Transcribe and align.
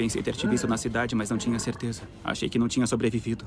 Pensei 0.00 0.22
ter 0.22 0.34
te 0.34 0.46
visto 0.46 0.66
na 0.66 0.78
cidade, 0.78 1.14
mas 1.14 1.28
não 1.28 1.36
tinha 1.36 1.58
certeza. 1.58 2.04
Achei 2.24 2.48
que 2.48 2.58
não 2.58 2.68
tinha 2.68 2.86
sobrevivido. 2.86 3.44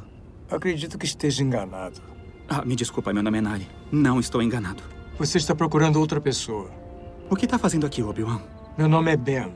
Acredito 0.47 0.99
que 0.99 1.05
esteja 1.07 1.41
enganado. 1.41 1.99
Ah, 2.47 2.63
me 2.63 2.75
desculpa, 2.75 3.11
meu 3.11 3.23
nome 3.23 3.39
é 3.39 3.41
Nali. 3.41 3.67
Não 3.91 4.19
estou 4.19 4.39
enganado. 4.39 4.83
Você 5.17 5.39
está 5.39 5.55
procurando 5.55 5.99
outra 5.99 6.21
pessoa. 6.21 6.69
O 7.27 7.35
que 7.35 7.45
está 7.45 7.57
fazendo 7.57 7.87
aqui, 7.87 8.03
Obi-Wan? 8.03 8.39
Meu 8.77 8.87
nome 8.87 9.11
é 9.11 9.17
Ben. 9.17 9.51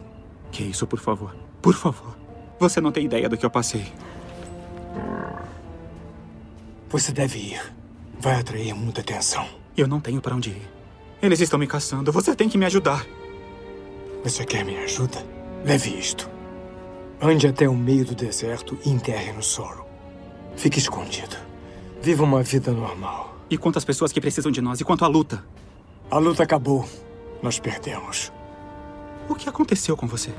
Que 0.51 0.63
isso, 0.63 0.87
por 0.87 0.97
favor. 0.97 1.35
Por 1.61 1.75
favor. 1.75 2.17
Você 2.59 2.81
não 2.81 2.91
tem 2.91 3.05
ideia 3.05 3.29
do 3.29 3.37
que 3.37 3.45
eu 3.45 3.51
passei. 3.51 3.93
Você 6.89 7.11
deve 7.11 7.37
ir. 7.37 7.61
Vai 8.19 8.39
atrair 8.39 8.73
muita 8.73 9.01
atenção. 9.01 9.47
Eu 9.77 9.87
não 9.87 9.99
tenho 9.99 10.19
para 10.19 10.35
onde 10.35 10.49
ir. 10.49 10.67
Eles 11.21 11.41
estão 11.41 11.59
me 11.59 11.67
caçando. 11.67 12.11
Você 12.11 12.35
tem 12.35 12.49
que 12.49 12.57
me 12.57 12.65
ajudar. 12.65 13.05
Você 14.23 14.43
quer 14.43 14.65
minha 14.65 14.81
ajuda? 14.81 15.23
Leve 15.63 15.91
isto. 15.91 16.36
Ande 17.19 17.47
até 17.47 17.67
o 17.67 17.73
meio 17.73 18.05
do 18.05 18.13
deserto 18.13 18.77
e 18.85 18.91
enterre 18.91 19.31
no 19.31 19.41
solo. 19.41 19.85
Fique 20.55 20.77
escondido. 20.77 21.35
Viva 21.99 22.23
uma 22.23 22.43
vida 22.43 22.71
normal. 22.71 23.35
E 23.49 23.57
quantas 23.57 23.83
pessoas 23.83 24.11
que 24.11 24.21
precisam 24.21 24.51
de 24.51 24.61
nós? 24.61 24.79
E 24.79 24.83
quanto 24.83 25.03
à 25.03 25.07
luta? 25.07 25.43
A 26.11 26.19
luta 26.19 26.43
acabou. 26.43 26.87
Nós 27.41 27.59
perdemos. 27.59 28.31
O 29.27 29.33
que 29.33 29.49
aconteceu 29.49 29.97
com 29.97 30.05
você? 30.05 30.29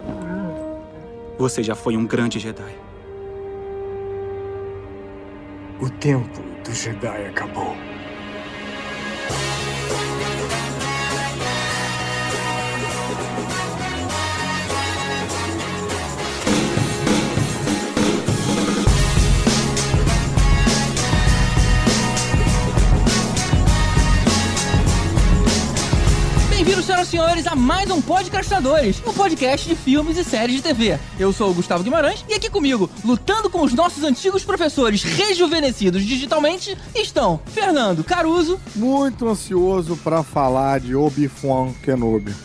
Você 1.37 1.65
já 1.65 1.75
foi 1.75 1.97
um 1.97 2.07
grande 2.07 2.39
Jedi. 2.39 2.77
O 5.81 5.91
tempo 5.91 6.41
do 6.65 6.73
Jedi 6.73 7.27
acabou. 7.27 7.77
Senhores, 27.09 27.47
a 27.47 27.55
mais 27.57 27.91
um 27.91 28.03
Podcastadores, 28.03 29.03
um 29.07 29.15
podcast 29.15 29.67
de 29.67 29.75
filmes 29.75 30.19
e 30.19 30.25
séries 30.25 30.57
de 30.57 30.63
TV. 30.63 30.99
Eu 31.19 31.33
sou 31.33 31.51
o 31.51 31.55
Gustavo 31.55 31.83
Guimarães 31.83 32.23
e 32.29 32.35
aqui 32.35 32.51
comigo, 32.51 32.91
lutando 33.03 33.49
com 33.49 33.63
os 33.63 33.73
nossos 33.73 34.05
antigos 34.05 34.45
professores 34.45 35.03
rejuvenescidos 35.03 36.05
digitalmente, 36.05 36.77
estão 36.95 37.41
Fernando 37.47 38.05
Caruso. 38.05 38.61
Muito 38.77 39.27
ansioso 39.27 39.97
pra 39.97 40.23
falar 40.23 40.81
de 40.81 40.95
Obi-Wan 40.95 41.73
Kenobi. 41.83 42.35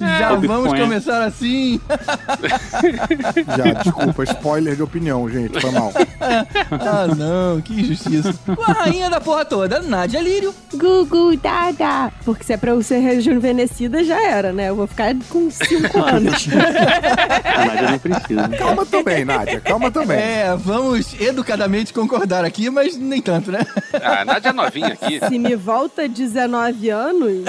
Já 0.00 0.34
vamos 0.34 0.72
começar 0.72 1.22
assim. 1.22 1.80
Já, 3.56 3.74
desculpa, 3.80 4.24
spoiler 4.24 4.74
de 4.74 4.82
opinião, 4.82 5.30
gente, 5.30 5.60
foi 5.60 5.70
mal. 5.70 5.92
ah, 6.20 7.06
não, 7.14 7.60
que 7.60 7.80
injustiça. 7.80 8.34
Com 8.44 8.62
a 8.62 8.72
rainha 8.72 9.08
da 9.08 9.20
porra 9.20 9.44
toda, 9.44 9.80
Nádia 9.80 10.20
Lírio. 10.20 10.52
Gugu 10.74 11.36
Dada. 11.36 11.91
Porque 12.24 12.44
se 12.44 12.52
é 12.52 12.56
pra 12.56 12.70
eu 12.70 12.82
ser 12.82 12.98
rejuvenescida, 12.98 14.02
já 14.04 14.20
era, 14.22 14.52
né? 14.52 14.68
Eu 14.70 14.76
vou 14.76 14.86
ficar 14.86 15.14
com 15.28 15.50
5 15.50 15.98
anos. 16.02 16.46
Nádia 16.46 17.90
não 17.90 17.98
precisa. 17.98 18.48
Calma 18.58 18.86
também, 18.86 19.24
Nádia, 19.24 19.60
calma 19.60 19.90
também. 19.90 20.18
É, 20.18 20.56
vamos 20.56 21.14
educadamente 21.20 21.92
concordar 21.92 22.44
aqui, 22.44 22.70
mas 22.70 22.96
nem 22.96 23.20
tanto, 23.20 23.50
né? 23.50 23.60
Ah, 23.94 24.20
a 24.20 24.24
Nádia 24.24 24.50
é 24.50 24.52
novinha 24.52 24.88
aqui. 24.88 25.20
se 25.28 25.38
me 25.38 25.54
volta 25.56 26.08
19 26.08 26.90
anos, 26.90 27.44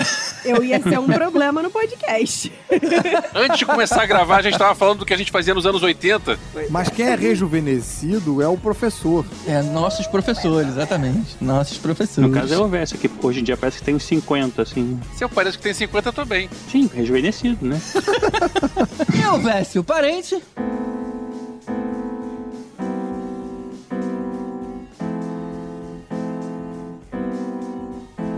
eu 0.45 0.63
ia 0.63 0.81
ser 0.81 0.99
um 0.99 1.07
problema 1.07 1.61
no 1.61 1.69
podcast. 1.69 2.51
Antes 3.33 3.59
de 3.59 3.65
começar 3.65 4.01
a 4.03 4.05
gravar, 4.05 4.37
a 4.37 4.41
gente 4.41 4.57
tava 4.57 4.75
falando 4.75 4.99
do 4.99 5.05
que 5.05 5.13
a 5.13 5.17
gente 5.17 5.31
fazia 5.31 5.53
nos 5.53 5.65
anos 5.65 5.81
80. 5.83 6.37
Mas 6.69 6.89
quem 6.89 7.05
é 7.05 7.15
rejuvenescido 7.15 8.41
é 8.41 8.47
o 8.47 8.57
professor. 8.57 9.25
É, 9.47 9.61
nossos 9.61 10.07
professores, 10.07 10.69
exatamente. 10.69 11.37
Nossos 11.39 11.77
professores. 11.77 12.29
No 12.29 12.35
caso 12.35 12.53
é 12.53 12.57
o 12.57 12.67
Verso, 12.67 12.97
que 12.97 13.09
hoje 13.21 13.39
em 13.41 13.43
dia 13.43 13.55
parece 13.55 13.77
que 13.77 13.83
tem 13.83 13.95
uns 13.95 14.03
50, 14.03 14.32
assim. 14.61 14.99
Se 15.15 15.23
eu 15.23 15.29
pareço 15.29 15.57
que 15.57 15.63
tem 15.63 15.73
50, 15.73 16.09
eu 16.09 16.13
tô 16.13 16.25
bem. 16.25 16.49
Sim, 16.71 16.89
rejuvenescido, 16.93 17.65
né? 17.65 17.79
E 19.13 19.25
o 19.27 19.37
Vécio, 19.39 19.83
parente? 19.83 20.41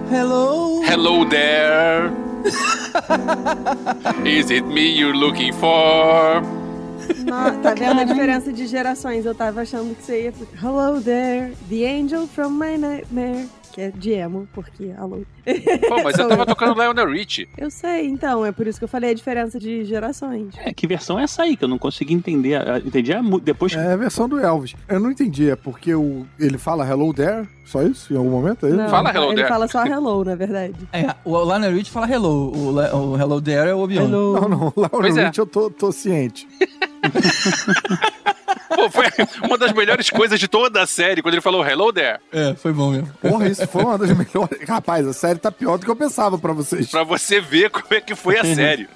Hello. 0.09 0.81
Hello 0.83 1.25
there. 1.25 2.12
Is 4.25 4.51
it 4.51 4.66
me 4.66 4.88
you're 4.91 5.16
looking 5.16 5.51
for? 5.53 6.41
No- 7.23 7.51
tá 7.62 7.73
vendo 7.73 8.01
a 8.01 8.03
diferença 8.03 8.51
de 8.53 8.67
gerações? 8.67 9.25
Eu 9.25 9.33
tava 9.35 9.62
achando 9.62 9.95
que 9.95 10.03
você 10.03 10.23
ia... 10.25 10.33
Hello 10.62 11.01
there, 11.01 11.53
the 11.69 11.85
angel 11.85 12.27
from 12.27 12.51
my 12.51 12.77
nightmare. 12.77 13.47
Que 13.75 13.81
é 13.81 13.91
de 13.91 14.12
emo, 14.13 14.47
porque 14.53 14.94
alô. 14.97 15.24
Pô, 15.90 16.02
mas 16.02 16.18
eu 16.18 16.30
tava 16.30 16.46
tocando 16.46 16.81
Lionel 16.81 17.12
Rich. 17.12 17.50
Eu 17.58 17.69
sei, 17.69 18.08
então, 18.08 18.46
é 18.46 18.52
por 18.53 18.66
isso 18.68 18.80
que 18.80 18.86
eu 18.86 18.88
falei 18.88 19.09
a 19.09 19.13
diferença 19.13 19.59
de 19.59 19.84
gerações. 19.84 20.53
É, 20.59 20.74
que 20.74 20.88
versão 20.88 21.19
é 21.19 21.24
essa 21.24 21.44
aí? 21.44 21.58
Que 21.58 21.66
eu 21.66 21.68
não 21.68 21.78
consegui 21.78 22.13
entender. 22.13 22.56
Ah, 22.56 22.78
Entendi 22.78 23.12
a 23.12 23.22
mu- 23.22 23.38
depois. 23.38 23.74
É 23.74 23.91
a 23.91 23.97
versão 23.97 24.30
do 24.30 24.40
Elvis. 24.40 24.75
Eu 24.88 24.97
não 25.02 25.12
entendi, 25.12 25.50
é 25.50 25.58
porque 25.58 25.94
o, 25.94 26.25
ele 26.40 26.58
fala 26.58 26.88
hello 26.88 27.13
there? 27.13 27.46
Só 27.66 27.84
isso? 27.84 28.13
Em 28.13 28.16
algum 28.18 28.30
momento? 28.30 28.66
É 28.66 28.69
isso? 28.69 28.78
Não, 28.78 28.88
Fala 28.90 29.09
hello 29.09 29.25
ele 29.28 29.36
there. 29.36 29.50
fala 29.50 29.68
só 29.68 29.86
hello, 29.86 30.24
na 30.24 30.36
verdade. 30.36 30.75
É, 30.94 31.13
o 31.25 31.38
Lionel 31.44 31.74
Rich 31.74 31.92
fala 31.92 32.09
hello. 32.09 32.53
O, 32.56 32.75
o 32.75 33.18
hello 33.19 33.42
there 33.42 33.72
é 33.72 33.74
o 33.75 33.80
Obi-Wan. 33.80 34.07
Não, 34.07 34.47
não, 34.47 34.74
lá 34.78 34.88
Pois 34.88 35.16
no 35.16 35.22
é. 35.22 35.25
Rich 35.25 35.40
eu 35.40 35.46
tô, 35.46 35.69
tô 35.69 35.92
ciente. 35.92 36.47
Pô, 38.73 38.89
foi 38.89 39.05
uma 39.43 39.57
das 39.57 39.71
melhores 39.73 40.09
coisas 40.09 40.39
de 40.39 40.47
toda 40.47 40.81
a 40.81 40.88
série, 40.88 41.21
quando 41.21 41.33
ele 41.35 41.41
falou 41.41 41.66
Hello 41.66 41.91
there. 41.93 42.19
É, 42.31 42.53
foi 42.55 42.73
bom 42.73 42.91
mesmo. 42.91 43.09
Porra, 43.21 43.47
isso 43.47 43.67
foi 43.67 43.83
uma 43.83 43.97
das 43.97 44.09
melhores. 44.16 44.67
Rapaz, 44.67 45.07
a 45.07 45.13
série 45.13 45.39
tá 45.39 45.51
pior 45.51 45.77
do 45.77 45.85
que 45.85 45.91
eu 45.91 45.95
pensava 45.95 46.38
pra 46.38 46.53
vocês. 46.53 46.89
Pra 46.89 47.03
você 47.03 47.39
ver 47.39 47.69
como 47.69 47.94
é 47.94 48.01
que 48.01 48.15
foi 48.15 48.38
a 48.39 48.44
série. 48.44 48.88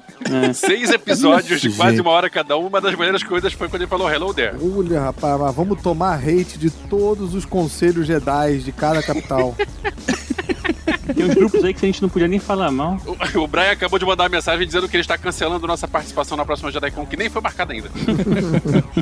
Seis 0.54 0.90
episódios 0.90 1.62
de 1.62 1.70
quase 1.72 2.02
uma 2.02 2.12
hora 2.12 2.30
cada 2.30 2.58
um. 2.58 2.68
Uma 2.68 2.82
das 2.82 2.94
melhores 2.96 3.24
coisas 3.24 3.54
foi 3.54 3.70
quando 3.70 3.84
ele 3.84 3.90
falou 3.90 4.10
Hello 4.12 4.34
there. 4.34 4.58
Olha, 4.62 5.00
rapaz, 5.02 5.40
mas 5.40 5.56
vamos 5.56 5.82
tomar 5.82 6.16
hate 6.20 6.58
de 6.58 6.70
todos 6.70 7.34
os 7.34 7.46
conselhos 7.46 8.06
Jedi 8.06 8.58
de 8.58 8.72
cada 8.72 9.02
capital. 9.02 9.56
Tem 11.14 11.26
uns 11.26 11.36
grupos 11.36 11.64
aí 11.64 11.74
que 11.74 11.86
a 11.86 11.88
gente 11.88 12.02
não 12.02 12.10
podia 12.10 12.28
nem 12.28 12.40
falar 12.40 12.72
mal. 12.72 12.98
O, 13.06 13.40
o 13.40 13.48
Brian 13.48 13.72
acabou 13.72 13.98
de 14.00 14.06
mandar 14.06 14.24
uma 14.24 14.30
mensagem 14.30 14.66
dizendo 14.66 14.88
que 14.88 14.96
ele 14.96 15.02
está 15.02 15.18
cancelando 15.18 15.66
nossa 15.68 15.88
participação 15.88 16.38
na 16.38 16.46
próxima 16.46 16.72
JediCon, 16.72 17.06
que 17.06 17.18
nem 17.18 17.30
foi 17.30 17.42
marcada 17.42 17.74
ainda. 17.74 17.90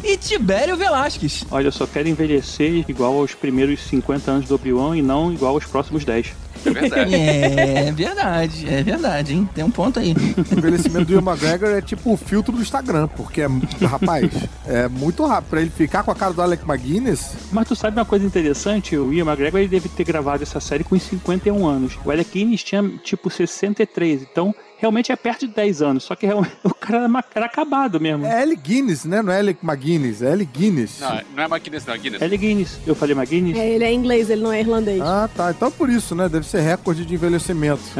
E 0.03 0.16
Tibério 0.17 0.78
Velasquez. 0.78 1.46
Olha, 1.51 1.67
eu 1.67 1.72
só 1.72 1.85
quero 1.85 2.07
envelhecer 2.07 2.85
igual 2.88 3.17
aos 3.17 3.34
primeiros 3.34 3.81
50 3.81 4.31
anos 4.31 4.47
do 4.47 4.56
Obi-Wan 4.56 4.97
e 4.97 5.01
não 5.01 5.34
igual 5.34 5.53
aos 5.56 5.66
próximos 5.66 6.06
10. 6.06 6.34
É 6.67 6.72
verdade. 6.72 7.16
É 7.16 7.91
verdade, 7.91 8.69
é 8.69 8.83
verdade, 8.83 9.33
hein? 9.33 9.50
Tem 9.53 9.63
um 9.63 9.72
ponto 9.72 10.00
aí. 10.00 10.13
O 10.13 10.57
envelhecimento 10.57 11.05
do 11.05 11.13
Ian 11.13 11.22
McGregor 11.22 11.69
é 11.69 11.81
tipo 11.81 12.13
o 12.13 12.17
filtro 12.17 12.55
do 12.55 12.61
Instagram, 12.61 13.07
porque, 13.09 13.41
é, 13.41 13.47
rapaz, 13.85 14.29
é 14.66 14.88
muito 14.88 15.25
rápido. 15.25 15.50
Pra 15.50 15.61
ele 15.61 15.69
ficar 15.69 16.03
com 16.03 16.11
a 16.11 16.16
cara 16.16 16.33
do 16.33 16.41
Alec 16.41 16.63
McGuinness, 16.67 17.33
Mas 17.51 17.67
tu 17.67 17.75
sabe 17.75 17.97
uma 17.97 18.05
coisa 18.05 18.25
interessante? 18.25 18.97
O 18.97 19.13
Ian 19.13 19.25
McGregor 19.25 19.59
ele 19.59 19.69
deve 19.69 19.88
ter 19.89 20.03
gravado 20.03 20.44
essa 20.44 20.59
série 20.59 20.83
com 20.83 20.95
uns 20.95 21.03
51 21.03 21.66
anos. 21.66 21.97
O 22.03 22.11
Alec 22.11 22.31
Guinness 22.31 22.63
tinha 22.63 22.84
tipo 23.03 23.29
63, 23.29 24.23
então 24.23 24.53
realmente 24.78 25.12
é 25.12 25.16
perto 25.16 25.48
de 25.48 25.54
10 25.54 25.82
anos. 25.82 26.04
Só 26.04 26.16
que 26.16 26.26
realmente, 26.26 26.56
o 26.64 26.74
cara 26.74 27.04
era, 27.06 27.26
era 27.36 27.46
acabado 27.46 28.00
mesmo. 28.00 28.26
é 28.26 28.42
Alec 28.42 28.62
Guinness, 28.62 29.06
né? 29.06 29.22
Não 29.22 29.32
é 29.34 29.40
Alec 29.40 29.60
McGuinness, 29.66 30.22
é 30.22 30.32
Alec 30.32 30.52
Guinness. 30.58 31.00
Não, 31.00 31.22
não 31.36 31.44
é 31.44 31.46
McGuinness, 31.46 31.86
não, 31.86 31.94
é 31.94 31.98
Guinness. 31.98 32.22
Alec 32.22 32.38
Guinness. 32.38 32.80
Eu 32.86 32.96
falei 32.96 33.16
McGuinness? 33.16 33.58
É, 33.58 33.70
ele 33.70 33.84
é 33.84 33.92
inglês, 33.94 34.30
ele 34.30 34.42
não 34.42 34.52
é 34.54 34.60
irlandês. 34.60 35.02
Ah, 35.02 35.30
tá. 35.36 35.52
Então 35.52 35.72
por 35.72 35.90
isso, 35.90 36.16
né? 36.16 36.30
Deve 36.30 36.46
ser 36.46 36.62
recorde 36.62 37.06
de 37.06 37.14
envelhecimento. 37.14 37.82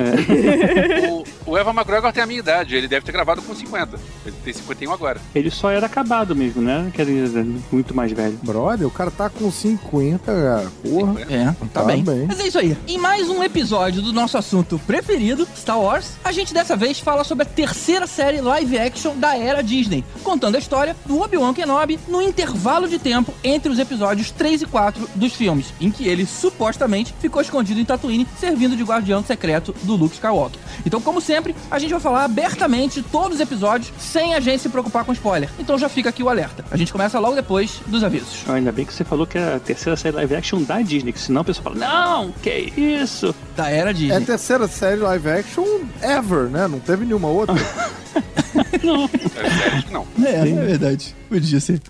O, 1.48 1.52
o 1.52 1.58
Evan 1.58 1.72
McGregor 1.74 2.12
tem 2.12 2.24
a 2.24 2.26
minha 2.26 2.40
idade, 2.40 2.76
ele 2.76 2.88
deve 2.88 3.06
ter 3.06 3.12
gravado 3.12 3.42
com 3.42 3.54
50. 3.56 3.98
Ele 4.26 4.36
tem 4.44 4.54
51 4.54 4.92
agora. 4.92 5.20
Ele 5.34 5.50
só 5.50 5.70
era 5.70 5.86
acabado 5.86 6.36
mesmo, 6.36 6.62
né? 6.62 6.92
Quer 6.94 7.06
dizer, 7.06 7.46
muito 7.72 7.96
mais 7.96 8.12
velho. 8.12 8.38
Brother, 8.44 8.86
o 8.88 8.92
cara 8.92 9.10
tá 9.12 9.30
com 9.30 9.50
50, 9.50 10.26
cara. 10.26 10.68
Porra. 10.84 11.22
É, 11.30 11.46
tá, 11.74 11.82
Tá 11.82 11.84
bem. 11.84 12.04
bem. 12.04 12.26
Mas 12.28 12.40
é 12.40 12.48
isso 12.48 12.60
aí. 12.60 12.76
Em 12.88 12.98
mais 12.98 13.30
um 13.30 13.44
episódio 13.44 14.02
do 14.02 14.12
nosso 14.12 14.38
assunto 14.38 14.80
preferido, 14.86 15.48
Star 15.56 15.80
Wars, 15.80 16.14
a 16.24 16.32
gente 16.32 16.54
dessa 16.68 16.76
vez 16.76 17.00
fala 17.00 17.24
sobre 17.24 17.44
a 17.44 17.46
terceira 17.46 18.06
série 18.06 18.42
live 18.42 18.78
action 18.78 19.16
da 19.16 19.38
era 19.38 19.64
Disney, 19.64 20.04
contando 20.22 20.56
a 20.56 20.60
história 20.60 20.98
do 21.06 21.22
Obi-Wan 21.22 21.54
Kenobi 21.54 21.98
no 22.10 22.22
intervalo 22.22 22.90
de 22.90 23.00
tempo 23.00 23.34
entre 23.42 23.72
os 23.72 23.80
episódios 23.80 24.32
3 24.32 24.64
e 24.64 24.66
4 24.66 25.10
dos 25.16 25.32
filmes, 25.32 25.68
em 25.80 25.90
que 25.90 26.06
ele 26.06 26.26
supostamente 26.26 27.14
ficou 27.22 27.42
escondido 27.42 27.80
em 27.80 27.86
Tatooine, 27.86 28.28
servindo 28.38 28.76
de 28.76 28.84
guardião 28.84 29.24
secreto 29.24 29.74
do 29.84 29.96
Luke 29.96 30.16
Skywalker. 30.16 30.60
Então, 30.86 31.00
como 31.00 31.22
sempre, 31.22 31.56
a 31.72 31.80
gente 31.80 31.92
vai 31.92 32.02
falar 32.02 32.26
abertamente 32.26 33.02
de 33.02 33.08
todos 33.08 33.36
os 33.36 33.40
episódios, 33.40 33.94
sem 33.98 34.36
a 34.36 34.42
gente 34.42 34.62
se 34.62 34.68
preocupar 34.68 35.06
com 35.06 35.14
spoiler. 35.14 35.50
Então 35.58 35.78
já 35.78 35.88
fica 35.88 36.10
aqui 36.10 36.22
o 36.22 36.28
alerta. 36.28 36.66
A 36.70 36.76
gente 36.76 36.92
começa 36.92 37.18
logo 37.18 37.36
depois 37.36 37.80
dos 37.88 38.04
avisos. 38.04 38.44
Ah, 38.46 38.56
Ainda 38.56 38.74
bem 38.74 38.84
que 38.86 38.94
você 38.94 39.06
falou 39.06 39.26
que 39.26 39.38
era 39.38 39.56
a 39.56 39.60
terceira 39.62 39.96
série 39.96 40.18
live 40.18 40.36
action 40.36 40.62
da 40.64 40.82
Disney, 40.82 41.14
que 41.14 41.20
senão 41.22 41.44
o 41.44 41.46
pessoal 41.46 41.74
fala, 41.74 41.78
não, 41.78 42.34
que 42.44 42.74
isso? 42.76 43.34
Da 43.56 43.70
era 43.70 43.92
É 43.92 43.94
Disney. 43.94 44.18
a 44.18 44.20
terceira 44.22 44.68
série 44.68 45.00
live 45.00 45.30
action 45.30 45.66
ever, 46.02 46.50
né? 46.50 46.57
Não 46.66 46.80
teve 46.80 47.04
nenhuma 47.04 47.28
outra. 47.28 47.56
não. 48.82 49.04
É 49.04 49.50
sério 49.50 49.84
que 49.84 49.92
não. 49.92 50.08
É, 50.26 50.50
é 50.50 50.66
verdade. 50.66 51.14
Podia 51.28 51.60
ser. 51.60 51.82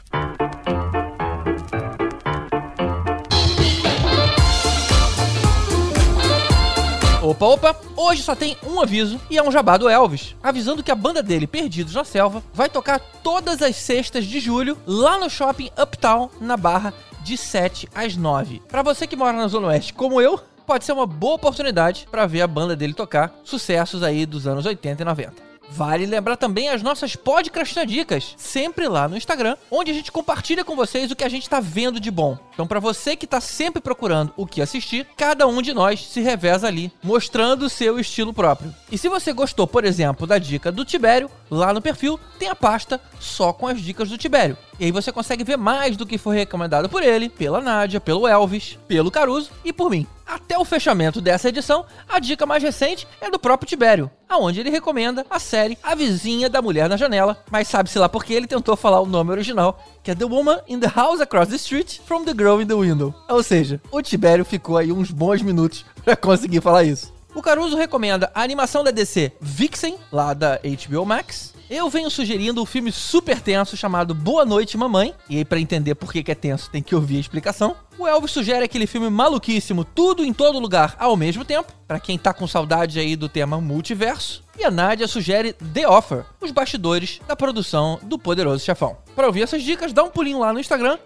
Opa, 7.28 7.46
opa! 7.46 7.76
Hoje 7.96 8.24
só 8.24 8.36
tem 8.36 8.58
um 8.66 8.80
aviso 8.80 9.20
e 9.30 9.38
é 9.38 9.44
um 9.44 9.52
jabá 9.52 9.76
do 9.76 9.90
Elvis, 9.90 10.34
avisando 10.42 10.82
que 10.82 10.90
a 10.90 10.96
banda 10.96 11.22
dele, 11.22 11.46
Perdidos 11.46 11.94
na 11.94 12.06
Selva, 12.06 12.42
vai 12.54 12.70
tocar 12.70 13.00
todas 13.22 13.62
as 13.62 13.76
sextas 13.76 14.26
de 14.26 14.40
julho 14.40 14.78
lá 14.88 15.18
no 15.18 15.30
shopping 15.30 15.70
Uptown, 15.78 16.30
na 16.40 16.56
Barra, 16.56 16.94
de 17.22 17.36
7 17.36 17.90
às 17.94 18.16
9. 18.16 18.62
Pra 18.70 18.82
você 18.82 19.06
que 19.06 19.18
mora 19.18 19.36
na 19.36 19.50
Zona 19.50 19.68
Oeste, 19.68 19.94
como 19.94 20.22
eu, 20.22 20.40
pode 20.68 20.84
ser 20.84 20.92
uma 20.92 21.08
boa 21.08 21.36
oportunidade 21.36 22.06
pra 22.12 22.28
ver 22.28 22.42
a 22.42 22.48
banda 22.48 22.76
dele 22.76 22.94
tocar 22.94 23.34
sucessos 23.42 24.04
aí 24.04 24.26
dos 24.26 24.46
anos 24.46 24.66
80 24.66 25.02
e 25.02 25.06
90. 25.06 25.48
Vale 25.70 26.06
lembrar 26.06 26.38
também 26.38 26.70
as 26.70 26.82
nossas 26.82 27.16
podcastinadicas, 27.16 28.34
sempre 28.38 28.88
lá 28.88 29.08
no 29.08 29.18
Instagram, 29.18 29.58
onde 29.70 29.92
a 29.92 29.94
gente 29.94 30.12
compartilha 30.12 30.64
com 30.64 30.76
vocês 30.76 31.12
o 31.12 31.16
que 31.16 31.24
a 31.24 31.30
gente 31.30 31.50
tá 31.50 31.60
vendo 31.60 32.00
de 32.00 32.10
bom. 32.10 32.38
Então, 32.54 32.66
pra 32.66 32.80
você 32.80 33.16
que 33.16 33.28
tá 33.28 33.42
sempre 33.42 33.82
procurando 33.82 34.34
o 34.38 34.46
que 34.46 34.62
assistir, 34.62 35.06
cada 35.18 35.46
um 35.46 35.62
de 35.62 35.74
nós 35.74 36.08
se 36.08 36.22
reveza 36.22 36.68
ali, 36.68 36.92
mostrando 37.04 37.64
o 37.64 37.70
seu 37.70 38.00
estilo 38.00 38.34
próprio. 38.34 38.74
E 38.92 38.98
se 38.98 39.10
você 39.10 39.34
gostou, 39.34 39.68
por 39.68 39.84
exemplo, 39.84 40.26
da 40.26 40.38
dica 40.38 40.72
do 40.72 40.86
Tibério, 40.86 41.30
lá 41.50 41.74
no 41.74 41.82
perfil 41.82 42.20
tem 42.38 42.50
a 42.50 42.56
pasta 42.56 43.00
só 43.20 43.54
com 43.54 43.68
as 43.68 43.82
dicas 43.82 44.10
do 44.10 44.18
Tibério. 44.18 44.58
E 44.80 44.86
aí 44.86 44.92
você 44.92 45.12
consegue 45.12 45.44
ver 45.44 45.58
mais 45.58 45.98
do 45.98 46.06
que 46.06 46.18
foi 46.18 46.36
recomendado 46.36 46.88
por 46.88 47.02
ele, 47.02 47.30
pela 47.30 47.62
Nádia, 47.62 48.00
pelo 48.00 48.28
Elvis, 48.28 48.78
pelo 48.88 49.12
Caruso 49.12 49.52
e 49.66 49.74
por 49.74 49.90
mim. 49.90 50.06
Até 50.26 50.58
o 50.58 50.66
fechamento 50.66 51.22
dessa 51.22 51.48
edição, 51.48 51.86
a 52.08 52.20
dica 52.20 52.46
mais 52.46 52.62
recente 52.62 53.08
é 53.22 53.32
do 53.32 53.40
próprio 53.40 53.68
Tibério, 53.68 54.12
aonde 54.28 54.60
ele 54.60 54.70
recomenda 54.70 55.26
a 55.30 55.40
série 55.40 55.78
A 55.82 55.96
Vizinha 55.96 56.50
da 56.50 56.62
Mulher 56.62 56.90
na 56.90 56.98
Janela, 56.98 57.42
mas 57.50 57.70
sabe-se 57.70 57.98
lá 57.98 58.10
porque 58.10 58.34
ele 58.34 58.46
tentou 58.46 58.76
falar 58.76 59.00
o 59.00 59.06
nome 59.06 59.32
original, 59.32 59.82
que 60.04 60.12
é 60.12 60.16
The 60.16 60.26
Woman 60.26 60.60
in 60.68 60.80
the 60.80 60.92
House 60.94 61.22
Across 61.22 61.50
the 61.50 61.56
Street 61.56 62.00
from 62.06 62.26
the 62.26 62.34
Girl 62.34 62.62
in 62.62 62.68
the 62.68 62.76
Window. 62.76 63.16
Ou 63.30 63.42
seja, 63.42 63.82
o 63.90 64.02
Tibério 64.02 64.44
ficou 64.44 64.78
aí 64.78 64.92
uns 64.92 65.12
bons 65.12 65.42
minutos 65.42 65.86
para 66.04 66.16
conseguir 66.16 66.62
falar 66.62 66.84
isso. 66.84 67.17
O 67.38 67.42
Caruso 67.44 67.78
recomenda 67.78 68.32
a 68.34 68.42
animação 68.42 68.84
da 68.84 68.90
DC 68.90 69.32
Vixen, 69.40 70.00
lá 70.12 70.34
da 70.34 70.60
HBO 70.60 71.06
Max. 71.06 71.54
Eu 71.70 71.88
venho 71.88 72.10
sugerindo 72.10 72.60
um 72.60 72.66
filme 72.66 72.92
super 72.92 73.40
tenso 73.40 73.78
chamado 73.78 74.16
Boa 74.16 74.44
Noite 74.44 74.76
Mamãe. 74.76 75.14
E 75.30 75.38
aí, 75.38 75.46
pra 75.46 75.60
entender 75.60 75.94
por 75.94 76.12
que 76.12 76.24
que 76.24 76.32
é 76.32 76.36
tenso, 76.36 76.72
tem 76.72 76.82
que 76.82 76.96
ouvir 76.96 77.18
a 77.18 77.20
explicação. 77.20 77.76
O 77.96 78.08
Elvis 78.08 78.32
sugere 78.32 78.66
aquele 78.66 78.88
filme 78.88 79.08
maluquíssimo, 79.08 79.86
tudo 79.86 80.26
em 80.26 80.34
todo 80.34 80.58
lugar 80.58 80.96
ao 80.98 81.16
mesmo 81.16 81.46
tempo, 81.46 81.72
Pra 81.88 82.00
quem 82.00 82.18
tá 82.18 82.34
com 82.34 82.48
saudade 82.48 83.00
aí 83.00 83.16
do 83.16 83.30
tema 83.30 83.62
multiverso. 83.62 84.44
E 84.58 84.64
a 84.64 84.72
Nádia 84.72 85.08
sugere 85.08 85.54
The 85.54 85.88
Offer, 85.88 86.26
os 86.42 86.50
bastidores 86.50 87.22
da 87.28 87.36
produção 87.36 88.00
do 88.02 88.18
Poderoso 88.18 88.66
Chefão. 88.66 88.98
Para 89.16 89.28
ouvir 89.28 89.44
essas 89.44 89.62
dicas, 89.62 89.94
dá 89.94 90.04
um 90.04 90.10
pulinho 90.10 90.40
lá 90.40 90.52
no 90.52 90.60
Instagram, 90.60 90.98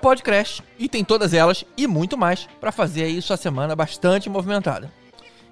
podcrash, 0.00 0.62
e 0.78 0.88
tem 0.88 1.04
todas 1.04 1.34
elas 1.34 1.64
e 1.76 1.88
muito 1.88 2.16
mais 2.16 2.48
para 2.60 2.70
fazer 2.70 3.02
aí 3.02 3.20
sua 3.20 3.36
semana 3.36 3.74
bastante 3.74 4.30
movimentada. 4.30 5.03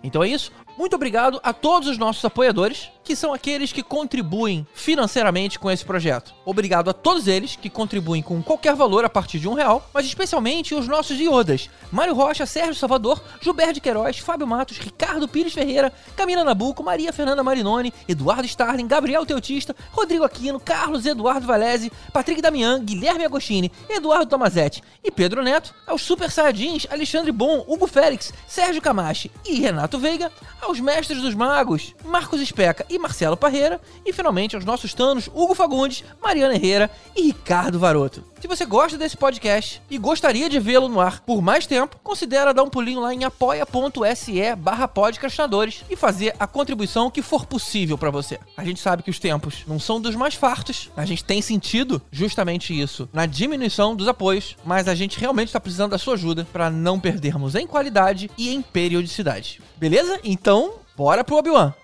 Então 0.02 0.22
é 0.22 0.28
isso. 0.28 0.52
Muito 0.76 0.96
obrigado 0.96 1.40
a 1.42 1.52
todos 1.52 1.88
os 1.88 1.98
nossos 1.98 2.24
apoiadores, 2.24 2.90
que 3.04 3.16
são 3.16 3.32
aqueles 3.32 3.72
que 3.72 3.82
contribuem 3.82 4.66
financeiramente 4.74 5.58
com 5.58 5.70
esse 5.70 5.84
projeto. 5.84 6.34
Obrigado 6.44 6.90
a 6.90 6.92
todos 6.92 7.26
eles 7.26 7.56
que 7.56 7.70
contribuem 7.70 8.22
com 8.22 8.42
qualquer 8.42 8.74
valor 8.74 9.04
a 9.04 9.10
partir 9.10 9.38
de 9.38 9.48
um 9.48 9.54
real, 9.54 9.88
mas 9.92 10.06
especialmente 10.06 10.74
os 10.74 10.88
nossos 10.88 11.18
iodas: 11.18 11.68
Mário 11.90 12.14
Rocha, 12.14 12.46
Sérgio 12.46 12.74
Salvador, 12.74 13.22
Gilberto 13.40 13.80
Queiroz, 13.80 14.18
Fábio 14.18 14.46
Matos, 14.46 14.78
Ricardo 14.78 15.28
Pires 15.28 15.52
Ferreira, 15.52 15.92
Camila 16.16 16.44
Nabuco, 16.44 16.82
Maria 16.82 17.12
Fernanda 17.12 17.42
Marinoni, 17.42 17.92
Eduardo 18.08 18.46
Starling, 18.46 18.86
Gabriel 18.86 19.26
Teutista, 19.26 19.74
Rodrigo 19.90 20.24
Aquino, 20.24 20.60
Carlos 20.60 21.06
Eduardo 21.06 21.46
Valese, 21.46 21.92
Patrick 22.12 22.40
Damian, 22.40 22.82
Guilherme 22.84 23.24
Agostini, 23.24 23.70
Eduardo 23.88 24.26
Tomazetti 24.26 24.82
e 25.02 25.10
Pedro 25.10 25.42
Neto, 25.42 25.74
aos 25.86 26.02
Super 26.02 26.30
Saiyajins 26.30 26.86
Alexandre 26.90 27.32
Bom, 27.32 27.64
Hugo 27.66 27.86
Félix, 27.86 28.32
Sérgio 28.46 28.82
Camachi 28.82 29.30
e 29.44 29.54
Renato 29.60 29.98
Veiga, 29.98 30.30
aos 30.60 30.78
mestres 30.80 31.20
dos 31.20 31.34
magos, 31.34 31.94
Marcos 32.04 32.40
Especa 32.40 32.86
e 32.88 32.98
Marcelo 33.02 33.36
Parreira, 33.36 33.80
e 34.06 34.12
finalmente 34.12 34.56
aos 34.56 34.64
nossos 34.64 34.94
tanos 34.94 35.28
Hugo 35.34 35.54
Fagundes, 35.54 36.04
Mariana 36.22 36.54
Herrera 36.54 36.90
e 37.14 37.22
Ricardo 37.22 37.78
Varoto. 37.78 38.24
Se 38.40 38.48
você 38.48 38.64
gosta 38.64 38.98
desse 38.98 39.16
podcast 39.16 39.80
e 39.88 39.96
gostaria 39.98 40.50
de 40.50 40.58
vê-lo 40.58 40.88
no 40.88 41.00
ar 41.00 41.20
por 41.20 41.40
mais 41.40 41.64
tempo, 41.64 41.96
considera 42.02 42.52
dar 42.52 42.64
um 42.64 42.68
pulinho 42.68 43.00
lá 43.00 43.14
em 43.14 43.22
apoia.se 43.22 44.56
barra 44.56 44.88
podcastinadores 44.88 45.84
e 45.88 45.94
fazer 45.94 46.34
a 46.40 46.46
contribuição 46.46 47.10
que 47.10 47.22
for 47.22 47.46
possível 47.46 47.96
para 47.96 48.10
você. 48.10 48.40
A 48.56 48.64
gente 48.64 48.80
sabe 48.80 49.02
que 49.02 49.10
os 49.10 49.20
tempos 49.20 49.64
não 49.66 49.78
são 49.78 50.00
dos 50.00 50.16
mais 50.16 50.34
fartos, 50.34 50.90
a 50.96 51.04
gente 51.04 51.22
tem 51.22 51.40
sentido 51.40 52.02
justamente 52.10 52.78
isso 52.78 53.08
na 53.12 53.26
diminuição 53.26 53.94
dos 53.94 54.08
apoios, 54.08 54.56
mas 54.64 54.88
a 54.88 54.94
gente 54.94 55.20
realmente 55.20 55.48
está 55.48 55.60
precisando 55.60 55.92
da 55.92 55.98
sua 55.98 56.14
ajuda 56.14 56.46
para 56.52 56.70
não 56.70 56.98
perdermos 56.98 57.54
em 57.54 57.66
qualidade 57.66 58.30
e 58.36 58.52
em 58.52 58.60
periodicidade. 58.60 59.60
Beleza? 59.76 60.18
Então, 60.24 60.74
bora 60.96 61.22
pro 61.22 61.36
Obi-Wan. 61.36 61.74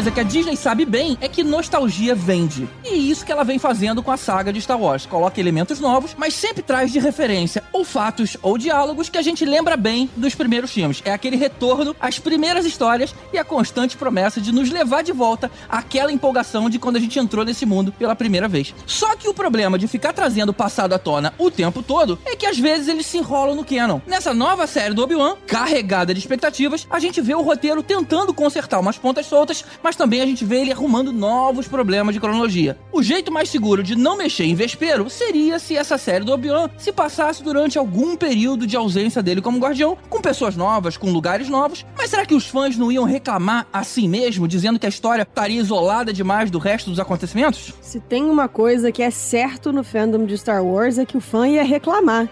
Coisa 0.00 0.10
que 0.10 0.20
a 0.20 0.22
Disney 0.22 0.56
sabe 0.56 0.86
bem 0.86 1.18
é 1.20 1.28
que 1.28 1.44
nostalgia 1.44 2.14
vende. 2.14 2.66
E 2.82 3.10
isso 3.10 3.22
que 3.22 3.30
ela 3.30 3.44
vem 3.44 3.58
fazendo 3.58 4.02
com 4.02 4.10
a 4.10 4.16
saga 4.16 4.50
de 4.50 4.58
Star 4.58 4.80
Wars. 4.80 5.04
Coloca 5.04 5.38
elementos 5.38 5.78
novos, 5.78 6.14
mas 6.16 6.32
sempre 6.32 6.62
traz 6.62 6.90
de 6.90 6.98
referência 6.98 7.62
ou 7.80 7.84
fatos 7.84 8.36
ou 8.42 8.58
diálogos 8.58 9.08
que 9.08 9.16
a 9.16 9.22
gente 9.22 9.42
lembra 9.44 9.74
bem 9.74 10.10
dos 10.14 10.34
primeiros 10.34 10.70
filmes. 10.70 11.00
É 11.02 11.12
aquele 11.12 11.36
retorno 11.36 11.96
às 11.98 12.18
primeiras 12.18 12.66
histórias 12.66 13.14
e 13.32 13.38
a 13.38 13.44
constante 13.44 13.96
promessa 13.96 14.38
de 14.38 14.52
nos 14.52 14.70
levar 14.70 15.02
de 15.02 15.12
volta 15.12 15.50
àquela 15.66 16.12
empolgação 16.12 16.68
de 16.68 16.78
quando 16.78 16.96
a 16.96 17.00
gente 17.00 17.18
entrou 17.18 17.42
nesse 17.42 17.64
mundo 17.64 17.90
pela 17.90 18.14
primeira 18.14 18.46
vez. 18.46 18.74
Só 18.86 19.16
que 19.16 19.28
o 19.28 19.34
problema 19.34 19.78
de 19.78 19.88
ficar 19.88 20.12
trazendo 20.12 20.50
o 20.50 20.54
passado 20.54 20.92
à 20.92 20.98
tona 20.98 21.32
o 21.38 21.50
tempo 21.50 21.82
todo 21.82 22.18
é 22.26 22.36
que 22.36 22.44
às 22.44 22.58
vezes 22.58 22.86
eles 22.86 23.06
se 23.06 23.16
enrolam 23.16 23.56
no 23.56 23.64
canon. 23.64 24.00
Nessa 24.06 24.34
nova 24.34 24.66
série 24.66 24.92
do 24.92 25.02
Obi-Wan, 25.02 25.36
carregada 25.46 26.12
de 26.12 26.20
expectativas, 26.20 26.86
a 26.90 26.98
gente 26.98 27.22
vê 27.22 27.34
o 27.34 27.40
roteiro 27.40 27.82
tentando 27.82 28.34
consertar 28.34 28.78
umas 28.78 28.98
pontas 28.98 29.24
soltas, 29.24 29.64
mas 29.82 29.96
também 29.96 30.20
a 30.20 30.26
gente 30.26 30.44
vê 30.44 30.60
ele 30.60 30.72
arrumando 30.72 31.12
novos 31.12 31.66
problemas 31.66 32.14
de 32.14 32.20
cronologia. 32.20 32.78
O 32.92 33.02
jeito 33.02 33.32
mais 33.32 33.48
seguro 33.48 33.82
de 33.82 33.96
não 33.96 34.18
mexer 34.18 34.44
em 34.44 34.54
vespeiro 34.54 35.08
seria 35.08 35.58
se 35.58 35.76
essa 35.76 35.96
série 35.96 36.24
do 36.24 36.32
Obi-Wan 36.32 36.68
se 36.76 36.92
passasse 36.92 37.42
durante 37.42 37.69
algum 37.78 38.16
período 38.16 38.66
de 38.66 38.76
ausência 38.76 39.22
dele 39.22 39.40
como 39.40 39.58
guardião, 39.58 39.96
com 40.08 40.20
pessoas 40.20 40.56
novas, 40.56 40.96
com 40.96 41.10
lugares 41.10 41.48
novos. 41.48 41.84
Mas 41.96 42.10
será 42.10 42.24
que 42.24 42.34
os 42.34 42.46
fãs 42.46 42.76
não 42.76 42.90
iam 42.90 43.04
reclamar 43.04 43.66
assim 43.72 44.08
mesmo, 44.08 44.46
dizendo 44.48 44.78
que 44.78 44.86
a 44.86 44.88
história 44.88 45.22
estaria 45.22 45.60
isolada 45.60 46.12
demais 46.12 46.50
do 46.50 46.58
resto 46.58 46.90
dos 46.90 47.00
acontecimentos? 47.00 47.72
Se 47.80 48.00
tem 48.00 48.24
uma 48.24 48.48
coisa 48.48 48.90
que 48.92 49.02
é 49.02 49.10
certo 49.10 49.72
no 49.72 49.82
fandom 49.84 50.24
de 50.24 50.36
Star 50.36 50.64
Wars 50.64 50.98
é 50.98 51.04
que 51.04 51.16
o 51.16 51.20
fã 51.20 51.48
ia 51.48 51.62
reclamar. 51.64 52.28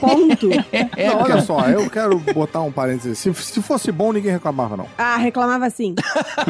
Ponto. 0.00 0.48
É, 0.96 1.08
Não, 1.08 1.22
olha 1.22 1.40
só, 1.40 1.60
eu 1.68 1.88
quero 1.88 2.18
botar 2.18 2.60
um 2.60 2.70
parênteses. 2.70 3.18
Se, 3.18 3.32
se 3.34 3.62
fosse 3.62 3.90
bom, 3.90 4.12
ninguém 4.12 4.32
reclamava, 4.32 4.76
não. 4.76 4.86
Ah, 4.96 5.16
reclamava 5.16 5.68
sim. 5.70 5.94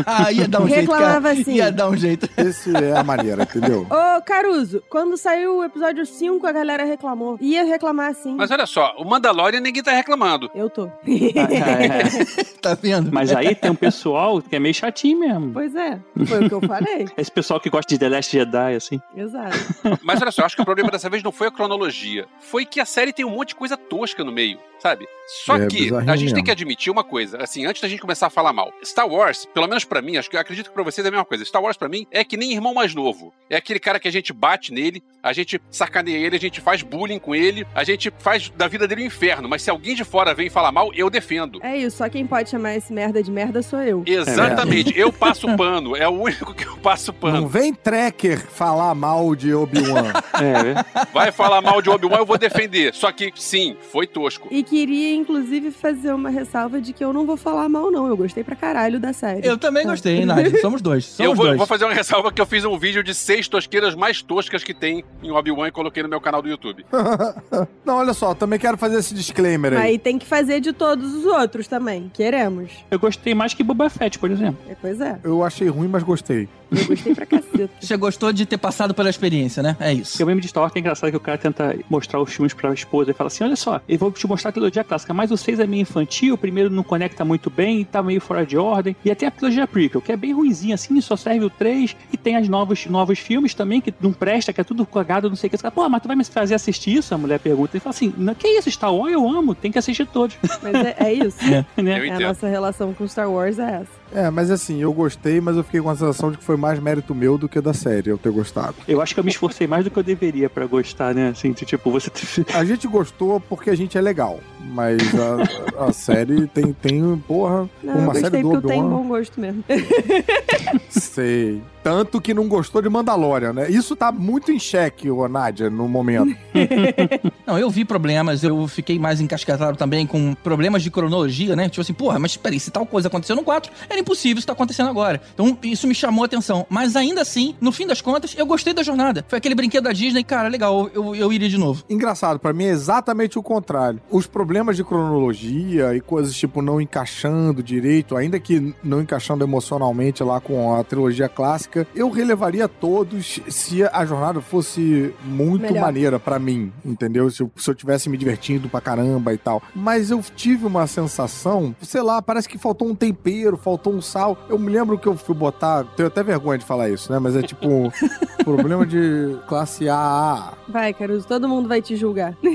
Ah, 0.07 0.31
Ia 0.33 0.49
dar 0.49 0.63
um 0.63 0.69
jeito, 0.69 0.91
cara. 0.91 0.99
Reclamava 0.99 1.31
assim. 1.31 1.53
Ia 1.55 1.73
dar 1.73 1.89
um 1.89 1.97
jeito. 1.97 2.29
Esse 2.37 2.75
é 2.77 2.97
a 2.97 3.03
maneira, 3.05 3.43
entendeu? 3.43 3.87
Ô, 3.89 4.23
Caruso, 4.23 4.83
quando 4.89 5.17
saiu 5.17 5.59
o 5.59 5.65
episódio 5.65 6.05
5, 6.05 6.47
a 6.47 6.53
galera 6.53 6.85
reclamou. 6.85 7.39
Ia 7.41 7.65
reclamar 7.65 8.11
sim. 8.31 8.37
Mas 8.37 8.51
olha 8.51 8.67
só, 8.67 8.95
o 8.99 9.05
Mandalorian 9.05 9.61
ninguém 9.61 9.83
tá 9.83 9.93
reclamando. 9.93 10.51
Eu 10.55 10.69
tô. 10.71 10.87
É, 10.87 12.49
Tá 12.61 12.75
vendo? 12.75 13.11
mas 13.13 13.33
aí 13.33 13.55
tem 13.55 13.71
um 13.71 13.75
pessoal 13.75 14.43
que 14.43 14.55
é 14.57 14.59
meio 14.59 14.75
chatinho 14.75 15.21
mesmo. 15.21 15.53
Pois 15.53 15.75
é, 15.75 15.99
foi 16.27 16.45
o 16.45 16.49
que 16.49 16.55
eu 16.55 16.61
falei. 16.63 17.07
Esse 17.17 17.31
pessoal 17.31 17.61
que 17.61 17.71
gosta 17.71 17.89
de 17.93 17.99
The 17.99 18.09
Last 18.09 18.33
Jedi, 18.37 18.75
assim. 18.75 19.01
Exato. 19.17 19.57
Mas 20.03 20.21
olha 20.21 20.31
só, 20.33 20.45
acho 20.45 20.57
que 20.57 20.63
o 20.63 20.65
problema 20.65 20.91
dessa 20.91 21.09
vez 21.09 21.23
não 21.23 21.31
foi 21.33 21.47
a 21.49 21.51
cronologia. 21.51 22.27
Foi 22.41 22.65
que 22.65 22.81
a 22.81 22.85
série 22.85 23.13
tem 23.13 23.25
um 23.25 23.31
monte 23.31 23.51
de 23.51 23.55
coisa 23.55 23.77
tosca 23.77 24.25
no 24.25 24.33
meio, 24.33 24.59
sabe? 24.81 25.07
Só 25.45 25.57
É, 25.57 25.67
que 25.67 25.91
a 25.95 26.17
gente 26.17 26.27
tem 26.29 26.35
mesmo. 26.37 26.45
que 26.45 26.51
admitir 26.51 26.91
uma 26.91 27.05
coisa, 27.05 27.43
assim, 27.43 27.65
antes 27.67 27.81
da 27.83 27.89
gente 27.89 28.01
começar 28.01 28.27
a 28.27 28.31
falar 28.31 28.53
mal. 28.53 28.73
Star 28.85 29.07
Wars, 29.09 29.47
pelo 29.55 29.67
menos 29.69 29.85
pra 29.85 30.03
mim, 30.03 30.17
acho 30.17 30.29
que 30.29 30.37
eu 30.37 30.41
acredito 30.41 30.69
que 30.69 30.75
pra 30.75 30.83
vocês 30.83 31.05
é 31.05 31.09
a 31.09 31.11
mesma 31.13 31.25
coisa. 31.25 31.45
Star 31.45 31.63
Wars 31.63 31.77
pra 31.77 31.89
mim 31.89 32.07
é 32.11 32.25
que 32.25 32.37
nem 32.37 32.53
irmão 32.53 32.75
mais 32.75 32.95
novo. 32.95 33.33
É 33.49 33.57
aquele 33.57 33.79
cara 33.79 34.01
que 34.01 34.09
a 34.09 34.13
gente 34.13 34.33
bate 34.33 34.73
nele, 34.73 35.03
a 35.23 35.33
gente 35.33 35.61
sacaneia 35.71 36.17
ele, 36.19 36.37
a 36.37 36.41
gente 36.41 36.61
faz 36.61 36.83
bullying 36.83 37.19
com 37.19 37.35
ele, 37.35 37.67
a 37.75 37.85
gente 37.85 38.13
faz 38.19 38.51
da 38.57 38.69
vida 38.69 38.87
dele 38.87 39.03
um 39.03 39.07
inferno. 39.07 39.49
Mas 39.49 39.63
se 39.63 39.71
alguém 39.71 39.95
de 39.95 40.05
fora 40.05 40.35
vem 40.35 40.49
falar 40.49 40.73
mal, 40.73 40.91
eu 40.95 41.11
defendo. 41.11 41.59
É 41.63 41.77
isso, 41.77 41.99
só 41.99 42.09
quem 42.09 42.27
pode 42.27 42.51
chamar 42.51 42.75
esse 42.77 42.93
merda 42.93 43.23
de 43.23 43.31
merda 43.31 43.63
sou 43.63 43.81
eu. 43.81 44.03
Exatamente, 44.07 44.97
eu 44.99 45.13
passo 45.13 45.47
pano. 45.57 45.97
É 45.97 46.09
o 46.09 46.13
único 46.13 46.55
que 46.55 46.67
eu 46.67 46.77
passo 46.79 47.13
Não 47.13 47.19
pano. 47.19 47.49
vem 47.49 47.75
tracker 47.75 48.39
falar 48.39 48.95
mal 48.95 49.35
de 49.35 49.53
Obi-Wan. 49.55 50.13
É, 50.39 51.05
Vai 51.13 51.33
falar 51.33 51.61
mal 51.61 51.83
de 51.83 51.91
Obi-Wan, 51.91 52.19
eu 52.19 52.27
vou 52.27 52.39
defender. 52.39 52.95
Só 52.95 53.11
que, 53.11 53.33
sim, 53.35 53.77
foi 53.91 54.07
tosco. 54.07 54.47
E 54.53 54.63
queria, 54.63 55.13
inclusive, 55.15 55.73
fazer 55.73 56.13
uma 56.13 56.31
ressalva 56.31 56.81
de 56.81 56.93
que 56.93 57.05
eu 57.05 57.13
não 57.13 57.27
vou 57.27 57.37
falar 57.37 57.69
mal, 57.69 57.91
não. 57.91 58.07
Eu 58.07 58.17
gostei 58.17 58.45
pra 58.45 58.55
caralho 58.55 59.01
da 59.01 59.13
série. 59.13 59.45
Eu 59.47 59.59
também 59.59 59.85
gostei, 59.85 60.19
hein, 60.19 60.25
Nádia? 60.27 60.61
Somos 60.61 60.81
dois. 60.81 61.05
Somos 61.07 61.31
eu 61.31 61.35
vou, 61.35 61.47
dois. 61.47 61.59
vou 61.59 61.67
fazer 61.67 61.87
uma 61.87 61.95
ressalva 61.95 62.31
que 62.31 62.41
eu 62.41 62.47
fiz 62.47 62.65
um 62.65 62.79
vídeo 62.79 63.03
de 63.03 63.15
seis 63.15 63.49
tosqueiras 63.49 63.97
mais 63.97 64.23
toscas 64.23 64.63
que 64.63 64.73
tem 64.73 65.05
em 65.23 65.31
Obi-Wan 65.31 65.69
e 65.69 65.73
coloquei 65.73 66.03
no 66.03 66.09
meu 66.09 66.21
canal 66.21 66.41
do 66.43 66.49
YouTube. 66.49 66.85
Não, 67.85 67.97
olha 67.97 68.15
só, 68.15 68.35
também 68.35 68.59
quero 68.59 68.77
fazer 68.77 68.99
esse 68.99 69.15
disclaimer 69.15 69.73
aí. 69.73 69.79
Aí 69.79 69.99
tem 69.99 70.19
que 70.19 70.27
fazer 70.27 70.61
de 70.61 70.73
todos 70.73 71.15
os 71.15 71.25
outros 71.25 71.67
também. 71.67 72.11
Queremos. 72.13 72.71
eu 72.91 72.99
gostei 72.99 73.35
mais 73.35 73.55
que 73.55 73.63
Boba 73.63 73.91
Fett, 73.91 74.19
por 74.19 74.31
exemplo. 74.31 74.59
É, 74.69 74.77
pois 74.81 75.01
é. 75.01 75.19
Eu 75.23 75.43
achei 75.45 75.69
ruim, 75.69 75.89
mas 75.89 76.03
gostei. 76.03 76.49
Eu 76.71 76.85
gostei 76.87 77.15
pra 77.15 77.27
caceta. 77.27 77.71
Você 77.81 77.97
gostou 77.97 78.33
de 78.33 78.45
ter 78.47 78.59
passado 78.59 78.95
pela 78.95 79.09
experiência, 79.09 79.63
né? 79.63 79.77
É 79.81 79.93
isso. 79.93 80.21
Eu 80.21 80.27
mesmo 80.27 80.41
de 80.41 80.49
Star 80.49 80.63
Wars 80.63 80.73
que 80.73 80.79
é 80.79 80.81
engraçado 80.81 81.11
que 81.11 81.17
o 81.17 81.21
cara 81.21 81.39
tenta 81.39 81.77
mostrar 81.89 82.21
os 82.21 82.33
filmes 82.33 82.53
pra 82.53 82.73
esposa 82.73 83.11
e 83.11 83.15
fala 83.15 83.29
assim: 83.29 83.45
olha 83.45 83.57
só, 83.57 83.81
eu 83.89 83.99
vou 83.99 84.11
te 84.13 84.27
mostrar 84.27 84.51
a 84.51 84.53
trilogia 84.53 84.85
clássica, 84.85 85.15
mas 85.15 85.31
o 85.31 85.37
6 85.37 85.61
é 85.61 85.67
meio 85.67 85.83
infantil, 85.83 86.35
o 86.35 86.39
primeiro 86.39 86.71
não 86.71 86.83
conecta 86.83 87.25
muito 87.25 87.51
bem, 87.51 87.85
tá 87.85 88.03
meio 88.03 88.21
fora 88.21 88.45
de 88.45 88.57
ordem. 88.57 88.95
E 89.05 89.11
até 89.11 89.27
a 89.27 89.31
trilogia 89.31 89.67
prequel, 89.67 90.01
que 90.01 90.13
é 90.13 90.17
bem 90.17 90.33
ruimzinha 90.33 90.75
assim, 90.75 91.01
só 91.01 91.17
serve 91.17 91.45
o 91.45 91.51
3, 91.51 91.97
e 92.13 92.17
tem 92.17 92.37
as 92.37 92.49
novos, 92.49 92.87
novos 92.87 93.19
filmes 93.19 93.55
também, 93.55 93.81
que 93.81 93.93
não 94.01 94.13
presta, 94.13 94.53
que 94.53 94.61
é 94.61 94.65
tudo 94.65 94.85
cagado, 94.85 95.29
não 95.29 95.37
sei 95.37 95.49
o 95.49 95.51
que. 95.51 95.57
Você 95.57 95.63
fala, 95.63 95.73
Pô, 95.73 95.89
mas 95.89 96.03
tu 96.03 96.09
vai 96.09 96.17
me 96.17 96.25
fazer 96.25 96.55
assistir 96.55 96.97
isso? 96.97 97.15
A 97.15 97.19
mulher 97.19 97.39
pergunta. 97.39 97.77
Ele 97.77 97.81
fala 97.81 97.95
assim: 97.95 98.13
"Não, 98.17 98.35
que 98.35 98.47
isso, 98.47 98.71
Star 98.71 98.95
Wars 98.95 99.13
eu 99.13 99.29
amo, 99.29 99.55
tem 99.55 99.71
que 99.71 99.79
assistir 99.79 100.07
todos. 100.07 100.37
Mas 100.63 100.75
é, 100.75 100.97
é 100.99 101.13
isso. 101.13 101.39
né? 101.49 101.65
Eu 101.77 101.87
É, 101.87 102.11
a 102.11 102.21
nossa 102.21 102.49
relação 102.49 102.93
com 102.93 103.07
Star 103.07 103.31
Wars 103.31 103.59
é 103.59 103.81
essa. 103.83 103.98
É, 104.13 104.31
mas 104.31 104.51
assim, 104.51 104.81
eu 104.81 104.93
gostei, 104.93 105.41
mas 105.41 105.57
eu 105.57 105.65
fiquei 105.65 105.81
com 105.81 105.91
a 105.91 105.95
sensação 105.95 106.31
de 106.31 106.39
que 106.39 106.45
foi 106.45 106.57
mais 106.57 106.79
mérito 106.79 107.15
meu 107.15 107.37
do 107.37 107.49
que 107.49 107.61
da 107.61 107.75
série 107.75 108.11
eu 108.11 108.19
ter 108.19 108.31
gostado. 108.31 108.75
Eu 108.87 109.01
acho 109.01 109.15
que 109.15 109.21
eu 109.21 109.25
me 109.25 109.31
esforcei 109.31 109.67
mais 109.67 109.85
do 109.85 109.91
que 109.91 109.99
eu 109.99 110.03
deveria 110.03 110.49
pra 110.49 110.67
gostar, 110.67 111.15
né? 111.15 111.29
Assim, 111.29 111.53
tipo, 111.53 111.91
você. 111.91 112.11
A 112.55 112.65
gente 112.65 112.87
gostou 112.87 113.41
porque 113.41 113.71
a 113.71 113.77
gente 113.77 113.99
é 113.99 114.01
legal, 114.01 114.41
mas 114.61 114.99
a, 115.15 115.87
a 115.87 115.93
série 115.93 116.47
tem, 116.47 116.73
tem, 116.73 117.17
porra, 117.27 117.69
Não, 117.83 117.95
eu 117.95 118.01
uma 118.01 118.15
série 118.15 118.43
do 118.43 118.51
porque 118.51 118.57
eu 118.57 118.71
tenho 118.71 118.85
Obi-Wan. 118.85 119.03
bom 119.03 119.09
gosto 119.09 119.41
mesmo. 119.41 119.65
Sei. 120.89 121.63
Tanto 121.83 122.21
que 122.21 122.35
não 122.35 122.49
gostou 122.49 122.83
de 122.83 122.89
Mandalorian, 122.89 123.53
né? 123.53 123.71
Isso 123.71 123.97
tá 123.97 124.13
muito 124.13 124.53
em 124.53 124.59
xeque, 124.59 125.11
ô 125.11 125.27
Nádia, 125.27 125.71
no 125.71 125.89
momento. 125.89 126.37
Não, 127.47 127.59
eu 127.59 127.71
vi 127.71 127.83
problemas, 127.83 128.43
eu 128.45 128.69
fiquei 128.69 128.99
mais 128.99 129.23
encasquetado 129.23 129.77
também 129.77 130.07
com 130.07 130.35
problemas 130.35 130.83
de 130.83 130.91
cronologia, 130.91 131.57
né? 131.57 131.67
Tipo 131.69 131.81
assim, 131.81 131.95
porra, 131.95 132.19
mas 132.19 132.37
peraí, 132.37 132.61
se 132.61 132.71
tal 132.71 132.85
coisa 132.85 133.09
aconteceu 133.09 133.35
no 133.35 133.43
4, 133.43 133.73
era 133.99 134.01
impossível 134.01 134.39
isso 134.39 134.47
tá 134.47 134.53
acontecendo 134.53 134.89
agora. 134.89 135.21
Então, 135.35 135.59
isso 135.63 135.87
me 135.87 135.95
chamou 135.95 136.23
a 136.23 136.27
atenção. 136.27 136.67
Mas 136.71 136.97
ainda 136.97 137.21
assim, 137.21 137.55
no 137.61 137.73
fim 137.73 137.87
das 137.87 138.01
contas, 138.01 138.35
eu 138.37 138.47
gostei 138.47 138.73
da 138.73 138.83
jornada. 138.83 139.25
Foi 139.29 139.39
aquele 139.39 139.55
brinquedo 139.55 139.85
da 139.85 139.93
Disney, 139.93 140.25
cara, 140.25 140.49
legal, 140.49 140.89
eu, 140.95 141.15
eu 141.15 141.33
iria 141.33 141.49
de 141.49 141.59
novo. 141.59 141.85
Engraçado, 141.89 142.39
pra 142.39 142.53
mim 142.53 142.65
é 142.65 142.71
exatamente 142.71 143.39
o 143.39 143.43
contrário. 143.43 144.01
Os 144.11 144.27
problemas 144.27 144.77
de 144.77 144.85
cronologia 144.85 145.95
e 145.95 146.01
coisas 146.01 146.35
tipo 146.35 146.63
não 146.63 146.81
encaixando 146.81 147.63
direito, 147.63 148.17
ainda 148.17 148.39
que 148.39 148.75
não 148.83 149.01
encaixando 149.01 149.45
emocionalmente 149.45 150.23
lá 150.23 150.41
com 150.41 150.75
a 150.75 150.85
trilogia 150.85 151.29
clássica, 151.29 151.87
eu 151.95 152.11
relevaria 152.11 152.69
todos 152.69 153.41
se 153.49 153.83
a 153.85 154.05
jornada 154.05 154.41
fosse 154.41 155.13
muito 155.25 155.63
Melhor. 155.63 155.81
maneira 155.81 156.19
pra 156.21 156.39
mim, 156.39 156.73
entendeu? 156.85 157.31
Se 157.31 157.43
eu, 157.43 157.51
se 157.57 157.71
eu 157.71 157.75
tivesse 157.75 158.09
me 158.09 158.17
divertindo 158.17 158.69
pra 158.69 158.81
caramba 158.81 159.33
e 159.33 159.39
tal. 159.39 159.63
Mas 159.75 160.11
eu 160.11 160.23
tive 160.37 160.67
uma 160.67 160.87
sensação, 160.87 161.75
sei 161.83 162.03
lá, 162.03 162.21
parece 162.23 162.49
que 162.49 162.59
faltou 162.59 162.89
um 162.89 162.95
tempero, 162.95 163.57
faltou 163.57 163.88
um 163.89 164.01
sal. 164.01 164.37
Eu 164.49 164.59
me 164.59 164.71
lembro 164.73 164.99
que 164.99 165.07
eu 165.07 165.17
fui 165.17 165.35
botar, 165.35 165.85
tenho 165.97 166.07
até 166.07 166.23
vergonha 166.23 166.59
de 166.59 166.65
falar 166.65 166.91
isso, 166.91 167.13
né? 167.13 167.19
Mas 167.19 167.37
é 167.37 167.43
tipo 167.43 167.93
problema 168.45 168.87
de 168.87 169.37
classe 169.47 169.89
AA. 169.89 170.55
Vai, 170.69 170.93
Caruso, 170.95 171.27
todo 171.27 171.49
mundo 171.49 171.69
vai 171.69 171.83
te 171.83 171.97
julgar. 171.97 172.35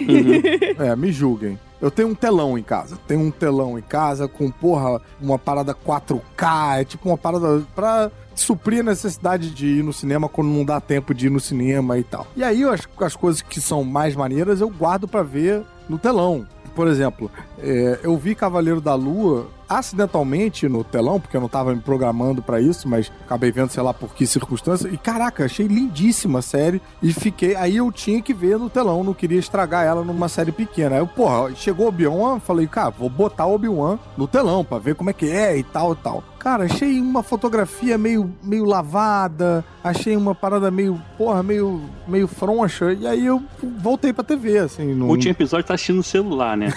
É, 0.79 0.95
me 0.95 1.11
julguem. 1.11 1.59
Eu 1.81 1.91
tenho 1.91 2.07
um 2.07 2.15
telão 2.15 2.57
em 2.57 2.63
casa. 2.63 2.97
Tenho 3.07 3.21
um 3.21 3.31
telão 3.31 3.77
em 3.77 3.81
casa 3.81 4.27
com, 4.27 4.49
porra, 4.49 5.01
uma 5.21 5.37
parada 5.37 5.75
4K. 5.75 6.79
É 6.79 6.83
tipo 6.85 7.09
uma 7.09 7.17
parada 7.17 7.61
pra 7.75 8.09
suprir 8.35 8.79
a 8.79 8.83
necessidade 8.83 9.51
de 9.51 9.67
ir 9.67 9.83
no 9.83 9.93
cinema 9.93 10.29
quando 10.29 10.47
não 10.47 10.63
dá 10.65 10.79
tempo 10.79 11.13
de 11.13 11.27
ir 11.27 11.29
no 11.29 11.39
cinema 11.39 11.97
e 11.97 12.03
tal. 12.03 12.25
E 12.35 12.43
aí 12.43 12.63
as, 12.63 12.87
as 12.99 13.15
coisas 13.15 13.41
que 13.41 13.59
são 13.61 13.83
mais 13.83 14.15
maneiras 14.15 14.61
eu 14.61 14.69
guardo 14.69 15.07
pra 15.07 15.23
ver 15.23 15.61
no 15.89 15.97
telão. 15.97 16.47
Por 16.73 16.87
exemplo, 16.87 17.29
é, 17.59 17.99
eu 18.01 18.17
vi 18.17 18.33
Cavaleiro 18.33 18.81
da 18.81 18.95
Lua 18.95 19.47
acidentalmente 19.67 20.67
no 20.67 20.84
telão, 20.84 21.20
porque 21.20 21.36
eu 21.36 21.41
não 21.41 21.50
tava 21.50 21.74
me 21.74 21.82
programando 21.82 22.41
pra 22.41 22.62
isso, 22.62 22.88
mas 22.88 23.12
acabei 23.25 23.51
vendo, 23.51 23.70
sei 23.70 23.84
lá 23.84 23.93
por 23.93 24.13
que 24.13 24.25
circunstância. 24.25 24.88
E 24.88 24.98
caraca, 24.98 25.46
achei 25.46 25.67
lindíssima 25.67 26.39
a 26.39 26.41
série. 26.41 26.82
E 27.01 27.13
fiquei. 27.13 27.55
Aí 27.55 27.77
eu 27.77 27.91
tinha 27.91 28.22
que 28.22 28.34
ver 28.34 28.58
no 28.58 28.70
telão, 28.70 29.03
não 29.03 29.13
queria 29.13 29.39
estragar 29.39 29.86
ela 29.86 30.03
numa 30.03 30.29
série 30.29 30.51
pequena. 30.51 30.96
Aí 30.96 31.01
eu, 31.01 31.08
porra, 31.08 31.53
chegou 31.55 31.88
Obi-Wan, 31.88 32.39
falei, 32.39 32.67
cara, 32.67 32.89
vou 32.89 33.10
botar 33.10 33.46
o 33.46 33.55
Obi-Wan 33.55 33.98
no 34.17 34.27
telão 34.27 34.63
pra 34.63 34.79
ver 34.79 34.96
como 34.96 35.10
é 35.10 35.13
que 35.13 35.29
é 35.29 35.58
e 35.58 35.63
tal 35.63 35.93
e 35.93 35.96
tal. 35.98 36.24
Cara, 36.43 36.65
achei 36.65 37.00
uma 37.00 37.24
fotografia 37.24 37.98
meio, 37.98 38.29
meio 38.43 38.65
lavada, 38.65 39.63
achei 39.82 40.17
uma 40.17 40.36
parada 40.36 40.70
meio, 40.70 41.01
porra, 41.17 41.41
meio, 41.41 41.82
meio 42.05 42.27
froncha. 42.27 42.91
E 42.91 43.08
aí 43.08 43.25
eu 43.25 43.41
voltei 43.79 44.12
pra 44.12 44.25
TV, 44.25 44.58
assim. 44.58 44.91
O 44.91 44.96
Não... 44.96 45.08
último 45.08 45.32
episódio 45.32 45.65
tá 45.65 45.75
assistindo 45.75 45.96
no 45.98 46.03
celular, 46.03 46.58
né? 46.58 46.67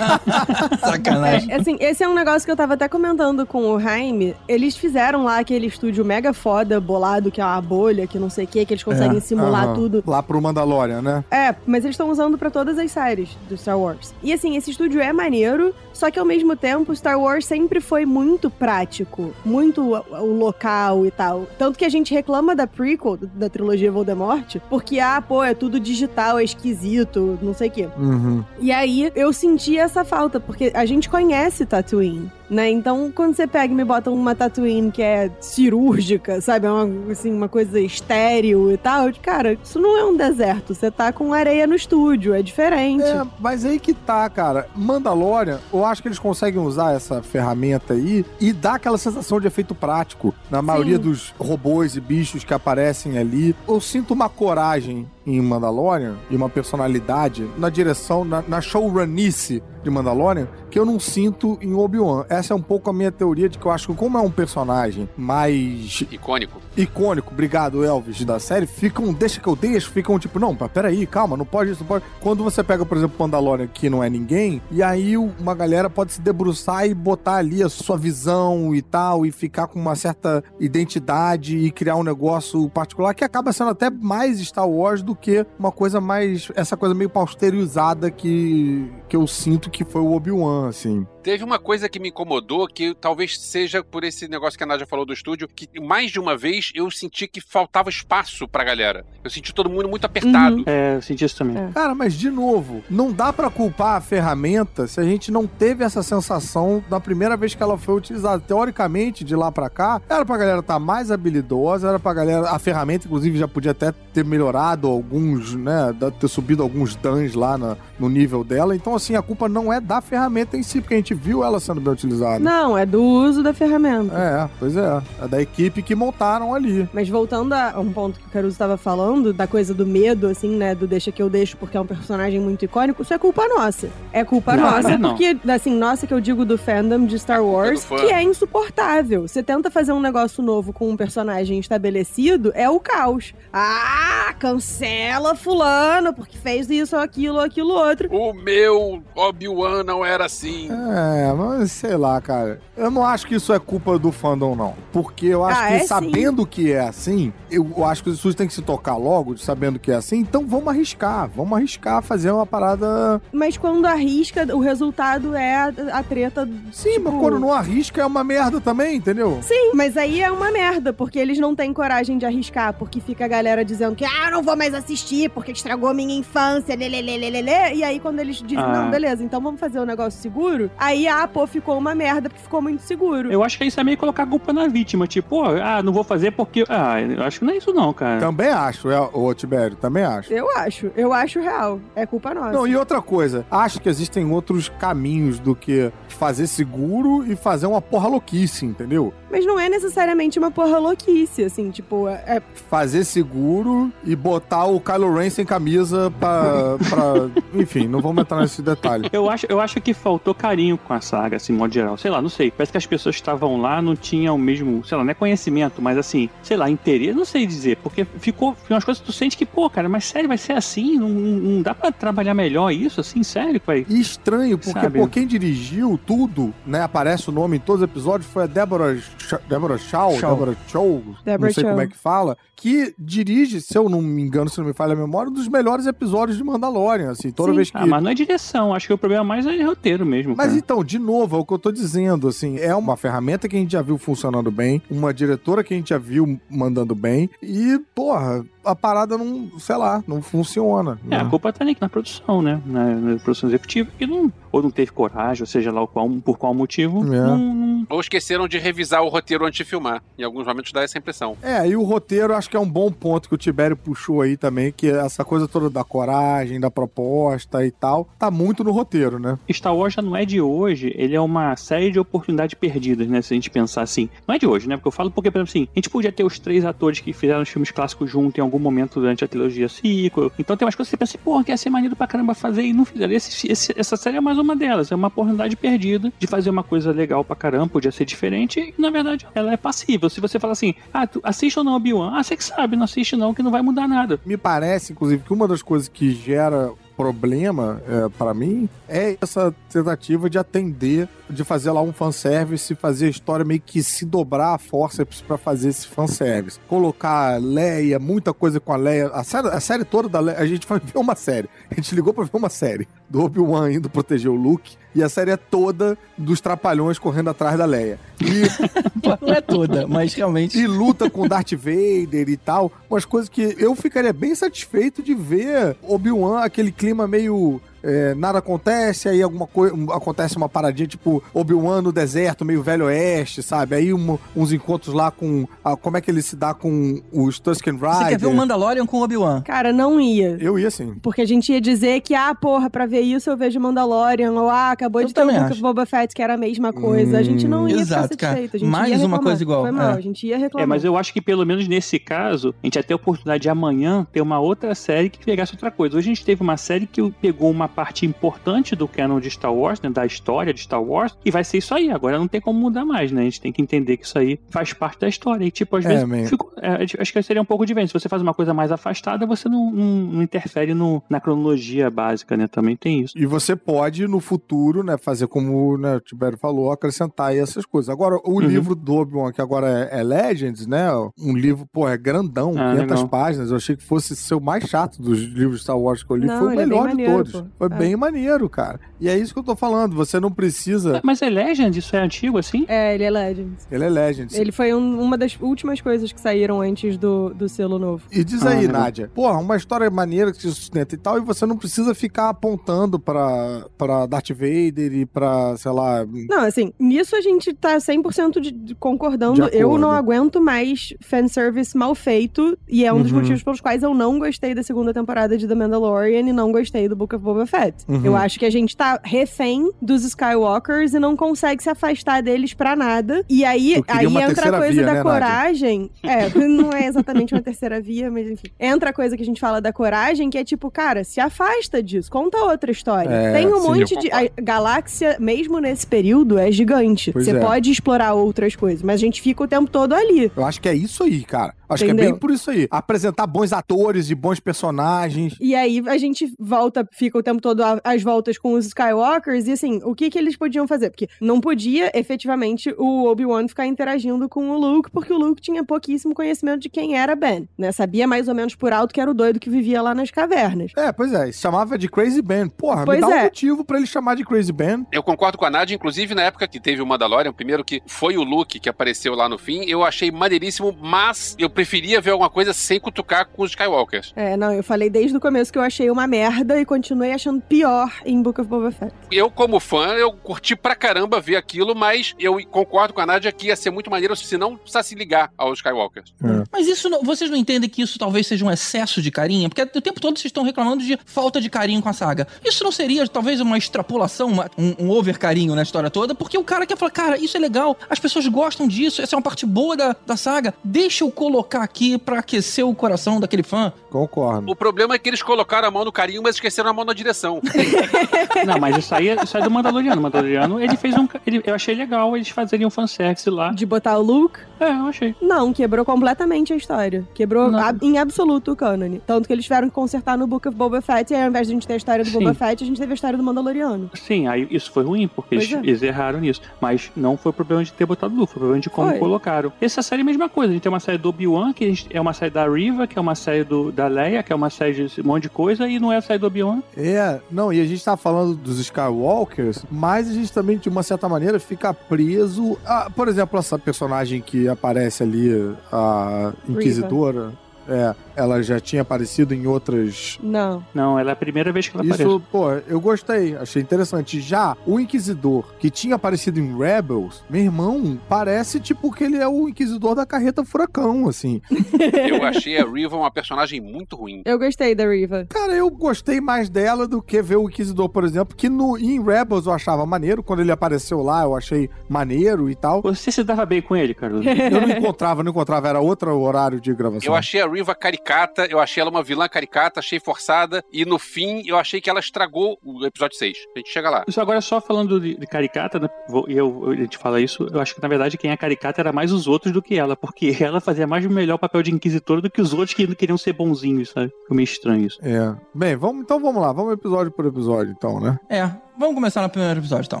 Sacanagem. 0.80 1.52
É, 1.52 1.54
assim, 1.54 1.76
esse 1.78 2.02
é 2.02 2.08
um 2.08 2.14
negócio 2.16 2.44
que 2.44 2.50
eu 2.50 2.56
tava 2.56 2.74
até 2.74 2.88
comentando 2.88 3.46
com 3.46 3.70
o 3.72 3.78
Jaime. 3.78 4.34
Eles 4.48 4.76
fizeram 4.76 5.22
lá 5.22 5.38
aquele 5.38 5.66
estúdio 5.66 6.04
mega 6.04 6.32
foda, 6.32 6.80
bolado, 6.80 7.30
que 7.30 7.40
é 7.40 7.44
uma 7.44 7.60
bolha, 7.60 8.06
que 8.06 8.18
não 8.18 8.28
sei 8.30 8.44
o 8.44 8.48
que, 8.48 8.64
que 8.64 8.74
eles 8.74 8.82
conseguem 8.82 9.18
É, 9.18 9.20
simular 9.20 9.64
aham. 9.66 9.74
tudo. 9.74 10.04
Lá 10.06 10.22
pro 10.22 10.40
Mandalorian, 10.40 11.02
né? 11.02 11.24
É, 11.30 11.54
mas 11.66 11.84
eles 11.84 11.94
estão 11.94 12.10
usando 12.10 12.36
pra 12.38 12.50
todas 12.50 12.78
as 12.78 12.90
séries 12.90 13.28
do 13.48 13.56
Star 13.56 13.78
Wars. 13.78 14.14
E 14.22 14.32
assim, 14.32 14.56
esse 14.56 14.70
estúdio 14.70 15.00
é 15.00 15.12
maneiro, 15.12 15.74
só 15.92 16.10
que 16.10 16.18
ao 16.18 16.24
mesmo 16.24 16.56
tempo, 16.56 16.94
Star 16.96 17.20
Wars 17.20 17.44
sempre 17.44 17.80
foi 17.80 18.04
muito 18.06 18.50
prático, 18.50 19.32
muito 19.44 19.82
o, 19.82 20.16
o 20.22 20.38
local 20.38 21.04
e 21.06 21.10
tal. 21.10 21.46
Tanto 21.58 21.78
que 21.78 21.84
a 21.84 21.88
gente 21.88 22.12
reclama 22.14 22.56
da 22.56 22.66
prequel, 22.66 23.16
da 23.16 23.48
trilogia 23.48 23.92
Voldemort, 23.92 24.56
porque, 24.70 24.98
ah, 25.00 25.22
pô, 25.26 25.44
é 25.44 25.54
tudo 25.54 25.78
digital, 25.78 26.38
é 26.38 26.44
esquisito, 26.44 27.38
não 27.42 27.52
sei 27.54 27.68
o 27.68 27.70
quê. 27.70 27.88
Uhum. 27.98 28.42
E 28.58 28.72
aí 28.72 29.12
eu 29.14 29.32
senti 29.32 29.76
essa 29.78 30.04
falta, 30.04 30.40
porque 30.40 30.70
a 30.74 30.84
gente 30.86 31.08
conhece 31.08 31.66
Tatooine, 31.66 32.05
green. 32.06 32.30
Né? 32.48 32.70
Então, 32.70 33.10
quando 33.14 33.34
você 33.34 33.46
pega 33.46 33.72
e 33.72 33.76
me 33.76 33.84
bota 33.84 34.10
uma 34.10 34.34
Tatooine 34.34 34.90
que 34.90 35.02
é 35.02 35.30
cirúrgica, 35.40 36.40
sabe? 36.40 36.66
É 36.66 36.70
uma, 36.70 37.12
assim, 37.12 37.32
uma 37.32 37.48
coisa 37.48 37.80
estéril 37.80 38.72
e 38.72 38.76
tal, 38.76 39.10
cara, 39.20 39.58
isso 39.62 39.78
não 39.78 39.96
é 39.98 40.04
um 40.04 40.16
deserto. 40.16 40.74
Você 40.74 40.90
tá 40.90 41.12
com 41.12 41.32
areia 41.32 41.66
no 41.66 41.74
estúdio, 41.74 42.34
é 42.34 42.42
diferente. 42.42 43.02
É, 43.04 43.22
mas 43.40 43.64
aí 43.64 43.78
que 43.78 43.94
tá, 43.94 44.28
cara. 44.28 44.68
Mandalorian, 44.74 45.60
eu 45.72 45.84
acho 45.84 46.02
que 46.02 46.08
eles 46.08 46.18
conseguem 46.18 46.60
usar 46.60 46.92
essa 46.94 47.22
ferramenta 47.22 47.94
aí 47.94 48.24
e 48.40 48.52
dar 48.52 48.74
aquela 48.74 48.98
sensação 48.98 49.40
de 49.40 49.46
efeito 49.46 49.74
prático 49.74 50.34
na 50.50 50.62
maioria 50.62 50.98
dos 50.98 51.34
robôs 51.38 51.96
e 51.96 52.00
bichos 52.00 52.44
que 52.44 52.54
aparecem 52.54 53.18
ali. 53.18 53.54
Eu 53.68 53.80
sinto 53.80 54.14
uma 54.14 54.28
coragem 54.28 55.08
em 55.26 55.40
Mandalorian 55.40 56.14
e 56.30 56.36
uma 56.36 56.48
personalidade 56.48 57.48
na 57.58 57.68
direção, 57.68 58.24
na, 58.24 58.42
na 58.46 58.60
showrunice 58.60 59.62
de 59.82 59.90
Mandalorian, 59.90 60.48
que 60.70 60.78
eu 60.78 60.84
não 60.84 61.00
sinto 61.00 61.58
em 61.60 61.74
Obi-Wan. 61.74 62.24
Essa 62.36 62.52
é 62.52 62.56
um 62.56 62.62
pouco 62.62 62.90
a 62.90 62.92
minha 62.92 63.10
teoria 63.10 63.48
de 63.48 63.58
que 63.58 63.66
eu 63.66 63.70
acho 63.70 63.88
que 63.88 63.94
como 63.94 64.18
é 64.18 64.20
um 64.20 64.30
personagem 64.30 65.08
mais 65.16 66.04
Icônico. 66.10 66.60
icônico, 66.76 67.32
obrigado 67.32 67.84
Elvis, 67.84 68.24
da 68.24 68.38
série, 68.38 68.66
ficam, 68.66 69.12
deixa 69.12 69.40
que 69.40 69.46
eu 69.46 69.56
deixo, 69.56 69.90
ficam 69.90 70.18
tipo, 70.18 70.38
não, 70.38 70.54
peraí, 70.54 71.06
calma, 71.06 71.36
não 71.36 71.44
pode 71.44 71.70
isso, 71.70 71.80
não 71.80 71.88
pode. 71.88 72.04
Quando 72.20 72.44
você 72.44 72.62
pega, 72.62 72.84
por 72.84 72.96
exemplo, 72.96 73.16
Mandalorian, 73.18 73.66
que 73.66 73.88
não 73.88 74.02
é 74.02 74.10
ninguém, 74.10 74.60
e 74.70 74.82
aí 74.82 75.16
uma 75.16 75.54
galera 75.54 75.88
pode 75.88 76.12
se 76.12 76.20
debruçar 76.20 76.86
e 76.86 76.94
botar 76.94 77.36
ali 77.36 77.62
a 77.62 77.68
sua 77.68 77.96
visão 77.96 78.74
e 78.74 78.82
tal, 78.82 79.24
e 79.24 79.32
ficar 79.32 79.66
com 79.66 79.78
uma 79.78 79.94
certa 79.96 80.42
identidade 80.60 81.56
e 81.56 81.70
criar 81.70 81.96
um 81.96 82.02
negócio 82.02 82.68
particular 82.70 83.14
que 83.14 83.24
acaba 83.24 83.52
sendo 83.52 83.70
até 83.70 83.90
mais 83.90 84.40
Star 84.40 84.68
Wars 84.68 85.02
do 85.02 85.14
que 85.14 85.46
uma 85.58 85.72
coisa 85.72 86.00
mais, 86.00 86.50
essa 86.54 86.76
coisa 86.76 86.94
meio 86.94 87.10
pausterizada 87.10 88.10
que, 88.10 88.90
que 89.08 89.16
eu 89.16 89.26
sinto 89.26 89.70
que 89.70 89.84
foi 89.84 90.02
o 90.02 90.12
Obi-Wan, 90.12 90.68
assim. 90.68 91.06
Teve 91.26 91.42
uma 91.42 91.58
coisa 91.58 91.88
que 91.88 91.98
me 91.98 92.10
incomodou, 92.10 92.68
que 92.68 92.94
talvez 92.94 93.36
seja 93.40 93.82
por 93.82 94.04
esse 94.04 94.28
negócio 94.28 94.56
que 94.56 94.62
a 94.62 94.66
Nádia 94.66 94.86
falou 94.86 95.04
do 95.04 95.12
estúdio, 95.12 95.48
que 95.48 95.68
mais 95.80 96.12
de 96.12 96.20
uma 96.20 96.36
vez 96.36 96.70
eu 96.72 96.88
senti 96.88 97.26
que 97.26 97.40
faltava 97.40 97.90
espaço 97.90 98.46
pra 98.46 98.62
galera. 98.62 99.04
Eu 99.24 99.28
senti 99.28 99.52
todo 99.52 99.68
mundo 99.68 99.88
muito 99.88 100.04
apertado. 100.04 100.62
É, 100.66 100.94
eu 100.94 101.02
senti 101.02 101.24
isso 101.24 101.36
também. 101.36 101.60
É. 101.60 101.68
Cara, 101.74 101.96
mas 101.96 102.14
de 102.14 102.30
novo, 102.30 102.80
não 102.88 103.10
dá 103.10 103.32
pra 103.32 103.50
culpar 103.50 103.96
a 103.96 104.00
ferramenta 104.00 104.86
se 104.86 105.00
a 105.00 105.02
gente 105.02 105.32
não 105.32 105.48
teve 105.48 105.82
essa 105.82 106.00
sensação 106.00 106.84
na 106.88 107.00
primeira 107.00 107.36
vez 107.36 107.56
que 107.56 107.62
ela 107.64 107.76
foi 107.76 107.96
utilizada. 107.96 108.40
Teoricamente, 108.46 109.24
de 109.24 109.34
lá 109.34 109.50
pra 109.50 109.68
cá, 109.68 110.00
era 110.08 110.24
pra 110.24 110.36
galera 110.36 110.60
estar 110.60 110.78
mais 110.78 111.10
habilidosa, 111.10 111.88
era 111.88 111.98
pra 111.98 112.14
galera. 112.14 112.50
A 112.50 112.58
ferramenta, 112.60 113.04
inclusive, 113.08 113.36
já 113.36 113.48
podia 113.48 113.72
até 113.72 113.90
ter 113.90 114.24
melhorado 114.24 114.86
alguns, 114.86 115.56
né? 115.56 115.92
da- 115.92 116.12
Ter 116.12 116.28
subido 116.28 116.62
alguns 116.62 116.94
dans 116.94 117.34
lá 117.34 117.58
na- 117.58 117.76
no 117.98 118.08
nível 118.08 118.44
dela. 118.44 118.76
Então, 118.76 118.94
assim, 118.94 119.16
a 119.16 119.22
culpa 119.22 119.48
não 119.48 119.72
é 119.72 119.80
da 119.80 120.00
ferramenta 120.00 120.56
em 120.56 120.62
si, 120.62 120.80
porque 120.80 120.94
a 120.94 120.98
gente 120.98 121.15
viu 121.16 121.42
ela 121.42 121.58
sendo 121.58 121.80
bem 121.80 121.92
utilizada. 121.92 122.38
Não, 122.38 122.76
é 122.76 122.84
do 122.86 123.02
uso 123.02 123.42
da 123.42 123.52
ferramenta. 123.52 124.14
É, 124.16 124.48
pois 124.58 124.76
é. 124.76 125.02
É 125.22 125.28
da 125.28 125.40
equipe 125.40 125.82
que 125.82 125.94
montaram 125.94 126.54
ali. 126.54 126.88
Mas 126.92 127.08
voltando 127.08 127.52
a 127.52 127.74
um 127.78 127.92
ponto 127.92 128.18
que 128.20 128.26
o 128.26 128.30
Caruso 128.30 128.52
estava 128.52 128.76
falando, 128.76 129.32
da 129.32 129.46
coisa 129.46 129.74
do 129.74 129.86
medo, 129.86 130.28
assim, 130.28 130.56
né? 130.56 130.74
Do 130.74 130.86
deixa 130.86 131.10
que 131.10 131.22
eu 131.22 131.28
deixo 131.28 131.56
porque 131.56 131.76
é 131.76 131.80
um 131.80 131.86
personagem 131.86 132.40
muito 132.40 132.64
icônico, 132.64 133.02
isso 133.02 133.14
é 133.14 133.18
culpa 133.18 133.46
nossa. 133.48 133.88
É 134.12 134.24
culpa 134.24 134.56
Não, 134.56 134.70
nossa, 134.70 134.98
não. 134.98 135.10
porque, 135.10 135.36
assim, 135.50 135.74
nossa 135.74 136.06
que 136.06 136.14
eu 136.14 136.20
digo 136.20 136.44
do 136.44 136.56
fandom 136.58 137.06
de 137.06 137.18
Star 137.18 137.44
Wars, 137.44 137.84
que 137.84 138.12
é 138.12 138.22
insuportável. 138.22 139.26
Você 139.26 139.42
tenta 139.42 139.70
fazer 139.70 139.92
um 139.92 140.00
negócio 140.00 140.42
novo 140.42 140.72
com 140.72 140.90
um 140.90 140.96
personagem 140.96 141.58
estabelecido, 141.58 142.52
é 142.54 142.68
o 142.68 142.78
caos. 142.80 143.34
Ah, 143.52 144.34
cancela 144.38 145.34
fulano, 145.34 146.12
porque 146.12 146.36
fez 146.36 146.68
isso, 146.70 146.96
aquilo, 146.96 147.40
aquilo, 147.40 147.70
outro. 147.70 148.08
O 148.14 148.32
meu 148.34 149.02
Obi-Wan 149.14 149.82
não 149.84 150.04
era 150.04 150.26
assim. 150.26 150.68
É, 150.70 151.05
mas 151.36 151.72
sei 151.72 151.96
lá, 151.96 152.20
cara. 152.20 152.60
Eu 152.76 152.90
não 152.90 153.04
acho 153.04 153.26
que 153.26 153.34
isso 153.34 153.52
é 153.52 153.58
culpa 153.58 153.98
do 153.98 154.12
fandom, 154.12 154.54
não. 154.54 154.74
Porque 154.92 155.26
eu 155.26 155.44
acho 155.44 155.60
Ah, 155.60 155.66
que 155.68 155.72
é 155.74 155.78
sim. 155.80 155.86
sabendo 155.86 156.46
que 156.46 156.72
é 156.72 156.80
assim, 156.80 157.32
eu 157.50 157.84
acho 157.84 158.02
que 158.02 158.10
os 158.10 158.16
estúdios 158.16 158.34
têm 158.36 158.46
que 158.46 158.52
se 158.54 158.62
tocar 158.62 158.96
logo, 158.96 159.36
sabendo 159.38 159.78
que 159.78 159.90
é 159.90 159.94
assim, 159.94 160.18
então 160.18 160.46
vamos 160.46 160.68
arriscar. 160.68 161.28
Vamos 161.34 161.56
arriscar 161.56 162.02
fazer 162.02 162.30
uma 162.30 162.44
parada. 162.46 163.20
Mas 163.32 163.56
quando 163.56 163.86
arrisca, 163.86 164.46
o 164.54 164.60
resultado 164.60 165.34
é 165.34 165.54
a, 165.56 165.72
a 165.92 166.02
treta. 166.02 166.48
Sim, 166.72 166.92
tipo, 166.94 167.10
mas 167.12 167.20
quando 167.20 167.38
não 167.40 167.52
arrisca 167.52 168.02
é 168.02 168.06
uma 168.06 168.22
merda 168.24 168.60
também, 168.60 168.96
entendeu? 168.96 169.38
Sim, 169.42 169.72
mas 169.74 169.96
aí 169.96 170.20
é 170.20 170.30
uma 170.30 170.50
merda, 170.50 170.92
porque 170.92 171.18
eles 171.18 171.38
não 171.38 171.54
têm 171.54 171.72
coragem 171.72 172.18
de 172.18 172.26
arriscar, 172.26 172.74
porque 172.74 173.00
fica 173.00 173.24
a 173.24 173.28
galera 173.28 173.64
dizendo 173.64 173.96
que, 173.96 174.04
ah, 174.04 174.30
não 174.30 174.42
vou 174.42 174.56
mais 174.56 174.74
assistir, 174.74 175.30
porque 175.30 175.52
estragou 175.52 175.92
minha 175.94 176.14
infância, 176.18 176.74
lelelelelele. 176.76 177.76
E 177.76 177.82
aí, 177.84 177.98
quando 178.00 178.20
eles 178.20 178.36
dizem, 178.36 178.58
Ah. 178.58 178.82
não, 178.84 178.90
beleza, 178.90 179.22
então 179.24 179.40
vamos 179.40 179.58
fazer 179.60 179.80
um 179.80 179.84
negócio 179.84 180.20
seguro, 180.20 180.70
aí, 180.78 180.95
ah, 181.06 181.26
pô, 181.26 181.46
ficou 181.46 181.76
uma 181.76 181.94
merda, 181.94 182.28
porque 182.28 182.42
ficou 182.42 182.62
muito 182.62 182.80
seguro. 182.82 183.30
Eu 183.32 183.42
acho 183.42 183.58
que 183.58 183.64
isso 183.64 183.80
é 183.80 183.82
meio 183.84 183.98
colocar 183.98 184.22
a 184.22 184.26
culpa 184.26 184.52
na 184.52 184.68
vítima. 184.68 185.06
Tipo, 185.06 185.42
ah, 185.44 185.82
não 185.82 185.92
vou 185.92 186.04
fazer 186.04 186.30
porque. 186.30 186.64
Ah, 186.68 187.00
eu 187.00 187.22
acho 187.24 187.40
que 187.40 187.44
não 187.44 187.52
é 187.52 187.56
isso, 187.56 187.72
não, 187.72 187.92
cara. 187.92 188.20
Também 188.20 188.48
acho, 188.50 188.88
é, 188.90 189.00
ô 189.12 189.34
Tibério, 189.34 189.76
também 189.76 190.04
acho. 190.04 190.32
Eu 190.32 190.48
acho, 190.56 190.90
eu 190.96 191.12
acho 191.12 191.40
real. 191.40 191.80
É 191.96 192.06
culpa 192.06 192.32
nossa. 192.32 192.52
Não, 192.52 192.66
e 192.66 192.76
outra 192.76 193.02
coisa, 193.02 193.44
acho 193.50 193.80
que 193.80 193.88
existem 193.88 194.30
outros 194.30 194.68
caminhos 194.68 195.38
do 195.40 195.54
que 195.54 195.90
fazer 196.08 196.46
seguro 196.46 197.24
e 197.26 197.34
fazer 197.34 197.66
uma 197.66 197.80
porra 197.80 198.08
louquice, 198.08 198.64
entendeu? 198.64 199.12
Mas 199.30 199.44
não 199.44 199.58
é 199.58 199.68
necessariamente 199.68 200.38
uma 200.38 200.50
porra 200.50 200.78
louquice, 200.78 201.42
assim, 201.44 201.70
tipo, 201.70 202.08
é, 202.08 202.40
fazer 202.70 203.04
seguro 203.04 203.90
e 204.04 204.14
botar 204.14 204.66
o 204.66 204.80
Kylo 204.80 205.12
Ren 205.14 205.30
sem 205.30 205.44
camisa 205.44 206.12
pra. 206.20 206.76
pra- 206.88 207.42
Enfim, 207.54 207.88
não 207.88 208.00
vamos 208.00 208.22
entrar 208.22 208.40
nesse 208.40 208.62
detalhe. 208.62 209.08
Eu 209.12 209.28
acho, 209.28 209.46
eu 209.48 209.60
acho 209.60 209.80
que 209.80 209.92
faltou 209.94 210.34
carinho 210.34 210.78
com 210.86 210.94
a 210.94 211.00
saga, 211.00 211.36
assim, 211.36 211.52
modo 211.52 211.72
geral. 211.74 211.96
Sei 211.96 212.10
lá, 212.10 212.22
não 212.22 212.28
sei. 212.28 212.50
Parece 212.50 212.72
que 212.72 212.78
as 212.78 212.86
pessoas 212.86 213.16
que 213.16 213.20
estavam 213.22 213.60
lá 213.60 213.82
não 213.82 213.96
tinham 213.96 214.36
o 214.36 214.38
mesmo, 214.38 214.84
sei 214.84 214.96
lá, 214.96 215.04
não 215.04 215.10
é 215.10 215.14
conhecimento, 215.14 215.82
mas 215.82 215.98
assim, 215.98 216.28
sei 216.42 216.56
lá, 216.56 216.70
interesse, 216.70 217.12
não 217.12 217.24
sei 217.24 217.46
dizer. 217.46 217.76
Porque 217.82 218.04
ficou, 218.18 218.54
ficou 218.54 218.74
umas 218.76 218.84
coisas 218.84 219.00
que 219.00 219.06
tu 219.06 219.12
sente 219.12 219.36
que, 219.36 219.44
pô, 219.44 219.68
cara, 219.68 219.88
mas 219.88 220.04
sério, 220.04 220.28
vai 220.28 220.38
ser 220.38 220.52
assim? 220.52 220.96
Não, 220.98 221.08
não- 221.08 221.38
não 221.56 221.62
dá 221.62 221.74
pra 221.74 221.90
trabalhar 221.92 222.34
melhor 222.34 222.70
isso, 222.70 223.00
assim, 223.00 223.22
sério, 223.22 223.60
pai? 223.60 223.84
E 223.88 224.00
estranho, 224.00 224.56
porque 224.58 224.80
Sabe? 224.80 224.98
pô, 225.00 225.08
quem 225.08 225.26
dirigiu 225.26 225.98
tudo, 226.06 226.52
né? 226.66 226.82
Aparece 226.82 227.28
o 227.28 227.32
nome 227.32 227.56
em 227.56 227.60
todos 227.60 227.82
os 227.82 227.88
episódios, 227.88 228.30
foi 228.30 228.44
a 228.44 228.46
Débora, 228.46 228.96
Ch- 228.96 229.40
Débora 229.48 229.78
Shaw, 229.78 230.12
Shaw. 230.18 230.30
Débora 230.34 230.56
Chow, 230.68 231.02
Deborah 231.24 231.46
não 231.48 231.54
sei 231.54 231.62
Chow. 231.62 231.70
como 231.70 231.80
é 231.82 231.86
que 231.86 231.96
fala, 231.96 232.36
que 232.54 232.94
dirige, 232.98 233.60
se 233.60 233.76
eu 233.76 233.88
não 233.88 234.00
me 234.00 234.22
engano, 234.22 234.48
se 234.48 234.58
não 234.58 234.66
me 234.66 234.72
falha 234.72 234.92
a 234.92 234.96
memória, 234.96 235.30
um 235.30 235.34
dos 235.34 235.48
melhores 235.48 235.86
episódios 235.86 236.36
de 236.38 236.44
Mandalorian, 236.44 237.10
assim, 237.10 237.30
toda 237.30 237.50
Sim. 237.50 237.56
vez 237.56 237.70
que... 237.70 237.76
Ah, 237.76 237.86
mas 237.86 238.02
não 238.02 238.10
é 238.10 238.14
direção. 238.14 238.74
Acho 238.74 238.86
que 238.88 238.92
o 238.92 238.98
problema 238.98 239.24
mais 239.24 239.46
é 239.46 239.62
roteiro 239.62 240.04
mesmo. 240.06 240.34
Mas 240.36 240.46
cara. 240.48 240.58
Então, 240.66 240.82
de 240.82 240.98
novo, 240.98 241.36
é 241.36 241.38
o 241.38 241.44
que 241.44 241.54
eu 241.54 241.58
tô 241.60 241.70
dizendo, 241.70 242.26
assim, 242.26 242.58
é 242.58 242.74
uma 242.74 242.96
ferramenta 242.96 243.48
que 243.48 243.54
a 243.54 243.58
gente 243.60 243.70
já 243.70 243.80
viu 243.82 243.96
funcionando 243.96 244.50
bem, 244.50 244.82
uma 244.90 245.14
diretora 245.14 245.62
que 245.62 245.72
a 245.72 245.76
gente 245.76 245.90
já 245.90 245.98
viu 245.98 246.40
mandando 246.50 246.92
bem, 246.92 247.30
e, 247.40 247.78
porra, 247.94 248.44
a 248.64 248.74
parada 248.74 249.16
não, 249.16 249.48
sei 249.60 249.76
lá, 249.76 250.02
não 250.08 250.20
funciona. 250.20 250.98
É, 251.06 251.10
né? 251.10 251.16
a 251.18 251.24
culpa 251.26 251.52
tá 251.52 251.64
na 251.80 251.88
produção, 251.88 252.42
né? 252.42 252.60
Na, 252.66 252.84
na 252.96 253.16
produção 253.20 253.48
executiva, 253.48 253.88
que 253.96 254.04
não, 254.08 254.32
ou 254.50 254.60
não 254.60 254.70
teve 254.72 254.90
coragem, 254.90 255.42
ou 255.44 255.46
seja 255.46 255.70
lá 255.70 255.80
o 255.82 255.86
qual, 255.86 256.08
por 256.24 256.36
qual 256.36 256.52
motivo, 256.52 257.02
É. 257.14 257.20
não, 257.20 257.38
não- 257.38 257.86
Ou 257.88 258.00
esqueceram 258.00 258.48
de 258.48 258.58
revisar 258.58 259.02
o 259.04 259.08
roteiro 259.08 259.44
antes 259.46 259.58
de 259.58 259.64
filmar. 259.64 260.02
Em 260.18 260.24
alguns 260.24 260.44
momentos 260.46 260.72
dá 260.72 260.82
essa 260.82 260.98
impressão. 260.98 261.36
É, 261.40 261.64
e 261.68 261.76
o 261.76 261.84
roteiro 261.84 262.34
acho 262.34 262.50
que 262.50 262.56
é 262.56 262.60
um 262.60 262.68
bom 262.68 262.90
ponto 262.90 263.28
que 263.28 263.34
o 263.36 263.38
Tibério 263.38 263.76
puxou 263.76 264.20
aí 264.22 264.36
também, 264.36 264.72
que 264.72 264.88
essa 264.90 265.24
coisa 265.24 265.46
toda 265.46 265.70
da 265.70 265.84
coragem, 265.84 266.58
da 266.58 266.70
proposta 266.70 267.64
e 267.64 267.70
tal, 267.70 268.08
tá 268.18 268.30
muito 268.32 268.64
no 268.64 268.72
roteiro, 268.72 269.20
né? 269.20 269.38
Star 269.52 269.76
Wars 269.76 269.94
já 269.94 270.02
não 270.02 270.16
é 270.16 270.24
de 270.24 270.40
hoje, 270.40 270.55
ele 270.64 271.14
é 271.14 271.20
uma 271.20 271.54
série 271.56 271.90
de 271.90 271.98
oportunidades 271.98 272.54
perdidas, 272.54 273.06
né? 273.08 273.20
Se 273.22 273.34
a 273.34 273.36
gente 273.36 273.50
pensar 273.50 273.82
assim. 273.82 274.08
Não 274.26 274.34
é 274.34 274.38
de 274.38 274.46
hoje, 274.46 274.68
né? 274.68 274.76
Porque 274.76 274.88
eu 274.88 274.92
falo 274.92 275.10
porque, 275.10 275.30
por 275.30 275.38
exemplo, 275.38 275.50
assim, 275.50 275.68
a 275.74 275.78
gente 275.78 275.90
podia 275.90 276.12
ter 276.12 276.24
os 276.24 276.38
três 276.38 276.64
atores 276.64 277.00
que 277.00 277.12
fizeram 277.12 277.42
os 277.42 277.48
filmes 277.48 277.70
clássicos 277.70 278.10
junto 278.10 278.38
em 278.38 278.40
algum 278.40 278.58
momento 278.58 279.00
durante 279.00 279.24
a 279.24 279.28
trilogia 279.28 279.68
sequel. 279.68 280.30
Então 280.38 280.56
tem 280.56 280.64
umas 280.66 280.74
coisas 280.74 280.88
que 280.90 280.96
você 280.96 280.96
pensa 280.96 281.18
porra, 281.18 281.44
quer 281.44 281.56
ser 281.56 281.70
maneiro 281.70 281.94
pra 281.96 282.06
caramba 282.06 282.34
fazer 282.34 282.62
e 282.62 282.72
não 282.72 282.84
fizeram. 282.84 283.12
Esse- 283.12 283.50
esse- 283.50 283.74
essa 283.76 283.96
série 283.96 284.16
é 284.16 284.20
mais 284.20 284.38
uma 284.38 284.54
delas, 284.56 284.90
é 284.90 284.94
uma 284.94 285.08
oportunidade 285.08 285.56
perdida 285.56 286.12
de 286.18 286.26
fazer 286.26 286.50
uma 286.50 286.62
coisa 286.62 286.92
legal 286.92 287.24
pra 287.24 287.36
caramba, 287.36 287.68
podia 287.68 287.90
ser 287.92 288.04
diferente 288.04 288.60
e, 288.76 288.80
na 288.80 288.90
verdade, 288.90 289.26
ela 289.34 289.52
é 289.52 289.56
passível. 289.56 290.08
Se 290.08 290.20
você 290.20 290.38
fala 290.38 290.52
assim, 290.52 290.74
ah, 290.92 291.06
tu 291.06 291.20
assiste 291.22 291.58
ou 291.58 291.64
não 291.64 291.74
Obi-Wan? 291.74 292.12
Ah, 292.18 292.22
você 292.22 292.36
que 292.36 292.44
sabe, 292.44 292.76
não 292.76 292.84
assiste 292.84 293.16
não, 293.16 293.34
que 293.34 293.42
não 293.42 293.50
vai 293.50 293.62
mudar 293.62 293.86
nada. 293.88 294.20
Me 294.24 294.36
parece, 294.36 294.92
inclusive, 294.92 295.22
que 295.22 295.32
uma 295.32 295.46
das 295.48 295.62
coisas 295.62 295.88
que 295.88 296.10
gera 296.10 296.70
problema 296.96 297.82
é, 297.86 298.08
para 298.08 298.32
mim 298.32 298.68
é 298.88 299.16
essa 299.20 299.54
tentativa 299.70 300.30
de 300.30 300.38
atender, 300.38 301.08
de 301.28 301.44
fazer 301.44 301.70
lá 301.70 301.82
um 301.82 301.92
fanservice, 301.92 302.74
fazer 302.74 303.06
a 303.06 303.10
história 303.10 303.44
meio 303.44 303.60
que 303.60 303.82
se 303.82 304.04
dobrar 304.04 304.54
a 304.54 304.58
forceps 304.58 305.20
pra 305.20 305.36
fazer 305.36 305.68
esse 305.68 305.86
fanservice. 305.86 306.58
Colocar 306.68 307.40
Leia, 307.40 307.98
muita 307.98 308.32
coisa 308.32 308.58
com 308.58 308.72
a 308.72 308.76
Leia. 308.76 309.08
A 309.08 309.22
série, 309.22 309.48
a 309.48 309.60
série 309.60 309.84
toda 309.84 310.08
da 310.08 310.20
Leia, 310.20 310.38
a 310.38 310.46
gente 310.46 310.66
vai 310.66 310.80
ver 310.84 310.98
uma 310.98 311.14
série. 311.14 311.48
A 311.70 311.74
gente 311.74 311.94
ligou 311.94 312.14
pra 312.14 312.24
ver 312.24 312.30
uma 312.32 312.48
série 312.48 312.88
do 313.08 313.22
Obi-Wan 313.22 313.72
indo 313.72 313.88
proteger 313.88 314.30
o 314.30 314.34
Luke. 314.34 314.76
E 314.94 315.02
a 315.02 315.08
série 315.08 315.30
é 315.30 315.36
toda 315.36 315.96
dos 316.16 316.40
trapalhões 316.40 316.98
correndo 316.98 317.28
atrás 317.28 317.58
da 317.58 317.64
Leia. 317.66 317.98
E 318.20 318.42
Não 319.20 319.32
é 319.32 319.40
toda, 319.40 319.86
mas 319.86 320.14
realmente. 320.14 320.58
e 320.58 320.66
luta 320.66 321.10
com 321.10 321.28
Darth 321.28 321.52
Vader 321.52 322.28
e 322.28 322.36
tal. 322.36 322.72
Umas 322.88 323.04
coisas 323.04 323.28
que 323.28 323.54
eu 323.58 323.74
ficaria 323.74 324.12
bem 324.12 324.34
satisfeito 324.34 325.02
de 325.02 325.14
ver 325.14 325.76
Obi-Wan, 325.82 326.40
aquele 326.40 326.72
clima 326.72 327.06
meio. 327.06 327.60
É, 327.86 328.14
nada 328.14 328.38
acontece, 328.40 329.08
aí 329.08 329.22
alguma 329.22 329.46
coisa. 329.46 329.74
Acontece 329.92 330.36
uma 330.36 330.48
paradinha, 330.48 330.86
tipo 330.88 331.22
Obi-Wan 331.32 331.82
no 331.82 331.92
deserto, 331.92 332.44
meio 332.44 332.62
velho 332.62 332.86
oeste, 332.86 333.42
sabe? 333.42 333.76
Aí 333.76 333.94
um- 333.94 334.18
uns 334.34 334.52
encontros 334.52 334.94
lá 334.94 335.10
com. 335.10 335.46
a- 335.64 335.76
como 335.76 335.96
é 335.96 336.00
que 336.00 336.10
ele 336.10 336.22
se 336.22 336.34
dá 336.36 336.52
com 336.52 337.00
os 337.12 337.38
Tusken 337.38 337.74
Rider. 337.74 337.92
Você 337.94 338.04
quer 338.10 338.18
ver 338.18 338.26
o 338.26 338.34
Mandalorian 338.34 338.84
com 338.86 338.98
o 338.98 339.02
Obi-Wan? 339.02 339.42
Cara, 339.42 339.72
não 339.72 340.00
ia. 340.00 340.36
Eu 340.40 340.58
ia 340.58 340.70
sim. 340.70 340.94
Porque 341.00 341.20
a 341.22 341.26
gente 341.26 341.52
ia 341.52 341.60
dizer 341.60 342.00
que, 342.00 342.14
ah, 342.14 342.34
porra, 342.34 342.68
pra 342.68 342.86
ver 342.86 343.00
isso 343.00 343.30
eu 343.30 343.36
vejo 343.36 343.60
Mandalorian, 343.60 344.32
ou 344.32 344.50
ah, 344.50 344.72
acabou 344.72 345.00
Eu 345.02 345.06
de 345.06 345.14
ter 345.14 345.22
Book 345.24 345.36
acho. 345.36 345.52
of 345.52 345.62
Boba 345.62 345.86
Fett, 345.86 346.14
que 346.14 346.22
era 346.22 346.34
a 346.34 346.36
mesma 346.36 346.72
coisa. 346.72 347.18
a 347.18 347.22
gente 347.22 347.46
não 347.46 347.68
ia 347.68 347.76
Exato, 347.76 348.08
ficar 348.08 348.16
cara. 348.16 348.32
satisfeito. 348.36 348.56
A 348.56 348.58
gente 348.58 348.68
Mais 348.70 349.00
ia 349.00 349.06
uma 349.06 349.18
coisa 349.20 349.42
igual, 349.42 349.62
Foi 349.62 349.70
mal, 349.70 349.90
é. 349.90 349.94
a 349.94 350.00
gente 350.00 350.26
ia 350.26 350.36
reclamar. 350.38 350.64
É, 350.64 350.66
mas 350.66 350.84
eu 350.84 350.96
acho 350.96 351.12
que 351.12 351.20
pelo 351.20 351.44
menos 351.46 351.68
nesse 351.68 351.98
caso, 351.98 352.54
a 352.62 352.66
gente 352.66 352.76
ia 352.76 352.82
ter 352.82 352.92
a 352.92 352.96
oportunidade 352.96 353.42
de 353.42 353.48
amanhã 353.48 354.06
ter 354.12 354.20
uma 354.20 354.38
outra 354.40 354.74
série 354.74 355.08
que 355.08 355.24
pegasse 355.24 355.52
outra 355.52 355.70
coisa. 355.70 355.96
Hoje 355.96 356.06
a 356.10 356.14
gente 356.14 356.24
teve 356.24 356.42
uma 356.42 356.56
série 356.56 356.86
que 356.86 357.10
pegou 357.20 357.50
uma 357.50 357.68
parte 357.76 358.06
importante 358.06 358.74
do 358.74 358.88
canon 358.88 359.20
de 359.20 359.30
Star 359.30 359.54
Wars, 359.54 359.80
né, 359.82 359.90
da 359.90 360.06
história 360.06 360.52
de 360.54 360.60
Star 360.60 360.82
Wars, 360.82 361.16
e 361.24 361.30
vai 361.30 361.44
ser 361.44 361.58
isso 361.58 361.74
aí. 361.74 361.90
Agora 361.90 362.18
não 362.18 362.26
tem 362.26 362.40
como 362.40 362.58
mudar 362.58 362.84
mais, 362.86 363.12
né? 363.12 363.20
A 363.20 363.24
gente 363.24 363.40
tem 363.40 363.52
que 363.52 363.60
entender 363.60 363.98
que 363.98 364.06
isso 364.06 364.18
aí 364.18 364.40
faz 364.48 364.72
parte 364.72 365.00
da 365.00 365.08
história. 365.08 365.44
E, 365.44 365.50
tipo, 365.50 365.76
às 365.76 365.84
É, 365.84 366.04
vezes, 366.06 366.30
fico- 366.30 366.50
é, 366.60 366.82
acho 366.98 367.12
que 367.12 367.22
seria 367.22 367.42
um 367.42 367.44
pouco 367.44 367.66
diferente. 367.66 367.90
Se 367.92 368.00
você 368.00 368.08
faz 368.08 368.22
uma 368.22 368.32
coisa 368.32 368.54
mais 368.54 368.72
afastada, 368.72 369.26
você 369.26 369.48
não, 369.48 369.70
não, 369.70 369.84
não 370.14 370.22
interfere 370.22 370.72
no- 370.72 371.02
na 371.10 371.20
cronologia 371.20 371.90
básica, 371.90 372.36
né? 372.36 372.46
Também 372.48 372.74
tem 372.76 373.02
isso. 373.02 373.12
E 373.16 373.26
você 373.26 373.54
pode, 373.54 374.06
no 374.08 374.20
futuro, 374.20 374.82
né, 374.82 374.96
fazer 374.96 375.26
como 375.26 375.76
né, 375.76 375.96
o 375.96 376.00
Tibério 376.00 376.38
falou, 376.38 376.72
acrescentar 376.72 377.28
aí 377.28 377.38
essas 377.38 377.66
coisas. 377.66 377.90
Agora, 377.90 378.16
o 378.24 378.32
Uhum. 378.36 378.40
livro 378.40 378.74
do 378.74 378.94
Obi-Wan, 378.94 379.32
que 379.32 379.42
agora 379.42 379.88
é, 379.92 380.00
é 380.00 380.02
Legends, 380.02 380.66
né? 380.66 380.86
Um 381.20 381.36
livro, 381.36 381.66
pô, 381.70 381.86
é 381.88 381.96
grandão, 381.98 382.50
Ah, 382.56 382.70
500 382.72 382.80
legal. 383.02 383.08
páginas. 383.08 383.50
Eu 383.50 383.56
achei 383.56 383.76
que 383.76 383.82
fosse 383.82 384.16
ser 384.16 384.34
o 384.34 384.40
mais 384.40 384.64
chato 384.64 385.02
dos 385.02 385.18
livros 385.20 385.56
de 385.58 385.62
Star 385.64 385.78
Wars 385.78 386.02
que 386.02 386.10
eu 386.10 386.16
li. 386.16 386.26
Não, 386.26 386.38
Foi 386.38 386.48
o 386.48 386.52
é 386.52 386.56
melhor 386.56 386.82
de 386.82 386.88
maneiro, 386.88 387.12
todos. 387.12 387.32
pô. 387.32 387.46
Foi 387.68 387.76
É. 387.76 387.78
bem 387.80 387.96
maneiro, 387.96 388.48
cara. 388.48 388.80
E 389.00 389.08
é 389.08 389.16
isso 389.16 389.32
que 389.32 389.38
eu 389.40 389.44
tô 389.44 389.54
falando. 389.56 389.94
Você 389.96 390.18
não 390.20 390.30
precisa. 390.30 391.00
Mas 391.04 391.20
é 391.22 391.28
Legend? 391.28 391.78
Isso 391.78 391.94
é 391.94 391.98
antigo 392.00 392.38
assim? 392.38 392.64
É, 392.68 392.94
ele 392.94 393.04
é 393.04 393.10
Legends. 393.10 393.66
Ele 393.70 393.84
é 393.84 393.88
Legends. 393.88 394.34
Ele 394.38 394.52
foi 394.52 394.74
um- 394.74 395.00
uma 395.00 395.16
das 395.18 395.36
últimas 395.40 395.80
coisas 395.80 396.12
que 396.12 396.20
saíram 396.20 396.60
antes 396.60 396.96
do, 396.96 397.32
do 397.34 397.48
selo 397.48 397.78
novo. 397.78 398.02
E 398.10 398.24
diz 398.24 398.42
Ah, 398.44 398.50
aí, 398.50 398.66
legal. 398.66 398.82
Nádia, 398.82 399.10
porra, 399.14 399.38
uma 399.38 399.56
história 399.56 399.88
maneira 399.90 400.32
que 400.32 400.40
se 400.40 400.48
sustenta 400.50 400.94
e 400.94 400.98
tal, 400.98 401.18
e 401.18 401.20
você 401.20 401.44
não 401.46 401.56
precisa 401.56 401.94
ficar 401.94 402.28
apontando 402.30 402.98
pra, 402.98 403.66
pra 403.76 404.06
Darth 404.06 404.30
Vader 404.30 404.92
e 404.92 405.06
pra, 405.06 405.56
sei 405.56 405.72
lá. 405.72 406.04
Não, 406.28 406.40
assim, 406.40 406.72
nisso 406.78 407.14
a 407.16 407.20
gente 407.20 407.52
tá 407.54 407.76
100% 407.78 408.40
de, 408.40 408.50
de 408.50 408.74
concordando. 408.74 409.48
De 409.50 409.56
eu 409.56 409.76
não 409.78 409.90
aguento 409.90 410.40
mais 410.40 410.92
fanservice 411.00 411.76
mal 411.76 411.94
feito. 411.94 412.56
E 412.68 412.84
é 412.84 412.92
um 412.92 413.02
dos 413.02 413.12
Uhum. 413.12 413.18
motivos 413.18 413.42
pelos 413.42 413.60
quais 413.60 413.82
eu 413.82 413.94
não 413.94 414.18
gostei 414.18 414.54
da 414.54 414.62
segunda 414.62 414.92
temporada 414.92 415.36
de 415.38 415.46
The 415.46 415.54
Mandalorian 415.54 416.20
e 416.28 416.32
não 416.32 416.52
gostei 416.52 416.88
do 416.88 416.96
Book 416.96 417.14
of 417.14 417.24
Boba 417.24 417.45
Fett. 417.46 417.84
Uhum. 417.88 418.04
Eu 418.04 418.16
acho 418.16 418.38
que 418.38 418.44
a 418.44 418.50
gente 418.50 418.76
tá 418.76 419.00
refém 419.02 419.70
dos 419.80 420.04
Skywalkers 420.04 420.94
e 420.94 420.98
não 420.98 421.16
consegue 421.16 421.62
se 421.62 421.70
afastar 421.70 422.22
deles 422.22 422.54
pra 422.54 422.76
nada. 422.76 423.24
E 423.28 423.44
aí, 423.44 423.82
aí 423.88 424.06
entra 424.06 424.48
a 424.48 424.58
coisa 424.58 424.72
via, 424.72 424.86
da 424.86 424.94
né, 424.94 425.02
Nádia? 425.02 425.02
coragem. 425.02 425.90
É, 426.06 426.28
não 426.38 426.72
é 426.72 426.86
exatamente 426.86 427.34
uma 427.34 427.42
terceira 427.42 427.80
via, 427.80 428.10
mas 428.10 428.30
enfim. 428.30 428.48
Entra 428.60 428.90
a 428.90 428.92
coisa 428.92 429.16
que 429.16 429.22
a 429.22 429.26
gente 429.26 429.40
fala 429.40 429.60
da 429.60 429.72
coragem, 429.72 430.30
que 430.30 430.38
é 430.38 430.44
tipo, 430.44 430.70
cara, 430.70 431.02
se 431.02 431.20
afasta 431.20 431.82
disso, 431.82 432.10
conta 432.10 432.38
outra 432.38 432.70
história. 432.70 433.10
É, 433.10 433.32
Tem 433.32 433.52
um 433.52 433.60
sim. 433.60 433.66
monte 433.66 433.96
de. 433.98 434.10
A 434.12 434.28
galáxia, 434.40 435.16
mesmo 435.18 435.58
nesse 435.58 435.86
período, 435.86 436.38
é 436.38 436.50
gigante. 436.52 437.12
Pois 437.12 437.24
Você 437.24 437.32
é. 437.32 437.40
pode 437.40 437.70
explorar 437.70 438.14
outras 438.14 438.54
coisas, 438.54 438.82
mas 438.82 438.94
a 438.94 438.98
gente 438.98 439.20
fica 439.20 439.42
o 439.42 439.48
tempo 439.48 439.68
todo 439.68 439.94
ali. 439.94 440.30
Eu 440.34 440.44
acho 440.44 440.60
que 440.60 440.68
é 440.68 440.74
isso 440.74 441.02
aí, 441.02 441.24
cara. 441.24 441.54
Acho 441.68 441.84
que 441.84 441.90
é 441.90 441.92
Entendeu? 441.92 442.12
bem 442.12 442.20
por 442.20 442.30
isso 442.30 442.50
aí. 442.50 442.68
Apresentar 442.70 443.26
bons 443.26 443.52
atores 443.52 444.10
e 444.10 444.14
bons 444.14 444.38
personagens. 444.38 445.36
E 445.40 445.54
aí 445.54 445.82
a 445.86 445.98
gente 445.98 446.32
volta, 446.38 446.88
fica 446.92 447.18
o 447.18 447.22
tempo 447.22 447.35
todo 447.38 447.62
a- 447.62 447.80
às 447.84 448.02
voltas 448.02 448.38
com 448.38 448.52
os 448.54 448.66
Skywalkers, 448.66 449.46
e 449.46 449.52
assim, 449.52 449.80
o 449.84 449.94
que 449.94 450.10
que 450.10 450.18
eles 450.18 450.36
podiam 450.36 450.66
fazer? 450.66 450.90
Porque 450.90 451.08
não 451.20 451.40
podia, 451.40 451.90
efetivamente, 451.98 452.74
o 452.78 453.04
Obi-Wan 453.06 453.46
ficar 453.48 453.66
interagindo 453.66 454.28
com 454.28 454.50
o 454.50 454.58
Luke, 454.58 454.90
porque 454.90 455.12
o 455.12 455.18
Luke 455.18 455.40
tinha 455.42 455.64
pouquíssimo 455.64 456.14
conhecimento 456.14 456.60
de 456.60 456.68
quem 456.68 456.96
era 456.96 457.14
Ben, 457.14 457.48
né? 457.58 457.72
Sabia 457.72 458.06
mais 458.06 458.28
ou 458.28 458.34
menos 458.34 458.54
por 458.54 458.72
alto 458.72 458.92
que 458.94 459.00
era 459.00 459.10
o 459.10 459.14
doido 459.14 459.38
que 459.40 459.50
vivia 459.50 459.82
lá 459.82 459.94
nas 459.94 460.10
cavernas. 460.10 460.72
É, 460.76 460.92
pois 460.92 461.12
é, 461.12 461.30
se 461.32 461.40
chamava 461.40 461.76
de 461.78 461.88
Crazy 461.88 462.22
Ben. 462.22 462.48
Porra, 462.48 462.84
Pois 462.84 463.00
me 463.00 463.06
dá 463.08 463.16
é. 463.16 463.20
um 463.20 463.24
motivo 463.24 463.64
pra 463.64 463.78
ele 463.78 463.86
chamar 463.86 464.14
de 464.16 464.24
Crazy 464.24 464.52
Ben. 464.52 464.86
Eu 464.92 465.02
concordo 465.02 465.36
com 465.36 465.44
a 465.44 465.50
Nadia, 465.50 465.74
inclusive 465.74 466.14
na 466.14 466.22
época 466.22 466.46
que 466.48 466.60
teve 466.60 466.80
o 466.80 466.86
Mandalorian, 466.86 467.32
primeiro 467.32 467.64
que 467.64 467.82
foi 467.86 468.16
o 468.16 468.22
Luke 468.22 468.58
que 468.60 468.68
apareceu 468.68 469.14
lá 469.14 469.28
no 469.28 469.38
fim, 469.38 469.64
eu 469.68 469.82
achei 469.84 470.10
maneiríssimo, 470.10 470.76
mas 470.80 471.34
eu 471.38 471.50
preferia 471.50 472.00
ver 472.00 472.10
alguma 472.10 472.30
coisa 472.30 472.52
sem 472.52 472.78
cutucar 472.80 473.26
com 473.28 473.42
os 473.42 473.50
Skywalkers. 473.50 474.12
É, 474.16 474.36
não, 474.36 474.52
eu 474.52 474.62
falei 474.62 474.88
desde 474.88 475.16
o 475.16 475.20
começo 475.20 475.52
que 475.52 475.58
eu 475.58 475.62
achei 475.62 475.90
uma 475.90 476.06
merda 476.06 476.60
e 476.60 476.64
continuei 476.64 477.12
achando 477.12 477.25
pior 477.40 477.92
em 478.04 478.20
Book 478.22 478.40
of 478.40 478.48
Boba 478.48 478.70
Fett. 478.70 478.92
Eu, 479.10 479.30
como 479.30 479.58
fã, 479.60 479.88
eu 479.94 480.12
curti 480.12 480.54
pra 480.56 480.74
caramba 480.74 481.20
ver 481.20 481.36
aquilo, 481.36 481.74
mas 481.74 482.14
eu 482.18 482.38
concordo 482.50 482.92
com 482.94 483.00
a 483.00 483.06
Nadia 483.06 483.30
que 483.32 483.46
ia 483.48 483.56
ser 483.56 483.70
muito 483.70 483.90
maneiro 483.90 484.14
se 484.16 484.36
não 484.36 484.56
precisasse 484.56 484.94
ligar 484.94 485.30
aos 485.36 485.58
Skywalkers. 485.58 486.14
Mas 486.52 486.66
isso 486.66 486.88
não- 486.88 487.02
vocês 487.02 487.30
não 487.30 487.36
entendem 487.36 487.68
que 487.68 487.82
isso 487.82 487.98
talvez 487.98 488.26
seja 488.26 488.44
um 488.44 488.50
excesso 488.50 489.00
de 489.02 489.10
carinho? 489.10 489.48
Porque 489.48 489.62
o 489.62 489.82
tempo 489.82 490.00
todo 490.00 490.16
vocês 490.18 490.26
estão 490.26 490.42
reclamando 490.44 490.82
de 490.84 490.98
falta 491.04 491.40
de 491.40 491.48
carinho 491.50 491.82
com 491.82 491.88
a 491.88 491.92
saga. 491.92 492.26
Isso 492.44 492.62
não 492.64 492.72
seria 492.72 493.06
talvez 493.08 493.40
uma 493.40 493.56
extrapolação, 493.58 494.28
uma- 494.28 494.50
um, 494.56 494.86
um 494.86 494.90
over 494.90 495.18
carinho 495.18 495.54
na 495.54 495.62
história 495.62 495.90
toda? 495.90 496.14
Porque 496.14 496.38
o 496.38 496.44
cara 496.44 496.66
quer 496.66 496.76
falar, 496.76 496.90
cara, 496.90 497.18
isso 497.18 497.36
é 497.36 497.40
legal, 497.40 497.76
as 497.90 497.98
pessoas 497.98 498.26
gostam 498.28 498.66
disso, 498.68 499.02
essa 499.02 499.14
é 499.14 499.16
uma 499.16 499.22
parte 499.22 499.44
boa 499.46 499.76
da, 499.76 499.96
da 500.06 500.16
saga. 500.16 500.54
Deixa 500.64 501.04
eu 501.04 501.10
colocar 501.10 501.62
aqui 501.62 501.98
pra 501.98 502.18
aquecer 502.20 502.66
o 502.66 502.74
coração 502.74 503.20
daquele 503.20 503.42
fã. 503.42 503.72
Concordo. 503.90 504.50
O 504.50 504.56
problema 504.56 504.94
é 504.94 504.98
que 504.98 505.08
eles 505.08 505.22
colocaram 505.22 505.68
a 505.68 505.70
mão 505.70 505.84
no 505.84 505.92
carinho, 505.92 506.22
mas 506.22 506.36
esqueceram 506.36 506.70
a 506.70 506.72
mão 506.72 506.84
na 506.84 506.92
direção. 506.92 507.15
Não, 508.46 508.58
mas 508.60 508.76
isso 508.76 508.94
aí, 508.94 509.08
é- 509.08 509.14
isso 509.22 509.36
aí 509.36 509.42
é 509.42 509.44
do 509.46 509.50
Mandaloriano. 509.50 509.98
O 509.98 510.02
Mandaloriano, 510.02 510.60
ele 510.60 510.76
fez 510.76 510.96
um. 510.96 511.08
ele- 511.26 511.42
eu 511.44 511.54
achei 511.54 511.74
legal 511.74 512.14
eles 512.16 512.28
fazerem 512.28 512.66
um 512.66 512.70
fanservice 512.70 513.28
lá. 513.30 513.50
De 513.52 513.64
botar 513.66 513.98
o 513.98 514.02
Luke, 514.02 514.38
É, 514.60 514.70
eu 514.70 514.86
achei. 514.86 515.14
não, 515.20 515.52
quebrou 515.52 515.84
completamente 515.84 516.52
a 516.52 516.56
história. 516.56 517.04
Quebrou 517.14 517.54
ab- 517.56 517.78
em 517.82 517.98
absoluto 517.98 518.52
o 518.52 518.56
cânone. 518.56 519.00
Tanto 519.06 519.26
que 519.26 519.32
eles 519.32 519.44
tiveram 519.44 519.68
que 519.68 519.74
consertar 519.74 520.16
no 520.18 520.26
Book 520.26 520.46
of 520.48 520.56
Boba 520.56 520.80
Fett, 520.80 521.12
e 521.12 521.16
aí, 521.16 521.22
ao 521.22 521.28
invés 521.28 521.46
de 521.46 521.52
a 521.52 521.54
gente 521.54 521.66
ter 521.66 521.74
a 521.74 521.76
história 521.76 522.04
do 522.04 522.10
Sim. 522.10 522.18
Boba 522.18 522.34
Fett, 522.34 522.62
a 522.62 522.66
gente 522.66 522.78
teve 522.78 522.92
a 522.92 522.94
história 522.94 523.16
do 523.16 523.22
Mandaloriano. 523.24 523.90
Sim, 523.94 524.26
aí 524.28 524.46
isso 524.50 524.70
foi 524.70 524.84
ruim, 524.84 525.08
porque 525.08 525.34
eles, 525.34 525.52
é. 525.52 525.56
eles 525.58 525.82
erraram 525.82 526.20
nisso. 526.20 526.40
Mas 526.60 526.90
não 526.96 527.16
foi 527.16 527.32
problema 527.32 527.64
de 527.64 527.72
ter 527.72 527.86
botado 527.86 528.14
Luke, 528.14 528.32
foi 528.32 528.40
problema 528.40 528.60
de 528.60 528.70
como 528.70 528.90
Foi. 528.90 528.98
colocaram. 528.98 529.52
Essa 529.60 529.82
série 529.82 530.00
é 530.00 530.04
a 530.04 530.06
mesma 530.06 530.28
coisa. 530.28 530.50
A 530.50 530.54
gente 530.54 530.62
tem 530.62 530.70
uma 530.72 530.80
série 530.80 530.98
do 530.98 531.08
Obi-Wan, 531.08 531.52
que 531.52 531.64
a 531.64 531.68
gente- 531.68 531.86
é 531.90 532.00
uma 532.00 532.12
série 532.12 532.30
da 532.30 532.46
Riva, 532.48 532.86
que 532.86 532.98
é 532.98 533.00
uma 533.00 533.14
série 533.14 533.44
do, 533.44 533.70
da 533.72 533.86
Leia, 533.88 534.22
que 534.22 534.32
é 534.32 534.36
uma 534.36 534.50
série 534.50 534.86
de 534.88 535.00
um 535.00 535.04
monte 535.06 535.24
de 535.24 535.28
coisa, 535.30 535.66
e 535.68 535.78
não 535.78 535.92
é 535.92 535.96
a 535.96 536.00
série 536.00 536.18
do 536.18 536.26
Obi-Wan. 536.26 536.60
É, 536.76 537.05
não, 537.30 537.52
e 537.52 537.60
a 537.60 537.64
gente 537.64 537.84
tá 537.84 537.96
falando 537.96 538.34
dos 538.34 538.58
Skywalkers, 538.58 539.64
mas 539.70 540.08
a 540.08 540.12
gente 540.12 540.32
também, 540.32 540.58
de 540.58 540.68
uma 540.68 540.82
certa 540.82 541.08
maneira, 541.08 541.38
fica 541.40 541.72
preso 541.72 542.58
a, 542.64 542.90
por 542.90 543.08
exemplo, 543.08 543.38
essa 543.38 543.58
personagem 543.58 544.20
que 544.20 544.48
aparece 544.48 545.02
ali, 545.02 545.54
a 545.72 546.32
Inquisidora. 546.48 547.32
É, 547.68 547.94
ela 548.16 548.42
já 548.42 548.58
tinha 548.58 548.82
aparecido 548.82 549.34
em 549.34 549.46
outras. 549.46 550.18
Não. 550.22 550.64
Não, 550.74 550.98
ela 550.98 551.10
é 551.10 551.12
a 551.12 551.16
primeira 551.16 551.52
vez 551.52 551.68
que 551.68 551.76
ela 551.76 551.84
Isso, 551.84 551.94
aparece. 551.94 552.24
pô, 552.30 552.52
eu 552.72 552.80
gostei, 552.80 553.36
achei 553.36 553.60
interessante. 553.60 554.20
Já 554.20 554.56
o 554.66 554.80
Inquisidor, 554.80 555.44
que 555.58 555.70
tinha 555.70 555.96
aparecido 555.96 556.40
em 556.40 556.56
Rebels, 556.56 557.22
meu 557.28 557.42
irmão, 557.42 557.98
parece 558.08 558.58
tipo 558.60 558.92
que 558.92 559.04
ele 559.04 559.16
é 559.18 559.28
o 559.28 559.48
Inquisidor 559.48 559.94
da 559.94 560.06
carreta 560.06 560.44
Furacão, 560.44 561.08
assim. 561.08 561.40
Eu 562.08 562.24
achei 562.24 562.58
a 562.58 562.64
Riva 562.64 562.96
uma 562.96 563.10
personagem 563.10 563.60
muito 563.60 563.96
ruim. 563.96 564.22
Eu 564.24 564.38
gostei 564.38 564.74
da 564.74 564.88
Riva. 564.88 565.26
Cara, 565.28 565.54
eu 565.54 565.68
gostei 565.70 566.20
mais 566.20 566.48
dela 566.48 566.86
do 566.86 567.02
que 567.02 567.20
ver 567.20 567.36
o 567.36 567.48
Inquisidor, 567.48 567.88
por 567.88 568.04
exemplo, 568.04 568.36
que 568.36 568.48
no, 568.48 568.78
em 568.78 569.02
Rebels 569.02 569.46
eu 569.46 569.52
achava 569.52 569.84
maneiro. 569.84 570.22
Quando 570.22 570.40
ele 570.40 570.52
apareceu 570.52 571.02
lá, 571.02 571.22
eu 571.22 571.34
achei 571.34 571.68
maneiro 571.88 572.48
e 572.50 572.54
tal. 572.54 572.82
Você 572.82 573.10
se 573.10 573.22
dava 573.22 573.44
bem 573.44 573.60
com 573.60 573.76
ele, 573.76 573.94
Carlos? 573.94 574.24
Eu 574.26 574.60
não 574.60 574.70
encontrava, 574.70 575.22
não 575.22 575.30
encontrava, 575.30 575.68
era 575.68 575.80
outro 575.80 576.18
horário 576.18 576.60
de 576.60 576.72
gravação. 576.74 577.12
Eu 577.12 577.14
achei 577.14 577.40
a 577.40 577.48
Riva 577.48 577.55
caricata, 577.64 578.46
eu 578.46 578.58
achei 578.60 578.80
ela 578.80 578.90
uma 578.90 579.02
vilã 579.02 579.28
caricata, 579.28 579.80
achei 579.80 579.98
forçada, 580.00 580.62
e 580.72 580.84
no 580.84 580.98
fim 580.98 581.42
eu 581.46 581.58
achei 581.58 581.80
que 581.80 581.88
ela 581.90 582.00
estragou 582.00 582.58
o 582.64 582.84
episódio 582.84 583.16
6. 583.16 583.36
A 583.54 583.58
gente 583.58 583.70
chega 583.70 583.90
lá. 583.90 584.04
Isso 584.06 584.20
agora 584.20 584.40
só 584.40 584.60
falando 584.60 585.00
de, 585.00 585.14
de 585.16 585.26
caricata, 585.26 585.78
né? 585.78 585.88
Vou- 586.08 586.28
e 586.28 586.36
eu, 586.36 586.64
eu- 586.66 586.70
a 586.72 586.76
gente 586.76 586.98
fala 586.98 587.20
isso, 587.20 587.46
eu 587.52 587.60
acho 587.60 587.74
que 587.74 587.82
na 587.82 587.88
verdade 587.88 588.16
quem 588.18 588.30
é 588.30 588.36
caricata 588.36 588.80
era 588.80 588.92
mais 588.92 589.12
os 589.12 589.26
outros 589.26 589.52
do 589.52 589.62
que 589.62 589.78
ela, 589.78 589.96
porque 589.96 590.36
ela 590.40 590.60
fazia 590.60 590.86
mais 590.86 591.04
o 591.04 591.10
melhor 591.10 591.38
papel 591.38 591.62
de 591.62 591.72
inquisitora 591.72 592.20
do 592.20 592.30
que 592.30 592.40
os 592.40 592.52
outros 592.52 592.74
que 592.74 592.94
queriam 592.94 593.18
ser 593.18 593.32
bonzinhos, 593.32 593.90
sabe? 593.90 594.08
Ficou 594.22 594.36
meio 594.36 594.44
estranho 594.44 594.86
isso. 594.86 594.98
É. 595.02 595.34
Bem, 595.54 595.76
vamos, 595.76 596.02
então 596.02 596.20
vamos 596.20 596.40
lá, 596.42 596.52
vamos 596.52 596.72
episódio 596.72 597.12
por 597.12 597.24
episódio, 597.26 597.74
então, 597.76 598.00
né? 598.00 598.18
É, 598.28 598.42
vamos 598.78 598.94
começar 598.94 599.22
no 599.22 599.28
primeiro 599.30 599.60
episódio, 599.60 599.86
então. 599.86 600.00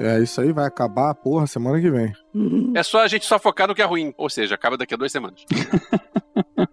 É, 0.00 0.20
isso 0.20 0.40
aí 0.40 0.52
vai 0.52 0.66
acabar, 0.66 1.14
porra, 1.14 1.46
semana 1.46 1.80
que 1.80 1.90
vem. 1.90 2.12
É 2.74 2.82
só 2.82 3.00
a 3.02 3.08
gente 3.08 3.24
só 3.24 3.38
focar 3.38 3.68
no 3.68 3.74
que 3.74 3.82
é 3.82 3.84
ruim, 3.84 4.12
ou 4.16 4.28
seja, 4.28 4.54
acaba 4.54 4.76
daqui 4.76 4.94
a 4.94 4.96
duas 4.96 5.12
semanas. 5.12 5.44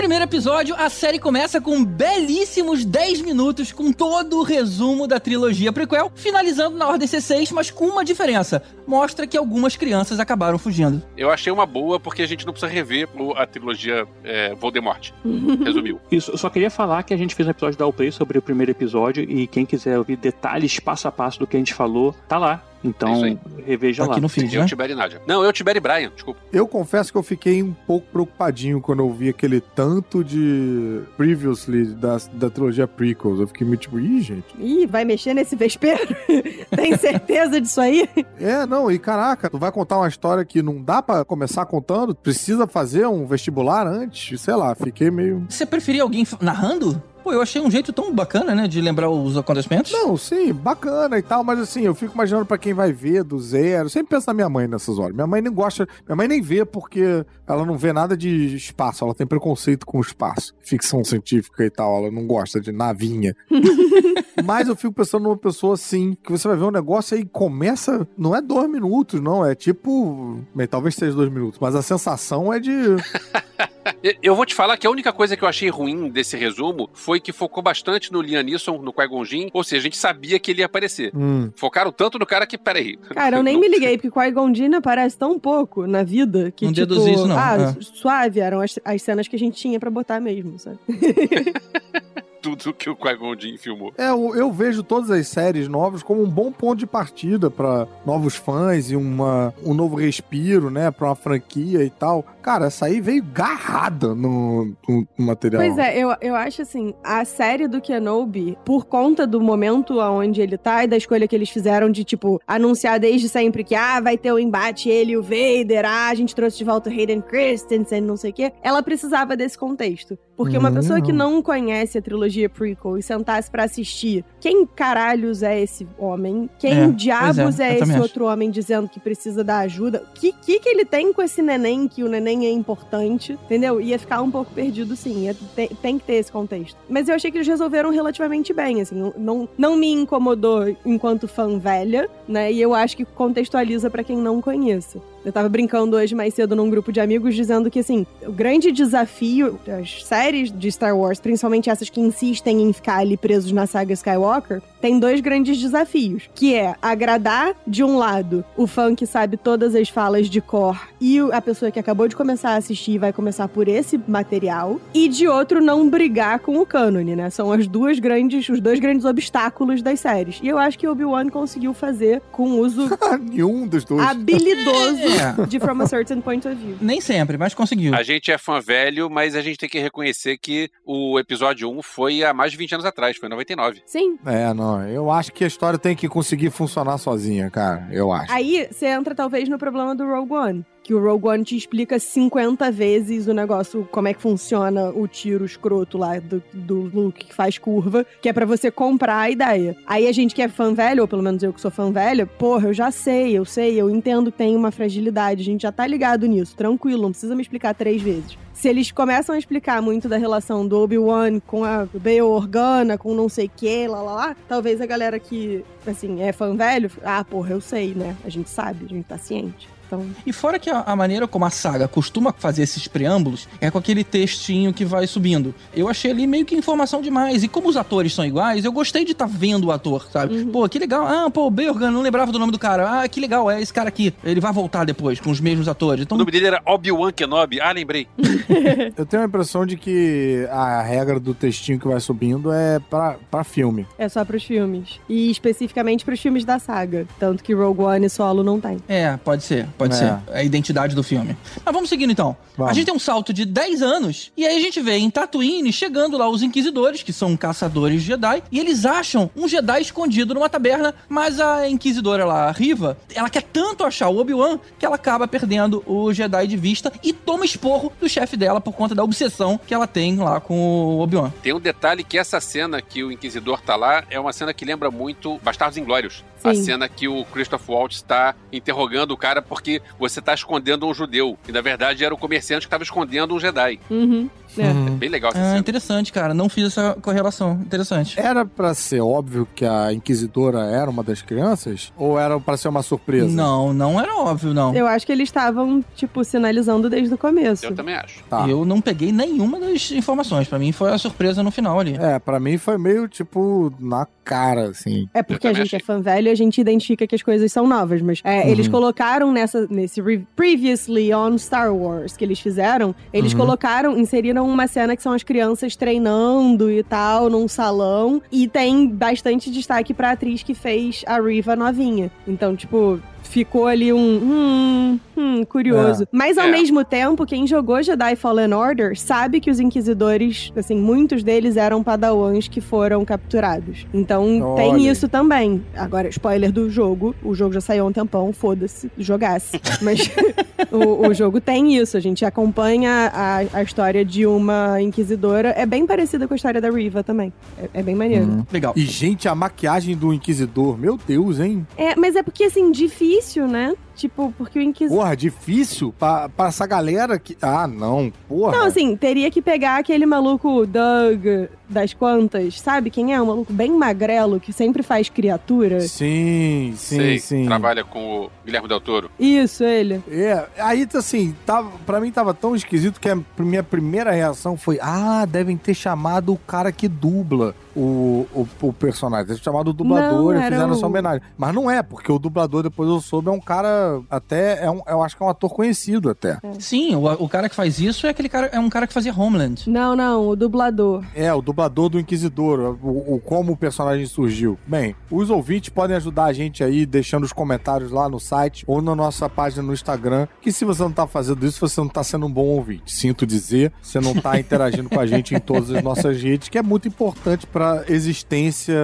primeiro 0.00 0.24
episódio, 0.24 0.74
a 0.78 0.88
série 0.88 1.18
começa 1.18 1.60
com 1.60 1.84
belíssimos 1.84 2.86
10 2.86 3.20
minutos 3.20 3.70
com 3.70 3.92
todo 3.92 4.38
o 4.38 4.42
resumo 4.42 5.06
da 5.06 5.20
trilogia 5.20 5.74
prequel, 5.74 6.10
finalizando 6.14 6.74
na 6.74 6.88
ordem 6.88 7.06
C6, 7.06 7.52
mas 7.52 7.70
com 7.70 7.84
uma 7.84 8.02
diferença. 8.02 8.62
Mostra 8.86 9.26
que 9.26 9.36
algumas 9.36 9.76
crianças 9.76 10.18
acabaram 10.18 10.56
fugindo. 10.58 11.02
Eu 11.18 11.30
achei 11.30 11.52
uma 11.52 11.66
boa 11.66 12.00
porque 12.00 12.22
a 12.22 12.26
gente 12.26 12.46
não 12.46 12.54
precisa 12.54 12.72
rever 12.72 13.10
a 13.36 13.46
trilogia 13.46 14.08
é, 14.24 14.54
Voldemort. 14.54 15.10
Resumiu. 15.62 16.00
Isso, 16.10 16.30
eu 16.30 16.38
só 16.38 16.48
queria 16.48 16.70
falar 16.70 17.02
que 17.02 17.12
a 17.12 17.16
gente 17.18 17.34
fez 17.34 17.46
um 17.46 17.50
episódio 17.50 17.78
da 17.78 17.92
Play 17.92 18.10
sobre 18.10 18.38
o 18.38 18.42
primeiro 18.42 18.70
episódio 18.70 19.22
e 19.22 19.46
quem 19.46 19.66
quiser 19.66 19.98
ouvir 19.98 20.16
detalhes 20.16 20.80
passo 20.80 21.08
a 21.08 21.12
passo 21.12 21.38
do 21.38 21.46
que 21.46 21.58
a 21.58 21.60
gente 21.60 21.74
falou, 21.74 22.14
tá 22.26 22.38
lá. 22.38 22.69
É 22.82 22.88
isso 22.88 22.96
Então, 22.96 23.24
aí. 23.24 23.38
reveja 23.66 24.04
lá. 24.04 24.12
Aqui 24.12 24.20
no 24.20 24.28
feed, 24.28 24.54
Eu, 24.54 24.62
né? 24.62 24.66
Tibério 24.66 24.94
e 24.94 24.96
Nádia. 24.96 25.20
Não, 25.26 25.44
eu, 25.44 25.52
Tibério 25.52 25.78
e 25.78 25.80
Brian, 25.80 26.10
desculpa. 26.14 26.40
Eu 26.52 26.66
confesso 26.66 27.12
que 27.12 27.18
eu 27.18 27.22
fiquei 27.22 27.62
um 27.62 27.72
pouco 27.72 28.06
preocupadinho 28.10 28.80
quando 28.80 29.00
eu 29.00 29.12
vi 29.12 29.28
aquele 29.28 29.60
tanto 29.60 30.24
de 30.24 31.00
previously 31.16 31.86
da, 31.94 32.16
da 32.32 32.48
trilogia 32.50 32.86
prequels. 32.86 33.38
Eu 33.40 33.46
fiquei 33.46 33.66
meio 33.66 33.76
tipo, 33.78 33.98
ih, 34.00 34.20
gente. 34.22 34.46
Ih, 34.58 34.86
vai 34.86 35.04
mexer 35.04 35.34
nesse 35.34 35.54
vespeiro? 35.56 36.00
Tem 36.74 36.96
certeza 36.96 37.60
disso 37.60 37.80
aí? 37.80 38.08
É, 38.38 38.64
não, 38.66 38.90
e 38.90 38.98
caraca, 38.98 39.50
tu 39.50 39.58
vai 39.58 39.70
contar 39.70 39.98
uma 39.98 40.08
história 40.08 40.44
que 40.44 40.62
não 40.62 40.82
dá 40.82 41.02
pra 41.02 41.24
começar 41.24 41.66
contando? 41.66 42.14
Precisa 42.14 42.66
fazer 42.66 43.06
um 43.06 43.26
vestibular 43.26 43.86
antes? 43.86 44.40
Sei 44.40 44.54
lá, 44.54 44.74
fiquei 44.74 45.10
meio. 45.10 45.44
Você 45.48 45.66
preferia 45.66 46.02
alguém 46.02 46.26
narrando? 46.40 47.02
Pô, 47.30 47.34
eu 47.34 47.42
achei 47.42 47.62
um 47.62 47.70
jeito 47.70 47.92
tão 47.92 48.12
bacana, 48.12 48.56
né, 48.56 48.66
de 48.66 48.80
lembrar 48.80 49.08
os 49.08 49.36
acontecimentos. 49.36 49.92
Não, 49.92 50.16
sim, 50.16 50.52
bacana 50.52 51.16
e 51.16 51.22
tal, 51.22 51.44
mas 51.44 51.60
assim, 51.60 51.82
eu 51.82 51.94
fico 51.94 52.12
imaginando 52.12 52.44
pra 52.44 52.58
quem 52.58 52.74
vai 52.74 52.92
ver 52.92 53.22
do 53.22 53.38
zero. 53.38 53.84
Eu 53.84 53.88
sempre 53.88 54.16
penso 54.16 54.26
na 54.26 54.34
minha 54.34 54.48
mãe 54.48 54.66
nessas 54.66 54.98
horas. 54.98 55.14
Minha 55.14 55.28
mãe 55.28 55.40
nem 55.40 55.52
gosta, 55.52 55.86
minha 56.04 56.16
mãe 56.16 56.26
nem 56.26 56.42
vê 56.42 56.64
porque 56.64 57.24
ela 57.46 57.64
não 57.64 57.78
vê 57.78 57.92
nada 57.92 58.16
de 58.16 58.56
espaço, 58.56 59.04
ela 59.04 59.14
tem 59.14 59.28
preconceito 59.28 59.86
com 59.86 59.98
o 59.98 60.00
espaço, 60.00 60.56
ficção 60.60 61.04
científica 61.04 61.64
e 61.64 61.70
tal, 61.70 61.98
ela 61.98 62.10
não 62.10 62.26
gosta 62.26 62.60
de 62.60 62.72
navinha. 62.72 63.36
mas 64.44 64.66
eu 64.66 64.74
fico 64.74 64.92
pensando 64.92 65.22
numa 65.22 65.36
pessoa 65.36 65.74
assim, 65.74 66.16
que 66.24 66.32
você 66.32 66.48
vai 66.48 66.56
ver 66.56 66.64
um 66.64 66.72
negócio 66.72 67.16
aí 67.16 67.24
começa, 67.24 68.08
não 68.18 68.34
é 68.34 68.42
dois 68.42 68.68
minutos, 68.68 69.20
não, 69.20 69.46
é 69.46 69.54
tipo, 69.54 70.40
bem, 70.52 70.66
talvez 70.66 70.96
seja 70.96 71.14
dois 71.14 71.30
minutos, 71.30 71.60
mas 71.60 71.76
a 71.76 71.82
sensação 71.82 72.52
é 72.52 72.58
de 72.58 72.70
Eu 74.22 74.34
vou 74.34 74.46
te 74.46 74.54
falar 74.54 74.76
que 74.76 74.86
a 74.86 74.90
única 74.90 75.12
coisa 75.12 75.36
que 75.36 75.44
eu 75.44 75.48
achei 75.48 75.68
ruim 75.68 76.08
desse 76.08 76.36
resumo 76.36 76.88
foi 76.92 77.19
que 77.20 77.32
focou 77.32 77.62
bastante 77.62 78.12
no 78.12 78.20
Liam 78.20 78.42
Neeson, 78.42 78.78
no 78.78 78.92
Qui-Gon 78.92 79.24
Jinn, 79.24 79.48
ou 79.52 79.62
seja, 79.64 79.80
a 79.80 79.82
gente 79.84 79.96
sabia 79.96 80.38
que 80.38 80.50
ele 80.50 80.60
ia 80.60 80.66
aparecer. 80.66 81.10
hum, 81.14 81.50
Focaram 81.56 81.92
tanto 81.92 82.18
no 82.18 82.26
cara 82.26 82.46
que, 82.46 82.56
peraí. 82.58 82.96
Cara, 82.96 83.36
eu 83.38 83.42
nem 83.44 83.54
Não- 83.54 83.60
me 83.60 83.68
liguei, 83.68 83.96
porque 83.98 84.10
Qui-Gon 84.10 84.54
Jinn 84.54 84.74
aparece 84.74 85.16
tão 85.18 85.38
pouco 85.38 85.86
na 85.86 86.02
vida 86.02 86.50
que, 86.50 86.64
Não 86.64 86.72
tipo... 86.72 86.86
deduzi 86.86 87.12
isso, 87.12 87.26
não. 87.26 87.36
Ah, 87.38 87.74
É. 87.78 87.82
suave, 87.82 88.40
eram 88.40 88.60
as, 88.60 88.78
as 88.84 89.02
cenas 89.02 89.28
que 89.28 89.36
a 89.36 89.38
gente 89.38 89.56
tinha 89.60 89.78
pra 89.78 89.90
botar 89.90 90.20
mesmo, 90.20 90.58
sabe? 90.58 90.78
Tudo 92.40 92.72
que 92.72 92.88
o 92.88 92.96
Qui-Gon 92.96 93.34
Jinn 93.38 93.56
filmou. 93.58 93.92
É, 93.98 94.08
eu, 94.08 94.34
eu 94.34 94.50
vejo 94.52 94.82
todas 94.82 95.10
as 95.10 95.28
séries 95.28 95.68
novas 95.68 96.02
como 96.02 96.22
um 96.22 96.28
bom 96.28 96.50
ponto 96.50 96.78
de 96.78 96.86
partida 96.86 97.50
pra 97.50 97.86
novos 98.06 98.34
fãs 98.36 98.90
e 98.90 98.96
uma, 98.96 99.52
um 99.64 99.74
novo 99.74 99.96
respiro, 99.96 100.70
né, 100.70 100.90
pra 100.90 101.08
uma 101.08 101.14
franquia 101.14 101.82
e 101.84 101.90
tal. 101.90 102.24
Cara, 102.42 102.66
essa 102.66 102.86
aí 102.86 103.00
veio 103.00 103.22
garrada 103.22 104.14
no, 104.14 104.74
no- 104.88 105.06
no 105.18 105.26
material. 105.26 105.62
Pois 105.62 105.76
é, 105.78 105.98
eu, 105.98 106.14
eu 106.20 106.34
acho 106.34 106.62
assim, 106.62 106.94
a 107.04 107.24
série 107.24 107.68
do 107.68 107.80
Kenobi, 107.80 108.56
por 108.64 108.86
conta 108.86 109.26
do 109.26 109.40
momento 109.40 109.98
onde 109.98 110.40
ele 110.40 110.56
tá 110.56 110.84
e 110.84 110.86
da 110.86 110.96
escolha 110.96 111.28
que 111.28 111.34
eles 111.36 111.50
fizeram 111.50 111.90
de, 111.90 112.04
tipo, 112.04 112.40
anunciar 112.46 112.98
desde 112.98 113.28
sempre 113.28 113.62
que, 113.64 113.74
ah, 113.74 114.00
vai 114.00 114.16
ter 114.16 114.32
o 114.32 114.38
embate 114.38 114.88
ele 114.88 115.12
e 115.12 115.16
o 115.16 115.22
Vader, 115.22 115.84
ah, 115.84 116.08
a 116.08 116.14
gente 116.14 116.34
trouxe 116.34 116.56
de 116.58 116.64
volta 116.64 116.88
o 116.88 116.92
Hayden 116.92 117.20
Christensen, 117.20 118.00
não 118.00 118.16
sei 118.16 118.30
o 118.30 118.34
quê, 118.34 118.52
ela 118.62 118.82
precisava 118.82 119.36
desse 119.36 119.58
contexto. 119.58 120.18
Porque 120.40 120.56
uma 120.56 120.70
Hum, 120.70 120.74
pessoa 120.74 121.00
que 121.02 121.12
não. 121.12 121.32
não 121.34 121.42
conhece 121.42 121.98
a 121.98 122.02
trilogia 122.02 122.48
prequel 122.48 122.96
e 122.96 123.02
sentasse 123.02 123.50
pra 123.50 123.64
assistir, 123.64 124.24
quem 124.40 124.64
caralhos 124.64 125.42
é 125.42 125.60
esse 125.60 125.86
homem? 125.98 126.48
Quem 126.58 126.72
É, 126.84 126.86
diabos 126.92 127.60
é, 127.60 127.64
é, 127.64 127.70
esse 127.72 127.78
também 127.80 127.96
acho. 127.96 128.02
outro 128.02 128.24
homem 128.24 128.50
dizendo 128.50 128.88
que 128.88 128.98
precisa 128.98 129.44
da 129.44 129.58
ajuda? 129.58 130.02
O 130.10 130.18
que, 130.18 130.32
que, 130.32 130.58
que 130.58 130.68
ele 130.68 130.84
tem 130.84 131.12
com 131.12 131.20
esse 131.20 131.42
neném, 131.42 131.86
que 131.86 132.02
o 132.02 132.08
neném 132.08 132.46
é 132.46 132.50
importante, 132.50 133.32
entendeu? 133.44 133.80
Ia 133.80 133.98
ficar 133.98 134.22
um 134.22 134.30
pouco 134.30 134.50
perdido, 134.52 134.96
sim. 134.96 135.24
Ia 135.26 135.36
ter- 135.54 135.70
tem 135.82 135.98
que 135.98 136.04
ter 136.06 136.14
esse 136.14 136.32
contexto. 136.32 136.76
Mas 136.88 137.08
eu 137.08 137.14
achei 137.14 137.30
que 137.30 137.36
eles 137.36 137.46
resolveram 137.48 137.90
relativamente 137.90 138.52
bem, 138.54 138.80
assim. 138.80 138.94
Não, 138.94 139.12
não, 139.18 139.48
não 139.58 139.76
me 139.76 139.90
incomodou 139.92 140.74
enquanto 140.86 141.28
fã 141.28 141.58
velha, 141.58 142.08
né? 142.26 142.50
E 142.50 142.60
eu 142.60 142.74
acho 142.74 142.96
que 142.96 143.04
contextualiza 143.04 143.90
pra 143.90 144.02
quem 144.02 144.16
não 144.16 144.40
conhece. 144.40 145.00
Eu 145.24 145.32
tava 145.32 145.48
brincando 145.48 145.96
hoje 145.96 146.14
mais 146.14 146.32
cedo 146.34 146.56
num 146.56 146.70
grupo 146.70 146.90
de 146.92 147.00
amigos 147.00 147.34
dizendo 147.34 147.70
que, 147.70 147.80
assim, 147.80 148.06
o 148.26 148.32
grande 148.32 148.72
desafio 148.72 149.58
das 149.66 150.04
séries 150.04 150.50
de 150.50 150.70
Star 150.72 150.96
Wars, 150.96 151.20
principalmente 151.20 151.68
essas 151.68 151.90
que 151.90 152.00
insistem 152.00 152.62
em 152.62 152.72
ficar 152.72 152.98
ali 152.98 153.16
presos 153.16 153.52
na 153.52 153.66
saga 153.66 153.92
Skywalker, 153.92 154.62
tem 154.80 154.98
dois 154.98 155.20
grandes 155.20 155.58
desafios, 155.58 156.28
que 156.34 156.54
é 156.54 156.74
agradar, 156.80 157.54
de 157.66 157.84
um 157.84 157.98
lado, 157.98 158.42
o 158.56 158.66
fã 158.66 158.94
que 158.94 159.04
sabe 159.04 159.36
todas 159.36 159.74
as 159.74 159.90
falas 159.90 160.28
de 160.28 160.40
cor 160.40 160.88
e 161.00 161.18
a 161.32 161.40
pessoa 161.42 161.70
que 161.70 161.78
acabou 161.78 162.08
de 162.08 162.16
começar 162.16 162.50
a 162.52 162.56
assistir 162.56 162.98
vai 162.98 163.12
começar 163.12 163.46
por 163.48 163.68
esse 163.68 164.00
material, 164.08 164.80
e 164.94 165.06
de 165.08 165.28
outro, 165.28 165.60
não 165.62 165.88
brigar 165.88 166.40
com 166.40 166.58
o 166.58 166.64
cânone, 166.66 167.14
né? 167.14 167.28
São 167.28 167.52
as 167.52 167.66
duas 167.66 167.98
grandes, 167.98 168.48
os 168.48 168.60
dois 168.60 168.80
grandes 168.80 169.04
obstáculos 169.04 169.82
das 169.82 170.00
séries. 170.00 170.40
E 170.42 170.48
eu 170.48 170.56
acho 170.56 170.78
que 170.78 170.88
Obi-Wan 170.88 171.28
conseguiu 171.28 171.74
fazer 171.74 172.22
com 172.32 172.58
uso 172.60 172.88
Nenhum 173.20 173.66
dos 173.66 173.84
dois. 173.84 174.06
habilidoso 174.06 175.09
É. 175.12 175.46
de 175.46 175.58
From 175.60 175.80
a 175.82 175.86
Certain 175.86 176.20
Point 176.20 176.46
of 176.46 176.56
View. 176.56 176.76
Nem 176.80 177.00
sempre, 177.00 177.36
mas 177.36 177.54
conseguiu. 177.54 177.94
A 177.94 178.02
gente 178.02 178.30
é 178.30 178.38
fã 178.38 178.60
velho, 178.60 179.10
mas 179.10 179.34
a 179.34 179.42
gente 179.42 179.58
tem 179.58 179.68
que 179.68 179.78
reconhecer 179.78 180.36
que 180.38 180.70
o 180.84 181.18
episódio 181.18 181.70
1 181.70 181.82
foi 181.82 182.24
há 182.24 182.32
mais 182.32 182.52
de 182.52 182.58
20 182.58 182.74
anos 182.74 182.86
atrás, 182.86 183.16
foi 183.16 183.28
em 183.28 183.30
99. 183.30 183.82
Sim. 183.86 184.18
É, 184.24 184.52
não, 184.54 184.86
eu 184.88 185.10
acho 185.10 185.32
que 185.32 185.44
a 185.44 185.46
história 185.46 185.78
tem 185.78 185.96
que 185.96 186.08
conseguir 186.08 186.50
funcionar 186.50 186.98
sozinha, 186.98 187.50
cara. 187.50 187.88
Eu 187.90 188.12
acho. 188.12 188.32
Aí 188.32 188.68
você 188.70 188.86
entra 188.86 189.14
talvez 189.14 189.48
no 189.48 189.58
problema 189.58 189.94
do 189.94 190.04
Rogue 190.06 190.32
One. 190.32 190.66
Que 190.90 190.94
o 190.94 191.00
Rogue 191.00 191.28
One 191.28 191.44
te 191.44 191.56
explica 191.56 192.00
50 192.00 192.68
vezes 192.72 193.28
o 193.28 193.32
negócio, 193.32 193.88
como 193.92 194.08
é 194.08 194.12
que 194.12 194.20
funciona 194.20 194.90
o 194.90 195.06
tiro 195.06 195.44
escroto 195.44 195.96
lá 195.96 196.18
do, 196.18 196.42
do 196.52 196.90
Luke 196.92 197.26
que 197.26 197.32
faz 197.32 197.58
curva, 197.58 198.04
que 198.20 198.28
é 198.28 198.32
pra 198.32 198.44
você 198.44 198.72
comprar 198.72 199.18
a 199.18 199.30
ideia. 199.30 199.76
Aí 199.86 200.08
a 200.08 200.12
gente 200.12 200.34
que 200.34 200.42
é 200.42 200.48
fã 200.48 200.74
velho, 200.74 201.02
ou 201.02 201.06
pelo 201.06 201.22
menos 201.22 201.44
eu 201.44 201.52
que 201.52 201.60
sou 201.60 201.70
fã 201.70 201.92
velho, 201.92 202.26
porra, 202.26 202.70
eu 202.70 202.74
já 202.74 202.90
sei, 202.90 203.38
eu 203.38 203.44
sei, 203.44 203.80
eu 203.80 203.88
entendo 203.88 204.32
que 204.32 204.38
tem 204.38 204.56
uma 204.56 204.72
fragilidade, 204.72 205.42
a 205.42 205.44
gente 205.44 205.62
já 205.62 205.70
tá 205.70 205.86
ligado 205.86 206.26
nisso, 206.26 206.56
tranquilo, 206.56 207.02
não 207.02 207.12
precisa 207.12 207.36
me 207.36 207.42
explicar 207.42 207.72
três 207.72 208.02
vezes. 208.02 208.36
Se 208.52 208.68
eles 208.68 208.90
começam 208.90 209.36
a 209.36 209.38
explicar 209.38 209.80
muito 209.80 210.08
da 210.08 210.16
relação 210.16 210.66
do 210.66 210.76
Obi-Wan 210.76 211.38
com 211.38 211.62
a 211.62 211.86
Bail 211.94 212.26
Organa, 212.26 212.98
com 212.98 213.14
não 213.14 213.28
sei 213.28 213.46
o 213.46 213.50
que, 213.56 213.86
lá, 213.86 214.02
lá, 214.02 214.12
lá, 214.12 214.36
talvez 214.48 214.80
a 214.80 214.86
galera 214.86 215.20
que, 215.20 215.64
assim, 215.86 216.20
é 216.20 216.32
fã 216.32 216.56
velho, 216.56 216.90
ah, 217.04 217.22
porra, 217.22 217.52
eu 217.52 217.60
sei, 217.60 217.94
né? 217.94 218.16
A 218.24 218.28
gente 218.28 218.50
sabe, 218.50 218.86
a 218.86 218.88
gente 218.88 219.04
tá 219.04 219.16
ciente. 219.16 219.68
Então, 219.90 220.06
E 220.24 220.32
fora 220.32 220.58
que 220.58 220.70
a, 220.70 220.80
a 220.86 220.94
maneira 220.94 221.26
como 221.26 221.44
a 221.44 221.50
saga 221.50 221.88
costuma 221.88 222.32
fazer 222.32 222.62
esses 222.62 222.86
preâmbulos 222.86 223.48
é 223.60 223.70
com 223.70 223.78
aquele 223.78 224.04
textinho 224.04 224.72
que 224.72 224.84
vai 224.84 225.06
subindo. 225.06 225.52
Eu 225.74 225.88
achei 225.88 226.10
ali 226.12 226.26
meio 226.28 226.44
que 226.44 226.54
informação 226.54 227.02
demais. 227.02 227.42
E 227.42 227.48
como 227.48 227.68
os 227.68 227.76
atores 227.76 228.14
são 228.14 228.24
iguais, 228.24 228.64
eu 228.64 228.70
gostei 228.72 229.04
de 229.04 229.12
estar 229.12 229.26
vendo 229.26 229.64
o 229.66 229.72
ator, 229.72 230.06
sabe? 230.12 230.34
Uhum. 230.36 230.52
Pô, 230.52 230.68
que 230.68 230.78
legal. 230.78 231.04
Ah, 231.06 231.28
pô, 231.30 231.46
o 231.46 231.50
Beorgan, 231.50 231.90
não 231.90 232.02
lembrava 232.02 232.30
do 232.30 232.38
nome 232.38 232.52
do 232.52 232.58
cara. 232.58 233.00
Ah, 233.02 233.08
que 233.08 233.20
legal, 233.20 233.50
é 233.50 233.60
esse 233.60 233.72
cara 233.72 233.88
aqui. 233.88 234.14
Ele 234.22 234.40
vai 234.40 234.52
voltar 234.52 234.84
depois 234.84 235.18
com 235.20 235.30
os 235.30 235.40
mesmos 235.40 235.66
atores. 235.66 236.02
O 236.02 236.04
Então, 236.04 236.18
nome 236.18 236.30
dele 236.30 236.46
era 236.46 236.62
Obi-Wan 236.64 237.10
Kenobi. 237.12 237.60
Ah, 237.60 237.72
lembrei. 237.72 238.06
Eu 238.96 239.04
tenho 239.06 239.22
a 239.22 239.26
impressão 239.26 239.64
de 239.66 239.76
que 239.76 240.46
a 240.50 240.82
regra 240.82 241.18
do 241.18 241.34
textinho 241.34 241.78
que 241.78 241.88
vai 241.88 241.98
subindo 242.00 242.52
é 242.52 242.78
pra, 242.78 243.16
pra 243.30 243.42
filme. 243.44 243.86
é 243.98 244.08
só 244.08 244.24
pros 244.24 244.44
filmes. 244.44 245.00
E 245.08 245.30
especificamente 245.30 246.04
pros 246.04 246.20
filmes 246.20 246.44
da 246.44 246.58
saga. 246.58 247.06
Tanto 247.18 247.42
que 247.42 247.52
Rogue 247.54 247.82
One 247.82 248.06
e 248.06 248.10
Solo 248.10 248.42
não 248.44 248.60
tem. 248.60 248.78
É, 248.88 249.16
pode 249.16 249.42
ser, 249.44 249.66
pode 249.80 249.94
É. 249.94 249.98
ser. 249.98 250.18
É 250.32 250.40
a 250.40 250.42
identidade 250.44 250.94
do 250.94 251.02
filme. 251.02 251.36
Mas 251.64 251.74
vamos 251.74 251.88
seguindo 251.88 252.10
então. 252.10 252.36
Vamos. 252.56 252.70
A 252.70 252.74
gente 252.74 252.84
tem 252.86 252.94
um 252.94 252.98
salto 252.98 253.32
de 253.32 253.44
10 253.44 253.82
anos, 253.82 254.30
e 254.36 254.46
aí 254.46 254.56
a 254.56 254.60
gente 254.60 254.80
vê 254.80 254.96
em 254.96 255.10
Tatooine 255.10 255.72
chegando 255.72 256.16
lá 256.18 256.28
os 256.28 256.42
Inquisidores, 256.42 257.02
que 257.02 257.12
são 257.12 257.36
caçadores 257.36 258.02
Jedi, 258.02 258.42
e 258.52 258.58
eles 258.58 258.84
acham 258.84 259.30
um 259.34 259.48
Jedi 259.48 259.80
escondido 259.80 260.34
numa 260.34 260.48
taberna, 260.48 260.94
mas 261.08 261.40
a 261.40 261.68
Inquisidora 261.68 262.24
lá, 262.24 262.48
a 262.48 262.52
Riva, 262.52 262.96
ela 263.14 263.30
quer 263.30 263.42
tanto 263.42 263.84
achar 263.84 264.08
o 264.08 264.18
Obi-Wan 264.18 264.58
que 264.78 264.84
ela 264.86 264.96
acaba 264.96 265.26
perdendo 265.26 265.82
o 265.86 266.12
Jedi 266.12 266.46
de 266.46 266.56
vista 266.56 266.92
e 267.02 267.12
toma 267.12 267.44
esporro 267.44 267.92
do 268.00 268.08
chefe 268.08 268.36
dela 268.36 268.60
por 268.60 268.72
conta 268.74 268.94
da 268.94 269.02
obsessão 269.02 269.58
que 269.66 269.72
ela 269.74 269.86
tem 269.86 270.16
lá 270.16 270.40
com 270.40 270.54
o 270.58 271.00
Obi-Wan. 271.00 271.32
Tem 271.42 271.52
um 271.54 271.60
detalhe 271.60 272.04
que 272.04 272.18
essa 272.18 272.40
cena 272.40 272.80
que 272.82 273.02
o 273.02 273.10
Inquisidor 273.10 273.60
tá 273.62 273.76
lá 273.76 274.04
é 274.10 274.18
uma 274.20 274.32
cena 274.32 274.52
que 274.52 274.64
lembra 274.64 274.90
muito 274.90 275.38
Bastardos 275.42 275.78
Inglórios. 275.78 276.22
A 276.42 276.54
Sim. 276.54 276.64
cena 276.64 276.88
que 276.88 277.06
o 277.06 277.24
Christoph 277.26 277.68
Waltz 277.68 277.96
está 277.96 278.34
interrogando 278.52 279.12
o 279.12 279.16
cara 279.16 279.42
porque 279.42 279.82
você 279.98 280.20
tá 280.20 280.34
escondendo 280.34 280.86
um 280.86 280.94
judeu. 280.94 281.38
E 281.48 281.52
na 281.52 281.60
verdade 281.60 282.04
era 282.04 282.14
o 282.14 282.18
comerciante 282.18 282.62
que 282.62 282.66
estava 282.66 282.82
escondendo 282.82 283.34
um 283.34 283.40
Jedi. 283.40 283.78
Uhum. 283.90 284.28
É. 284.58 284.68
Uhum. 284.68 284.96
Bem 284.96 285.08
legal 285.08 285.30
essa 285.34 285.54
Ah, 285.54 285.58
interessante, 285.58 286.12
cara. 286.12 286.34
Não 286.34 286.48
fiz 286.48 286.66
essa 286.66 286.96
correlação. 287.00 287.52
Interessante. 287.62 288.18
Era 288.18 288.44
pra 288.44 288.74
ser 288.74 289.00
óbvio 289.00 289.46
que 289.54 289.64
a 289.64 289.92
Inquisidora 289.92 290.60
era 290.62 290.90
uma 290.90 291.02
das 291.02 291.22
crianças? 291.22 291.92
Ou 291.96 292.18
era 292.18 292.38
pra 292.40 292.56
ser 292.56 292.68
uma 292.68 292.82
surpresa? 292.82 293.28
Não, 293.28 293.72
não 293.72 294.00
era 294.00 294.14
óbvio, 294.16 294.52
não. 294.52 294.74
Eu 294.74 294.86
acho 294.86 295.06
que 295.06 295.12
eles 295.12 295.28
estavam, 295.28 295.84
tipo, 295.94 296.24
sinalizando 296.24 296.90
desde 296.90 297.14
o 297.14 297.18
começo. 297.18 297.64
Eu 297.66 297.74
também 297.74 297.94
acho. 297.94 298.22
Tá. 298.24 298.48
Eu 298.48 298.64
não 298.64 298.80
peguei 298.80 299.12
nenhuma 299.12 299.58
das 299.60 299.90
informações. 299.92 300.48
Pra 300.48 300.58
mim 300.58 300.72
foi 300.72 300.90
a 300.92 300.98
surpresa 300.98 301.42
no 301.42 301.50
final 301.50 301.78
ali. 301.78 301.96
É, 301.98 302.18
pra 302.18 302.38
mim 302.40 302.58
foi 302.58 302.76
meio 302.78 303.08
tipo 303.08 303.72
na 303.78 304.06
cara, 304.24 304.68
assim. 304.70 305.08
É 305.14 305.22
porque 305.22 305.46
a 305.48 305.52
gente 305.52 305.74
é 305.74 305.76
achei. 305.76 305.80
fã 305.80 306.00
velho 306.00 306.28
e 306.28 306.30
a 306.30 306.34
gente 306.34 306.60
identifica 306.60 307.06
que 307.06 307.14
as 307.14 307.22
coisas 307.22 307.50
são 307.52 307.66
novas, 307.66 308.00
mas 308.02 308.20
é, 308.24 308.42
Uhum. 308.42 308.48
eles 308.48 308.68
colocaram 308.68 309.32
nessa, 309.32 309.66
nesse 309.68 310.00
re- 310.00 310.24
Previously 310.36 311.12
on 311.14 311.36
Star 311.38 311.74
Wars 311.74 312.16
que 312.16 312.24
eles 312.24 312.38
fizeram, 312.38 312.94
eles 313.12 313.32
Uhum. 313.32 313.38
colocaram, 313.40 313.98
inseriram 313.98 314.39
uma 314.48 314.66
cena 314.66 314.96
que 314.96 315.02
são 315.02 315.12
as 315.12 315.22
crianças 315.22 315.76
treinando 315.76 316.70
e 316.70 316.82
tal, 316.82 317.28
num 317.28 317.48
salão. 317.48 318.22
E 318.30 318.48
tem 318.48 318.88
bastante 318.88 319.50
destaque 319.50 319.92
pra 319.94 320.12
atriz 320.12 320.42
que 320.42 320.54
fez 320.54 321.04
a 321.06 321.20
Riva 321.20 321.56
novinha. 321.56 322.10
Então, 322.26 322.54
tipo, 322.56 323.00
ficou 323.30 323.66
ali 323.66 323.92
um 323.92 323.98
hum, 323.98 325.00
hum 325.16 325.44
curioso. 325.44 326.02
É. 326.02 326.06
Mas 326.12 326.36
ao 326.36 326.46
É. 326.46 326.50
mesmo 326.50 326.84
tempo, 326.84 327.24
quem 327.24 327.46
jogou 327.46 327.82
Jedi 327.82 328.16
Fallen 328.16 328.52
Order 328.52 328.98
sabe 328.98 329.40
que 329.40 329.50
os 329.50 329.60
inquisidores, 329.60 330.52
assim, 330.56 330.76
muitos 330.76 331.22
deles 331.22 331.56
eram 331.56 331.82
padawans 331.82 332.48
que 332.48 332.60
foram 332.60 333.04
capturados. 333.04 333.86
Então 333.94 334.42
Olha 334.42 334.56
tem 334.56 334.88
isso 334.88 335.08
também. 335.08 335.62
Agora, 335.76 336.08
spoiler 336.08 336.50
do 336.52 336.68
jogo, 336.68 337.14
o 337.22 337.34
jogo 337.34 337.54
já 337.54 337.60
saiu 337.60 337.84
há 337.84 337.88
um 337.88 337.92
tempão, 337.92 338.32
foda-se, 338.32 338.90
jogasse. 338.98 339.60
Mas 339.80 340.10
o, 340.70 341.08
o 341.08 341.14
jogo 341.14 341.40
tem 341.40 341.76
isso, 341.76 341.96
a 341.96 342.00
gente 342.00 342.24
acompanha 342.24 343.10
a, 343.14 343.38
a 343.52 343.62
história 343.62 344.04
de 344.04 344.26
uma 344.26 344.80
inquisidora. 344.80 345.50
É 345.56 345.64
bem 345.64 345.86
parecida 345.86 346.26
com 346.26 346.34
a 346.34 346.36
história 346.36 346.60
da 346.60 346.70
Riva 346.70 347.02
também. 347.02 347.32
É, 347.56 347.80
é 347.80 347.82
bem 347.82 347.94
maneiro. 347.94 348.24
Hum. 348.24 348.44
Legal. 348.52 348.72
E, 348.76 348.82
gente, 348.82 349.28
a 349.28 349.34
maquiagem 349.34 349.96
do 349.96 350.12
Inquisidor, 350.12 350.76
meu 350.76 350.98
Deus, 351.06 351.38
hein? 351.38 351.66
É, 351.76 351.94
mas 351.96 352.16
é 352.16 352.22
porque, 352.22 352.44
assim, 352.44 352.70
difícil, 352.72 353.19
né? 353.46 353.74
Tipo, 354.00 354.32
porque 354.38 354.58
o 354.58 354.62
Inquisidor. 354.62 354.96
Porra, 355.02 355.14
difícil 355.14 355.92
pra, 355.98 356.26
pra 356.30 356.46
essa 356.48 356.66
galera 356.66 357.18
que. 357.18 357.36
Ah, 357.42 357.66
não, 357.66 358.10
porra. 358.26 358.56
Não, 358.56 358.64
assim, 358.66 358.96
teria 358.96 359.30
que 359.30 359.42
pegar 359.42 359.76
aquele 359.78 360.06
maluco 360.06 360.64
Doug 360.66 361.48
das 361.68 361.92
quantas, 361.94 362.58
sabe 362.60 362.90
quem 362.90 363.14
é? 363.14 363.20
Um 363.22 363.26
maluco 363.26 363.52
bem 363.52 363.70
magrelo 363.70 364.40
que 364.40 364.52
sempre 364.52 364.82
faz 364.82 365.08
criatura. 365.08 365.80
Sim, 365.82 366.72
sim, 366.76 366.96
Sei, 366.96 367.18
sim. 367.18 367.44
Trabalha 367.44 367.84
com 367.84 368.22
o 368.24 368.30
Guilherme 368.44 368.66
Del 368.66 368.80
Toro. 368.80 369.10
Isso, 369.20 369.62
ele. 369.62 370.02
É, 370.10 370.46
aí 370.58 370.88
assim, 370.94 371.34
tava, 371.46 371.70
pra 371.86 372.00
mim 372.00 372.10
tava 372.10 372.32
tão 372.34 372.56
esquisito 372.56 372.98
que 373.00 373.08
a 373.08 373.18
minha 373.38 373.62
primeira 373.62 374.10
reação 374.10 374.56
foi: 374.56 374.78
ah, 374.80 375.26
devem 375.26 375.56
ter 375.56 375.74
chamado 375.74 376.32
o 376.32 376.38
cara 376.38 376.72
que 376.72 376.88
dubla 376.88 377.54
o, 377.76 378.26
o, 378.34 378.48
o 378.62 378.72
personagem. 378.72 379.26
Ter 379.26 379.38
chamado 379.42 379.68
o 379.68 379.72
dublador 379.72 380.32
Não, 380.34 380.34
e 380.34 380.36
era 380.38 380.50
fizeram 380.56 380.70
o- 380.72 380.76
essa 380.76 380.86
homenagem. 380.86 381.20
Mas 381.38 381.54
não 381.54 381.70
é, 381.70 381.82
porque 381.82 382.10
o 382.10 382.18
dublador, 382.18 382.62
depois 382.62 382.88
eu 382.88 383.00
soube, 383.00 383.28
é 383.28 383.32
um 383.32 383.40
cara 383.40 383.89
até. 384.10 384.64
É 384.64 384.70
um, 384.70 384.80
eu 384.86 385.02
acho 385.02 385.16
que 385.16 385.22
é 385.22 385.26
um 385.26 385.28
ator 385.28 385.50
conhecido 385.52 386.08
até. 386.10 386.38
Sim, 386.58 386.94
o, 386.96 387.04
o 387.24 387.28
cara 387.28 387.48
que 387.48 387.54
faz 387.54 387.78
isso 387.78 388.06
é 388.06 388.10
aquele 388.10 388.28
cara, 388.28 388.46
é 388.52 388.58
um 388.60 388.68
cara 388.70 388.86
que 388.86 388.92
fazia 388.92 389.12
Homeland. 389.14 389.68
Não, 389.68 389.94
não, 389.96 390.28
o 390.28 390.36
dublador. 390.36 391.04
É, 391.14 391.32
o 391.32 391.42
dublador 391.42 391.88
do 391.88 391.98
Inquisidor, 391.98 392.76
o, 392.82 393.14
o- 393.16 393.20
como 393.20 393.52
o 393.52 393.56
personagem 393.56 394.06
surgiu. 394.06 394.58
Bem, 394.66 394.94
os 395.10 395.30
ouvintes 395.30 395.68
podem 395.70 395.96
ajudar 395.96 396.24
a 396.26 396.32
gente 396.32 396.62
aí, 396.64 396.84
deixando 396.86 397.24
os 397.24 397.32
comentários 397.32 397.90
lá 397.90 398.08
no 398.08 398.18
site 398.20 398.64
ou 398.66 398.80
na 398.82 398.94
nossa 398.94 399.28
página 399.28 399.62
no 399.62 399.72
Instagram, 399.72 400.26
que 400.40 400.52
se 400.52 400.64
você 400.64 400.82
não 400.82 400.92
tá 400.92 401.06
fazendo 401.06 401.44
isso, 401.46 401.60
você 401.60 401.80
não 401.80 401.88
tá 401.88 402.02
sendo 402.04 402.26
um 402.26 402.32
bom 402.32 402.46
ouvinte. 402.46 402.92
Sinto 402.92 403.26
dizer, 403.26 403.72
você 403.82 404.00
não 404.00 404.14
tá 404.14 404.38
interagindo 404.38 404.88
com 404.88 404.98
a 405.00 405.06
gente 405.06 405.34
em 405.34 405.40
todas 405.40 405.70
as 405.70 405.82
nossas 405.82 406.20
redes, 406.22 406.48
que 406.48 406.58
é 406.58 406.62
muito 406.62 406.88
importante 406.88 407.46
pra 407.46 407.84
existência 407.88 408.74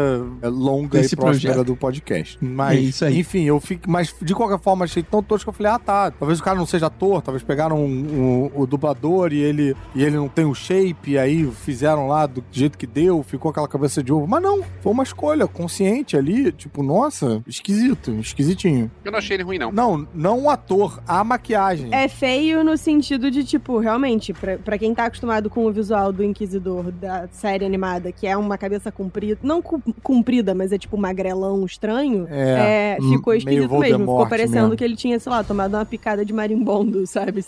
é, 0.42 0.48
longa 0.48 1.00
Desse 1.00 1.14
e 1.14 1.16
próspera 1.16 1.54
projeto. 1.54 1.66
do 1.66 1.76
podcast. 1.76 2.38
Mas, 2.40 2.76
É 2.78 2.80
isso 2.80 3.04
aí. 3.04 3.18
enfim, 3.18 3.42
eu 3.44 3.60
fico... 3.60 3.90
Mas, 3.90 4.14
de 4.22 4.34
qualquer 4.34 4.58
forma, 4.60 4.86
achei 4.96 5.02
tão 5.02 5.22
tosco 5.22 5.44
que 5.44 5.48
eu 5.50 5.52
falei, 5.52 5.72
ah, 5.72 5.78
tá, 5.78 6.10
talvez 6.10 6.40
o 6.40 6.42
cara 6.42 6.56
não 6.56 6.66
seja 6.66 6.86
ator, 6.86 7.20
talvez 7.22 7.42
pegaram 7.42 7.76
um- 7.84 8.50
um- 8.54 8.60
o 8.62 8.66
dublador 8.66 9.32
e 9.32 9.38
ele, 9.38 9.76
e 9.94 10.02
ele 10.02 10.16
não 10.16 10.28
tem 10.28 10.44
o 10.44 10.54
shape, 10.54 11.12
e 11.12 11.18
aí 11.18 11.46
fizeram 11.52 12.08
lá 12.08 12.26
do 12.26 12.42
jeito 12.50 12.78
que 12.78 12.86
deu, 12.86 13.22
ficou 13.22 13.50
aquela 13.50 13.68
cabeça 13.68 14.02
de 14.02 14.12
ovo. 14.12 14.26
Mas 14.26 14.42
não, 14.42 14.62
foi 14.80 14.92
uma 14.92 15.02
escolha 15.02 15.46
consciente 15.46 16.16
ali, 16.16 16.50
tipo, 16.52 16.82
nossa, 16.82 17.42
esquisito, 17.46 18.12
esquisitinho. 18.12 18.90
Eu 19.04 19.12
não 19.12 19.18
achei 19.18 19.36
ele 19.36 19.42
ruim, 19.42 19.58
não. 19.58 19.70
Não, 19.72 20.06
não 20.14 20.44
o 20.44 20.50
ator, 20.50 21.00
a 21.06 21.22
maquiagem. 21.22 21.92
É 21.94 22.08
feio 22.08 22.64
no 22.64 22.76
sentido 22.76 23.30
de, 23.30 23.44
tipo, 23.44 23.78
realmente, 23.78 24.32
pra, 24.32 24.56
pra 24.58 24.78
quem 24.78 24.94
tá 24.94 25.04
acostumado 25.06 25.50
com 25.50 25.66
o 25.66 25.72
visual 25.72 26.12
do 26.12 26.24
Inquisidor 26.24 26.90
da 26.90 27.28
série 27.30 27.64
animada, 27.64 28.10
que 28.12 28.26
é 28.26 28.36
uma 28.36 28.56
cabeça 28.56 28.90
comprida, 28.90 29.38
não 29.42 29.60
comprida, 30.02 30.54
mas 30.54 30.72
é 30.72 30.78
tipo 30.78 30.96
magrelão 30.96 31.64
estranho, 31.64 32.26
É, 32.30 32.96
é, 32.96 33.02
ficou 33.12 33.34
esquisito 33.34 33.78
mesmo. 33.78 33.98
Ficou 33.98 34.26
parecendo 34.28 34.68
mesmo. 34.68 34.75
Que 34.76 34.84
ele 34.84 34.96
tinha, 34.96 35.18
sei 35.18 35.30
lá, 35.30 35.42
tomado 35.42 35.74
uma 35.74 35.84
picada 35.84 36.24
de 36.24 36.32
marimbondo, 36.32 37.06
sabe? 37.06 37.44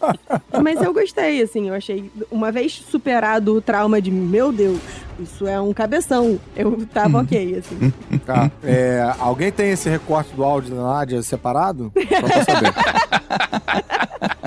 mas 0.62 0.80
eu 0.80 0.92
gostei, 0.92 1.42
assim, 1.42 1.68
eu 1.68 1.74
achei. 1.74 2.10
Uma 2.30 2.50
vez 2.50 2.72
superado 2.72 3.56
o 3.56 3.60
trauma 3.60 4.00
de, 4.00 4.10
meu 4.10 4.52
Deus, 4.52 4.78
isso 5.22 5.46
é 5.46 5.60
um 5.60 5.72
cabeção, 5.72 6.38
eu 6.56 6.86
tava 6.92 7.20
ok, 7.22 7.58
assim. 7.58 7.92
Tá. 8.26 8.50
É, 8.62 9.12
alguém 9.18 9.50
tem 9.52 9.70
esse 9.70 9.88
recorte 9.88 10.34
do 10.34 10.44
áudio 10.44 10.74
da 10.74 10.82
Nádia 10.82 11.22
separado? 11.22 11.92
Só 11.94 12.20
pra 12.20 12.44
saber. 12.44 12.72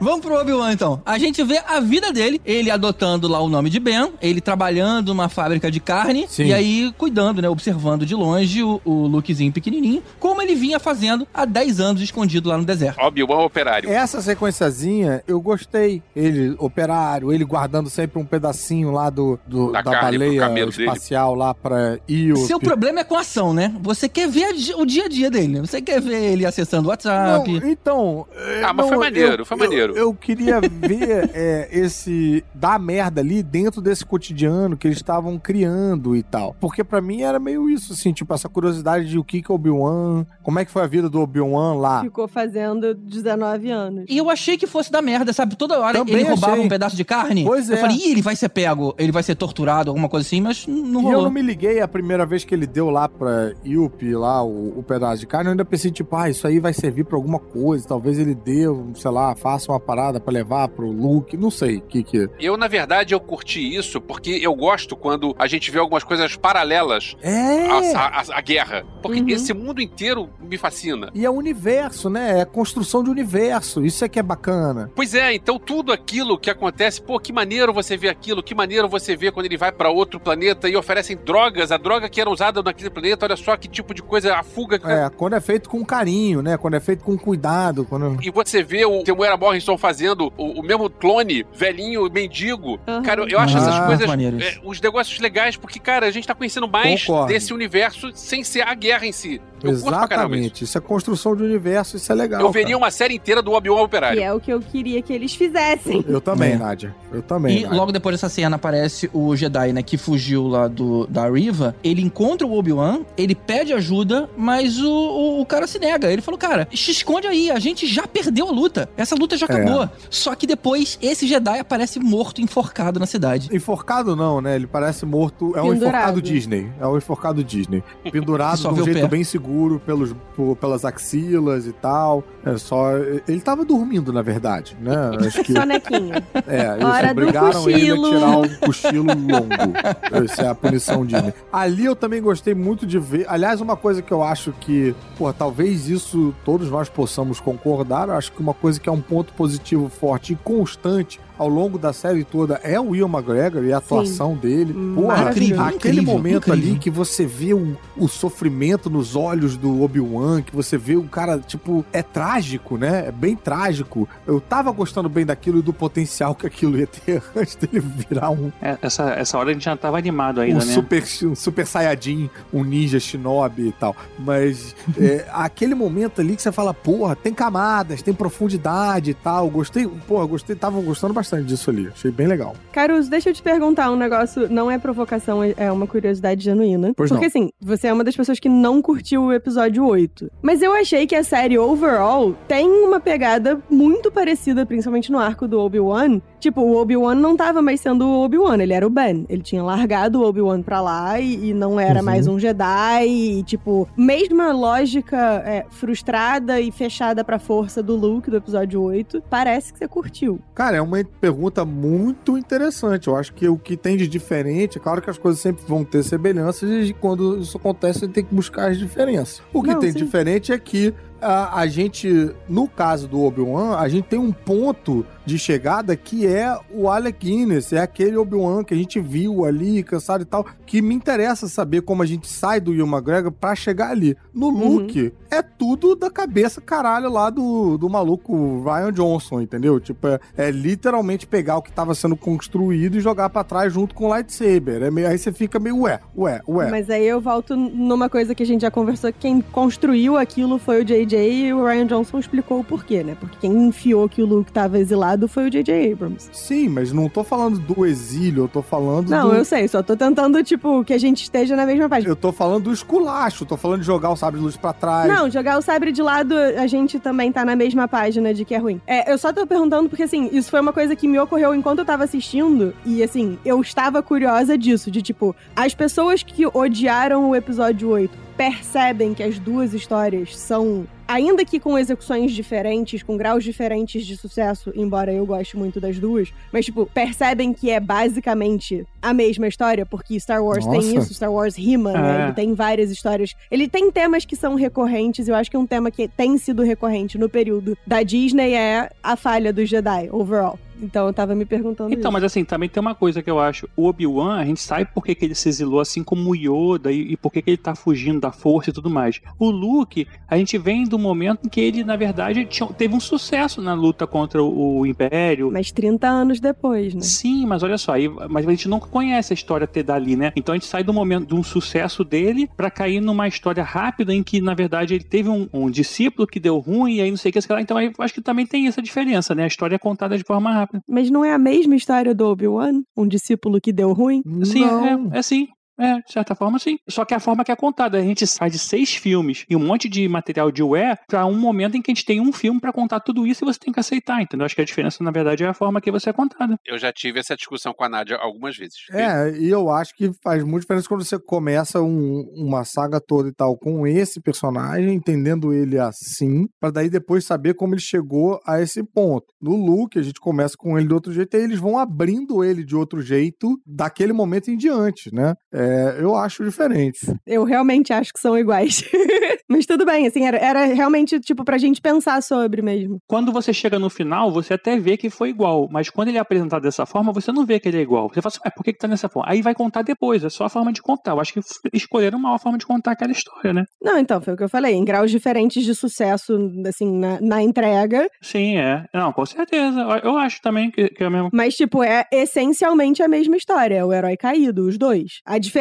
Vamos 0.00 0.20
pro 0.20 0.38
Obi-Wan 0.40 0.72
então. 0.72 1.02
A 1.04 1.18
gente 1.18 1.42
vê 1.42 1.58
a 1.66 1.80
vida 1.80 2.12
dele, 2.12 2.40
ele 2.44 2.70
adotando 2.70 3.26
lá 3.26 3.40
o 3.40 3.48
nome 3.48 3.68
de 3.68 3.80
Ben, 3.80 4.12
ele 4.22 4.40
trabalhando 4.40 5.08
numa 5.08 5.28
fábrica 5.28 5.70
de 5.70 5.80
carne 5.80 6.26
Sim. 6.28 6.44
e 6.46 6.54
aí 6.54 6.94
cuidando, 6.96 7.42
né, 7.42 7.48
observando 7.48 8.06
de 8.06 8.14
longe 8.14 8.62
o, 8.62 8.80
o 8.84 9.06
Lukezinho 9.06 9.50
pequenininho, 9.52 10.02
como 10.20 10.40
ele 10.40 10.54
vinha 10.54 10.78
fazendo 10.78 11.26
há 11.34 11.44
10 11.44 11.80
anos 11.80 12.02
escondido 12.02 12.48
lá 12.48 12.56
no 12.56 12.64
deserto. 12.64 13.00
Obi-Wan 13.00 13.42
operário. 13.44 13.90
Essa 13.90 14.20
sequenciazinha 14.22 15.22
eu 15.26 15.40
gostei. 15.40 16.02
Ele, 16.14 16.54
operário, 16.58 17.32
ele 17.32 17.44
guardando 17.44 17.90
sempre 17.90 18.20
um 18.20 18.24
pedacinho 18.24 18.92
lá 18.92 19.10
do, 19.10 19.38
do- 19.46 19.72
Da 19.82 19.90
da, 19.92 20.00
carne 20.00 20.18
pro 20.18 20.26
baleia 20.26 20.40
camelo 20.40 20.70
dele. 20.70 20.84
espacial 20.84 21.34
lá 21.34 21.54
pra 21.54 21.98
ir. 22.08 22.36
Seu 22.38 22.58
problema 22.58 23.00
é 23.00 23.04
com 23.04 23.16
a 23.16 23.20
ação, 23.20 23.52
né? 23.52 23.74
Você 23.80 24.08
quer 24.08 24.28
ver 24.28 24.54
o 24.76 24.84
dia 24.86 25.04
a 25.04 25.08
dia 25.08 25.30
dele, 25.30 25.48
né? 25.48 25.60
Você 25.60 25.80
quer 25.80 26.00
ver 26.00 26.32
ele 26.32 26.44
acessando 26.46 26.86
o 26.88 26.90
WhatsApp. 26.90 27.50
Não, 27.60 27.68
então. 27.68 28.26
é, 28.34 28.62
Ah, 28.64 28.72
mas 28.72 28.86
não, 28.86 28.88
foi 28.88 28.96
maneiro, 28.98 29.42
eu- 29.42 29.46
foi 29.46 29.56
maneiro. 29.56 29.92
Eu, 29.92 29.98
eu 30.08 30.14
queria 30.14 30.60
ver 30.60 31.30
é, 31.34 31.68
esse. 31.72 32.44
dar 32.54 32.78
merda 32.78 33.20
ali 33.20 33.42
dentro 33.42 33.80
desse 33.80 34.04
cotidiano 34.04 34.76
que 34.76 34.86
eles 34.86 34.98
estavam 34.98 35.38
criando 35.38 36.16
e 36.16 36.22
tal. 36.22 36.54
Porque 36.60 36.82
pra 36.84 37.00
mim 37.00 37.22
era 37.22 37.38
meio 37.38 37.68
isso, 37.70 37.92
assim, 37.92 38.12
tipo, 38.12 38.32
essa 38.34 38.48
curiosidade 38.48 39.08
de 39.08 39.18
o 39.18 39.24
que 39.24 39.42
que 39.42 39.50
é 39.50 39.54
Obi-Wan, 39.54 40.24
como 40.42 40.58
é 40.58 40.64
que 40.64 40.70
foi 40.70 40.82
a 40.82 40.86
vida 40.86 41.08
do 41.08 41.20
Obi-Wan 41.20 41.74
lá. 41.74 42.02
Ficou 42.02 42.26
fazendo 42.28 42.94
19 42.94 43.70
anos. 43.70 44.04
E 44.08 44.16
eu 44.16 44.30
achei 44.30 44.56
que 44.56 44.66
fosse 44.66 44.90
da 44.90 45.00
merda, 45.02 45.32
sabe? 45.32 45.56
Toda 45.56 45.78
hora 45.78 45.98
Também 45.98 46.16
ele 46.16 46.24
roubava 46.28 46.52
achei. 46.54 46.64
um 46.64 46.68
pedaço 46.68 46.96
de 46.96 47.04
carne. 47.04 47.44
Pois 47.44 47.68
eu 47.70 47.76
é. 47.76 47.80
falei, 47.80 47.96
ih, 47.96 48.10
ele 48.12 48.22
vai 48.22 48.36
ser 48.36 48.48
pego, 48.48 48.94
ele 48.98 49.12
vai 49.12 49.22
ser 49.22 49.34
torturado, 49.34 49.57
alguma 49.66 50.08
coisa 50.08 50.26
assim, 50.26 50.40
mas 50.40 50.66
não 50.66 51.00
E 51.00 51.04
eu 51.04 51.10
rolou. 51.10 51.22
não 51.24 51.30
me 51.30 51.42
liguei 51.42 51.80
a 51.80 51.88
primeira 51.88 52.24
vez 52.24 52.44
que 52.44 52.54
ele 52.54 52.66
deu 52.66 52.90
lá 52.90 53.08
pra 53.08 53.52
Yuppie, 53.64 54.14
lá, 54.14 54.42
o, 54.44 54.78
o 54.78 54.82
pedaço 54.82 55.20
de 55.20 55.26
carne, 55.26 55.46
eu 55.48 55.50
ainda 55.52 55.64
pensei, 55.64 55.90
tipo, 55.90 56.14
ah, 56.14 56.28
isso 56.30 56.46
aí 56.46 56.60
vai 56.60 56.72
servir 56.72 57.04
pra 57.04 57.16
alguma 57.16 57.38
coisa, 57.38 57.86
talvez 57.88 58.18
ele 58.18 58.34
deu, 58.34 58.90
sei 58.94 59.10
lá, 59.10 59.34
faça 59.34 59.72
uma 59.72 59.80
parada 59.80 60.20
pra 60.20 60.32
levar 60.32 60.68
pro 60.68 60.90
Luke, 60.90 61.36
não 61.36 61.50
sei 61.50 61.78
o 61.78 61.80
que 61.82 62.02
que... 62.02 62.28
Eu, 62.38 62.56
na 62.56 62.68
verdade, 62.68 63.14
eu 63.14 63.20
curti 63.20 63.74
isso 63.74 64.00
porque 64.00 64.38
eu 64.42 64.54
gosto 64.54 64.94
quando 64.96 65.34
a 65.38 65.46
gente 65.46 65.70
vê 65.70 65.78
algumas 65.78 66.04
coisas 66.04 66.36
paralelas 66.36 67.16
É! 67.22 67.66
à, 67.94 68.20
à- 68.20 68.24
à 68.38 68.40
guerra. 68.40 68.84
Porque 69.02 69.20
Uhum. 69.20 69.28
esse 69.28 69.54
mundo 69.54 69.80
inteiro 69.80 70.28
me 70.40 70.56
fascina. 70.58 71.10
E 71.14 71.24
é 71.24 71.30
o 71.30 71.34
universo, 71.34 72.10
né? 72.10 72.40
É 72.40 72.44
construção 72.44 73.02
de 73.02 73.10
universo. 73.10 73.84
Isso 73.84 74.04
é 74.04 74.08
que 74.08 74.18
é 74.18 74.22
bacana. 74.22 74.90
Pois 74.94 75.14
é, 75.14 75.34
então 75.34 75.58
tudo 75.58 75.92
aquilo 75.92 76.38
que 76.38 76.50
acontece, 76.50 77.00
pô, 77.00 77.18
que 77.18 77.32
maneiro 77.32 77.72
você 77.72 77.96
vê 77.96 78.08
aquilo, 78.08 78.42
que 78.42 78.54
maneiro 78.54 78.88
você 78.88 79.16
vê 79.16 79.30
quando 79.30 79.46
ele 79.48 79.56
vai 79.56 79.72
pra 79.72 79.88
outro 79.90 80.20
planeta 80.20 80.68
e 80.68 80.76
oferecem 80.76 81.16
drogas, 81.16 81.72
a 81.72 81.76
droga 81.76 82.08
que 82.08 82.20
era 82.20 82.30
usada 82.30 82.62
naquele 82.62 82.90
planeta, 82.90 83.26
olha 83.26 83.36
só 83.36 83.56
que 83.56 83.66
tipo 83.68 83.92
de 83.94 84.02
coisa, 84.02 84.34
a 84.36 84.42
fuga. 84.42 84.78
que- 84.78 84.86
É, 84.86 85.10
quando 85.10 85.34
é 85.34 85.40
feito 85.40 85.68
com 85.68 85.84
carinho, 85.84 86.42
né? 86.42 86.56
Quando 86.56 86.74
é 86.74 86.80
feito 86.80 87.02
com 87.04 87.16
cuidado. 87.18 87.84
Quando... 87.84 88.18
E 88.22 88.30
você 88.30 88.62
vê 88.62 88.84
o 88.84 89.02
Temuera 89.02 89.36
Morrison 89.36 89.76
fazendo 89.78 90.32
o, 90.36 90.60
o 90.60 90.62
mesmo 90.62 90.88
clone, 90.90 91.44
velhinho, 91.54 92.08
mendigo. 92.12 92.78
Aham. 92.86 93.02
Cara, 93.02 93.24
eu 93.28 93.38
acho 93.38 93.56
Ah, 93.56 93.60
essas 93.60 93.86
coisas, 93.86 94.08
é, 94.42 94.58
os 94.62 94.80
negócios 94.80 95.18
legais, 95.20 95.56
porque, 95.56 95.78
cara, 95.78 96.06
a 96.06 96.10
gente 96.10 96.26
tá 96.28 96.34
conhecendo 96.34 96.68
mais 96.68 97.04
Concordo. 97.04 97.32
desse 97.32 97.52
universo 97.54 98.10
sem 98.14 98.44
ser 98.44 98.62
a 98.62 98.74
guerra 98.74 99.06
em 99.06 99.12
si. 99.12 99.40
Eu 99.66 99.72
caramba 99.72 99.76
isso. 99.76 99.88
Exatamente. 99.88 100.64
Isso 100.64 100.78
é 100.78 100.80
construção 100.80 101.36
de 101.36 101.42
universo, 101.42 101.96
isso 101.96 102.10
é 102.10 102.14
legal. 102.14 102.40
Eu 102.40 102.50
veria 102.50 102.68
cara. 102.68 102.78
uma 102.78 102.90
série 102.90 103.14
inteira 103.14 103.42
do 103.42 103.52
Obi-Wan 103.52 103.80
E 103.80 103.84
Operário. 103.84 104.22
é 104.22 104.32
o 104.32 104.40
que 104.40 104.52
eu 104.52 104.60
queria 104.60 105.00
que 105.02 105.12
eles 105.12 105.34
fizessem. 105.34 106.04
Eu 106.08 106.20
também, 106.20 106.52
É. 106.52 106.56
Nádia. 106.56 106.94
Eu 107.12 107.22
também. 107.22 107.58
E 107.58 107.62
Nádia. 107.62 107.76
logo 107.78 107.92
depois 107.92 108.14
dessa 108.14 108.28
cena 108.28 108.56
aparece 108.56 109.10
o 109.12 109.34
Jedi, 109.36 109.72
né, 109.72 109.82
que 109.82 109.96
fugiu 109.96 110.46
lá 110.48 110.68
do, 110.68 111.06
da 111.06 111.28
Riva. 111.30 111.74
Ele 111.82 112.02
encontra 112.02 112.46
o 112.46 112.56
Obi-Wan, 112.58 113.00
ele 113.16 113.34
pede 113.34 113.72
ajuda, 113.72 114.28
mas 114.36 114.78
o, 114.78 114.90
o, 114.90 115.40
o 115.40 115.46
cara 115.46 115.66
se 115.66 115.78
nega. 115.78 116.10
Ele 116.12 116.22
falou, 116.22 116.38
cara, 116.38 116.68
se 116.74 116.90
esconde 116.90 117.26
aí, 117.26 117.50
a 117.50 117.58
gente 117.58 117.86
já 117.86 118.06
perdeu 118.06 118.48
a 118.48 118.50
luta. 118.52 118.88
Essa 118.96 119.14
luta 119.14 119.36
já 119.36 119.46
É. 119.48 119.52
acabou. 119.52 119.88
Só 120.10 120.34
que 120.34 120.46
depois 120.46 120.98
esse 121.02 121.26
Jedi 121.26 121.58
aparece 121.58 121.98
morto, 121.98 122.40
enforcado 122.40 122.98
na 123.00 123.06
cidade. 123.06 123.48
Enforcado 123.52 124.14
não, 124.16 124.40
né? 124.40 124.56
Ele 124.56 124.66
parece 124.66 125.04
morto. 125.06 125.56
É 125.56 125.62
um 125.62 125.70
Pendurado. 125.70 125.78
enforcado 125.94 126.22
Disney. 126.22 126.68
É 126.80 126.86
um 126.86 126.96
enforcado 126.96 127.44
Disney. 127.44 127.82
Pendurado 128.12 128.58
Só 128.58 128.72
de 128.72 128.80
um 128.80 128.84
jeito 128.84 129.00
pé. 129.00 129.08
bem 129.08 129.24
seguro 129.24 129.47
pelos, 129.84 130.14
por- 130.36 130.56
pelas 130.56 130.84
axilas 130.84 131.66
e 131.66 131.72
tal. 131.72 132.22
É 132.44 132.56
só. 132.58 132.92
Ele 133.26 133.40
tava 133.40 133.64
dormindo, 133.64 134.12
na 134.12 134.22
verdade, 134.22 134.76
né? 134.80 134.94
Acho 135.26 135.42
que. 135.42 135.52
Sonequinho. 135.52 136.14
É, 136.46 136.72
eles 136.74 136.84
Hora 136.84 137.06
do 137.06 137.10
obrigaram 137.22 137.70
ele 137.70 137.90
a 137.90 137.96
cochilo. 137.96 138.08
tirar 138.10 138.36
um 138.38 138.56
cochilo 138.60 139.06
longo. 139.14 140.24
Essa 140.24 140.42
é 140.42 140.48
a 140.48 140.54
punição 140.54 141.04
Disney. 141.06 141.32
Ali 141.52 141.84
eu 141.84 141.96
também 141.96 142.20
gostei 142.20 142.54
muito 142.54 142.86
de 142.86 142.98
ver. 142.98 143.26
Aliás, 143.28 143.60
uma 143.60 143.76
coisa 143.76 144.02
que 144.02 144.12
eu 144.12 144.22
acho 144.22 144.52
que, 144.60 144.94
pô, 145.16 145.32
talvez 145.32 145.88
isso 145.88 146.34
todos 146.44 146.70
nós 146.70 146.88
possamos 146.88 147.40
concordar. 147.40 148.08
Eu 148.08 148.14
acho 148.14 148.32
que 148.32 148.40
uma 148.40 148.54
coisa 148.54 148.78
que 148.80 148.88
é 148.88 148.92
um 148.92 149.00
ponto 149.00 149.32
positivo 149.32 149.88
forte 149.88 150.32
e 150.32 150.36
constante 150.36 151.20
ao 151.38 151.48
longo 151.48 151.78
da 151.78 151.92
série 151.92 152.24
toda 152.24 152.60
é 152.62 152.78
o 152.78 152.90
Will 152.90 153.08
McGregor 153.08 153.64
e 153.64 153.72
a 153.72 153.78
atuação 153.78 154.34
dele. 154.34 154.74
Porra, 154.94 155.30
Incrível, 155.30 155.60
aquele 155.62 156.00
incrível, 156.00 156.02
momento 156.14 156.48
incrível. 156.48 156.70
ali 156.70 156.78
que 156.78 156.90
você 156.90 157.24
vê 157.24 157.54
o, 157.54 157.76
o 157.96 158.08
sofrimento 158.08 158.90
nos 158.90 159.14
olhos 159.14 159.56
do 159.56 159.82
Obi-Wan, 159.82 160.42
que 160.42 160.54
você 160.54 160.76
vê 160.76 160.96
o 160.96 161.04
cara, 161.04 161.38
tipo, 161.38 161.84
é 161.92 162.02
trágico, 162.02 162.76
né? 162.76 163.06
É 163.08 163.12
bem 163.12 163.36
trágico. 163.36 164.08
Eu 164.26 164.40
tava 164.40 164.70
gostando 164.72 165.08
bem 165.08 165.24
daquilo 165.24 165.60
e 165.60 165.62
do 165.62 165.72
potencial 165.72 166.34
que 166.34 166.46
aquilo 166.46 166.78
ia 166.78 166.86
ter 166.86 167.22
antes 167.36 167.54
dele 167.54 167.80
virar 167.80 168.30
um, 168.30 168.50
É, 168.60 168.76
essa, 168.82 169.10
essa 169.10 169.38
hora 169.38 169.50
a 169.50 169.52
gente 169.52 169.64
já 169.64 169.76
tava 169.76 169.96
animado 169.96 170.40
ainda, 170.40 170.56
um 170.62 170.66
né? 170.66 170.74
super, 170.74 171.04
um 171.24 171.34
super 171.34 171.66
saiyajin, 171.66 172.28
um 172.52 172.64
ninja 172.64 172.98
shinobi 172.98 173.68
e 173.68 173.72
tal. 173.72 173.94
Mas 174.18 174.74
é, 174.98 175.26
aquele 175.32 175.74
momento 175.74 176.20
ali 176.20 176.34
que 176.34 176.42
você 176.42 176.50
fala, 176.50 176.74
porra, 176.74 177.14
tem 177.14 177.32
camadas, 177.32 178.02
tem 178.02 178.12
profundidade 178.12 179.12
e 179.12 179.14
tal. 179.14 179.48
Gostei, 179.48 179.86
porra, 179.86 180.26
gostei, 180.26 180.56
tava 180.56 180.80
gostando 180.80 181.14
bastante 181.14 181.27
disso 181.36 181.70
ali. 181.70 181.88
Achei 181.88 182.10
bem 182.10 182.26
legal. 182.26 182.54
Caruso, 182.72 183.08
deixa 183.10 183.30
eu 183.30 183.34
te 183.34 183.42
perguntar 183.42 183.90
um 183.90 183.96
negócio, 183.96 184.48
não 184.48 184.70
é 184.70 184.78
provocação, 184.78 185.42
é- 185.42 185.54
é 185.56 185.70
uma 185.72 185.86
curiosidade 185.86 186.42
genuína. 186.44 186.92
Pois 186.96 187.08
Porque 187.10 187.24
não. 187.24 187.28
assim, 187.28 187.50
você 187.60 187.88
é 187.88 187.92
uma 187.92 188.04
das 188.04 188.16
pessoas 188.16 188.38
que 188.38 188.48
não 188.48 188.80
curtiu 188.80 189.24
o 189.24 189.32
episódio 189.32 189.84
8. 189.86 190.30
Mas 190.42 190.62
eu 190.62 190.72
achei 190.72 191.06
que 191.06 191.14
a 191.14 191.22
série 191.24 191.58
overall 191.58 192.34
tem 192.46 192.68
uma 192.68 193.00
pegada 193.00 193.60
muito 193.70 194.10
parecida, 194.10 194.64
principalmente 194.66 195.10
no 195.12 195.18
arco 195.18 195.46
do 195.48 195.58
Obi-Wan. 195.60 196.20
Tipo, 196.40 196.60
o 196.60 196.76
Obi-Wan 196.76 197.14
não 197.16 197.36
tava 197.36 197.60
mais 197.60 197.80
sendo 197.80 198.06
o 198.06 198.24
Obi-Wan, 198.24 198.58
ele 198.58 198.72
era 198.72 198.86
o 198.86 198.90
Ben. 198.90 199.26
Ele 199.28 199.42
tinha 199.42 199.62
largado 199.62 200.20
o 200.20 200.24
Obi-Wan 200.24 200.62
pra 200.62 200.80
lá 200.80 201.18
e, 201.20 201.48
e 201.50 201.54
não 201.54 201.78
era 201.80 201.98
Uhum. 202.00 202.04
mais 202.04 202.26
um 202.28 202.38
Jedi. 202.38 203.06
E, 203.08 203.42
tipo, 203.42 203.88
mesma 203.96 204.52
lógica 204.52 205.16
é, 205.44 205.66
frustrada 205.70 206.60
e 206.60 206.70
fechada 206.70 207.24
pra 207.24 207.38
força 207.38 207.82
do 207.82 207.96
Luke 207.96 208.30
do 208.30 208.36
episódio 208.36 208.80
8. 208.80 209.22
Parece 209.28 209.72
que 209.72 209.78
você 209.78 209.88
curtiu. 209.88 210.38
Cara, 210.54 210.76
é 210.76 210.80
uma 210.80 211.00
pergunta 211.20 211.64
muito 211.64 212.36
interessante. 212.38 213.08
Eu 213.08 213.16
acho 213.16 213.32
que 213.34 213.48
o 213.48 213.56
que 213.58 213.76
tem 213.76 213.96
de 213.96 214.06
diferente, 214.06 214.78
é 214.78 214.80
claro 214.80 215.02
que 215.02 215.10
as 215.10 215.18
coisas 215.18 215.40
sempre 215.40 215.64
vão 215.66 215.84
ter 215.84 216.02
semelhanças 216.02 216.88
e 216.88 216.92
quando 216.92 217.38
isso 217.38 217.56
acontece, 217.56 218.00
você 218.00 218.08
tem 218.08 218.24
que 218.24 218.34
buscar 218.34 218.70
as 218.70 218.78
diferenças. 218.78 219.42
O 219.52 219.62
que 219.62 219.70
Não, 219.72 219.80
tem 219.80 219.92
sim. 219.92 219.98
de 219.98 220.04
diferente 220.04 220.52
é 220.52 220.58
que 220.58 220.94
a, 221.20 221.60
a 221.60 221.66
gente, 221.66 222.30
no 222.48 222.68
caso 222.68 223.08
do 223.08 223.22
Obi-Wan, 223.22 223.76
a 223.76 223.88
gente 223.88 224.06
tem 224.06 224.18
um 224.18 224.32
ponto 224.32 225.04
de 225.26 225.38
chegada 225.38 225.94
que 225.94 226.26
é 226.26 226.58
o 226.72 226.88
Alec 226.88 227.18
Guinness, 227.18 227.72
é 227.72 227.80
aquele 227.80 228.16
Obi-Wan 228.16 228.64
que 228.64 228.72
a 228.72 228.76
gente 228.76 228.98
viu 228.98 229.44
ali, 229.44 229.82
cansado 229.82 230.22
e 230.22 230.24
tal, 230.24 230.46
que 230.64 230.80
me 230.80 230.94
interessa 230.94 231.48
saber 231.48 231.82
como 231.82 232.02
a 232.02 232.06
gente 232.06 232.26
sai 232.26 232.60
do 232.60 232.74
Ian 232.74 232.86
McGregor 232.86 233.30
pra 233.30 233.54
chegar 233.54 233.90
ali. 233.90 234.16
No 234.32 234.48
Uhum. 234.48 234.78
Luke, 234.78 235.12
é 235.30 235.42
tudo 235.42 235.94
da 235.94 236.10
cabeça 236.10 236.60
caralho 236.60 237.12
lá 237.12 237.28
do, 237.28 237.76
do 237.76 237.88
maluco 237.88 238.62
Ryan 238.64 238.92
Johnson, 238.92 239.40
entendeu? 239.40 239.78
Tipo, 239.78 240.08
é, 240.08 240.20
é 240.36 240.50
literalmente 240.50 241.26
pegar 241.26 241.58
o 241.58 241.62
que 241.62 241.70
tava 241.70 241.94
sendo 241.94 242.16
construído 242.16 242.96
e 242.96 243.00
jogar 243.00 243.28
pra 243.28 243.44
trás 243.44 243.72
junto 243.72 243.94
com 243.94 244.06
o 244.06 244.08
lightsaber. 244.08 244.82
É 244.82 244.90
meio, 244.90 245.08
aí 245.08 245.18
você 245.18 245.30
fica 245.32 245.58
meio, 245.58 245.80
ué, 245.80 246.00
ué, 246.16 246.40
ué. 246.48 246.70
Mas 246.70 246.88
aí 246.88 247.06
eu 247.06 247.20
volto 247.20 247.54
numa 247.54 248.08
coisa 248.08 248.34
que 248.34 248.42
a 248.42 248.46
gente 248.46 248.62
já 248.62 248.70
conversou, 248.70 249.12
que 249.12 249.18
quem 249.18 249.40
construiu 249.40 250.16
aquilo 250.16 250.58
foi 250.58 250.80
o 250.80 250.84
JJ 250.84 251.07
e 251.16 251.52
o 251.52 251.64
Ryan 251.64 251.86
Johnson 251.86 252.18
explicou 252.18 252.60
o 252.60 252.64
porquê, 252.64 253.02
né? 253.02 253.16
Porque 253.18 253.36
quem 253.40 253.68
enfiou 253.68 254.08
que 254.08 254.22
o 254.22 254.26
Luke 254.26 254.52
tava 254.52 254.78
exilado 254.78 255.28
foi 255.28 255.46
o 255.46 255.50
JJ 255.50 255.92
Abrams. 255.92 256.28
Sim, 256.32 256.68
mas 256.68 256.92
não 256.92 257.08
tô 257.08 257.22
falando 257.22 257.58
do 257.58 257.86
exílio, 257.86 258.44
eu 258.44 258.48
tô 258.48 258.62
falando 258.62 259.08
Não, 259.08 259.30
do... 259.30 259.34
eu 259.34 259.44
sei, 259.44 259.68
só 259.68 259.82
tô 259.82 259.96
tentando, 259.96 260.42
tipo, 260.42 260.84
que 260.84 260.92
a 260.92 260.98
gente 260.98 261.22
esteja 261.22 261.56
na 261.56 261.66
mesma 261.66 261.88
página. 261.88 262.10
Eu 262.10 262.16
tô 262.16 262.32
falando 262.32 262.64
do 262.64 262.72
esculacho, 262.72 263.44
tô 263.44 263.56
falando 263.56 263.80
de 263.80 263.86
jogar 263.86 264.10
o 264.10 264.16
sabre 264.16 264.38
de 264.38 264.44
luz 264.44 264.56
pra 264.56 264.72
trás. 264.72 265.08
Não, 265.08 265.30
jogar 265.30 265.58
o 265.58 265.62
sabre 265.62 265.92
de 265.92 266.02
lado, 266.02 266.34
a 266.34 266.66
gente 266.66 266.98
também 266.98 267.32
tá 267.32 267.44
na 267.44 267.56
mesma 267.56 267.88
página 267.88 268.34
de 268.34 268.44
que 268.44 268.54
é 268.54 268.58
ruim. 268.58 268.80
É, 268.86 269.12
eu 269.12 269.18
só 269.18 269.32
tô 269.32 269.46
perguntando 269.46 269.88
porque, 269.88 270.02
assim, 270.02 270.28
isso 270.32 270.50
foi 270.50 270.60
uma 270.60 270.72
coisa 270.72 270.94
que 270.94 271.08
me 271.08 271.18
ocorreu 271.18 271.54
enquanto 271.54 271.80
eu 271.80 271.84
tava 271.84 272.04
assistindo. 272.04 272.74
E, 272.84 273.02
assim, 273.02 273.38
eu 273.44 273.60
estava 273.60 274.02
curiosa 274.02 274.56
disso. 274.56 274.90
De, 274.90 275.02
tipo, 275.02 275.34
as 275.54 275.74
pessoas 275.74 276.22
que 276.22 276.46
odiaram 276.46 277.30
o 277.30 277.36
episódio 277.36 277.88
8 277.88 278.28
percebem 278.36 279.14
que 279.14 279.22
as 279.22 279.38
duas 279.38 279.74
histórias 279.74 280.36
são. 280.36 280.86
Ainda 281.08 281.42
que 281.42 281.58
com 281.58 281.78
execuções 281.78 282.32
diferentes, 282.32 283.02
com 283.02 283.16
graus 283.16 283.42
diferentes 283.42 284.04
de 284.04 284.14
sucesso, 284.14 284.70
embora 284.76 285.10
eu 285.10 285.24
goste 285.24 285.56
muito 285.56 285.80
das 285.80 285.98
duas, 285.98 286.32
mas, 286.52 286.66
tipo, 286.66 286.84
percebem 286.84 287.54
que 287.54 287.70
é 287.70 287.80
basicamente 287.80 288.86
a 289.00 289.14
mesma 289.14 289.48
história, 289.48 289.86
porque 289.86 290.20
Star 290.20 290.44
Wars 290.44 290.66
tem 290.66 290.74
Nossa. 290.74 290.98
isso, 290.98 291.14
Star 291.14 291.32
Wars 291.32 291.56
rima, 291.56 291.92
né? 291.92 292.20
É. 292.20 292.24
Ele 292.24 292.32
tem 292.34 292.52
várias 292.52 292.90
histórias. 292.90 293.34
Ele 293.50 293.66
tem 293.66 293.90
temas 293.90 294.26
que 294.26 294.36
são 294.36 294.54
recorrentes, 294.54 295.28
eu 295.28 295.34
acho 295.34 295.50
que 295.50 295.56
um 295.56 295.66
tema 295.66 295.90
que 295.90 296.06
tem 296.06 296.36
sido 296.36 296.62
recorrente 296.62 297.16
no 297.16 297.28
período 297.28 297.76
da 297.86 298.02
Disney 298.02 298.52
é 298.52 298.90
a 299.02 299.16
falha 299.16 299.50
dos 299.50 299.68
Jedi, 299.68 300.10
overall. 300.12 300.58
Então 300.80 301.06
eu 301.06 301.12
tava 301.12 301.34
me 301.34 301.44
perguntando 301.44 301.92
Então, 301.92 302.10
isso. 302.10 302.12
mas 302.12 302.24
assim, 302.24 302.44
também 302.44 302.68
tem 302.68 302.80
uma 302.80 302.94
coisa 302.94 303.22
que 303.22 303.30
eu 303.30 303.38
acho. 303.38 303.68
O 303.76 303.86
Obi-Wan, 303.86 304.36
a 304.36 304.44
gente 304.44 304.60
sabe 304.60 304.84
por 304.86 305.04
que, 305.04 305.14
que 305.14 305.24
ele 305.24 305.34
se 305.34 305.48
exilou, 305.48 305.80
assim 305.80 306.02
como 306.02 306.30
o 306.30 306.36
Yoda, 306.36 306.92
e, 306.92 307.12
e 307.12 307.16
por 307.16 307.32
que, 307.32 307.42
que 307.42 307.50
ele 307.50 307.56
tá 307.56 307.74
fugindo 307.74 308.20
da 308.20 308.30
força 308.30 308.70
e 308.70 308.72
tudo 308.72 308.88
mais. 308.88 309.20
O 309.38 309.50
Luke, 309.50 310.06
a 310.28 310.36
gente 310.36 310.56
vem 310.56 310.84
do 310.98 311.02
momento 311.02 311.46
em 311.46 311.48
que 311.48 311.60
ele, 311.60 311.84
na 311.84 311.96
verdade, 311.96 312.44
tinha- 312.44 312.68
teve 312.70 312.94
um 312.94 313.00
sucesso 313.00 313.62
na 313.62 313.72
luta 313.72 314.06
contra 314.06 314.42
o, 314.42 314.80
o 314.80 314.86
Império. 314.86 315.50
Mas 315.52 315.70
30 315.70 316.08
anos 316.08 316.40
depois, 316.40 316.92
né? 316.94 317.00
Sim, 317.00 317.46
mas 317.46 317.62
olha 317.62 317.78
só, 317.78 317.92
aí, 317.92 318.08
mas 318.28 318.46
a 318.46 318.50
gente 318.50 318.68
nunca 318.68 318.86
conhece 318.88 319.32
a 319.32 319.34
história 319.34 319.64
até 319.64 319.82
dali, 319.82 320.16
né? 320.16 320.32
Então 320.34 320.52
a 320.52 320.56
gente 320.58 320.66
sai 320.66 320.82
do 320.82 320.92
momento 320.92 321.28
de 321.28 321.34
um 321.34 321.42
sucesso 321.42 322.04
dele 322.04 322.48
pra 322.56 322.70
cair 322.70 323.00
numa 323.00 323.28
história 323.28 323.62
rápida 323.62 324.12
em 324.12 324.22
que, 324.22 324.40
na 324.40 324.54
verdade, 324.54 324.94
ele 324.94 325.04
teve 325.04 325.28
um, 325.28 325.48
um 325.52 325.70
discípulo 325.70 326.26
que 326.26 326.40
deu 326.40 326.58
ruim 326.58 326.94
e 326.96 327.00
aí 327.00 327.10
não 327.10 327.16
sei 327.16 327.30
o 327.30 327.32
que, 327.32 327.40
sei 327.40 327.54
lá. 327.54 327.62
Então 327.62 327.76
aí 327.76 327.86
eu 327.86 327.92
acho 328.04 328.12
que 328.14 328.20
também 328.20 328.44
tem 328.44 328.66
essa 328.66 328.82
diferença, 328.82 329.34
né? 329.34 329.44
A 329.44 329.46
história 329.46 329.76
é 329.76 329.78
contada 329.78 330.18
de 330.18 330.24
forma 330.24 330.52
rápida. 330.52 330.82
Mas 330.88 331.10
não 331.10 331.24
é 331.24 331.32
a 331.32 331.38
mesma 331.38 331.76
história 331.76 332.14
do 332.14 332.26
Obi-Wan? 332.26 332.82
Um 332.96 333.06
discípulo 333.06 333.60
que 333.60 333.72
deu 333.72 333.92
ruim? 333.92 334.22
Sim, 334.42 334.60
não. 334.66 335.10
é, 335.12 335.18
é 335.18 335.22
sim. 335.22 335.48
É, 335.78 335.94
de 336.00 336.12
certa 336.12 336.34
forma, 336.34 336.58
sim. 336.58 336.78
Só 336.88 337.04
que 337.04 337.14
é 337.14 337.16
a 337.16 337.20
forma 337.20 337.44
que 337.44 337.52
é 337.52 337.56
contada. 337.56 337.98
A 337.98 338.02
gente 338.02 338.26
sai 338.26 338.50
de 338.50 338.58
seis 338.58 338.94
filmes 338.94 339.44
e 339.48 339.54
um 339.56 339.60
monte 339.64 339.88
de 339.88 340.08
material 340.08 340.50
de 340.50 340.62
UE 340.62 340.96
pra 341.06 341.24
um 341.26 341.38
momento 341.38 341.76
em 341.76 341.82
que 341.82 341.90
a 341.90 341.94
gente 341.94 342.04
tem 342.04 342.20
um 342.20 342.32
filme 342.32 342.60
pra 342.60 342.72
contar 342.72 343.00
tudo 343.00 343.26
isso 343.26 343.44
e 343.44 343.46
você 343.46 343.58
tem 343.58 343.72
que 343.72 343.78
aceitar, 343.80 344.20
entendeu? 344.20 344.44
Acho 344.44 344.54
que 344.54 344.60
a 344.60 344.64
diferença, 344.64 345.02
na 345.04 345.10
verdade, 345.10 345.44
é 345.44 345.46
a 345.46 345.54
forma 345.54 345.80
que 345.80 345.90
você 345.90 346.10
é 346.10 346.12
contada. 346.12 346.58
Eu 346.66 346.78
já 346.78 346.92
tive 346.92 347.20
essa 347.20 347.36
discussão 347.36 347.72
com 347.72 347.84
a 347.84 347.88
Nádia 347.88 348.16
algumas 348.16 348.56
vezes. 348.56 348.76
É, 348.90 349.30
e 349.38 349.48
eu 349.48 349.70
acho 349.70 349.94
que 349.94 350.10
faz 350.22 350.42
muita 350.42 350.60
diferença 350.62 350.88
quando 350.88 351.04
você 351.04 351.18
começa 351.18 351.80
um- 351.80 352.24
uma 352.36 352.64
saga 352.64 353.00
toda 353.00 353.28
e 353.28 353.32
tal 353.32 353.56
com 353.56 353.86
esse 353.86 354.20
personagem, 354.20 354.92
entendendo 354.94 355.52
ele 355.52 355.78
assim, 355.78 356.46
pra 356.60 356.70
daí 356.70 356.90
depois 356.90 357.24
saber 357.24 357.54
como 357.54 357.74
ele 357.74 357.80
chegou 357.80 358.40
a 358.46 358.60
esse 358.60 358.82
ponto. 358.82 359.26
No 359.40 359.54
Luke, 359.54 359.98
a 359.98 360.02
gente 360.02 360.18
começa 360.20 360.56
com 360.58 360.76
ele 360.76 360.88
de 360.88 360.94
outro 360.94 361.12
jeito, 361.12 361.34
e 361.34 361.36
aí 361.38 361.44
eles 361.44 361.60
vão 361.60 361.78
abrindo 361.78 362.42
ele 362.42 362.64
de 362.64 362.74
outro 362.74 363.00
jeito 363.00 363.56
daquele 363.64 364.12
momento 364.12 364.50
em 364.50 364.56
diante, 364.56 365.14
né? 365.14 365.34
É, 365.52 365.67
eu 365.98 366.14
acho 366.16 366.44
diferente. 366.44 367.00
Eu 367.26 367.44
realmente 367.44 367.92
acho 367.92 368.12
que 368.12 368.20
são 368.20 368.36
iguais. 368.38 368.82
Mas 369.48 369.64
tudo 369.66 369.84
bem, 369.86 370.06
assim, 370.06 370.24
era, 370.26 370.36
era 370.36 370.64
realmente, 370.66 371.18
tipo, 371.20 371.44
pra 371.44 371.56
gente 371.58 371.80
pensar 371.80 372.22
sobre 372.22 372.60
mesmo. 372.62 372.98
Quando 373.06 373.32
você 373.32 373.52
chega 373.52 373.78
no 373.78 373.88
final, 373.88 374.30
você 374.30 374.54
até 374.54 374.78
vê 374.78 374.96
que 374.96 375.08
foi 375.10 375.30
igual, 375.30 375.68
mas 375.70 375.88
quando 375.88 376.08
ele 376.08 376.18
é 376.18 376.20
apresentado 376.20 376.62
dessa 376.62 376.84
forma, 376.84 377.12
você 377.12 377.32
não 377.32 377.46
vê 377.46 377.58
que 377.58 377.68
ele 377.68 377.78
é 377.78 377.80
igual. 377.80 378.08
Você 378.08 378.20
fala 378.20 378.30
assim, 378.32 378.40
ué, 378.44 378.50
por 378.54 378.62
que, 378.62 378.72
que 378.72 378.78
tá 378.78 378.86
dessa 378.86 379.08
forma? 379.08 379.30
Aí 379.30 379.40
vai 379.40 379.54
contar 379.54 379.82
depois, 379.82 380.22
é 380.22 380.28
só 380.28 380.44
a 380.44 380.48
forma 380.48 380.72
de 380.72 380.82
contar. 380.82 381.12
Eu 381.12 381.20
acho 381.20 381.32
que 381.32 381.40
escolheram 381.72 382.18
uma 382.18 382.38
forma 382.38 382.58
de 382.58 382.66
contar 382.66 382.92
aquela 382.92 383.12
história, 383.12 383.52
né? 383.52 383.64
Não, 383.82 383.98
então, 383.98 384.20
foi 384.20 384.34
o 384.34 384.36
que 384.36 384.44
eu 384.44 384.48
falei. 384.48 384.74
Em 384.74 384.84
graus 384.84 385.10
diferentes 385.10 385.64
de 385.64 385.74
sucesso, 385.74 386.38
assim, 386.66 386.98
na, 386.98 387.18
na 387.20 387.42
entrega. 387.42 388.08
Sim, 388.20 388.58
é. 388.58 388.84
Não, 388.92 389.12
com 389.12 389.24
certeza. 389.24 389.80
Eu- 389.80 390.08
Eu 390.08 390.16
acho 390.18 390.40
também 390.42 390.70
que, 390.70 390.88
que 390.90 391.04
é 391.04 391.10
mesmo. 391.10 391.30
Mas, 391.32 391.54
tipo, 391.54 391.82
é 391.82 392.06
essencialmente 392.12 393.02
a 393.02 393.08
mesma 393.08 393.36
história. 393.36 393.76
É 393.76 393.84
o 393.84 393.92
herói 393.92 394.16
caído, 394.16 394.66
os 394.66 394.76
dois. 394.78 395.20
A 395.24 395.38
diferença, 395.38 395.57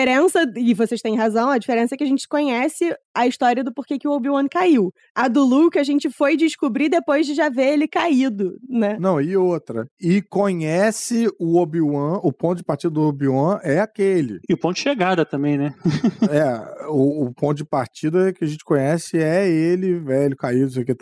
e 0.56 0.74
vocês 0.74 1.02
têm 1.02 1.16
razão, 1.16 1.50
a 1.50 1.58
diferença 1.58 1.96
é 1.96 1.98
que 1.98 2.04
a 2.04 2.08
gente 2.08 2.28
conhece 2.28 2.96
a 3.18 3.26
história 3.26 3.64
do 3.64 3.74
porquê 3.74 3.98
que 3.98 4.08
o 4.08 4.12
Obi-Wan 4.12 4.48
caiu. 4.48 4.94
A 5.16 5.28
do 5.28 5.44
Luke 5.44 5.80
a 5.80 5.84
gente 5.84 6.08
foi 6.10 6.38
descobrir 6.38 6.88
depois 6.88 7.26
de 7.26 7.34
já 7.34 7.50
ver 7.50 7.74
ele 7.74 7.88
caído, 7.88 8.58
né? 8.70 8.96
Não, 9.00 9.20
e 9.20 9.36
outra. 9.36 9.88
E 10.00 10.22
conhece 10.22 11.28
o 11.40 11.58
Obi-Wan, 11.58 12.20
o 12.22 12.32
ponto 12.32 12.58
de 12.58 12.64
partida 12.64 12.92
do 12.92 13.02
Obi-Wan 13.02 13.60
é 13.64 13.80
aquele. 13.80 14.40
E 14.48 14.54
o 14.54 14.58
ponto 14.58 14.76
de 14.76 14.82
chegada 14.82 15.26
também, 15.26 15.58
né? 15.58 15.74
É, 16.30 16.88
o, 16.90 17.26
o 17.26 17.34
ponto 17.34 17.58
de 17.58 17.66
partida 17.66 18.34
que 18.34 18.44
a 18.44 18.48
gente 18.48 18.64
conhece 18.64 19.18
é 19.18 19.48
ele, 19.50 19.98
velho, 19.98 20.36
caído, 20.36 20.64
não 20.64 20.70
sei 20.70 20.84
o 20.84 20.86
que, 20.86 20.94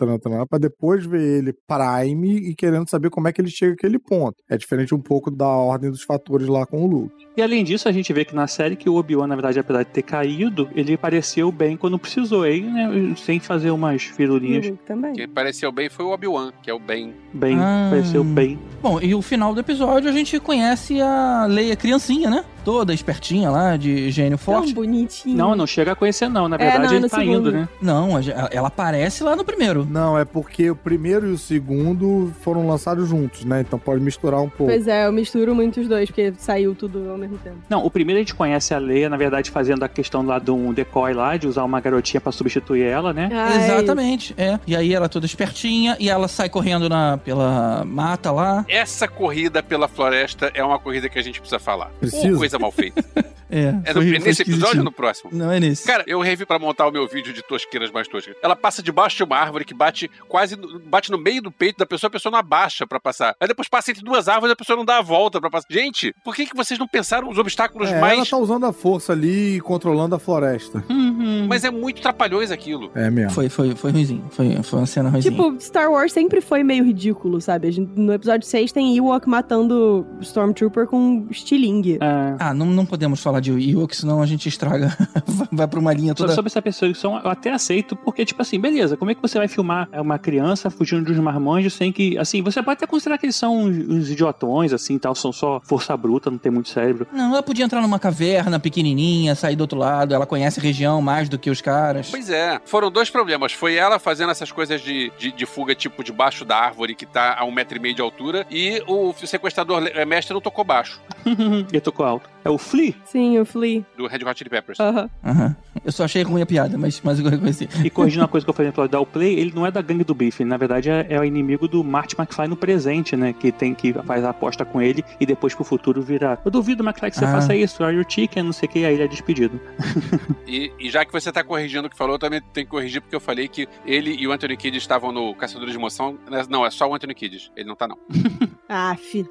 pra 0.48 0.58
depois 0.58 1.04
ver 1.04 1.38
ele 1.38 1.52
Prime 1.52 2.36
e 2.36 2.54
querendo 2.54 2.88
saber 2.88 3.10
como 3.10 3.26
é 3.26 3.32
que 3.32 3.40
ele 3.40 3.50
chega 3.50 3.72
àquele 3.72 3.98
ponto. 3.98 4.36
É 4.48 4.56
diferente 4.56 4.94
um 4.94 5.00
pouco 5.00 5.30
da 5.30 5.48
ordem 5.48 5.90
dos 5.90 6.02
fatores 6.02 6.46
lá 6.46 6.64
com 6.64 6.84
o 6.84 6.86
Luke. 6.86 7.26
E 7.36 7.42
além 7.42 7.64
disso, 7.64 7.88
a 7.88 7.92
gente 7.92 8.12
vê 8.12 8.24
que 8.24 8.34
na 8.34 8.46
série 8.46 8.76
que 8.76 8.88
o 8.88 8.94
Obi-Wan, 8.94 9.26
na 9.26 9.34
verdade, 9.34 9.58
apesar 9.58 9.82
de 9.82 9.90
ter 9.90 10.02
caído, 10.02 10.68
ele 10.74 10.94
apareceu 10.94 11.50
bem 11.50 11.76
quando 11.76 11.98
precisou. 12.14 12.42
Aí, 12.42 12.60
né, 12.62 13.14
sem 13.16 13.38
fazer 13.40 13.70
umas 13.70 14.02
o 14.02 14.14
firulinhas. 14.14 14.66
Luke 14.66 14.78
também. 14.86 15.12
Quem 15.14 15.28
pareceu 15.28 15.70
bem 15.72 15.88
foi 15.88 16.04
o 16.04 16.10
Obi-Wan, 16.10 16.52
que 16.62 16.70
é 16.70 16.74
o 16.74 16.78
bem. 16.78 17.14
Bem, 17.32 17.56
Ah. 17.58 17.88
apareceu 17.88 18.22
bem. 18.24 18.58
Bom, 18.82 19.00
e 19.00 19.14
o 19.14 19.22
final 19.22 19.52
do 19.54 19.60
episódio 19.60 20.08
a 20.08 20.12
gente 20.12 20.38
conhece 20.40 21.00
a 21.00 21.46
Leia 21.46 21.76
criancinha, 21.76 22.30
né? 22.30 22.44
Toda 22.66 22.92
espertinha 22.92 23.48
lá, 23.48 23.76
de 23.76 24.10
gênio 24.10 24.36
Tão 24.36 24.38
forte. 24.56 24.74
bonitinho. 24.74 25.36
Não, 25.36 25.54
não 25.54 25.68
chega 25.68 25.92
a 25.92 25.94
conhecer, 25.94 26.28
não. 26.28 26.48
Na 26.48 26.56
É, 26.56 26.58
verdade, 26.58 26.86
não, 26.88 26.94
ele 26.96 27.08
tá 27.08 27.18
segundo. 27.20 27.48
indo, 27.50 27.52
né? 27.52 27.68
Não, 27.80 28.08
ela 28.50 28.66
aparece 28.66 29.22
lá 29.22 29.36
no 29.36 29.44
primeiro. 29.44 29.86
Não, 29.88 30.18
é 30.18 30.24
porque 30.24 30.68
o 30.68 30.74
primeiro 30.74 31.28
e 31.28 31.30
o 31.30 31.38
segundo 31.38 32.32
foram 32.40 32.66
lançados 32.66 33.08
juntos, 33.08 33.44
né? 33.44 33.60
Então 33.60 33.78
pode 33.78 34.02
misturar 34.02 34.40
um 34.40 34.48
pouco. 34.48 34.72
Pois 34.72 34.88
é, 34.88 35.06
eu 35.06 35.12
misturo 35.12 35.54
muito 35.54 35.80
os 35.80 35.86
dois, 35.86 36.08
porque 36.10 36.32
saiu 36.38 36.74
tudo 36.74 37.08
ao 37.08 37.16
mesmo 37.16 37.38
tempo. 37.38 37.54
Não, 37.70 37.86
o 37.86 37.90
primeiro 37.90 38.18
a 38.18 38.22
gente 38.22 38.34
conhece 38.34 38.74
a 38.74 38.78
Leia, 38.78 39.08
na 39.08 39.16
verdade, 39.16 39.48
fazendo 39.48 39.84
a 39.84 39.88
questão 39.88 40.26
lá 40.26 40.40
de 40.40 40.50
um 40.50 40.72
decoy 40.72 41.14
lá, 41.14 41.36
de 41.36 41.46
usar 41.46 41.62
uma 41.62 41.80
garotinha 41.80 42.20
pra 42.20 42.32
substituir 42.32 42.82
ela, 42.82 43.12
né? 43.12 43.28
Ah, 43.32 43.52
é 43.54 43.56
Exatamente, 43.78 44.34
é. 44.36 44.58
E 44.66 44.74
aí 44.74 44.92
ela 44.92 45.08
toda 45.08 45.24
espertinha 45.24 45.96
e 46.00 46.10
ela 46.10 46.26
sai 46.26 46.48
correndo 46.48 46.88
na, 46.88 47.16
pela 47.16 47.84
mata 47.86 48.32
lá. 48.32 48.64
Essa 48.68 49.06
corrida 49.06 49.62
pela 49.62 49.86
floresta 49.86 50.50
é 50.52 50.64
uma 50.64 50.80
corrida 50.80 51.08
que 51.08 51.16
a 51.18 51.22
gente 51.22 51.38
precisa 51.38 51.60
falar. 51.60 51.90
Precisa. 52.00 52.36
Coisa 52.36 52.55
mal 52.58 52.70
feita. 52.72 53.02
É, 53.50 53.60
É 53.60 53.72
no- 53.72 53.84
foi- 54.02 54.10
foi 54.10 54.18
nesse 54.18 54.42
episódio 54.42 54.78
ou 54.78 54.84
no 54.84 54.92
próximo? 54.92 55.30
Não 55.32 55.50
é 55.50 55.60
nesse. 55.60 55.86
Cara, 55.86 56.04
eu 56.06 56.20
revi 56.20 56.44
pra 56.44 56.58
montar 56.58 56.86
o 56.86 56.90
meu 56.90 57.06
vídeo 57.06 57.32
de 57.32 57.42
tosqueiras 57.42 57.90
mais 57.90 58.08
toscas. 58.08 58.34
Ela 58.42 58.56
passa 58.56 58.82
debaixo 58.82 59.16
de 59.16 59.22
uma 59.24 59.36
árvore 59.36 59.64
que 59.64 59.74
bate 59.74 60.10
quase 60.28 60.56
no- 60.56 60.78
bate 60.80 61.10
no 61.10 61.18
meio 61.18 61.40
do 61.42 61.50
peito 61.52 61.78
da 61.78 61.86
pessoa, 61.86 62.08
a 62.08 62.10
pessoa 62.10 62.30
não 62.32 62.38
abaixa 62.38 62.86
pra 62.86 62.98
passar. 62.98 63.34
Aí 63.40 63.46
depois 63.48 63.68
passa 63.68 63.90
entre 63.90 64.02
duas 64.02 64.28
árvores, 64.28 64.52
a 64.52 64.56
pessoa 64.56 64.76
não 64.76 64.84
dá 64.84 64.98
a 64.98 65.02
volta 65.02 65.40
pra 65.40 65.50
passar. 65.50 65.66
Gente, 65.70 66.14
por 66.24 66.34
que, 66.34 66.46
que 66.46 66.56
vocês 66.56 66.78
não 66.78 66.88
pensaram 66.88 67.28
os 67.28 67.38
obstáculos 67.38 67.88
É, 67.88 67.92
ela 67.92 68.00
mais. 68.00 68.28
tá 68.28 68.36
usando 68.36 68.66
a 68.66 68.72
força 68.72 69.12
ali 69.12 69.56
e 69.56 69.60
controlando 69.60 70.14
a 70.14 70.18
floresta. 70.18 70.84
Uhum. 70.90 71.46
Mas 71.48 71.64
é 71.64 71.70
muito 71.70 72.00
trapalhões 72.02 72.50
aquilo. 72.50 72.90
É 72.94 73.10
mesmo. 73.10 73.30
Foi, 73.30 73.48
foi, 73.48 73.74
foi 73.76 73.92
ruimzinho. 73.92 74.24
Foi, 74.30 74.62
foi 74.62 74.78
uma 74.80 74.86
cena 74.86 75.08
ruimzinha. 75.08 75.32
Tipo, 75.34 75.60
Star 75.60 75.90
Wars 75.90 76.12
sempre 76.12 76.40
foi 76.40 76.62
meio 76.62 76.84
ridículo, 76.84 77.40
sabe? 77.40 77.68
A 77.68 77.70
gente- 77.70 77.92
no 77.96 78.12
episódio 78.12 78.46
6 78.46 78.72
tem 78.72 78.96
Ewok 78.96 79.28
matando 79.28 80.06
Stormtrooper 80.20 80.86
com 80.86 81.26
estilingue. 81.30 81.98
É. 82.00 82.36
Ah, 82.38 82.52
não, 82.54 82.66
não 82.66 82.84
podemos 82.86 83.20
falar 83.22 83.35
de 83.40 83.52
Ewok, 83.52 83.96
senão 83.96 84.22
a 84.22 84.26
gente 84.26 84.48
estraga. 84.48 84.96
Vai 85.52 85.66
pra 85.66 85.78
uma 85.78 85.92
linha 85.92 86.14
toda. 86.14 86.32
sobre 86.32 86.48
essa 86.48 86.62
perseguição, 86.62 87.20
eu 87.22 87.30
até 87.30 87.52
aceito, 87.52 87.96
porque, 87.96 88.24
tipo 88.24 88.42
assim, 88.42 88.58
beleza, 88.58 88.96
como 88.96 89.10
é 89.10 89.14
que 89.14 89.22
você 89.22 89.38
vai 89.38 89.48
filmar 89.48 89.88
uma 89.92 90.18
criança 90.18 90.70
fugindo 90.70 91.04
de 91.04 91.12
uns 91.12 91.18
marmanjos 91.18 91.74
sem 91.74 91.92
que, 91.92 92.18
assim, 92.18 92.42
você 92.42 92.62
pode 92.62 92.78
até 92.78 92.86
considerar 92.86 93.18
que 93.18 93.26
eles 93.26 93.36
são 93.36 93.58
uns, 93.58 93.76
uns 93.88 94.10
idiotões, 94.10 94.72
assim, 94.72 94.98
tal, 94.98 95.14
são 95.14 95.32
só 95.32 95.60
força 95.64 95.96
bruta, 95.96 96.30
não 96.30 96.38
tem 96.38 96.50
muito 96.50 96.68
cérebro. 96.68 97.06
Não, 97.12 97.32
ela 97.32 97.42
podia 97.42 97.64
entrar 97.64 97.80
numa 97.80 97.98
caverna 97.98 98.58
pequenininha, 98.58 99.34
sair 99.34 99.56
do 99.56 99.62
outro 99.62 99.78
lado. 99.78 100.14
Ela 100.14 100.26
conhece 100.26 100.60
a 100.60 100.62
região 100.62 101.00
mais 101.00 101.28
do 101.28 101.38
que 101.38 101.50
os 101.50 101.60
caras. 101.60 102.10
Pois 102.10 102.30
é, 102.30 102.60
foram 102.64 102.90
dois 102.90 103.10
problemas. 103.10 103.52
Foi 103.52 103.74
ela 103.74 103.98
fazendo 103.98 104.30
essas 104.30 104.50
coisas 104.52 104.80
de, 104.80 105.12
de, 105.18 105.32
de 105.32 105.46
fuga, 105.46 105.74
tipo, 105.74 106.02
debaixo 106.02 106.44
da 106.44 106.56
árvore 106.56 106.94
que 106.94 107.06
tá 107.06 107.36
a 107.38 107.44
um 107.44 107.52
metro 107.52 107.76
e 107.76 107.80
meio 107.80 107.94
de 107.94 108.02
altura, 108.02 108.46
e 108.50 108.82
o 108.86 109.12
sequestrador 109.12 109.86
eh, 109.92 110.04
mestre 110.04 110.34
não 110.34 110.40
tocou 110.40 110.64
baixo, 110.64 111.00
Ele 111.70 111.80
tocou 111.80 112.04
alto. 112.06 112.35
É 112.46 112.50
o 112.50 112.56
Flea, 112.58 112.94
Sim, 113.04 113.40
o 113.40 113.44
Flea. 113.44 113.84
do 113.96 114.06
Red 114.06 114.18
Hot 114.24 114.38
Chili 114.38 114.48
Peppers. 114.50 114.78
Aham. 114.78 115.10
Aham. 115.24 115.56
Eu 115.86 115.92
só 115.92 116.04
achei 116.04 116.22
ruim 116.22 116.42
a 116.42 116.46
piada, 116.46 116.76
mas, 116.76 117.00
mas 117.02 117.18
eu 117.20 117.30
reconheci. 117.30 117.68
e 117.84 117.88
corrigindo 117.88 118.22
uma 118.22 118.28
coisa 118.28 118.44
que 118.44 118.50
eu 118.50 118.54
falei 118.54 118.68
no 118.68 118.72
episódio 118.74 118.90
da 118.98 119.06
Play, 119.06 119.38
ele 119.38 119.52
não 119.54 119.64
é 119.64 119.70
da 119.70 119.80
gangue 119.80 120.02
do 120.04 120.14
Biff, 120.14 120.42
ele, 120.42 120.50
na 120.50 120.56
verdade 120.56 120.90
é, 120.90 121.06
é 121.08 121.20
o 121.20 121.24
inimigo 121.24 121.68
do 121.68 121.82
Marty 121.84 122.16
McFly 122.18 122.48
no 122.48 122.56
presente, 122.56 123.14
né? 123.16 123.32
Que 123.32 123.52
tem 123.52 123.72
que 123.72 123.92
faz 124.04 124.24
a 124.24 124.30
aposta 124.30 124.64
com 124.64 124.82
ele 124.82 125.04
e 125.20 125.24
depois 125.24 125.54
pro 125.54 125.64
futuro 125.64 126.02
virar. 126.02 126.40
Eu 126.44 126.50
duvido, 126.50 126.82
McFly, 126.82 127.10
que 127.10 127.16
você 127.18 127.24
Ah. 127.24 127.32
faça 127.32 127.54
isso, 127.54 127.82
are 127.84 127.94
your 127.94 128.04
chicken, 128.08 128.42
não 128.42 128.52
sei 128.52 128.68
o 128.68 128.72
que, 128.72 128.84
aí 128.84 128.94
ele 128.94 129.04
é 129.04 129.08
despedido. 129.08 129.58
E, 130.48 130.72
e 130.78 130.88
já 130.90 131.04
que 131.04 131.12
você 131.12 131.32
tá 131.32 131.42
corrigindo 131.42 131.88
o 131.88 131.90
que 131.90 131.96
falou, 131.96 132.14
eu 132.14 132.18
também 132.20 132.40
tenho 132.52 132.66
que 132.66 132.70
corrigir, 132.70 133.00
porque 133.00 133.16
eu 133.16 133.20
falei 133.20 133.48
que 133.48 133.66
ele 133.84 134.14
e 134.14 134.28
o 134.28 134.32
Anthony 134.32 134.56
Kidd 134.56 134.76
estavam 134.78 135.10
no 135.10 135.34
Caçadores 135.34 135.72
de 135.72 135.78
Emoção. 135.78 136.16
Não, 136.48 136.64
é 136.64 136.70
só 136.70 136.88
o 136.88 136.94
Anthony 136.94 137.14
Kidd. 137.16 137.50
Ele 137.56 137.68
não 137.68 137.74
tá, 137.74 137.88
não. 137.88 137.98
Aff. 138.68 139.26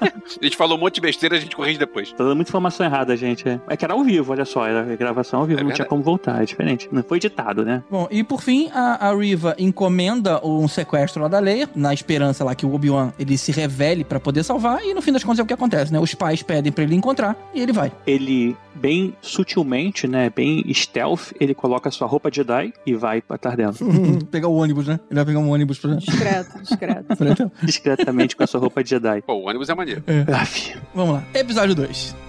A 0.00 0.44
gente 0.44 0.56
falou 0.56 0.76
um 0.76 0.80
monte 0.80 0.96
de 0.96 1.00
besteira, 1.00 1.36
a 1.36 1.40
gente 1.40 1.54
corrige 1.54 1.78
depois. 1.78 2.10
Tá 2.12 2.24
dando 2.24 2.36
muita 2.36 2.50
informação 2.50 2.84
errada, 2.84 3.16
gente. 3.16 3.48
É, 3.48 3.60
é 3.68 3.76
que 3.76 3.84
era 3.84 3.94
ao 3.94 4.02
vivo, 4.02 4.32
olha 4.32 4.44
só, 4.44 4.66
era 4.66 4.82
gravação 4.96 5.40
ao 5.40 5.46
vivo, 5.48 5.60
É 5.60 5.64
não 5.64 5.72
tinha 5.72 5.86
como 5.86 6.02
voltar, 6.02 6.42
é 6.42 6.44
diferente. 6.44 6.88
Não 6.92 7.02
foi 7.02 7.16
editado, 7.18 7.64
né? 7.64 7.82
Bom, 7.90 8.06
e 8.10 8.22
por 8.22 8.42
fim, 8.42 8.70
a, 8.72 9.08
a 9.08 9.14
Riva 9.14 9.54
encomenda 9.58 10.44
um 10.46 10.68
sequestro 10.68 11.22
lá 11.22 11.28
da 11.28 11.38
Leia, 11.38 11.68
na 11.74 11.92
esperança 11.92 12.44
lá 12.44 12.54
que 12.54 12.66
o 12.66 12.74
Obi-Wan 12.74 13.12
ele 13.18 13.36
se 13.36 13.52
revele 13.52 14.04
pra 14.04 14.20
poder 14.20 14.42
salvar, 14.42 14.82
e 14.84 14.94
no 14.94 15.02
fim 15.02 15.12
das 15.12 15.24
contas 15.24 15.40
é 15.40 15.42
o 15.42 15.46
que 15.46 15.54
acontece, 15.54 15.92
né? 15.92 15.98
Os 15.98 16.14
pais 16.14 16.42
pedem 16.42 16.70
pra 16.70 16.84
ele 16.84 16.94
encontrar 16.94 17.36
e 17.54 17.60
ele 17.60 17.72
vai. 17.72 17.90
Ele, 18.06 18.56
bem 18.74 19.14
sutilmente, 19.20 20.06
né, 20.06 20.30
bem 20.34 20.64
stealth, 20.72 21.32
ele 21.40 21.54
coloca 21.54 21.90
sua 21.90 22.06
roupa 22.06 22.30
Jedi 22.32 22.72
e 22.86 22.94
vai 22.94 23.22
atrás 23.28 23.56
dela. 23.56 23.74
pegar 24.30 24.48
o 24.48 24.54
ônibus, 24.54 24.86
né? 24.86 25.00
Ele 25.10 25.16
vai 25.16 25.24
pegar 25.24 25.38
um 25.38 25.50
ônibus 25.50 25.78
pra. 25.78 25.94
Discreto, 25.94 26.60
discreto. 26.60 27.04
pra. 27.16 27.50
Discretamente 27.62 28.36
com 28.36 28.44
a 28.44 28.46
sua 28.46 28.60
roupa 28.60 28.84
Jedi. 28.84 29.22
Pô, 29.22 29.34
o 29.34 29.48
ônibus 29.48 29.68
é 29.68 29.74
maneiro. 29.74 30.02
Aff. 30.32 30.76
Vamos 30.94 31.14
lá. 31.14 31.24
Episódio 31.34 31.74
2. 31.74 32.27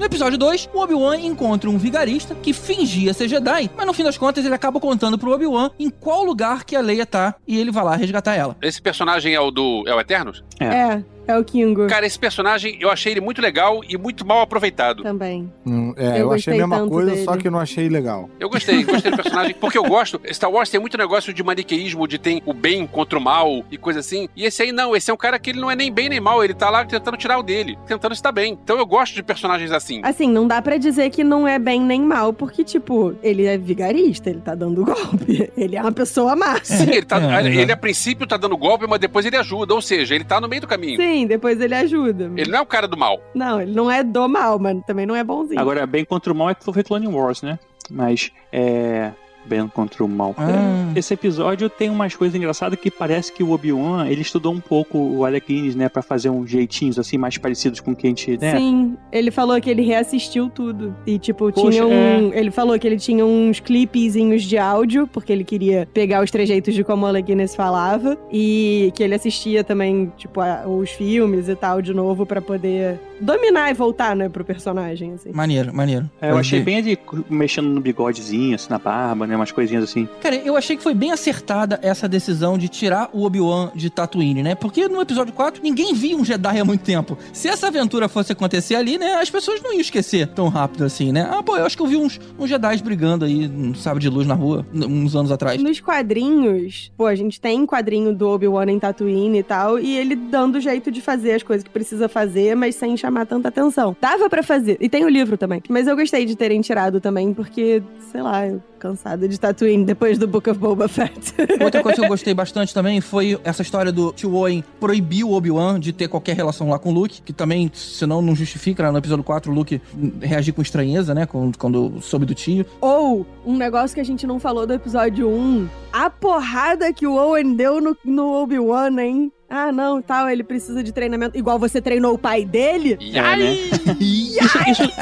No 0.00 0.06
episódio 0.06 0.38
2, 0.38 0.70
o 0.72 0.78
Obi-Wan 0.80 1.18
encontra 1.18 1.68
um 1.68 1.76
vigarista 1.76 2.34
que 2.34 2.54
fingia 2.54 3.12
ser 3.12 3.28
Jedi, 3.28 3.70
mas 3.76 3.86
no 3.86 3.92
fim 3.92 4.02
das 4.02 4.16
contas 4.16 4.46
ele 4.46 4.54
acaba 4.54 4.80
contando 4.80 5.18
pro 5.18 5.30
Obi-Wan 5.30 5.72
em 5.78 5.90
qual 5.90 6.24
lugar 6.24 6.64
que 6.64 6.74
a 6.74 6.80
Leia 6.80 7.04
tá 7.04 7.34
e 7.46 7.60
ele 7.60 7.70
vai 7.70 7.84
lá 7.84 7.96
resgatar 7.96 8.34
ela. 8.34 8.56
Esse 8.62 8.80
personagem 8.80 9.34
é 9.34 9.40
o 9.40 9.50
do. 9.50 9.84
É 9.86 9.94
o 9.94 10.00
Eternos? 10.00 10.42
É, 10.58 10.64
é 10.64 11.04
o 11.38 11.44
Kingo. 11.44 11.86
Cara, 11.86 12.06
esse 12.06 12.18
personagem 12.18 12.76
eu 12.80 12.90
achei 12.90 13.12
ele 13.12 13.20
muito 13.20 13.40
legal 13.40 13.80
e 13.88 13.96
muito 13.96 14.26
mal 14.26 14.40
aproveitado. 14.40 15.02
Também. 15.02 15.50
Hum, 15.66 15.92
é, 15.96 16.12
Eu 16.14 16.16
eu, 16.30 16.32
achei 16.32 16.54
a 16.54 16.56
mesma 16.56 16.88
coisa, 16.88 17.10
dele. 17.12 17.24
só 17.24 17.36
que 17.36 17.46
eu 17.48 17.52
não 17.52 17.58
achei 17.60 17.88
legal. 17.88 18.28
Eu 18.38 18.48
gostei, 18.48 18.82
gostei 18.84 19.10
do 19.10 19.16
personagem, 19.16 19.54
porque 19.54 19.78
eu 19.78 19.84
gosto. 19.84 20.20
Star 20.32 20.50
Wars 20.50 20.68
tem 20.70 20.80
muito 20.80 20.96
negócio 20.98 21.32
de 21.32 21.42
maniqueísmo, 21.42 22.06
de 22.06 22.18
tem 22.18 22.42
o 22.46 22.52
bem 22.52 22.86
contra 22.86 23.18
o 23.18 23.22
mal 23.22 23.64
e 23.70 23.76
coisa 23.76 24.00
assim. 24.00 24.28
E 24.36 24.44
esse 24.44 24.62
aí 24.62 24.72
não, 24.72 24.94
esse 24.96 25.10
é 25.10 25.14
um 25.14 25.16
cara 25.16 25.38
que 25.38 25.50
ele 25.50 25.60
não 25.60 25.70
é 25.70 25.76
nem 25.76 25.92
bem 25.92 26.08
nem 26.08 26.20
mal, 26.20 26.42
ele 26.44 26.54
tá 26.54 26.70
lá 26.70 26.84
tentando 26.84 27.16
tirar 27.16 27.38
o 27.38 27.42
dele, 27.42 27.78
tentando 27.86 28.12
estar 28.12 28.32
bem. 28.32 28.58
Então 28.62 28.78
eu 28.78 28.86
gosto 28.86 29.14
de 29.14 29.22
personagens 29.22 29.70
assim. 29.72 30.00
Assim, 30.04 30.28
não 30.30 30.46
dá 30.46 30.60
pra 30.62 30.76
dizer 30.76 31.10
que 31.10 31.22
não 31.24 31.46
é 31.46 31.58
bem 31.58 31.80
nem 31.80 32.00
mal, 32.00 32.32
porque, 32.32 32.64
tipo, 32.64 33.14
ele 33.22 33.44
é 33.46 33.56
vigarista, 33.58 34.30
ele 34.30 34.40
tá 34.40 34.54
dando 34.54 34.84
golpe. 34.84 35.50
Ele 35.56 35.76
é 35.76 35.82
uma 35.82 35.92
pessoa 35.92 36.34
má. 36.34 36.58
Sim, 36.62 36.90
ele, 36.90 37.02
tá, 37.04 37.18
É, 37.40 37.46
ele, 37.46 37.70
é. 37.70 37.74
a 37.74 37.76
princípio 37.76 38.26
tá 38.26 38.36
dando 38.36 38.56
golpe, 38.56 38.86
mas 38.88 38.98
depois 38.98 39.26
ele 39.26 39.36
ajuda. 39.36 39.74
Ou 39.74 39.82
seja, 39.82 40.14
ele 40.14 40.24
tá 40.24 40.40
no 40.40 40.48
meio 40.48 40.60
do 40.62 40.66
caminho. 40.66 41.00
Sim, 41.00 41.19
depois 41.26 41.60
ele 41.60 41.74
ajuda. 41.74 42.30
Ele 42.36 42.50
não 42.50 42.58
é 42.58 42.62
o 42.62 42.66
cara 42.66 42.86
do 42.86 42.96
mal. 42.96 43.20
Não, 43.34 43.60
ele 43.60 43.72
não 43.72 43.90
é 43.90 44.02
do 44.02 44.28
mal, 44.28 44.58
mas 44.58 44.82
também 44.84 45.06
não 45.06 45.16
é 45.16 45.24
bonzinho. 45.24 45.60
Agora, 45.60 45.86
bem 45.86 46.04
contra 46.04 46.32
o 46.32 46.36
mal 46.36 46.50
é 46.50 46.54
que 46.54 46.64
foi 46.64 46.82
Clone 46.82 47.08
Wars, 47.08 47.42
né? 47.42 47.58
Mas, 47.90 48.30
é... 48.52 49.12
Bem 49.50 49.66
contra 49.66 50.04
o 50.04 50.08
mal. 50.08 50.32
Ah. 50.38 50.92
Esse 50.94 51.12
episódio 51.12 51.68
tem 51.68 51.90
umas 51.90 52.14
coisas 52.14 52.36
engraçadas 52.36 52.78
que 52.78 52.88
parece 52.88 53.32
que 53.32 53.42
o 53.42 53.50
Obi-Wan, 53.50 54.06
ele 54.06 54.20
estudou 54.22 54.52
um 54.52 54.60
pouco 54.60 54.96
o 54.96 55.24
Alec 55.24 55.52
Guinness, 55.52 55.74
né? 55.74 55.88
Pra 55.88 56.02
fazer 56.02 56.30
uns 56.30 56.48
jeitinhos, 56.48 57.00
assim, 57.00 57.18
mais 57.18 57.36
parecidos 57.36 57.80
com 57.80 57.90
o 57.90 57.96
que 57.96 58.06
a 58.06 58.10
gente, 58.10 58.38
né? 58.38 58.56
Sim, 58.56 58.96
ele 59.10 59.32
falou 59.32 59.60
que 59.60 59.68
ele 59.68 59.82
reassistiu 59.82 60.48
tudo. 60.48 60.94
E, 61.04 61.18
tipo, 61.18 61.50
Poxa, 61.52 61.70
tinha 61.70 61.84
um. 61.86 62.32
Ele 62.32 62.52
falou 62.52 62.78
que 62.78 62.86
ele 62.86 62.96
tinha 62.96 63.26
uns 63.26 63.58
clipezinhos 63.58 64.44
de 64.44 64.56
áudio, 64.56 65.08
porque 65.08 65.32
ele 65.32 65.42
queria 65.42 65.88
pegar 65.92 66.22
os 66.22 66.30
trejeitos 66.30 66.72
de 66.72 66.84
como 66.84 67.04
o 67.04 67.08
Alec 67.08 67.26
Guinness 67.26 67.56
falava. 67.56 68.16
E 68.32 68.92
que 68.94 69.02
ele 69.02 69.16
assistia 69.16 69.64
também, 69.64 70.12
tipo, 70.16 70.40
a- 70.40 70.62
os 70.68 70.90
filmes 70.90 71.48
e 71.48 71.56
tal 71.56 71.82
de 71.82 71.92
novo 71.92 72.24
pra 72.24 72.40
poder 72.40 73.00
dominar 73.20 73.70
e 73.70 73.74
voltar, 73.74 74.14
né, 74.14 74.28
pro 74.28 74.44
personagem, 74.44 75.12
assim. 75.14 75.30
Maneiro, 75.32 75.74
maneiro. 75.74 76.08
É, 76.22 76.30
eu 76.30 76.36
achei 76.38 76.60
bem 76.60 76.78
ele 76.78 76.98
mexendo 77.28 77.68
no 77.68 77.80
bigodezinho, 77.80 78.54
assim, 78.54 78.70
na 78.70 78.78
barba, 78.78 79.26
né? 79.26 79.36
Umas 79.40 79.52
coisinhas 79.52 79.84
assim. 79.84 80.06
Cara, 80.20 80.36
eu 80.36 80.54
achei 80.54 80.76
que 80.76 80.82
foi 80.82 80.92
bem 80.92 81.12
acertada 81.12 81.78
essa 81.82 82.06
decisão 82.06 82.58
de 82.58 82.68
tirar 82.68 83.08
o 83.12 83.24
Obi-Wan 83.24 83.70
de 83.74 83.88
Tatooine, 83.88 84.42
né? 84.42 84.54
Porque 84.54 84.86
no 84.86 85.00
episódio 85.00 85.32
4 85.32 85.62
ninguém 85.62 85.94
via 85.94 86.14
um 86.14 86.22
Jedi 86.22 86.60
há 86.60 86.64
muito 86.64 86.82
tempo. 86.82 87.16
Se 87.32 87.48
essa 87.48 87.68
aventura 87.68 88.06
fosse 88.06 88.32
acontecer 88.32 88.74
ali, 88.74 88.98
né? 88.98 89.14
As 89.14 89.30
pessoas 89.30 89.62
não 89.62 89.72
iam 89.72 89.80
esquecer 89.80 90.26
tão 90.26 90.48
rápido 90.48 90.84
assim, 90.84 91.10
né? 91.10 91.26
Ah, 91.32 91.42
pô, 91.42 91.56
eu 91.56 91.64
acho 91.64 91.74
que 91.74 91.82
eu 91.82 91.86
vi 91.86 91.96
uns, 91.96 92.20
uns 92.38 92.50
Jedi 92.50 92.82
brigando 92.82 93.24
aí, 93.24 93.46
um 93.48 93.74
sabre 93.74 94.02
de 94.02 94.10
luz 94.10 94.26
na 94.26 94.34
rua, 94.34 94.66
uns 94.74 95.16
anos 95.16 95.32
atrás. 95.32 95.62
Nos 95.62 95.80
quadrinhos, 95.80 96.92
pô, 96.96 97.06
a 97.06 97.14
gente 97.14 97.40
tem 97.40 97.64
quadrinho 97.64 98.14
do 98.14 98.28
Obi-Wan 98.28 98.70
em 98.70 98.78
Tatooine 98.78 99.38
e 99.38 99.42
tal, 99.42 99.78
e 99.78 99.96
ele 99.96 100.14
dando 100.14 100.60
jeito 100.60 100.90
de 100.90 101.00
fazer 101.00 101.32
as 101.32 101.42
coisas 101.42 101.64
que 101.64 101.70
precisa 101.70 102.10
fazer, 102.10 102.54
mas 102.54 102.74
sem 102.74 102.94
chamar 102.94 103.24
tanta 103.24 103.48
atenção. 103.48 103.96
Dava 103.98 104.28
pra 104.28 104.42
fazer. 104.42 104.76
E 104.80 104.88
tem 104.88 105.04
o 105.04 105.08
livro 105.08 105.38
também. 105.38 105.62
Mas 105.68 105.86
eu 105.86 105.96
gostei 105.96 106.26
de 106.26 106.36
terem 106.36 106.60
tirado 106.60 107.00
também, 107.00 107.32
porque, 107.32 107.82
sei 108.12 108.20
lá, 108.20 108.46
eu 108.46 108.60
cansada 108.80 109.28
de 109.28 109.38
Tatooine 109.38 109.84
depois 109.84 110.18
do 110.18 110.26
Book 110.26 110.48
of 110.48 110.58
Boba 110.58 110.88
Fett. 110.88 111.34
Outra 111.62 111.82
coisa 111.82 111.98
que 111.98 112.04
eu 112.04 112.08
gostei 112.10 112.32
bastante 112.32 112.72
também 112.72 113.00
foi 113.00 113.38
essa 113.44 113.60
história 113.60 113.92
do 113.92 114.12
Tio 114.12 114.34
Owen 114.34 114.64
proibir 114.80 115.24
o 115.24 115.32
Obi-Wan 115.32 115.78
de 115.78 115.92
ter 115.92 116.08
qualquer 116.08 116.34
relação 116.34 116.70
lá 116.70 116.78
com 116.78 116.90
o 116.90 116.92
Luke, 116.92 117.20
que 117.22 117.32
também, 117.32 117.70
senão 117.74 118.22
não 118.22 118.34
justifica, 118.34 118.82
né? 118.82 118.90
no 118.90 118.98
episódio 118.98 119.22
4 119.22 119.52
o 119.52 119.54
Luke 119.54 119.80
reagir 120.20 120.52
com 120.52 120.62
estranheza, 120.62 121.14
né? 121.14 121.26
Quando, 121.26 121.58
quando 121.58 122.00
soube 122.00 122.24
do 122.24 122.34
tio. 122.34 122.64
Ou, 122.80 123.26
um 123.44 123.56
negócio 123.56 123.94
que 123.94 124.00
a 124.00 124.04
gente 124.04 124.26
não 124.26 124.40
falou 124.40 124.66
do 124.66 124.72
episódio 124.72 125.28
1, 125.28 125.68
a 125.92 126.08
porrada 126.08 126.92
que 126.92 127.06
o 127.06 127.14
Owen 127.14 127.54
deu 127.54 127.80
no, 127.80 127.96
no 128.04 128.42
Obi-Wan, 128.42 128.98
hein? 128.98 129.32
Ah, 129.52 129.72
não, 129.72 130.00
tal, 130.00 130.28
ele 130.30 130.44
precisa 130.44 130.80
de 130.82 130.92
treinamento. 130.92 131.36
Igual 131.36 131.58
você 131.58 131.80
treinou 131.82 132.14
o 132.14 132.18
pai 132.18 132.44
dele? 132.44 132.96
É, 133.12 133.20
né? 133.36 133.52
Isso, 133.98 134.58
isso, 134.70 134.92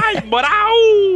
Ai, 0.00 0.22
moral! 0.26 0.72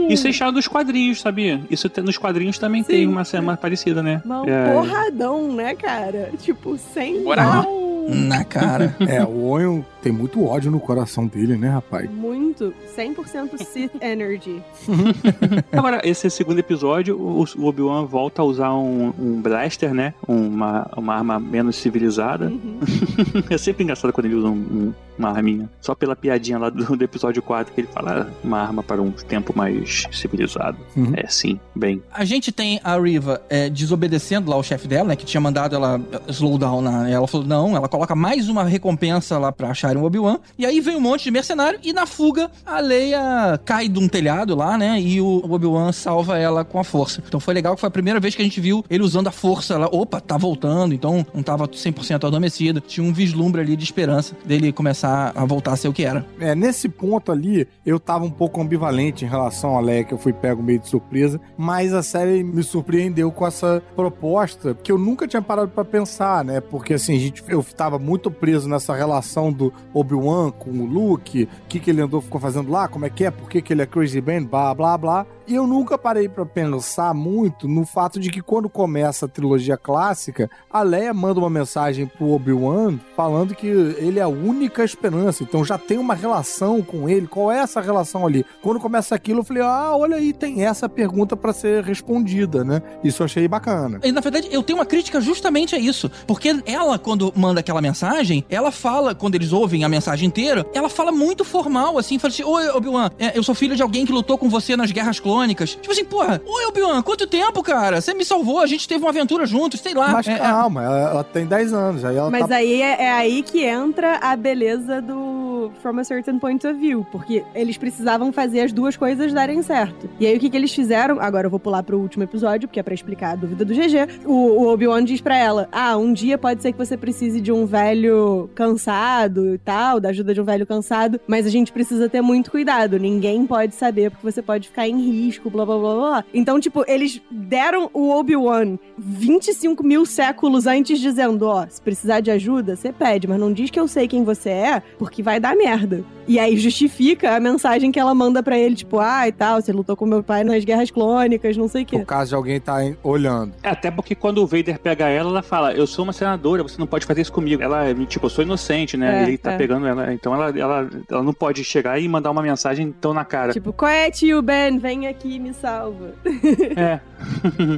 isso 0.08 0.26
é 0.26 0.32
chamado 0.32 0.54
dos 0.54 0.66
quadrinhos, 0.66 1.20
sabia? 1.20 1.60
Isso 1.70 1.88
tem- 1.88 2.02
nos 2.02 2.18
quadrinhos 2.18 2.58
também 2.58 2.82
Sim. 2.82 2.88
tem 2.88 3.06
uma 3.06 3.24
cena 3.24 3.56
parecida, 3.56 4.02
né? 4.02 4.20
Mas 4.24 4.42
um 4.42 4.48
É. 4.50 4.72
porradão, 4.74 5.52
né, 5.52 5.74
cara? 5.76 6.30
Tipo, 6.42 6.76
sem 6.92 7.20
Moral. 7.22 7.46
mal. 7.48 7.99
Na 8.14 8.44
cara. 8.44 8.94
É, 9.08 9.22
o 9.24 9.44
Onho 9.48 9.84
tem 10.02 10.12
muito 10.12 10.44
ódio 10.44 10.70
no 10.70 10.78
coração 10.80 11.26
dele, 11.26 11.56
né, 11.56 11.68
rapaz? 11.68 12.10
Muito. 12.10 12.72
100% 12.96 13.62
Sith 13.64 13.92
Energy. 14.02 14.62
Agora, 15.72 16.00
esse 16.04 16.28
segundo 16.30 16.58
episódio, 16.58 17.16
o, 17.18 17.44
o 17.58 17.64
Obi-Wan 17.66 18.04
volta 18.04 18.42
a 18.42 18.44
usar 18.44 18.74
um, 18.74 19.12
um 19.18 19.40
blaster, 19.40 19.92
né? 19.94 20.14
Uma, 20.26 20.88
uma 20.96 21.14
arma 21.14 21.40
menos 21.40 21.76
civilizada. 21.76 22.46
Uhum. 22.46 22.80
É 23.50 23.58
sempre 23.58 23.82
engraçado 23.84 24.12
quando 24.12 24.26
ele 24.26 24.34
usa 24.34 24.48
um- 24.48 24.52
um- 24.52 24.94
uma 25.20 25.30
arminha. 25.30 25.68
Só 25.80 25.94
pela 25.94 26.16
piadinha 26.16 26.58
lá 26.58 26.70
do, 26.70 26.96
do 26.96 27.04
episódio 27.04 27.42
4 27.42 27.72
que 27.72 27.80
ele 27.82 27.88
fala 27.88 28.28
"Ah, 28.28 28.34
uma 28.42 28.58
arma 28.58 28.82
para 28.82 29.00
um 29.00 29.10
tempo 29.10 29.52
mais 29.56 30.06
civilizado. 30.12 30.78
Uhum. 30.96 31.12
É, 31.16 31.26
sim, 31.28 31.58
bem. 31.74 32.02
A 32.12 32.24
gente 32.24 32.50
tem 32.50 32.80
a 32.82 32.98
Riva 32.98 33.40
é, 33.48 33.68
desobedecendo 33.68 34.50
lá 34.50 34.56
o 34.56 34.62
chefe 34.62 34.88
dela, 34.88 35.08
né? 35.08 35.16
Que 35.16 35.24
tinha 35.24 35.40
mandado 35.40 35.74
ela 35.76 36.00
slow 36.28 36.58
down. 36.58 36.80
Na, 36.80 37.08
ela 37.08 37.26
falou, 37.26 37.46
não, 37.46 37.76
ela 37.76 37.88
coloca 37.88 38.14
mais 38.14 38.48
uma 38.48 38.64
recompensa 38.64 39.38
lá 39.38 39.52
pra 39.52 39.70
acharem 39.70 40.00
o 40.00 40.04
Obi-Wan. 40.04 40.38
E 40.58 40.64
aí 40.64 40.80
vem 40.80 40.96
um 40.96 41.00
monte 41.00 41.24
de 41.24 41.30
mercenário 41.30 41.78
e 41.82 41.92
na 41.92 42.06
fuga 42.06 42.50
a 42.64 42.80
Leia 42.80 43.60
cai 43.64 43.88
de 43.88 43.98
um 43.98 44.08
telhado 44.08 44.54
lá, 44.54 44.76
né? 44.78 45.00
E 45.00 45.20
o 45.20 45.42
Obi-Wan 45.48 45.92
salva 45.92 46.38
ela 46.38 46.64
com 46.64 46.78
a 46.78 46.84
força. 46.84 47.22
Então 47.26 47.38
foi 47.40 47.54
legal 47.54 47.74
que 47.74 47.80
foi 47.80 47.88
a 47.88 47.90
primeira 47.90 48.18
vez 48.18 48.34
que 48.34 48.42
a 48.42 48.44
gente 48.44 48.60
viu 48.60 48.84
ele 48.88 49.02
usando 49.02 49.26
a 49.26 49.32
força 49.32 49.76
lá. 49.76 49.86
Opa, 49.86 50.20
tá 50.20 50.36
voltando. 50.36 50.94
Então 50.94 51.26
não 51.34 51.42
tava 51.42 51.68
100% 51.68 52.24
adormecido. 52.26 52.80
Tinha 52.80 53.06
um 53.06 53.12
vislumbre 53.12 53.60
ali 53.60 53.76
de 53.76 53.84
esperança 53.84 54.36
dele 54.44 54.72
começar 54.72 55.09
a 55.12 55.44
voltar 55.44 55.72
a 55.72 55.76
ser 55.76 55.88
o 55.88 55.92
que 55.92 56.04
era. 56.04 56.24
É, 56.38 56.54
nesse 56.54 56.88
ponto 56.88 57.32
ali, 57.32 57.66
eu 57.84 57.98
tava 57.98 58.24
um 58.24 58.30
pouco 58.30 58.60
ambivalente 58.60 59.24
em 59.24 59.28
relação 59.28 59.76
a 59.76 59.80
Leia, 59.80 60.04
que 60.04 60.14
eu 60.14 60.18
fui 60.18 60.32
pego 60.32 60.62
meio 60.62 60.78
de 60.78 60.88
surpresa, 60.88 61.40
mas 61.56 61.92
a 61.92 62.02
série 62.02 62.42
me 62.42 62.62
surpreendeu 62.62 63.30
com 63.30 63.46
essa 63.46 63.82
proposta, 63.94 64.74
que 64.74 64.92
eu 64.92 64.98
nunca 64.98 65.26
tinha 65.26 65.42
parado 65.42 65.70
pra 65.70 65.84
pensar, 65.84 66.44
né? 66.44 66.60
Porque 66.60 66.94
assim, 66.94 67.18
gente, 67.18 67.42
eu 67.48 67.62
tava 67.62 67.98
muito 67.98 68.30
preso 68.30 68.68
nessa 68.68 68.94
relação 68.94 69.52
do 69.52 69.72
Obi-Wan 69.92 70.50
com 70.50 70.70
o 70.70 70.86
Luke, 70.86 71.44
o 71.44 71.68
que, 71.68 71.80
que 71.80 71.90
ele 71.90 72.02
andou, 72.02 72.20
ficou 72.20 72.40
fazendo 72.40 72.70
lá, 72.70 72.88
como 72.88 73.06
é 73.06 73.10
que 73.10 73.24
é, 73.24 73.30
por 73.30 73.48
que, 73.48 73.62
que 73.62 73.72
ele 73.72 73.82
é 73.82 73.86
Crazy 73.86 74.20
Ben, 74.20 74.44
blá, 74.44 74.74
blá, 74.74 74.96
blá. 74.96 75.26
E 75.46 75.54
eu 75.54 75.66
nunca 75.66 75.98
parei 75.98 76.28
pra 76.28 76.46
pensar 76.46 77.12
muito 77.12 77.66
no 77.66 77.84
fato 77.84 78.20
de 78.20 78.30
que 78.30 78.40
quando 78.40 78.68
começa 78.68 79.26
a 79.26 79.28
trilogia 79.28 79.76
clássica, 79.76 80.48
a 80.70 80.82
Leia 80.82 81.12
manda 81.12 81.40
uma 81.40 81.50
mensagem 81.50 82.06
pro 82.06 82.30
Obi-Wan 82.30 82.98
falando 83.16 83.54
que 83.54 83.66
ele 83.66 84.20
é 84.20 84.22
a 84.22 84.28
única 84.28 84.84
esperança. 85.00 85.42
Então 85.42 85.64
já 85.64 85.78
tem 85.78 85.98
uma 85.98 86.14
relação 86.14 86.82
com 86.82 87.08
ele. 87.08 87.26
Qual 87.26 87.50
é 87.50 87.58
essa 87.58 87.80
relação 87.80 88.26
ali? 88.26 88.44
Quando 88.62 88.78
começa 88.78 89.14
aquilo, 89.14 89.40
eu 89.40 89.44
falei: 89.44 89.62
"Ah, 89.62 89.96
olha 89.96 90.16
aí, 90.16 90.32
tem 90.32 90.64
essa 90.64 90.88
pergunta 90.88 91.36
pra 91.36 91.52
ser 91.52 91.82
respondida, 91.82 92.62
né?" 92.62 92.82
Isso 93.02 93.22
eu 93.22 93.24
achei 93.24 93.48
bacana. 93.48 93.98
E, 94.02 94.12
na 94.12 94.20
verdade, 94.20 94.48
eu 94.50 94.62
tenho 94.62 94.78
uma 94.78 94.86
crítica 94.86 95.20
justamente 95.20 95.74
a 95.74 95.78
isso. 95.78 96.10
Porque 96.26 96.54
ela, 96.66 96.98
quando 96.98 97.32
manda 97.34 97.60
aquela 97.60 97.80
mensagem, 97.80 98.44
ela 98.50 98.70
fala, 98.70 99.14
quando 99.14 99.34
eles 99.34 99.52
ouvem 99.52 99.84
a 99.84 99.88
mensagem 99.88 100.26
inteira, 100.28 100.66
ela 100.74 100.88
fala 100.88 101.10
muito 101.10 101.44
formal, 101.44 101.96
assim, 101.98 102.18
fala 102.18 102.32
assim, 102.32 102.44
Oi, 102.44 102.68
Obi-Wan, 102.68 103.10
é, 103.18 103.36
eu 103.36 103.42
sou 103.42 103.54
filho 103.54 103.74
de 103.74 103.82
alguém 103.82 104.04
que 104.04 104.12
lutou 104.12 104.36
com 104.36 104.48
você 104.48 104.76
nas 104.76 104.92
guerras 104.92 105.18
clônicas. 105.18 105.70
Tipo 105.70 105.92
assim, 105.92 106.04
porra, 106.04 106.40
oi, 106.44 106.66
Obi-Wan, 106.66 107.02
quanto 107.02 107.26
tempo, 107.26 107.62
cara? 107.62 108.00
Você 108.00 108.12
me 108.12 108.24
salvou, 108.24 108.60
a 108.60 108.66
gente 108.66 108.86
teve 108.86 109.02
uma 109.02 109.10
aventura 109.10 109.46
juntos, 109.46 109.80
sei 109.80 109.94
lá. 109.94 110.08
Mas 110.08 110.28
É, 110.28 110.32
é, 110.32 110.38
calma, 110.38 110.82
ela, 110.82 110.98
ela 111.10 111.24
tem 111.24 111.46
10 111.46 111.72
anos, 111.72 112.04
aí 112.04 112.16
ela 112.16 112.30
Mas 112.30 112.46
tá 112.46 112.56
aí 112.56 112.82
é, 112.82 113.04
é 113.04 113.12
aí 113.12 113.42
que 113.42 113.64
entra 113.64 114.18
a 114.20 114.36
beleza 114.36 114.89
do 114.98 115.70
From 115.82 115.98
a 116.00 116.04
Certain 116.04 116.38
Point 116.38 116.66
of 116.66 116.78
View, 116.80 117.06
porque 117.12 117.44
eles 117.54 117.76
precisavam 117.76 118.32
fazer 118.32 118.62
as 118.62 118.72
duas 118.72 118.96
coisas 118.96 119.32
darem 119.32 119.62
certo. 119.62 120.08
E 120.18 120.26
aí 120.26 120.36
o 120.36 120.40
que, 120.40 120.50
que 120.50 120.56
eles 120.56 120.74
fizeram? 120.74 121.20
Agora 121.20 121.46
eu 121.46 121.50
vou 121.50 121.60
pular 121.60 121.82
pro 121.82 122.00
último 122.00 122.24
episódio, 122.24 122.66
porque 122.66 122.80
é 122.80 122.82
pra 122.82 122.94
explicar 122.94 123.32
a 123.32 123.36
dúvida 123.36 123.64
do 123.64 123.74
GG. 123.74 124.24
O, 124.24 124.32
o 124.32 124.68
Obi-Wan 124.68 125.04
diz 125.04 125.20
pra 125.20 125.36
ela: 125.36 125.68
Ah, 125.70 125.96
um 125.96 126.12
dia 126.12 126.38
pode 126.38 126.62
ser 126.62 126.72
que 126.72 126.78
você 126.78 126.96
precise 126.96 127.40
de 127.40 127.52
um 127.52 127.66
velho 127.66 128.48
cansado 128.54 129.54
e 129.54 129.58
tal, 129.58 130.00
da 130.00 130.08
ajuda 130.08 130.34
de 130.34 130.40
um 130.40 130.44
velho 130.44 130.66
cansado, 130.66 131.20
mas 131.26 131.46
a 131.46 131.50
gente 131.50 131.70
precisa 131.70 132.08
ter 132.08 132.22
muito 132.22 132.50
cuidado. 132.50 132.98
Ninguém 132.98 133.46
pode 133.46 133.74
saber, 133.74 134.10
porque 134.10 134.30
você 134.30 134.40
pode 134.40 134.68
ficar 134.68 134.88
em 134.88 134.98
risco, 134.98 135.50
blá 135.50 135.66
blá 135.66 135.78
blá 135.78 135.94
blá. 135.94 136.24
Então, 136.32 136.58
tipo, 136.58 136.84
eles 136.88 137.20
deram 137.30 137.90
o 137.92 138.10
Obi-Wan 138.10 138.78
25 138.98 139.84
mil 139.84 140.06
séculos 140.06 140.66
antes, 140.66 140.98
dizendo: 140.98 141.46
Ó, 141.46 141.66
se 141.68 141.80
precisar 141.80 142.20
de 142.20 142.30
ajuda, 142.30 142.76
você 142.76 142.92
pede, 142.92 143.26
mas 143.26 143.38
não 143.38 143.52
diz 143.52 143.70
que 143.70 143.78
eu 143.78 143.88
sei 143.88 144.08
quem 144.08 144.24
você 144.24 144.50
é, 144.50 144.69
porque 144.98 145.22
vai 145.22 145.40
dar 145.40 145.56
merda. 145.56 146.04
E 146.28 146.38
aí 146.38 146.56
justifica 146.56 147.34
a 147.34 147.40
mensagem 147.40 147.90
que 147.90 147.98
ela 147.98 148.14
manda 148.14 148.40
pra 148.40 148.56
ele, 148.56 148.76
tipo, 148.76 149.00
ah, 149.00 149.26
e 149.26 149.32
tal, 149.32 149.60
você 149.60 149.72
lutou 149.72 149.96
com 149.96 150.06
meu 150.06 150.22
pai 150.22 150.44
nas 150.44 150.64
guerras 150.64 150.88
clônicas, 150.90 151.56
não 151.56 151.66
sei 151.66 151.82
o 151.82 151.86
quê. 151.86 151.98
por 151.98 152.06
caso 152.06 152.28
de 152.28 152.34
alguém 152.36 152.60
tá 152.60 152.76
olhando. 153.02 153.52
É, 153.62 153.70
Até 153.70 153.90
porque 153.90 154.14
quando 154.14 154.38
o 154.38 154.46
Vader 154.46 154.78
pega 154.78 155.08
ela, 155.08 155.28
ela 155.30 155.42
fala, 155.42 155.72
eu 155.72 155.86
sou 155.88 156.04
uma 156.04 156.12
senadora, 156.12 156.62
você 156.62 156.78
não 156.78 156.86
pode 156.86 157.04
fazer 157.04 157.22
isso 157.22 157.32
comigo. 157.32 157.60
Ela, 157.60 157.92
tipo, 158.06 158.26
eu 158.26 158.30
sou 158.30 158.44
inocente, 158.44 158.96
né? 158.96 159.22
É, 159.24 159.26
Ele 159.26 159.38
tá 159.38 159.52
é. 159.52 159.56
pegando 159.56 159.86
ela. 159.86 160.12
Então 160.14 160.32
ela, 160.32 160.56
ela, 160.56 160.90
ela 161.10 161.22
não 161.22 161.32
pode 161.32 161.64
chegar 161.64 161.98
e 161.98 162.06
mandar 162.08 162.30
uma 162.30 162.42
mensagem 162.42 162.94
tão 163.00 163.12
na 163.12 163.24
cara. 163.24 163.52
Tipo, 163.52 163.72
qual 163.72 163.90
é, 163.90 164.08
tio 164.10 164.40
Ben? 164.40 164.78
Vem 164.78 165.08
aqui 165.08 165.34
e 165.34 165.38
me 165.38 165.52
salva. 165.52 166.14
É. 166.76 167.00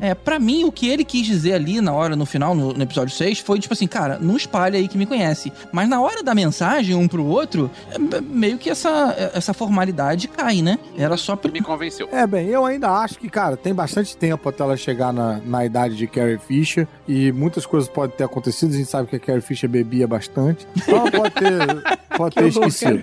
É, 0.01 0.14
pra 0.14 0.38
mim, 0.38 0.64
o 0.64 0.72
que 0.72 0.88
ele 0.88 1.05
quis 1.05 1.26
dizer 1.26 1.55
ali 1.55 1.80
na 1.80 1.93
hora, 1.93 2.14
no 2.14 2.24
final, 2.24 2.55
no, 2.55 2.72
no 2.72 2.82
episódio 2.82 3.14
6, 3.14 3.40
foi 3.40 3.59
tipo 3.59 3.74
assim, 3.74 3.86
cara, 3.86 4.18
não 4.20 4.36
espalha 4.36 4.78
aí 4.78 4.86
que 4.86 4.97
me 4.99 5.07
conhece. 5.07 5.53
Mas 5.72 5.88
na 5.88 6.01
hora 6.01 6.22
da 6.22 6.34
mensagem, 6.34 6.82
um 6.91 7.07
pro 7.07 7.24
outro, 7.24 7.70
é, 7.91 8.20
meio 8.20 8.59
que 8.59 8.70
essa, 8.70 9.14
essa 9.35 9.55
formalidade 9.55 10.28
cai, 10.28 10.62
né? 10.62 10.78
Era 10.97 11.16
só 11.16 11.37
pra. 11.37 11.51
Me 11.51 11.61
convenceu. 11.61 12.09
É, 12.11 12.26
bem, 12.26 12.49
eu 12.49 12.64
ainda 12.64 12.91
acho 12.91 13.18
que, 13.18 13.28
cara, 13.28 13.57
tem 13.57 13.74
bastante 13.74 14.16
tempo 14.16 14.49
até 14.49 14.62
ela 14.62 14.76
chegar 14.76 15.12
na, 15.12 15.41
na 15.45 15.64
idade 15.64 15.97
de 15.97 16.07
Carrie 16.07 16.39
Fisher 16.39 16.87
e 17.07 17.30
muitas 17.33 17.66
coisas 17.66 17.89
podem 17.89 18.16
ter 18.16 18.24
acontecido. 18.24 18.72
A 18.72 18.76
gente 18.76 18.89
sabe 18.89 19.09
que 19.09 19.16
a 19.16 19.20
Carrie 19.20 19.41
Fisher 19.41 19.68
bebia 19.68 20.07
bastante. 20.07 20.66
Então 20.76 20.99
ela 20.99 21.11
pode 21.11 21.35
ter, 21.35 21.99
pode 22.16 22.35
ter 22.35 22.43
Que 22.43 22.49
esquecido. 22.49 23.01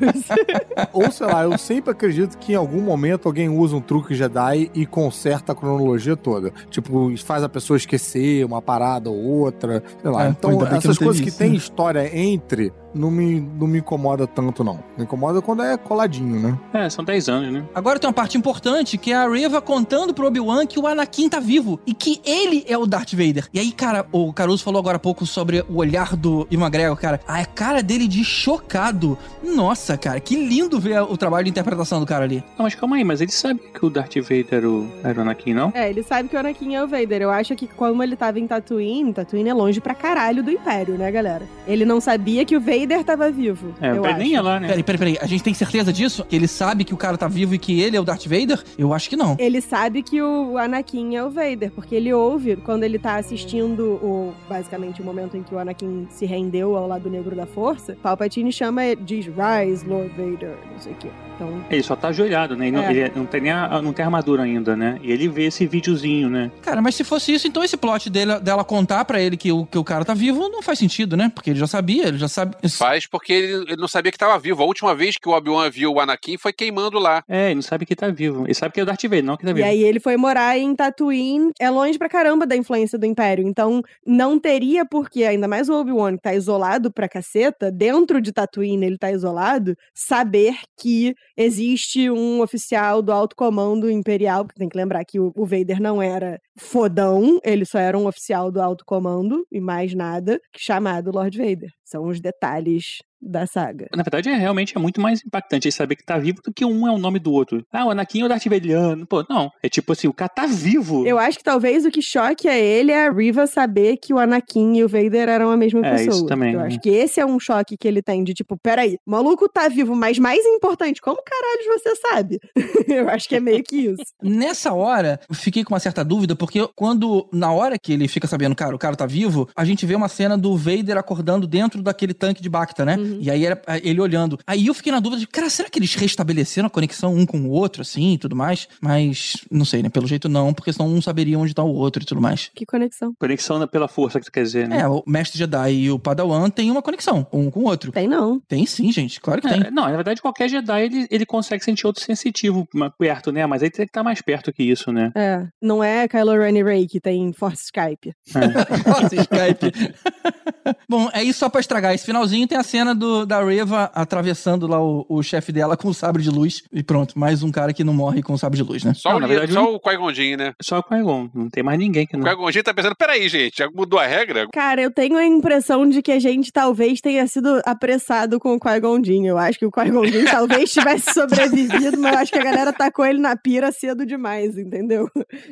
Ou 0.93 1.11
sei 1.11 1.27
lá, 1.27 1.43
eu 1.43 1.57
sempre 1.57 1.91
acredito 1.91 2.37
que 2.37 2.53
em 2.53 2.55
algum 2.55 2.81
momento 2.81 3.27
alguém 3.27 3.49
usa 3.49 3.75
um 3.75 3.81
truque 3.81 4.15
Jedi 4.15 4.69
e 4.73 4.85
conserta 4.85 5.51
a 5.51 5.55
cronologia 5.55 6.15
toda. 6.15 6.51
Tipo, 6.69 7.15
faz 7.17 7.43
a 7.43 7.49
pessoa 7.49 7.77
esquecer 7.77 8.45
uma 8.45 8.61
parada 8.61 9.09
ou 9.09 9.17
outra. 9.17 9.83
Sei 10.01 10.11
lá. 10.11 10.25
É, 10.25 10.29
então, 10.29 10.57
que 10.57 10.75
essas 10.75 10.97
coisas 10.97 11.21
que 11.21 11.29
isso, 11.29 11.37
tem 11.37 11.51
né? 11.51 11.55
história 11.55 12.17
entre 12.17 12.71
não 12.93 13.11
me, 13.11 13.39
não 13.39 13.67
me 13.67 13.79
incomoda 13.79 14.25
tanto, 14.25 14.63
não. 14.63 14.79
Me 14.97 15.03
incomoda 15.03 15.41
quando 15.41 15.63
é 15.63 15.77
coladinho, 15.77 16.39
né? 16.39 16.59
É, 16.73 16.89
são 16.89 17.03
10 17.03 17.29
anos, 17.29 17.53
né? 17.53 17.63
Agora 17.73 17.99
tem 17.99 18.07
uma 18.07 18.13
parte 18.13 18.37
importante 18.37 18.97
que 18.97 19.11
é 19.11 19.15
a 19.15 19.29
Reva 19.29 19.61
contando 19.61 20.13
pro 20.13 20.27
Obi-Wan 20.27 20.65
que 20.65 20.79
o 20.79 20.87
Anakin 20.87 21.29
tá 21.29 21.39
vivo 21.39 21.79
e 21.85 21.93
que 21.93 22.21
ele 22.25 22.63
é 22.67 22.77
o 22.77 22.85
Darth 22.85 23.11
Vader. 23.11 23.47
E 23.53 23.59
aí, 23.59 23.71
cara, 23.71 24.05
o 24.11 24.31
Caruso 24.33 24.63
falou 24.63 24.79
agora 24.79 24.97
há 24.97 24.99
pouco 24.99 25.25
sobre 25.25 25.63
o 25.69 25.77
olhar 25.77 26.15
do 26.15 26.47
Ivan 26.49 26.65
McGregor, 26.65 26.97
cara. 26.97 27.19
A 27.27 27.45
cara 27.45 27.81
dele 27.81 28.07
de 28.07 28.23
chocado. 28.23 29.17
Nossa, 29.43 29.97
cara, 29.97 30.19
que 30.19 30.35
lindo 30.35 30.79
ver 30.79 31.01
o 31.01 31.17
trabalho 31.17 31.45
de 31.45 31.51
interpretação 31.51 31.99
do 31.99 32.05
cara 32.05 32.23
ali. 32.23 32.43
Não, 32.57 32.63
mas 32.63 32.75
calma 32.75 32.95
aí, 32.95 33.03
mas 33.03 33.21
ele 33.21 33.31
sabe 33.31 33.59
que 33.73 33.85
o 33.85 33.89
Darth 33.89 34.15
Vader 34.15 34.47
era 34.51 34.69
o, 34.69 34.89
era 35.03 35.19
o 35.19 35.21
Anakin, 35.21 35.53
não? 35.53 35.71
É, 35.73 35.89
ele 35.89 36.03
sabe 36.03 36.29
que 36.29 36.35
o 36.35 36.39
Anakin 36.39 36.75
é 36.75 36.83
o 36.83 36.87
Vader. 36.87 37.21
Eu 37.21 37.31
acho 37.31 37.55
que 37.55 37.67
como 37.67 38.01
ele 38.03 38.15
tava 38.15 38.39
em 38.39 38.47
Tatooine, 38.47 39.13
Tatooine 39.13 39.49
é 39.49 39.53
longe 39.53 39.79
pra 39.79 39.93
caralho 39.93 40.43
do 40.43 40.51
Império, 40.51 40.95
né, 40.95 41.11
galera? 41.11 41.47
Ele 41.67 41.85
não 41.85 41.99
sabia 42.01 42.45
que 42.45 42.55
o 42.55 42.59
Vader 42.59 42.78
tava 43.05 43.31
vivo. 43.31 43.73
É, 43.81 43.89
eu 43.91 44.01
não 44.01 44.17
nem 44.17 44.31
ia 44.31 44.41
lá, 44.41 44.59
né? 44.59 44.67
Peraí, 44.67 44.83
peraí, 44.83 44.97
peraí. 44.99 45.17
A 45.21 45.25
gente 45.25 45.43
tem 45.43 45.53
certeza 45.53 45.91
disso? 45.91 46.25
Que 46.25 46.35
ele 46.35 46.47
sabe 46.47 46.83
que 46.83 46.93
o 46.93 46.97
cara 46.97 47.17
tá 47.17 47.27
vivo 47.27 47.55
e 47.55 47.57
que 47.59 47.81
ele 47.81 47.95
é 47.97 47.99
o 47.99 48.03
Darth 48.03 48.25
Vader? 48.25 48.63
Eu 48.77 48.93
acho 48.93 49.09
que 49.09 49.15
não. 49.15 49.35
Ele 49.39 49.61
sabe 49.61 50.03
que 50.03 50.21
o 50.21 50.57
Anakin 50.57 51.15
é 51.15 51.23
o 51.23 51.29
Vader, 51.29 51.71
porque 51.71 51.95
ele 51.95 52.13
ouve 52.13 52.55
quando 52.57 52.83
ele 52.83 52.99
tá 52.99 53.15
assistindo 53.15 53.83
o 54.03 54.33
basicamente 54.47 55.01
o 55.01 55.05
momento 55.05 55.35
em 55.37 55.43
que 55.43 55.53
o 55.53 55.59
Anakin 55.59 56.07
se 56.09 56.25
rendeu 56.25 56.75
ao 56.75 56.87
lado 56.87 57.09
negro 57.09 57.35
da 57.35 57.45
força. 57.45 57.97
Palpatine 58.01 58.51
chama 58.51 58.83
ele, 58.85 59.01
diz 59.03 59.25
Rise, 59.25 59.85
Lord 59.87 60.09
Vader, 60.09 60.55
não 60.71 60.79
sei 60.79 60.93
o 60.93 60.95
quê. 60.95 61.09
Então, 61.35 61.63
Ele 61.69 61.81
só 61.83 61.95
tá 61.95 62.09
ajoelhado, 62.09 62.57
né? 62.57 62.67
Ele, 62.67 62.75
não, 62.75 62.83
É. 62.83 62.91
ele 62.91 63.11
não 63.15 63.25
tem 63.25 63.39
nem 63.39 63.51
a, 63.51 63.81
não 63.81 63.93
tem 63.93 64.03
armadura 64.03 64.43
ainda, 64.43 64.75
né? 64.75 64.99
E 65.01 65.09
ele 65.09 65.29
vê 65.29 65.45
esse 65.45 65.65
videozinho, 65.65 66.29
né? 66.29 66.51
Cara, 66.61 66.81
mas 66.81 66.95
se 66.95 67.03
fosse 67.05 67.33
isso, 67.33 67.47
então 67.47 67.63
esse 67.63 67.77
plot 67.77 68.09
dele, 68.09 68.39
dela 68.41 68.63
contar 68.65 69.05
pra 69.05 69.21
ele 69.21 69.37
que 69.37 69.49
o, 69.49 69.65
que 69.65 69.77
o 69.77 69.83
cara 69.83 70.03
tá 70.03 70.13
vivo 70.13 70.49
não 70.49 70.61
faz 70.61 70.77
sentido, 70.79 71.15
né? 71.15 71.31
Porque 71.33 71.51
ele 71.51 71.59
já 71.59 71.67
sabia, 71.67 72.09
ele 72.09 72.17
já 72.17 72.27
sabe. 72.27 72.57
Faz 72.77 73.07
porque 73.07 73.33
ele, 73.33 73.53
ele 73.71 73.77
não 73.77 73.87
sabia 73.87 74.11
que 74.11 74.15
estava 74.15 74.37
vivo. 74.39 74.61
A 74.63 74.65
última 74.65 74.93
vez 74.95 75.15
que 75.17 75.27
o 75.27 75.31
Obi-Wan 75.31 75.69
viu 75.69 75.93
o 75.93 75.99
Anakin 75.99 76.37
foi 76.37 76.53
queimando 76.53 76.99
lá. 76.99 77.23
É, 77.27 77.47
ele 77.47 77.55
não 77.55 77.61
sabe 77.61 77.85
que 77.85 77.95
tá 77.95 78.09
vivo. 78.09 78.45
Ele 78.45 78.53
sabe 78.53 78.73
que 78.73 78.79
é 78.79 78.83
o 78.83 78.85
Darth 78.85 79.03
Vader, 79.03 79.23
não 79.23 79.37
que 79.37 79.43
tá 79.43 79.51
E 79.51 79.53
vivo. 79.53 79.67
aí 79.67 79.83
ele 79.83 79.99
foi 79.99 80.17
morar 80.17 80.57
em 80.57 80.75
Tatooine, 80.75 81.51
é 81.59 81.69
longe 81.69 81.97
pra 81.97 82.09
caramba 82.09 82.45
da 82.45 82.55
influência 82.55 82.97
do 82.97 83.05
Império. 83.05 83.47
Então 83.47 83.81
não 84.05 84.39
teria 84.39 84.85
porquê, 84.85 85.23
ainda 85.23 85.47
mais 85.47 85.69
o 85.69 85.73
Obi-Wan 85.73 86.15
que 86.15 86.21
tá 86.23 86.33
isolado 86.33 86.91
pra 86.91 87.09
caceta, 87.09 87.71
dentro 87.71 88.21
de 88.21 88.31
Tatooine 88.31 88.85
ele 88.85 88.97
tá 88.97 89.11
isolado, 89.11 89.75
saber 89.93 90.55
que 90.79 91.13
existe 91.37 92.09
um 92.09 92.41
oficial 92.41 93.01
do 93.01 93.11
alto 93.11 93.35
comando 93.35 93.89
imperial, 93.89 94.45
porque 94.45 94.59
tem 94.59 94.69
que 94.69 94.77
lembrar 94.77 95.03
que 95.05 95.19
o, 95.19 95.31
o 95.35 95.45
Vader 95.45 95.81
não 95.81 96.01
era 96.01 96.39
fodão, 96.57 97.39
ele 97.43 97.65
só 97.65 97.79
era 97.79 97.97
um 97.97 98.07
oficial 98.07 98.51
do 98.51 98.61
alto 98.61 98.83
comando 98.85 99.45
e 99.51 99.59
mais 99.59 99.93
nada, 99.93 100.39
que 100.53 100.61
chamado 100.61 101.11
Lord 101.11 101.37
Vader. 101.37 101.69
São 101.89 102.05
os 102.05 102.21
detalhes 102.21 103.01
da 103.21 103.45
saga. 103.45 103.87
Na 103.95 104.03
verdade, 104.03 104.29
é 104.29 104.35
realmente 104.35 104.75
é 104.77 104.79
muito 104.79 105.01
mais 105.01 105.21
impactante 105.25 105.67
ele 105.67 105.71
saber 105.73 105.95
que 105.95 106.05
tá 106.05 106.17
vivo 106.17 106.41
do 106.43 106.53
que 106.53 106.63
um 106.65 106.87
é 106.87 106.91
o 106.91 106.97
nome 106.97 107.19
do 107.19 107.31
outro. 107.31 107.65
Ah, 107.71 107.85
o 107.85 107.89
Anakin 107.91 108.21
é 108.21 108.25
o 108.25 108.29
Darth 108.29 108.45
Vader. 108.45 109.05
Pô, 109.07 109.25
não. 109.29 109.49
É 109.61 109.69
tipo 109.69 109.91
assim, 109.91 110.07
o 110.07 110.13
cara 110.13 110.29
tá 110.29 110.45
vivo. 110.45 111.05
Eu 111.05 111.17
acho 111.19 111.37
que 111.37 111.43
talvez 111.43 111.85
o 111.85 111.91
que 111.91 112.01
choque 112.01 112.47
a 112.47 112.57
ele 112.57 112.91
é 112.91 113.07
a 113.07 113.11
Riva 113.11 113.45
saber 113.47 113.97
que 113.97 114.13
o 114.13 114.17
Anakin 114.19 114.77
e 114.77 114.83
o 114.83 114.87
Vader 114.89 115.27
eram 115.29 115.49
a 115.51 115.57
mesma 115.57 115.85
É, 115.85 115.91
pessoa. 115.91 116.15
isso 116.15 116.25
também, 116.25 116.53
Eu 116.53 116.59
né? 116.59 116.67
acho 116.67 116.79
que 116.79 116.89
esse 116.89 117.19
é 117.19 117.25
um 117.25 117.39
choque 117.39 117.77
que 117.77 117.87
ele 117.87 118.01
tem 118.01 118.23
de 118.23 118.33
tipo, 118.33 118.57
peraí, 118.57 118.97
o 119.05 119.11
maluco 119.11 119.47
tá 119.49 119.67
vivo, 119.67 119.95
mas 119.95 120.17
mais 120.19 120.45
importante, 120.45 121.01
como 121.01 121.21
caralho 121.23 121.79
você 121.79 121.95
sabe? 121.95 122.39
Eu 122.87 123.09
acho 123.09 123.27
que 123.27 123.35
é 123.35 123.39
meio 123.39 123.63
que 123.63 123.75
isso. 123.77 124.03
Nessa 124.23 124.73
hora, 124.73 125.19
eu 125.29 125.35
fiquei 125.35 125.63
com 125.63 125.73
uma 125.73 125.79
certa 125.79 126.03
dúvida, 126.03 126.35
porque 126.35 126.67
quando, 126.75 127.27
na 127.31 127.51
hora 127.51 127.77
que 127.77 127.93
ele 127.93 128.07
fica 128.07 128.27
sabendo, 128.27 128.55
cara, 128.55 128.75
o 128.75 128.79
cara 128.79 128.95
tá 128.95 129.05
vivo, 129.05 129.47
a 129.55 129.63
gente 129.65 129.85
vê 129.85 129.95
uma 129.95 130.07
cena 130.07 130.37
do 130.37 130.55
Vader 130.57 130.97
acordando 130.97 131.45
dentro 131.47 131.81
daquele 131.81 132.13
tanque 132.13 132.41
de 132.41 132.49
Bacta, 132.49 132.85
né? 132.85 132.95
Uhum. 132.97 133.08
E 133.19 133.29
aí 133.29 133.45
era 133.45 133.61
ele 133.83 134.01
olhando. 134.01 134.39
Aí 134.45 134.67
eu 134.67 134.73
fiquei 134.73 134.91
na 134.91 134.99
dúvida 134.99 135.19
de, 135.19 135.27
cara, 135.27 135.49
será 135.49 135.69
que 135.69 135.79
eles 135.79 135.95
restabeleceram 135.95 136.67
a 136.67 136.69
conexão 136.69 137.15
um 137.15 137.25
com 137.25 137.39
o 137.39 137.49
outro, 137.49 137.81
assim, 137.81 138.13
e 138.13 138.17
tudo 138.17 138.35
mais? 138.35 138.67
Mas, 138.81 139.37
não 139.51 139.65
sei, 139.65 139.81
né? 139.81 139.89
Pelo 139.89 140.07
jeito 140.07 140.29
não, 140.29 140.53
porque 140.53 140.71
senão 140.73 140.87
um 140.87 141.01
saberia 141.01 141.37
onde 141.37 141.53
tá 141.53 141.63
o 141.63 141.73
outro 141.73 142.03
e 142.03 142.05
tudo 142.05 142.21
mais. 142.21 142.49
Que 142.53 142.65
conexão. 142.65 143.13
Conexão 143.19 143.67
pela 143.67 143.87
força 143.87 144.19
que 144.19 144.25
tu 144.25 144.31
quer 144.31 144.43
dizer, 144.43 144.67
né? 144.67 144.81
É, 144.81 144.87
o 144.87 145.03
Mestre 145.05 145.37
Jedi 145.37 145.73
e 145.73 145.91
o 145.91 145.99
Padawan 145.99 146.49
têm 146.49 146.71
uma 146.71 146.81
conexão, 146.81 147.25
um 147.31 147.49
com 147.49 147.61
o 147.61 147.63
outro. 147.63 147.91
Tem 147.91 148.07
não. 148.07 148.39
Tem 148.47 148.65
sim, 148.65 148.91
gente, 148.91 149.19
claro 149.19 149.41
que 149.41 149.47
tem. 149.47 149.61
É, 149.61 149.71
não, 149.71 149.83
na 149.83 149.95
verdade, 149.95 150.21
qualquer 150.21 150.49
Jedi 150.49 150.83
ele, 150.83 151.07
ele 151.09 151.25
consegue 151.25 151.63
sentir 151.63 151.85
outro 151.85 152.03
sensitivo 152.03 152.67
perto, 152.97 153.31
né? 153.31 153.45
Mas 153.45 153.63
aí 153.63 153.69
tem 153.69 153.85
que 153.85 153.89
estar 153.89 154.03
mais 154.03 154.21
perto 154.21 154.51
que 154.51 154.63
isso, 154.63 154.91
né? 154.91 155.11
É, 155.15 155.45
não 155.61 155.83
é 155.83 156.07
Kylo 156.07 156.37
Ren 156.37 156.57
e 156.57 156.63
Rey 156.63 156.87
que 156.87 156.99
tem 156.99 157.31
Force 157.33 157.65
Skype. 157.65 158.13
Nossa, 158.85 159.15
Skype. 159.15 159.95
Bom, 160.87 161.09
é 161.13 161.23
isso 161.23 161.39
só 161.39 161.49
pra 161.49 161.61
estragar. 161.61 161.93
Esse 161.93 162.05
finalzinho 162.05 162.47
tem 162.47 162.57
a 162.57 162.63
cena 162.63 162.93
do, 162.99 163.25
da 163.25 163.43
Reva 163.43 163.89
atravessando 163.95 164.67
lá 164.67 164.79
o, 164.83 165.05
o 165.09 165.23
chefe 165.23 165.51
dela 165.51 165.75
com 165.75 165.87
o 165.87 165.93
sabre 165.93 166.21
de 166.21 166.29
luz. 166.29 166.61
E 166.71 166.83
pronto, 166.83 167.17
mais 167.17 167.41
um 167.41 167.51
cara 167.51 167.73
que 167.73 167.83
não 167.83 167.93
morre 167.93 168.21
com 168.21 168.33
o 168.33 168.37
sabre 168.37 168.57
de 168.57 168.63
luz, 168.63 168.83
né? 168.83 168.93
Só, 168.93 169.17
Não, 169.17 169.25
o, 169.25 169.27
verdade, 169.27 169.53
só 169.53 169.73
o 169.73 169.79
Qui-Gon 169.79 170.13
Jinn, 170.13 170.37
né? 170.37 170.53
Só 170.61 170.79
o 170.79 170.83
Qui-Gon, 170.83 171.29
não 171.33 171.49
tem 171.49 171.63
mais 171.63 171.79
ninguém 171.79 172.05
que 172.05 172.15
O 172.15 172.19
não... 172.19 172.25
Qui-Gon 172.29 172.51
Jinn 172.51 172.63
tá 172.63 172.73
pensando, 172.73 172.95
peraí, 172.95 173.27
gente, 173.29 173.57
já 173.57 173.69
mudou 173.73 173.99
a 173.99 174.05
regra? 174.05 174.47
Cara, 174.53 174.81
eu 174.81 174.91
tenho 174.91 175.17
a 175.17 175.25
impressão 175.25 175.87
de 175.87 176.01
que 176.01 176.11
a 176.11 176.19
gente 176.19 176.51
talvez 176.51 176.99
tenha 177.01 177.25
sido 177.27 177.61
apressado 177.65 178.39
com 178.39 178.53
o 178.55 178.59
Qui-Gon 178.59 179.03
Jinn. 179.03 179.25
Eu 179.25 179.37
acho 179.37 179.57
que 179.57 179.65
o 179.65 179.71
Qui-Gon 179.71 180.05
Jinn 180.05 180.25
talvez 180.29 180.71
tivesse 180.71 181.13
sobrevivido, 181.13 181.97
mas 181.99 182.13
eu 182.13 182.19
acho 182.19 182.31
que 182.33 182.39
a 182.39 182.43
galera 182.43 182.73
tacou 182.73 183.05
ele 183.05 183.19
na 183.19 183.35
pira 183.35 183.71
cedo 183.71 184.05
demais, 184.05 184.57
entendeu? 184.57 185.09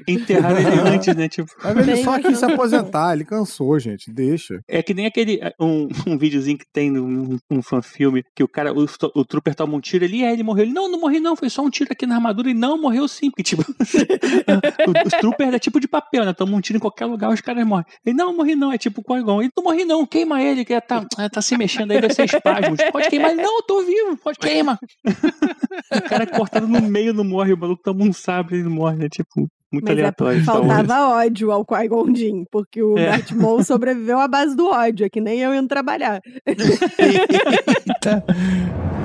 Enterraram 0.07 0.59
ele 0.59 0.79
antes, 0.89 1.15
né? 1.15 1.29
Tipo, 1.29 1.51
Mas 1.63 1.87
ele 1.87 2.03
só 2.03 2.19
quis 2.19 2.37
se 2.37 2.45
não. 2.45 2.53
aposentar, 2.53 3.13
ele 3.13 3.23
cansou, 3.25 3.79
gente. 3.79 4.11
Deixa. 4.11 4.59
é 4.67 4.81
que 4.83 4.93
nem 4.93 5.05
aquele... 5.05 5.39
Um, 5.59 5.87
um 6.05 6.17
videozinho 6.17 6.57
que 6.57 6.65
tem 6.71 6.91
num 6.91 7.36
um 7.49 7.61
fanfilme, 7.61 8.23
que 8.35 8.43
o 8.43 8.47
cara, 8.47 8.73
o, 8.73 8.85
o 9.15 9.25
trooper 9.25 9.55
toma 9.55 9.75
um 9.75 9.79
tiro, 9.79 10.05
ele, 10.05 10.23
é, 10.23 10.31
ele 10.31 10.43
morreu. 10.43 10.65
Ele, 10.65 10.73
não, 10.73 10.89
não 10.89 10.99
morri 10.99 11.19
não, 11.19 11.35
foi 11.35 11.49
só 11.49 11.61
um 11.61 11.69
tiro 11.69 11.91
aqui 11.91 12.05
na 12.05 12.15
armadura. 12.15 12.49
E 12.49 12.53
não, 12.53 12.79
morreu 12.79 13.07
sim, 13.07 13.29
porque 13.29 13.43
tipo... 13.43 13.63
os 15.05 15.13
troopers 15.19 15.53
é 15.53 15.59
tipo 15.59 15.79
de 15.79 15.87
papel, 15.87 16.25
né? 16.25 16.33
Toma 16.33 16.55
um 16.55 16.61
tiro 16.61 16.77
em 16.77 16.79
qualquer 16.81 17.05
lugar, 17.05 17.31
os 17.31 17.41
caras 17.41 17.65
morrem. 17.65 17.85
Ele, 18.05 18.15
não, 18.15 18.35
morri 18.35 18.55
não, 18.55 18.71
é 18.71 18.77
tipo 18.77 19.03
Qui-Gon. 19.03 19.41
Ele, 19.41 19.51
não 19.55 19.63
morri 19.63 19.85
não, 19.85 20.05
queima 20.05 20.41
ele, 20.41 20.65
que 20.65 20.79
tá, 20.81 21.05
tá 21.31 21.41
se 21.41 21.57
mexendo 21.57 21.91
aí, 21.91 22.01
vai 22.01 22.09
ser 22.09 22.25
espasmos. 22.25 22.79
Pode 22.91 23.09
queimar 23.09 23.31
ele, 23.31 23.41
não, 23.41 23.57
eu 23.57 23.63
tô 23.63 23.83
vivo, 23.83 24.17
pode 24.17 24.39
queima. 24.39 24.79
o 25.93 26.01
cara 26.09 26.23
é 26.23 26.25
cortado 26.25 26.67
no 26.67 26.81
meio 26.81 27.13
não 27.13 27.23
morre, 27.23 27.53
o 27.53 27.57
maluco 27.57 27.81
toma 27.83 28.03
um 28.03 28.13
sabre 28.13 28.59
e 28.59 28.63
não 28.63 28.71
morre, 28.71 29.05
é 29.05 29.09
tipo... 29.09 29.47
Muito 29.71 29.83
Mas 29.85 29.97
é 29.97 29.99
aleatório. 30.01 30.37
porque 30.39 30.43
Star 30.51 30.61
Wars. 30.65 30.87
faltava 30.87 31.09
ódio 31.25 31.51
ao 31.51 31.65
Qui-Gon 31.65 32.15
Jinn, 32.15 32.45
porque 32.49 32.81
o 32.81 32.97
É. 32.97 33.11
Darth 33.11 33.31
Maul 33.31 33.63
sobreviveu 33.63 34.17
à 34.19 34.27
base 34.27 34.55
do 34.55 34.67
ódio, 34.67 35.05
é 35.05 35.09
que 35.09 35.19
nem 35.19 35.39
eu 35.41 35.53
indo 35.53 35.67
trabalhar. 35.67 36.21
Eita. 36.45 38.23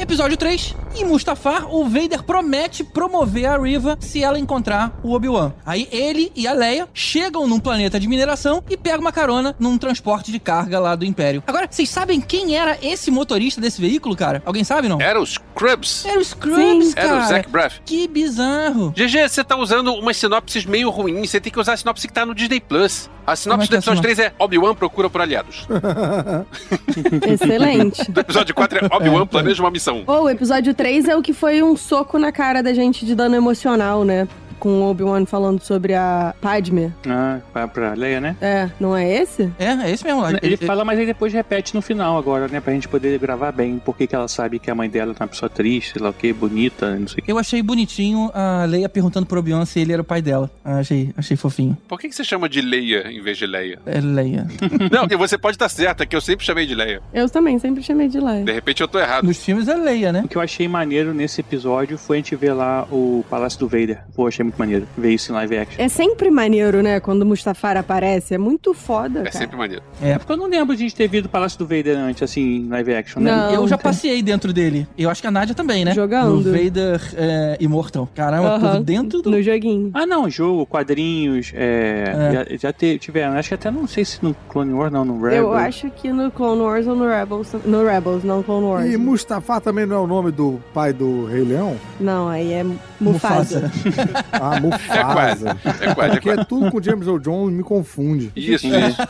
Episódio 0.00 0.36
3, 0.36 0.74
em 0.96 1.04
Mustafar, 1.04 1.72
o 1.72 1.84
Vader 1.84 2.22
promete 2.22 2.84
promover 2.84 3.46
a 3.46 3.58
Riva 3.58 3.96
se 4.00 4.22
ela 4.22 4.38
encontrar 4.38 4.98
o 5.02 5.12
Obi-Wan. 5.12 5.52
Aí 5.64 5.88
ele 5.90 6.32
e 6.34 6.46
a 6.46 6.52
Leia 6.52 6.88
chegam 6.92 7.46
num 7.46 7.58
planeta 7.60 7.98
de 7.98 8.08
mineração 8.08 8.62
e 8.68 8.76
pegam 8.76 9.00
uma 9.00 9.12
carona 9.12 9.54
num 9.58 9.78
transporte 9.78 10.30
de 10.30 10.38
carga 10.38 10.78
lá 10.78 10.94
do 10.94 11.04
Império. 11.04 11.42
Agora, 11.46 11.66
vocês 11.70 11.88
sabem 11.88 12.20
quem 12.20 12.56
era 12.56 12.78
esse 12.82 13.10
motorista 13.10 13.60
desse 13.60 13.80
veículo, 13.80 14.16
cara? 14.16 14.42
Alguém 14.44 14.64
sabe, 14.64 14.88
não? 14.88 15.00
Era 15.00 15.20
os 15.20 15.38
Crubs. 15.54 16.04
Era 16.04 16.18
o 16.18 16.24
Scrubs, 16.24 16.88
Sim. 16.88 16.92
cara. 16.92 17.08
Era 17.08 17.24
o 17.24 17.28
Zach 17.28 17.48
Braff. 17.48 17.80
Que 17.84 18.08
bizarro. 18.08 18.92
GG, 18.96 19.28
você 19.28 19.44
tá 19.44 19.56
usando 19.56 19.94
umas 19.94 20.16
sinopses 20.16 20.64
meio 20.64 20.90
ruins. 20.90 21.30
Você 21.30 21.40
tem 21.40 21.52
que 21.52 21.58
usar 21.58 21.74
a 21.74 21.76
sinopse 21.76 22.06
que 22.06 22.12
tá 22.12 22.26
no 22.26 22.34
Disney 22.34 22.60
Plus. 22.60 23.08
A 23.26 23.36
sinopse 23.36 23.66
é 23.66 23.68
que 23.68 23.74
é 23.74 23.76
do 23.76 23.78
a 23.78 23.78
episódio 23.78 24.02
3 24.02 24.18
é 24.18 24.32
Obi-Wan 24.38 24.74
procura 24.74 25.08
por 25.08 25.20
aliados. 25.20 25.66
Excelente. 27.26 28.10
Do 28.10 28.20
episódio 28.20 28.54
4 28.54 28.78
é 28.78 28.96
Obi-Wan 28.96 29.26
planeja 29.26 29.62
uma 29.62 29.70
missão. 29.70 30.02
Ou 30.06 30.24
o 30.24 30.30
episódio 30.30 30.74
3 30.74 30.81
é 31.08 31.16
o 31.16 31.22
que 31.22 31.32
foi 31.32 31.62
um 31.62 31.76
soco 31.76 32.18
na 32.18 32.32
cara 32.32 32.62
da 32.62 32.74
gente 32.74 33.06
de 33.06 33.14
dano 33.14 33.36
emocional, 33.36 34.04
né? 34.04 34.26
Com 34.62 34.80
o 34.80 34.90
Obi-Wan 34.90 35.26
falando 35.26 35.60
sobre 35.60 35.92
a 35.92 36.36
Padme. 36.40 36.92
Ah, 37.08 37.40
pra, 37.52 37.66
pra 37.66 37.94
Leia, 37.94 38.20
né? 38.20 38.36
É, 38.40 38.70
não 38.78 38.96
é 38.96 39.12
esse? 39.12 39.50
É, 39.58 39.72
é 39.72 39.90
esse 39.90 40.04
mesmo. 40.04 40.22
Ele 40.40 40.56
fala, 40.56 40.84
mas 40.84 40.98
ele 40.98 41.06
depois 41.06 41.32
repete 41.32 41.74
no 41.74 41.82
final 41.82 42.16
agora, 42.16 42.46
né? 42.46 42.60
Pra 42.60 42.72
gente 42.72 42.86
poder 42.86 43.18
gravar 43.18 43.50
bem. 43.50 43.80
Por 43.80 43.96
que 43.96 44.08
ela 44.14 44.28
sabe 44.28 44.60
que 44.60 44.70
a 44.70 44.74
mãe 44.74 44.88
dela 44.88 45.16
é 45.18 45.20
uma 45.20 45.26
pessoa 45.26 45.50
triste, 45.50 45.94
sei 45.94 46.02
lá 46.02 46.10
o 46.10 46.12
que, 46.12 46.32
bonita, 46.32 46.94
não 46.96 47.08
sei 47.08 47.18
o 47.20 47.24
que. 47.24 47.32
Eu 47.32 47.38
achei 47.38 47.60
bonitinho 47.60 48.30
a 48.32 48.64
Leia 48.64 48.88
perguntando 48.88 49.26
pro 49.26 49.40
Obi-Wan 49.40 49.64
se 49.64 49.80
ele 49.80 49.92
era 49.94 50.02
o 50.02 50.04
pai 50.04 50.22
dela. 50.22 50.48
Ah, 50.64 50.78
Achei, 50.78 51.12
achei 51.16 51.36
fofinho. 51.36 51.76
Por 51.88 51.98
que, 51.98 52.08
que 52.08 52.14
você 52.14 52.22
chama 52.22 52.48
de 52.48 52.60
Leia 52.60 53.10
em 53.10 53.20
vez 53.20 53.38
de 53.38 53.46
Leia? 53.46 53.80
É 53.84 54.00
Leia. 54.00 54.46
Não, 54.92 55.06
e 55.10 55.16
você 55.16 55.36
pode 55.36 55.56
estar 55.56 55.68
certa, 55.68 56.06
que 56.06 56.14
eu 56.14 56.20
sempre 56.20 56.46
chamei 56.46 56.66
de 56.66 56.74
Leia. 56.76 57.02
Eu 57.12 57.28
também, 57.28 57.58
sempre 57.58 57.82
chamei 57.82 58.06
de 58.06 58.20
lá. 58.20 58.40
De 58.40 58.52
repente 58.52 58.80
eu 58.80 58.86
tô 58.86 59.00
errado. 59.00 59.24
Nos 59.24 59.44
filmes 59.44 59.66
é 59.66 59.74
Leia, 59.74 60.12
né? 60.12 60.22
O 60.24 60.28
que 60.28 60.36
eu 60.36 60.42
achei 60.42 60.68
maneiro 60.68 61.12
nesse 61.14 61.40
episódio 61.40 61.96
foi 61.98 62.16
a 62.16 62.20
gente 62.20 62.36
ver 62.36 62.52
lá 62.52 62.86
o 62.92 63.24
Palácio 63.30 63.58
do 63.58 63.68
Vader. 63.68 64.04
Pô, 64.14 64.26
achei 64.28 64.44
muito 64.44 64.51
maneiro 64.58 64.86
ver 64.96 65.10
isso 65.12 65.32
em 65.32 65.34
live 65.34 65.56
action. 65.58 65.82
É 65.82 65.88
sempre 65.88 66.30
maneiro, 66.30 66.82
né? 66.82 67.00
Quando 67.00 67.22
o 67.22 67.26
Mustafar 67.26 67.76
aparece. 67.76 68.34
É 68.34 68.38
muito 68.38 68.72
foda, 68.74 69.20
É 69.20 69.24
cara. 69.24 69.38
sempre 69.38 69.56
maneiro. 69.56 69.82
É 70.02 70.18
porque 70.18 70.32
eu 70.32 70.36
não 70.36 70.46
lembro 70.46 70.74
de 70.76 70.82
a 70.82 70.86
gente 70.86 70.94
ter 70.96 71.08
visto 71.08 71.26
o 71.26 71.28
Palácio 71.28 71.58
do 71.58 71.66
Vader 71.66 71.96
antes, 71.98 72.22
assim, 72.22 72.40
em 72.66 72.68
live 72.68 72.94
action, 72.94 73.20
né? 73.22 73.30
Não. 73.30 73.50
eu 73.54 73.68
já 73.68 73.76
cara. 73.76 73.90
passei 73.90 74.22
dentro 74.22 74.52
dele. 74.52 74.86
Eu 74.96 75.10
acho 75.10 75.20
que 75.20 75.26
a 75.26 75.30
Nádia 75.30 75.54
também, 75.54 75.84
né? 75.84 75.94
Jogando. 75.94 76.36
No 76.40 76.42
Vader 76.42 77.00
é, 77.16 77.56
Immortal. 77.60 78.08
Caramba, 78.14 78.48
Aham, 78.56 78.76
por 78.76 78.84
dentro 78.84 79.22
do... 79.22 79.30
No 79.30 79.42
joguinho. 79.42 79.90
Ah, 79.94 80.06
não, 80.06 80.28
jogo, 80.28 80.66
quadrinhos, 80.66 81.52
é, 81.54 82.46
já, 82.50 82.56
já 82.58 82.72
te- 82.72 82.98
tiveram. 82.98 83.34
Acho 83.36 83.48
que 83.48 83.54
até 83.54 83.70
não 83.70 83.86
sei 83.86 84.04
se 84.04 84.18
no 84.22 84.34
Clone 84.48 84.72
Wars, 84.72 84.92
não, 84.92 85.04
no 85.04 85.14
Rebels. 85.14 85.36
Eu 85.36 85.52
acho 85.54 85.90
que 85.90 86.12
no 86.12 86.30
Clone 86.30 86.60
Wars 86.62 86.86
ou 86.86 86.94
no 86.96 87.06
Rebels. 87.08 87.52
No 87.64 87.84
Rebels, 87.84 88.24
não 88.24 88.42
Clone 88.42 88.66
Wars. 88.66 88.92
E 88.92 88.96
Mustafa 88.96 89.60
também 89.60 89.86
não 89.86 89.96
é 89.96 90.00
o 90.00 90.06
nome 90.06 90.30
do 90.30 90.60
pai 90.74 90.92
do 90.92 91.26
Rei 91.26 91.42
Leão? 91.42 91.76
Não, 92.00 92.28
aí 92.28 92.52
é 92.52 92.64
Mufasa. 93.00 93.70
Ah, 94.32 94.58
Mufasa. 94.60 95.00
É 95.00 95.04
quase. 95.04 95.46
É 95.46 95.54
quase, 95.54 95.84
é 95.84 95.94
Porque 96.14 96.20
quase. 96.28 96.40
é 96.40 96.44
tudo 96.44 96.70
com 96.70 96.82
James 96.82 97.06
Earl 97.06 97.18
Jones, 97.18 97.54
me 97.56 97.62
confunde. 97.62 98.32
Isso, 98.34 98.66
É, 98.66 98.88
isso. 98.88 99.02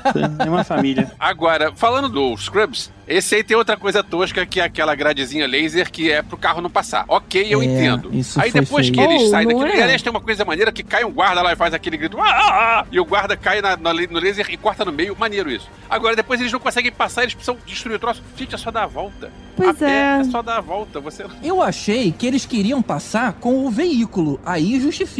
é 0.44 0.48
uma 0.48 0.64
família. 0.64 1.10
Agora, 1.18 1.72
falando 1.74 2.08
do 2.08 2.36
Scrubs, 2.36 2.90
esse 3.06 3.34
aí 3.34 3.44
tem 3.44 3.56
outra 3.56 3.76
coisa 3.76 4.02
tosca 4.02 4.44
que 4.46 4.60
é 4.60 4.64
aquela 4.64 4.94
gradezinha 4.94 5.46
laser 5.46 5.90
que 5.90 6.10
é 6.10 6.22
pro 6.22 6.36
carro 6.36 6.60
não 6.60 6.70
passar. 6.70 7.04
Ok, 7.08 7.46
eu 7.48 7.60
É, 7.62 7.64
entendo. 7.64 8.10
isso 8.12 8.40
Aí 8.40 8.50
depois 8.50 8.86
feio. 8.88 8.98
que 8.98 9.00
eles 9.14 9.22
Oh, 9.24 9.30
saem 9.30 9.46
não 9.48 9.58
daquilo. 9.58 9.78
é? 9.78 9.82
Aliás, 9.82 10.02
tem 10.02 10.10
uma 10.10 10.20
coisa 10.20 10.44
maneira 10.44 10.72
que 10.72 10.82
cai 10.82 11.04
um 11.04 11.10
guarda 11.12 11.42
lá 11.42 11.52
e 11.52 11.56
faz 11.56 11.72
aquele 11.74 11.96
grito. 11.96 12.18
"Ah, 12.20 12.24
ah, 12.26 12.80
ah", 12.80 12.86
e 12.90 12.98
o 12.98 13.04
guarda 13.04 13.36
cai 13.36 13.60
na, 13.60 13.76
na- 13.76 13.92
no 13.92 14.18
laser 14.18 14.46
e 14.50 14.56
corta 14.56 14.84
no 14.84 14.92
meio. 14.92 15.16
Maneiro 15.18 15.50
isso. 15.50 15.68
Agora, 15.90 16.16
depois 16.16 16.40
eles 16.40 16.52
não 16.52 16.60
conseguem 16.60 16.90
passar, 16.92 17.22
eles 17.22 17.34
precisam 17.34 17.56
destruir 17.66 17.96
o 17.96 17.98
troço. 17.98 18.22
Gente, 18.36 18.54
é 18.54 18.58
só 18.58 18.70
dar 18.70 18.84
a 18.84 18.86
volta. 18.86 19.30
Pois 19.54 19.68
a 19.68 19.74
pé 19.74 19.90
é. 19.90 20.20
é 20.20 20.24
só 20.24 20.40
dar 20.42 20.56
a 20.56 20.60
volta. 20.60 20.98
Você. 21.00 21.24
Eu 21.42 21.60
achei 21.62 22.10
que 22.10 22.26
eles 22.26 22.46
queriam 22.46 22.80
passar 22.80 23.34
com 23.34 23.66
o 23.66 23.70
veículo. 23.70 24.40
Aí 24.46 24.80
justifica 24.80 25.11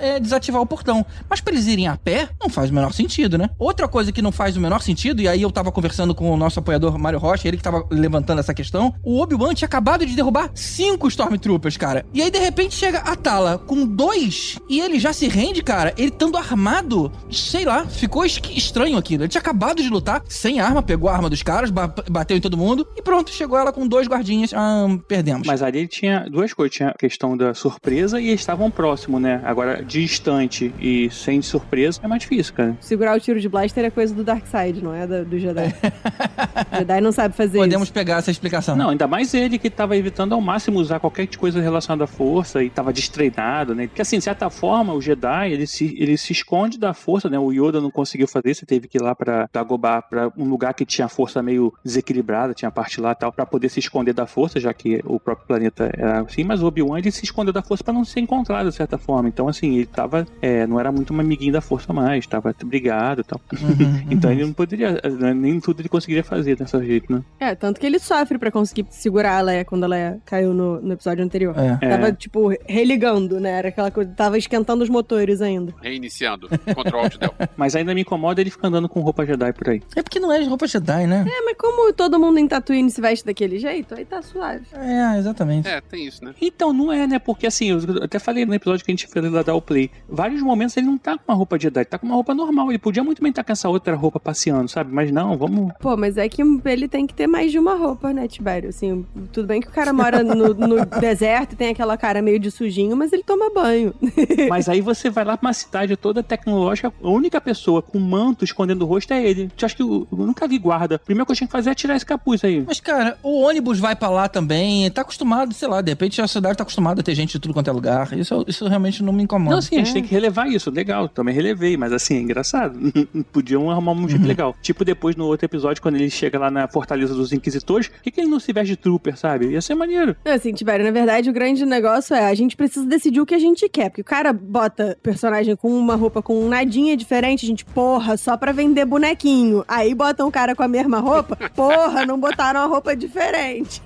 é, 0.00 0.18
desativar 0.20 0.60
o 0.62 0.66
portão. 0.66 1.04
Mas 1.28 1.40
pra 1.40 1.52
eles 1.52 1.66
irem 1.66 1.86
a 1.88 1.96
pé, 1.96 2.28
não 2.40 2.48
faz 2.48 2.70
o 2.70 2.74
menor 2.74 2.92
sentido, 2.92 3.36
né? 3.38 3.50
Outra 3.58 3.86
coisa 3.88 4.12
que 4.12 4.22
não 4.22 4.32
faz 4.32 4.56
o 4.56 4.60
menor 4.60 4.82
sentido, 4.82 5.20
e 5.22 5.28
aí 5.28 5.42
eu 5.42 5.50
tava 5.50 5.70
conversando 5.72 6.14
com 6.14 6.30
o 6.30 6.36
nosso 6.36 6.58
apoiador 6.58 6.98
Mário 6.98 7.18
Rocha, 7.18 7.46
ele 7.48 7.56
que 7.56 7.62
tava 7.62 7.84
levantando 7.90 8.38
essa 8.40 8.54
questão, 8.54 8.94
o 9.02 9.20
Obi-Wan 9.20 9.54
tinha 9.54 9.66
acabado 9.66 10.04
de 10.06 10.14
derrubar 10.14 10.50
cinco 10.54 11.08
Stormtroopers, 11.08 11.76
cara. 11.76 12.04
E 12.12 12.22
aí, 12.22 12.30
de 12.30 12.38
repente, 12.38 12.74
chega 12.74 12.98
a 12.98 13.16
Tala 13.16 13.58
com 13.58 13.86
dois 13.86 14.58
e 14.68 14.80
ele 14.80 14.98
já 14.98 15.12
se 15.12 15.28
rende, 15.28 15.62
cara. 15.62 15.92
Ele 15.96 16.08
estando 16.08 16.36
armado, 16.36 17.10
sei 17.30 17.64
lá, 17.64 17.84
ficou 17.86 18.24
es- 18.24 18.40
estranho 18.50 18.96
aquilo. 18.96 19.22
Ele 19.24 19.28
tinha 19.28 19.40
acabado 19.40 19.82
de 19.82 19.88
lutar 19.88 20.22
sem 20.28 20.60
arma, 20.60 20.82
pegou 20.82 21.08
a 21.10 21.14
arma 21.14 21.28
dos 21.30 21.42
caras, 21.42 21.70
ba- 21.70 21.92
bateu 22.10 22.36
em 22.36 22.40
todo 22.40 22.56
mundo 22.56 22.86
e 22.96 23.02
pronto, 23.02 23.30
chegou 23.30 23.58
ela 23.58 23.72
com 23.72 23.86
dois 23.86 24.06
guardinhas. 24.06 24.52
Ah, 24.54 24.86
perdemos. 25.08 25.46
Mas 25.46 25.62
ali 25.62 25.86
tinha 25.86 26.26
duas 26.30 26.52
coisas. 26.52 26.76
Tinha 26.76 26.90
a 26.90 26.94
questão 26.94 27.36
da 27.36 27.52
surpresa 27.54 28.20
e 28.20 28.28
eles 28.28 28.40
estavam 28.40 28.70
próximos, 28.70 29.20
né? 29.20 29.39
Agora, 29.44 29.82
distante 29.82 30.72
e 30.80 31.10
sem 31.10 31.40
surpresa 31.42 32.00
é 32.02 32.06
mais 32.08 32.22
difícil, 32.22 32.54
cara. 32.54 32.76
Segurar 32.80 33.16
o 33.16 33.20
tiro 33.20 33.40
de 33.40 33.48
blaster 33.48 33.84
é 33.84 33.90
coisa 33.90 34.14
do 34.14 34.22
Darkseid, 34.24 34.82
não 34.82 34.94
é 34.94 35.06
da- 35.06 35.22
do 35.22 35.38
Jedi. 35.38 35.74
Jedi 36.78 37.00
não 37.00 37.12
sabe 37.12 37.34
fazer 37.34 37.58
Podemos 37.58 37.84
isso. 37.88 37.92
pegar 37.92 38.16
essa 38.18 38.30
explicação. 38.30 38.76
Não, 38.76 38.90
ainda 38.90 39.06
mais 39.06 39.32
ele 39.34 39.58
que 39.58 39.70
tava 39.70 39.96
evitando 39.96 40.34
ao 40.34 40.40
máximo 40.40 40.78
usar 40.78 41.00
qualquer 41.00 41.26
coisa 41.36 41.60
relacionada 41.60 42.04
à 42.04 42.06
força 42.06 42.62
e 42.62 42.70
tava 42.70 42.92
destreinado, 42.92 43.74
né? 43.74 43.86
Porque 43.86 44.02
assim, 44.02 44.18
de 44.18 44.24
certa 44.24 44.50
forma, 44.50 44.92
o 44.92 45.00
Jedi, 45.00 45.52
ele 45.52 45.66
se, 45.66 45.94
ele 45.98 46.16
se 46.16 46.32
esconde 46.32 46.78
da 46.78 46.92
força, 46.94 47.28
né? 47.28 47.38
O 47.38 47.52
Yoda 47.52 47.80
não 47.80 47.90
conseguiu 47.90 48.26
fazer, 48.28 48.54
você 48.54 48.66
teve 48.66 48.88
que 48.88 48.98
ir 48.98 49.02
lá 49.02 49.14
pra 49.14 49.48
Dagobah, 49.52 50.02
pra 50.02 50.30
um 50.36 50.44
lugar 50.48 50.74
que 50.74 50.84
tinha 50.84 51.06
a 51.06 51.08
força 51.08 51.42
meio 51.42 51.72
desequilibrada, 51.84 52.54
tinha 52.54 52.68
a 52.68 52.72
parte 52.72 53.00
lá 53.00 53.12
e 53.12 53.14
tal, 53.14 53.32
pra 53.32 53.46
poder 53.46 53.68
se 53.68 53.78
esconder 53.80 54.12
da 54.12 54.26
força, 54.26 54.58
já 54.60 54.72
que 54.72 55.00
o 55.04 55.18
próprio 55.18 55.46
planeta 55.46 55.90
era 55.96 56.20
assim, 56.20 56.44
mas 56.44 56.62
o 56.62 56.66
Obi-Wan, 56.66 56.98
ele 56.98 57.10
se 57.10 57.24
escondeu 57.24 57.52
da 57.52 57.62
força 57.62 57.82
pra 57.84 57.92
não 57.92 58.04
ser 58.04 58.20
encontrado, 58.20 58.68
de 58.68 58.74
certa 58.74 58.98
forma. 58.98 59.29
Então, 59.30 59.48
assim, 59.48 59.76
ele 59.76 59.86
tava, 59.86 60.26
é, 60.42 60.66
não 60.66 60.78
era 60.78 60.90
muito 60.90 61.14
um 61.14 61.20
amiguinho 61.20 61.52
da 61.52 61.60
força 61.60 61.92
mais, 61.92 62.26
tava 62.26 62.54
brigado 62.64 63.20
e 63.20 63.24
tal. 63.24 63.40
Uhum, 63.52 64.00
Então 64.10 64.30
uhum. 64.30 64.36
ele 64.36 64.44
não 64.44 64.52
poderia, 64.52 65.00
né, 65.18 65.32
nem 65.32 65.60
tudo 65.60 65.80
ele 65.80 65.88
conseguiria 65.88 66.24
fazer 66.24 66.56
dessa 66.56 66.82
jeito, 66.84 67.12
né? 67.12 67.22
É, 67.38 67.54
tanto 67.54 67.80
que 67.80 67.86
ele 67.86 67.98
sofre 67.98 68.38
pra 68.38 68.50
conseguir 68.50 68.86
segurar 68.90 69.38
a 69.38 69.40
Leia 69.40 69.64
quando 69.64 69.84
ela 69.84 70.18
caiu 70.24 70.52
no, 70.52 70.80
no 70.80 70.92
episódio 70.92 71.24
anterior. 71.24 71.54
É. 71.56 71.88
Tava, 71.88 72.12
tipo, 72.12 72.52
religando, 72.66 73.38
né? 73.38 73.50
Era 73.50 73.68
aquela 73.68 73.90
coisa, 73.90 74.10
tava 74.10 74.36
esquentando 74.36 74.82
os 74.82 74.90
motores 74.90 75.40
ainda. 75.40 75.72
Reiniciando. 75.80 76.48
Control 76.74 77.04
Alt 77.04 77.18
Del. 77.18 77.34
Mas 77.56 77.76
ainda 77.76 77.94
me 77.94 78.00
incomoda 78.00 78.40
ele 78.40 78.50
ficar 78.50 78.68
andando 78.68 78.88
com 78.88 79.00
roupa 79.00 79.24
Jedi 79.24 79.52
por 79.52 79.68
aí. 79.68 79.82
É 79.94 80.02
porque 80.02 80.18
não 80.18 80.32
é 80.32 80.40
de 80.40 80.48
roupa 80.48 80.66
Jedi, 80.66 81.06
né? 81.06 81.24
É, 81.26 81.44
mas 81.44 81.56
como 81.56 81.92
todo 81.92 82.18
mundo 82.18 82.38
em 82.38 82.48
Tatooine 82.48 82.90
se 82.90 83.00
veste 83.00 83.24
daquele 83.24 83.58
jeito, 83.58 83.94
aí 83.94 84.04
tá 84.04 84.22
suave. 84.22 84.64
É, 84.72 85.18
exatamente. 85.18 85.68
É, 85.68 85.80
tem 85.80 86.06
isso, 86.06 86.24
né? 86.24 86.34
Então, 86.40 86.72
não 86.72 86.92
é, 86.92 87.06
né? 87.06 87.18
Porque 87.18 87.46
assim, 87.46 87.70
eu 87.70 87.78
até 88.02 88.18
falei 88.18 88.44
no 88.44 88.54
episódio 88.54 88.84
que 88.84 88.90
a 88.90 88.94
gente 88.94 89.06
fez 89.06 89.19
lá 89.28 89.42
da 89.42 89.52
All 89.52 89.62
Play. 89.62 89.90
Vários 90.08 90.42
momentos 90.42 90.76
ele 90.76 90.86
não 90.86 90.98
tá 90.98 91.16
com 91.16 91.32
uma 91.32 91.36
roupa 91.36 91.58
de 91.58 91.64
Jedi, 91.64 91.80
ele 91.80 91.84
tá 91.84 91.98
com 91.98 92.06
uma 92.06 92.14
roupa 92.14 92.34
normal. 92.34 92.70
Ele 92.70 92.78
podia 92.78 93.02
muito 93.02 93.22
bem 93.22 93.30
estar 93.30 93.44
com 93.44 93.52
essa 93.52 93.68
outra 93.68 93.94
roupa 93.94 94.18
passeando, 94.18 94.68
sabe? 94.68 94.92
Mas 94.92 95.10
não, 95.10 95.36
vamos. 95.36 95.72
Pô, 95.80 95.96
mas 95.96 96.16
é 96.16 96.28
que 96.28 96.42
ele 96.64 96.88
tem 96.88 97.06
que 97.06 97.14
ter 97.14 97.26
mais 97.26 97.50
de 97.52 97.58
uma 97.58 97.74
roupa, 97.74 98.12
né, 98.12 98.26
Tibério? 98.26 98.68
Assim, 98.68 99.04
tudo 99.32 99.46
bem 99.46 99.60
que 99.60 99.68
o 99.68 99.72
cara 99.72 99.92
mora 99.92 100.22
no, 100.22 100.54
no 100.54 100.86
deserto 101.00 101.52
e 101.52 101.56
tem 101.56 101.68
aquela 101.68 101.96
cara 101.96 102.22
meio 102.22 102.38
de 102.38 102.50
sujinho, 102.50 102.96
mas 102.96 103.12
ele 103.12 103.22
toma 103.22 103.50
banho. 103.50 103.94
Mas 104.48 104.68
aí 104.68 104.80
você 104.80 105.10
vai 105.10 105.24
lá 105.24 105.36
pra 105.36 105.48
uma 105.48 105.52
cidade 105.52 105.96
toda 105.96 106.22
tecnológica, 106.22 106.92
a 107.02 107.08
única 107.08 107.40
pessoa 107.40 107.82
com 107.82 107.98
manto 107.98 108.44
escondendo 108.44 108.82
o 108.82 108.86
rosto 108.86 109.12
é 109.12 109.22
ele. 109.22 109.44
Eu 109.44 109.66
acho 109.66 109.76
que 109.76 109.82
eu, 109.82 110.06
eu 110.10 110.18
nunca 110.18 110.46
vi 110.48 110.58
guarda. 110.58 110.96
A 110.96 110.98
primeira 110.98 111.26
coisa 111.26 111.36
que 111.36 111.40
tinha 111.40 111.48
que 111.48 111.52
fazer 111.52 111.70
é 111.70 111.74
tirar 111.74 111.96
esse 111.96 112.06
capuz 112.06 112.42
aí. 112.44 112.64
Mas, 112.66 112.80
cara, 112.80 113.18
o 113.22 113.40
ônibus 113.40 113.78
vai 113.78 113.94
pra 113.94 114.08
lá 114.08 114.28
também, 114.28 114.90
tá 114.90 115.02
acostumado, 115.02 115.52
sei 115.54 115.68
lá, 115.68 115.80
de 115.80 115.90
repente 115.90 116.20
a 116.20 116.28
cidade 116.28 116.56
tá 116.56 116.62
acostumada 116.62 117.00
a 117.00 117.04
ter 117.04 117.14
gente 117.14 117.32
de 117.32 117.38
tudo 117.38 117.54
quanto 117.54 117.68
é 117.68 117.72
lugar. 117.72 118.12
Isso, 118.18 118.44
isso 118.46 118.66
realmente 118.66 119.02
não 119.02 119.09
me 119.12 119.22
incomoda. 119.22 119.54
Não, 119.56 119.62
sim, 119.62 119.76
a 119.76 119.78
gente 119.78 119.92
tem 119.92 120.02
que 120.02 120.10
relevar 120.10 120.48
isso. 120.48 120.70
Legal, 120.70 121.08
também 121.08 121.34
relevei, 121.34 121.76
mas 121.76 121.92
assim, 121.92 122.16
é 122.16 122.20
engraçado. 122.20 122.78
Podiam 123.32 123.70
arrumar 123.70 123.92
um 123.92 124.08
jeito 124.08 124.26
legal. 124.26 124.54
Tipo, 124.60 124.84
depois 124.84 125.16
no 125.16 125.26
outro 125.26 125.46
episódio, 125.46 125.82
quando 125.82 125.96
ele 125.96 126.10
chega 126.10 126.38
lá 126.38 126.50
na 126.50 126.68
Fortaleza 126.68 127.14
dos 127.14 127.32
Inquisitores, 127.32 127.88
por 127.88 128.00
que, 128.02 128.10
que 128.10 128.20
ele 128.20 128.28
não 128.28 128.40
se 128.40 128.52
veste 128.52 128.70
de 128.70 128.76
trooper, 128.76 129.16
sabe? 129.16 129.48
Ia 129.50 129.60
ser 129.60 129.74
maneiro. 129.74 130.16
Não, 130.24 130.32
Assim, 130.32 130.52
Tibério, 130.54 130.84
na 130.84 130.90
verdade, 130.90 131.28
o 131.28 131.32
grande 131.32 131.66
negócio 131.66 132.14
é 132.14 132.24
a 132.26 132.34
gente 132.34 132.56
precisa 132.56 132.86
decidir 132.86 133.20
o 133.20 133.26
que 133.26 133.34
a 133.34 133.38
gente 133.38 133.68
quer. 133.68 133.90
Porque 133.90 134.00
o 134.00 134.04
cara 134.04 134.32
bota 134.32 134.96
personagem 135.02 135.54
com 135.56 135.70
uma 135.70 135.94
roupa 135.96 136.22
com 136.22 136.40
um 136.40 136.48
nadinha 136.48 136.96
diferente, 136.96 137.44
a 137.44 137.48
gente, 137.48 137.64
porra, 137.64 138.16
só 138.16 138.36
pra 138.36 138.52
vender 138.52 138.84
bonequinho. 138.84 139.64
Aí 139.68 139.94
botam 139.94 140.28
o 140.28 140.32
cara 140.32 140.54
com 140.54 140.62
a 140.62 140.68
mesma 140.68 140.98
roupa, 140.98 141.36
porra, 141.54 142.06
não 142.06 142.18
botaram 142.18 142.60
a 142.60 142.66
roupa 142.66 142.96
diferente. 142.96 143.82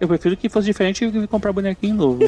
Eu 0.00 0.06
prefiro 0.08 0.36
que 0.36 0.48
fosse 0.48 0.66
diferente 0.66 1.04
e 1.04 1.26
comprar 1.26 1.52
bonequinho 1.52 1.94
novo. 1.94 2.20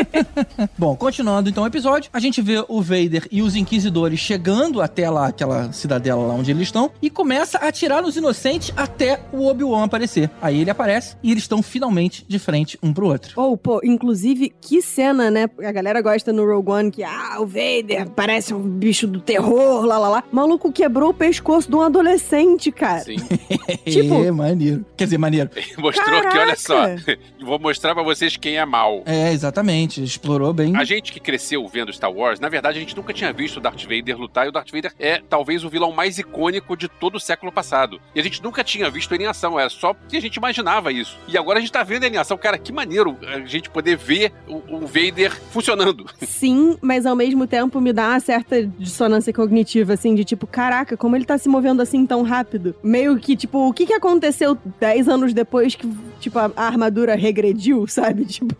Bom, 0.76 0.96
continuando 1.20 1.50
então 1.50 1.64
o 1.64 1.66
episódio, 1.66 2.08
a 2.14 2.18
gente 2.18 2.40
vê 2.40 2.64
o 2.66 2.80
Vader 2.80 3.28
e 3.30 3.42
os 3.42 3.54
Inquisidores 3.54 4.18
chegando 4.18 4.80
até 4.80 5.10
lá, 5.10 5.26
aquela 5.26 5.70
cidadela 5.70 6.26
lá 6.26 6.32
onde 6.32 6.50
eles 6.50 6.62
estão, 6.62 6.90
e 7.02 7.10
começa 7.10 7.58
a 7.58 7.68
atirar 7.68 8.00
nos 8.00 8.16
inocentes 8.16 8.72
até 8.74 9.20
o 9.30 9.46
Obi-Wan 9.46 9.84
aparecer. 9.84 10.30
Aí 10.40 10.62
ele 10.62 10.70
aparece 10.70 11.16
e 11.22 11.30
eles 11.30 11.42
estão 11.42 11.62
finalmente 11.62 12.24
de 12.26 12.38
frente 12.38 12.78
um 12.82 12.90
pro 12.90 13.08
outro. 13.08 13.32
Ou, 13.36 13.54
pô, 13.54 13.82
inclusive, 13.84 14.50
que 14.62 14.80
cena, 14.80 15.30
né? 15.30 15.46
A 15.62 15.72
galera 15.72 16.00
gosta 16.00 16.32
no 16.32 16.46
Rogue 16.46 16.70
One 16.70 16.90
que, 16.90 17.02
ah, 17.04 17.36
o 17.38 17.46
Vader 17.46 18.08
parece 18.16 18.54
um 18.54 18.62
bicho 18.62 19.06
do 19.06 19.20
terror, 19.20 19.84
lá, 19.84 19.98
lá, 19.98 20.08
lá. 20.08 20.24
Maluco 20.32 20.72
quebrou 20.72 21.10
o 21.10 21.14
pescoço 21.14 21.68
de 21.68 21.76
um 21.76 21.82
adolescente, 21.82 22.72
cara. 22.72 23.00
Sim. 23.00 23.16
Tipo- 23.84 24.14
é, 24.24 24.30
maneiro. 24.30 24.86
Quer 24.96 25.04
dizer, 25.04 25.18
maneiro. 25.18 25.50
Mostrou 25.76 26.20
que, 26.22 26.38
olha 26.38 26.56
só, 26.56 26.80
Caraca! 26.80 27.18
vou 27.44 27.58
mostrar 27.58 27.94
pra 27.94 28.02
vocês 28.02 28.38
quem 28.38 28.56
é 28.56 28.64
mal. 28.64 29.02
É, 29.04 29.32
exatamente. 29.32 30.02
Explorou 30.02 30.52
bem. 30.54 30.76
A 30.76 30.84
gente 30.84 31.09
que 31.10 31.20
cresceu 31.20 31.66
vendo 31.68 31.92
Star 31.92 32.12
Wars, 32.12 32.40
na 32.40 32.48
verdade 32.48 32.78
a 32.78 32.80
gente 32.80 32.96
nunca 32.96 33.12
tinha 33.12 33.32
visto 33.32 33.58
o 33.58 33.60
Darth 33.60 33.82
Vader 33.82 34.18
lutar, 34.18 34.46
e 34.46 34.48
o 34.48 34.52
Darth 34.52 34.70
Vader 34.70 34.92
é 34.98 35.20
talvez 35.28 35.64
o 35.64 35.68
vilão 35.68 35.92
mais 35.92 36.18
icônico 36.18 36.76
de 36.76 36.88
todo 36.88 37.16
o 37.16 37.20
século 37.20 37.52
passado. 37.52 38.00
E 38.14 38.20
a 38.20 38.22
gente 38.22 38.42
nunca 38.42 38.64
tinha 38.64 38.90
visto 38.90 39.12
ele 39.14 39.24
em 39.24 39.26
ação, 39.26 39.58
era 39.58 39.68
só 39.68 39.94
porque 39.94 40.16
a 40.16 40.20
gente 40.20 40.36
imaginava 40.36 40.92
isso. 40.92 41.18
E 41.28 41.36
agora 41.36 41.58
a 41.58 41.60
gente 41.60 41.72
tá 41.72 41.82
vendo 41.82 42.04
ele 42.04 42.16
em 42.16 42.18
ação. 42.18 42.36
Cara, 42.36 42.58
que 42.58 42.72
maneiro 42.72 43.16
a 43.26 43.40
gente 43.40 43.70
poder 43.70 43.96
ver 43.96 44.32
o, 44.46 44.76
o 44.76 44.86
Vader 44.86 45.32
funcionando. 45.50 46.06
Sim, 46.20 46.76
mas 46.80 47.06
ao 47.06 47.16
mesmo 47.16 47.46
tempo 47.46 47.80
me 47.80 47.92
dá 47.92 48.10
uma 48.10 48.20
certa 48.20 48.64
dissonância 48.64 49.32
cognitiva, 49.32 49.94
assim, 49.94 50.14
de 50.14 50.24
tipo, 50.24 50.46
caraca, 50.46 50.96
como 50.96 51.16
ele 51.16 51.24
tá 51.24 51.38
se 51.38 51.48
movendo 51.48 51.82
assim 51.82 52.06
tão 52.06 52.22
rápido? 52.22 52.74
Meio 52.82 53.18
que, 53.18 53.36
tipo, 53.36 53.68
o 53.68 53.72
que 53.72 53.86
que 53.86 53.94
aconteceu 53.94 54.56
10 54.78 55.08
anos 55.08 55.32
depois 55.32 55.74
que, 55.74 55.88
tipo, 56.18 56.38
a, 56.38 56.50
a 56.56 56.66
armadura 56.66 57.14
regrediu, 57.14 57.86
sabe? 57.88 58.24
Tipo, 58.24 58.54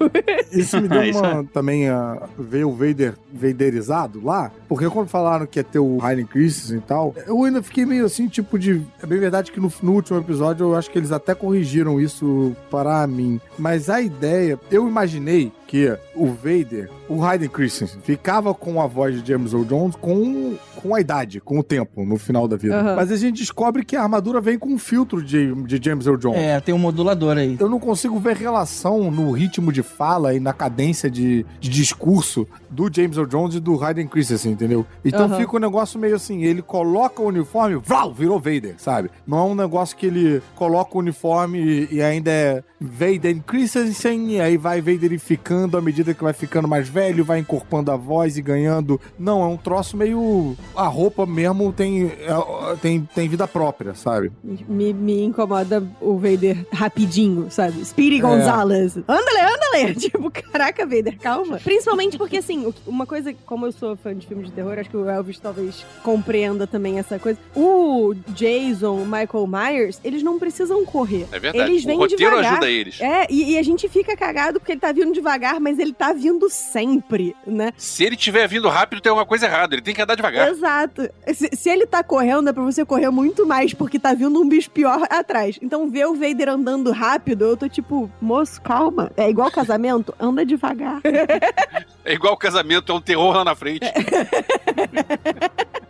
Isso 0.52 0.80
me 0.80 0.88
deu 0.88 1.04
Isso 1.04 1.20
uma, 1.20 1.44
também 1.44 1.88
a 1.88 2.28
ver 2.38 2.64
o 2.64 2.72
Vader 2.72 3.14
Vaderizado 3.32 4.24
lá, 4.24 4.50
porque 4.68 4.88
quando 4.88 5.08
falaram 5.08 5.46
que 5.46 5.58
ia 5.58 5.64
ter 5.64 5.78
o 5.78 5.98
Hayden 6.02 6.26
Christensen 6.26 6.78
e 6.78 6.80
tal, 6.80 7.14
eu 7.26 7.42
ainda 7.44 7.62
fiquei 7.62 7.86
meio 7.86 8.04
assim, 8.04 8.28
tipo 8.28 8.58
de... 8.58 8.82
É 9.02 9.06
bem 9.06 9.18
verdade 9.18 9.52
que 9.52 9.60
no, 9.60 9.72
no 9.82 9.92
último 9.92 10.18
episódio 10.18 10.64
eu 10.64 10.76
acho 10.76 10.90
que 10.90 10.98
eles 10.98 11.12
até 11.12 11.34
corrigiram 11.34 12.00
isso 12.00 12.54
para 12.70 13.06
mim, 13.06 13.40
mas 13.58 13.88
a 13.88 14.00
ideia, 14.00 14.58
eu 14.70 14.88
imaginei 14.88 15.52
que 15.66 15.96
o 16.14 16.26
Vader, 16.26 16.90
o 17.10 17.24
Hayden 17.24 17.48
Christensen, 17.48 18.00
ficava 18.02 18.54
com 18.54 18.80
a 18.80 18.86
voz 18.86 19.20
de 19.20 19.28
James 19.28 19.52
Earl 19.52 19.64
Jones 19.64 19.96
com, 19.96 20.54
com 20.76 20.94
a 20.94 21.00
idade, 21.00 21.40
com 21.40 21.58
o 21.58 21.62
tempo, 21.62 22.04
no 22.04 22.16
final 22.16 22.46
da 22.46 22.56
vida. 22.56 22.78
Aham. 22.78 22.94
Mas 22.94 23.10
a 23.10 23.16
gente 23.16 23.38
descobre 23.38 23.84
que 23.84 23.96
a 23.96 24.02
armadura 24.02 24.40
vem 24.40 24.56
com 24.56 24.68
um 24.68 24.78
filtro 24.78 25.20
de, 25.20 25.52
de 25.64 25.80
James 25.82 26.06
Earl 26.06 26.18
Jones. 26.18 26.38
É, 26.38 26.60
tem 26.60 26.72
um 26.72 26.78
modulador 26.78 27.36
aí. 27.36 27.56
Eu 27.58 27.68
não 27.68 27.80
consigo 27.80 28.16
ver 28.20 28.36
relação 28.36 29.10
no 29.10 29.32
ritmo 29.32 29.72
de 29.72 29.82
fala 29.82 30.32
e 30.34 30.38
na 30.38 30.52
cadência 30.52 31.10
de, 31.10 31.44
de 31.58 31.68
discurso 31.68 32.46
do 32.70 32.88
James 32.92 33.16
Earl 33.16 33.28
Jones 33.28 33.54
e 33.56 33.60
do 33.60 33.82
Hayden 33.82 34.06
Christensen, 34.06 34.52
entendeu? 34.52 34.86
Então 35.04 35.26
Aham. 35.26 35.36
fica 35.36 35.56
um 35.56 35.60
negócio 35.60 35.98
meio 35.98 36.14
assim, 36.14 36.44
ele 36.44 36.62
coloca 36.62 37.20
o 37.20 37.26
uniforme, 37.26 37.74
vlau, 37.74 38.14
virou 38.14 38.38
Vader, 38.38 38.76
sabe? 38.78 39.10
Não 39.26 39.38
é 39.38 39.42
um 39.42 39.54
negócio 39.56 39.96
que 39.96 40.06
ele 40.06 40.40
coloca 40.54 40.96
o 40.96 41.00
uniforme 41.00 41.58
e, 41.58 41.96
e 41.96 42.02
ainda 42.02 42.30
é 42.30 42.62
Vader 42.80 43.42
Christensen 43.42 44.32
e 44.32 44.40
aí 44.40 44.56
vai 44.56 44.80
Vaderificando 44.80 45.76
à 45.76 45.82
medida 45.82 46.14
que 46.14 46.22
vai 46.22 46.32
ficando 46.32 46.66
mais 46.66 46.88
velho, 46.88 46.99
vai 47.24 47.38
encorpando 47.38 47.90
a 47.90 47.96
voz 47.96 48.36
e 48.36 48.42
ganhando. 48.42 49.00
Não, 49.18 49.42
é 49.42 49.46
um 49.46 49.56
troço 49.56 49.96
meio... 49.96 50.56
A 50.74 50.86
roupa 50.86 51.24
mesmo 51.26 51.72
tem, 51.72 52.06
é, 52.06 52.76
tem, 52.80 53.08
tem 53.14 53.28
vida 53.28 53.46
própria, 53.48 53.94
sabe? 53.94 54.30
me, 54.68 54.92
me 54.92 55.24
incomoda 55.24 55.82
o 56.00 56.16
Vader 56.16 56.66
rapidinho, 56.72 57.50
sabe? 57.50 57.84
Speedy 57.84 58.18
É. 58.18 58.20
Gonzalez. 58.20 58.96
Andale, 58.96 59.40
andale! 59.40 59.94
Tipo, 60.00 60.30
caraca, 60.30 60.84
Vader, 60.86 61.18
calma. 61.18 61.58
Principalmente 61.62 62.16
porque, 62.18 62.38
assim, 62.38 62.66
o- 62.66 62.74
uma 62.86 63.06
coisa, 63.06 63.32
como 63.46 63.66
eu 63.66 63.72
sou 63.72 63.96
fã 63.96 64.14
de 64.14 64.26
filmes 64.26 64.46
de 64.46 64.52
terror, 64.52 64.78
acho 64.78 64.90
que 64.90 64.96
o 64.96 65.08
Elvis 65.08 65.38
talvez 65.38 65.84
compreenda 66.02 66.66
também 66.66 66.98
essa 66.98 67.18
coisa. 67.18 67.38
O 67.54 68.14
Jason, 68.28 68.96
o 68.96 69.04
Michael 69.06 69.46
Myers, 69.46 70.00
eles 70.04 70.22
não 70.22 70.38
precisam 70.38 70.84
correr. 70.84 71.26
É 71.32 71.38
verdade. 71.38 71.70
Eles 71.70 71.84
o 71.84 71.86
vêm 71.86 71.98
roteiro 71.98 72.30
devagar. 72.36 72.52
ajuda 72.52 72.70
eles. 72.70 73.00
É, 73.00 73.26
e, 73.30 73.52
e 73.52 73.58
a 73.58 73.62
gente 73.62 73.88
fica 73.88 74.16
cagado 74.16 74.58
porque 74.58 74.72
ele 74.72 74.80
tá 74.80 74.92
vindo 74.92 75.12
devagar, 75.12 75.60
mas 75.60 75.78
ele 75.78 75.92
tá 75.92 76.12
vindo 76.12 76.48
sempre, 76.50 76.89
né? 77.46 77.72
Se 77.76 78.04
ele 78.04 78.16
tiver 78.16 78.46
vindo 78.48 78.68
rápido, 78.68 79.00
tem 79.00 79.10
alguma 79.10 79.26
coisa 79.26 79.46
errada. 79.46 79.74
Ele 79.74 79.82
tem 79.82 79.94
que 79.94 80.02
andar 80.02 80.14
devagar. 80.14 80.48
Exato. 80.48 81.08
Se, 81.32 81.50
se 81.52 81.70
ele 81.70 81.86
tá 81.86 82.02
correndo, 82.02 82.48
é 82.48 82.52
pra 82.52 82.62
você 82.62 82.84
correr 82.84 83.10
muito 83.10 83.46
mais, 83.46 83.74
porque 83.74 83.98
tá 83.98 84.14
vindo 84.14 84.40
um 84.40 84.48
bicho 84.48 84.70
pior 84.70 85.06
atrás. 85.10 85.58
Então, 85.62 85.90
ver 85.90 86.06
o 86.06 86.14
Vader 86.14 86.48
andando 86.48 86.90
rápido, 86.90 87.44
eu 87.44 87.56
tô 87.56 87.68
tipo, 87.68 88.10
moço, 88.20 88.60
calma. 88.62 89.10
É 89.16 89.28
igual 89.28 89.50
casamento, 89.50 90.14
anda 90.18 90.44
devagar. 90.44 91.00
É 92.02 92.14
igual 92.14 92.36
casamento, 92.36 92.90
é 92.90 92.94
um 92.94 93.00
terror 93.00 93.36
lá 93.36 93.44
na 93.44 93.54
frente. 93.54 93.84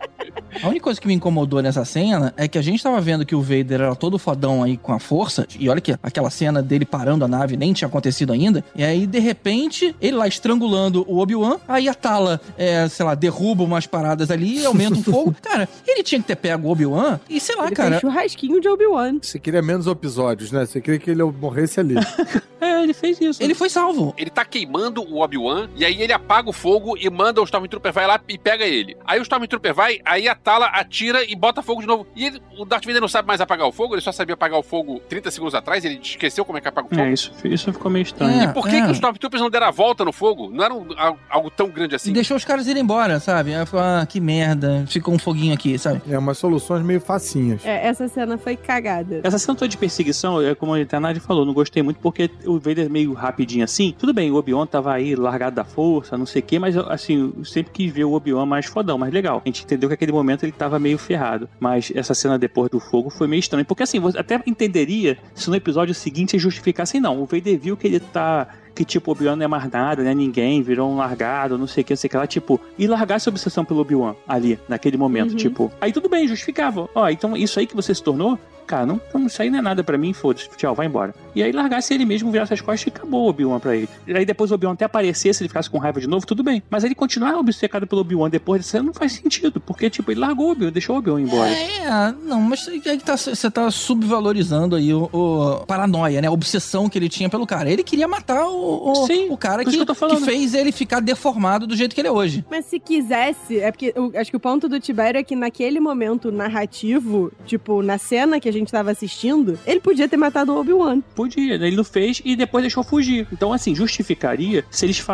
A 0.62 0.68
única 0.68 0.84
coisa 0.84 1.00
que 1.00 1.06
me 1.06 1.14
incomodou 1.14 1.62
nessa 1.62 1.84
cena 1.84 2.34
é 2.36 2.46
que 2.46 2.58
a 2.58 2.62
gente 2.62 2.82
tava 2.82 3.00
vendo 3.00 3.24
que 3.24 3.34
o 3.34 3.40
Vader 3.40 3.80
era 3.80 3.94
todo 3.94 4.18
fodão 4.18 4.62
aí 4.62 4.76
com 4.76 4.92
a 4.92 4.98
força, 4.98 5.46
e 5.58 5.68
olha 5.68 5.80
que 5.80 5.96
aquela 6.02 6.30
cena 6.30 6.62
dele 6.62 6.84
parando 6.84 7.24
a 7.24 7.28
nave 7.28 7.56
nem 7.56 7.72
tinha 7.72 7.88
acontecido 7.88 8.32
ainda, 8.32 8.64
e 8.74 8.84
aí 8.84 9.06
de 9.06 9.18
repente 9.18 9.94
ele 10.00 10.16
lá 10.16 10.28
estrangulando 10.28 11.04
o 11.08 11.18
Obi-Wan, 11.18 11.58
aí 11.66 11.88
a 11.88 11.94
Tala, 11.94 12.40
é, 12.58 12.88
sei 12.88 13.04
lá, 13.04 13.14
derruba 13.14 13.64
umas 13.64 13.86
paradas 13.86 14.30
ali, 14.30 14.64
aumenta 14.64 14.98
o 14.98 15.02
fogo. 15.02 15.34
Cara, 15.42 15.68
ele 15.86 16.02
tinha 16.02 16.20
que 16.20 16.26
ter 16.26 16.36
pego 16.36 16.68
o 16.68 16.70
Obi-Wan 16.70 17.18
e 17.28 17.40
sei 17.40 17.56
lá, 17.56 17.66
ele 17.66 17.76
cara. 17.76 17.90
fez 17.90 18.00
churrasquinho 18.00 18.60
de 18.60 18.68
Obi-Wan. 18.68 19.18
Você 19.22 19.38
queria 19.38 19.62
menos 19.62 19.86
episódios, 19.86 20.52
né? 20.52 20.66
Você 20.66 20.80
queria 20.80 20.98
que 20.98 21.10
ele 21.10 21.22
morresse 21.22 21.80
ali. 21.80 21.94
É, 22.60 22.82
ele 22.82 22.92
fez 22.92 23.18
isso. 23.18 23.42
Ele 23.42 23.54
foi 23.54 23.70
salvo. 23.70 24.14
Ele 24.18 24.28
tá 24.28 24.44
queimando 24.44 25.02
o 25.02 25.22
Obi-Wan, 25.22 25.70
e 25.74 25.82
aí 25.82 26.02
ele 26.02 26.12
apaga 26.12 26.50
o 26.50 26.52
fogo 26.52 26.94
e 26.94 27.08
manda 27.08 27.40
o 27.40 27.44
Stormtrooper 27.44 27.90
vai 27.90 28.06
lá 28.06 28.20
e 28.28 28.36
pega 28.36 28.66
ele. 28.66 28.98
Aí 29.06 29.18
o 29.18 29.22
Stormtrooper 29.22 29.74
vai, 29.74 29.98
aí 30.04 30.28
a 30.28 30.34
estala, 30.50 30.66
atira 30.66 31.24
e 31.24 31.34
bota 31.36 31.62
fogo 31.62 31.80
de 31.80 31.86
novo. 31.86 32.06
E 32.16 32.26
ele, 32.26 32.42
o 32.58 32.64
Darth 32.64 32.84
Vader 32.84 33.00
não 33.00 33.08
sabe 33.08 33.28
mais 33.28 33.40
apagar 33.40 33.66
o 33.66 33.72
fogo, 33.72 33.94
ele 33.94 34.00
só 34.00 34.10
sabia 34.12 34.34
apagar 34.34 34.58
o 34.58 34.62
fogo 34.62 35.00
30 35.08 35.30
segundos 35.30 35.54
atrás, 35.54 35.84
ele 35.84 36.00
esqueceu 36.02 36.44
como 36.44 36.58
é 36.58 36.60
que 36.60 36.68
apaga 36.68 36.86
o 36.86 36.90
fogo. 36.90 37.00
É, 37.02 37.12
isso, 37.12 37.32
isso 37.44 37.72
ficou 37.72 37.90
meio 37.90 38.02
estranho. 38.02 38.40
É. 38.40 38.44
E 38.44 38.48
por 38.52 38.64
que, 38.68 38.80
que 38.80 38.86
os 38.86 38.92
Stormtroopers 38.92 39.40
não 39.40 39.50
deram 39.50 39.66
a 39.68 39.70
volta 39.70 40.04
no 40.04 40.12
fogo? 40.12 40.50
Não 40.50 40.64
era 40.64 40.74
um- 40.74 40.86
al- 40.96 41.18
algo 41.28 41.50
tão 41.50 41.68
grande 41.68 41.94
assim? 41.94 42.10
E 42.10 42.12
deixou 42.12 42.36
os 42.36 42.44
caras 42.44 42.66
irem 42.66 42.82
embora, 42.82 43.20
sabe? 43.20 43.54
Aí 43.54 43.64
falou, 43.66 43.86
ah, 43.86 44.06
que 44.06 44.20
merda, 44.20 44.84
ficou 44.88 45.14
um 45.14 45.18
foguinho 45.18 45.54
aqui, 45.54 45.78
sabe? 45.78 46.02
É 46.10 46.18
umas 46.18 46.38
soluções 46.38 46.82
meio 46.84 47.00
facinhas. 47.00 47.64
É, 47.64 47.86
essa 47.86 48.08
cena 48.08 48.36
foi 48.36 48.56
cagada. 48.56 49.20
Essa 49.22 49.38
cena 49.38 49.56
toda 49.56 49.68
de 49.68 49.76
perseguição, 49.76 50.40
é 50.42 50.54
como 50.54 50.74
a 50.74 50.80
Eternade 50.80 51.20
falou, 51.20 51.44
não 51.44 51.52
gostei 51.54 51.82
muito 51.82 52.00
porque 52.00 52.30
o 52.44 52.58
Vader 52.58 52.86
é 52.86 52.88
meio 52.88 53.12
rapidinho 53.12 53.64
assim. 53.64 53.94
Tudo 53.98 54.12
bem, 54.12 54.30
o 54.30 54.34
Obi-Wan 54.36 54.66
tava 54.66 54.92
aí 54.92 55.14
largado 55.14 55.56
da 55.56 55.64
força, 55.64 56.16
não 56.18 56.26
sei 56.26 56.40
o 56.40 56.44
quê, 56.44 56.58
mas 56.58 56.76
assim, 56.76 57.32
eu 57.38 57.44
sempre 57.44 57.72
quis 57.72 57.92
ver 57.92 58.04
o 58.04 58.12
Obi-Wan 58.12 58.46
mais 58.46 58.66
fodão, 58.66 58.98
mais 58.98 59.12
legal. 59.12 59.40
A 59.44 59.48
gente 59.48 59.64
entendeu 59.64 59.88
que 59.88 59.92
naquele 59.94 60.12
momento 60.12 60.39
ele 60.44 60.52
tava 60.52 60.78
meio 60.78 60.98
ferrado. 60.98 61.48
Mas 61.58 61.92
essa 61.94 62.14
cena 62.14 62.38
depois 62.38 62.70
do 62.70 62.80
fogo 62.80 63.10
foi 63.10 63.26
meio 63.26 63.40
estranha. 63.40 63.64
Porque 63.64 63.82
assim, 63.82 63.98
você 63.98 64.18
até 64.18 64.40
entenderia 64.46 65.18
se 65.34 65.48
no 65.48 65.56
episódio 65.56 65.94
seguinte 65.94 66.38
justificassem, 66.38 67.00
não. 67.00 67.20
O 67.20 67.26
Vader 67.26 67.58
viu 67.58 67.76
que 67.76 67.86
ele 67.86 68.00
tá 68.00 68.48
que 68.74 68.84
tipo, 68.84 69.10
o 69.10 69.12
Obi-Wan 69.12 69.36
não 69.36 69.44
é 69.44 69.48
mais 69.48 69.70
nada, 69.70 70.02
né? 70.02 70.14
Ninguém, 70.14 70.62
virou 70.62 70.90
um 70.90 70.96
largado, 70.96 71.58
não 71.58 71.66
sei 71.66 71.82
o 71.82 71.84
que, 71.84 71.92
não 71.92 71.96
sei 71.98 72.08
o 72.08 72.10
que 72.10 72.16
lá, 72.16 72.26
tipo, 72.26 72.60
e 72.78 72.86
largar 72.86 73.16
essa 73.16 73.30
obsessão 73.30 73.64
pelo 73.64 73.80
Obi-Wan 73.80 74.14
ali, 74.28 74.58
naquele 74.68 74.96
momento, 74.96 75.30
Uhum. 75.32 75.36
tipo. 75.36 75.72
Aí 75.80 75.92
tudo 75.92 76.08
bem, 76.08 76.26
justificava. 76.28 76.88
Ó, 76.94 77.08
então 77.08 77.36
isso 77.36 77.58
aí 77.58 77.66
que 77.66 77.74
você 77.76 77.94
se 77.94 78.02
tornou, 78.02 78.38
cara, 78.66 78.86
não, 78.86 79.00
não, 79.12 79.26
isso 79.26 79.42
aí 79.42 79.50
não 79.50 79.58
é 79.58 79.62
nada 79.62 79.82
pra 79.82 79.98
mim, 79.98 80.12
foda-se, 80.12 80.48
tchau, 80.56 80.74
vai 80.76 80.86
embora. 80.86 81.12
E 81.34 81.42
aí 81.42 81.50
largasse 81.52 81.92
ele 81.92 82.04
mesmo, 82.04 82.30
virasse 82.30 82.54
as 82.54 82.60
costas 82.60 82.86
e 82.86 82.88
acabou 82.96 83.24
o 83.24 83.28
Obi-Wan 83.28 83.58
pra 83.58 83.74
ele. 83.76 83.88
E 84.06 84.12
aí 84.16 84.24
depois 84.24 84.50
o 84.52 84.54
Obi-Wan 84.54 84.74
até 84.74 84.84
aparecesse, 84.84 85.42
ele 85.42 85.48
ficasse 85.48 85.68
com 85.68 85.78
raiva 85.78 86.00
de 86.00 86.06
novo, 86.08 86.24
tudo 86.24 86.42
bem. 86.44 86.62
Mas 86.70 86.84
ele 86.84 86.94
continuar 86.94 87.36
obcecado 87.36 87.84
pelo 87.86 88.00
Obi-Wan 88.02 88.30
depois 88.30 88.62
disso 88.62 88.80
não 88.82 88.92
faz 88.94 89.12
sentido, 89.12 89.60
porque, 89.60 89.90
tipo, 89.90 90.10
ele 90.12 90.20
largou 90.20 90.48
o 90.48 90.52
Obi-Wan, 90.52 90.70
deixou 90.72 90.94
o 90.94 90.98
Obi-Wan 91.00 91.20
embora. 91.20 91.50
É, 91.50 92.14
não, 92.24 92.40
mas 92.40 92.66
aí 92.68 92.80
que 92.80 92.98
tá, 92.98 93.16
você 93.16 93.50
tá 93.50 93.68
subvalorizando 93.70 94.76
aí 94.76 94.92
o, 94.94 95.08
o 95.12 95.66
paranoia, 95.66 96.20
né? 96.20 96.28
A 96.28 96.32
obsessão 96.32 96.88
que 96.88 96.98
ele 96.98 97.08
tinha 97.08 97.28
pelo 97.28 97.46
cara. 97.46 97.70
Ele 97.70 97.82
queria 97.82 98.06
matar 98.08 98.44
o, 98.46 98.59
o, 98.60 99.06
Sim, 99.06 99.28
o 99.30 99.36
cara 99.36 99.64
que, 99.64 99.70
que 99.70 99.86
que 99.86 100.16
fez 100.24 100.54
ele 100.54 100.72
ficar 100.72 101.00
deformado 101.00 101.66
do 101.66 101.76
jeito 101.76 101.94
que 101.94 102.00
ele 102.00 102.08
é 102.08 102.12
hoje. 102.12 102.44
Mas 102.50 102.66
se 102.66 102.78
quisesse, 102.78 103.58
é 103.58 103.70
porque 103.70 103.92
eu 103.94 104.12
acho 104.16 104.30
que 104.30 104.36
o 104.36 104.40
ponto 104.40 104.68
do 104.68 104.80
Tibério 104.80 105.18
é 105.18 105.22
que 105.22 105.36
naquele 105.36 105.80
momento 105.80 106.30
narrativo, 106.30 107.32
tipo, 107.46 107.82
na 107.82 107.98
cena 107.98 108.40
que 108.40 108.48
a 108.48 108.52
gente 108.52 108.70
tava 108.70 108.90
assistindo, 108.90 109.58
ele 109.66 109.80
podia 109.80 110.08
ter 110.08 110.16
matado 110.16 110.52
o 110.52 110.60
Obi-Wan. 110.60 111.00
Podia, 111.14 111.58
né? 111.58 111.66
ele 111.66 111.76
não 111.76 111.84
fez 111.84 112.20
e 112.24 112.36
depois 112.36 112.62
deixou 112.62 112.82
fugir. 112.82 113.26
Então, 113.32 113.52
assim, 113.52 113.74
justificaria 113.74 114.64
se 114.70 114.86
eles 114.86 115.04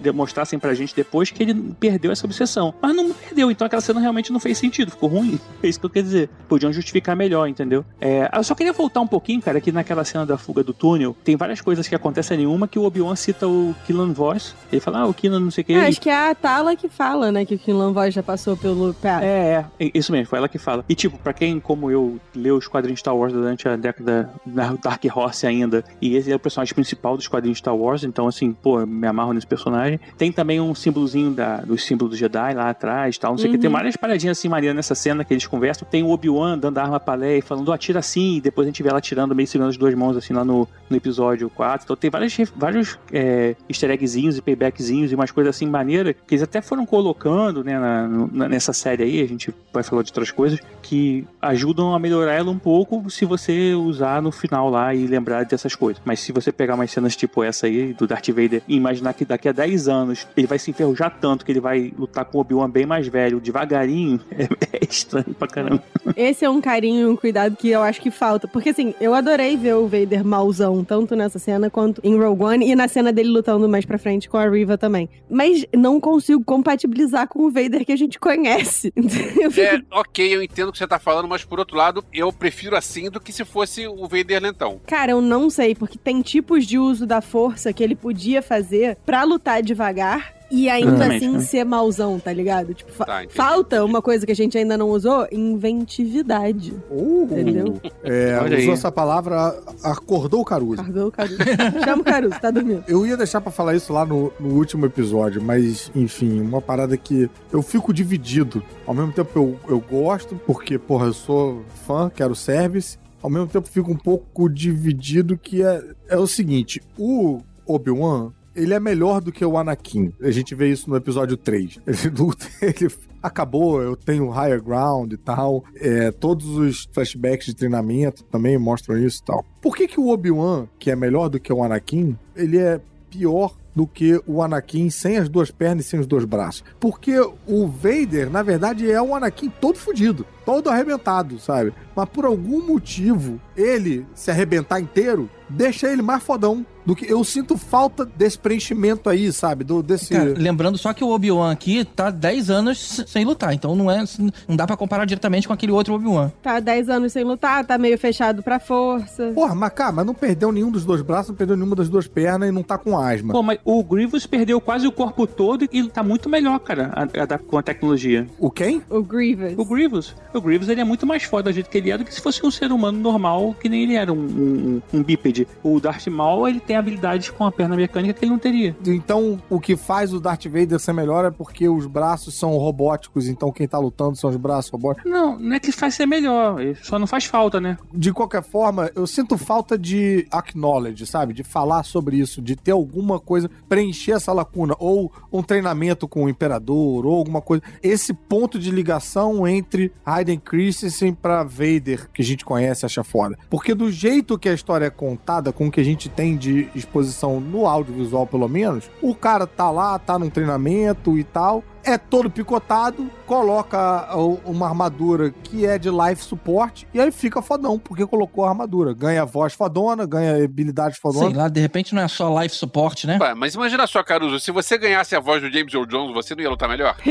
demonstrassem 0.00 0.58
pra 0.58 0.74
gente 0.74 0.94
depois 0.94 1.30
que 1.30 1.42
ele 1.42 1.54
perdeu 1.78 2.12
essa 2.12 2.26
obsessão. 2.26 2.74
Mas 2.80 2.94
não 2.94 3.12
perdeu, 3.12 3.50
então 3.50 3.66
aquela 3.66 3.82
cena 3.82 4.00
realmente 4.00 4.32
não 4.32 4.40
fez 4.40 4.58
sentido, 4.58 4.90
ficou 4.90 5.08
ruim. 5.08 5.38
É 5.62 5.68
isso 5.68 5.78
que 5.80 5.86
eu 5.86 5.90
quero 5.90 6.04
dizer. 6.04 6.30
Podiam 6.48 6.72
justificar 6.72 7.16
melhor, 7.16 7.48
entendeu? 7.48 7.84
É, 8.00 8.30
eu 8.32 8.44
só 8.44 8.54
queria 8.54 8.72
voltar 8.72 9.00
um 9.00 9.06
pouquinho, 9.06 9.40
cara, 9.40 9.60
que 9.60 9.72
naquela 9.72 10.04
cena 10.04 10.24
da 10.24 10.38
fuga 10.38 10.62
do 10.62 10.72
túnel, 10.72 11.16
tem 11.24 11.36
várias 11.36 11.60
coisas 11.60 11.86
que 11.88 11.94
acontecem 11.94 12.38
nenhuma 12.38 12.68
que 12.68 12.78
o 12.78 12.85
Obi-Wan 12.86 13.16
cita 13.16 13.46
o 13.46 13.74
Killan 13.86 14.12
Voss. 14.12 14.54
Ele 14.72 14.80
fala, 14.80 15.00
ah, 15.00 15.06
o 15.06 15.14
Killan 15.14 15.40
não 15.40 15.50
sei 15.50 15.62
o 15.62 15.64
que. 15.64 15.72
É, 15.74 15.86
acho 15.86 16.00
que 16.00 16.10
é 16.10 16.30
a 16.30 16.34
Tala 16.34 16.74
que 16.76 16.88
fala, 16.88 17.30
né, 17.30 17.44
que 17.44 17.54
o 17.54 17.58
Kinlan 17.58 17.92
Voz 17.92 18.12
já 18.14 18.22
passou 18.22 18.56
pelo 18.56 18.92
pé. 18.94 19.18
É, 19.22 19.64
é, 19.78 19.90
isso 19.94 20.10
mesmo, 20.12 20.26
foi 20.28 20.38
ela 20.38 20.48
que 20.48 20.58
fala. 20.58 20.84
E 20.88 20.94
tipo, 20.94 21.18
pra 21.18 21.32
quem, 21.32 21.58
como 21.60 21.90
eu, 21.90 22.18
leu 22.34 22.56
os 22.56 22.66
quadrinhos 22.66 23.00
Star 23.00 23.16
Wars 23.16 23.32
durante 23.32 23.68
a 23.68 23.76
década 23.76 24.30
da 24.44 24.72
Dark 24.82 25.02
Horse 25.14 25.46
ainda, 25.46 25.84
e 26.00 26.16
esse 26.16 26.30
é 26.32 26.34
o 26.36 26.38
personagem 26.38 26.74
principal 26.74 27.16
dos 27.16 27.28
quadrinhos 27.28 27.58
Star 27.58 27.76
Wars, 27.76 28.04
então 28.04 28.26
assim, 28.26 28.52
pô, 28.52 28.84
me 28.86 29.06
amarro 29.06 29.32
nesse 29.32 29.46
personagem. 29.46 30.00
Tem 30.18 30.30
também 30.32 30.60
um 30.60 30.74
símbolozinho 30.74 31.30
da, 31.30 31.58
do 31.58 31.78
símbolo 31.78 32.10
do 32.10 32.16
Jedi 32.16 32.54
lá 32.54 32.70
atrás 32.70 33.16
tal, 33.18 33.32
não 33.32 33.38
sei 33.38 33.48
o 33.48 33.52
que. 33.52 33.58
Tem 33.58 33.68
Uhum. 33.68 33.76
várias 33.76 33.96
paradinhas 33.96 34.38
assim, 34.38 34.48
Maria, 34.48 34.72
nessa 34.74 34.94
cena 34.94 35.24
que 35.24 35.32
eles 35.34 35.46
conversam. 35.46 35.86
Tem 35.90 36.02
o 36.02 36.10
Obi-Wan 36.10 36.58
dando 36.58 36.78
a 36.78 36.82
arma 36.82 37.00
pra 37.00 37.14
Leia 37.14 37.38
e 37.38 37.42
falando, 37.42 37.68
"Ó, 37.68 37.72
atira 37.72 37.98
assim, 38.00 38.36
e 38.36 38.40
depois 38.40 38.66
a 38.66 38.70
gente 38.70 38.82
vê 38.82 38.88
ela 38.88 38.98
atirando 38.98 39.34
meio 39.34 39.46
segurando 39.46 39.70
as 39.70 39.76
duas 39.76 39.94
mãos 39.94 40.16
assim 40.16 40.32
lá 40.32 40.44
no, 40.44 40.68
no 40.90 40.96
episódio 40.96 41.48
4. 41.50 41.84
Então 41.84 41.96
tem 41.96 42.10
vários, 42.10 42.34
ref- 42.36 42.52
vários 42.76 42.98
é, 43.12 43.54
easter 43.68 43.90
eggzinhos 43.90 44.36
e 44.36 44.42
paybackzinhos 44.42 45.10
e 45.10 45.14
umas 45.14 45.30
coisas 45.30 45.54
assim 45.56 45.66
maneiras 45.66 46.14
que 46.26 46.34
eles 46.34 46.42
até 46.42 46.60
foram 46.60 46.84
colocando 46.84 47.64
né, 47.64 47.78
na- 47.78 48.08
na- 48.08 48.48
nessa 48.48 48.72
série 48.72 49.02
aí, 49.02 49.20
a 49.22 49.26
gente 49.26 49.52
vai 49.72 49.82
falar 49.82 50.02
de 50.02 50.10
outras 50.10 50.30
coisas, 50.30 50.58
que 50.82 51.24
ajudam 51.40 51.94
a 51.94 51.98
melhorar 51.98 52.34
ela 52.34 52.50
um 52.50 52.58
pouco 52.58 53.08
se 53.10 53.24
você 53.24 53.74
usar 53.74 54.20
no 54.22 54.30
final 54.32 54.68
lá 54.70 54.94
e 54.94 55.06
lembrar 55.06 55.44
dessas 55.44 55.74
coisas. 55.74 56.00
Mas 56.04 56.20
se 56.20 56.32
você 56.32 56.52
pegar 56.52 56.74
umas 56.74 56.90
cenas 56.90 57.16
tipo 57.16 57.42
essa 57.42 57.66
aí, 57.66 57.92
do 57.92 58.06
Darth 58.06 58.28
Vader, 58.28 58.62
e 58.68 58.76
imaginar 58.76 59.12
que 59.14 59.24
daqui 59.24 59.48
a 59.48 59.52
10 59.52 59.88
anos 59.88 60.26
ele 60.36 60.46
vai 60.46 60.58
se 60.58 60.70
enferrujar 60.70 61.16
tanto 61.20 61.44
que 61.44 61.52
ele 61.52 61.60
vai 61.60 61.92
lutar 61.98 62.24
com 62.24 62.38
o 62.38 62.40
Obi-Wan 62.40 62.70
bem 62.70 62.86
mais 62.86 63.06
velho, 63.06 63.40
devagarinho, 63.40 64.20
é, 64.30 64.44
é 64.76 64.84
estranho 64.88 65.34
pra 65.38 65.48
caramba. 65.48 65.82
Esse 66.16 66.44
é 66.44 66.50
um 66.50 66.60
carinho 66.60 67.10
um 67.10 67.16
cuidado 67.16 67.56
que 67.56 67.68
eu 67.68 67.82
acho 67.82 68.00
que 68.00 68.10
falta. 68.10 68.48
Porque, 68.48 68.70
assim, 68.70 68.94
eu 69.00 69.14
adorei 69.14 69.56
ver 69.56 69.74
o 69.74 69.86
Vader 69.86 70.24
mauzão, 70.24 70.82
tanto 70.84 71.14
nessa 71.14 71.38
cena 71.38 71.68
quanto 71.70 72.00
em 72.02 72.16
Rogue 72.18 72.42
One, 72.42 72.65
e 72.66 72.74
na 72.74 72.88
cena 72.88 73.12
dele 73.12 73.28
lutando 73.28 73.68
mais 73.68 73.84
pra 73.84 73.96
frente 73.96 74.28
com 74.28 74.36
a 74.36 74.50
Riva 74.50 74.76
também. 74.76 75.08
Mas 75.30 75.64
não 75.72 76.00
consigo 76.00 76.42
compatibilizar 76.44 77.28
com 77.28 77.44
o 77.44 77.50
Vader 77.50 77.84
que 77.84 77.92
a 77.92 77.96
gente 77.96 78.18
conhece. 78.18 78.92
É, 79.56 79.80
ok, 79.90 80.34
eu 80.34 80.42
entendo 80.42 80.68
o 80.68 80.72
que 80.72 80.78
você 80.78 80.86
tá 80.86 80.98
falando, 80.98 81.28
mas 81.28 81.44
por 81.44 81.58
outro 81.58 81.76
lado, 81.76 82.04
eu 82.12 82.32
prefiro 82.32 82.76
assim 82.76 83.08
do 83.08 83.20
que 83.20 83.32
se 83.32 83.44
fosse 83.44 83.86
o 83.86 84.06
Vader 84.06 84.42
lentão. 84.42 84.80
Cara, 84.86 85.12
eu 85.12 85.20
não 85.20 85.48
sei, 85.48 85.74
porque 85.74 85.96
tem 85.96 86.20
tipos 86.20 86.66
de 86.66 86.78
uso 86.78 87.06
da 87.06 87.20
força 87.20 87.72
que 87.72 87.82
ele 87.82 87.94
podia 87.94 88.42
fazer 88.42 88.96
pra 89.06 89.22
lutar 89.22 89.62
devagar 89.62 90.35
e 90.50 90.68
ainda 90.68 90.90
Exatamente, 90.92 91.24
assim 91.24 91.34
né? 91.34 91.40
ser 91.40 91.64
mauzão, 91.64 92.18
tá 92.20 92.32
ligado? 92.32 92.72
Tipo, 92.74 92.92
fa- 92.92 93.04
Tá, 93.04 93.22
falta 93.30 93.84
uma 93.84 94.00
coisa 94.02 94.24
que 94.24 94.32
a 94.32 94.36
gente 94.36 94.56
ainda 94.56 94.76
não 94.76 94.90
usou: 94.90 95.26
inventividade. 95.32 96.74
Uh, 96.90 97.24
Entendeu? 97.30 97.80
É, 98.02 98.38
Olha 98.40 98.56
usou 98.58 98.68
aí. 98.68 98.70
essa 98.70 98.90
palavra, 98.92 99.58
acordou 99.82 100.40
o 100.40 100.44
Caruso. 100.44 100.76
Cardou 100.76 101.08
o 101.08 101.12
Caruso. 101.12 101.38
Chama 101.84 102.02
o 102.02 102.04
Caruso, 102.04 102.40
tá 102.40 102.50
dormindo. 102.50 102.84
Eu 102.88 103.06
ia 103.06 103.16
deixar 103.16 103.40
pra 103.40 103.50
falar 103.52 103.74
isso 103.74 103.92
lá 103.92 104.04
no, 104.04 104.32
no 104.38 104.54
último 104.54 104.86
episódio, 104.86 105.42
mas 105.42 105.90
enfim, 105.94 106.40
uma 106.40 106.60
parada 106.60 106.96
que 106.96 107.28
eu 107.52 107.62
fico 107.62 107.92
dividido. 107.92 108.62
Ao 108.86 108.94
mesmo 108.94 109.12
tempo 109.12 109.30
eu, 109.36 109.56
eu 109.68 109.80
gosto, 109.80 110.36
porque, 110.46 110.78
porra, 110.78 111.06
eu 111.06 111.12
sou 111.12 111.62
fã, 111.86 112.10
quero 112.14 112.34
service. 112.34 112.98
Ao 113.22 113.30
mesmo 113.30 113.46
tempo 113.48 113.68
fico 113.68 113.90
um 113.90 113.96
pouco 113.96 114.48
dividido 114.48 115.36
que 115.36 115.62
é, 115.62 115.82
é 116.08 116.16
o 116.16 116.26
seguinte, 116.26 116.80
o 116.96 117.40
Obi-Wan, 117.66 118.30
ele 118.56 118.74
é 118.74 118.80
melhor 118.80 119.20
do 119.20 119.30
que 119.30 119.44
o 119.44 119.58
Anakin. 119.58 120.12
A 120.20 120.30
gente 120.30 120.54
vê 120.54 120.68
isso 120.70 120.88
no 120.88 120.96
episódio 120.96 121.36
3. 121.36 121.78
Ele 121.86 122.16
luta, 122.16 122.46
ele 122.62 122.90
acabou, 123.22 123.82
eu 123.82 123.96
tenho 123.96 124.30
higher 124.30 124.62
ground 124.62 125.12
e 125.12 125.16
tal. 125.16 125.64
É, 125.76 126.10
todos 126.10 126.46
os 126.46 126.88
flashbacks 126.92 127.46
de 127.46 127.54
treinamento 127.54 128.24
também 128.24 128.56
mostram 128.58 128.98
isso 128.98 129.20
e 129.22 129.24
tal. 129.24 129.44
Por 129.60 129.76
que, 129.76 129.86
que 129.86 130.00
o 130.00 130.08
Obi-Wan, 130.08 130.66
que 130.78 130.90
é 130.90 130.96
melhor 130.96 131.28
do 131.28 131.38
que 131.38 131.52
o 131.52 131.62
Anakin, 131.62 132.16
ele 132.34 132.58
é 132.58 132.80
pior 133.10 133.54
do 133.74 133.86
que 133.86 134.20
o 134.26 134.42
Anakin 134.42 134.88
sem 134.88 135.18
as 135.18 135.28
duas 135.28 135.50
pernas 135.50 135.84
e 135.84 135.88
sem 135.88 136.00
os 136.00 136.06
dois 136.06 136.24
braços? 136.24 136.64
Porque 136.80 137.18
o 137.46 137.66
Vader, 137.66 138.30
na 138.30 138.42
verdade, 138.42 138.90
é 138.90 139.00
o 139.00 139.14
Anakin 139.14 139.50
todo 139.60 139.78
fudido, 139.78 140.24
todo 140.44 140.70
arrebentado, 140.70 141.38
sabe? 141.38 141.74
Mas 141.94 142.08
por 142.08 142.24
algum 142.24 142.66
motivo, 142.66 143.40
ele 143.56 144.06
se 144.14 144.30
arrebentar 144.30 144.80
inteiro 144.80 145.28
deixa 145.48 145.90
ele 145.90 146.02
mais 146.02 146.22
fodão 146.22 146.64
do 146.86 146.94
que 146.94 147.10
eu 147.12 147.22
sinto 147.24 147.58
falta 147.58 148.04
desse 148.06 148.38
preenchimento 148.38 149.10
aí, 149.10 149.32
sabe? 149.32 149.64
Do 149.64 149.82
desse 149.82 150.14
Cara, 150.14 150.32
lembrando 150.36 150.78
só 150.78 150.92
que 150.92 151.02
o 151.04 151.08
Obi-Wan 151.10 151.50
aqui 151.52 151.84
tá 151.84 152.10
10 152.10 152.48
anos 152.50 153.04
sem 153.06 153.24
lutar, 153.24 153.52
então 153.52 153.74
não 153.74 153.90
é 153.90 154.04
não 154.48 154.56
dá 154.56 154.66
pra 154.66 154.76
comparar 154.76 155.04
diretamente 155.04 155.46
com 155.46 155.52
aquele 155.52 155.72
outro 155.72 155.94
Obi-Wan. 155.94 156.30
Tá 156.42 156.56
há 156.56 156.60
10 156.60 156.88
anos 156.88 157.12
sem 157.12 157.24
lutar, 157.24 157.64
tá 157.66 157.76
meio 157.76 157.98
fechado 157.98 158.42
pra 158.42 158.58
força. 158.60 159.32
Porra, 159.34 159.54
mas 159.54 159.72
cara, 159.72 159.92
mas 159.92 160.06
não 160.06 160.14
perdeu 160.14 160.52
nenhum 160.52 160.70
dos 160.70 160.84
dois 160.84 161.02
braços, 161.02 161.30
não 161.30 161.36
perdeu 161.36 161.56
nenhuma 161.56 161.74
das 161.76 161.88
duas 161.88 162.06
pernas 162.06 162.48
e 162.48 162.52
não 162.52 162.62
tá 162.62 162.78
com 162.78 162.96
asma. 162.98 163.32
Pô, 163.32 163.42
mas 163.42 163.58
o 163.64 163.82
Grievous 163.82 164.26
perdeu 164.26 164.60
quase 164.60 164.86
o 164.86 164.92
corpo 164.92 165.26
todo 165.26 165.66
e 165.72 165.88
tá 165.88 166.02
muito 166.02 166.28
melhor, 166.28 166.58
cara, 166.60 166.92
a- 166.94 167.34
a- 167.34 167.38
com 167.38 167.58
a 167.58 167.62
tecnologia. 167.62 168.26
O 168.38 168.50
quem? 168.50 168.82
O 168.88 169.02
Grievous. 169.02 169.54
O 169.56 169.64
Grievous. 169.64 170.14
O 170.32 170.40
Grievous 170.40 170.68
ele 170.68 170.80
é 170.80 170.84
muito 170.84 171.06
mais 171.06 171.24
foda 171.24 171.50
do 171.50 171.54
jeito 171.54 171.68
que 171.68 171.78
ele 171.78 171.90
é 171.90 171.98
do 171.98 172.04
que 172.04 172.14
se 172.14 172.20
fosse 172.20 172.44
um 172.46 172.50
ser 172.50 172.70
humano 172.70 172.98
normal, 172.98 173.54
que 173.60 173.68
nem 173.68 173.82
ele 173.82 173.94
era, 173.94 174.12
um, 174.12 174.16
um, 174.16 174.82
um 174.98 175.02
bípede. 175.02 175.46
O 175.62 175.80
Darth 175.80 176.06
Maul, 176.06 176.46
ele 176.48 176.60
tem 176.60 176.75
habilidades 176.76 177.30
com 177.30 177.44
a 177.44 177.52
perna 177.52 177.76
mecânica 177.76 178.14
que 178.14 178.24
ele 178.24 178.32
não 178.32 178.38
teria. 178.38 178.76
Então, 178.86 179.40
o 179.48 179.60
que 179.60 179.76
faz 179.76 180.12
o 180.12 180.20
Darth 180.20 180.46
Vader 180.46 180.78
ser 180.78 180.92
melhor 180.92 181.24
é 181.24 181.30
porque 181.30 181.68
os 181.68 181.86
braços 181.86 182.34
são 182.34 182.56
robóticos, 182.56 183.28
então 183.28 183.52
quem 183.52 183.66
tá 183.66 183.78
lutando 183.78 184.16
são 184.16 184.30
os 184.30 184.36
braços 184.36 184.70
robóticos. 184.70 185.10
Não, 185.10 185.38
não 185.38 185.56
é 185.56 185.60
que 185.60 185.72
faz 185.72 185.94
ser 185.94 186.06
melhor, 186.06 186.58
só 186.82 186.98
não 186.98 187.06
faz 187.06 187.24
falta, 187.24 187.60
né? 187.60 187.76
De 187.92 188.12
qualquer 188.12 188.42
forma, 188.42 188.90
eu 188.94 189.06
sinto 189.06 189.36
falta 189.36 189.78
de 189.78 190.26
acknowledge, 190.30 191.06
sabe? 191.06 191.32
De 191.32 191.42
falar 191.42 191.82
sobre 191.82 192.18
isso, 192.18 192.40
de 192.42 192.56
ter 192.56 192.72
alguma 192.72 193.18
coisa, 193.18 193.50
preencher 193.68 194.12
essa 194.12 194.32
lacuna, 194.32 194.74
ou 194.78 195.12
um 195.32 195.42
treinamento 195.42 196.08
com 196.08 196.24
o 196.24 196.28
Imperador, 196.28 197.06
ou 197.06 197.14
alguma 197.16 197.40
coisa. 197.40 197.62
Esse 197.82 198.12
ponto 198.12 198.58
de 198.58 198.70
ligação 198.70 199.46
entre 199.46 199.92
Hayden 200.04 200.38
Christensen 200.38 201.14
pra 201.14 201.42
Vader, 201.42 202.10
que 202.12 202.22
a 202.22 202.24
gente 202.24 202.44
conhece 202.44 202.86
acha 202.86 203.04
foda. 203.04 203.38
Porque 203.50 203.74
do 203.74 203.90
jeito 203.90 204.38
que 204.38 204.48
a 204.48 204.54
história 204.54 204.86
é 204.86 204.90
contada, 204.90 205.52
com 205.52 205.66
o 205.66 205.70
que 205.70 205.80
a 205.80 205.84
gente 205.84 206.08
tem 206.08 206.36
de 206.36 206.65
exposição 206.74 207.40
no 207.40 207.66
audiovisual, 207.66 208.26
pelo 208.26 208.48
menos, 208.48 208.90
o 209.02 209.14
cara 209.14 209.46
tá 209.46 209.70
lá, 209.70 209.98
tá 209.98 210.18
num 210.18 210.30
treinamento 210.30 211.18
e 211.18 211.24
tal. 211.24 211.62
é 211.84 211.96
todo 211.96 212.28
picotado, 212.28 213.08
coloca 213.26 214.08
uma 214.44 214.66
armadura 214.68 215.30
que 215.30 215.66
é 215.66 215.78
de 215.78 215.90
life 215.90 216.22
support 216.22 216.84
e 216.94 217.00
aí 217.00 217.10
fica 217.10 217.42
fodão, 217.42 217.78
porque 217.78 218.06
colocou 218.06 218.44
a 218.44 218.50
armadura. 218.50 218.94
Ganha 218.94 219.24
voz 219.24 219.52
fodona, 219.52 220.06
ganha 220.06 220.44
habilidades 220.44 220.98
fodona. 220.98 221.26
Sei 221.26 221.36
lá, 221.36 221.48
de 221.48 221.60
repente 221.60 221.94
não 221.94 222.02
é 222.02 222.08
só 222.08 222.40
life 222.40 222.54
support, 222.54 223.04
né? 223.04 223.18
Ué, 223.20 223.34
mas 223.34 223.54
imagina 223.54 223.86
só, 223.86 224.02
Caruso, 224.02 224.38
se 224.40 224.50
você 224.50 224.78
ganhasse 224.78 225.14
a 225.16 225.20
voz 225.20 225.42
do 225.42 225.50
James 225.50 225.72
Earl 225.74 225.86
Jones, 225.86 226.14
você 226.14 226.34
não 226.34 226.42
ia 226.42 226.50
lutar 226.50 226.68
melhor? 226.68 226.96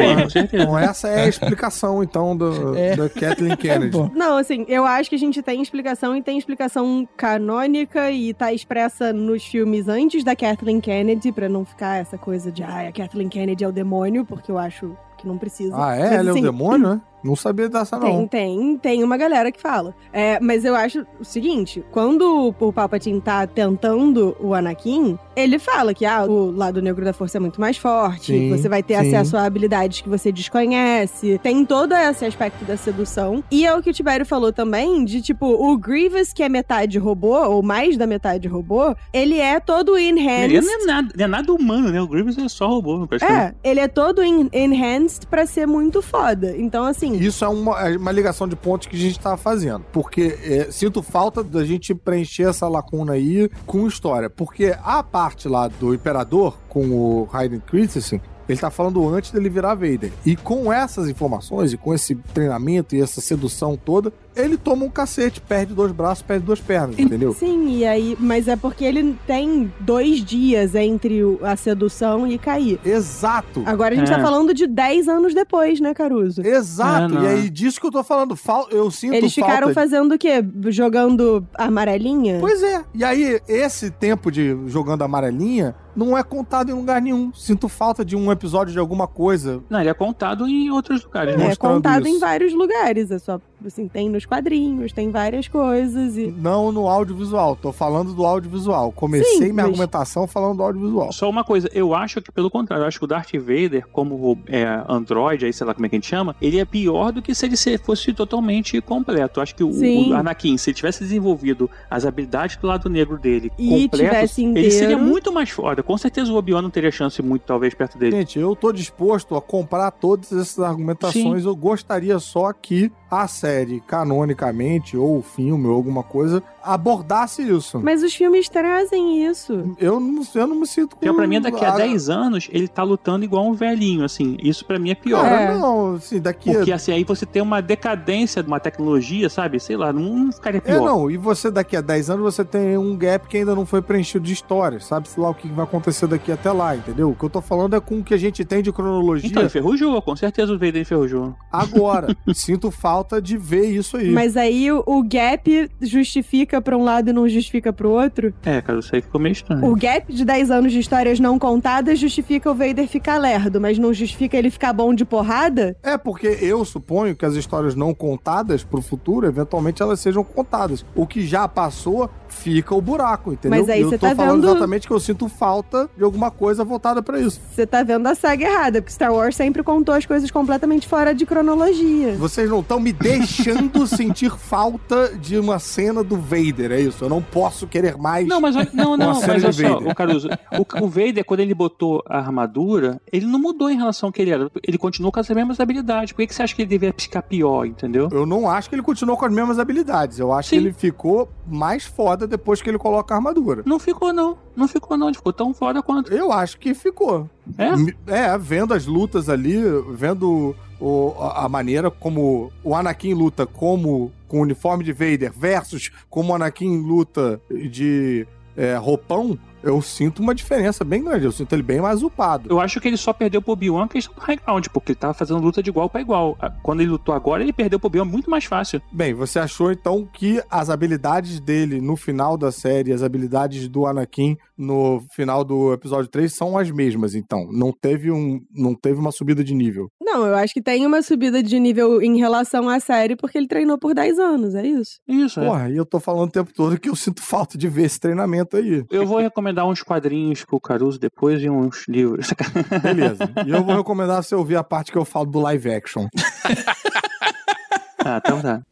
É, 0.00 0.28
certeza. 0.28 0.62
Então 0.62 0.78
essa 0.78 1.08
é 1.08 1.24
a 1.24 1.28
explicação, 1.28 2.02
então, 2.02 2.36
do, 2.36 2.76
É. 2.76 2.96
da 2.96 3.08
Kathleen 3.08 3.56
Kennedy. 3.58 3.90
Bom. 3.90 4.10
Não, 4.14 4.36
assim, 4.38 4.64
eu 4.68 4.84
acho 4.86 5.10
que 5.10 5.16
a 5.16 5.18
gente 5.18 5.42
tem 5.42 5.60
explicação 5.60 6.16
e 6.16 6.22
tem 6.22 6.38
explicação 6.38 7.06
canônica 7.16 8.10
e 8.10 8.32
tá 8.32 8.52
expressa 8.52 9.12
nos 9.12 9.44
filmes 9.44 9.88
antes 9.88 10.24
da 10.24 10.34
Kathleen 10.34 10.80
Kennedy, 10.80 11.32
pra 11.32 11.48
não 11.48 11.64
ficar 11.64 11.96
essa 11.96 12.16
coisa 12.16 12.50
de, 12.50 12.62
ah, 12.62 12.88
a 12.88 12.92
Kathleen 12.92 13.28
Kennedy 13.28 13.64
é 13.64 13.68
o 13.68 13.72
demônio, 13.72 14.24
porque 14.24 14.50
eu 14.50 14.58
acho 14.58 14.96
que 15.20 15.28
não 15.28 15.38
precisa. 15.38 15.74
Ah, 15.76 15.94
é? 15.94 16.00
Mas, 16.00 16.12
Ela 16.12 16.28
é 16.30 16.32
o 16.32 16.34
assim, 16.34 16.42
demônio, 16.42 16.88
né? 16.94 17.00
Não 17.22 17.36
sabia 17.36 17.68
dessa, 17.68 17.98
Tem, 17.98 18.16
não. 18.16 18.26
tem, 18.26 18.78
tem 18.78 19.04
uma 19.04 19.16
galera 19.16 19.52
que 19.52 19.60
fala. 19.60 19.94
É, 20.12 20.38
mas 20.40 20.64
eu 20.64 20.74
acho 20.74 21.04
o 21.20 21.24
seguinte: 21.24 21.84
quando 21.90 22.52
o 22.58 22.72
Palpatine 22.72 23.20
tá 23.20 23.46
tentando 23.46 24.36
o 24.40 24.54
Anakin, 24.54 25.18
ele 25.36 25.58
fala 25.58 25.92
que 25.94 26.04
ah, 26.06 26.24
o 26.24 26.50
lado 26.50 26.80
negro 26.82 27.04
da 27.04 27.12
força 27.12 27.38
é 27.38 27.40
muito 27.40 27.60
mais 27.60 27.76
forte, 27.76 28.32
Sim, 28.32 28.50
você 28.50 28.68
vai 28.68 28.82
ter 28.82 28.94
sim. 29.02 29.08
acesso 29.14 29.36
a 29.36 29.44
habilidades 29.44 30.00
que 30.00 30.08
você 30.08 30.30
desconhece. 30.32 31.38
Tem 31.42 31.64
todo 31.64 31.92
esse 31.94 32.24
aspecto 32.24 32.64
da 32.64 32.76
sedução. 32.76 33.42
E 33.50 33.66
é 33.66 33.74
o 33.74 33.82
que 33.82 33.90
o 33.90 33.92
Tibério 33.92 34.24
falou 34.24 34.52
também: 34.52 35.04
de 35.04 35.20
tipo, 35.20 35.46
o 35.46 35.76
Grievous, 35.76 36.32
que 36.32 36.42
é 36.42 36.48
metade 36.48 36.98
robô, 36.98 37.38
ou 37.48 37.62
mais 37.62 37.96
da 37.96 38.06
metade 38.06 38.48
robô, 38.48 38.94
ele 39.12 39.38
é 39.38 39.58
todo 39.60 39.98
enhanced. 39.98 40.54
Ele 40.56 40.60
não 40.60 40.82
é, 40.82 40.84
nada, 40.86 41.08
não 41.16 41.24
é 41.24 41.28
nada 41.28 41.52
humano, 41.52 41.90
né? 41.90 42.00
O 42.00 42.08
Grievous 42.08 42.38
é 42.38 42.48
só 42.48 42.66
robô, 42.68 43.06
praticamente. 43.06 43.54
É, 43.62 43.68
ele 43.70 43.80
é 43.80 43.88
todo 43.88 44.22
en- 44.22 44.48
enhanced 44.52 45.26
pra 45.26 45.44
ser 45.46 45.66
muito 45.66 46.00
foda. 46.02 46.54
Então, 46.56 46.84
assim. 46.84 47.09
Isso 47.14 47.44
é 47.44 47.48
uma, 47.48 47.88
é 47.88 47.96
uma 47.96 48.12
ligação 48.12 48.46
de 48.48 48.56
pontos 48.56 48.86
que 48.86 48.96
a 48.96 48.98
gente 48.98 49.18
tava 49.18 49.36
fazendo. 49.36 49.84
Porque 49.92 50.38
é, 50.42 50.70
sinto 50.70 51.02
falta 51.02 51.42
da 51.42 51.64
gente 51.64 51.94
preencher 51.94 52.48
essa 52.48 52.68
lacuna 52.68 53.12
aí 53.12 53.50
com 53.66 53.86
história. 53.86 54.28
Porque 54.28 54.76
a 54.82 55.02
parte 55.02 55.48
lá 55.48 55.68
do 55.68 55.94
Imperador, 55.94 56.58
com 56.68 56.90
o 56.90 57.28
Hayden 57.32 57.60
Christensen, 57.60 58.20
ele 58.48 58.58
tá 58.58 58.70
falando 58.70 59.08
antes 59.08 59.30
dele 59.30 59.48
virar 59.48 59.74
Vader. 59.74 60.12
E 60.26 60.34
com 60.34 60.72
essas 60.72 61.08
informações, 61.08 61.72
e 61.72 61.76
com 61.76 61.94
esse 61.94 62.16
treinamento 62.34 62.96
e 62.96 63.00
essa 63.00 63.20
sedução 63.20 63.76
toda, 63.76 64.12
ele 64.36 64.56
toma 64.56 64.84
um 64.84 64.90
cacete, 64.90 65.40
perde 65.40 65.74
dois 65.74 65.92
braços, 65.92 66.22
perde 66.22 66.44
duas 66.46 66.60
pernas, 66.60 66.98
entendeu? 66.98 67.32
Sim, 67.34 67.76
e 67.78 67.84
aí, 67.84 68.16
mas 68.18 68.48
é 68.48 68.56
porque 68.56 68.84
ele 68.84 69.16
tem 69.26 69.72
dois 69.80 70.24
dias 70.24 70.74
entre 70.74 71.20
a 71.42 71.56
sedução 71.56 72.26
e 72.26 72.38
cair. 72.38 72.78
Exato. 72.84 73.62
Agora 73.66 73.94
a 73.94 73.98
gente 73.98 74.10
É. 74.10 74.16
tá 74.16 74.22
falando 74.22 74.54
de 74.54 74.66
10 74.66 75.08
anos 75.08 75.34
depois, 75.34 75.80
né, 75.80 75.92
Caruso? 75.94 76.42
Exato. 76.46 77.18
É, 77.18 77.22
e 77.22 77.26
aí, 77.26 77.50
disso 77.50 77.80
que 77.80 77.86
eu 77.86 77.90
tô 77.90 78.02
falando. 78.04 78.36
Fal- 78.36 78.68
Eu 78.70 78.90
sinto 78.90 79.14
Eles 79.14 79.34
falta 79.34 79.50
ficaram 79.52 79.74
fazendo 79.74 80.14
o 80.14 80.18
quê? 80.18 80.44
Jogando 80.68 81.44
amarelinha? 81.54 82.38
Pois 82.40 82.62
é. 82.62 82.84
E 82.94 83.04
aí, 83.04 83.40
esse 83.48 83.90
tempo 83.90 84.30
de 84.30 84.56
jogando 84.66 85.02
amarelinha 85.02 85.74
não 85.94 86.16
é 86.16 86.22
contado 86.22 86.70
em 86.70 86.74
lugar 86.74 87.00
nenhum. 87.02 87.32
Sinto 87.34 87.68
falta 87.68 88.04
de 88.04 88.16
um 88.16 88.30
episódio 88.30 88.72
de 88.72 88.78
alguma 88.78 89.06
coisa. 89.06 89.60
Não, 89.68 89.80
ele 89.80 89.88
é 89.90 89.94
contado 89.94 90.46
em 90.46 90.70
outros 90.70 91.04
lugares, 91.04 91.36
né? 91.36 91.44
É 91.44 91.48
mostrando 91.48 91.74
contado 91.74 92.06
isso. 92.06 92.16
em 92.16 92.18
vários 92.20 92.52
lugares. 92.54 93.10
É 93.10 93.18
só, 93.18 93.40
assim, 93.66 93.88
tem 93.88 94.08
nos 94.08 94.24
quadrinhos, 94.26 94.92
tem 94.92 95.10
várias 95.10 95.48
coisas 95.48 96.16
e. 96.16 96.28
Não 96.28 96.70
no 96.72 96.88
audiovisual. 96.88 97.56
Tô 97.56 97.72
falando 97.72 98.12
do 98.14 98.24
audiovisual. 98.24 98.92
Comecei 98.92 99.32
Sim, 99.34 99.40
minha 99.40 99.54
mas- 99.54 99.64
argumentação 99.66 100.26
falando 100.26 100.56
do 100.58 100.62
audiovisual. 100.62 101.12
Só 101.12 101.28
uma 101.28 101.44
coisa, 101.44 101.68
eu 101.74 101.94
acho 101.94 102.20
que 102.22 102.30
pelo 102.32 102.50
contrário, 102.50 102.82
eu 102.84 102.88
acho 102.88 102.98
que 102.98 103.04
o 103.04 103.08
Darth 103.08 103.32
Vader, 103.34 103.86
como 103.92 104.38
é, 104.46 104.64
Android, 104.88 105.44
aí 105.46 105.52
sei 105.52 105.66
lá 105.66 105.74
como 105.74 105.86
é 105.86 105.88
que 105.88 105.96
a 105.96 105.98
gente 105.98 106.08
chama, 106.08 106.34
ele 106.40 106.58
é 106.58 106.64
pior 106.64 107.12
do 107.12 107.20
que 107.22 107.34
se 107.34 107.46
ele 107.46 107.56
se- 107.56 107.78
fosse 107.78 108.12
totalmente 108.12 108.80
completo. 108.80 109.38
Eu 109.40 109.42
acho 109.42 109.54
que 109.54 109.64
o, 109.64 109.72
Sim. 109.72 110.12
o 110.12 110.16
Anakin, 110.16 110.56
se 110.56 110.70
ele 110.70 110.76
tivesse 110.76 111.00
desenvolvido 111.02 111.70
as 111.90 112.04
habilidades 112.06 112.56
do 112.56 112.66
lado 112.66 112.88
negro 112.88 113.18
dele 113.18 113.50
E 113.58 113.68
completos, 113.68 113.98
tivesse 113.98 114.44
ele 114.44 114.70
seria 114.70 114.98
muito 114.98 115.32
mais 115.32 115.50
foda. 115.50 115.82
Com 115.82 115.96
certeza 115.98 116.32
o 116.32 116.36
Obi-Wan 116.36 116.62
não 116.62 116.70
teria 116.70 116.90
chance 116.90 117.20
muito, 117.22 117.42
talvez, 117.42 117.74
perto 117.74 117.98
dele. 117.98 118.16
Gente, 118.16 118.38
eu 118.38 118.54
tô 118.56 118.72
disposto 118.72 119.34
a 119.36 119.40
comprar 119.42 119.90
todas 119.90 120.32
essas 120.32 120.58
argumentações. 120.60 121.44
Eu 121.44 121.54
gostaria 121.56 122.18
só 122.18 122.52
que 122.52 122.90
a 123.10 123.26
série, 123.26 123.80
canonicamente, 123.80 124.96
ou 124.96 125.18
o 125.18 125.22
filme, 125.22 125.66
ou 125.66 125.74
alguma 125.74 126.02
coisa, 126.02 126.42
abordasse 126.62 127.42
isso. 127.42 127.80
Mas 127.82 128.02
os 128.02 128.14
filmes 128.14 128.48
trazem 128.48 129.26
isso. 129.26 129.74
Eu 129.78 129.98
não, 129.98 130.22
eu 130.34 130.46
não 130.46 130.56
me 130.56 130.66
sinto 130.66 130.96
com... 130.96 131.04
Então, 131.04 131.16
pra 131.16 131.26
mim, 131.26 131.40
daqui 131.40 131.64
a 131.64 131.72
Ah, 131.74 131.76
10 131.76 132.08
anos, 132.10 132.48
ele 132.52 132.68
tá 132.68 132.82
lutando 132.82 133.24
igual 133.24 133.44
um 133.46 133.52
velhinho, 133.54 134.04
assim. 134.04 134.36
Isso 134.42 134.64
pra 134.64 134.78
mim 134.78 134.90
é 134.90 134.94
pior. 134.94 135.22
Cara, 135.22 135.40
É. 135.52 135.58
não, 135.58 135.94
assim, 135.96 136.20
daqui... 136.20 136.52
Porque 136.52 136.70
assim, 136.72 136.92
aí 136.92 137.02
você 137.04 137.24
tem 137.26 137.40
uma 137.42 137.60
decadência 137.60 138.42
de 138.42 138.48
uma 138.48 138.60
tecnologia, 138.60 139.28
sabe? 139.28 139.58
Sei 139.58 139.76
lá, 139.76 139.92
não, 139.92 140.02
não 140.26 140.32
ficaria 140.32 140.58
É, 140.58 140.60
pior. 140.60 140.84
não, 140.84 141.10
e 141.10 141.16
você 141.16 141.50
daqui 141.50 141.76
a 141.76 141.80
10 141.80 142.10
anos 142.10 142.22
você 142.34 142.44
tem 142.44 142.76
um 142.76 142.96
gap 142.96 143.26
que 143.26 143.38
ainda 143.38 143.54
não 143.54 143.64
foi 143.66 143.80
preenchido 143.82 144.24
de 144.24 144.32
histórias, 144.32 144.84
sabe? 144.84 145.08
Sei 145.08 145.22
lá 145.22 145.30
o 145.30 145.34
que 145.34 145.48
vai 145.48 145.64
acontecer 145.64 146.06
daqui 146.06 146.30
até 146.30 146.52
lá, 146.52 146.76
entendeu? 146.76 147.10
O 147.10 147.14
que 147.16 147.24
eu 147.24 147.30
tô 147.30 147.40
falando 147.40 147.74
é 147.74 147.80
com 147.80 147.98
o 147.98 148.04
que 148.04 148.14
a 148.14 148.18
gente 148.18 148.44
tem 148.44 148.62
de 148.62 148.70
cronologia 148.72 149.28
Então, 149.28 149.42
enferrujou, 149.44 150.00
com 150.02 150.14
certeza 150.14 150.52
o 150.52 150.58
Vader 150.58 150.82
enferrujou. 150.82 151.34
agora. 151.50 152.14
Sinto 152.34 152.70
falta 152.70 152.99
de 153.22 153.36
ver 153.36 153.66
isso 153.66 153.96
aí. 153.96 154.10
Mas 154.10 154.36
aí 154.36 154.70
o, 154.70 154.82
o 154.86 155.02
gap 155.02 155.70
justifica 155.80 156.60
pra 156.60 156.76
um 156.76 156.84
lado 156.84 157.10
e 157.10 157.12
não 157.12 157.28
justifica 157.28 157.72
pro 157.72 157.90
outro. 157.90 158.32
É, 158.44 158.60
cara, 158.60 158.78
isso 158.78 158.94
aí 158.94 159.00
ficou 159.02 159.20
meio 159.20 159.32
estranho. 159.32 159.64
O 159.66 159.74
gap 159.76 160.12
de 160.12 160.24
10 160.24 160.50
anos 160.50 160.72
de 160.72 160.78
histórias 160.78 161.18
não 161.20 161.38
contadas 161.38 161.98
justifica 161.98 162.50
o 162.50 162.54
Vader 162.54 162.86
ficar 162.88 163.18
lerdo, 163.18 163.60
mas 163.60 163.78
não 163.78 163.92
justifica 163.92 164.36
ele 164.36 164.50
ficar 164.50 164.72
bom 164.72 164.94
de 164.94 165.04
porrada? 165.04 165.76
É 165.82 165.96
porque 165.98 166.38
eu 166.40 166.64
suponho 166.64 167.14
que 167.16 167.24
as 167.24 167.34
histórias 167.34 167.74
não 167.74 167.94
contadas 167.94 168.62
pro 168.64 168.80
futuro, 168.82 169.26
eventualmente 169.26 169.82
elas 169.82 170.00
sejam 170.00 170.22
contadas. 170.24 170.84
O 170.94 171.06
que 171.06 171.26
já 171.26 171.46
passou, 171.48 172.08
fica 172.28 172.74
o 172.74 172.80
buraco, 172.80 173.32
entendeu? 173.32 173.58
Mas 173.58 173.68
aí 173.68 173.80
eu 173.80 173.88
você 173.90 173.98
tô 173.98 174.06
tá 174.08 174.14
falando 174.14 174.40
vendo- 174.42 174.50
exatamente 174.50 174.86
que 174.86 174.92
eu 174.92 175.00
sinto 175.00 175.28
falta 175.28 175.88
de 175.96 176.04
alguma 176.04 176.30
coisa 176.30 176.64
voltada 176.64 177.02
pra 177.02 177.18
isso. 177.20 177.40
Você 177.52 177.66
tá 177.66 177.82
vendo 177.82 178.06
a 178.06 178.14
saga 178.14 178.44
errada, 178.46 178.80
porque 178.80 178.92
Star 178.92 179.12
Wars 179.12 179.36
sempre 179.36 179.62
contou 179.62 179.94
as 179.94 180.06
coisas 180.06 180.30
completamente 180.30 180.86
fora 180.86 181.14
de 181.14 181.26
cronologia. 181.26 182.14
Vocês 182.16 182.48
não 182.48 182.60
estão 182.60 182.78
me 182.80 182.89
deixando 182.92 183.86
sentir 183.88 184.30
falta 184.36 185.16
de 185.16 185.38
uma 185.38 185.58
cena 185.58 186.02
do 186.02 186.16
Vader, 186.16 186.72
é 186.72 186.80
isso? 186.80 187.04
Eu 187.04 187.08
não 187.08 187.22
posso 187.22 187.66
querer 187.66 187.96
mais. 187.96 188.26
Não, 188.26 188.40
mas 188.40 188.56
olha- 188.56 188.70
não, 188.72 188.96
não, 188.96 189.14
mas 189.20 189.28
olha 189.28 189.52
só, 189.52 189.78
o 189.78 189.94
Caruso, 189.94 190.28
o, 190.52 190.84
o 190.84 190.88
Vader, 190.88 191.24
quando 191.24 191.40
ele 191.40 191.54
botou 191.54 192.02
a 192.06 192.18
armadura, 192.18 193.00
ele 193.12 193.26
não 193.26 193.38
mudou 193.38 193.70
em 193.70 193.76
relação 193.76 194.08
ao 194.08 194.12
que 194.12 194.22
ele 194.22 194.30
era. 194.30 194.50
Ele 194.66 194.78
continuou 194.78 195.12
com 195.12 195.20
as 195.20 195.28
mesmas 195.28 195.60
habilidades. 195.60 196.12
Por 196.12 196.18
que, 196.18 196.26
que 196.28 196.34
você 196.34 196.42
acha 196.42 196.54
que 196.54 196.62
ele 196.62 196.68
deveria 196.68 196.94
ficar 196.96 197.22
pior, 197.22 197.64
entendeu? 197.66 198.08
Eu 198.12 198.26
não 198.26 198.48
acho 198.50 198.68
que 198.68 198.74
ele 198.74 198.82
continuou 198.82 199.16
com 199.16 199.24
as 199.26 199.32
mesmas 199.32 199.58
habilidades. 199.58 200.18
Eu 200.18 200.32
acho 200.32 200.50
Sim. 200.50 200.56
que 200.56 200.62
ele 200.66 200.72
ficou 200.72 201.28
mais 201.46 201.84
foda 201.84 202.26
depois 202.26 202.62
que 202.62 202.68
ele 202.70 202.78
coloca 202.78 203.14
a 203.14 203.16
armadura. 203.16 203.62
Não 203.66 203.78
ficou, 203.78 204.12
não. 204.12 204.38
Não 204.56 204.66
ficou, 204.68 204.96
não. 204.96 205.08
Ele 205.08 205.16
ficou 205.16 205.32
tão 205.32 205.52
foda 205.54 205.82
quanto. 205.82 206.12
Eu 206.12 206.32
acho 206.32 206.58
que 206.58 206.74
ficou. 206.74 207.28
É? 207.58 208.32
É, 208.34 208.38
vendo 208.38 208.72
as 208.74 208.86
lutas 208.86 209.28
ali, 209.28 209.56
vendo 209.94 210.54
o- 210.80 211.14
a 211.20 211.44
a 211.44 211.48
maneira 211.48 211.90
como 211.90 212.50
o 212.62 212.74
Anakin 212.74 213.14
luta 213.14 213.46
como 213.46 214.12
com 214.28 214.38
o 214.38 214.42
uniforme 214.42 214.84
de 214.84 214.92
Vader 214.92 215.32
versus 215.36 215.90
como 216.08 216.32
o 216.32 216.34
Anakin 216.36 216.80
luta 216.82 217.40
de 217.70 218.26
é, 218.56 218.76
roupão, 218.76 219.38
eu 219.62 219.80
sinto 219.82 220.20
uma 220.20 220.34
diferença 220.34 220.84
bem 220.84 221.02
grande. 221.02 221.24
Eu 221.24 221.32
sinto 221.32 221.52
ele 221.52 221.62
bem 221.62 221.80
mais 221.80 222.02
upado. 222.02 222.48
Eu 222.50 222.60
acho 222.60 222.80
que 222.80 222.88
ele 222.88 222.96
só 222.96 223.12
perdeu 223.12 223.40
pro 223.42 223.52
Obi-Wan 223.52 223.84
a 223.84 223.88
questão 223.88 224.14
do 224.14 224.20
high 224.20 224.36
ground, 224.36 224.66
porque 224.72 224.92
ele 224.92 224.98
tava 224.98 225.14
fazendo 225.14 225.40
luta 225.40 225.62
de 225.62 225.70
igual 225.70 225.88
pra 225.88 226.00
igual. 226.00 226.36
Ah, 226.40 226.50
Quando 226.62 226.80
ele 226.80 226.90
lutou 226.90 227.14
agora, 227.14 227.42
ele 227.42 227.52
perdeu 227.52 227.78
pro 227.78 227.86
Obi-Wan 227.88 228.04
muito 228.04 228.30
mais 228.30 228.44
fácil. 228.44 228.80
Bem, 228.92 229.14
você 229.14 229.38
achou 229.38 229.70
então 229.72 230.08
que 230.12 230.42
as 230.50 230.70
habilidades 230.70 231.40
dele 231.40 231.80
no 231.80 231.96
final 231.96 232.36
da 232.36 232.50
série, 232.52 232.92
as 232.92 233.02
habilidades 233.02 233.68
do 233.68 233.86
Anakin 233.86 234.36
no 234.56 235.02
final 235.14 235.42
do 235.42 235.72
episódio 235.72 236.10
3 236.10 236.32
são 236.32 236.58
as 236.58 236.70
mesmas, 236.70 237.14
então. 237.14 237.48
Não 237.50 237.72
teve, 237.72 238.10
um, 238.10 238.40
não 238.54 238.74
teve 238.74 238.98
uma 239.00 239.10
subida 239.10 239.42
de 239.42 239.54
nível. 239.54 239.90
Não, 240.00 240.26
eu 240.26 240.34
acho 240.34 240.52
que 240.52 240.62
tem 240.62 240.86
uma 240.86 241.02
subida 241.02 241.42
de 241.42 241.58
nível 241.58 242.02
em 242.02 242.18
relação 242.18 242.68
à 242.68 242.78
série, 242.78 243.16
porque 243.16 243.38
ele 243.38 243.48
treinou 243.48 243.78
por 243.78 243.94
10 243.94 244.18
anos, 244.18 244.54
é 244.54 244.66
isso. 244.66 244.98
Isso, 245.08 245.40
é. 245.40 245.46
Porra, 245.46 245.70
e 245.70 245.76
eu 245.76 245.86
tô 245.86 245.98
falando 245.98 246.28
o 246.28 246.32
tempo 246.32 246.52
todo 246.52 246.78
que 246.78 246.88
eu 246.88 246.96
sinto 246.96 247.22
falta 247.22 247.56
de 247.56 247.68
ver 247.68 247.84
esse 247.84 247.98
treinamento 247.98 248.56
aí. 248.56 248.84
Eu 248.90 249.06
vou 249.06 249.18
recomendar 249.18 249.49
uns 249.64 249.82
quadrinhos 249.82 250.44
pro 250.44 250.60
Caruso 250.60 250.98
depois 250.98 251.42
e 251.42 251.50
uns 251.50 251.86
livros. 251.88 252.28
Beleza. 252.82 253.30
E 253.46 253.50
eu 253.50 253.64
vou 253.64 253.76
recomendar 253.76 254.22
você 254.22 254.34
ouvir 254.34 254.56
a 254.56 254.64
parte 254.64 254.92
que 254.92 254.98
eu 254.98 255.04
falo 255.04 255.26
do 255.26 255.40
live 255.40 255.72
action. 255.72 256.08
ah, 258.04 258.20
então 258.24 258.40
tá. 258.40 258.62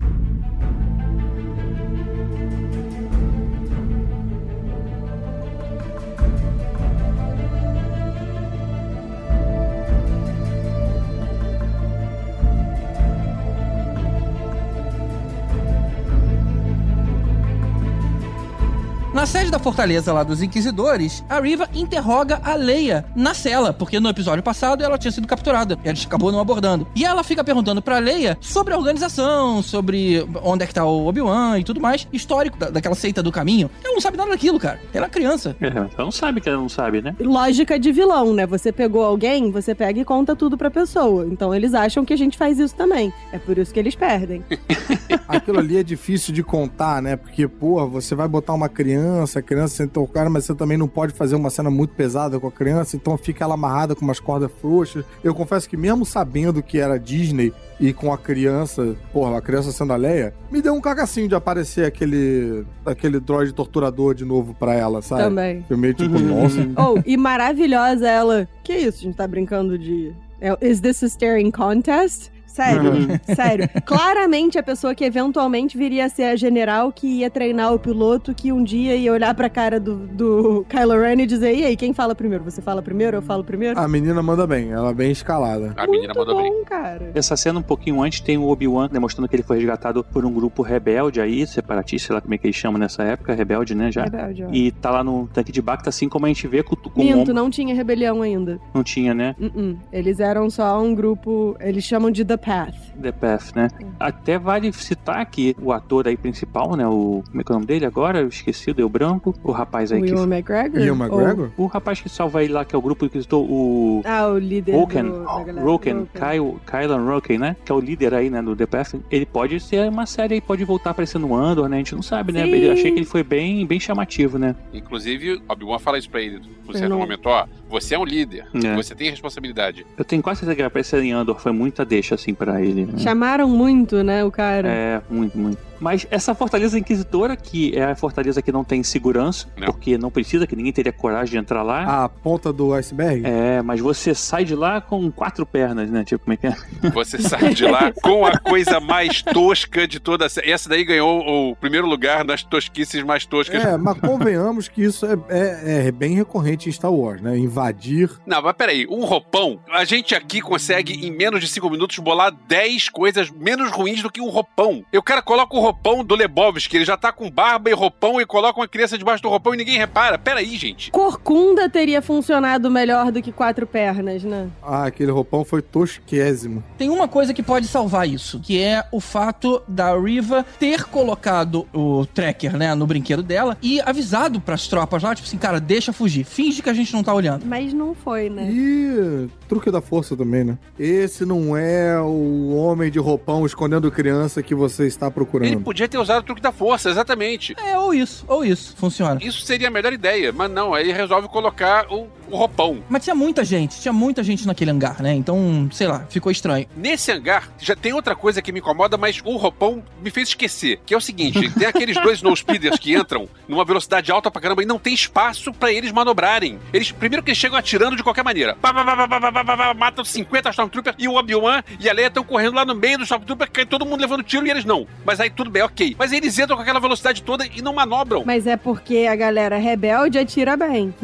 Na 19.12 19.24
sede 19.26 19.50
da 19.50 19.58
fortaleza 19.58 20.12
lá 20.12 20.22
dos 20.22 20.42
Inquisidores, 20.42 21.24
a 21.28 21.40
Riva 21.40 21.68
interroga 21.74 22.40
a 22.44 22.54
Leia 22.54 23.04
na 23.16 23.32
cela, 23.34 23.72
porque 23.72 23.98
no 23.98 24.08
episódio 24.08 24.42
passado 24.44 24.84
ela 24.84 24.98
tinha 24.98 25.10
sido 25.10 25.26
capturada. 25.26 25.78
E 25.84 25.88
a 25.88 25.94
gente 25.94 26.06
acabou 26.06 26.30
não 26.30 26.38
abordando. 26.38 26.86
E 26.94 27.04
ela 27.04 27.24
fica 27.24 27.42
perguntando 27.42 27.80
pra 27.82 27.98
Leia 27.98 28.36
sobre 28.40 28.74
a 28.74 28.76
organização, 28.78 29.62
sobre 29.62 30.24
onde 30.42 30.62
é 30.64 30.66
que 30.66 30.74
tá 30.74 30.84
o 30.84 31.06
Obi-Wan 31.06 31.58
e 31.58 31.64
tudo 31.64 31.80
mais, 31.80 32.06
histórico 32.12 32.58
da- 32.58 32.70
daquela 32.70 32.94
seita 32.94 33.22
do 33.22 33.32
caminho. 33.32 33.70
Ela 33.82 33.94
não 33.94 34.00
sabe 34.00 34.16
nada 34.18 34.30
daquilo, 34.30 34.58
cara. 34.58 34.78
Ela 34.92 35.06
é 35.06 35.08
criança. 35.08 35.56
É, 35.60 35.66
ela 35.66 35.90
não 35.98 36.12
sabe 36.12 36.40
que 36.40 36.48
ela 36.48 36.58
não 36.58 36.68
sabe, 36.68 37.00
né? 37.02 37.16
Lógica 37.18 37.78
de 37.78 37.90
vilão, 37.90 38.32
né? 38.34 38.46
Você 38.46 38.70
pegou 38.70 39.02
alguém, 39.04 39.50
você 39.50 39.74
pega 39.74 39.98
e 40.00 40.04
conta 40.04 40.36
tudo 40.36 40.56
pra 40.56 40.70
pessoa. 40.70 41.26
Então 41.26 41.54
eles 41.54 41.74
acham 41.74 42.04
que 42.04 42.12
a 42.12 42.16
gente 42.16 42.36
faz 42.36 42.58
isso 42.58 42.74
também. 42.76 43.12
É 43.32 43.38
por 43.38 43.56
isso 43.58 43.72
que 43.72 43.80
eles 43.80 43.94
perdem. 43.96 44.44
Aquilo 45.26 45.58
ali 45.58 45.76
é 45.78 45.82
difícil 45.82 46.32
de 46.32 46.42
contar, 46.42 47.02
né? 47.02 47.16
Porque, 47.16 47.48
porra, 47.48 47.86
você 47.86 48.14
vai 48.14 48.28
botar 48.28 48.52
uma 48.54 48.68
criança, 48.68 48.98
a 49.38 49.42
criança 49.42 49.76
senta 49.76 50.00
o 50.00 50.06
cara, 50.06 50.28
mas 50.30 50.44
você 50.44 50.54
também 50.54 50.76
não 50.78 50.88
pode 50.88 51.12
fazer 51.12 51.34
uma 51.36 51.50
cena 51.50 51.70
muito 51.70 51.94
pesada 51.94 52.38
com 52.38 52.46
a 52.46 52.52
criança, 52.52 52.96
então 52.96 53.16
fica 53.16 53.44
ela 53.44 53.54
amarrada 53.54 53.94
com 53.94 54.04
umas 54.04 54.20
cordas 54.20 54.50
frouxas. 54.60 55.04
Eu 55.22 55.34
confesso 55.34 55.68
que 55.68 55.76
mesmo 55.76 56.04
sabendo 56.04 56.62
que 56.62 56.78
era 56.78 56.98
Disney 56.98 57.52
e 57.80 57.92
com 57.92 58.12
a 58.12 58.18
criança, 58.18 58.96
porra, 59.12 59.38
a 59.38 59.40
criança 59.42 59.72
sendo 59.72 59.92
a 59.92 59.96
Leia, 59.96 60.34
me 60.50 60.60
deu 60.60 60.74
um 60.74 60.80
cagacinho 60.80 61.28
de 61.28 61.34
aparecer 61.34 61.86
aquele 61.86 62.64
aquele 62.84 63.20
droid 63.20 63.52
torturador 63.52 64.14
de 64.14 64.24
novo 64.24 64.54
pra 64.54 64.74
ela, 64.74 65.00
sabe? 65.02 65.22
Também. 65.22 65.64
Eu 65.68 65.78
meio 65.78 65.94
tipo, 65.94 66.18
nossa. 66.18 66.58
Oh, 66.76 67.00
e 67.04 67.16
maravilhosa 67.16 68.08
ela. 68.08 68.48
Que 68.64 68.74
isso? 68.74 68.98
A 68.98 69.02
gente 69.02 69.16
tá 69.16 69.26
brincando 69.26 69.78
de. 69.78 70.12
é, 70.40 70.56
Is 70.60 70.80
this 70.80 71.02
a 71.02 71.06
staring 71.06 71.50
contest? 71.50 72.30
Sério, 72.58 73.20
sério. 73.36 73.70
Claramente 73.84 74.58
a 74.58 74.62
pessoa 74.62 74.94
que 74.94 75.04
eventualmente 75.04 75.78
viria 75.78 76.06
a 76.06 76.08
ser 76.08 76.24
a 76.24 76.36
general 76.36 76.90
que 76.90 77.06
ia 77.06 77.30
treinar 77.30 77.72
o 77.72 77.78
piloto, 77.78 78.34
que 78.34 78.52
um 78.52 78.64
dia 78.64 78.96
ia 78.96 79.12
olhar 79.12 79.32
pra 79.34 79.48
cara 79.48 79.78
do, 79.78 79.94
do 80.08 80.66
Kylo 80.68 81.00
Ren 81.00 81.22
e 81.22 81.26
dizer: 81.26 81.54
E 81.54 81.64
aí, 81.64 81.76
quem 81.76 81.92
fala 81.92 82.14
primeiro? 82.14 82.42
Você 82.42 82.60
fala 82.60 82.82
primeiro? 82.82 83.18
Eu 83.18 83.22
falo 83.22 83.44
primeiro? 83.44 83.78
A 83.78 83.86
menina 83.86 84.20
manda 84.22 84.46
bem, 84.46 84.72
ela 84.72 84.90
é 84.90 84.94
bem 84.94 85.12
escalada. 85.12 85.72
A 85.76 85.86
menina 85.86 86.12
Muito 86.14 86.18
mandou 86.18 86.42
bem. 86.42 86.52
bom, 86.52 86.64
cara. 86.64 87.12
Essa 87.14 87.36
cena 87.36 87.60
um 87.60 87.62
pouquinho 87.62 88.02
antes 88.02 88.20
tem 88.20 88.36
o 88.36 88.48
Obi-Wan 88.48 88.88
demonstrando 88.90 89.28
que 89.28 89.36
ele 89.36 89.42
foi 89.42 89.58
resgatado 89.58 90.02
por 90.02 90.24
um 90.24 90.32
grupo 90.32 90.62
rebelde 90.62 91.20
aí, 91.20 91.46
separatista, 91.46 92.08
sei 92.08 92.14
lá 92.14 92.20
como 92.20 92.34
é 92.34 92.38
que 92.38 92.46
eles 92.46 92.56
chamam 92.56 92.78
nessa 92.78 93.04
época, 93.04 93.34
rebelde, 93.34 93.74
né, 93.74 93.92
já. 93.92 94.04
Rebelde, 94.04 94.44
ó. 94.44 94.48
E 94.50 94.72
tá 94.72 94.90
lá 94.90 95.04
no 95.04 95.28
tanque 95.28 95.52
de 95.52 95.62
Bacta, 95.62 95.90
assim 95.90 96.08
como 96.08 96.26
a 96.26 96.28
gente 96.28 96.46
vê 96.48 96.62
com, 96.62 96.74
com 96.74 97.00
o 97.00 97.04
Minto, 97.04 97.32
não 97.32 97.50
tinha 97.50 97.74
rebelião 97.74 98.22
ainda. 98.22 98.58
Não 98.74 98.82
tinha, 98.82 99.14
né? 99.14 99.36
Uh-uh. 99.38 99.78
Eles 99.92 100.18
eram 100.20 100.50
só 100.50 100.80
um 100.80 100.94
grupo. 100.94 101.56
Eles 101.60 101.84
chamam 101.84 102.10
de 102.10 102.24
The 102.24 102.36
Path. 102.48 102.74
The 103.00 103.12
Path, 103.12 103.54
né? 103.54 103.68
Até 104.00 104.38
vale 104.38 104.72
citar 104.72 105.24
que 105.26 105.54
o 105.60 105.72
ator 105.72 106.08
aí 106.08 106.16
principal, 106.16 106.74
né? 106.76 106.86
O. 106.86 107.22
Como 107.28 107.40
é 107.40 107.44
que 107.44 107.52
é 107.52 107.52
o 107.52 107.56
nome 107.56 107.66
dele 107.66 107.84
agora? 107.86 108.20
Eu 108.20 108.28
esqueci, 108.28 108.72
deu 108.72 108.88
branco. 108.88 109.34
O 109.44 109.52
rapaz 109.52 109.92
aí 109.92 110.00
O 110.00 110.04
que. 110.04 110.10
McGregor? 110.12 110.80
E 110.80 110.90
o 110.90 110.94
McGregor? 110.94 111.50
O 111.56 111.66
rapaz 111.66 112.00
que 112.00 112.08
salva 112.08 112.42
ele 112.42 112.52
lá, 112.52 112.64
que 112.64 112.74
é 112.74 112.78
o 112.78 112.82
grupo 112.82 113.06
que 113.08 113.14
visitou 113.14 113.44
o. 113.48 114.02
Ah, 114.04 114.26
o 114.28 114.38
líder 114.38 114.72
Roken, 114.74 115.04
do. 115.04 115.24
Roken, 115.24 115.54
Roken. 115.54 116.08
Kyle, 116.14 116.56
Kylan 116.66 117.04
Roken, 117.04 117.38
né? 117.38 117.56
Que 117.64 117.70
é 117.70 117.74
o 117.74 117.80
líder 117.80 118.14
aí, 118.14 118.30
né, 118.30 118.42
do 118.42 118.56
The 118.56 118.66
Path. 118.66 118.94
Ele 119.10 119.26
pode 119.26 119.60
ser 119.60 119.88
uma 119.88 120.06
série 120.06 120.34
aí, 120.34 120.40
pode 120.40 120.64
voltar 120.64 120.90
aparecendo 120.90 121.26
no 121.26 121.34
Andor, 121.36 121.68
né? 121.68 121.76
A 121.76 121.78
gente 121.78 121.94
não 121.94 122.02
sabe, 122.02 122.32
né? 122.32 122.44
Sim. 122.44 122.50
Ele, 122.52 122.70
achei 122.70 122.90
que 122.92 122.98
ele 122.98 123.06
foi 123.06 123.22
bem, 123.22 123.64
bem 123.66 123.78
chamativo, 123.78 124.38
né? 124.38 124.56
Inclusive, 124.72 125.40
Obi-Wan 125.48 125.78
fala 125.78 125.98
isso 125.98 126.10
pra 126.10 126.20
ele, 126.20 126.40
no 126.66 126.72
certo 126.72 126.90
não- 126.90 126.98
momento, 126.98 127.26
ó, 127.26 127.46
você 127.68 127.94
é 127.94 127.98
um 127.98 128.04
líder, 128.04 128.46
É. 128.54 128.74
você 128.74 128.94
tem 128.94 129.10
responsabilidade. 129.10 129.86
Eu 129.96 130.04
tenho 130.04 130.22
quase 130.22 130.40
certeza 130.40 130.56
que 130.56 130.62
aparecer 130.62 131.02
em 131.02 131.12
Andor 131.12 131.38
foi 131.40 131.52
muita 131.52 131.84
deixa, 131.84 132.14
assim, 132.14 132.27
pra 132.32 132.60
ele. 132.62 132.86
Né? 132.86 132.98
Chamaram 132.98 133.48
muito, 133.48 134.02
né, 134.02 134.24
o 134.24 134.30
cara. 134.30 134.68
É, 134.68 135.00
muito, 135.10 135.38
muito. 135.38 135.58
Mas 135.80 136.06
essa 136.10 136.34
fortaleza 136.34 136.78
inquisitora, 136.78 137.36
que 137.36 137.76
é 137.76 137.84
a 137.84 137.94
fortaleza 137.94 138.42
que 138.42 138.50
não 138.52 138.64
tem 138.64 138.82
segurança, 138.82 139.48
Não. 139.56 139.66
porque 139.66 139.96
não 139.98 140.10
precisa, 140.10 140.46
que 140.46 140.56
ninguém 140.56 140.72
teria 140.72 140.92
coragem 140.92 141.32
de 141.32 141.38
entrar 141.38 141.62
lá. 141.62 142.04
A 142.04 142.08
ponta 142.08 142.52
do 142.52 142.72
iceberg? 142.74 143.22
É, 143.26 143.62
mas 143.62 143.80
você 143.80 144.14
sai 144.14 144.44
de 144.44 144.54
lá 144.54 144.80
com 144.80 145.10
quatro 145.10 145.44
pernas, 145.46 145.90
né? 145.90 146.04
Tipo, 146.04 146.24
como 146.24 146.34
é 146.34 146.36
que 146.36 146.46
é? 146.46 146.56
Você 146.92 147.18
sai 147.20 147.54
de 147.54 147.64
lá 147.64 147.92
com 148.02 148.24
a 148.26 148.38
coisa 148.38 148.80
mais 148.80 149.22
tosca 149.22 149.86
de 149.86 150.00
toda 150.00 150.26
a 150.26 150.28
série. 150.28 150.50
Essa 150.50 150.68
daí 150.68 150.84
ganhou 150.84 151.20
o 151.50 151.56
primeiro 151.56 151.86
lugar 151.86 152.24
nas 152.24 152.42
tosquices 152.42 153.02
mais 153.02 153.24
toscas. 153.26 153.62
É, 153.64 153.76
mas 153.76 153.98
convenhamos 154.00 154.68
que 154.68 154.82
isso 154.82 155.06
é, 155.06 155.16
é- 155.28 155.86
é 155.88 155.92
bem 155.92 156.14
recorrente 156.14 156.68
em 156.68 156.72
Star 156.72 156.92
Wars, 156.92 157.20
né? 157.20 157.36
Invadir. 157.38 158.10
Não, 158.26 158.40
mas 158.42 158.54
peraí, 158.56 158.86
um 158.88 159.04
roupão, 159.04 159.60
a 159.70 159.84
gente 159.84 160.14
aqui 160.14 160.40
consegue 160.40 161.06
em 161.06 161.10
menos 161.10 161.40
de 161.40 161.48
cinco 161.48 161.68
minutos 161.70 161.98
bolar 161.98 162.32
10 162.48 162.88
coisas 162.88 163.30
menos 163.30 163.70
ruins 163.70 164.02
do 164.02 164.10
que 164.10 164.20
um 164.20 164.28
roupão. 164.28 164.84
E 164.92 164.98
o 164.98 165.02
cara 165.02 165.22
coloca 165.22 165.56
o 165.56 165.60
roupão 165.68 166.02
do 166.02 166.14
Lebowski, 166.14 166.76
ele 166.76 166.84
já 166.84 166.96
tá 166.96 167.12
com 167.12 167.30
barba 167.30 167.68
e 167.68 167.74
roupão 167.74 168.18
e 168.20 168.24
coloca 168.24 168.58
uma 168.58 168.66
criança 168.66 168.96
debaixo 168.96 169.22
do 169.22 169.28
roupão 169.28 169.52
e 169.52 169.58
ninguém 169.58 169.76
repara. 169.76 170.16
Peraí, 170.18 170.56
gente. 170.56 170.90
Corcunda 170.90 171.68
teria 171.68 172.00
funcionado 172.00 172.70
melhor 172.70 173.12
do 173.12 173.20
que 173.20 173.30
quatro 173.30 173.66
pernas, 173.66 174.24
né? 174.24 174.48
Ah, 174.62 174.86
aquele 174.86 175.10
roupão 175.10 175.44
foi 175.44 175.60
tosquésimo. 175.60 176.64
Tem 176.78 176.88
uma 176.88 177.06
coisa 177.06 177.34
que 177.34 177.42
pode 177.42 177.66
salvar 177.68 178.08
isso, 178.08 178.40
que 178.40 178.62
é 178.62 178.82
o 178.90 178.98
fato 179.00 179.62
da 179.68 179.94
Riva 179.98 180.44
ter 180.58 180.84
colocado 180.84 181.66
o 181.74 182.06
tracker, 182.06 182.56
né, 182.56 182.74
no 182.74 182.86
brinquedo 182.86 183.22
dela 183.22 183.58
e 183.62 183.80
avisado 183.82 184.40
pras 184.40 184.66
tropas 184.66 185.02
lá, 185.02 185.14
tipo 185.14 185.28
assim, 185.28 185.36
cara, 185.36 185.60
deixa 185.60 185.92
fugir, 185.92 186.24
finge 186.24 186.62
que 186.62 186.70
a 186.70 186.74
gente 186.74 186.92
não 186.94 187.02
tá 187.02 187.12
olhando. 187.12 187.44
Mas 187.44 187.74
não 187.74 187.94
foi, 187.94 188.30
né? 188.30 188.48
E 188.50 189.28
truque 189.48 189.70
da 189.70 189.82
força 189.82 190.16
também, 190.16 190.44
né? 190.44 190.58
Esse 190.78 191.26
não 191.26 191.56
é 191.56 192.00
o 192.00 192.54
homem 192.54 192.90
de 192.90 192.98
roupão 192.98 193.44
escondendo 193.44 193.90
criança 193.90 194.42
que 194.42 194.54
você 194.54 194.86
está 194.86 195.10
Ele 195.52 195.57
ele 195.58 195.64
podia 195.64 195.88
ter 195.88 195.98
usado 195.98 196.20
o 196.20 196.22
truque 196.22 196.40
da 196.40 196.52
força, 196.52 196.90
exatamente. 196.90 197.54
É, 197.58 197.78
ou 197.78 197.92
isso, 197.92 198.24
ou 198.28 198.44
isso. 198.44 198.74
Funciona. 198.76 199.18
Isso 199.22 199.40
seria 199.42 199.68
a 199.68 199.70
melhor 199.70 199.92
ideia, 199.92 200.32
mas 200.32 200.50
não, 200.50 200.74
aí 200.74 200.92
resolve 200.92 201.28
colocar 201.28 201.86
o, 201.90 202.08
o 202.30 202.36
roupão. 202.36 202.82
Mas 202.88 203.04
tinha 203.04 203.14
muita 203.14 203.44
gente, 203.44 203.80
tinha 203.80 203.92
muita 203.92 204.22
gente 204.22 204.46
naquele 204.46 204.70
hangar, 204.70 205.02
né? 205.02 205.14
Então, 205.14 205.68
sei 205.72 205.86
lá, 205.86 206.06
ficou 206.08 206.30
estranho. 206.30 206.66
Nesse 206.76 207.10
hangar, 207.12 207.48
já 207.58 207.74
tem 207.74 207.92
outra 207.92 208.14
coisa 208.14 208.40
que 208.40 208.52
me 208.52 208.60
incomoda, 208.60 208.96
mas 208.96 209.20
o 209.24 209.36
roupão 209.36 209.82
me 210.02 210.10
fez 210.10 210.28
esquecer, 210.28 210.80
que 210.84 210.94
é 210.94 210.96
o 210.96 211.00
seguinte, 211.00 211.50
tem 211.58 211.66
aqueles 211.66 212.00
dois 212.00 212.22
no 212.22 212.34
speeders 212.36 212.78
que 212.78 212.94
entram 212.94 213.28
numa 213.46 213.64
velocidade 213.64 214.10
alta 214.10 214.30
pra 214.30 214.40
caramba 214.40 214.62
e 214.62 214.66
não 214.66 214.78
tem 214.78 214.94
espaço 214.94 215.52
para 215.52 215.72
eles 215.72 215.92
manobrarem. 215.92 216.58
Eles, 216.72 216.92
primeiro 216.92 217.22
que 217.22 217.30
eles 217.30 217.38
chegam 217.38 217.58
atirando 217.58 217.96
de 217.96 218.02
qualquer 218.02 218.24
maneira. 218.24 218.56
Pá, 218.60 218.72
pá, 218.72 218.84
pá, 218.84 219.74
matam 219.74 220.04
50 220.04 220.50
Stormtroopers 220.50 220.96
e 220.98 221.08
o 221.08 221.14
Obi-Wan 221.14 221.62
e 221.80 221.88
a 221.88 221.92
Leia 221.92 222.08
estão 222.08 222.24
correndo 222.24 222.54
lá 222.54 222.64
no 222.64 222.74
meio 222.74 222.98
do 222.98 223.04
Stormtrooper, 223.04 223.50
cai 223.50 223.66
todo 223.66 223.86
mundo 223.86 224.00
levando 224.00 224.22
tiro 224.22 224.46
e 224.46 224.50
eles 224.50 224.64
não. 224.64 224.86
Mas 225.04 225.20
aí 225.20 225.30
tudo 225.30 225.47
bem, 225.48 225.62
ok. 225.62 225.94
Mas 225.98 226.12
eles 226.12 226.38
entram 226.38 226.56
com 226.56 226.62
aquela 226.62 226.80
velocidade 226.80 227.22
toda 227.22 227.44
e 227.46 227.62
não 227.62 227.74
manobram. 227.74 228.22
Mas 228.26 228.46
é 228.46 228.56
porque 228.56 229.06
a 229.10 229.16
galera 229.16 229.56
rebelde 229.58 230.18
atira 230.18 230.56
bem. 230.56 230.94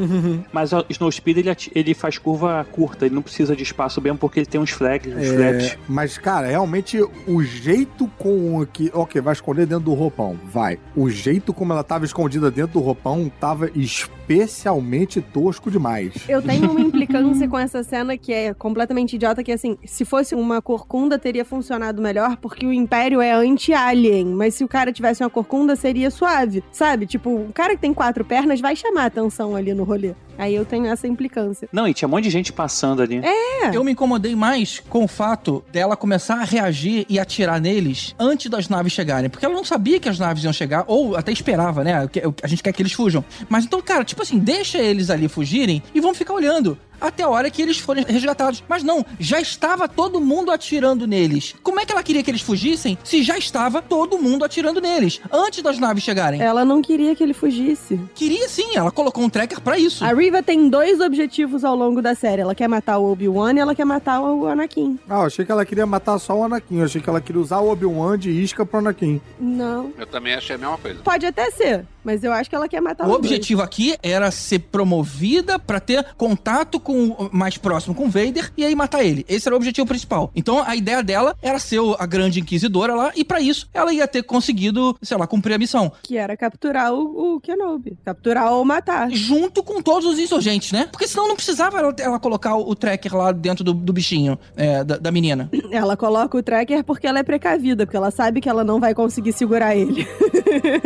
Mas 0.53 0.73
o 0.73 0.85
Snowspeed, 0.89 1.41
ele, 1.41 1.51
ati- 1.51 1.73
ele 1.75 1.95
faz 1.95 2.19
curva 2.19 2.67
curta, 2.73 3.07
ele 3.07 3.15
não 3.15 3.23
precisa 3.23 3.55
de 3.57 3.63
espaço 3.63 4.01
mesmo 4.01 4.19
porque 4.19 4.41
ele 4.41 4.47
tem 4.47 4.61
uns 4.61 4.71
flags, 4.71 5.13
uns 5.15 5.29
flaps. 5.29 5.65
É, 5.73 5.79
mas, 5.89 6.19
cara, 6.19 6.47
realmente 6.47 6.99
o 7.27 7.43
jeito 7.43 8.09
com 8.19 8.65
que. 8.67 8.91
Ok, 8.93 9.21
vai 9.21 9.33
esconder 9.33 9.67
dentro 9.67 9.85
do 9.85 9.95
roupão. 9.95 10.39
Vai. 10.45 10.79
O 10.97 11.09
jeito 11.11 11.53
como 11.53 11.73
ela 11.73 11.85
tava 11.85 12.05
escondida 12.05 12.51
dentro 12.51 12.75
do 12.75 12.81
roupão 12.81 13.31
tava 13.41 13.71
especialmente 13.75 15.21
tosco 15.21 15.71
demais. 15.71 16.13
Eu 16.29 16.41
tenho 16.43 16.71
uma 16.71 16.81
implicância 16.83 17.47
com 17.49 17.59
essa 17.59 17.83
cena 17.83 18.17
que 18.17 18.33
é 18.33 18.55
completamente 18.55 19.17
idiota, 19.17 19.43
que 19.43 19.53
assim, 19.53 19.77
se 19.85 20.05
fosse 20.05 20.35
uma 20.35 20.61
corcunda, 20.63 21.19
teria 21.19 21.45
funcionado 21.45 22.01
melhor, 22.01 22.37
porque 22.39 22.67
o 22.67 22.73
Império 22.73 23.21
é 23.21 23.33
anti-alien. 23.33 24.25
Mas 24.35 24.55
se 24.55 24.65
o 24.65 24.69
cara 24.69 24.93
tivesse 24.93 25.23
uma 25.23 25.31
corcunda, 25.31 25.77
seria 25.77 26.11
suave. 26.11 26.63
Sabe? 26.73 27.07
Tipo, 27.07 27.31
o 27.31 27.53
cara 27.53 27.75
que 27.75 27.81
tem 27.81 27.95
quatro 27.95 28.25
pernas 28.25 28.61
vai 28.61 28.75
chamar 28.77 29.07
atenção 29.07 29.55
ali 29.57 29.73
no 29.75 29.85
rolê. 29.85 30.13
Aí 30.37 30.53
eu 30.55 30.65
tenho 30.65 30.87
essa 30.87 31.07
implicância. 31.07 31.69
Não, 31.73 31.87
e 31.87 31.95
tinha 31.95 32.09
um 32.09 32.11
monte 32.11 32.25
de 32.25 32.31
gente 32.31 32.53
passando 32.53 33.01
ali. 33.03 33.21
É. 33.25 33.69
Eu 33.75 33.85
me 33.85 33.93
incomodei 33.93 34.35
mais 34.35 34.81
com 34.89 35.05
o 35.05 35.09
fato 35.09 35.65
dela 35.71 35.97
começar 35.97 36.41
a 36.41 36.45
reagir 36.45 37.07
e 37.09 37.21
atirar 37.21 37.61
neles 37.61 38.15
antes 38.19 38.51
das 38.51 38.69
naves 38.69 38.93
chegarem. 38.93 39.31
Porque 39.31 39.47
ela 39.47 39.55
não 39.55 39.65
sabia 39.65 40.01
que 40.01 40.09
as 40.09 40.19
naves 40.19 40.43
iam 40.43 40.53
chegar, 40.53 40.85
ou 40.89 41.17
até 41.17 41.31
esperava, 41.31 41.85
né? 41.85 42.09
Que- 42.09 42.23
A 42.43 42.47
gente 42.49 42.63
quer 42.65 42.73
que 42.73 42.83
eles 42.83 42.93
fujam. 42.93 43.25
Mas 43.49 43.65
então, 43.65 43.81
cara, 43.81 44.03
tipo 44.05 44.23
assim, 44.23 44.39
deixa 44.39 44.79
eles 44.79 45.09
ali 45.09 45.29
fugirem 45.29 45.81
e 45.95 46.01
vamos 46.01 46.19
ficar 46.19 46.35
olhando. 46.35 46.77
Até 47.01 47.23
a 47.23 47.29
hora 47.29 47.51
que 47.51 47.61
eles 47.63 47.79
forem 47.79 48.05
resgatados. 48.07 48.63
Mas 48.69 48.83
não, 48.83 49.05
já 49.19 49.41
estava 49.41 49.89
todo 49.89 50.21
mundo 50.21 50.51
atirando 50.51 51.07
neles. 51.07 51.55
Como 51.63 51.81
é 51.81 51.85
que 51.87 51.93
ela 51.93 52.03
queria 52.03 52.23
que 52.23 52.31
eles 52.31 52.41
fugissem 52.43 52.97
se 53.05 53.23
já 53.23 53.37
estava 53.37 53.81
todo 53.83 54.19
mundo 54.19 54.45
atirando 54.45 54.81
neles 54.81 55.21
antes 55.33 55.63
das 55.63 55.79
naves 55.79 56.03
chegarem? 56.05 56.41
Ela 56.41 56.65
não 56.65 56.81
queria 56.83 57.15
que 57.15 57.23
ele 57.23 57.35
fugisse. 57.35 58.01
Queria 58.15 58.49
sim, 58.49 58.77
ela 58.77 58.91
colocou 58.91 59.23
um 59.25 59.29
tracker 59.29 59.61
pra 59.61 59.79
isso. 59.79 60.05
A 60.05 60.13
Riva 60.13 60.43
tem 60.43 60.69
dois 60.69 61.01
objetivos 61.01 61.65
ao 61.65 61.75
longo 61.77 62.01
da 62.03 62.15
série. 62.15 62.43
Ela 62.43 62.55
quer 62.55 62.69
matar 62.69 62.99
o 62.99 63.11
Obi-Wan 63.13 63.55
e 63.55 63.59
ela 63.59 63.75
quer 63.75 63.85
matar 63.85 64.21
o 64.21 64.47
Anakin. 64.47 64.99
Ah, 65.09 65.21
eu 65.21 65.27
achei 65.27 65.45
que 65.45 65.53
ela 65.53 65.65
queria 65.65 65.87
matar 65.87 66.19
só 66.19 66.35
o 66.39 66.45
Anakin. 66.45 66.79
Eu 66.79 66.85
achei 66.85 67.01
que 67.01 67.09
ela 67.09 67.21
queria 67.21 67.41
usar 67.41 67.59
o 67.61 67.71
Obi-Wan 67.71 68.19
de 68.19 68.31
isca 68.31 68.65
pro 68.65 68.79
Anakin. 68.79 69.21
Não. 69.39 69.93
Eu 69.99 70.07
também 70.07 70.35
achei 70.35 70.57
a 70.57 70.59
mesma 70.59 70.79
coisa. 70.79 71.01
Pode 71.03 71.27
até 71.27 71.51
ser, 71.51 71.85
mas 72.05 72.23
eu 72.25 72.33
acho 72.33 72.49
que 72.49 72.57
ela 72.57 72.69
quer 72.69 72.81
matar 72.81 73.05
O 73.05 73.07
dois. 73.09 73.19
objetivo 73.19 73.63
aqui 73.63 73.97
era 74.03 74.31
ser 74.31 74.59
promovida 74.61 75.59
pra 75.59 75.81
ter 75.81 76.05
contato 76.17 76.79
com 76.85 77.29
mais 77.33 77.57
próximo 77.57 77.95
com 77.95 78.05
o 78.05 78.09
Vader 78.11 78.53
e 78.57 78.65
aí 78.65 78.75
matar 78.77 79.03
ele. 79.03 79.25
Esse 79.29 79.49
era 79.49 79.55
o 79.55 79.57
objetivo 79.57 79.87
principal. 79.87 80.31
Então 80.37 80.63
a 80.65 80.77
ideia 80.77 81.03
dela 81.03 81.35
era 81.43 81.59
ser 81.59 81.81
a 81.99 82.07
grande 82.07 82.41
inquisidora 82.41 82.95
lá 82.95 83.13
e 83.17 83.25
pra 83.25 83.41
isso 83.41 83.69
ela 83.73 83.93
ia 83.93 84.07
ter 84.07 84.23
conseguido, 84.23 84.97
sei 85.03 85.17
lá, 85.17 85.27
cumprir 85.27 85.55
a 85.55 85.59
missão. 85.59 85.91
Que 86.03 86.17
era 86.17 86.37
capturar 86.37 86.93
o, 86.93 87.37
o 87.37 87.41
Kenobi. 87.41 87.99
Capturar 88.05 88.53
ou 88.53 88.65
matar. 88.65 89.11
Junto 89.11 89.63
com 89.63 89.81
todos 89.83 90.09
os 90.09 90.19
insurgentes, 90.19 90.71
né? 90.71 90.89
Porque 90.93 91.09
senão 91.09 91.27
não 91.27 91.35
precisava 91.35 91.79
ela, 91.79 91.95
ela 91.99 92.19
colocar 92.21 92.55
o, 92.55 92.71
o 92.71 92.75
tracker 92.75 93.17
lá 93.17 93.33
dentro 93.33 93.65
do, 93.65 93.73
do 93.73 93.93
bichinho, 93.93 94.39
é, 94.57 94.85
da, 94.85 94.99
da 94.99 95.11
menina. 95.11 95.51
Ela 95.73 95.97
coloca 95.97 96.39
o 96.39 96.43
tracker 96.43 96.85
porque 96.85 97.07
ela 97.07 97.19
é 97.19 97.23
precavida, 97.23 97.85
porque 97.85 97.97
ela 97.97 98.11
sabe 98.11 98.41
que 98.41 98.49
ela 98.49 98.63
não 98.63 98.79
vai 98.79 98.95
conseguir 98.95 99.33
segurar 99.33 99.75
ele. 99.75 100.07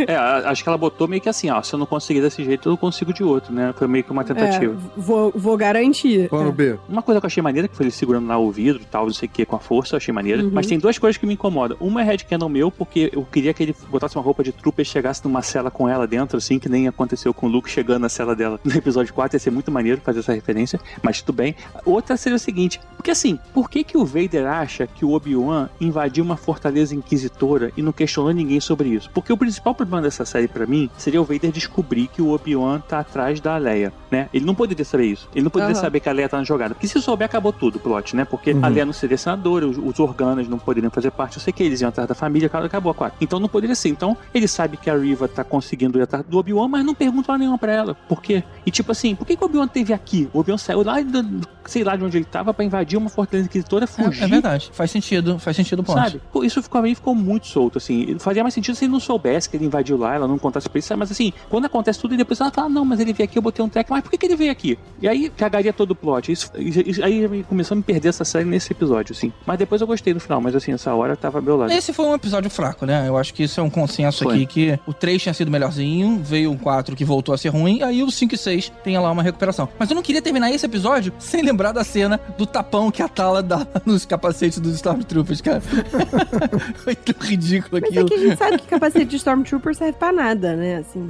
É, 0.07 0.15
acho 0.15 0.63
que 0.63 0.69
ela 0.69 0.77
botou 0.77 1.07
meio 1.07 1.21
que 1.21 1.29
assim, 1.29 1.49
ó, 1.49 1.61
se 1.61 1.73
eu 1.73 1.79
não 1.79 1.85
conseguir 1.85 2.21
desse 2.21 2.43
jeito, 2.43 2.69
eu 2.69 2.77
consigo 2.77 3.13
de 3.13 3.23
outro, 3.23 3.53
né? 3.53 3.73
Foi 3.77 3.87
meio 3.87 4.03
que 4.03 4.11
uma 4.11 4.23
tentativa. 4.23 4.73
É, 4.73 4.99
vou, 4.99 5.31
vou 5.35 5.55
garantir. 5.55 5.88
Plano 6.29 6.49
É. 6.49 6.51
B. 6.51 6.79
Uma 6.87 7.01
coisa 7.01 7.19
que 7.19 7.25
eu 7.25 7.27
achei 7.27 7.41
maneira, 7.43 7.67
que 7.67 7.75
foi 7.75 7.85
ele 7.85 7.91
segurando 7.91 8.27
lá 8.27 8.37
o 8.37 8.51
vidro 8.51 8.81
e 8.81 8.85
tal, 8.85 9.05
não 9.05 9.13
sei 9.13 9.27
o 9.27 9.31
que, 9.31 9.45
com 9.45 9.55
a 9.55 9.59
força, 9.59 9.95
eu 9.95 9.97
achei 9.97 10.13
maneira. 10.13 10.43
Uhum. 10.43 10.51
Mas 10.53 10.67
tem 10.67 10.79
duas 10.79 10.97
coisas 10.97 11.17
que 11.17 11.25
me 11.25 11.33
incomodam. 11.33 11.77
Uma 11.79 12.01
é 12.01 12.05
headcanon 12.05 12.49
meu, 12.49 12.71
porque 12.71 13.09
eu 13.13 13.23
queria 13.23 13.53
que 13.53 13.63
ele 13.63 13.75
botasse 13.89 14.15
uma 14.15 14.23
roupa 14.23 14.43
de 14.43 14.51
trooper 14.51 14.83
e 14.83 14.85
chegasse 14.85 15.23
numa 15.23 15.41
cela 15.41 15.69
com 15.71 15.87
ela 15.87 16.07
dentro, 16.07 16.37
assim, 16.37 16.59
que 16.59 16.69
nem 16.69 16.87
aconteceu 16.87 17.33
com 17.33 17.47
o 17.47 17.49
Luke 17.49 17.69
chegando 17.69 18.01
na 18.01 18.09
cela 18.09 18.35
dela 18.35 18.59
no 18.63 18.73
episódio 18.73 19.13
4. 19.13 19.35
Ia 19.35 19.39
ser 19.39 19.51
muito 19.51 19.71
maneiro 19.71 20.01
fazer 20.01 20.19
essa 20.19 20.33
referência, 20.33 20.79
mas 21.01 21.21
tudo 21.21 21.35
bem. 21.35 21.55
Outra 21.85 22.17
seria 22.17 22.35
o 22.35 22.39
seguinte, 22.39 22.79
porque 22.95 23.11
assim, 23.11 23.39
por 23.53 23.69
que 23.69 23.83
que 23.83 23.97
o 23.97 24.05
Vader 24.05 24.47
acha 24.47 24.87
que 24.87 25.05
o 25.05 25.11
Obi-Wan 25.11 25.69
invadiu 25.79 26.23
uma 26.23 26.37
fortaleza 26.37 26.95
inquisitora 26.95 27.71
e 27.75 27.81
não 27.81 27.91
questionou 27.91 28.31
ninguém 28.31 28.59
sobre 28.59 28.89
isso? 28.89 29.09
Porque 29.13 29.31
o 29.31 29.37
principal 29.37 29.73
problema 29.75 30.01
dessa 30.01 30.25
série 30.25 30.47
pra 30.47 30.65
mim 30.65 30.89
seria 30.97 31.21
o 31.21 31.25
Vader 31.25 31.51
descobrir 31.51 32.07
que 32.07 32.21
o 32.21 32.29
Obi-Wan 32.29 32.79
tá 32.81 32.99
atrás 32.99 33.39
da 33.39 33.57
Leia, 33.57 33.93
né? 34.11 34.29
Ele 34.33 34.45
não 34.45 34.55
poderia 34.55 34.85
saber 34.85 35.05
isso. 35.05 35.29
Ele 35.33 35.43
não 35.43 35.51
poderia. 35.51 35.75
Saber 35.79 35.99
que 35.99 36.09
a 36.09 36.11
Leia 36.11 36.29
tá 36.29 36.37
na 36.37 36.43
jogada. 36.43 36.73
Porque 36.73 36.87
se 36.87 37.01
souber, 37.01 37.25
acabou 37.25 37.51
tudo 37.53 37.77
o 37.77 37.79
plot, 37.79 38.15
né? 38.15 38.25
Porque 38.25 38.51
Uhum. 38.51 38.65
a 38.65 38.67
Leia 38.67 38.85
não 38.85 38.93
seria 38.93 39.17
senadora, 39.17 39.67
os, 39.67 39.77
os 39.77 39.99
organos 39.99 40.47
não 40.47 40.57
poderiam 40.59 40.91
fazer 40.91 41.11
parte. 41.11 41.37
Eu 41.37 41.41
sei 41.43 41.51
que 41.53 41.63
eles 41.63 41.81
iam 41.81 41.89
atrás 41.89 42.07
da 42.07 42.15
família, 42.15 42.47
acabou- 42.47 42.65
acabou 42.67 42.91
a 42.91 42.95
quatro. 42.95 43.17
Então 43.21 43.39
não 43.39 43.47
poderia 43.49 43.75
ser. 43.75 43.89
Então 43.89 44.15
ele 44.33 44.47
sabe 44.47 44.77
que 44.77 44.89
a 44.89 44.97
Riva 44.97 45.27
tá 45.27 45.43
conseguindo 45.43 45.97
ir 45.99 46.01
atrás 46.03 46.23
do 46.25 46.37
Obi-Wan, 46.37 46.67
mas 46.67 46.85
não 46.85 46.93
pergunta 46.95 47.31
lá 47.31 47.37
nenhuma 47.37 47.57
pra 47.57 47.71
ela. 47.71 47.95
Por 48.07 48.21
quê? 48.21 48.43
E 48.65 48.71
tipo 48.71 48.91
assim, 48.91 49.15
por 49.15 49.25
que, 49.25 49.35
que 49.35 49.43
o 49.43 49.45
Obi-Wan 49.45 49.67
teve 49.67 49.93
aqui? 49.93 50.29
O 50.33 50.39
Obi-Wan 50.39 50.57
saiu 50.57 50.83
lá, 50.83 51.01
do- 51.01 51.47
sei 51.65 51.83
lá 51.83 51.95
de 51.95 52.03
onde 52.03 52.17
ele 52.17 52.25
tava, 52.25 52.53
pra 52.53 52.65
invadir 52.65 52.97
uma 52.97 53.09
fortaleza 53.09 53.47
inquisitora, 53.47 53.85
fugir. 53.87 54.21
É, 54.21 54.25
é 54.25 54.27
verdade. 54.27 54.69
Faz 54.73 54.91
sentido. 54.91 55.37
Faz 55.39 55.55
sentido 55.55 55.79
o 55.79 55.83
ponto. 55.83 55.99
Sabe? 55.99 56.21
Pô, 56.31 56.43
isso 56.43 56.61
ficou, 56.63 56.81
mim 56.81 56.95
ficou 56.95 57.13
muito 57.15 57.47
solto, 57.47 57.77
assim. 57.77 58.17
Fazia 58.19 58.43
mais 58.43 58.53
sentido 58.53 58.75
se 58.75 58.85
ele 58.85 58.91
não 58.91 58.99
soubesse 58.99 59.49
que 59.49 59.57
ele 59.57 59.65
invadiu 59.65 59.97
lá, 59.97 60.15
ela 60.15 60.27
não 60.27 60.37
contasse 60.37 60.67
pra 60.69 60.79
ele, 60.79 60.85
mas 60.97 61.11
assim, 61.11 61.31
quando 61.49 61.65
acontece 61.65 61.99
tudo 61.99 62.13
e 62.13 62.17
depois 62.17 62.39
ela 62.41 62.51
fala, 62.51 62.69
não, 62.69 62.83
mas 62.85 62.99
ele 62.99 63.13
veio 63.13 63.27
aqui, 63.29 63.37
eu 63.37 63.41
botei 63.41 63.63
um 63.63 63.69
track, 63.69 63.89
mas 63.89 64.01
por 64.01 64.09
que, 64.09 64.17
que 64.17 64.25
ele 64.25 64.35
veio 64.35 64.51
aqui? 64.51 64.77
E 65.01 65.07
aí 65.07 65.29
cagaria 65.29 65.68
todo 65.73 65.91
o 65.91 65.95
plot. 65.95 66.31
Isso, 66.31 66.51
isso- 66.57 67.03
aí 67.03 67.27
me- 67.27 67.43
começou 67.43 67.75
a 67.75 67.77
me 67.77 67.83
perder 67.83 68.09
essa 68.09 68.23
série 68.25 68.45
nesse 68.45 68.71
episódio, 68.71 69.13
assim. 69.15 69.31
Mas 69.45 69.57
depois 69.57 69.81
eu 69.81 69.87
gostei 69.87 70.13
no 70.13 70.19
final, 70.19 70.39
mas 70.41 70.55
assim, 70.55 70.71
essa 70.73 70.93
hora 70.93 71.15
tava 71.15 71.41
meu 71.41 71.55
lado. 71.57 71.71
Esse 71.71 71.91
foi 71.93 72.05
um 72.05 72.13
episódio 72.13 72.49
fraco, 72.49 72.85
né? 72.85 73.07
Eu 73.07 73.17
acho 73.17 73.33
que 73.33 73.43
isso 73.43 73.59
é 73.59 73.63
um 73.63 73.69
consenso 73.69 74.23
Foi. 74.23 74.35
aqui 74.35 74.45
que 74.45 74.79
o 74.87 74.93
3 74.93 75.21
tinha 75.21 75.33
sido 75.33 75.49
melhorzinho, 75.51 76.21
veio 76.23 76.51
um 76.51 76.57
4 76.57 76.95
que 76.95 77.05
voltou 77.05 77.33
a 77.33 77.37
ser 77.37 77.49
ruim, 77.49 77.81
aí 77.83 78.03
o 78.03 78.09
5 78.11 78.35
e 78.35 78.37
6 78.37 78.71
tem 78.83 78.97
lá 78.97 79.11
uma 79.11 79.23
recuperação. 79.23 79.67
Mas 79.77 79.89
eu 79.89 79.95
não 79.95 80.01
queria 80.01 80.21
terminar 80.21 80.51
esse 80.51 80.65
episódio 80.65 81.13
sem 81.19 81.41
lembrar 81.41 81.71
da 81.71 81.83
cena 81.83 82.19
do 82.37 82.45
tapão 82.45 82.91
que 82.91 83.01
a 83.01 83.07
Tala 83.07 83.41
dá 83.43 83.65
nos 83.85 84.05
capacetes 84.05 84.59
dos 84.59 84.75
Stormtroopers, 84.75 85.41
cara. 85.41 85.61
foi 86.83 86.95
tão 86.95 87.15
ridículo 87.21 87.81
Mas 87.81 87.83
é 87.83 87.87
aquilo. 87.87 88.05
que 88.07 88.13
a 88.13 88.17
gente 88.17 88.37
sabe 88.37 88.57
que 88.59 88.67
capacete 88.67 89.05
de 89.05 89.15
Stormtrooper 89.17 89.75
serve 89.75 89.93
pra 89.93 90.11
nada, 90.11 90.55
né? 90.55 90.77
Assim, 90.77 91.07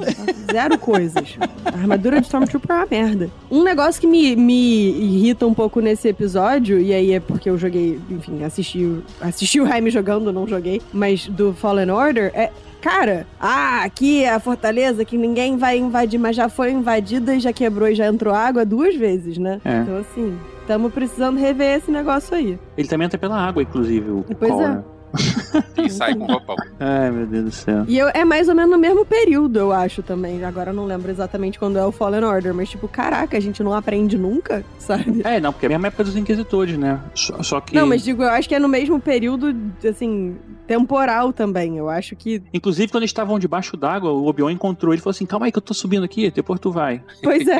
zero 0.51 0.77
coisas. 0.77 1.37
A 1.65 1.69
armadura 1.77 2.19
de 2.19 2.25
Stormtrooper 2.25 2.71
é 2.71 2.79
uma 2.79 2.87
merda. 2.89 3.29
Um 3.49 3.63
negócio 3.63 3.99
que 4.01 4.07
me, 4.07 4.35
me 4.49 4.89
irrita 4.89 5.45
um 5.45 5.53
pouco 5.53 5.79
nesse 5.79 6.07
episódio, 6.07 6.79
e 6.81 6.91
aí 6.91 7.13
é 7.13 7.19
porque 7.19 7.47
eu 7.49 7.57
joguei, 7.57 7.99
enfim, 8.09 8.43
assisti, 8.43 8.83
o- 8.83 9.03
assisti 9.21 9.61
o 9.61 9.67
Jaime 9.67 9.91
jogando, 9.91 10.33
não 10.33 10.47
joguei, 10.47 10.81
mas 10.91 11.27
do 11.27 11.53
Fallen 11.53 11.91
Order, 11.91 12.31
é. 12.33 12.49
Cara, 12.81 13.27
ah, 13.37 13.83
aqui 13.83 14.23
é 14.23 14.33
a 14.33 14.39
fortaleza 14.39 15.03
que 15.03 15.17
ninguém 15.17 15.57
vai 15.57 15.77
invadir, 15.77 16.17
mas 16.17 16.33
já 16.33 16.47
foi 16.47 16.71
invadida 16.71 17.35
e 17.35 17.39
já 17.41 17.51
quebrou 17.51 17.89
e 17.89 17.93
já 17.93 18.07
entrou 18.07 18.33
água 18.33 18.65
duas 18.65 18.95
vezes, 18.95 19.37
né? 19.37 19.59
É. 19.65 19.79
Então, 19.81 19.97
assim, 19.97 20.37
estamos 20.61 20.93
precisando 20.93 21.37
rever 21.37 21.77
esse 21.77 21.91
negócio 21.91 22.33
aí. 22.37 22.57
Ele 22.77 22.87
também 22.87 23.05
entra 23.05 23.19
pela 23.19 23.35
água, 23.37 23.61
inclusive, 23.61 24.09
o 24.09 24.23
Pois 24.39 24.49
Cole, 24.51 24.63
é. 24.63 24.67
né? 24.69 24.83
E 25.77 25.89
sai 25.89 26.13
com 26.13 26.25
roupão. 26.25 26.55
Ai, 26.79 27.09
meu 27.09 27.25
Deus 27.25 27.45
do 27.45 27.51
céu. 27.51 27.85
E 27.87 27.97
eu- 27.97 28.09
é 28.13 28.25
mais 28.25 28.49
ou 28.49 28.55
menos 28.55 28.69
no 28.71 28.77
mesmo 28.77 29.05
período, 29.05 29.57
eu 29.57 29.71
acho 29.71 30.03
também. 30.03 30.43
Agora 30.43 30.71
eu 30.71 30.73
não 30.73 30.85
lembro 30.85 31.09
exatamente 31.09 31.57
quando 31.57 31.77
é 31.79 31.85
o 31.85 31.91
Fallen 31.91 32.23
Order, 32.23 32.53
mas 32.53 32.69
tipo, 32.69 32.87
caraca, 32.87 33.37
a 33.37 33.39
gente 33.39 33.63
não 33.63 33.73
aprende 33.73 34.17
nunca, 34.17 34.63
sabe? 34.77 35.21
É, 35.23 35.39
não, 35.39 35.53
porque 35.53 35.65
é 35.65 35.67
a 35.67 35.69
mesma 35.69 35.87
época 35.87 36.03
dos 36.03 36.15
Inquisitores, 36.17 36.77
né? 36.77 36.99
Só, 37.15 37.41
só 37.41 37.61
que. 37.61 37.73
Não, 37.73 37.87
mas 37.87 38.03
digo, 38.03 38.23
eu 38.23 38.29
acho 38.29 38.47
que 38.49 38.55
é 38.55 38.59
no 38.59 38.67
mesmo 38.67 38.99
período, 38.99 39.55
assim, 39.87 40.35
temporal 40.67 41.31
também. 41.33 41.77
Eu 41.77 41.89
acho 41.89 42.15
que. 42.15 42.43
Inclusive, 42.53 42.91
quando 42.91 43.03
eles 43.03 43.09
estavam 43.11 43.39
debaixo 43.39 43.77
d'água, 43.77 44.11
o 44.11 44.25
Obi-Wan 44.27 44.51
encontrou 44.51 44.93
ele 44.93 44.99
e 44.99 45.03
falou 45.03 45.11
assim: 45.11 45.25
calma 45.25 45.45
aí 45.45 45.51
que 45.51 45.57
eu 45.57 45.61
tô 45.61 45.73
subindo 45.73 46.03
aqui, 46.03 46.29
depois 46.29 46.59
tu 46.59 46.71
vai. 46.71 47.01
Pois 47.23 47.47
é. 47.47 47.57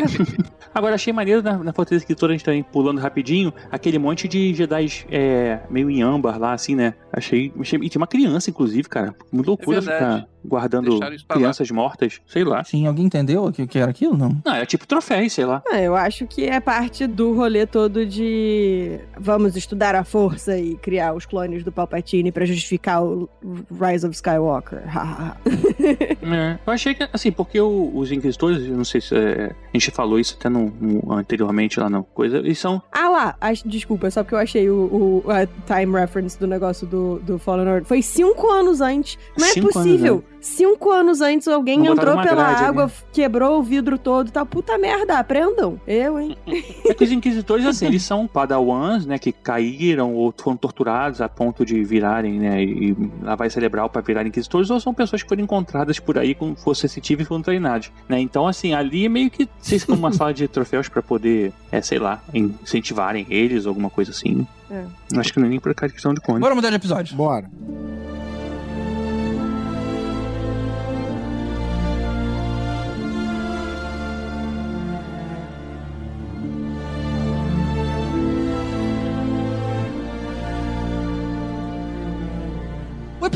Agora, 0.74 0.96
achei 0.96 1.12
maneiro 1.14 1.42
na, 1.42 1.58
na 1.58 1.74
Fortaleza 1.74 2.04
Escritora, 2.04 2.32
a 2.34 2.36
gente 2.36 2.46
também 2.46 2.62
pulando 2.64 3.00
rapidinho, 3.00 3.52
aquele 3.72 3.98
monte 3.98 4.28
de 4.28 4.54
Jedi 4.54 5.06
é, 5.12 5.60
meio 5.70 5.90
em 5.90 6.02
âmbar 6.04 6.38
lá, 6.40 6.54
assim, 6.54 6.76
né? 6.76 6.94
Achei, 7.12 7.39
achei. 7.60 7.80
E 7.82 7.90
tinha 7.90 8.00
uma 8.00 8.08
criança, 8.08 8.50
inclusive, 8.50 8.88
cara. 8.88 9.16
Muito 9.32 9.48
loucura 9.48 9.80
É 9.80 9.82
ficar 9.82 10.28
guardando 10.44 10.98
lá. 10.98 11.12
crianças 11.28 11.70
mortas, 11.72 12.22
sei 12.28 12.44
lá. 12.44 12.64
Sim, 12.64 12.88
alguém 12.88 13.06
entendeu 13.06 13.46
o 13.46 13.52
que, 13.52 13.66
que 13.68 13.78
era 13.80 13.92
aquilo? 13.92 14.18
Não. 14.18 14.42
Não, 14.46 14.54
era 14.54 14.66
tipo 14.66 14.88
troféu, 14.88 15.30
sei 15.30 15.46
lá. 15.46 15.62
Ah, 15.72 15.80
eu 15.82 15.96
acho 15.96 16.26
que 16.28 16.46
é 16.46 16.60
parte 16.60 17.06
do 17.08 17.34
rolê 17.34 17.66
todo 17.66 18.06
de 18.06 19.00
vamos 19.20 19.56
estudar 19.56 19.96
a 19.96 20.04
força 20.04 20.58
e 20.58 20.76
criar 20.76 21.14
os 21.14 21.26
clones 21.26 21.64
do 21.64 21.72
Palpatine 21.72 22.32
pra 22.32 22.46
justificar 22.46 23.04
o 23.04 23.30
Rise 23.72 24.06
of 24.06 24.16
Skywalker. 24.16 24.84
É, 26.22 26.58
eu 26.66 26.74
achei 26.74 26.94
que, 26.94 27.08
assim, 27.12 27.32
porque 27.32 27.60
o- 27.60 27.92
os 27.96 28.12
Inquisitores, 28.12 28.66
eu 28.68 28.76
não 28.78 28.84
sei 28.84 29.02
se 29.02 29.16
é, 29.16 29.52
a 29.74 29.78
gente 29.78 29.92
falou 29.92 30.20
isso 30.20 30.36
até 30.40 30.50
no, 30.50 30.72
no- 30.80 31.14
anteriormente 31.14 31.80
lá 31.80 31.90
na 31.90 32.04
coisa, 32.04 32.38
eles 32.38 32.60
são. 32.60 32.82
Ah 32.92 33.10
lá, 33.10 33.36
ach- 33.40 33.64
desculpa, 33.66 34.08
é 34.08 34.10
só 34.10 34.24
porque 34.24 34.36
eu 34.36 34.40
achei 34.40 34.70
o, 34.70 35.24
o- 35.26 35.32
a 35.32 35.46
time 35.46 35.98
reference 36.00 36.38
do 36.40 36.46
negócio 36.48 36.86
do, 36.86 37.20
do 37.20 37.40
Fallen 37.40 37.68
Order. 37.68 37.86
Foi 37.86 38.02
cinco 38.02 38.50
anos 38.52 38.82
antes. 38.82 39.18
Não 39.38 39.46
é 39.46 39.50
Cinco 39.52 39.72
possível. 39.72 40.24
Cinco 40.42 40.92
anos 40.92 41.22
antes 41.22 41.48
alguém 41.48 41.86
entrou 41.86 42.22
pela 42.22 42.24
grade 42.24 42.64
água, 42.64 42.92
quebrou 43.12 43.60
o 43.60 43.64
vidro 43.64 43.98
todo 43.98 44.30
e 44.30 44.32
tal. 44.32 44.46
Puta 44.46 44.78
merda, 44.78 45.20
aprendam. 45.20 45.80
Eu, 45.88 46.20
hein? 46.20 46.38
É 46.86 46.94
que 46.94 47.04
os 47.04 47.12
Inquisitores, 47.12 47.66
assim, 47.66 47.86
eles 47.86 48.04
são 48.04 48.26
padawans, 48.26 49.06
né, 49.06 49.20
que 49.20 49.32
caíram 49.32 50.14
ou 50.14 50.34
foram 50.36 50.58
torturados 50.58 51.22
a 51.22 51.30
ponto 51.30 51.66
de 51.66 51.84
virarem, 51.84 52.40
né, 52.40 52.64
e 52.64 52.96
lavar 53.22 53.50
cerebral 53.52 53.90
pra 53.90 54.02
virarem 54.02 54.30
Inquisitores, 54.30 54.70
ou 54.70 54.80
são 54.80 54.94
pessoas 54.94 55.22
que 55.22 55.30
foram 55.30 55.44
encontradas 55.44 56.00
por 56.00 56.18
aí 56.18 56.34
com 56.34 56.56
força 56.56 56.88
sensitiva 56.88 57.22
e 57.22 57.26
foram 57.26 57.42
treinados, 57.42 57.92
né? 58.08 58.20
Então, 58.20 58.48
assim, 58.48 58.74
ali 58.74 59.06
é 59.06 59.10
meio 59.10 59.30
que 59.30 59.48
vocês 59.60 59.84
como 59.84 60.00
uma 60.00 60.12
sala 60.14 60.34
de 60.34 60.48
troféus 60.48 60.90
pra 60.90 61.02
poder, 61.02 61.54
é, 61.72 61.82
sei 61.82 62.00
lá, 62.00 62.22
incentivarem 62.34 63.26
eles, 63.30 63.66
alguma 63.66 63.90
coisa 63.90 64.12
assim. 64.12 64.48
É. 64.72 64.84
Acho 65.18 65.34
que 65.34 65.40
não 65.40 65.48
é 65.48 65.50
nem 65.50 65.60
por 65.60 65.74
causa 65.74 65.90
de 65.90 65.94
questão 65.94 66.14
de 66.14 66.22
conta. 66.22 66.40
Bora 66.40 66.56
mudar 66.56 66.70
de 66.70 66.76
episódio. 66.76 67.16
Bora. 67.16 67.50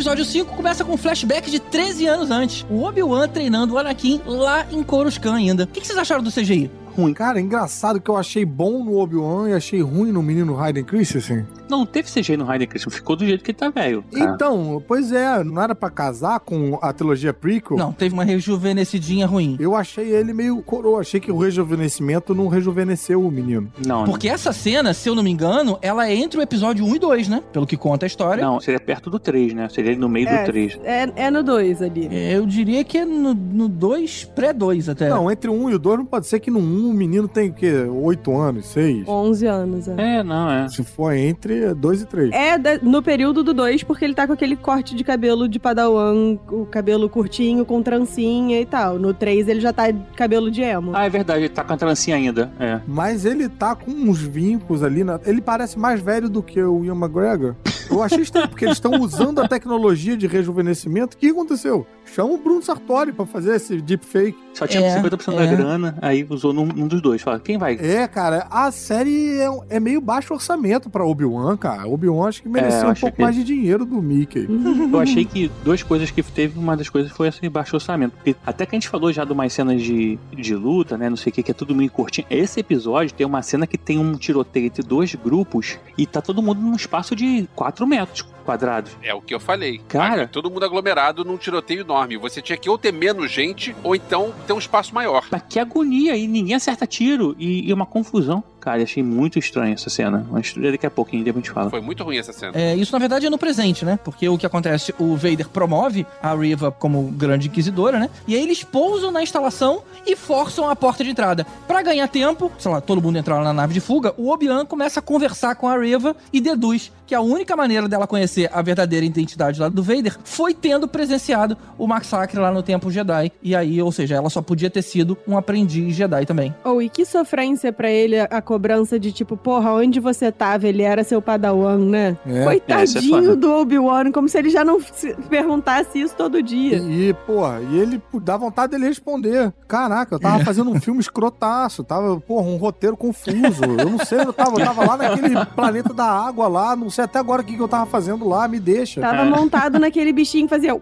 Episódio 0.03 0.25
5 0.25 0.57
começa 0.57 0.83
com 0.83 0.95
um 0.95 0.97
flashback 0.97 1.49
de 1.49 1.61
13 1.61 2.07
anos 2.07 2.29
antes. 2.29 2.65
O 2.69 2.83
Obi-Wan 2.83 3.25
treinando 3.29 3.75
o 3.75 3.77
Anakin 3.77 4.19
lá 4.25 4.65
em 4.69 4.83
Coruscant 4.83 5.35
ainda. 5.35 5.63
O 5.63 5.67
que 5.67 5.79
vocês 5.79 5.97
acharam 5.97 6.21
do 6.21 6.29
CGI? 6.29 6.69
Ruim. 6.95 7.13
Cara, 7.13 7.39
engraçado 7.41 7.99
que 7.99 8.09
eu 8.09 8.15
achei 8.17 8.45
bom 8.45 8.83
no 8.83 8.97
Obi-Wan 8.97 9.49
e 9.49 9.53
achei 9.53 9.81
ruim 9.81 10.11
no 10.11 10.21
menino 10.21 10.59
Hayden 10.59 10.83
Christensen. 10.83 11.45
Não, 11.69 11.85
teve 11.85 12.07
CG 12.11 12.37
no 12.37 12.49
Hayden 12.49 12.67
Christensen, 12.67 12.97
ficou 12.97 13.15
do 13.15 13.25
jeito 13.25 13.43
que 13.43 13.51
ele 13.51 13.57
tá 13.57 13.69
velho. 13.69 14.03
cara. 14.11 14.31
Então, 14.35 14.83
pois 14.87 15.11
é, 15.11 15.43
não 15.43 15.61
era 15.61 15.73
pra 15.73 15.89
casar 15.89 16.39
com 16.39 16.77
a 16.81 16.93
trilogia 16.93 17.33
prequel? 17.33 17.77
Não, 17.77 17.91
teve 17.91 18.13
uma 18.13 18.23
rejuvenescidinha 18.23 19.25
ruim. 19.25 19.57
Eu 19.59 19.75
achei 19.75 20.09
ele 20.13 20.33
meio 20.33 20.61
coroa, 20.61 20.99
achei 21.01 21.19
que 21.19 21.31
o 21.31 21.37
rejuvenescimento 21.37 22.35
não 22.35 22.47
rejuvenesceu 22.47 23.25
o 23.25 23.31
menino. 23.31 23.71
Não, 23.85 24.03
Porque 24.05 24.27
essa 24.29 24.51
cena, 24.53 24.93
se 24.93 25.09
eu 25.09 25.15
não 25.15 25.23
me 25.23 25.31
engano, 25.31 25.79
ela 25.81 26.07
é 26.07 26.13
entre 26.15 26.39
o 26.39 26.41
episódio 26.43 26.85
1 26.85 26.95
e 26.95 26.99
2, 26.99 27.27
né? 27.27 27.43
Pelo 27.51 27.65
que 27.65 27.75
conta 27.77 28.05
a 28.05 28.07
história. 28.07 28.43
não, 28.45 28.59
seria 28.59 28.79
perto 28.79 29.09
do 29.09 29.17
3, 29.19 29.53
né? 29.53 29.67
Seria 29.69 29.95
no 29.95 30.07
meio 30.09 30.27
É, 30.27 30.41
do 30.43 30.45
3. 30.45 30.79
é, 30.83 31.11
é 31.15 31.31
no 31.31 31.41
2 31.41 31.81
ali. 31.81 32.07
Eu 32.11 32.45
diria 32.45 32.83
que 32.83 32.97
é 32.99 33.05
no 33.05 33.33
2, 33.67 34.25
pré-2 34.35 34.91
até. 34.91 35.09
Não, 35.09 35.31
entre 35.31 35.49
o 35.49 35.53
1 35.53 35.69
e 35.71 35.73
o 35.75 35.79
2 35.79 35.97
não 35.99 36.05
pode 36.05 36.27
ser 36.27 36.39
que 36.39 36.51
no 36.51 36.59
1 36.59 36.82
o 36.89 36.93
menino 36.93 37.27
tem 37.27 37.49
o 37.49 37.53
quê? 37.53 37.73
8 37.89 38.37
anos, 38.37 38.65
6? 38.67 39.07
11 39.07 39.45
anos, 39.47 39.87
é. 39.87 40.17
É, 40.19 40.23
não, 40.23 40.51
é. 40.51 40.67
Se 40.69 40.83
for 40.83 41.13
entre, 41.13 41.33
entre 41.63 41.73
2 41.73 42.01
e 42.01 42.05
3. 42.05 42.31
É 42.31 42.57
da- 42.57 42.77
no 42.79 43.01
período 43.01 43.43
do 43.43 43.53
2, 43.53 43.83
porque 43.83 44.05
ele 44.05 44.13
tá 44.13 44.25
com 44.27 44.33
aquele 44.33 44.55
corte 44.55 44.95
de 44.95 45.03
cabelo 45.03 45.47
de 45.47 45.59
padawan, 45.59 46.37
o 46.51 46.65
cabelo 46.65 47.09
curtinho, 47.09 47.65
com 47.65 47.81
trancinha 47.81 48.59
e 48.61 48.65
tal. 48.65 48.97
No 48.99 49.13
3 49.13 49.47
ele 49.47 49.59
já 49.59 49.73
tá 49.73 49.91
de 49.91 49.99
cabelo 50.15 50.49
de 50.51 50.61
emo. 50.61 50.91
Ah, 50.95 51.05
é 51.05 51.09
verdade, 51.09 51.41
ele 51.41 51.49
tá 51.49 51.63
com 51.63 51.73
a 51.73 51.77
trancinha 51.77 52.15
ainda. 52.17 52.51
É. 52.59 52.79
Mas 52.87 53.25
ele 53.25 53.49
tá 53.49 53.75
com 53.75 53.91
uns 53.91 54.21
vincos 54.21 54.83
ali. 54.83 55.03
Na... 55.03 55.19
Ele 55.25 55.41
parece 55.41 55.77
mais 55.77 56.01
velho 56.01 56.29
do 56.29 56.41
que 56.43 56.61
o 56.61 56.83
Ian 56.85 56.95
McGregor. 56.95 57.55
Eu 57.91 58.01
achei 58.01 58.21
estranho, 58.21 58.47
porque 58.47 58.65
eles 58.65 58.77
estão 58.77 58.93
usando 59.01 59.39
a 59.39 59.47
tecnologia 59.47 60.15
de 60.15 60.25
rejuvenescimento. 60.25 61.15
O 61.15 61.19
que 61.19 61.27
aconteceu? 61.27 61.85
Chama 62.05 62.31
o 62.33 62.37
Bruno 62.37 62.61
Sartori 62.61 63.11
pra 63.11 63.25
fazer 63.25 63.55
esse 63.55 63.79
deepfake. 63.81 64.37
Só 64.53 64.65
tinha 64.65 64.83
É, 64.85 64.95
50% 65.01 65.35
da 65.35 65.43
é. 65.43 65.55
grana, 65.55 65.97
aí 66.01 66.25
usou 66.29 66.53
num, 66.53 66.65
num 66.75 66.87
dos 66.87 67.01
dois. 67.01 67.21
Fala, 67.21 67.39
quem 67.39 67.57
vai? 67.57 67.75
É, 67.79 68.07
cara, 68.07 68.47
a 68.49 68.71
série 68.71 69.39
é, 69.39 69.47
é 69.75 69.79
meio 69.79 70.01
baixo 70.01 70.33
orçamento 70.33 70.89
pra 70.89 71.05
Obi-Wan, 71.05 71.55
cara. 71.57 71.87
Obi-Wan 71.87 72.27
acho 72.29 72.41
que 72.43 72.49
merecia 72.49 72.79
É, 72.81 72.87
um 72.87 72.93
pouco 72.95 73.15
que- 73.15 73.21
mais 73.21 73.35
de 73.35 73.43
dinheiro 73.43 73.85
do 73.85 74.01
Mickey. 74.01 74.47
Eu 74.91 74.99
achei 74.99 75.25
que 75.25 75.49
duas 75.63 75.81
coisas 75.83 76.09
que 76.11 76.21
teve, 76.23 76.57
uma 76.59 76.75
das 76.75 76.89
coisas 76.89 77.11
foi 77.11 77.27
esse 77.27 77.47
baixo 77.49 77.75
orçamento. 77.75 78.13
Porque 78.15 78.35
até 78.45 78.65
que 78.65 78.75
a 78.75 78.79
gente 78.79 78.89
falou 78.89 79.11
já 79.11 79.23
de 79.23 79.31
umas 79.31 79.53
cenas 79.53 79.81
de, 79.81 80.17
de 80.35 80.55
luta, 80.55 80.97
né? 80.97 81.09
Não 81.09 81.17
sei 81.17 81.29
o 81.31 81.33
que, 81.33 81.43
que 81.43 81.51
é 81.51 81.53
tudo 81.53 81.75
meio 81.75 81.89
curtinho. 81.91 82.27
Esse 82.29 82.59
episódio 82.59 83.13
tem 83.13 83.25
uma 83.25 83.41
cena 83.41 83.65
que 83.67 83.77
tem 83.77 83.97
um 83.99 84.13
tiroteio 84.15 84.65
entre 84.67 84.83
dois 84.83 85.13
grupos 85.15 85.77
e 85.97 86.05
tá 86.05 86.21
todo 86.21 86.41
mundo 86.41 86.61
num 86.61 86.75
espaço 86.75 87.15
de 87.15 87.47
4 87.55 87.85
metros 87.87 88.25
quadrados. 88.43 88.91
É 89.01 89.13
o 89.13 89.21
que 89.21 89.33
eu 89.33 89.39
falei. 89.39 89.79
Cara. 89.87 90.27
Todo 90.27 90.51
mundo 90.51 90.65
aglomerado 90.65 91.23
num 91.23 91.37
tiroteio 91.37 91.79
enorme. 91.79 92.17
Você 92.17 92.41
tinha 92.41 92.57
que 92.57 92.69
ou 92.69 92.77
ter 92.77 92.91
menos 92.91 93.31
gente, 93.31 93.73
ou 93.81 93.95
então 93.95 94.33
ter 94.45 94.51
um 94.51 94.57
espaço 94.57 94.93
maior. 94.93 95.23
Mas 95.31 95.41
que 95.47 95.57
agonia! 95.59 96.17
E 96.17 96.27
ninguém 96.27 96.55
acerta 96.63 96.87
tiro. 96.87 97.35
E, 97.37 97.67
e 97.69 97.73
uma 97.73 97.85
confusão. 97.85 98.43
Cara, 98.63 98.79
eu 98.79 98.83
achei 98.83 99.03
muito 99.03 99.37
estranho 99.37 99.73
essa 99.73 99.89
cena. 99.89 100.25
Mas 100.31 100.53
daqui 100.53 100.85
a 100.85 100.89
pouquinho, 100.89 101.21
depois 101.21 101.43
a 101.43 101.45
gente 101.45 101.53
fala. 101.53 101.69
Foi 101.69 101.81
muito 101.81 102.01
ruim 102.01 102.17
essa 102.17 102.31
cena. 102.31 102.53
É, 102.55 102.73
isso 102.73 102.93
na 102.93 102.99
verdade 102.99 103.25
é 103.25 103.29
no 103.29 103.37
presente, 103.37 103.83
né? 103.83 103.99
Porque 104.01 104.29
o 104.29 104.37
que 104.37 104.45
acontece, 104.45 104.95
o 104.97 105.17
Vader 105.17 105.49
promove 105.49 106.07
a 106.21 106.33
Riva 106.33 106.71
como 106.71 107.11
grande 107.11 107.49
inquisidora, 107.49 107.99
né? 107.99 108.09
E 108.25 108.33
aí 108.33 108.41
eles 108.41 108.63
pousam 108.63 109.11
na 109.11 109.21
instalação 109.21 109.81
e 110.07 110.15
forçam 110.15 110.69
a 110.69 110.75
porta 110.77 111.03
de 111.03 111.09
entrada. 111.09 111.45
Pra 111.67 111.81
ganhar 111.81 112.07
tempo, 112.07 112.49
sei 112.57 112.71
lá, 112.71 112.79
todo 112.79 113.01
mundo 113.01 113.17
entrar 113.17 113.43
na 113.43 113.51
nave 113.51 113.73
de 113.73 113.81
fuga, 113.81 114.13
o 114.15 114.29
Obi-Wan 114.29 114.65
começa 114.65 115.01
a 115.01 115.03
conversar 115.03 115.55
com 115.55 115.67
a 115.67 115.77
Riva 115.77 116.15
e 116.31 116.39
deduz 116.39 116.89
que 117.05 117.13
a 117.13 117.21
única 117.21 117.55
maneira 117.55 117.87
dela 117.87 118.07
conhecer 118.07 118.49
a 118.53 118.61
verdadeira 118.61 119.05
identidade 119.05 119.59
lá 119.59 119.69
do 119.69 119.83
Vader 119.83 120.17
foi 120.23 120.53
tendo 120.53 120.87
presenciado 120.87 121.57
o 121.77 121.85
massacre 121.85 122.39
lá 122.39 122.51
no 122.51 122.63
Templo 122.63 122.89
Jedi. 122.89 123.31
E 123.41 123.55
aí, 123.55 123.81
ou 123.81 123.91
seja, 123.91 124.15
ela 124.15 124.29
só 124.29 124.41
podia 124.41 124.69
ter 124.69 124.81
sido 124.81 125.17
um 125.27 125.37
aprendiz 125.37 125.95
Jedi 125.95 126.25
também. 126.25 126.55
Ou 126.63 126.81
e 126.81 126.89
que 126.89 127.05
sofrência 127.05 127.73
pra 127.73 127.91
ele 127.91 128.19
a 128.19 128.41
cobrança 128.53 128.99
de 128.99 129.11
tipo, 129.11 129.35
porra, 129.35 129.71
onde 129.73 129.99
você 129.99 130.31
tava? 130.31 130.67
Ele 130.67 130.83
era 130.83 131.03
seu 131.03 131.19
padawan, 131.21 131.77
né? 131.79 132.15
É. 132.25 132.33
É, 132.33 132.41
é 132.41 132.43
Coitadinho 132.43 133.21
foda. 133.23 133.35
do 133.35 133.51
Obi-Wan, 133.51 134.11
como 134.11 134.29
se 134.29 134.37
ele 134.37 134.49
já 134.51 134.63
não 134.63 134.79
se 134.79 135.13
perguntasse 135.27 135.99
isso 135.99 136.15
todo 136.15 136.41
dia. 136.43 136.77
E, 136.77 137.09
e, 137.09 137.13
porra, 137.13 137.59
e 137.71 137.79
ele 137.79 138.01
dá 138.21 138.37
vontade 138.37 138.71
dele 138.73 138.85
responder. 138.87 139.51
Caraca, 139.67 140.13
eu 140.15 140.19
tava 140.19 140.43
fazendo 140.45 140.69
um 140.69 140.79
filme 140.79 140.99
escrotaço, 140.99 141.83
tava, 141.83 142.19
porra, 142.19 142.47
um 142.47 142.57
roteiro 142.57 142.95
confuso. 142.95 143.63
Eu 143.63 143.89
não 143.89 143.97
sei, 144.05 144.19
eu 144.19 144.31
tava, 144.33 144.59
eu 144.59 144.65
tava 144.65 144.85
lá 144.85 144.97
naquele 144.97 145.45
planeta 145.47 145.93
da 145.93 146.05
água 146.05 146.47
lá, 146.47 146.75
não 146.75 146.89
sei 146.91 147.05
até 147.05 147.17
agora 147.17 147.41
o 147.41 147.45
que, 147.45 147.55
que 147.55 147.61
eu 147.61 147.67
tava 147.67 147.85
fazendo 147.87 148.27
lá, 148.27 148.47
me 148.47 148.59
deixa. 148.59 149.01
Tava 149.01 149.23
É. 149.23 149.25
montado 149.25 149.79
naquele 149.79 150.13
bichinho 150.13 150.45
que 150.47 150.53
fazia. 150.53 150.75
"Uh!" 150.75 150.79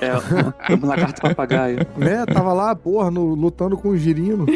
É, 0.00 0.74
um 0.74 0.86
lagarto 0.86 1.20
papagaio. 1.20 1.78
Né? 1.96 2.24
Tava 2.26 2.52
lá, 2.52 2.74
porra, 2.74 3.10
no- 3.10 3.34
lutando 3.34 3.76
com 3.76 3.88
o 3.90 3.96
girino. 3.96 4.46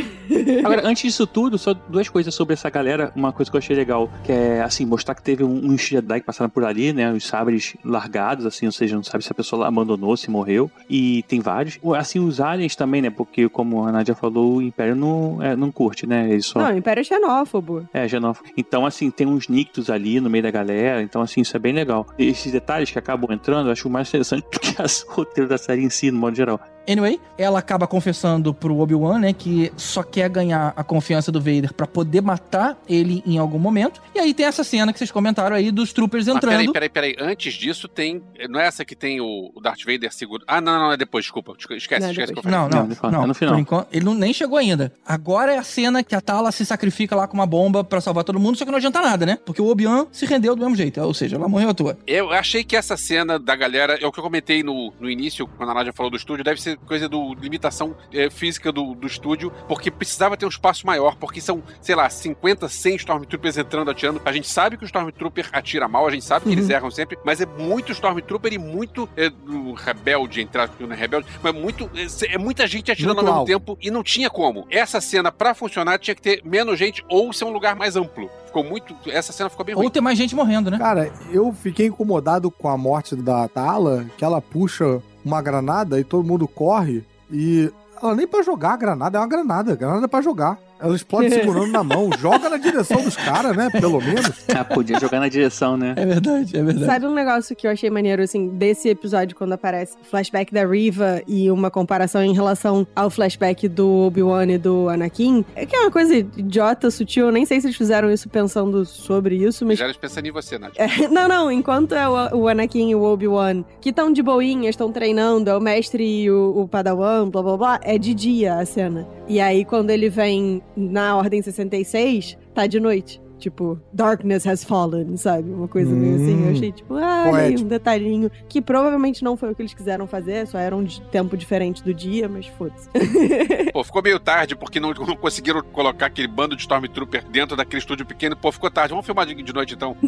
Agora, 0.64 0.86
antes 0.86 1.02
disso 1.02 1.26
tudo, 1.26 1.58
só 1.58 1.74
duas 1.74 2.08
coisas 2.08 2.34
sobre 2.34 2.54
essa 2.54 2.68
galera. 2.70 3.12
Uma 3.14 3.32
coisa 3.32 3.50
que 3.50 3.56
eu 3.56 3.58
achei 3.58 3.76
legal, 3.76 4.10
que 4.24 4.32
é, 4.32 4.62
assim, 4.62 4.84
mostrar 4.84 5.14
que 5.14 5.22
teve 5.22 5.44
um- 5.44 5.66
uns 5.72 5.82
Jedi 5.82 6.20
que 6.20 6.26
passaram 6.26 6.50
por 6.50 6.64
ali, 6.64 6.92
né? 6.92 7.12
Os 7.12 7.26
sabres 7.26 7.76
largados, 7.84 8.46
assim, 8.46 8.66
ou 8.66 8.72
seja, 8.72 8.96
não 8.96 9.02
sabe 9.02 9.24
se 9.24 9.30
a 9.32 9.34
pessoa 9.34 9.66
abandonou, 9.66 10.16
se 10.16 10.30
morreu. 10.30 10.70
E 10.88 11.22
tem 11.28 11.40
vários. 11.40 11.78
Assim, 11.96 12.18
os 12.20 12.40
aliens 12.40 12.74
também, 12.76 13.00
né? 13.02 13.10
Porque, 13.10 13.48
como 13.48 13.84
a 13.86 13.92
Nadia 13.92 14.14
falou, 14.14 14.56
o 14.56 14.62
Império 14.62 14.94
não, 14.96 15.42
é, 15.42 15.54
não 15.56 15.70
curte, 15.70 16.06
né? 16.06 16.28
Eles 16.30 16.46
só... 16.46 16.58
Não, 16.60 16.74
o 16.74 16.76
Império 16.78 17.00
é 17.00 17.04
xenófobo. 17.04 17.88
É, 17.92 18.08
xenófobo. 18.08 18.48
Então, 18.56 18.84
assim, 18.86 19.10
tem 19.10 19.26
uns 19.26 19.48
nictos 19.48 19.88
ali 19.90 20.20
no 20.20 20.28
meio 20.30 20.42
da 20.42 20.50
galera. 20.50 21.02
Então, 21.02 21.22
assim, 21.22 21.40
isso 21.40 21.56
é 21.56 21.60
bem 21.60 21.72
legal. 21.72 22.06
E 22.18 22.26
esses 22.26 22.50
detalhes 22.52 22.90
que 22.90 22.98
acabam 22.98 23.30
entrando, 23.32 23.66
eu 23.68 23.72
acho 23.72 23.88
mais 23.88 24.08
interessante 24.08 24.44
do 24.52 24.58
que 24.60 24.68
o 24.68 25.15
roteiro 25.16 25.48
da 25.48 25.58
série 25.58 25.82
em 25.82 25.90
si, 25.90 26.10
no 26.10 26.18
modo 26.18 26.36
geral. 26.36 26.60
Anyway, 26.88 27.20
ela 27.36 27.58
acaba 27.58 27.86
confessando 27.86 28.54
pro 28.54 28.78
Obi-Wan, 28.78 29.18
né, 29.18 29.32
que 29.32 29.72
só 29.76 30.02
quer 30.02 30.28
ganhar 30.28 30.72
a 30.76 30.84
confiança 30.84 31.32
do 31.32 31.40
Vader 31.40 31.72
pra 31.74 31.86
poder 31.86 32.20
matar 32.20 32.78
ele 32.88 33.22
em 33.26 33.38
algum 33.38 33.58
momento. 33.58 34.00
E 34.14 34.18
aí 34.18 34.32
tem 34.32 34.46
essa 34.46 34.62
cena 34.64 34.92
que 34.92 34.98
vocês 34.98 35.10
comentaram 35.10 35.56
aí 35.56 35.70
dos 35.70 35.92
troopers 35.92 36.28
entrando. 36.28 36.72
peraí, 36.72 36.88
peraí, 36.88 37.14
peraí. 37.14 37.30
Antes 37.30 37.54
disso 37.54 37.88
tem. 37.88 38.22
Não 38.48 38.60
é 38.60 38.66
essa 38.66 38.84
que 38.84 38.94
tem 38.94 39.20
o 39.20 39.52
Darth 39.60 39.80
Vader 39.84 40.12
seguro. 40.12 40.44
Ah, 40.46 40.60
não, 40.60 40.78
não, 40.78 40.92
é 40.92 40.96
depois, 40.96 41.24
desculpa. 41.24 41.54
Esquece, 41.70 42.00
Não, 42.00 42.08
é 42.08 42.10
esquece. 42.12 42.32
que 42.32 42.38
eu. 42.38 42.50
Não, 42.50 42.68
não, 42.68 42.86
Não, 42.86 43.10
não. 43.10 43.24
é 43.24 43.26
no 43.26 43.34
final. 43.34 43.54
Por 43.54 43.60
enquanto, 43.60 43.88
ele 43.92 44.04
não, 44.04 44.14
nem 44.14 44.32
chegou 44.32 44.58
ainda. 44.58 44.92
Agora 45.04 45.52
é 45.54 45.58
a 45.58 45.62
cena 45.62 46.02
que 46.02 46.14
a 46.14 46.20
Tala 46.20 46.52
se 46.52 46.64
sacrifica 46.64 47.14
lá 47.16 47.26
com 47.26 47.34
uma 47.34 47.46
bomba 47.46 47.82
pra 47.84 48.00
salvar 48.00 48.24
todo 48.24 48.38
mundo, 48.38 48.56
só 48.56 48.64
que 48.64 48.70
não 48.70 48.78
adianta 48.78 49.00
nada, 49.00 49.26
né? 49.26 49.38
Porque 49.44 49.60
o 49.60 49.66
Obi-Wan 49.68 50.06
se 50.12 50.24
rendeu 50.26 50.54
do 50.54 50.60
mesmo 50.62 50.76
jeito, 50.76 51.00
ou 51.00 51.14
seja, 51.14 51.36
ela 51.36 51.48
morreu 51.48 51.70
à 51.70 51.74
toa. 51.74 51.98
Eu 52.06 52.30
achei 52.32 52.62
que 52.64 52.76
essa 52.76 52.96
cena 52.96 53.38
da 53.38 53.54
galera, 53.56 53.98
é 54.00 54.06
o 54.06 54.12
que 54.12 54.18
eu 54.18 54.24
comentei 54.24 54.62
no, 54.62 54.92
no 55.00 55.10
início, 55.10 55.46
quando 55.46 55.70
a 55.70 55.74
Nádia 55.74 55.92
falou 55.92 56.10
do 56.10 56.16
estúdio, 56.16 56.44
deve 56.44 56.60
ser 56.60 56.75
coisa 56.86 57.08
do 57.08 57.34
limitação 57.34 57.96
eh, 58.12 58.30
física 58.30 58.70
do, 58.72 58.94
do 58.94 59.06
estúdio, 59.06 59.52
porque 59.68 59.90
precisava 59.90 60.36
ter 60.36 60.46
um 60.46 60.48
espaço 60.50 60.86
maior, 60.86 61.16
porque 61.16 61.40
são, 61.40 61.62
sei 61.80 61.94
lá, 61.94 62.08
50, 62.08 62.68
100 62.68 62.96
Stormtroopers 62.96 63.58
entrando, 63.58 63.90
atirando. 63.90 64.20
A 64.24 64.32
gente 64.32 64.48
sabe 64.48 64.76
que 64.76 64.84
o 64.84 64.86
Stormtrooper 64.86 65.48
atira 65.52 65.88
mal, 65.88 66.06
a 66.06 66.10
gente 66.10 66.24
sabe 66.24 66.46
que 66.46 66.52
eles 66.52 66.68
erram 66.68 66.90
sempre, 66.90 67.18
mas 67.24 67.40
é 67.40 67.46
muito 67.46 67.92
Stormtrooper 67.92 68.52
e 68.52 68.58
muito 68.58 69.08
do 69.44 69.72
rebelde, 69.72 70.40
entrar 70.40 70.68
porque 70.68 70.84
não 70.84 70.92
é 70.94 70.98
rebelde, 70.98 71.26
mas 71.42 71.54
muito, 71.54 71.90
é, 71.94 72.34
é 72.34 72.38
muita 72.38 72.66
gente 72.66 72.90
atirando 72.90 73.16
Muito 73.16 73.28
ao 73.28 73.34
mesmo 73.34 73.40
alto. 73.40 73.48
tempo 73.48 73.78
e 73.80 73.90
não 73.90 74.02
tinha 74.02 74.28
como. 74.30 74.66
Essa 74.70 75.00
cena, 75.00 75.30
pra 75.32 75.54
funcionar, 75.54 75.98
tinha 75.98 76.14
que 76.14 76.22
ter 76.22 76.42
menos 76.44 76.78
gente 76.78 77.04
ou 77.08 77.32
ser 77.32 77.44
um 77.44 77.50
lugar 77.52 77.74
mais 77.76 77.96
amplo. 77.96 78.30
Ficou 78.46 78.64
muito. 78.64 78.94
Essa 79.08 79.32
cena 79.32 79.48
ficou 79.48 79.64
bem 79.64 79.74
ruim. 79.74 79.84
Ou 79.84 79.90
ter 79.90 80.00
mais 80.00 80.16
gente 80.16 80.34
morrendo, 80.34 80.70
né? 80.70 80.78
Cara, 80.78 81.12
eu 81.30 81.52
fiquei 81.52 81.86
incomodado 81.86 82.50
com 82.50 82.68
a 82.68 82.76
morte 82.76 83.14
da 83.14 83.46
Tala, 83.48 84.06
que 84.16 84.24
ela 84.24 84.40
puxa 84.40 85.02
uma 85.26 85.42
granada 85.42 85.98
e 85.98 86.04
todo 86.04 86.26
mundo 86.26 86.46
corre 86.46 87.04
e 87.30 87.70
ela 88.00 88.14
nem 88.14 88.26
pra 88.26 88.42
jogar 88.42 88.74
a 88.74 88.76
granada, 88.76 89.18
é 89.18 89.20
uma 89.20 89.26
granada, 89.26 89.74
granada 89.74 90.04
é 90.04 90.08
pra 90.08 90.20
jogar. 90.20 90.58
Ela 90.78 90.94
explode 90.94 91.30
segurando 91.34 91.68
na 91.68 91.82
mão, 91.82 92.10
joga 92.18 92.48
na 92.48 92.56
direção 92.56 93.02
dos 93.02 93.16
caras, 93.16 93.56
né? 93.56 93.70
Pelo 93.70 94.00
menos. 94.00 94.44
Ah, 94.54 94.64
podia 94.64 94.98
jogar 94.98 95.20
na 95.20 95.28
direção, 95.28 95.76
né? 95.76 95.94
É 95.96 96.06
verdade, 96.06 96.56
é 96.56 96.62
verdade. 96.62 96.86
Sabe 96.86 97.06
um 97.06 97.14
negócio 97.14 97.54
que 97.54 97.66
eu 97.66 97.70
achei 97.70 97.90
maneiro, 97.90 98.22
assim, 98.22 98.48
desse 98.48 98.88
episódio, 98.88 99.36
quando 99.36 99.52
aparece 99.52 99.96
o 100.02 100.04
flashback 100.04 100.52
da 100.52 100.66
Riva 100.66 101.22
e 101.26 101.50
uma 101.50 101.70
comparação 101.70 102.22
em 102.22 102.34
relação 102.34 102.86
ao 102.94 103.10
flashback 103.10 103.68
do 103.68 104.06
Obi-Wan 104.06 104.46
e 104.46 104.58
do 104.58 104.88
Anakin? 104.88 105.44
É 105.54 105.66
que 105.66 105.74
é 105.74 105.80
uma 105.80 105.90
coisa 105.90 106.16
idiota, 106.16 106.90
sutil, 106.90 107.26
eu 107.26 107.32
nem 107.32 107.44
sei 107.44 107.60
se 107.60 107.66
eles 107.66 107.76
fizeram 107.76 108.10
isso 108.10 108.28
pensando 108.28 108.84
sobre 108.84 109.36
isso, 109.36 109.64
mas 109.64 109.78
Já 109.78 109.86
eles 109.86 109.96
pensando 109.96 110.26
em 110.26 110.32
você, 110.32 110.58
Nádia. 110.58 110.82
É, 110.82 111.08
não, 111.08 111.28
não, 111.28 111.50
enquanto 111.50 111.94
é 111.94 112.08
o, 112.08 112.36
o 112.36 112.48
Anakin 112.48 112.90
e 112.90 112.94
o 112.94 113.02
Obi-Wan, 113.02 113.64
que 113.80 113.90
estão 113.90 114.12
de 114.12 114.22
boinha, 114.22 114.68
estão 114.68 114.92
treinando, 114.92 115.50
é 115.50 115.56
o 115.56 115.60
mestre 115.60 116.04
e 116.04 116.30
o, 116.30 116.60
o 116.60 116.68
Padawan, 116.68 117.28
blá 117.28 117.42
blá 117.42 117.56
blá, 117.56 117.80
é 117.82 117.98
de 117.98 118.14
dia 118.14 118.56
a 118.56 118.66
cena. 118.66 119.06
E 119.28 119.40
aí, 119.40 119.64
quando 119.64 119.90
ele 119.90 120.08
vem 120.08 120.62
na 120.76 121.16
Ordem 121.16 121.40
66, 121.40 122.36
tá 122.54 122.66
de 122.66 122.78
noite. 122.78 123.20
Tipo, 123.38 123.78
darkness 123.92 124.46
has 124.46 124.64
fallen, 124.64 125.16
sabe? 125.16 125.50
Uma 125.50 125.68
coisa 125.68 125.90
meio 125.92 126.16
assim. 126.16 126.42
Eu 126.42 126.48
Hum. 126.48 126.52
achei, 126.52 126.72
tipo, 126.72 126.94
ah, 126.94 127.24
um 127.60 127.64
detalhinho. 127.64 128.30
Que 128.48 128.62
provavelmente 128.62 129.22
não 129.22 129.36
foi 129.36 129.50
o 129.50 129.54
que 129.54 129.62
eles 129.62 129.74
quiseram 129.74 130.06
fazer, 130.06 130.46
só 130.46 130.58
era 130.58 130.74
um 130.76 130.86
tempo 131.10 131.36
diferente 131.36 131.82
do 131.82 131.92
dia, 131.92 132.28
mas 132.28 132.46
foda-se. 132.46 132.88
Pô, 133.72 133.84
ficou 133.84 134.02
meio 134.02 134.18
tarde 134.18 134.56
porque 134.56 134.80
não, 134.80 134.92
não 134.92 135.16
conseguiram 135.16 135.62
colocar 135.62 136.06
aquele 136.06 136.28
bando 136.28 136.56
de 136.56 136.62
Stormtrooper 136.62 137.24
dentro 137.30 137.56
daquele 137.56 137.80
estúdio 137.80 138.06
pequeno. 138.06 138.36
Pô, 138.36 138.50
ficou 138.50 138.70
tarde. 138.70 138.90
Vamos 138.90 139.04
filmar 139.06 139.26
de, 139.26 139.34
de 139.34 139.52
noite 139.52 139.74
então. 139.74 139.96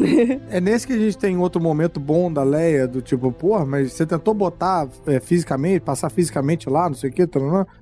É 0.49 0.59
nesse 0.59 0.87
que 0.87 0.93
a 0.93 0.97
gente 0.97 1.17
tem 1.17 1.37
outro 1.37 1.61
momento 1.61 1.99
bom 1.99 2.31
da 2.31 2.43
Leia, 2.43 2.87
do 2.87 3.01
tipo, 3.01 3.31
porra, 3.31 3.65
mas 3.65 3.93
você 3.93 4.05
tentou 4.05 4.33
botar 4.33 4.87
é, 5.05 5.19
fisicamente, 5.19 5.81
passar 5.81 6.09
fisicamente 6.09 6.69
lá, 6.69 6.87
não 6.87 6.95
sei 6.95 7.09
o 7.09 7.13
que, 7.13 7.27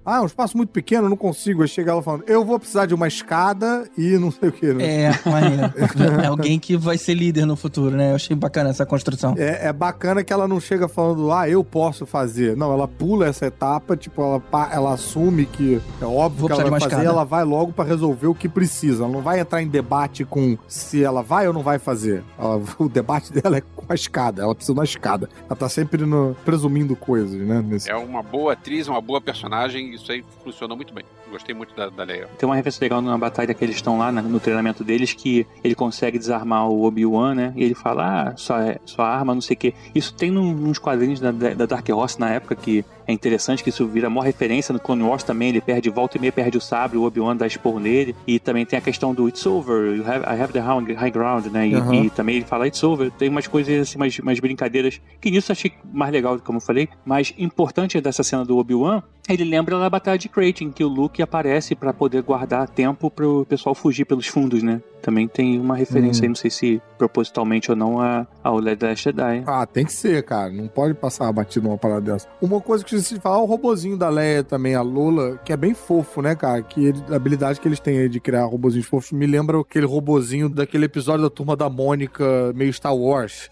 ah, 0.06 0.18
é 0.18 0.22
um 0.22 0.26
espaço 0.26 0.58
muito 0.58 0.70
pequeno, 0.70 1.08
não 1.10 1.18
consigo. 1.18 1.62
Aí 1.62 1.68
chega 1.68 1.92
ela 1.92 2.02
falando, 2.02 2.24
eu 2.28 2.44
vou 2.44 2.60
precisar 2.60 2.86
de 2.86 2.94
uma 2.94 3.08
escada 3.08 3.88
e 3.98 4.18
não 4.18 4.32
sei 4.32 4.50
o 4.50 4.52
que, 4.52 4.74
né? 4.74 5.04
É, 5.06 5.12
maneiro. 5.42 5.74
É 6.24 6.28
alguém 6.28 6.60
que 6.60 6.76
vai 6.78 6.98
ser 6.98 7.14
líder 7.14 7.46
no 7.46 7.56
futuro, 7.56 7.96
né? 7.96 8.12
Eu 8.12 8.16
achei 8.16 8.36
bacana 8.36 8.70
essa 8.70 8.86
construção. 8.86 9.36
É, 9.38 9.68
é 9.68 9.74
bacana 9.74 10.24
que 10.24 10.32
ela 10.34 10.48
não 10.48 10.60
chega 10.60 10.88
falando, 10.88 11.32
ah, 11.32 11.48
eu 11.50 11.64
posso 11.64 12.06
fazer. 12.06 12.56
Não, 12.56 12.72
ela 12.72 12.88
pula 12.88 13.28
essa 13.28 13.46
etapa, 13.46 13.96
tipo, 13.98 14.22
ela, 14.22 14.42
ela 14.72 14.94
assume 14.94 15.46
que 15.46 15.82
é 16.02 16.06
óbvio 16.06 16.40
Vou 16.42 16.48
que 16.50 16.54
ela 16.54 16.70
vai 16.70 16.80
fazer, 16.80 16.94
escada. 16.94 17.10
ela 17.10 17.24
vai 17.24 17.44
logo 17.44 17.72
pra 17.74 17.84
resolver 17.86 18.28
o 18.28 18.36
que 18.36 18.48
precisa. 18.50 19.04
Ela 19.04 19.12
não 19.14 19.22
vai 19.22 19.40
entrar 19.40 19.62
em 19.62 19.68
debate 19.68 20.24
com 20.26 20.58
se 20.68 21.04
ela 21.04 21.22
vai 21.22 21.48
ou 21.48 21.54
não 21.54 21.62
vai 21.64 21.80
fazer. 21.80 22.24
Ela- 22.38 22.62
o 22.80 22.90
debate 22.90 23.32
dela 23.34 23.58
é 23.58 23.62
com 23.62 23.86
a 23.90 23.96
escada, 23.96 24.42
ela 24.44 24.54
precisa 24.56 24.74
de 24.74 24.80
uma 24.80 24.86
escada. 24.86 25.30
Ela 25.48 25.56
tá 25.56 25.70
sempre 25.70 26.06
no- 26.06 26.36
presumindo 26.46 26.96
coisas, 26.96 27.40
né? 27.40 27.64
Nesse- 27.66 27.90
É 27.90 27.96
uma 27.96 28.22
boa 28.24 28.54
atriz, 28.54 28.88
uma 28.88 29.02
boa 29.02 29.22
personagem. 29.22 29.94
Isso 29.94 30.12
aí 30.12 30.24
funcionou 30.44 30.76
muito 30.76 30.94
bem. 30.94 31.04
Gostei 31.30 31.54
muito 31.54 31.76
da, 31.76 31.90
da 31.90 32.04
Leia. 32.04 32.28
Tem 32.38 32.48
uma 32.48 32.56
referência 32.56 32.84
legal 32.84 33.02
numa 33.02 33.18
batalha 33.18 33.54
que 33.54 33.64
eles 33.64 33.76
estão 33.76 33.98
lá 33.98 34.12
na- 34.12 34.22
no 34.22 34.40
treinamento 34.40 34.84
deles 34.84 35.14
que 35.14 35.46
ele 35.64 35.76
consegue 35.76 36.18
desarmar 36.18 36.68
o 36.70 36.84
Obi-Wan, 36.84 37.36
né? 37.36 37.54
E 37.56 37.64
ele 37.64 37.74
fala, 37.76 38.30
ah, 38.32 38.38
sua, 38.38 38.80
sua 38.86 39.08
arma, 39.08 39.34
não 39.34 39.42
sei 39.42 39.56
o 39.56 39.58
quê. 39.58 39.74
Isso 39.94 40.14
tem 40.14 40.32
num- 40.32 40.54
nos 40.54 40.80
quadrinhos 40.80 41.20
da, 41.20 41.32
da 41.32 41.66
Dark 41.66 41.88
Horse 41.90 42.20
na 42.20 42.30
época 42.32 42.56
que 42.56 42.84
é 43.06 43.14
interessante 43.14 43.64
que 43.64 43.70
isso 43.70 43.86
vira 43.88 44.10
maior 44.10 44.24
referência 44.26 44.74
no 44.74 44.80
Clone 44.80 45.04
Wars 45.04 45.24
também. 45.24 45.50
Ele 45.50 45.62
perde 45.62 45.90
volta 45.90 46.18
e 46.18 46.22
meia, 46.22 46.32
perde 46.32 46.58
o 46.58 46.62
sabre, 46.62 46.98
o 46.98 47.04
Obi-Wan 47.04 47.36
dá 47.36 47.46
esporro 47.48 47.80
nele. 47.80 48.16
E 48.26 48.40
também 48.40 48.66
tem 48.66 48.78
a 48.80 48.82
questão 48.82 49.14
do 49.14 49.28
It's 49.28 49.46
over, 49.46 49.96
you 49.96 50.04
have, 50.10 50.26
I 50.26 50.42
have 50.42 50.52
the 50.54 50.60
high 50.60 50.94
high 50.96 51.12
ground, 51.12 51.46
né? 51.48 51.68
E, 51.68 51.76
Aham. 51.76 51.94
e 52.06 52.10
também 52.10 52.38
ele 52.38 52.46
fala 52.46 52.68
It's 52.68 52.84
over. 52.84 53.12
Tem 53.12 53.30
umas 53.30 53.48
coisas 53.48 53.82
assim, 53.82 53.98
umas, 53.98 54.18
umas 54.20 54.40
brincadeiras 54.40 55.00
que 55.22 55.30
nisso 55.32 55.52
eu 55.52 55.54
achei 55.54 55.72
mais 55.94 56.12
legal, 56.12 56.40
como 56.40 56.58
eu 56.58 56.62
falei. 56.62 56.90
Mas 57.06 57.34
importante 57.38 58.00
dessa 58.02 58.24
cena 58.24 58.44
do 58.46 58.58
Obi-Wan 58.58 59.02
ele 59.30 59.44
lembra 59.44 59.78
da 59.78 59.90
Batalha 59.90 60.18
de 60.18 60.30
Kratos, 60.30 60.66
que 60.74 60.82
o 60.84 60.88
Luke 60.88 61.17
aparece 61.22 61.76
pra 61.76 61.94
poder 61.94 62.22
guardar 62.22 62.68
tempo 62.70 63.10
pro 63.12 63.46
pessoal 63.48 63.74
fugir 63.76 64.06
pelos 64.06 64.28
fundos, 64.28 64.62
né? 64.64 64.82
Também 65.02 65.28
tem 65.28 65.60
uma 65.60 65.76
referência 65.76 66.22
Hum. 66.22 66.26
aí, 66.26 66.30
não 66.30 66.36
sei 66.36 66.50
se 66.50 66.82
propositalmente 66.98 67.70
ou 67.72 67.78
não, 67.78 68.00
a- 68.02 68.26
ao 68.44 68.62
The 68.62 68.78
Last 68.82 69.04
Jedi. 69.04 69.44
Ah, 69.46 69.66
tem 69.66 69.86
que 69.86 69.94
ser, 69.94 70.24
cara. 70.24 70.50
Não 70.52 70.68
pode 70.68 70.94
passar 70.96 71.32
batido 71.32 71.68
uma 71.70 71.78
parada 71.78 72.14
dessa. 72.14 72.28
Uma 72.42 72.60
coisa 72.60 72.84
que 72.84 72.94
eu 72.96 72.98
esqueci 73.00 73.16
de 73.16 73.22
falar, 73.22 73.40
o 73.40 73.46
robozinho 73.46 73.96
da 73.98 74.10
Leia 74.10 74.44
também, 74.44 74.76
a 74.76 74.82
Lola, 74.82 75.38
que 75.46 75.54
é 75.54 75.58
bem 75.58 75.74
fofo, 75.74 76.22
né, 76.22 76.36
cara? 76.36 76.62
Que 76.62 76.86
ele- 76.88 77.04
a 77.10 77.16
habilidade 77.16 77.60
que 77.62 77.68
eles 77.68 77.80
têm 77.80 78.00
aí 78.00 78.10
de 78.10 78.20
criar 78.20 78.46
robozinhos 78.46 78.88
fofos 78.88 79.12
me 79.12 79.26
lembra 79.28 79.60
aquele 79.60 79.86
robozinho 79.86 80.50
daquele 80.50 80.86
episódio 80.86 81.24
da 81.24 81.30
Turma 81.30 81.56
da 81.56 81.70
Mônica, 81.70 82.52
meio 82.56 82.74
Star 82.74 82.96
Wars. 82.96 83.50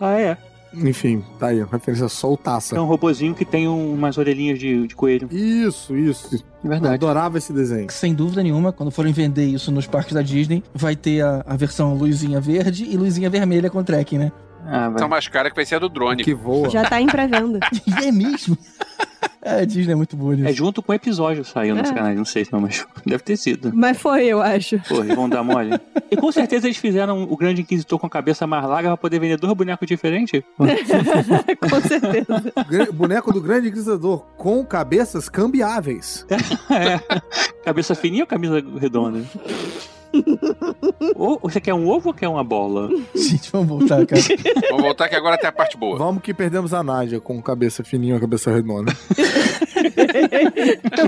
Ah, 0.00 0.18
é. 0.18 0.36
Enfim, 0.74 1.24
tá 1.38 1.48
aí, 1.48 1.62
referência 1.64 2.04
É 2.04 2.08
soltaça. 2.08 2.80
um 2.80 2.84
robozinho 2.84 3.34
que 3.34 3.44
tem 3.44 3.66
um- 3.68 3.94
umas 3.94 4.18
orelhinhas 4.18 4.58
de, 4.58 4.86
de 4.86 4.94
coelho. 4.94 5.28
Isso, 5.32 5.96
isso. 5.96 6.34
É 6.34 6.38
Eu 6.66 6.70
verdade. 6.70 6.94
adorava 6.94 7.38
esse 7.38 7.52
desenho. 7.52 7.90
Sem 7.90 8.14
dúvida 8.14 8.42
nenhuma, 8.42 8.72
quando 8.72 8.90
forem 8.90 9.12
vender 9.12 9.46
isso 9.46 9.70
nos 9.72 9.86
parques 9.86 10.12
da 10.14 10.22
Disney, 10.22 10.62
vai 10.74 10.94
ter 10.94 11.22
a, 11.22 11.42
a 11.46 11.56
versão 11.56 11.94
luzinha 11.94 12.40
verde 12.40 12.84
e 12.84 12.96
luzinha 12.96 13.30
vermelha 13.30 13.70
com 13.70 13.82
tracking, 13.82 14.18
né? 14.18 14.32
Ah, 14.66 14.88
vai. 14.88 14.96
Então 14.96 15.08
mais 15.08 15.26
cara 15.28 15.48
que 15.48 15.56
vai 15.56 15.64
ser 15.64 15.76
a 15.76 15.78
do 15.78 15.88
drone. 15.88 16.22
Que 16.22 16.34
voa. 16.34 16.68
Já 16.68 16.84
tá 16.84 17.00
em 17.00 17.06
pré-venda. 17.06 17.60
É 18.04 18.12
mesmo? 18.12 18.56
É, 19.42 19.60
a 19.60 19.64
Disney 19.64 19.92
é 19.92 19.96
muito 19.96 20.16
boa 20.16 20.34
nisso. 20.34 20.48
É 20.48 20.52
junto 20.52 20.82
com 20.82 20.92
o 20.92 20.94
episódio 20.94 21.44
saiu 21.44 21.74
no 21.74 21.80
É. 21.80 21.84
sacanagem, 21.84 22.16
não 22.16 22.24
sei 22.24 22.44
se 22.44 22.52
não, 22.52 22.60
mas 22.60 22.86
deve 23.06 23.22
ter 23.22 23.36
sido. 23.36 23.70
Mas 23.74 23.98
foi, 23.98 24.26
eu 24.26 24.40
acho. 24.40 24.78
Porra, 24.88 25.04
eles 25.04 25.14
vão 25.16 25.28
dar 25.28 25.42
mole. 25.42 25.70
E 26.10 26.16
com 26.16 26.30
certeza 26.32 26.66
eles 26.66 26.76
fizeram 26.76 27.22
o 27.22 27.36
Grande 27.36 27.62
Inquisitor 27.62 27.98
com 27.98 28.06
a 28.06 28.10
cabeça 28.10 28.46
mais 28.46 28.64
larga 28.66 28.88
pra 28.90 28.96
poder 28.96 29.18
vender 29.20 29.36
dois 29.38 29.52
bonecos 29.54 29.86
diferentes. 29.86 30.42
Com 30.58 31.80
certeza. 31.80 32.52
Boneco 32.92 33.32
do 33.32 33.40
Grande 33.40 33.68
Inquisidor 33.68 34.20
com 34.36 34.64
cabeças 34.64 35.28
cambiáveis. 35.28 36.26
É. 36.70 37.18
Cabeça 37.64 37.94
fininha 37.94 38.22
ou 38.22 38.26
camisa 38.26 38.62
redonda? 38.80 39.22
ou 41.14 41.38
você 41.42 41.60
quer 41.60 41.74
um 41.74 41.88
ovo 41.88 42.08
ou 42.08 42.14
quer 42.14 42.28
uma 42.28 42.44
bola? 42.44 42.88
Gente, 43.14 43.50
vamos 43.50 43.68
voltar, 43.68 44.06
cara. 44.06 44.22
Vamos 44.70 44.84
voltar 44.84 45.08
que 45.08 45.14
agora 45.16 45.38
tem 45.38 45.48
a 45.48 45.52
parte 45.52 45.76
boa. 45.76 45.96
Vamos 45.98 46.22
que 46.22 46.34
perdemos 46.34 46.74
a 46.74 46.82
Nádia 46.82 47.20
com 47.20 47.40
cabeça 47.42 47.82
fininha 47.82 48.14
ou 48.14 48.20
cabeça 48.20 48.50
redonda. 48.50 48.92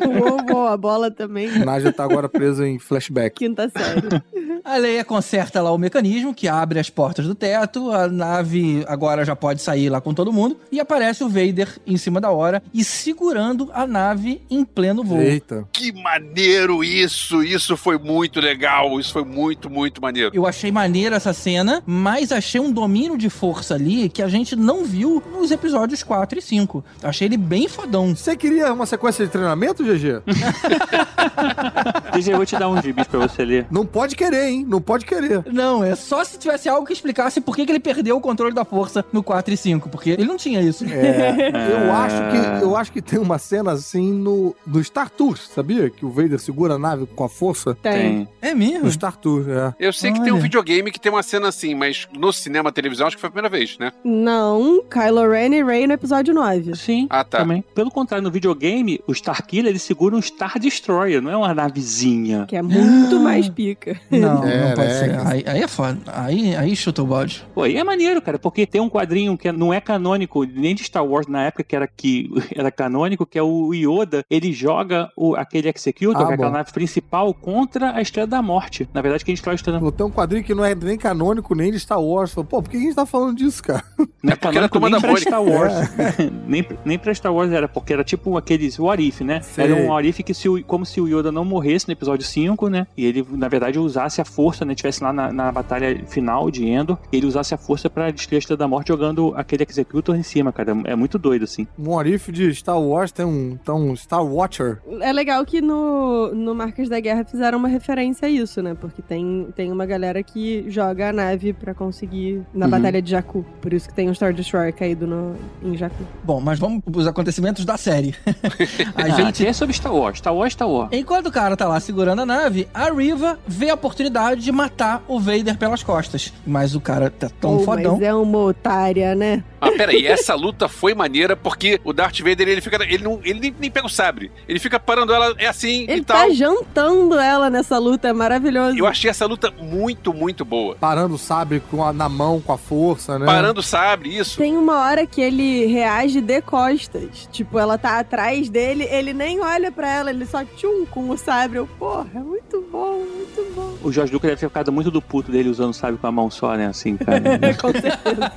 o 0.07 0.35
ovo, 0.35 0.67
a 0.67 0.77
bola 0.77 1.11
também. 1.11 1.49
Nádia 1.65 1.93
tá 1.93 2.05
agora 2.05 2.29
presa 2.29 2.67
em 2.67 2.79
flashback. 2.79 3.37
Quinta 3.37 3.69
série. 3.69 4.23
A 4.65 4.77
Leia 4.77 5.05
conserta 5.05 5.61
lá 5.63 5.71
o 5.71 5.79
mecanismo 5.79 6.35
que 6.35 6.49
abre 6.49 6.79
as 6.79 6.91
portas 6.91 7.27
do 7.27 7.35
teto, 7.35 7.91
a 7.91 8.09
nave 8.09 8.85
agora 8.87 9.25
já 9.25 9.35
pode 9.35 9.63
sair 9.63 9.89
lá 9.89 10.01
com 10.01 10.13
todo 10.13 10.33
mundo, 10.33 10.57
e 10.71 10.81
aparece 10.81 11.25
o 11.25 11.29
Vader 11.29 11.69
em 11.87 11.97
cima 11.97 12.21
da 12.21 12.31
hora 12.31 12.63
e 12.73 12.85
segurando 12.85 13.71
a 13.73 13.87
nave 13.87 14.43
em 14.51 14.65
pleno 14.65 15.03
voo. 15.03 15.21
Eita. 15.21 15.67
Que 15.73 15.93
maneiro 15.93 16.85
isso! 16.85 17.43
Isso 17.43 17.77
foi 17.77 17.99
muito 17.99 18.41
legal. 18.41 18.99
Isso 19.01 19.13
foi 19.13 19.25
muito, 19.25 19.71
muito 19.71 20.01
maneiro. 20.01 20.31
Eu 20.35 20.47
achei 20.47 20.71
maneira 20.71 21.17
essa 21.17 21.33
cena, 21.33 21.83
mas 21.87 22.33
achei 22.33 22.61
um 22.61 22.71
domínio 22.71 23.17
de 23.17 23.31
força 23.31 23.75
ali 23.75 24.09
que 24.09 24.23
a 24.23 24.29
gente 24.29 24.55
não 24.55 24.85
viu 24.85 25.23
nos 25.33 25.51
episódios 25.51 26.03
4 26.03 26.39
e 26.39 26.43
5. 26.43 26.85
Achei 27.03 27.27
ele 27.27 27.37
bem 27.37 27.69
fodão. 27.69 28.15
Você 28.15 28.37
queria 28.37 28.73
uma 28.73 28.87
sequência 28.87 29.25
de 29.25 29.33
treinamento, 29.33 29.83
GG? 29.85 30.23
Eu 32.29 32.37
vou 32.37 32.47
te 32.47 32.57
dar 32.57 32.69
uns 32.69 32.83
gibis 32.83 33.07
pra 33.07 33.19
você 33.21 33.45
ler. 33.45 33.67
Não 33.71 33.85
pode 33.87 34.15
querer, 34.17 34.49
hein? 34.49 34.65
Não 34.69 34.81
pode 34.81 35.05
querer. 35.05 35.45
Não, 35.53 35.83
é 35.85 35.95
só 35.95 36.23
se 36.25 36.39
tivesse 36.39 36.69
algo 36.69 36.87
que 36.87 36.93
explicasse 36.93 37.41
por 37.41 37.55
que, 37.57 37.65
que 37.65 37.73
ele 37.73 37.81
perdeu 37.81 38.17
o 38.17 38.21
controle 38.21 38.55
da 38.55 38.65
força 38.65 39.05
no 39.13 39.23
4 39.23 39.53
e 39.55 39.57
5, 39.57 39.89
porque 39.89 40.11
ele 40.11 40.25
não 40.25 40.37
tinha 40.37 40.61
isso. 40.61 40.85
É, 40.85 41.51
eu 41.85 41.93
acho 41.93 42.17
que 42.31 42.65
eu 42.65 42.77
acho 42.77 42.93
que 42.93 43.03
tem 43.03 43.19
uma 43.19 43.39
cena 43.39 43.73
assim 43.73 44.13
no, 44.13 44.55
no 44.67 44.83
Star 44.83 45.09
Tours, 45.11 45.49
sabia? 45.55 45.89
Que 45.91 46.05
o 46.05 46.11
Vader 46.11 46.39
segura 46.39 46.75
a 46.75 46.79
nave 46.79 47.07
com 47.07 47.25
a 47.25 47.29
força. 47.29 47.75
Tem. 47.75 47.91
Tem. 47.93 48.29
É 48.41 48.55
mesmo? 48.55 48.85
No 48.85 48.91
Star 48.91 49.17
Tours, 49.17 49.47
é. 49.49 49.75
Eu 49.79 49.93
sei 49.93 50.13
que 50.13 50.21
tem 50.23 50.33
um 50.33 50.37
Olha. 50.37 50.43
videogame 50.43 50.91
que 50.91 51.01
tem 51.01 51.11
uma 51.13 51.23
cena 51.23 51.49
assim, 51.49 51.75
mas 51.75 52.07
no 52.17 52.33
cinema, 52.33 52.71
televisão, 52.73 53.07
acho 53.07 53.17
que 53.17 53.21
foi 53.21 53.29
a 53.29 53.31
primeira 53.31 53.49
vez, 53.49 53.77
né? 53.79 53.93
Não, 54.05 54.83
Kylo 54.91 55.29
Ren 55.31 55.55
e 55.55 55.63
Rey 55.65 55.87
no 55.87 55.93
episódio 55.93 56.33
9. 56.35 56.75
Sim, 56.77 57.07
Ah, 57.11 57.25
tá. 57.25 57.39
também. 57.39 57.65
Pelo 57.75 57.91
contrário, 57.91 58.23
no 58.25 58.31
videogame, 58.31 59.01
o 59.07 59.13
Starkiller 59.13 59.71
ele 59.71 59.79
segura 59.79 60.15
um 60.17 60.23
Star 60.23 60.59
Destroyer, 60.59 61.21
não 61.23 61.31
é 61.31 61.37
uma 61.37 61.55
navezinha. 61.55 62.10
Que 62.47 62.57
é 62.57 62.63
muito 62.63 63.21
mais 63.21 63.49
pica. 63.49 63.99
Não, 64.11 64.45
É, 64.45 64.69
não 64.69 64.75
pode 64.75 64.89
né? 64.89 64.95
ser. 64.99 65.27
Aí, 65.27 65.45
aí 65.47 65.63
é 65.63 65.69
foda. 65.69 65.99
Aí, 66.07 66.57
aí 66.57 66.75
chuta 66.77 67.03
o 67.03 67.07
balde. 67.07 67.45
Pô, 67.55 67.67
e 67.67 67.77
é 67.77 67.85
maneiro, 67.85 68.21
cara, 68.23 68.39
porque 68.39 68.67
tem 68.67 68.81
um 68.81 68.89
quadrinho 68.89 69.37
que 69.37 69.51
não 69.53 69.73
é 69.73 69.81
canônico, 69.81 70.45
nem 70.45 70.75
de 70.75 70.85
Star 70.85 71.05
Wars 71.05 71.27
na 71.27 71.45
época 71.45 71.65
que 71.65 71.77
era, 71.77 71.87
que 71.89 72.31
era 72.55 72.71
canônico, 72.71 73.27
que 73.27 73.39
é 73.39 73.43
o 73.43 73.73
Yoda. 73.75 74.25
Ele 74.31 74.53
joga 74.53 75.11
o, 75.17 75.35
aquele 75.37 75.69
Executor, 75.75 76.23
Ah, 76.23 76.27
que 76.27 76.33
é 76.33 76.35
aquela 76.35 76.51
nave 76.51 76.73
principal, 76.73 77.33
contra 77.35 77.93
a 77.95 78.01
Estrela 78.03 78.27
da 78.27 78.43
Morte. 78.43 78.89
Na 78.93 79.01
verdade, 79.03 79.25
quem 79.25 79.35
destrói 79.35 79.55
a 79.55 79.57
Estrela 79.57 79.79
da 79.79 79.83
Morte 79.85 79.97
Tem 79.97 80.07
um 80.07 80.11
quadrinho 80.11 80.45
que 80.45 80.55
não 80.55 80.65
é 80.65 80.75
nem 80.75 80.97
canônico, 80.99 81.55
nem 81.55 81.71
de 81.73 81.79
Star 81.81 82.01
Wars. 82.03 82.35
Pô, 82.35 82.45
por 82.45 82.69
que 82.69 82.77
a 82.77 82.81
gente 82.81 82.95
tá 82.95 83.07
falando 83.07 83.37
disso, 83.37 83.63
cara? 83.63 83.83
não 84.23 84.31
é, 84.31 84.35
É 84.35 84.37
canônico 84.37 84.73
Turma 84.73 84.91
nem 84.91 85.01
pra 85.01 85.11
Mônica. 85.11 85.29
Star 85.31 85.43
Wars. 85.43 85.73
nem, 86.47 86.67
nem 86.85 86.99
pra 86.99 87.15
Star 87.15 87.33
Wars 87.35 87.53
era, 87.53 87.69
porque 87.69 87.93
era 87.93 88.05
tipo 88.05 88.37
aqueles 88.37 88.79
What 88.79 89.03
If, 89.07 89.21
né? 89.21 89.41
Sei. 89.41 89.65
Era 89.65 89.75
um 89.75 89.89
What 89.89 90.09
If 90.09 90.19
que 90.21 90.35
se 90.35 90.49
como 90.65 90.85
se 90.87 91.01
o 91.01 91.07
Yoda 91.09 91.31
não 91.33 91.45
morresse 91.45 91.87
no 91.89 91.93
episódio 92.01 92.27
5, 92.27 92.69
né? 92.69 92.87
E 92.97 93.05
ele, 93.05 93.25
na 93.31 93.49
verdade, 93.49 93.79
usasse 93.79 94.21
a 94.21 94.25
força, 94.25 94.65
né? 94.65 94.75
Tivesse 94.75 95.03
lá 95.03 95.13
na, 95.13 95.33
na 95.33 95.53
batalha 95.53 96.03
final 96.07 96.51
de 96.51 96.67
Endor, 96.67 96.99
e 97.13 97.17
ele 97.17 97.27
usasse 97.27 97.55
a 97.55 97.59
força 97.59 97.89
pra 97.91 98.11
destruir 98.11 98.37
a 98.37 98.39
Estrela 98.39 98.59
da 98.59 98.69
Morte 98.69 98.89
jogando 98.89 99.33
aquele 99.37 99.65
Executor 99.69 100.17
em 100.17 100.23
cima, 100.23 100.53
cara. 100.53 100.77
É 100.85 100.97
muito 100.97 101.19
doido, 101.19 101.45
assim. 101.45 101.67
No 101.79 101.93
Orif 101.95 102.33
de 102.33 102.55
Star 102.55 102.81
Wars 102.81 103.13
tem 103.13 103.25
um, 103.27 103.57
tem 103.65 103.75
um 103.75 103.95
Star 103.95 104.25
Watcher. 104.25 104.79
É 105.01 105.13
legal 105.13 105.45
que 105.45 105.61
no, 105.61 106.35
no 106.35 106.55
Marcas 106.55 106.89
da 106.89 106.99
Guerra 107.01 107.25
fizeram 107.25 107.59
uma 107.59 107.69
referência 107.69 108.27
a 108.27 108.31
isso, 108.31 108.63
né? 108.63 108.75
Porque 108.75 109.03
tem, 109.03 109.49
tem 109.55 109.71
uma 109.71 109.85
galera 109.87 110.23
que 110.23 110.65
joga 110.69 111.11
a 111.11 111.13
nave 111.13 111.53
pra 111.53 111.75
conseguir 111.75 112.43
na 112.55 112.67
Uhum. 112.67 112.71
Batalha 112.71 113.03
de 113.03 113.11
Jakku. 113.11 113.45
Por 113.61 113.73
isso 113.73 113.89
que 113.89 113.95
tem 113.95 114.09
um 114.09 114.15
Star 114.15 114.33
Destroyer 114.33 114.73
caído 114.73 115.07
no, 115.07 115.35
em 115.63 115.77
Jakku. 115.77 116.05
Bom, 116.23 116.41
mas 116.41 116.59
vamos 116.59 116.83
pros 116.85 117.07
acontecimentos 117.07 117.65
da 117.65 117.77
série. 117.77 118.15
a 118.95 119.03
A 119.03 119.09
gente 119.09 119.21
gente 119.41 119.47
é 119.47 119.53
sobre 119.53 119.75
Star 119.75 119.95
Wars. 119.95 120.19
Star 120.19 120.35
Wars, 120.35 120.53
Star 120.53 120.69
Wars. 120.69 120.89
Enquanto 120.93 121.27
o 121.27 121.33
cara 121.33 121.57
tá 121.57 121.67
lá 121.69 121.79
segurando 121.91 122.21
a 122.23 122.27
nave, 122.27 122.69
a 122.73 122.89
Riva 122.91 123.37
vê 123.47 123.69
a 123.71 123.75
oportunidade 123.75 124.41
de 124.43 124.53
matar 124.53 125.03
o 125.09 125.19
Vader 125.19 125.59
pelas 125.59 125.83
costas. 125.83 126.33
Mas 126.47 126.75
o 126.77 126.81
cara 126.81 127.11
tá 127.11 127.29
tão 127.41 127.59
Pô, 127.59 127.65
fodão. 127.65 127.95
Mas 127.95 128.03
é 128.03 128.15
uma 128.15 128.39
otária, 128.39 129.15
né? 129.17 129.43
Ah, 129.61 129.73
peraí, 129.73 130.07
essa 130.09 130.35
luta 130.35 130.69
foi 130.69 130.95
maneira 130.95 131.35
porque 131.37 131.81
o 131.85 131.93
Darth 131.93 132.21
Vader, 132.21 132.49
ele 132.49 132.61
fica. 132.61 132.77
Ele, 132.85 133.03
não, 133.03 133.21
ele 133.25 133.41
nem, 133.41 133.55
nem 133.59 133.71
pega 133.71 133.87
o 133.87 133.91
sabre. 133.91 134.31
Ele 134.49 134.59
fica 134.61 134.79
parando 134.79 135.13
ela, 135.13 135.35
é 135.37 135.47
assim 135.47 135.83
Ele 135.89 136.01
e 136.01 136.05
tal. 136.05 136.17
tá 136.17 136.31
jantando 136.31 137.19
ela 137.19 137.51
nessa 137.51 137.77
luta, 137.77 138.09
é 138.09 138.13
maravilhoso. 138.13 138.79
Eu 138.79 138.87
achei 138.87 139.11
essa 139.11 139.27
luta 139.27 139.51
muito, 139.61 140.15
muito 140.15 140.45
boa. 140.45 140.77
Parando 140.77 141.17
o 141.17 141.19
sabre 141.19 141.61
com 141.71 141.85
a- 141.85 141.93
na 141.93 142.09
mão, 142.09 142.41
com 142.41 142.53
a 142.53 142.59
força, 142.59 143.19
né? 143.19 143.27
Parando 143.27 143.59
o 143.61 143.63
sabre, 143.63 144.17
isso. 144.17 144.39
Tem 144.39 144.57
uma 144.57 144.79
hora 144.81 145.05
que 145.07 145.21
ele 145.21 145.67
reage 145.67 146.21
de 146.21 146.41
costas. 146.41 147.29
Tipo, 147.33 147.59
ela 147.59 147.77
tá 147.77 147.99
atrás 147.99 148.49
dele, 148.49 148.85
ele 148.91 149.13
nem 149.13 149.41
olha 149.41 149.73
pra 149.73 149.91
ela, 149.91 150.11
ele 150.11 150.25
só 150.25 150.45
tchum 150.45 150.87
com 150.87 151.11
o 151.11 151.19
sabre. 151.19 151.59
Eu, 151.59 151.69
porra, 151.81 152.11
é 152.15 152.19
muito 152.19 152.63
bom, 152.71 152.99
muito 152.99 153.55
bom. 153.55 153.75
O 153.83 153.91
George 153.91 154.13
Lucas 154.13 154.29
deve 154.29 154.41
ter 154.41 154.49
ficado 154.49 154.71
muito 154.71 154.91
do 154.91 155.01
puto 155.01 155.33
dele 155.33 155.49
usando 155.49 155.71
o 155.71 155.73
sabre 155.73 155.97
com 155.97 156.07
a 156.07 156.13
mão 156.13 156.31
só, 156.31 156.55
né? 156.55 156.67
Assim, 156.67 156.95
cara. 156.99 157.21
Com 157.59 157.73
certeza. 157.73 158.33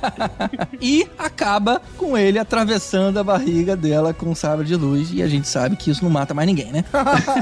E 0.80 1.06
acaba 1.18 1.82
com 1.98 2.16
ele 2.16 2.38
atravessando 2.38 3.18
a 3.18 3.22
barriga 3.24 3.76
dela 3.76 4.14
com 4.14 4.30
um 4.30 4.34
sabre 4.34 4.64
de 4.64 4.74
luz. 4.74 5.10
E 5.12 5.22
a 5.22 5.28
gente 5.28 5.46
sabe 5.46 5.76
que 5.76 5.90
isso 5.90 6.02
não 6.02 6.10
mata 6.10 6.32
mais 6.32 6.46
ninguém, 6.46 6.72
né? 6.72 6.84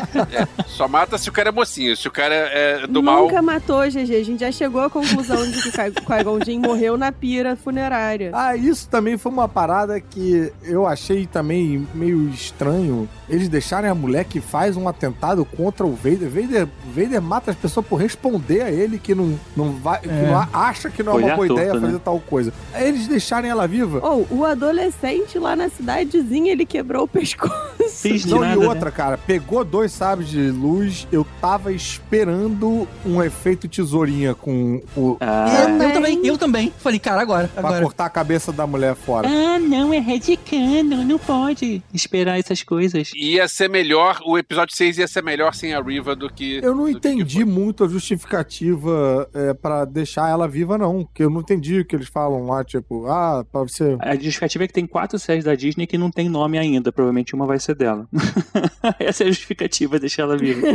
Só 0.66 0.88
mata 0.88 1.16
se 1.16 1.28
o 1.28 1.32
cara 1.32 1.50
é 1.50 1.52
mocinho. 1.52 1.96
Se 1.96 2.08
o 2.08 2.10
cara 2.10 2.34
é 2.34 2.84
do 2.88 3.00
mal. 3.00 3.22
Nunca 3.22 3.40
matou, 3.40 3.82
GG. 3.88 4.16
A 4.16 4.24
gente 4.24 4.40
já 4.40 4.50
chegou 4.50 4.80
à 4.80 4.90
conclusão 4.90 5.48
de 5.48 5.62
que 5.62 5.70
Qui-Gon 5.70 6.44
Jinn 6.44 6.60
morreu 6.60 6.96
na 6.96 7.12
pira 7.12 7.54
funerária. 7.54 8.32
Ah, 8.34 8.56
isso 8.56 8.88
também 8.88 9.16
foi 9.16 9.30
uma 9.30 9.48
parada 9.48 10.00
que 10.00 10.52
eu 10.64 10.84
achei 10.84 11.26
também 11.26 11.86
meio 11.94 12.28
estranho. 12.28 13.08
Eles 13.28 13.48
deixarem 13.48 13.88
a 13.88 13.94
mulher 13.94 14.24
que 14.24 14.40
faz 14.40 14.76
um 14.76 14.88
atentado 14.88 15.44
contra 15.44 15.81
o 15.86 15.94
Vader. 15.94 16.28
Vader, 16.28 16.68
Vader 16.94 17.22
mata 17.22 17.50
as 17.50 17.56
pessoas 17.56 17.86
por 17.86 17.96
responder 17.96 18.62
a 18.62 18.70
ele 18.70 18.98
que 18.98 19.14
não, 19.14 19.38
não 19.56 19.72
vai. 19.72 20.00
Que 20.00 20.08
É. 20.08 20.26
não 20.26 20.48
acha 20.52 20.90
que 20.90 21.02
não 21.02 21.12
é 21.12 21.24
uma 21.24 21.34
boa 21.36 21.46
torto, 21.46 21.52
ideia 21.62 21.74
né? 21.74 21.80
fazer 21.86 21.98
tal 22.00 22.20
coisa. 22.20 22.52
Aí 22.72 22.88
eles 22.88 23.06
deixarem 23.06 23.50
ela 23.50 23.66
viva. 23.66 24.00
Ou, 24.06 24.26
o 24.30 24.44
adolescente 24.44 25.38
lá 25.38 25.54
na 25.56 25.68
cidadezinha, 25.68 26.52
ele 26.52 26.64
quebrou 26.66 27.04
o 27.04 27.08
pescoço? 27.08 27.52
Fiz 27.90 28.24
Não, 28.24 28.40
nada, 28.40 28.54
e 28.56 28.58
né? 28.58 28.66
outra, 28.66 28.90
cara, 28.90 29.18
pegou 29.18 29.64
dois 29.64 29.92
sabres 29.92 30.28
de 30.28 30.50
luz, 30.50 31.06
eu 31.12 31.26
tava 31.40 31.72
esperando 31.72 32.86
um 33.04 33.22
efeito 33.22 33.68
tesourinha 33.68 34.34
com 34.34 34.82
o. 34.96 35.16
Eu, 35.20 35.66
também. 35.66 35.86
eu 35.88 35.92
também, 35.92 36.26
eu 36.26 36.38
também. 36.38 36.72
Falei, 36.78 36.98
cara, 36.98 37.20
agora, 37.22 37.48
pra 37.48 37.60
agora. 37.68 37.82
cortar 37.82 38.06
a 38.06 38.10
cabeça 38.10 38.52
da 38.52 38.66
mulher 38.66 38.94
fora. 38.94 39.28
Ah, 39.28 39.58
não, 39.58 39.92
é 39.92 39.98
Red 39.98 40.36
Cano, 40.48 41.04
não 41.04 41.18
pode 41.18 41.82
esperar 41.92 42.38
essas 42.38 42.62
coisas. 42.62 43.10
Ia 43.14 43.46
ser 43.48 43.68
melhor, 43.68 44.20
o 44.24 44.36
episódio 44.38 44.74
6 44.76 44.98
ia 44.98 45.08
ser 45.08 45.22
melhor 45.22 45.54
sem 45.54 45.71
a 45.74 45.80
Riva 45.80 46.14
do 46.14 46.28
que. 46.28 46.58
Eu 46.62 46.74
não 46.74 46.84
do 46.84 46.94
que 46.94 47.00
que 47.00 47.08
entendi 47.08 47.44
muito 47.44 47.84
a 47.84 47.88
justificativa 47.88 49.28
é, 49.34 49.54
para 49.54 49.84
deixar 49.84 50.28
ela 50.28 50.48
viva, 50.48 50.78
não. 50.78 51.04
Porque 51.04 51.24
eu 51.24 51.30
não 51.30 51.40
entendi 51.40 51.80
o 51.80 51.84
que 51.84 51.96
eles 51.96 52.08
falam 52.08 52.46
lá, 52.46 52.64
tipo, 52.64 53.06
ah, 53.06 53.44
pra 53.50 53.62
você. 53.62 53.96
A 54.00 54.14
justificativa 54.14 54.64
é 54.64 54.66
que 54.66 54.72
tem 54.72 54.86
quatro 54.86 55.18
séries 55.18 55.44
da 55.44 55.54
Disney 55.54 55.86
que 55.86 55.98
não 55.98 56.10
tem 56.10 56.28
nome 56.28 56.58
ainda. 56.58 56.92
Provavelmente 56.92 57.34
uma 57.34 57.46
vai 57.46 57.58
ser 57.58 57.74
dela. 57.74 58.08
Essa 58.98 59.24
é 59.24 59.26
a 59.26 59.30
justificativa, 59.30 59.98
deixar 59.98 60.22
ela 60.22 60.36
viva. 60.36 60.66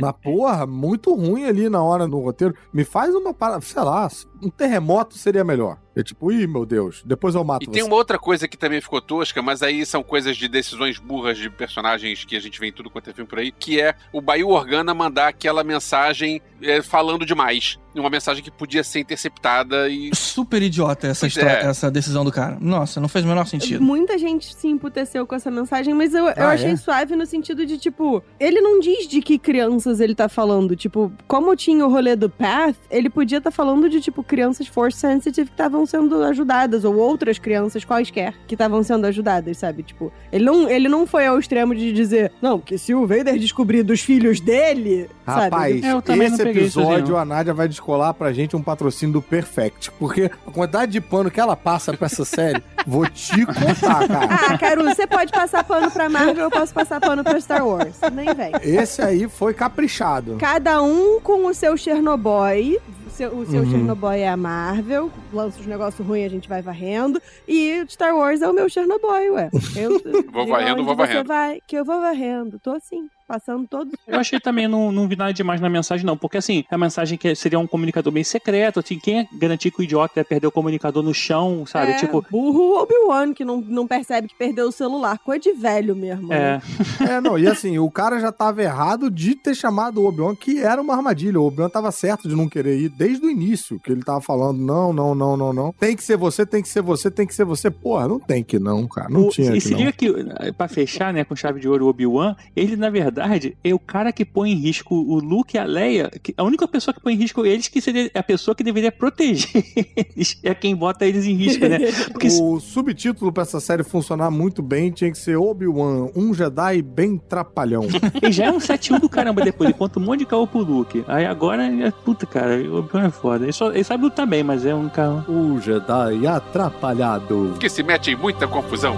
Mas, 0.00 0.12
porra, 0.22 0.66
muito 0.66 1.14
ruim 1.14 1.44
ali 1.44 1.68
na 1.68 1.82
hora 1.82 2.06
no 2.06 2.20
roteiro. 2.20 2.54
Me 2.72 2.84
faz 2.84 3.14
uma 3.14 3.32
parada, 3.34 3.62
sei 3.62 3.82
lá, 3.82 4.08
um 4.42 4.50
terremoto 4.50 5.16
seria 5.18 5.44
melhor. 5.44 5.78
É 5.94 6.02
tipo, 6.02 6.30
ih, 6.32 6.46
meu 6.46 6.64
Deus, 6.64 7.02
depois 7.04 7.34
eu 7.34 7.44
mato 7.44 7.62
E 7.62 7.66
você. 7.66 7.72
tem 7.72 7.82
uma 7.82 7.96
outra 7.96 8.18
coisa 8.18 8.46
que 8.48 8.56
também 8.56 8.80
ficou 8.80 9.00
tosca, 9.00 9.42
mas 9.42 9.62
aí 9.62 9.84
são 9.84 10.02
coisas 10.02 10.36
de 10.36 10.48
decisões 10.48 10.98
burras 10.98 11.36
de 11.36 11.50
personagens 11.50 12.24
que 12.24 12.36
a 12.36 12.40
gente 12.40 12.58
vê 12.58 12.68
em 12.68 12.72
tudo 12.72 12.88
quanto 12.90 13.10
é 13.10 13.12
filme 13.12 13.28
por 13.28 13.38
aí, 13.38 13.50
que 13.52 13.80
é 13.80 13.94
o 14.12 14.20
Bayu 14.20 14.48
Organa 14.48 14.94
mandar 14.94 15.28
aquela 15.28 15.62
mensagem 15.64 16.40
é, 16.62 16.82
falando 16.82 17.24
demais. 17.26 17.78
Uma 17.94 18.08
mensagem 18.08 18.42
que 18.42 18.52
podia 18.52 18.84
ser 18.84 19.00
interceptada 19.00 19.88
e. 19.88 20.10
Super 20.14 20.62
idiota 20.62 21.08
essa, 21.08 21.26
é. 21.26 21.64
essa 21.64 21.90
decisão 21.90 22.24
do 22.24 22.30
cara. 22.30 22.56
Nossa, 22.60 23.00
não 23.00 23.08
fez 23.08 23.24
o 23.24 23.28
menor 23.28 23.46
sentido. 23.46 23.82
Muita 23.82 24.16
gente 24.16 24.54
se 24.54 24.68
emputeceu 24.68 25.26
com 25.26 25.34
essa 25.34 25.50
mensagem, 25.50 25.92
mas 25.92 26.14
eu, 26.14 26.26
eu 26.26 26.34
Ah, 26.36 26.50
achei 26.52 26.70
é? 26.70 26.76
suave 26.76 27.16
no 27.16 27.26
sentido 27.26 27.66
de, 27.66 27.78
tipo, 27.78 28.22
ele 28.38 28.60
não 28.60 28.78
diz 28.78 29.08
de 29.08 29.20
que 29.20 29.38
crianças 29.38 29.98
ele 29.98 30.14
tá 30.14 30.28
falando. 30.28 30.76
Tipo, 30.76 31.12
como 31.26 31.54
tinha 31.56 31.84
o 31.84 31.90
rolê 31.90 32.14
do 32.14 32.30
Path, 32.30 32.76
ele 32.88 33.10
podia 33.10 33.38
estar 33.38 33.50
falando 33.50 33.88
de, 33.88 34.00
tipo, 34.00 34.22
crianças 34.22 34.68
force 34.68 34.98
sensitive 34.98 35.48
que 35.48 35.54
estavam 35.54 35.84
sendo 35.84 36.22
ajudadas, 36.22 36.84
ou 36.84 36.94
outras 36.96 37.40
crianças 37.40 37.84
quaisquer 37.84 38.34
que 38.46 38.54
estavam 38.54 38.84
sendo 38.84 39.04
ajudadas, 39.06 39.58
sabe? 39.58 39.82
Tipo, 39.82 40.12
ele 40.30 40.44
não, 40.44 40.70
ele 40.70 40.88
não 40.88 41.06
foi 41.08 41.26
ao 41.26 41.38
extremo 41.40 41.74
de 41.74 41.92
dizer, 41.92 42.30
não, 42.40 42.60
que 42.60 42.78
se 42.78 42.94
o 42.94 43.04
Vader 43.04 43.36
descobrir 43.36 43.82
dos 43.82 44.00
filhos 44.00 44.38
dele, 44.40 45.08
sabe? 45.26 45.40
Rapaz, 45.42 45.82
É, 45.82 45.92
eu 45.92 46.00
também 46.02 46.28
não 46.28 46.36
esse 46.36 46.42
isso, 46.49 46.49
episódio 46.50 47.14
não. 47.14 47.20
a 47.20 47.24
Nádia 47.24 47.54
vai 47.54 47.68
descolar 47.68 48.12
pra 48.14 48.32
gente 48.32 48.56
um 48.56 48.62
patrocínio 48.62 49.12
do 49.14 49.22
Perfect. 49.22 49.90
Porque 49.92 50.30
a 50.46 50.50
quantidade 50.50 50.92
de 50.92 51.00
pano 51.00 51.30
que 51.30 51.40
ela 51.40 51.56
passa 51.56 51.96
pra 51.96 52.06
essa 52.06 52.24
série, 52.24 52.62
vou 52.86 53.06
te 53.08 53.44
contar, 53.46 54.06
cara. 54.08 54.28
Ah, 54.54 54.58
Caru, 54.58 54.84
você 54.84 55.06
pode 55.06 55.32
passar 55.32 55.64
pano 55.64 55.90
pra 55.90 56.08
Marvel, 56.08 56.44
eu 56.44 56.50
posso 56.50 56.72
passar 56.74 57.00
pano 57.00 57.22
pra 57.24 57.40
Star 57.40 57.66
Wars. 57.66 57.96
Nem 58.12 58.34
vem. 58.34 58.52
Esse 58.62 59.02
aí 59.02 59.28
foi 59.28 59.54
caprichado. 59.54 60.36
Cada 60.38 60.82
um 60.82 61.20
com 61.20 61.46
o 61.46 61.54
seu 61.54 61.76
Chernobyl. 61.76 62.78
O 63.06 63.10
seu, 63.10 63.30
Uhum. 63.32 63.70
Chernobyl 63.70 64.12
é 64.12 64.28
a 64.28 64.36
Marvel, 64.36 65.10
lança 65.32 65.60
os 65.60 65.66
negócios 65.66 66.06
ruins, 66.06 66.24
a 66.26 66.28
gente 66.30 66.48
vai 66.48 66.62
varrendo. 66.62 67.20
E 67.46 67.84
Star 67.88 68.16
Wars 68.16 68.40
é 68.40 68.48
o 68.48 68.52
meu 68.52 68.66
Chernobyl, 68.68 69.34
ué. 69.34 69.50
Eu, 69.76 70.00
Vou 70.32 70.46
varrendo, 70.46 70.82
vou 70.84 70.94
você 70.96 71.06
varrendo. 71.06 71.28
Vai, 71.28 71.60
que 71.66 71.76
eu 71.76 71.84
vou 71.84 72.00
varrendo. 72.00 72.58
Tô 72.60 72.70
assim, 72.70 73.08
passando 73.30 73.66
todo. 73.68 73.90
Eu 74.08 74.18
achei 74.18 74.40
também, 74.40 74.66
não, 74.66 74.90
não 74.90 75.06
vi 75.06 75.14
nada 75.14 75.32
demais 75.32 75.60
na 75.60 75.68
mensagem, 75.68 76.04
não. 76.04 76.16
Porque, 76.16 76.38
assim, 76.38 76.64
a 76.68 76.76
mensagem 76.76 77.16
que 77.16 77.32
seria 77.36 77.58
um 77.60 77.66
comunicador 77.66 78.12
bem 78.12 78.24
secreto. 78.24 78.80
Assim, 78.80 78.98
quem 78.98 79.20
é 79.20 79.28
garantir 79.38 79.70
que 79.70 79.80
o 79.80 79.84
idiota 79.84 80.18
ia 80.18 80.24
perder 80.24 80.48
o 80.48 80.50
comunicador 80.52 81.02
no 81.02 81.14
chão, 81.14 81.64
sabe? 81.64 81.92
É, 81.92 81.96
Tipo, 81.96 82.24
burro 82.30 82.80
Obi-Wan, 82.82 83.32
que 83.32 83.44
não, 83.44 83.60
não 83.60 83.86
percebe 83.86 84.26
que 84.28 84.34
perdeu 84.34 84.66
o 84.68 84.72
celular. 84.72 85.18
Coisa 85.18 85.40
de 85.40 85.52
velho 85.52 85.94
mesmo. 85.94 86.32
é. 86.32 86.60
É, 87.08 87.20
não, 87.20 87.38
e 87.38 87.46
assim, 87.46 87.78
o 87.78 87.90
cara 87.90 88.18
já 88.18 88.32
tava 88.32 88.62
errado 88.62 89.10
de 89.10 89.34
ter 89.34 89.54
chamado 89.54 90.00
o 90.00 90.06
Obi-Wan, 90.08 90.34
que 90.34 90.58
era 90.60 90.80
uma 90.82 90.94
armadilha. 90.94 91.40
O 91.40 91.46
Obi-Wan 91.46 91.68
tava 91.68 91.92
certo 91.92 92.28
de 92.28 92.34
não 92.34 92.48
querer 92.48 92.78
ir 92.78 92.88
desde 92.88 93.24
o 93.26 93.30
início, 93.30 93.78
que 93.78 93.92
ele 93.92 94.02
tava 94.02 94.20
falando, 94.20 94.58
não, 94.58 94.92
não, 94.92 95.14
não, 95.14 95.36
não, 95.36 95.52
não. 95.52 95.72
Tem 95.78 95.94
que 95.94 96.02
ser 96.02 96.16
você, 96.16 96.44
tem 96.44 96.62
que 96.62 96.68
ser 96.68 96.82
você, 96.82 97.10
tem 97.10 97.26
que 97.26 97.34
ser 97.34 97.44
você. 97.44 97.70
Porra, 97.70 98.08
não 98.08 98.18
tem 98.18 98.42
que 98.42 98.58
não, 98.58 98.88
cara. 98.88 99.08
Não 99.08 99.26
O- 99.26 99.30
tinha 99.30 99.50
e 99.50 99.54
que 99.54 99.60
se 99.60 99.70
não. 99.72 99.78
liga 99.78 99.92
que, 99.92 100.08
eh, 100.40 100.52
pra 100.52 100.66
fechar, 100.68 101.12
né, 101.12 101.22
com 101.24 101.36
chave 101.36 101.60
de 101.60 101.68
ouro 101.68 101.86
o 101.86 101.88
Obi-Wan, 101.88 102.34
ele, 102.56 102.76
na 102.76 102.90
verdade, 102.90 103.19
é 103.62 103.74
o 103.74 103.78
cara 103.78 104.12
que 104.12 104.24
põe 104.24 104.52
em 104.52 104.56
risco 104.56 104.94
o 104.94 105.18
Luke 105.20 105.56
e 105.56 105.58
a 105.58 105.64
Leia. 105.64 106.10
a 106.36 106.42
única 106.42 106.66
pessoa 106.66 106.94
que 106.94 107.00
põe 107.00 107.14
em 107.14 107.16
risco 107.16 107.44
eles 107.44 107.68
que 107.68 107.80
seria 107.80 108.10
a 108.14 108.22
pessoa 108.22 108.54
que 108.54 108.62
deveria 108.62 108.92
proteger 108.92 109.50
eles. 109.96 110.38
É 110.42 110.54
quem 110.54 110.74
bota 110.74 111.06
eles 111.06 111.26
em 111.26 111.34
risco, 111.34 111.66
né? 111.66 111.78
Porque 112.12 112.28
O 112.40 112.60
subtítulo 112.60 113.32
pra 113.32 113.42
essa 113.42 113.60
série 113.60 113.82
funcionar 113.82 114.30
muito 114.30 114.62
bem 114.62 114.90
tinha 114.90 115.10
que 115.10 115.18
ser 115.18 115.36
Obi-Wan, 115.36 116.08
um 116.14 116.32
Jedi 116.34 116.82
bem 116.82 117.16
trapalhão. 117.18 117.84
ele 118.22 118.32
já 118.32 118.46
é 118.46 118.50
um 118.50 118.58
7-1 118.58 119.00
do 119.00 119.08
caramba 119.08 119.42
depois. 119.42 119.70
Ele 119.70 119.78
conta 119.78 119.98
um 119.98 120.02
monte 120.02 120.20
de 120.20 120.26
caô 120.26 120.46
pro 120.46 120.60
Luke. 120.60 121.04
Aí 121.06 121.24
agora, 121.26 121.64
é, 121.64 121.90
puta, 121.90 122.26
cara, 122.26 122.56
o 122.56 122.78
Obi-Wan 122.78 123.06
é 123.06 123.10
foda. 123.10 123.44
Ele, 123.44 123.52
só, 123.52 123.70
ele 123.70 123.84
sabe 123.84 124.04
lutar 124.04 124.26
bem, 124.26 124.42
mas 124.42 124.64
é 124.64 124.74
um 124.74 124.88
cara. 124.88 125.24
o 125.28 125.60
Jedi 125.60 126.26
atrapalhado. 126.26 127.54
que 127.58 127.68
se 127.68 127.82
mete 127.82 128.10
em 128.10 128.16
muita 128.16 128.46
confusão. 128.46 128.96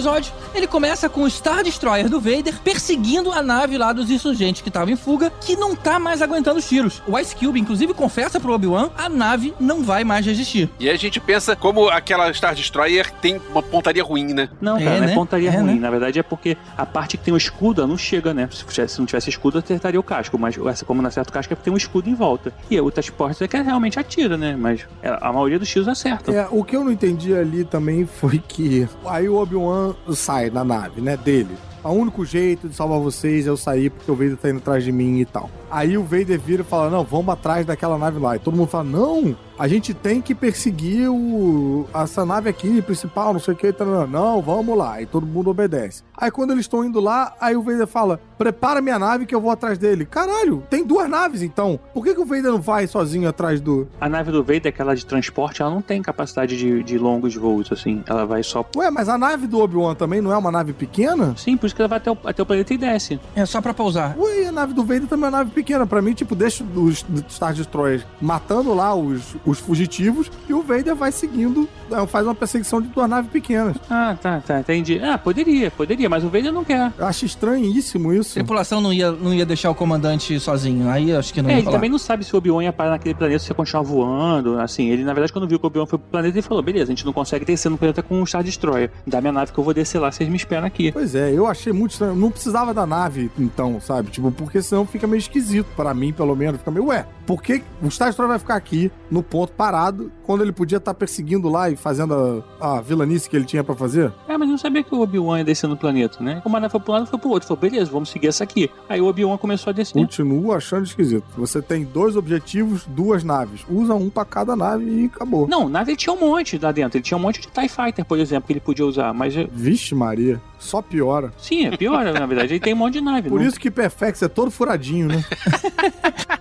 Episódio, 0.00 0.32
ele 0.54 0.66
começa 0.66 1.08
com 1.08 1.22
o 1.22 1.30
Star 1.30 1.62
Destroyer 1.62 2.08
do 2.08 2.20
Vader 2.20 2.54
perseguindo 2.62 3.32
a 3.32 3.42
nave 3.42 3.76
lá 3.78 3.92
dos 3.92 4.10
insurgentes 4.10 4.62
que 4.62 4.68
estavam 4.68 4.92
em 4.92 4.96
fuga, 4.96 5.30
que 5.40 5.56
não 5.56 5.74
tá 5.74 5.98
mais 5.98 6.22
aguentando 6.22 6.58
os 6.58 6.68
tiros. 6.68 7.02
O 7.06 7.18
Ice 7.18 7.34
Cube, 7.36 7.60
inclusive, 7.60 7.92
confessa 7.94 8.40
pro 8.40 8.52
Obi-Wan, 8.52 8.90
a 8.96 9.08
nave 9.08 9.54
não 9.60 9.82
vai 9.82 10.04
mais 10.04 10.24
resistir. 10.26 10.68
E 10.78 10.88
a 10.88 10.96
gente 10.96 11.20
pensa 11.20 11.54
como 11.56 11.88
aquela 11.88 12.32
Star 12.32 12.54
Destroyer 12.54 13.10
tem 13.20 13.40
uma 13.50 13.62
pontaria 13.62 14.02
ruim, 14.02 14.32
né? 14.32 14.48
Não, 14.60 14.76
É, 14.76 14.84
cara, 14.84 14.98
não 15.00 15.06
né? 15.06 15.12
é 15.12 15.14
pontaria 15.14 15.50
É, 15.50 15.56
ruim. 15.56 15.74
né? 15.74 15.80
Na 15.80 15.90
verdade 15.90 16.18
é 16.18 16.22
porque 16.22 16.56
a 16.76 16.84
parte 16.86 17.16
que 17.16 17.24
tem 17.24 17.34
o 17.34 17.36
escudo 17.36 17.86
não 17.86 17.96
chega, 17.96 18.32
né? 18.34 18.48
Se, 18.52 18.64
tivesse- 18.64 18.94
se 18.94 18.98
não 19.00 19.06
tivesse 19.06 19.30
escudo, 19.30 19.58
acertaria 19.58 19.98
o 20.00 20.02
casco. 20.02 20.38
Mas 20.38 20.56
essa, 20.66 20.84
como 20.84 21.00
não 21.02 21.08
acerta 21.08 21.30
o 21.30 21.32
casco, 21.32 21.52
é 21.52 21.56
porque 21.56 21.64
tem 21.64 21.72
um 21.74 21.76
escudo 21.76 22.08
em 22.08 22.14
volta. 22.14 22.52
E 22.70 22.76
a 22.78 22.82
outras 22.82 23.08
portas 23.10 23.40
é 23.42 23.48
que 23.48 23.56
realmente 23.60 23.98
atira, 23.98 24.36
né? 24.36 24.56
Mas 24.58 24.86
é, 25.02 25.16
a 25.20 25.32
maioria 25.32 25.58
dos 25.58 25.68
tiros 25.68 25.88
acertam. 25.88 26.34
É, 26.34 26.46
o 26.50 26.64
que 26.64 26.74
eu 26.76 26.84
não 26.84 26.90
entendi 26.92 27.34
ali 27.34 27.64
também 27.64 28.06
foi 28.06 28.38
que 28.46 28.88
aí 29.04 29.28
o 29.28 29.36
Obi-Wan 29.36 29.94
sai 30.14 30.39
da 30.48 30.64
nave, 30.64 31.00
né, 31.00 31.16
dele. 31.16 31.58
O 31.82 31.90
único 31.90 32.24
jeito 32.24 32.68
de 32.68 32.74
salvar 32.74 33.00
vocês 33.00 33.46
é 33.46 33.50
eu 33.50 33.56
sair 33.56 33.90
porque 33.90 34.10
o 34.10 34.14
Vader 34.14 34.36
tá 34.36 34.50
indo 34.50 34.58
atrás 34.58 34.84
de 34.84 34.92
mim 34.92 35.20
e 35.20 35.24
tal. 35.24 35.50
Aí 35.70 35.96
o 35.96 36.02
Vader 36.02 36.38
vira 36.38 36.62
e 36.62 36.64
fala: 36.64 36.90
Não, 36.90 37.04
vamos 37.04 37.32
atrás 37.32 37.64
daquela 37.64 37.96
nave 37.96 38.18
lá. 38.18 38.36
E 38.36 38.38
todo 38.38 38.56
mundo 38.56 38.68
fala: 38.68 38.84
Não, 38.84 39.36
a 39.58 39.68
gente 39.68 39.94
tem 39.94 40.20
que 40.20 40.34
perseguir 40.34 41.08
o... 41.08 41.86
essa 41.94 42.26
nave 42.26 42.48
aqui, 42.48 42.82
principal, 42.82 43.32
não 43.32 43.40
sei 43.40 43.54
o 43.54 43.56
que. 43.56 43.72
Tá, 43.72 43.84
não, 43.84 44.06
não, 44.06 44.42
vamos 44.42 44.76
lá. 44.76 45.00
E 45.00 45.06
todo 45.06 45.26
mundo 45.26 45.50
obedece. 45.50 46.02
Aí 46.16 46.30
quando 46.30 46.50
eles 46.50 46.64
estão 46.64 46.84
indo 46.84 47.00
lá, 47.00 47.34
aí 47.40 47.56
o 47.56 47.62
Vader 47.62 47.86
fala: 47.86 48.20
Prepara 48.36 48.82
minha 48.82 48.98
nave 48.98 49.24
que 49.26 49.34
eu 49.34 49.40
vou 49.40 49.50
atrás 49.50 49.78
dele. 49.78 50.04
Caralho, 50.04 50.62
tem 50.68 50.84
duas 50.84 51.08
naves 51.08 51.40
então. 51.40 51.78
Por 51.94 52.04
que, 52.04 52.14
que 52.14 52.20
o 52.20 52.26
Vader 52.26 52.50
não 52.52 52.60
vai 52.60 52.86
sozinho 52.86 53.28
atrás 53.28 53.60
do. 53.60 53.88
A 54.00 54.08
nave 54.08 54.32
do 54.32 54.42
Vader, 54.42 54.68
aquela 54.68 54.94
de 54.94 55.06
transporte, 55.06 55.62
ela 55.62 55.70
não 55.70 55.80
tem 55.80 56.02
capacidade 56.02 56.56
de, 56.56 56.82
de 56.82 56.98
longos 56.98 57.34
voos, 57.36 57.70
assim. 57.72 58.02
Ela 58.06 58.26
vai 58.26 58.42
só. 58.42 58.66
Ué, 58.76 58.90
mas 58.90 59.08
a 59.08 59.16
nave 59.16 59.46
do 59.46 59.60
Obi-Wan 59.60 59.94
também 59.94 60.20
não 60.20 60.32
é 60.32 60.36
uma 60.36 60.50
nave 60.50 60.72
pequena? 60.72 61.34
Sim, 61.36 61.56
por 61.56 61.69
isso 61.70 61.76
que 61.76 61.82
ela 61.82 61.88
vai 61.88 61.98
até 61.98 62.10
o, 62.10 62.18
até 62.24 62.42
o 62.42 62.46
planeta 62.46 62.74
e 62.74 62.78
desce. 62.78 63.20
É 63.34 63.46
só 63.46 63.60
pra 63.60 63.72
pousar. 63.72 64.16
Ué, 64.18 64.46
a 64.46 64.52
nave 64.52 64.74
do 64.74 64.82
Vader 64.84 65.06
também 65.06 65.26
é 65.26 65.28
uma 65.28 65.38
nave 65.38 65.50
pequena. 65.50 65.86
Pra 65.86 66.02
mim, 66.02 66.12
tipo, 66.12 66.34
deixa 66.34 66.64
os 66.74 67.04
Star 67.30 67.54
Destroyers 67.54 68.04
matando 68.20 68.74
lá 68.74 68.94
os, 68.94 69.36
os 69.44 69.58
fugitivos 69.58 70.30
e 70.48 70.54
o 70.54 70.62
Vader 70.62 70.94
vai 70.94 71.12
seguindo, 71.12 71.68
é, 71.90 72.06
faz 72.06 72.26
uma 72.26 72.34
perseguição 72.34 72.80
de 72.80 72.88
duas 72.88 73.08
naves 73.08 73.30
pequenas. 73.30 73.76
Ah, 73.88 74.16
tá, 74.20 74.40
tá, 74.40 74.60
entendi. 74.60 75.00
Ah, 75.02 75.16
poderia, 75.18 75.70
poderia, 75.70 76.08
mas 76.08 76.24
o 76.24 76.28
Vader 76.28 76.52
não 76.52 76.64
quer. 76.64 76.92
Eu 76.98 77.06
acho 77.06 77.24
estranhíssimo 77.24 78.12
isso. 78.12 78.30
A 78.32 78.34
tripulação 78.34 78.80
não 78.80 78.92
ia, 78.92 79.10
não 79.12 79.32
ia 79.32 79.46
deixar 79.46 79.70
o 79.70 79.74
comandante 79.74 80.38
sozinho. 80.40 80.88
Aí 80.88 81.12
acho 81.14 81.32
que 81.32 81.42
não 81.42 81.50
É, 81.50 81.54
ia 81.54 81.58
ele 81.60 81.70
também 81.70 81.90
não 81.90 81.98
sabe 81.98 82.24
se 82.24 82.34
o 82.34 82.38
Obi-Wan 82.38 82.64
ia 82.64 82.72
parar 82.72 82.90
naquele 82.90 83.14
planeta, 83.14 83.38
se 83.38 83.50
ia 83.50 83.54
continuar 83.54 83.82
voando, 83.82 84.58
assim. 84.58 84.88
Ele, 84.88 85.04
na 85.04 85.12
verdade, 85.12 85.32
quando 85.32 85.46
viu 85.46 85.58
que 85.58 85.64
o 85.64 85.68
Obi-Wan 85.68 85.86
foi 85.86 85.98
pro 85.98 86.08
planeta, 86.08 86.36
ele 86.36 86.42
falou, 86.42 86.62
beleza, 86.62 86.84
a 86.84 86.94
gente 86.94 87.04
não 87.06 87.12
consegue 87.12 87.44
descer 87.44 87.68
no 87.70 87.78
planeta 87.78 88.02
com 88.02 88.20
um 88.20 88.26
Star 88.26 88.42
Destroyer. 88.42 88.90
Dá 89.06 89.20
minha 89.20 89.32
nave 89.32 89.52
que 89.52 89.58
eu 89.58 89.64
vou 89.64 89.74
descer 89.74 89.98
lá, 89.98 90.10
vocês 90.10 90.28
me 90.28 90.36
esperam 90.36 90.66
aqui. 90.66 90.90
Pois 90.92 91.14
é, 91.14 91.32
eu 91.32 91.46
achei 91.60 91.72
muito 91.72 91.92
estranho. 91.92 92.14
Não 92.14 92.30
precisava 92.30 92.72
da 92.74 92.86
nave, 92.86 93.30
então, 93.38 93.80
sabe? 93.80 94.10
Tipo, 94.10 94.32
porque 94.32 94.62
senão 94.62 94.86
fica 94.86 95.06
meio 95.06 95.18
esquisito. 95.18 95.66
Pra 95.76 95.94
mim, 95.94 96.12
pelo 96.12 96.34
menos, 96.34 96.58
fica 96.58 96.70
meio, 96.70 96.86
ué, 96.86 97.06
por 97.26 97.42
que 97.42 97.62
o 97.82 97.90
Star 97.90 98.08
Destroyer 98.08 98.30
vai 98.30 98.38
ficar 98.38 98.56
aqui, 98.56 98.90
no 99.10 99.22
ponto 99.22 99.52
parado, 99.52 100.10
quando 100.24 100.42
ele 100.42 100.52
podia 100.52 100.78
estar 100.78 100.94
perseguindo 100.94 101.48
lá 101.48 101.70
e 101.70 101.76
fazendo 101.76 102.44
a, 102.60 102.76
a 102.76 102.80
vilanice 102.80 103.28
que 103.28 103.36
ele 103.36 103.44
tinha 103.44 103.62
pra 103.62 103.74
fazer. 103.74 104.12
É, 104.28 104.36
mas 104.36 104.48
não 104.48 104.58
sabia 104.58 104.82
que 104.82 104.94
o 104.94 105.00
Obi-Wan 105.00 105.38
ia 105.38 105.44
descer 105.44 105.68
no 105.68 105.76
planeta, 105.76 106.22
né? 106.22 106.40
Como 106.42 106.56
a 106.56 106.60
nave 106.60 106.72
foi 106.72 106.80
pro 106.80 106.92
lado, 106.92 107.06
foi 107.06 107.18
pro 107.18 107.30
outro. 107.30 107.48
Falou, 107.48 107.60
beleza, 107.60 107.90
vamos 107.90 108.08
seguir 108.10 108.28
essa 108.28 108.44
aqui. 108.44 108.70
Aí 108.88 109.00
o 109.00 109.06
Obi-Wan 109.06 109.36
começou 109.36 109.70
a 109.70 109.74
descer. 109.74 109.92
Continuo 109.94 110.52
achando 110.52 110.84
esquisito. 110.84 111.24
Você 111.36 111.60
tem 111.60 111.84
dois 111.84 112.16
objetivos, 112.16 112.84
duas 112.86 113.22
naves. 113.22 113.64
Usa 113.68 113.94
um 113.94 114.08
pra 114.08 114.24
cada 114.24 114.56
nave 114.56 114.84
e 114.84 115.04
acabou. 115.06 115.46
Não, 115.46 115.68
nave 115.68 115.92
ele 115.92 115.96
tinha 115.96 116.12
um 116.12 116.20
monte 116.20 116.58
lá 116.58 116.72
dentro. 116.72 116.98
Ele 116.98 117.04
tinha 117.04 117.18
um 117.18 117.20
monte 117.20 117.40
de 117.40 117.48
TIE 117.48 117.68
Fighter, 117.68 118.04
por 118.04 118.18
exemplo, 118.18 118.46
que 118.46 118.52
ele 118.52 118.60
podia 118.60 118.86
usar. 118.86 119.12
Mas, 119.12 119.34
Vixe 119.52 119.94
Maria, 119.94 120.40
só 120.58 120.80
piora. 120.82 121.32
Sim, 121.50 121.66
é 121.66 121.76
pior, 121.76 122.04
na 122.04 122.24
verdade. 122.26 122.54
Ele 122.54 122.60
tem 122.60 122.72
um 122.72 122.76
monte 122.76 122.94
de 122.94 123.00
nave. 123.00 123.28
Por 123.28 123.40
não- 123.40 123.46
isso 123.46 123.58
que 123.58 123.70
Perfex 123.70 124.22
é 124.22 124.28
todo 124.28 124.50
furadinho, 124.50 125.08
né? 125.08 125.24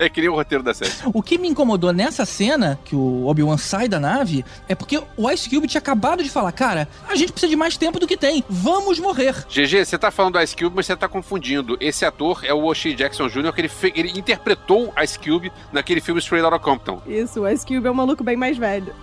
É 0.00 0.08
que 0.08 0.20
nem 0.20 0.30
o 0.30 0.34
roteiro 0.34 0.64
da 0.64 0.72
série. 0.72 0.90
O 1.12 1.22
que 1.22 1.36
me 1.36 1.46
incomodou 1.46 1.92
nessa 1.92 2.24
cena, 2.24 2.80
que 2.86 2.96
o 2.96 3.26
Obi-Wan 3.26 3.58
sai 3.58 3.86
da 3.86 4.00
nave, 4.00 4.42
é 4.66 4.74
porque 4.74 4.98
o 5.16 5.30
Ice 5.30 5.48
Cube 5.50 5.66
tinha 5.68 5.78
acabado 5.78 6.22
de 6.24 6.30
falar, 6.30 6.50
cara, 6.52 6.88
a 7.06 7.14
gente 7.14 7.32
precisa 7.32 7.50
de 7.50 7.56
mais 7.56 7.76
tempo 7.76 8.00
do 8.00 8.06
que 8.06 8.16
tem, 8.16 8.42
vamos 8.48 8.98
morrer. 8.98 9.34
GG, 9.50 9.84
você 9.84 9.98
tá 9.98 10.10
falando 10.10 10.32
do 10.34 10.40
Ice 10.42 10.56
Cube, 10.56 10.74
mas 10.74 10.86
você 10.86 10.96
tá 10.96 11.06
confundindo. 11.06 11.76
Esse 11.80 12.06
ator 12.06 12.40
é 12.44 12.54
o 12.54 12.64
O'Shea 12.64 12.94
Jackson 12.96 13.28
Jr., 13.28 13.52
que 13.52 13.60
ele, 13.60 13.68
fe- 13.68 13.92
ele 13.94 14.18
interpretou 14.18 14.90
Ice 15.04 15.18
Cube 15.18 15.52
naquele 15.70 16.00
filme 16.00 16.18
Straight 16.20 16.44
Outta 16.46 16.58
Compton. 16.58 17.02
Isso, 17.06 17.42
o 17.42 17.48
Ice 17.48 17.66
Cube 17.66 17.86
é 17.86 17.90
um 17.90 17.94
maluco 17.94 18.24
bem 18.24 18.36
mais 18.38 18.56
velho. 18.56 18.94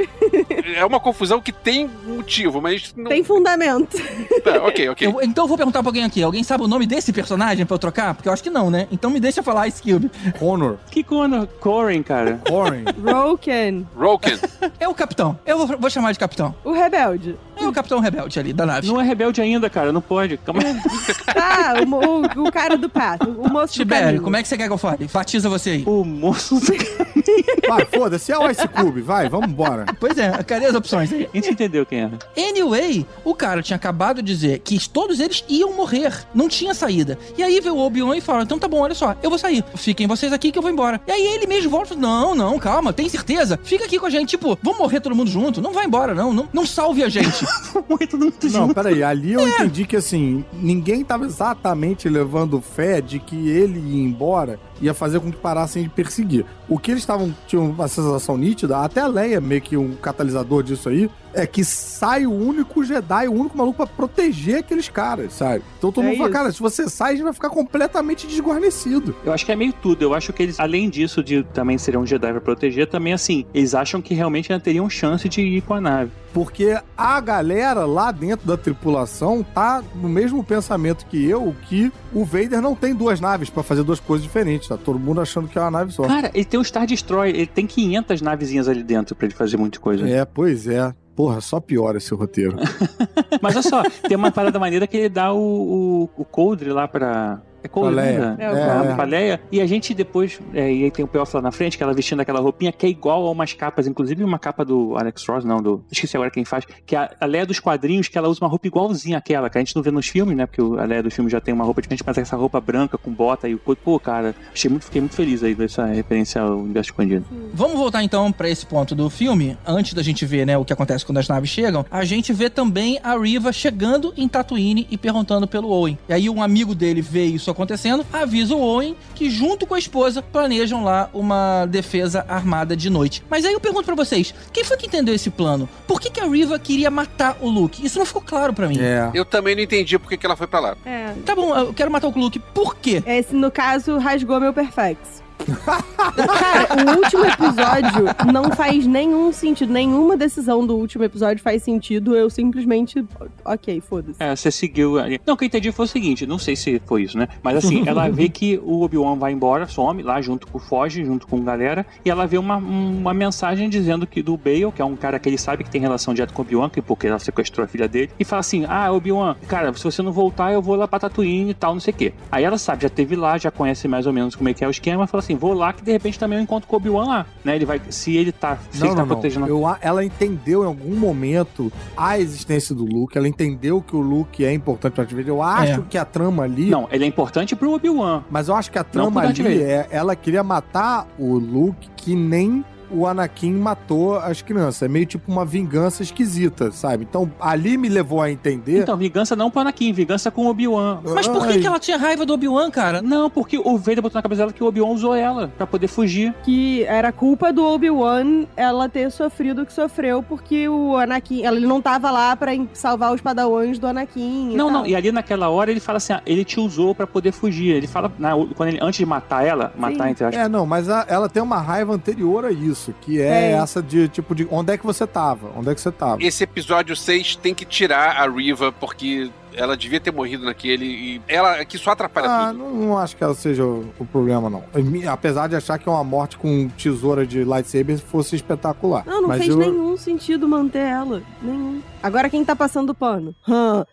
É 0.75 0.83
uma 0.83 0.99
confusão 0.99 1.39
que 1.39 1.51
tem 1.51 1.87
motivo, 2.05 2.59
mas 2.61 2.93
não... 2.97 3.05
Tem 3.09 3.23
fundamento. 3.23 3.97
Tá, 4.43 4.63
ok, 4.63 4.89
ok. 4.89 5.07
Eu- 5.07 5.21
então 5.21 5.43
eu 5.43 5.47
vou 5.47 5.57
perguntar 5.57 5.81
pra 5.83 5.89
alguém 5.89 6.03
aqui, 6.03 6.23
alguém 6.23 6.43
sabe 6.43 6.63
o 6.63 6.67
nome 6.67 6.87
desse 6.87 7.13
personagem 7.13 7.65
pra 7.67 7.75
eu 7.75 7.79
trocar? 7.79 8.15
Porque 8.15 8.27
eu 8.27 8.33
acho 8.33 8.41
que 8.41 8.49
não, 8.49 8.71
né? 8.71 8.87
Então 8.91 9.11
me 9.11 9.19
deixa 9.19 9.43
falar 9.43 9.67
Ice 9.67 9.81
Cube. 9.81 10.09
Connor, 10.39 10.77
Que 10.89 11.03
Connor? 11.03 11.47
Corin, 11.59 12.01
cara. 12.01 12.39
Corrin. 12.47 12.85
Roken, 13.03 13.87
Roken. 13.95 14.37
É 14.79 14.87
o 14.87 14.93
capitão. 14.93 15.37
Eu 15.45 15.57
vou, 15.57 15.77
vou 15.77 15.89
chamar 15.89 16.11
de 16.11 16.19
capitão. 16.19 16.55
o 16.63 16.71
rebelde. 16.71 17.37
É 17.59 17.67
o 17.67 17.71
capitão 17.71 17.99
rebelde 17.99 18.39
ali 18.39 18.53
da 18.53 18.65
nave. 18.65 18.87
Não 18.87 18.99
é 18.99 19.03
rebelde 19.03 19.41
ainda, 19.41 19.69
cara. 19.69 19.91
Não 19.91 20.01
pode. 20.01 20.37
Calma 20.37 20.61
aí. 20.63 20.77
Ah, 21.39 21.73
o, 21.85 22.41
o, 22.41 22.47
o 22.47 22.51
cara 22.51 22.77
do 22.77 22.89
pato, 22.89 23.29
o 23.29 23.49
moço 23.49 23.73
do 23.73 23.77
Tibério, 23.77 24.21
como 24.21 24.35
é 24.35 24.41
que 24.41 24.47
você 24.47 24.57
quer 24.57 24.67
que 24.67 24.73
eu 24.73 24.77
fale? 24.77 25.07
Batiza 25.11 25.49
você 25.49 25.71
aí. 25.71 25.83
O 25.85 26.03
moço. 26.03 26.59
Vai, 27.67 27.85
foda-se, 27.85 28.31
é 28.31 28.37
o 28.37 28.49
Ice 28.49 28.67
Cube, 28.67 29.01
vai, 29.01 29.27
vamos 29.27 29.49
embora. 29.49 29.85
Pois 29.99 30.17
é, 30.17 30.31
cadê 30.43 30.65
as 30.65 30.75
opções 30.75 31.11
aí? 31.11 31.27
A 31.31 31.35
gente 31.35 31.51
entendeu 31.51 31.85
quem 31.85 32.01
era. 32.01 32.17
Anyway, 32.37 33.05
o 33.23 33.35
cara 33.35 33.61
tinha 33.61 33.75
acabado 33.75 34.21
de 34.21 34.33
dizer 34.33 34.59
que 34.59 34.77
todos 34.89 35.19
eles 35.19 35.43
iam 35.49 35.73
morrer. 35.73 36.13
Não 36.33 36.47
tinha 36.47 36.73
saída. 36.73 37.17
E 37.37 37.43
aí 37.43 37.59
veio 37.59 37.75
o 37.75 37.79
Obi-Wan 37.85 38.15
e 38.15 38.21
fala: 38.21 38.43
então 38.43 38.57
tá 38.57 38.67
bom, 38.67 38.79
olha 38.79 38.95
só, 38.95 39.15
eu 39.21 39.29
vou 39.29 39.37
sair. 39.37 39.63
Fiquem 39.75 40.07
vocês 40.07 40.31
aqui 40.31 40.51
que 40.51 40.57
eu 40.57 40.61
vou 40.61 40.71
embora. 40.71 41.01
E 41.05 41.11
aí 41.11 41.25
ele 41.27 41.47
mesmo 41.47 41.69
volta 41.69 41.87
e 41.87 41.89
fala: 41.89 42.01
não, 42.01 42.35
não, 42.35 42.59
calma, 42.59 42.93
tem 42.93 43.09
certeza? 43.09 43.59
Fica 43.63 43.85
aqui 43.85 43.99
com 43.99 44.05
a 44.05 44.09
gente. 44.09 44.29
Tipo, 44.29 44.57
vamos 44.61 44.79
morrer 44.79 44.99
todo 45.01 45.15
mundo 45.15 45.29
junto. 45.29 45.61
Não 45.61 45.73
vai 45.73 45.85
embora, 45.85 46.13
não. 46.13 46.31
Não, 46.33 46.47
não 46.53 46.65
salve 46.65 47.03
a 47.03 47.09
gente. 47.09 47.45
Muito, 47.87 48.17
muito 48.17 48.49
Não, 48.49 48.73
peraí, 48.73 49.03
ali 49.03 49.33
eu 49.33 49.47
entendi 49.47 49.85
que 49.85 49.95
assim, 49.95 50.43
ninguém 50.53 51.03
tava 51.03 51.25
exatamente 51.25 52.09
levando 52.09 52.59
fé 52.59 52.99
de 53.01 53.19
que 53.19 53.49
ele 53.49 53.79
ia 53.79 54.03
embora 54.03 54.59
ia 54.81 54.93
fazer 54.93 55.19
com 55.19 55.31
que 55.31 55.37
parassem 55.37 55.83
de 55.83 55.89
perseguir. 55.89 56.45
O 56.67 56.77
que 56.77 56.91
eles 56.91 57.03
estavam, 57.03 57.33
tinham 57.47 57.69
uma 57.69 57.87
sensação 57.87 58.37
nítida, 58.37 58.77
até 58.77 59.01
a 59.01 59.07
Leia, 59.07 59.39
meio 59.39 59.61
que 59.61 59.77
um 59.77 59.95
catalisador 59.95 60.63
disso 60.63 60.89
aí, 60.89 61.09
é 61.33 61.45
que 61.45 61.63
sai 61.63 62.25
o 62.25 62.31
único 62.31 62.83
Jedi, 62.83 63.27
o 63.27 63.33
único 63.33 63.57
maluco 63.57 63.77
pra 63.77 63.87
proteger 63.87 64.59
aqueles 64.59 64.89
caras, 64.89 65.33
sabe? 65.33 65.63
Então 65.77 65.91
todo 65.91 66.05
É 66.05 66.09
mundo 66.09 66.17
fala, 66.17 66.29
cara, 66.29 66.51
se 66.51 66.59
você 66.59 66.89
sai, 66.89 67.13
a 67.13 67.15
gente 67.15 67.23
vai 67.23 67.33
ficar 67.33 67.49
completamente 67.49 68.27
desguarnecido. 68.27 69.15
Eu 69.23 69.33
acho 69.33 69.45
que 69.45 69.51
é 69.51 69.55
meio 69.55 69.73
tudo. 69.73 70.01
Eu 70.01 70.13
acho 70.13 70.33
que 70.33 70.43
eles, 70.43 70.59
além 70.59 70.89
disso, 70.89 71.23
de 71.23 71.43
também 71.53 71.77
serem 71.77 71.99
um 71.99 72.05
Jedi 72.05 72.31
pra 72.31 72.41
proteger, 72.41 72.87
também 72.87 73.13
assim, 73.13 73.45
eles 73.53 73.75
acham 73.75 74.01
que 74.01 74.13
realmente 74.13 74.51
ainda 74.51 74.63
teriam 74.63 74.89
chance 74.89 75.27
de 75.29 75.41
ir 75.41 75.61
com 75.61 75.73
a 75.73 75.81
nave. 75.81 76.11
Porque 76.37 76.77
a 76.95 77.19
galera 77.19 77.83
lá 77.85 78.11
dentro 78.11 78.45
da 78.45 78.55
tripulação 78.55 79.43
tá 79.43 79.83
no 79.95 80.07
mesmo 80.07 80.43
pensamento 80.43 81.03
que 81.07 81.27
eu, 81.27 81.55
que 81.67 81.91
o 82.13 82.23
Vader 82.23 82.61
não 82.61 82.75
tem 82.75 82.93
duas 82.93 83.19
naves 83.19 83.49
pra 83.49 83.63
fazer 83.63 83.81
duas 83.81 83.99
coisas 83.99 84.23
diferentes. 84.23 84.67
Tá 84.67 84.77
todo 84.77 84.99
mundo 84.99 85.19
achando 85.19 85.47
que 85.47 85.57
é 85.57 85.61
uma 85.61 85.71
nave 85.71 85.91
só. 85.91 86.03
Cara, 86.03 86.29
ele 86.35 86.45
tem 86.45 86.59
o 86.59 86.63
Star 86.63 86.85
Destroyer, 86.85 87.35
ele 87.35 87.47
tem 87.47 87.65
500 87.65 88.21
navezinhas 88.21 88.67
ali 88.67 88.83
dentro 88.83 89.15
pra 89.15 89.25
ele 89.25 89.33
fazer 89.33 89.57
muita 89.57 89.79
coisa. 89.79 90.07
É, 90.07 90.23
pois 90.25 90.67
é. 90.67 90.93
Porra, 91.15 91.41
só 91.41 91.59
piora 91.59 91.97
esse 91.97 92.13
roteiro. 92.13 92.57
Mas 93.41 93.55
olha 93.55 93.63
só, 93.63 93.81
tem 94.07 94.15
uma 94.15 94.29
parada 94.29 94.59
maneira 94.59 94.85
que 94.85 94.95
ele 94.95 95.09
dá 95.09 95.33
o, 95.33 95.39
o, 95.39 96.21
o 96.21 96.23
coldre 96.23 96.69
lá 96.71 96.87
pra. 96.87 97.41
É 97.63 97.67
coldre, 97.67 97.93
Pra 97.95 98.03
Leia. 98.03 98.19
né? 98.19 98.35
É, 98.39 98.49
o 98.49 98.53
Pra- 98.53 98.75
coldre. 98.75 98.95
pra 98.95 99.03
Leia. 99.05 99.41
E 99.51 99.61
a 99.61 99.65
gente 99.65 99.93
depois. 99.93 100.39
É, 100.53 100.71
e 100.71 100.83
aí 100.85 100.91
tem 100.91 101.03
o 101.03 101.07
Payoff 101.07 101.35
lá 101.35 101.41
na 101.41 101.51
frente, 101.51 101.77
que 101.77 101.83
ela 101.83 101.93
vestindo 101.93 102.19
aquela 102.19 102.39
roupinha 102.39 102.71
que 102.71 102.85
é 102.85 102.89
igual 102.89 103.25
a 103.27 103.31
umas 103.31 103.53
capas, 103.53 103.87
inclusive 103.87 104.23
uma 104.23 104.37
capa 104.39 104.63
do 104.63 104.95
Alex 104.97 105.25
Ross, 105.27 105.43
não, 105.43 105.61
do. 105.61 105.83
Esqueci 105.91 106.15
agora 106.15 106.29
quem 106.31 106.45
faz. 106.45 106.65
Que 106.85 106.95
é 106.95 106.99
a, 106.99 107.11
a 107.21 107.25
Leia 107.25 107.45
dos 107.45 107.59
quadrinhos, 107.59 108.07
que 108.07 108.17
ela 108.17 108.27
usa 108.29 108.39
uma 108.43 108.49
roupa 108.49 108.67
igualzinha 108.67 109.17
àquela, 109.17 109.49
que 109.49 109.57
a 109.57 109.61
gente 109.61 109.75
não 109.75 109.81
vê 109.83 109.91
nos 109.91 110.07
filmes, 110.07 110.35
né? 110.37 110.45
Porque 110.45 110.61
o- 110.61 110.79
a 110.79 110.85
Leia 110.85 111.01
dos 111.03 111.13
filmes 111.13 111.31
já 111.31 111.41
tem 111.41 111.53
uma 111.53 111.63
roupa 111.63 111.81
diferente, 111.81 112.03
mas 112.05 112.17
essa 112.17 112.35
roupa 112.35 112.61
branca 112.61 112.97
com 112.97 113.11
bota 113.11 113.47
e 113.49 113.55
o 113.55 113.59
couro. 113.59 113.79
Pô, 113.83 113.99
cara, 113.99 114.35
achei 114.53 114.69
muito, 114.69 114.85
fiquei 114.85 115.01
muito 115.01 115.15
feliz 115.15 115.43
aí 115.43 115.55
dessa 115.55 115.85
referência 115.85 116.41
ao 116.41 116.57
universo 116.57 116.91
expandido. 116.91 117.25
Vamos 117.53 117.77
voltar 117.77 118.03
então 118.03 118.31
pra 118.31 118.49
esse 118.49 118.65
ponto 118.65 118.93
do 118.95 119.09
filme. 119.09 119.57
Antes 119.65 119.93
da 119.93 120.03
gente 120.03 120.25
ver, 120.25 120.45
né, 120.45 120.57
o 120.57 120.63
que 120.65 120.73
acontece 120.73 121.05
quando 121.05 121.17
as 121.17 121.27
naves 121.27 121.49
chegam, 121.49 121.85
a 121.89 122.03
gente 122.05 122.31
vê 122.33 122.49
também 122.49 122.99
a 123.03 123.17
Riva 123.17 123.51
chegando 123.51 124.13
em 124.15 124.27
Tatooine 124.27 124.87
e 124.89 124.97
perguntando 124.97 125.47
pelo 125.47 125.69
Owen. 125.69 125.97
E 126.07 126.13
aí 126.13 126.29
um 126.29 126.41
amigo 126.41 126.73
dele 126.75 127.01
vê 127.01 127.25
isso 127.25 127.46
acontecendo, 127.51 128.05
avisa 128.11 128.55
o 128.55 128.61
Owen 128.61 128.95
que 129.15 129.29
junto 129.29 129.65
com 129.65 129.75
a 129.75 129.79
esposa 129.79 130.21
planejam 130.21 130.83
lá 130.83 131.09
uma 131.13 131.65
defesa 131.65 132.25
armada 132.27 132.75
de 132.75 132.89
noite. 132.89 133.23
Mas 133.29 133.45
aí 133.45 133.53
eu 133.53 133.59
pergunto 133.59 133.85
pra 133.85 133.95
vocês, 133.95 134.33
quem 134.51 134.63
foi 134.63 134.77
que 134.77 134.87
entendeu 134.87 135.13
esse 135.13 135.29
plano? 135.29 135.67
Por 135.87 135.99
que, 135.99 136.09
que 136.09 136.19
a 136.19 136.25
Riva 136.25 136.57
queria 136.59 136.91
matar 136.91 137.37
o 137.41 137.49
Luke? 137.49 137.85
Isso 137.85 137.99
não 137.99 138.05
ficou 138.05 138.21
claro 138.21 138.53
pra 138.53 138.67
mim. 138.67 138.79
É. 138.79 139.09
Eu 139.13 139.25
também 139.25 139.55
não 139.55 139.63
entendi 139.63 139.97
por 139.97 140.09
que 140.09 140.17
que 140.17 140.25
ela 140.25 140.35
foi 140.35 140.47
pra 140.47 140.59
lá. 140.59 140.77
É. 140.85 141.13
Tá 141.25 141.35
bom, 141.35 141.55
eu 141.55 141.73
quero 141.73 141.91
matar 141.91 142.07
o 142.07 142.19
Luke. 142.19 142.39
Por 142.39 142.75
quê? 142.75 143.03
Esse, 143.05 143.35
no 143.35 143.51
caso, 143.51 143.97
rasgou 143.97 144.39
meu 144.39 144.53
Perfex. 144.53 145.26
Cara, 145.45 146.67
o 146.85 146.97
último 146.97 147.25
episódio 147.25 148.31
não 148.31 148.51
faz 148.51 148.85
nenhum 148.85 149.31
sentido. 149.31 149.71
Nenhuma 149.71 150.17
decisão 150.17 150.65
do 150.65 150.75
último 150.75 151.03
episódio 151.03 151.41
faz 151.43 151.63
sentido. 151.63 152.15
Eu 152.15 152.29
simplesmente. 152.29 153.05
Ok, 153.45 153.81
foda-se. 153.81 154.21
É, 154.21 154.35
você 154.35 154.51
seguiu. 154.51 154.95
Não, 155.25 155.35
o 155.35 155.37
que 155.37 155.43
eu 155.43 155.47
entendi 155.47 155.71
foi 155.71 155.85
o 155.85 155.87
seguinte, 155.87 156.25
não 156.25 156.39
sei 156.39 156.55
se 156.55 156.81
foi 156.85 157.03
isso, 157.03 157.17
né? 157.17 157.27
Mas 157.43 157.57
assim, 157.57 157.83
ela 157.87 158.09
vê 158.09 158.29
que 158.29 158.59
o 158.63 158.81
Obi-Wan 158.81 159.17
vai 159.17 159.31
embora, 159.31 159.67
some 159.67 160.01
lá 160.01 160.21
junto 160.21 160.47
com 160.47 160.57
o 160.57 160.61
Foge, 160.61 161.05
junto 161.05 161.27
com 161.27 161.37
a 161.37 161.43
galera, 161.43 161.85
e 162.03 162.09
ela 162.09 162.25
vê 162.25 162.37
uma, 162.37 162.57
uma 162.57 163.13
mensagem 163.13 163.69
dizendo 163.69 164.07
que 164.07 164.21
do 164.21 164.35
Bale, 164.37 164.71
que 164.71 164.81
é 164.81 164.85
um 164.85 164.95
cara 164.95 165.19
que 165.19 165.29
ele 165.29 165.37
sabe 165.37 165.63
que 165.63 165.69
tem 165.69 165.81
relação 165.81 166.13
direta 166.13 166.33
com 166.33 166.41
o 166.41 166.45
Obi-Wan, 166.45 166.69
que 166.69 166.81
porque 166.81 167.07
ela 167.07 167.19
sequestrou 167.19 167.63
a 167.63 167.67
filha 167.67 167.87
dele, 167.87 168.09
e 168.19 168.25
fala 168.25 168.39
assim: 168.39 168.65
Ah, 168.67 168.91
Obi-Wan, 168.91 169.35
cara, 169.47 169.73
se 169.73 169.83
você 169.83 170.01
não 170.01 170.11
voltar, 170.11 170.51
eu 170.51 170.61
vou 170.61 170.75
lá 170.75 170.87
pra 170.87 170.99
Tatooine 170.99 171.51
e 171.51 171.53
tal, 171.53 171.73
não 171.73 171.79
sei 171.81 171.93
o 171.93 171.97
quê. 171.97 172.13
Aí 172.31 172.43
ela 172.43 172.57
sabe, 172.57 172.83
já 172.83 172.89
teve 172.89 173.15
lá, 173.15 173.37
já 173.37 173.51
conhece 173.51 173.87
mais 173.87 174.07
ou 174.07 174.13
menos 174.13 174.35
como 174.35 174.49
é 174.49 174.53
que 174.53 174.63
é 174.63 174.67
o 174.67 174.71
esquema, 174.71 175.07
fala 175.07 175.19
assim: 175.19 175.26
vou 175.35 175.53
lá 175.53 175.73
que 175.73 175.83
de 175.83 175.91
repente 175.91 176.17
também 176.19 176.37
eu 176.37 176.43
encontro 176.43 176.67
com 176.67 176.75
o 176.75 176.77
Obi-Wan 176.77 177.05
lá, 177.05 177.25
né? 177.43 177.55
Ele 177.55 177.65
vai, 177.65 177.81
se 177.89 178.15
ele 178.15 178.31
tá, 178.31 178.57
se 178.71 178.79
Não, 178.79 178.87
ele 178.87 178.95
tá 178.95 179.01
não, 179.01 179.07
não. 179.07 179.15
protegendo 179.15 179.47
Eu 179.47 179.61
ela 179.81 180.03
entendeu 180.03 180.63
em 180.63 180.67
algum 180.67 180.95
momento 180.95 181.71
a 181.95 182.19
existência 182.19 182.73
do 182.73 182.85
Luke, 182.85 183.17
ela 183.17 183.27
entendeu 183.27 183.81
que 183.81 183.95
o 183.95 183.99
Luke 184.01 184.43
é 184.45 184.53
importante 184.53 184.93
pra 184.93 185.03
Vader. 185.03 185.27
Eu 185.27 185.41
acho 185.41 185.79
É. 185.81 185.83
que 185.89 185.97
a 185.97 186.05
trama 186.05 186.43
ali. 186.43 186.69
Não, 186.69 186.87
ele 186.91 187.03
é 187.03 187.07
importante 187.07 187.55
pro 187.55 187.71
Obi-Wan. 187.73 188.23
Mas 188.29 188.47
eu 188.47 188.55
acho 188.55 188.71
que 188.71 188.77
a 188.79 188.83
trama 188.83 189.21
Darth 189.23 189.39
ali 189.39 189.61
é. 189.61 189.87
Ela 189.91 190.15
queria 190.15 190.43
matar 190.43 191.07
o 191.17 191.37
Luke 191.37 191.89
que 191.95 192.15
nem 192.15 192.63
o 192.91 193.05
Anakin 193.07 193.53
matou 193.53 194.15
as 194.17 194.41
crianças. 194.41 194.81
É 194.83 194.87
meio 194.87 195.05
tipo 195.05 195.31
uma 195.31 195.45
vingança 195.45 196.03
esquisita, 196.03 196.71
sabe? 196.71 197.05
Então 197.09 197.29
ali 197.39 197.77
me 197.77 197.89
levou 197.89 198.21
a 198.21 198.31
entender. 198.31 198.81
Então, 198.81 198.97
vingança 198.97 199.35
não 199.35 199.49
pro 199.51 199.61
Anakin, 199.61 199.91
vingança 199.93 200.29
com 200.31 200.45
o 200.45 200.49
Obi-Wan. 200.49 200.99
Mas 201.03 201.27
por 201.27 201.45
que, 201.47 201.59
que 201.59 201.67
ela 201.67 201.79
tinha 201.79 201.97
raiva 201.97 202.25
do 202.25 202.33
Obi-Wan, 202.33 202.69
cara? 202.71 203.01
Não, 203.01 203.29
porque 203.29 203.57
o 203.57 203.77
Vader 203.77 204.01
botou 204.01 204.17
na 204.19 204.23
cabeça 204.23 204.41
dela 204.41 204.53
que 204.53 204.63
o 204.63 204.67
Obi-Wan 204.67 204.89
usou 204.89 205.13
ela 205.15 205.51
pra 205.57 205.65
poder 205.67 205.87
fugir. 205.87 206.33
Que 206.43 206.83
era 206.83 207.11
culpa 207.11 207.51
do 207.53 207.63
Obi-Wan 207.63 208.45
ela 208.55 208.87
ter 208.89 209.11
sofrido 209.11 209.61
o 209.61 209.65
que 209.65 209.73
sofreu, 209.73 210.21
porque 210.23 210.67
o 210.69 210.95
Anakin. 210.97 211.45
Ele 211.45 211.65
não 211.65 211.81
tava 211.81 212.11
lá 212.11 212.35
pra 212.35 212.53
em- 212.53 212.69
salvar 212.73 213.13
os 213.13 213.21
padawans 213.21 213.79
do 213.79 213.87
Anakin. 213.87 214.51
e 214.51 214.55
Não, 214.55 214.67
tal. 214.71 214.79
não, 214.81 214.87
e 214.87 214.95
ali 214.95 215.11
naquela 215.11 215.49
hora 215.49 215.71
ele 215.71 215.79
fala 215.79 215.97
assim: 215.97 216.13
ah, 216.13 216.21
ele 216.25 216.43
te 216.43 216.59
usou 216.59 216.93
pra 216.95 217.07
poder 217.07 217.31
fugir. 217.31 217.71
Ele 217.75 217.87
fala, 217.87 218.11
na- 218.19 218.33
quando 218.55 218.69
ele, 218.69 218.79
antes 218.81 218.97
de 218.97 219.05
matar 219.05 219.45
ela, 219.45 219.73
matar 219.77 220.09
entre 220.09 220.25
aspas. 220.25 220.41
É, 220.45 220.47
não, 220.49 220.65
mas 220.65 220.89
a- 220.89 221.05
ela 221.07 221.27
tem 221.29 221.41
uma 221.41 221.57
raiva 221.61 221.93
anterior 221.93 222.45
a 222.45 222.51
isso, 222.51 222.76
que 223.01 223.21
é 223.21 223.51
É. 223.51 223.51
essa 223.53 223.81
de 223.81 224.07
tipo 224.07 224.33
de 224.35 224.47
onde 224.51 224.73
é 224.73 224.77
que 224.77 224.85
você 224.85 225.05
tava? 225.07 225.51
Onde 225.55 225.69
é 225.69 225.75
que 225.75 225.81
você 225.81 225.91
tava? 225.91 226.21
Esse 226.23 226.43
episódio 226.43 226.95
6 226.95 227.35
tem 227.37 227.53
que 227.53 227.65
tirar 227.65 228.17
a 228.21 228.27
Riva, 228.29 228.71
porque 228.71 229.29
ela 229.53 229.75
devia 229.75 229.99
ter 229.99 230.11
morrido 230.11 230.45
naquele 230.45 230.85
e 230.85 231.21
ela 231.27 231.63
que 231.65 231.77
só 231.77 231.91
atrapalha 231.91 232.27
Ah, 232.29 232.47
tudo. 232.51 232.59
não, 232.63 232.71
não 232.73 232.97
acho 232.97 233.15
que 233.17 233.23
ela 233.23 233.33
seja 233.33 233.63
o, 233.65 233.85
o 233.97 234.05
problema, 234.05 234.49
não. 234.49 234.63
Apesar 235.11 235.47
de 235.47 235.55
achar 235.55 235.79
que 235.79 235.89
uma 235.89 236.03
morte 236.03 236.37
com 236.37 236.67
tesoura 236.69 237.25
de 237.25 237.43
lightsaber 237.43 237.97
fosse 237.97 238.35
espetacular. 238.35 239.03
Não, 239.05 239.21
não 239.21 239.27
Mas 239.29 239.39
fez 239.39 239.49
eu- 239.49 239.57
nenhum 239.57 239.97
sentido 239.97 240.47
manter 240.47 240.79
ela. 240.87 241.23
Nenhum. 241.41 241.81
Agora 242.03 242.29
quem 242.29 242.45
tá 242.45 242.55
passando 242.55 242.91
o 242.91 242.95
pano? 242.95 243.33
Hã? 243.47 243.83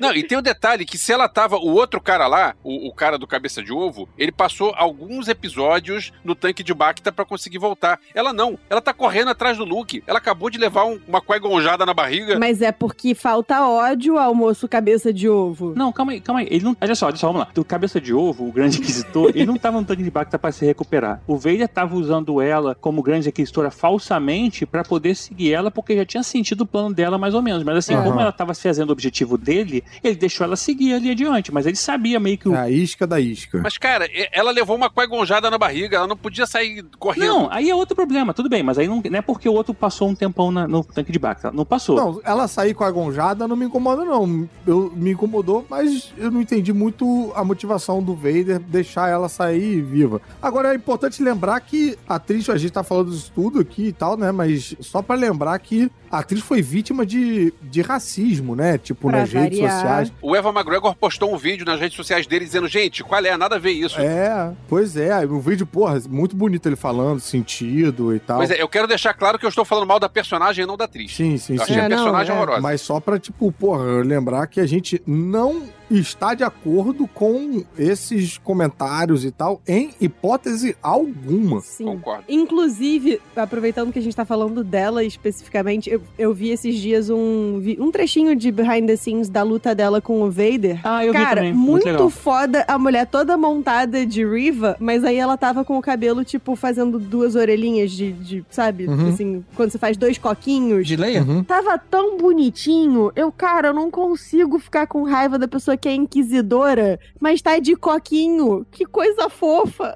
Não, 0.00 0.12
e 0.14 0.22
tem 0.22 0.38
um 0.38 0.42
detalhe 0.42 0.84
que 0.84 0.96
se 0.98 1.12
ela 1.12 1.28
tava. 1.28 1.56
O 1.56 1.68
outro 1.74 2.00
cara 2.00 2.26
lá, 2.26 2.54
o, 2.64 2.88
o 2.88 2.92
cara 2.94 3.18
do 3.18 3.26
cabeça 3.26 3.62
de 3.62 3.72
ovo, 3.72 4.08
ele 4.16 4.32
passou 4.32 4.72
alguns 4.76 5.28
episódios 5.28 6.12
no 6.24 6.34
tanque 6.34 6.62
de 6.62 6.72
Bacta 6.74 7.12
pra 7.12 7.24
conseguir 7.24 7.58
voltar. 7.58 7.98
Ela 8.14 8.32
não. 8.32 8.58
Ela 8.70 8.80
tá 8.80 8.92
correndo 8.92 9.28
atrás 9.30 9.56
do 9.58 9.64
Luke. 9.64 10.02
Ela 10.06 10.18
acabou 10.18 10.50
de 10.50 10.58
levar 10.58 10.84
um- 10.84 10.98
uma 11.06 11.20
coegonjada 11.20 11.84
na 11.84 11.92
barriga. 11.94 12.38
Mas 12.38 12.62
é 12.62 12.72
porque 12.72 13.14
falta 13.14 13.66
ódio 13.66 14.18
ao 14.18 14.34
moço 14.34 14.68
cabeça 14.68 15.12
de 15.12 15.28
ovo. 15.28 15.74
Não, 15.76 15.92
calma 15.92 16.12
aí, 16.12 16.20
calma 16.20 16.40
aí. 16.40 16.48
Ele 16.50 16.64
não. 16.64 16.76
Olha 16.80 16.94
só, 16.94 17.06
olha 17.06 17.16
só, 17.16 17.26
vamos 17.28 17.42
lá. 17.42 17.48
O 17.56 17.64
cabeça 17.64 18.00
de 18.00 18.12
ovo, 18.14 18.46
o 18.48 18.52
grande 18.52 18.78
inquisitor, 18.78 19.30
ele 19.34 19.46
não 19.46 19.56
tava 19.56 19.78
no 19.80 19.86
tanque 19.86 20.02
de 20.02 20.10
Bacta 20.10 20.38
pra 20.38 20.52
se 20.52 20.64
recuperar. 20.64 21.20
O 21.26 21.36
Vader 21.36 21.68
tava 21.68 21.96
usando 21.96 22.40
ela 22.40 22.74
como 22.74 23.02
grande 23.02 23.28
inquisitora 23.28 23.70
falsamente 23.70 24.64
pra 24.66 24.82
poder 24.84 25.14
seguir 25.14 25.52
ela, 25.52 25.70
porque 25.70 25.96
já 25.96 26.04
tinha 26.04 26.22
sentido 26.22 26.62
o 26.62 26.66
plano 26.66 26.94
dela 26.94 27.18
mais 27.18 27.34
ou 27.34 27.42
menos. 27.42 27.62
Mas 27.62 27.76
assim, 27.76 27.94
como 28.02 28.20
ela 28.20 28.32
tava 28.38 28.54
fazendo 28.54 28.88
o 28.88 28.92
objetivo 28.92 29.36
dele, 29.36 29.82
ele 30.02 30.14
deixou 30.16 30.44
ela 30.44 30.56
seguir 30.56 30.94
ali 30.94 31.10
adiante. 31.10 31.52
Mas 31.52 31.66
ele 31.66 31.76
sabia 31.76 32.18
meio 32.20 32.38
que 32.38 32.48
o. 32.48 32.54
É 32.54 32.60
a 32.60 32.70
isca 32.70 33.06
da 33.06 33.20
isca. 33.20 33.60
Mas, 33.62 33.76
cara, 33.76 34.08
ela 34.32 34.50
levou 34.50 34.76
uma 34.76 34.88
coegonjada 34.90 35.50
na 35.50 35.58
barriga. 35.58 35.96
Ela 35.98 36.06
não 36.06 36.16
podia 36.16 36.46
sair 36.46 36.84
correndo. 36.98 37.26
Não, 37.26 37.48
aí 37.52 37.68
é 37.70 37.74
outro 37.74 37.94
problema, 37.94 38.32
tudo 38.32 38.48
bem, 38.48 38.62
mas 38.62 38.78
aí 38.78 38.86
não, 38.88 39.02
não 39.04 39.18
é 39.18 39.22
porque 39.22 39.48
o 39.48 39.52
outro 39.52 39.74
passou 39.74 40.08
um 40.08 40.14
tempão 40.14 40.50
na- 40.50 40.66
no 40.68 40.82
tanque 40.84 41.12
de 41.12 41.18
Bacta. 41.18 41.50
Não 41.50 41.64
passou. 41.64 41.96
Não, 41.96 42.20
ela 42.24 42.46
sair 42.48 42.74
com 42.74 42.84
a 42.84 42.90
gonjada 42.90 43.46
não 43.48 43.56
me 43.56 43.66
incomoda, 43.66 44.04
não. 44.04 44.48
Eu, 44.66 44.92
me 44.94 45.10
incomodou, 45.12 45.66
mas 45.68 46.12
eu 46.16 46.30
não 46.30 46.40
entendi 46.40 46.72
muito 46.72 47.32
a 47.34 47.44
motivação 47.44 48.02
do 48.02 48.14
Vader 48.14 48.58
deixar 48.60 49.08
ela 49.08 49.28
sair 49.28 49.80
viva. 49.82 50.20
Agora 50.40 50.72
é 50.72 50.76
importante 50.76 51.22
lembrar 51.22 51.58
que 51.60 51.96
a 52.08 52.14
atriz, 52.16 52.48
a 52.48 52.56
gente 52.56 52.72
tá 52.72 52.82
falando 52.84 53.10
disso 53.10 53.32
tudo 53.34 53.60
aqui 53.60 53.86
e 53.88 53.92
tal, 53.92 54.16
né? 54.16 54.30
Mas 54.32 54.74
só 54.80 55.00
pra 55.02 55.16
lembrar 55.16 55.58
que 55.58 55.90
a 56.10 56.18
atriz 56.18 56.40
foi 56.42 56.60
vítima 56.62 57.04
de, 57.04 57.52
de 57.62 57.82
racismo, 57.82 58.54
né? 58.56 58.78
Tipo, 58.78 59.08
Pra 59.08 59.20
nas 59.20 59.32
redes 59.32 59.58
variar. 59.58 59.72
sociais. 59.80 60.12
O 60.22 60.34
Eva 60.36 60.50
McGregor 60.50 60.94
postou 60.94 61.32
um 61.34 61.36
vídeo 61.38 61.64
nas 61.64 61.80
redes 61.80 61.96
sociais 61.96 62.26
dele 62.26 62.44
dizendo: 62.44 62.66
gente, 62.68 63.02
qual 63.04 63.24
é? 63.24 63.36
Nada 63.36 63.56
a 63.56 63.58
ver 63.58 63.72
isso. 63.72 64.00
É, 64.00 64.52
pois 64.68 64.96
é. 64.96 65.26
Um 65.26 65.40
vídeo, 65.40 65.66
porra, 65.66 66.00
muito 66.08 66.34
bonito 66.36 66.66
ele 66.68 66.76
falando, 66.76 67.20
sentido 67.20 68.14
e 68.14 68.18
tal. 68.18 68.38
Pois 68.38 68.50
é, 68.50 68.60
eu 68.60 68.68
quero 68.68 68.86
deixar 68.86 69.14
claro 69.14 69.38
que 69.38 69.44
eu 69.44 69.48
estou 69.50 69.64
falando 69.64 69.86
mal 69.86 70.00
da 70.00 70.08
personagem 70.08 70.64
e 70.64 70.66
não 70.66 70.76
da 70.76 70.84
atriz. 70.84 71.14
Sim, 71.14 71.36
sim, 71.36 71.54
Eu 71.54 71.58
sim. 71.58 71.72
achei 71.72 71.80
a 71.80 71.84
É, 71.84 71.88
não, 71.88 71.96
personagem 71.96 72.32
é. 72.32 72.36
horrorosa. 72.36 72.60
Mas 72.60 72.80
só 72.80 73.00
pra, 73.00 73.18
tipo, 73.18 73.50
porra, 73.52 73.84
lembrar 74.04 74.46
que 74.46 74.60
a 74.60 74.66
gente 74.66 75.00
não 75.06 75.62
está 75.90 76.34
de 76.34 76.44
acordo 76.44 77.06
com 77.06 77.62
esses 77.78 78.38
comentários 78.38 79.24
e 79.24 79.30
tal, 79.30 79.60
em 79.66 79.90
hipótese 80.00 80.76
alguma. 80.82 81.60
Sim. 81.60 81.84
Concordo. 81.86 82.24
Inclusive, 82.28 83.20
aproveitando 83.36 83.92
que 83.92 83.98
a 83.98 84.02
gente 84.02 84.14
tá 84.16 84.24
falando 84.24 84.62
dela 84.64 85.02
especificamente, 85.04 85.90
eu, 85.90 86.02
eu 86.18 86.34
vi 86.34 86.50
esses 86.50 86.74
dias 86.76 87.08
um, 87.08 87.58
vi- 87.60 87.78
um 87.80 87.90
trechinho 87.90 88.34
de 88.36 88.50
behind 88.50 88.86
the 88.86 88.96
scenes 88.96 89.28
da 89.28 89.42
luta 89.42 89.74
dela 89.74 90.00
com 90.00 90.22
o 90.22 90.30
Vader. 90.30 90.80
Ah, 90.84 91.04
eu 91.04 91.12
vi 91.12 91.18
Cara, 91.18 91.36
também. 91.36 91.54
muito, 91.54 91.86
legal. 91.86 92.10
foda 92.10 92.64
a 92.68 92.78
mulher 92.78 93.06
toda 93.06 93.36
montada 93.36 94.04
de 94.04 94.24
Riva, 94.26 94.76
mas 94.78 95.04
aí 95.04 95.16
ela 95.16 95.36
tava 95.36 95.64
com 95.64 95.78
o 95.78 95.82
cabelo, 95.82 96.24
tipo, 96.24 96.54
fazendo 96.56 96.98
duas 96.98 97.34
orelhinhas 97.34 97.90
de, 97.92 98.12
de 98.12 98.44
sabe? 98.50 98.86
Uhum. 98.86 99.08
Assim, 99.08 99.44
quando 99.56 99.70
você 99.70 99.78
faz 99.78 99.96
dois 99.96 100.18
coquinhos. 100.18 100.86
De 100.86 100.96
Leia? 100.96 101.22
Uhum. 101.22 101.42
Tava 101.44 101.78
tão 101.78 102.18
bonitinho. 102.18 103.10
Eu, 103.16 103.30
cara, 103.32 103.68
eu 103.68 103.74
não 103.74 103.90
consigo 103.90 104.58
ficar 104.58 104.86
com 104.86 105.02
raiva 105.04 105.38
da 105.38 105.48
pessoa 105.48 105.76
que 105.78 105.88
é 105.88 105.94
inquisidora, 105.94 106.98
mas 107.18 107.40
tá 107.40 107.58
de 107.58 107.76
coquinho. 107.76 108.66
Que 108.70 108.84
coisa 108.84 109.30
fofa. 109.30 109.94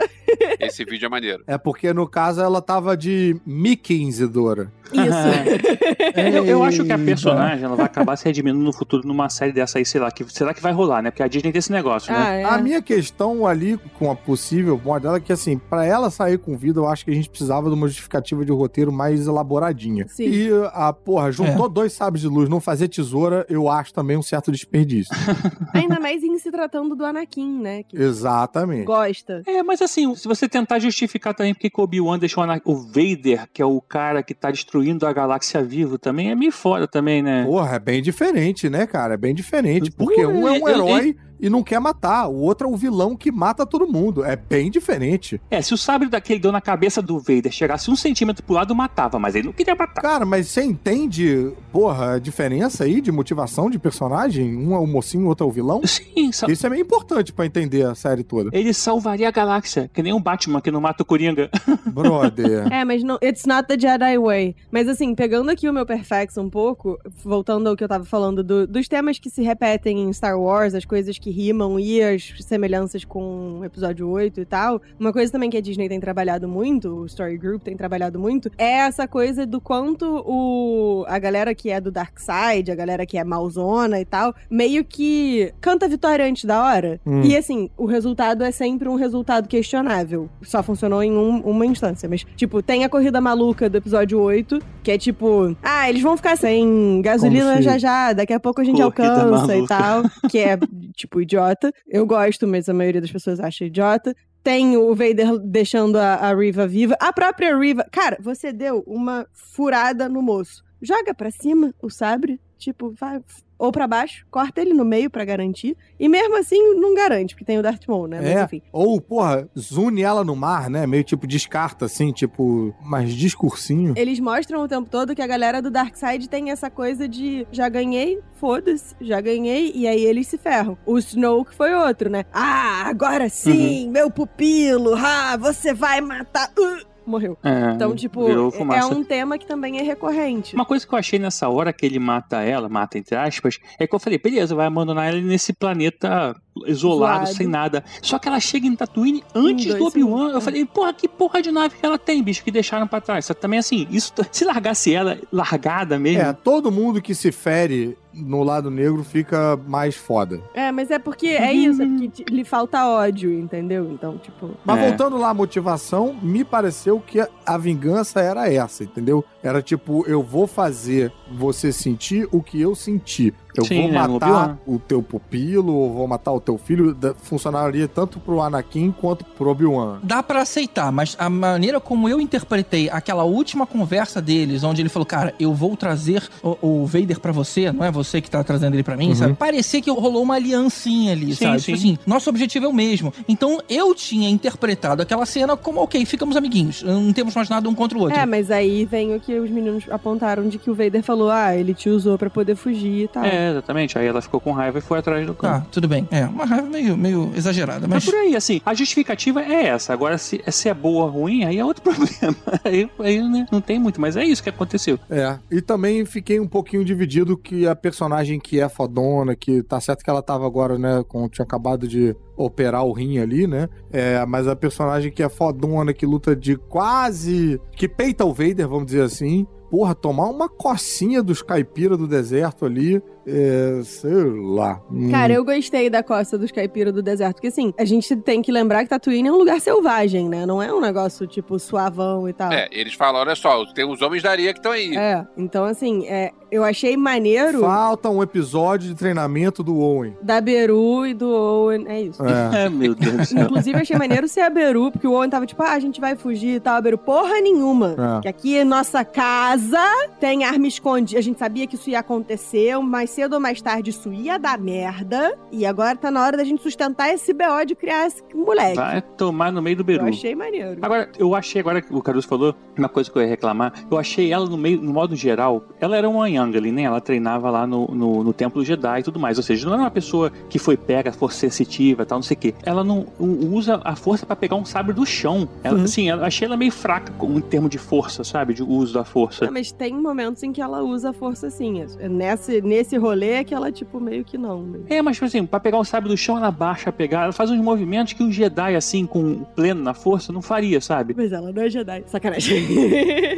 Esse 0.58 0.84
vídeo 0.84 1.06
é 1.06 1.08
maneiro. 1.08 1.44
É 1.46 1.58
porque, 1.58 1.92
no 1.92 2.08
caso, 2.08 2.40
ela 2.40 2.62
tava 2.62 2.96
de 2.96 3.36
Mickeyzidora. 3.44 4.72
Isso. 4.92 6.36
Eu, 6.36 6.44
eu 6.44 6.62
acho 6.62 6.84
que 6.84 6.92
a 6.92 6.98
personagem 6.98 7.64
ela 7.64 7.76
vai 7.76 7.86
acabar 7.86 8.16
se 8.16 8.24
redimindo 8.24 8.58
no 8.58 8.72
futuro 8.72 9.06
numa 9.06 9.28
série 9.28 9.52
dessa 9.52 9.78
aí, 9.78 9.84
sei 9.84 10.00
lá, 10.00 10.10
que 10.10 10.24
será 10.32 10.52
que 10.52 10.62
vai 10.62 10.72
rolar, 10.72 11.02
né? 11.02 11.10
Porque 11.10 11.22
a 11.22 11.28
Disney 11.28 11.52
tem 11.52 11.58
esse 11.58 11.72
negócio, 11.72 12.12
né? 12.12 12.18
ah, 12.18 12.32
é. 12.34 12.44
A 12.44 12.58
minha 12.58 12.82
questão 12.82 13.46
ali 13.46 13.78
com 13.98 14.10
a 14.10 14.16
possível 14.16 14.80
morte 14.82 15.04
dela 15.04 15.16
é 15.16 15.20
que, 15.20 15.32
assim, 15.32 15.58
pra 15.58 15.84
ela 15.84 16.10
sair 16.10 16.38
com 16.38 16.56
vida, 16.56 16.80
eu 16.80 16.88
acho 16.88 17.04
que 17.04 17.10
a 17.10 17.14
gente 17.14 17.28
precisava 17.28 17.68
de 17.68 17.74
uma 17.74 17.86
justificativa 17.86 18.44
de 18.44 18.52
roteiro 18.52 18.92
mais 18.92 19.26
elaboradinha. 19.26 20.06
Sim. 20.08 20.24
E 20.24 20.50
a, 20.72 20.92
porra, 20.92 21.30
juntou 21.32 21.68
dois 21.68 21.92
sabres 21.92 22.22
de 22.22 22.28
luz, 22.28 22.48
não 22.48 22.60
fazer 22.60 22.88
tesoura, 22.88 23.46
eu 23.48 23.68
acho 23.68 23.92
também 23.94 24.16
um 24.16 24.22
certo 24.22 24.50
desperdício. 24.50 25.14
Ainda 25.72 25.98
mais 26.00 26.22
em 26.22 26.38
se 26.38 26.50
tratando 26.50 26.94
do 26.94 27.04
Anakin, 27.04 27.60
né? 27.60 27.82
Que 27.84 27.96
Exatamente. 27.96 28.84
gosta. 28.84 29.42
É, 29.46 29.62
mas 29.62 29.80
assim, 29.80 30.14
se 30.14 30.26
você 30.26 30.48
tentar 30.48 30.78
justificar 30.78 31.34
também 31.34 31.54
porque 31.54 31.70
que 31.70 31.80
o 31.80 31.84
Obi-Wan 31.84 32.18
deixou 32.18 32.44
o 32.44 32.72
o 32.72 32.74
Vader, 32.74 33.48
que 33.52 33.62
é 33.62 33.64
o 33.64 33.80
cara 33.80 34.22
que 34.22 34.34
tá 34.34 34.50
destruindo 34.50 34.81
a 35.06 35.12
galáxia 35.12 35.62
vivo 35.62 35.98
também, 35.98 36.30
é 36.30 36.34
meio 36.34 36.52
foda 36.52 36.86
também, 36.86 37.22
né? 37.22 37.44
Porra, 37.44 37.76
é 37.76 37.78
bem 37.78 38.02
diferente, 38.02 38.68
né, 38.68 38.86
cara? 38.86 39.14
É 39.14 39.16
bem 39.16 39.34
diferente. 39.34 39.90
Porque 39.90 40.24
um 40.24 40.48
é 40.48 40.52
um 40.52 40.68
herói 40.68 41.16
e 41.42 41.50
não 41.50 41.62
quer 41.62 41.80
matar. 41.80 42.28
O 42.28 42.36
outro 42.36 42.66
é 42.68 42.70
o 42.70 42.76
vilão 42.76 43.14
que 43.16 43.30
mata 43.32 43.66
todo 43.66 43.86
mundo. 43.86 44.24
É 44.24 44.36
bem 44.36 44.70
diferente. 44.70 45.40
É, 45.50 45.60
se 45.60 45.74
o 45.74 45.76
sabre 45.76 46.08
daquele 46.08 46.38
deu 46.40 46.52
na 46.52 46.60
cabeça 46.60 47.02
do 47.02 47.18
Vader 47.18 47.50
chegasse 47.52 47.90
um 47.90 47.96
centímetro 47.96 48.42
pro 48.44 48.54
lado, 48.54 48.74
matava, 48.74 49.18
mas 49.18 49.34
ele 49.34 49.46
não 49.48 49.52
queria 49.52 49.74
matar. 49.74 50.00
Cara, 50.00 50.24
mas 50.24 50.46
você 50.48 50.62
entende, 50.62 51.52
porra, 51.72 52.14
a 52.14 52.18
diferença 52.18 52.84
aí 52.84 53.00
de 53.00 53.10
motivação 53.10 53.68
de 53.68 53.78
personagem? 53.78 54.56
Um 54.56 54.74
é 54.74 54.78
o 54.78 54.86
mocinho, 54.86 55.24
o 55.24 55.28
outro 55.28 55.44
é 55.46 55.48
o 55.50 55.52
vilão? 55.52 55.80
Sim, 55.84 56.30
sa- 56.30 56.46
Isso 56.50 56.64
é 56.66 56.70
meio 56.70 56.82
importante 56.82 57.32
pra 57.32 57.44
entender 57.44 57.82
a 57.84 57.94
série 57.94 58.22
toda. 58.22 58.50
ele 58.56 58.72
salvaria 58.72 59.26
a 59.28 59.32
galáxia, 59.32 59.90
que 59.92 60.02
nem 60.02 60.12
o 60.12 60.20
Batman 60.20 60.60
que 60.60 60.70
não 60.70 60.80
mata 60.80 61.02
o 61.02 61.06
Coringa. 61.06 61.50
Brother. 61.86 62.72
É, 62.72 62.84
mas 62.84 63.02
não, 63.02 63.18
it's 63.22 63.44
not 63.46 63.66
the 63.66 63.78
Jedi 63.78 64.18
way. 64.18 64.54
Mas 64.70 64.88
assim, 64.88 65.14
pegando 65.14 65.50
aqui 65.50 65.68
o 65.68 65.72
meu 65.72 65.84
Perfex 65.84 66.36
um 66.38 66.48
pouco, 66.48 66.98
voltando 67.24 67.68
ao 67.68 67.76
que 67.76 67.82
eu 67.82 67.88
tava 67.88 68.04
falando 68.04 68.42
do- 68.44 68.66
dos 68.66 68.86
temas 68.88 69.18
que 69.18 69.28
se 69.30 69.42
repetem 69.42 70.00
em 70.02 70.12
Star 70.12 70.38
Wars, 70.38 70.74
as 70.74 70.84
coisas 70.84 71.18
que 71.18 71.30
rimam 71.32 71.80
e 71.80 72.00
as 72.00 72.32
semelhanças 72.40 73.04
com 73.04 73.58
o 73.60 73.64
episódio 73.64 74.08
8 74.08 74.40
e 74.40 74.44
tal. 74.44 74.80
Uma 75.00 75.12
coisa 75.12 75.32
também 75.32 75.50
que 75.50 75.56
a 75.56 75.60
Disney 75.60 75.88
tem 75.88 75.98
trabalhado 75.98 76.46
muito, 76.46 76.88
o 77.00 77.06
Story 77.06 77.36
Group 77.36 77.62
tem 77.62 77.76
trabalhado 77.76 78.18
muito, 78.20 78.50
é 78.56 78.70
essa 78.82 79.08
coisa 79.08 79.44
do 79.44 79.60
quanto 79.60 80.22
o 80.26 81.04
a 81.08 81.18
galera 81.18 81.54
que 81.54 81.70
é 81.70 81.80
do 81.80 81.90
Dark 81.90 82.18
Side, 82.18 82.70
a 82.70 82.74
galera 82.74 83.04
que 83.06 83.18
é 83.18 83.24
malzona 83.24 84.00
e 84.00 84.04
tal, 84.04 84.34
meio 84.50 84.84
que 84.84 85.52
canta 85.60 85.86
a 85.86 85.88
vitória 85.88 86.24
antes 86.24 86.44
da 86.44 86.62
hora. 86.62 87.00
Hum. 87.06 87.22
E 87.22 87.36
assim, 87.36 87.68
o 87.76 87.86
resultado 87.86 88.44
é 88.44 88.50
sempre 88.50 88.88
um 88.88 88.94
resultado 88.94 89.48
questionável. 89.48 90.28
Só 90.42 90.62
funcionou 90.62 91.02
em 91.02 91.10
um- 91.12 91.40
uma 91.40 91.64
instância. 91.66 92.08
Mas, 92.08 92.24
tipo, 92.36 92.62
tem 92.62 92.84
a 92.84 92.88
corrida 92.88 93.20
maluca 93.20 93.68
do 93.70 93.78
episódio 93.78 94.20
8, 94.20 94.58
que 94.82 94.90
é 94.90 94.98
tipo, 94.98 95.56
ah, 95.62 95.88
eles 95.88 96.02
vão 96.02 96.16
ficar 96.16 96.36
sem 96.36 97.00
gasolina 97.02 97.62
já 97.62 97.78
já, 97.78 98.12
daqui 98.12 98.32
a 98.32 98.40
pouco 98.40 98.60
a 98.60 98.64
gente 98.64 98.82
Corrida 98.82 99.22
alcança 99.22 99.54
e 99.56 99.60
maluca. 99.62 99.74
tal. 99.78 100.02
Que 100.30 100.38
é, 100.38 100.58
tipo, 100.94 101.21
idiota. 101.22 101.72
Eu 101.86 102.06
gosto, 102.06 102.46
mas 102.46 102.68
a 102.68 102.74
maioria 102.74 103.00
das 103.00 103.10
pessoas 103.10 103.40
acha 103.40 103.64
idiota. 103.64 104.14
Tem 104.42 104.76
o 104.76 104.94
Vader 104.94 105.38
deixando 105.38 105.96
a, 105.96 106.14
a 106.16 106.34
Riva 106.34 106.66
viva. 106.66 106.96
A 107.00 107.12
própria 107.12 107.56
Riva. 107.56 107.86
Cara, 107.90 108.18
você 108.20 108.52
deu 108.52 108.82
uma 108.86 109.26
furada 109.32 110.08
no 110.08 110.20
moço. 110.20 110.64
Joga 110.80 111.14
pra 111.14 111.30
cima 111.30 111.72
o 111.80 111.88
sabre. 111.88 112.40
Tipo, 112.58 112.90
vai. 112.90 113.20
Ou 113.62 113.70
pra 113.70 113.86
baixo, 113.86 114.26
corta 114.28 114.60
ele 114.60 114.74
no 114.74 114.84
meio 114.84 115.08
pra 115.08 115.24
garantir. 115.24 115.76
E 115.96 116.08
mesmo 116.08 116.36
assim, 116.36 116.74
não 116.74 116.96
garante, 116.96 117.32
porque 117.32 117.44
tem 117.44 117.60
o 117.60 117.62
Darth 117.62 117.86
Maul, 117.86 118.08
né? 118.08 118.20
Mas 118.20 118.30
É. 118.30 118.42
enfim. 118.42 118.60
Ou, 118.72 119.00
porra, 119.00 119.48
zune 119.56 120.02
ela 120.02 120.24
no 120.24 120.34
mar, 120.34 120.68
né? 120.68 120.84
Meio 120.84 121.04
tipo 121.04 121.28
descarta, 121.28 121.84
assim, 121.84 122.10
tipo, 122.10 122.74
mais 122.82 123.14
discursinho. 123.14 123.94
Eles 123.96 124.18
mostram 124.18 124.64
o 124.64 124.66
tempo 124.66 124.90
todo 124.90 125.14
que 125.14 125.22
a 125.22 125.26
galera 125.28 125.62
do 125.62 125.70
Darkseid 125.70 126.28
tem 126.28 126.50
essa 126.50 126.68
coisa 126.68 127.06
de 127.06 127.46
já 127.52 127.68
ganhei, 127.68 128.18
foda-se, 128.40 128.96
já 129.00 129.20
ganhei, 129.20 129.70
e 129.76 129.86
aí 129.86 130.04
eles 130.04 130.26
se 130.26 130.36
ferram. 130.38 130.76
O 130.84 130.98
Snoke 130.98 131.54
foi 131.54 131.72
outro, 131.72 132.10
né? 132.10 132.24
Ah, 132.32 132.82
agora 132.86 133.28
sim, 133.28 133.88
meu 133.90 134.10
pupilo, 134.10 134.96
ah, 134.96 135.36
você 135.36 135.72
vai 135.72 136.00
matar. 136.00 136.50
Uh, 136.58 136.91
morreu. 137.06 137.36
É, 137.42 137.72
Então, 137.74 137.94
tipo, 137.94 138.28
é 138.28 138.84
um 138.86 139.04
tema 139.04 139.38
que 139.38 139.46
também 139.46 139.78
é 139.78 139.82
recorrente. 139.82 140.54
Uma 140.54 140.64
coisa 140.64 140.86
que 140.86 140.92
eu 140.94 140.98
achei 140.98 141.18
nessa 141.18 141.48
hora 141.48 141.72
que 141.72 141.84
ele 141.84 141.98
mata 141.98 142.42
ela, 142.42 142.68
mata 142.68 142.98
entre 142.98 143.16
aspas, 143.16 143.58
é 143.78 143.86
que 143.86 143.94
eu 143.94 143.98
falei, 143.98 144.18
beleza, 144.18 144.54
vai 144.54 144.66
abandonar 144.66 145.08
ela 145.08 145.20
nesse 145.20 145.52
planeta 145.52 146.34
isolado, 146.66 147.24
Zoado. 147.24 147.36
sem 147.36 147.46
nada. 147.46 147.82
Só 148.02 148.18
que 148.18 148.28
ela 148.28 148.38
chega 148.40 148.66
em 148.66 148.76
Tatooine 148.76 149.22
antes 149.34 149.74
do 149.74 149.84
Obi-Wan. 149.86 150.30
Eu 150.32 150.38
é. 150.38 150.40
falei, 150.40 150.64
porra, 150.64 150.92
que 150.92 151.08
porra 151.08 151.40
de 151.40 151.50
nave 151.50 151.76
que 151.78 151.84
ela 151.84 151.98
tem, 151.98 152.22
bicho, 152.22 152.44
que 152.44 152.50
deixaram 152.50 152.86
pra 152.86 153.00
trás. 153.00 153.24
Só 153.26 153.34
que 153.34 153.40
também 153.40 153.58
assim, 153.58 153.86
isso 153.90 154.12
se 154.30 154.44
largasse 154.44 154.92
ela 154.94 155.18
largada 155.32 155.98
mesmo. 155.98 156.22
É, 156.22 156.32
todo 156.32 156.70
mundo 156.70 157.00
que 157.00 157.14
se 157.14 157.32
fere 157.32 157.96
no 158.12 158.42
lado 158.42 158.70
negro 158.70 159.02
fica 159.02 159.58
mais 159.66 159.94
foda. 159.96 160.38
É, 160.52 160.70
mas 160.70 160.90
é 160.90 160.98
porque 160.98 161.28
é 161.28 161.50
isso, 161.50 161.80
é 161.82 161.86
porque 161.86 162.24
lhe 162.28 162.44
falta 162.44 162.86
ódio, 162.86 163.32
entendeu? 163.32 163.90
Então, 163.90 164.18
tipo. 164.18 164.50
Mas 164.64 164.78
É. 164.78 164.88
voltando 164.88 165.16
lá 165.16 165.30
à 165.30 165.34
motivação, 165.34 166.14
me 166.22 166.44
pareceu 166.44 167.00
que 167.00 167.18
a- 167.20 167.28
a 167.46 167.56
vingança 167.56 168.20
era 168.20 168.52
essa, 168.52 168.84
entendeu? 168.84 169.24
Era 169.42 169.62
tipo, 169.62 170.04
eu 170.06 170.22
vou 170.22 170.46
fazer 170.46 171.10
você 171.32 171.72
sentir 171.72 172.28
o 172.30 172.42
que 172.42 172.60
eu 172.60 172.74
senti. 172.74 173.32
Eu 173.56 173.64
Sim, 173.64 173.82
vou 173.82 173.90
né, 173.90 174.08
matar 174.08 174.58
o 174.66 174.78
teu 174.78 175.02
pupilo, 175.02 175.74
ou 175.74 175.92
vou 175.92 176.08
matar 176.08 176.32
o 176.32 176.40
teu 176.40 176.56
filho 176.56 176.96
funcionaria 177.22 177.86
tanto 177.86 178.18
pro 178.18 178.40
Anakin 178.40 178.92
quanto 178.92 179.24
pro 179.24 179.50
Obi-Wan. 179.50 179.98
Dá 180.02 180.22
pra 180.22 180.42
aceitar, 180.42 180.90
mas 180.90 181.16
a 181.18 181.28
maneira 181.28 181.80
como 181.80 182.08
eu 182.08 182.20
interpretei 182.20 182.88
aquela 182.88 183.24
última 183.24 183.66
conversa 183.66 184.22
deles, 184.22 184.64
onde 184.64 184.80
ele 184.80 184.88
falou, 184.88 185.06
cara, 185.06 185.34
eu 185.38 185.52
vou 185.52 185.76
trazer 185.76 186.22
o, 186.42 186.82
o 186.82 186.86
Vader 186.86 187.20
pra 187.20 187.32
você, 187.32 187.70
não 187.70 187.84
é 187.84 187.90
você 187.90 188.20
que 188.20 188.30
tá 188.30 188.42
trazendo 188.42 188.74
ele 188.74 188.82
pra 188.82 188.96
mim, 188.96 189.14
sabe? 189.14 189.34
Parecia 189.34 189.80
que 189.82 189.90
rolou 189.90 190.22
uma 190.22 190.34
aliancinha 190.34 191.12
ali, 191.12 191.34
Sim, 191.34 191.44
sabe? 191.44 191.60
sim. 191.60 191.64
Tipo 191.64 191.78
assim, 191.78 191.98
nosso 192.06 192.30
objetivo 192.30 192.66
é 192.66 192.68
o 192.68 192.72
mesmo. 192.72 193.12
Então 193.28 193.60
eu 193.68 193.94
tinha 193.94 194.28
interpretado 194.28 195.02
aquela 195.02 195.26
cena 195.26 195.56
como, 195.56 195.80
ok, 195.82 196.04
ficamos 196.06 196.36
amiguinhos, 196.36 196.82
não 196.82 197.12
temos 197.12 197.34
mais 197.34 197.48
nada 197.48 197.68
um 197.68 197.74
contra 197.74 197.98
o 197.98 198.02
outro. 198.02 198.18
É, 198.18 198.24
mas 198.24 198.50
aí 198.50 198.84
vem 198.84 199.14
o 199.14 199.20
que 199.20 199.38
os 199.38 199.50
meninos 199.50 199.84
apontaram 199.90 200.48
de 200.48 200.58
que 200.58 200.70
o 200.70 200.74
Vader 200.74 201.02
falou: 201.02 201.30
ah, 201.30 201.54
ele 201.54 201.74
te 201.74 201.88
usou 201.88 202.16
pra 202.16 202.30
poder 202.30 202.54
fugir 202.56 203.04
e 203.04 203.08
tal. 203.08 203.24
É, 203.24 203.41
exatamente. 203.50 203.98
Aí 203.98 204.06
ela 204.06 204.20
ficou 204.20 204.40
com 204.40 204.52
raiva 204.52 204.78
e 204.78 204.80
foi 204.80 204.98
atrás 204.98 205.26
do 205.26 205.34
cão. 205.34 205.50
Tá, 205.50 205.66
tudo 205.70 205.88
bem. 205.88 206.06
É, 206.10 206.24
uma 206.26 206.44
raiva 206.44 206.68
meio, 206.68 206.96
meio 206.96 207.32
exagerada, 207.34 207.86
Mas 207.88 208.02
mas... 208.02 208.04
por 208.04 208.14
aí, 208.14 208.36
assim, 208.36 208.60
a 208.64 208.74
justificativa 208.74 209.42
é 209.42 209.66
essa. 209.66 209.92
Agora, 209.92 210.18
se, 210.18 210.42
se 210.48 210.68
é 210.68 210.74
boa 210.74 211.04
ou 211.04 211.10
ruim, 211.10 211.44
aí 211.44 211.58
é 211.58 211.64
outro 211.64 211.82
problema. 211.84 212.36
Aí, 212.64 212.90
aí 212.98 213.22
né, 213.22 213.46
não 213.50 213.60
tem 213.60 213.78
muito, 213.78 214.00
mas 214.00 214.16
é 214.16 214.24
isso 214.24 214.42
que 214.42 214.48
aconteceu. 214.48 214.98
É, 215.10 215.38
e 215.50 215.60
também 215.60 216.04
fiquei 216.04 216.40
um 216.40 216.48
pouquinho 216.48 216.84
dividido 216.84 217.36
que 217.36 217.66
a 217.66 217.74
personagem 217.74 218.38
que 218.38 218.60
é 218.60 218.68
fodona, 218.68 219.34
que 219.34 219.62
tá 219.62 219.80
certo 219.80 220.04
que 220.04 220.10
ela 220.10 220.22
tava 220.22 220.46
agora, 220.46 220.78
né, 220.78 221.02
com, 221.06 221.28
tinha 221.28 221.44
acabado 221.44 221.86
de 221.86 222.16
operar 222.36 222.84
o 222.84 222.92
rim 222.92 223.18
ali, 223.18 223.46
né, 223.46 223.68
é, 223.92 224.24
mas 224.26 224.48
a 224.48 224.56
personagem 224.56 225.12
que 225.12 225.22
é 225.22 225.28
fodona, 225.28 225.92
que 225.92 226.06
luta 226.06 226.34
de 226.34 226.56
quase, 226.56 227.60
que 227.76 227.88
peita 227.88 228.24
o 228.24 228.32
Vader, 228.32 228.68
vamos 228.68 228.86
dizer 228.86 229.02
assim, 229.02 229.46
porra, 229.70 229.94
tomar 229.94 230.28
uma 230.28 230.50
cocinha 230.50 231.22
dos 231.22 231.40
caipira 231.40 231.96
do 231.96 232.06
deserto 232.06 232.66
ali, 232.66 233.02
é, 233.26 233.80
sei 233.84 234.12
lá. 234.12 234.80
hum, 234.90 235.10
Cara, 235.10 235.32
eu 235.32 235.44
gostei 235.44 235.88
da 235.88 236.02
costa 236.02 236.36
dos 236.38 236.50
caipiras 236.50 236.92
do 236.92 237.02
deserto, 237.02 237.34
porque 237.34 237.48
assim, 237.48 237.72
a 237.78 237.84
gente 237.84 238.14
tem 238.16 238.42
que 238.42 238.50
lembrar 238.52 238.82
que 238.84 238.90
Tatooine 238.90 239.28
é 239.28 239.32
um 239.32 239.36
lugar 239.36 239.60
selvagem, 239.60 240.28
né? 240.28 240.44
Não 240.46 240.62
é 240.62 240.72
um 240.72 240.80
negócio 240.80 241.26
tipo 241.26 241.58
suavão 241.58 242.28
e 242.28 242.32
tal. 242.32 242.52
É, 242.52 242.68
eles 242.72 242.94
falam, 242.94 243.20
olha 243.20 243.34
só, 243.34 243.64
tem 243.66 243.84
os 243.88 244.02
homens 244.02 244.22
da 244.22 244.30
areia 244.30 244.52
que 244.52 244.58
estão 244.58 244.72
aí. 244.72 244.96
É, 244.96 245.24
então 245.36 245.64
assim, 245.64 246.06
é, 246.06 246.32
eu 246.50 246.64
achei 246.64 246.96
maneiro 246.96 247.60
Falta 247.60 248.10
um 248.10 248.22
episódio 248.22 248.88
de 248.88 248.94
treinamento 248.94 249.62
do 249.62 249.78
Owen. 249.78 250.16
da 250.22 250.40
Beru 250.40 251.06
e 251.06 251.14
do 251.14 251.28
Owen, 251.30 251.86
é 251.88 252.02
isso. 252.02 252.22
É. 252.24 252.64
É, 252.64 252.68
meu 252.70 252.94
Deus 252.94 253.16
do 253.16 253.24
céu. 253.24 253.42
Inclusive, 253.44 253.78
achei 253.78 253.96
maneiro 253.96 254.28
ser 254.28 254.40
a 254.40 254.50
Beru, 254.50 254.90
porque 254.90 255.06
o 255.06 255.12
Owen 255.12 255.30
tava 255.30 255.46
tipo, 255.46 255.62
ah, 255.62 255.72
a 255.72 255.80
gente 255.80 256.00
vai 256.00 256.16
fugir 256.16 256.56
e 256.56 256.60
tal. 256.60 256.76
A 256.76 256.80
Beru, 256.80 256.98
porra 256.98 257.40
nenhuma. 257.40 257.96
É. 258.18 258.20
Que 258.22 258.28
aqui 258.28 258.58
é 258.58 258.64
nossa 258.64 259.04
casa, 259.04 259.80
tem 260.20 260.44
arma 260.44 260.66
escondida. 260.66 261.18
A 261.18 261.22
gente 261.22 261.38
sabia 261.38 261.66
que 261.66 261.74
isso 261.76 261.88
ia 261.88 262.00
acontecer, 262.00 262.76
mais 262.78 263.10
cedo 263.12 263.34
ou 263.34 263.40
mais 263.40 263.60
tarde 263.62 263.90
isso 263.90 264.12
ia 264.12 264.38
dar 264.38 264.58
merda. 264.58 265.36
E 265.50 265.64
agora 265.66 265.96
tá 265.96 266.10
na 266.10 266.22
hora 266.24 266.36
da 266.36 266.44
gente 266.44 266.62
sustentar 266.62 267.12
esse 267.12 267.32
BO 267.32 267.64
de 267.66 267.74
criar 267.74 268.06
esse 268.06 268.22
moleque. 268.34 268.76
Vai 268.76 269.02
tomar 269.02 269.52
no 269.52 269.62
meio 269.62 269.76
do 269.76 269.80
Eu 269.82 269.84
Beru. 269.84 270.06
achei 270.08 270.34
maneiro. 270.34 270.78
Agora, 270.82 271.10
eu 271.18 271.34
achei, 271.34 271.60
agora 271.60 271.80
que 271.82 271.94
o 271.94 272.02
Caruso 272.02 272.26
falou, 272.26 272.54
uma 272.76 272.88
coisa 272.88 273.10
que 273.10 273.16
eu 273.18 273.22
ia 273.22 273.28
reclamar, 273.28 273.72
eu 273.90 273.98
achei 273.98 274.32
ela 274.32 274.46
no 274.46 274.56
meio, 274.56 274.80
no 274.80 274.92
modo 274.92 275.14
geral, 275.14 275.64
ela 275.80 275.96
era 275.96 276.08
uma 276.08 276.28
Yang 276.28 276.56
ali, 276.56 276.72
né? 276.72 276.82
Ela 276.82 277.00
treinava 277.00 277.50
lá 277.50 277.66
no, 277.66 277.86
no, 277.88 278.24
no 278.24 278.32
Templo 278.32 278.64
Jedi 278.64 279.00
e 279.00 279.02
tudo 279.02 279.20
mais. 279.20 279.36
Ou 279.36 279.42
seja, 279.44 279.66
não 279.66 279.74
era 279.74 279.82
uma 279.82 279.90
pessoa 279.90 280.30
que 280.48 280.58
foi 280.58 280.76
pega, 280.76 281.12
força 281.12 281.38
sensitiva 281.38 282.02
e 282.02 282.06
tal, 282.06 282.18
não 282.18 282.22
sei 282.22 282.36
o 282.36 282.40
quê. 282.40 282.54
Ela 282.64 282.82
não 282.82 283.06
usa 283.20 283.80
a 283.84 283.94
força 283.94 284.24
pra 284.24 284.34
pegar 284.34 284.56
um 284.56 284.64
sabre 284.64 284.92
do 284.92 285.04
chão. 285.04 285.48
Ela, 285.62 285.78
Uhum. 285.78 285.84
Assim, 285.84 286.08
eu 286.10 286.22
achei 286.24 286.46
ela 286.46 286.56
meio 286.56 286.70
fraca 286.70 287.12
em 287.24 287.40
termos 287.40 287.70
de 287.70 287.78
força, 287.78 288.22
sabe? 288.24 288.54
De 288.54 288.62
uso 288.62 288.94
da 288.94 289.04
força. 289.04 289.46
Ah, 289.46 289.50
mas 289.50 289.72
tem 289.72 289.92
momentos 289.94 290.42
em 290.42 290.52
que 290.52 290.60
ela 290.62 290.82
usa 290.82 291.10
a 291.10 291.12
força 291.12 291.50
sim. 291.50 291.84
Nesse, 292.10 292.60
nesse 292.62 292.96
rolê 293.02 293.30
é 293.30 293.44
que 293.44 293.54
ela, 293.54 293.70
tipo, 293.70 294.00
meio 294.00 294.24
que 294.24 294.38
não. 294.38 294.62
Mas... 294.62 294.80
É, 294.88 295.02
mas 295.02 295.16
tipo 295.16 295.26
assim, 295.26 295.44
pra 295.44 295.60
pegar 295.60 295.78
o 295.78 295.84
sabre 295.84 296.08
do 296.08 296.16
chão, 296.16 296.36
ela 296.36 296.50
baixa 296.50 296.90
a 296.90 296.92
pegar, 296.92 297.24
ela 297.24 297.32
faz 297.32 297.50
uns 297.50 297.60
movimentos 297.60 298.12
que 298.12 298.22
um 298.22 298.30
Jedi, 298.30 298.74
assim, 298.74 299.06
com 299.06 299.44
pleno 299.54 299.82
na 299.82 299.94
força, 299.94 300.32
não 300.32 300.42
faria, 300.42 300.80
sabe? 300.80 301.14
Mas 301.16 301.32
ela 301.32 301.52
não 301.52 301.62
é 301.62 301.68
Jedi. 301.68 302.04
Sacanagem. 302.06 302.62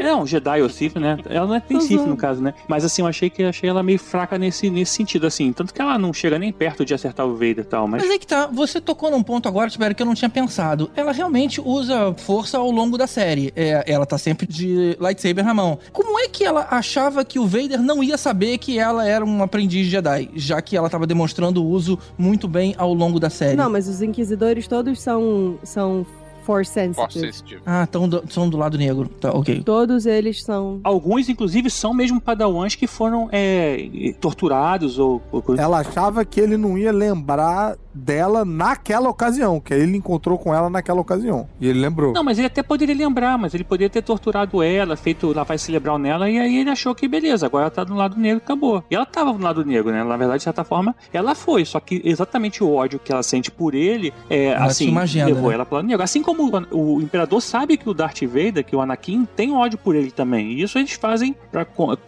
É, 0.05 0.15
um 0.15 0.27
Jedi 0.27 0.63
ou 0.63 0.69
Sith, 0.69 0.97
né? 0.97 1.17
Ela 1.29 1.47
não 1.47 1.55
é 1.55 1.61
tem 1.61 1.79
Tô 1.79 1.85
Sith 1.85 2.07
no 2.07 2.17
caso, 2.17 2.43
né? 2.43 2.53
Mas 2.69 2.85
assim, 2.85 3.03
eu 3.03 3.09
achei 3.09 3.31
que 3.31 3.43
achei 3.43 3.69
ela 3.69 3.83
meio 3.83 3.99
fraca 3.99 4.39
nesse, 4.39 4.69
nesse 4.69 4.93
sentido, 4.93 5.27
assim. 5.27 5.53
Tanto 5.53 5.73
que 5.73 5.81
ela 5.81 5.99
não 5.99 6.13
chega 6.13 6.39
nem 6.39 6.53
perto 6.53 6.85
de 6.85 6.95
acertar 6.95 7.27
o 7.27 7.33
Vader 7.33 7.61
e 7.61 7.65
tal, 7.65 7.89
mas. 7.89 8.03
Mas 8.03 8.11
é 8.11 8.19
que 8.19 8.27
tá, 8.27 8.47
você 8.47 8.81
tocou 8.81 9.11
num 9.11 9.23
ponto 9.23 9.49
agora, 9.49 9.71
Tibério, 9.71 9.97
que 9.97 10.03
eu 10.03 10.07
não 10.07 10.15
tinha 10.15 10.29
pensado. 10.29 10.91
Ela 10.95 11.13
realmente 11.13 11.61
usa 11.61 12.15
força 12.15 12.59
ao 12.59 12.71
longo 12.71 12.99
da 12.99 13.07
série. 13.07 13.53
É, 13.57 13.85
ela 13.87 14.05
tá 14.05 14.19
sempre 14.19 14.47
de 14.47 14.97
lightsaber 15.01 15.45
na 15.45 15.55
mão. 15.55 15.79
Como 15.93 16.19
é 16.19 16.29
que 16.29 16.45
ela 16.45 16.67
achava 16.71 17.25
que 17.25 17.39
o 17.39 17.47
Vader 17.47 17.81
não 17.81 18.03
ia 18.03 18.19
saber 18.19 18.59
que 18.59 18.79
ela 18.79 19.07
era 19.07 19.25
um 19.25 19.43
aprendiz 19.55 19.87
Jedi, 19.87 20.31
já 20.35 20.61
que 20.61 20.77
ela 20.77 20.91
tava 20.91 21.07
demonstrando 21.07 21.63
o 21.63 21.69
uso 21.69 21.97
muito 22.19 22.49
bem 22.49 22.75
ao 22.77 22.93
longo 22.93 23.21
da 23.21 23.31
série? 23.31 23.57
Não, 23.57 23.71
mas 23.71 23.87
os 23.87 24.03
inquisidores 24.03 24.67
todos 24.67 25.01
são, 25.01 25.57
são 25.63 26.05
force 26.43 26.73
sensitive. 26.73 26.97
Force 26.97 27.21
sensitive. 27.21 27.63
Ah, 27.65 27.87
tão 27.87 28.09
do- 28.09 28.25
são 28.29 28.49
do 28.51 28.57
lado 28.57 28.77
negro. 28.77 29.09
Tá, 29.09 29.31
ok. 29.31 29.63
Todos 29.63 30.07
eles 30.07 30.43
são. 30.43 30.81
Alguns, 30.83 31.29
inclusive, 31.29 31.71
são 31.71 31.95
mesmo 31.95 32.21
padawans 32.21 32.75
que 32.75 32.89
foram 32.89 33.29
é, 33.31 34.13
torturados 34.21 34.99
ou, 34.99 35.23
ou 35.31 35.41
coisa. 35.41 35.63
Ela 35.63 35.79
achava 35.79 36.25
que 36.25 36.41
ele 36.41 36.57
não 36.57 36.77
ia 36.77 36.91
lembrar 36.93 37.77
dela 37.95 38.45
naquela 38.45 39.09
ocasião, 39.09 39.61
que 39.61 39.73
aí 39.73 39.81
ele 39.81 39.97
encontrou 39.97 40.37
com 40.39 40.55
ela 40.55 40.69
naquela 40.69 41.01
ocasião. 41.01 41.49
E 41.61 41.69
ele 41.69 41.79
lembrou. 41.81 42.13
Não, 42.13 42.25
mas 42.25 42.39
ele 42.39 42.47
até 42.49 42.63
poderia 42.63 42.95
lembrar, 42.95 43.39
mas 43.39 43.55
ele 43.55 43.65
poderia 43.65 43.89
ter 43.91 44.03
torturado 44.03 44.63
ela, 44.63 44.97
feito 44.97 45.33
lavagem 45.33 45.65
cerebral 45.65 45.99
nela, 45.99 46.29
e 46.29 46.39
aí 46.39 46.57
ele 46.59 46.71
achou 46.71 46.95
que 46.95 47.07
beleza, 47.07 47.47
agora 47.47 47.65
ela 47.65 47.71
tá 47.71 47.85
do 47.85 47.95
lado 47.95 48.17
negro, 48.19 48.39
acabou. 48.45 48.83
E 48.91 48.95
ela 48.95 49.07
tava 49.07 49.33
do 49.33 49.43
lado 49.43 49.65
negro, 49.65 49.93
né? 49.93 50.03
Na 50.03 50.17
verdade, 50.17 50.39
de 50.39 50.45
certa 50.45 50.65
forma, 50.65 50.95
ela 51.13 51.35
foi, 51.35 51.65
só 51.65 51.79
que 51.81 52.01
exatamente 52.05 52.63
o 52.65 52.75
ódio 52.75 52.99
que 52.99 53.13
ela 53.13 53.23
sente 53.23 53.51
por 53.51 53.75
ele, 53.75 54.13
é, 54.29 54.47
Ela 54.47 54.67
assim, 54.67 54.97
agenda, 54.99 55.27
levou 55.27 55.49
né? 55.51 55.55
ela 55.55 55.65
pro 55.67 55.77
lado 55.77 55.87
negro. 55.87 56.03
Assim 56.03 56.23
como 56.23 56.51
o, 56.73 56.97
o 56.97 57.01
Imperador 57.03 57.41
sabe 57.41 57.77
que 57.77 57.89
o 57.89 57.95
Darth 57.95 58.23
Vader, 58.23 58.65
que 58.65 58.75
o 58.75 58.81
Anakin, 58.81 59.27
tem 59.37 59.53
ódio 59.53 59.79
por 59.79 59.95
ele 59.95 60.11
também. 60.11 60.53
E 60.53 60.63
isso 60.63 60.79
eles 60.79 60.93
fazem 60.93 61.35
pra 61.53 61.67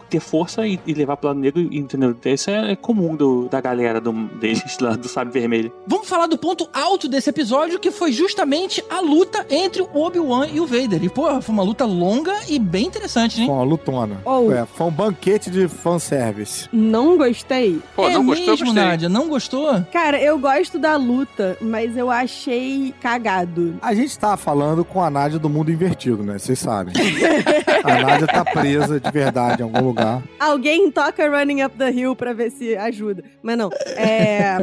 ter 0.09 0.19
força 0.19 0.67
e, 0.67 0.79
e 0.85 0.93
levar 0.93 1.17
pro 1.17 1.27
lado 1.29 1.39
negro, 1.39 1.61
entendeu? 1.71 2.15
Isso 2.25 2.49
é, 2.49 2.71
é 2.71 2.75
comum 2.75 3.15
do- 3.15 3.47
da 3.49 3.61
galera 3.61 3.99
do, 4.01 4.11
deles 4.11 4.77
lá, 4.79 4.95
do 4.95 5.07
Sábio 5.07 5.31
Vermelho. 5.33 5.71
Vamos 5.89 6.09
falar 6.09 6.27
do 6.27 6.37
ponto 6.37 6.69
alto 6.73 7.07
desse 7.07 7.29
episódio, 7.29 7.79
que 7.79 7.91
foi 7.91 8.11
justamente 8.11 8.83
a 8.89 8.99
luta 8.99 9.45
entre 9.49 9.81
o 9.81 9.89
Obi-Wan 9.93 10.47
e 10.51 10.59
o 10.59 10.67
Vader. 10.67 11.01
E, 11.01 11.07
pô, 11.07 11.41
foi 11.41 11.53
uma 11.53 11.63
luta 11.63 11.85
longa 11.85 12.33
e 12.49 12.59
bem 12.59 12.87
interessante, 12.87 13.39
hein? 13.39 13.47
Foi 13.47 13.55
uma 13.55 13.63
lutona. 13.63 14.21
Oh. 14.25 14.51
É, 14.51 14.65
foi 14.65 14.87
um 14.87 14.91
banquete 14.91 15.49
de 15.49 15.65
fanservice. 15.69 16.67
Não 16.73 17.17
gostei. 17.17 17.81
Pô, 17.95 18.09
é 18.09 18.13
não 18.13 18.25
gostou, 18.25 18.47
mesmo, 18.47 18.65
gostei. 18.65 18.83
Nádia? 18.83 19.07
Não 19.07 19.29
gostou? 19.29 19.81
Cara, 19.93 20.21
eu 20.21 20.37
gosto 20.37 20.77
da 20.77 20.97
luta, 20.97 21.57
mas 21.61 21.95
eu 21.95 22.11
achei 22.11 22.93
cagado. 23.01 23.77
A 23.81 23.93
gente 23.93 24.19
tá 24.19 24.35
falando 24.35 24.83
com 24.83 25.01
a 25.01 25.09
Nádia 25.09 25.39
do 25.39 25.49
mundo 25.49 25.71
invertido, 25.71 26.21
né? 26.21 26.37
Vocês 26.37 26.59
sabem. 26.59 26.93
a 27.85 28.01
Nádia 28.01 28.27
tá 28.27 28.43
presa 28.43 28.99
de 28.99 29.09
verdade 29.09 29.61
em 29.61 29.63
algum 29.63 29.85
lugar. 29.87 30.21
Alguém 30.37 30.91
toca 30.91 31.29
Running 31.29 31.63
Up 31.63 31.77
the 31.77 31.91
Hill 31.91 32.13
pra 32.13 32.33
ver 32.33 32.51
se 32.51 32.75
ajuda. 32.75 33.23
Mas 33.41 33.57
não. 33.57 33.69
É. 33.95 34.57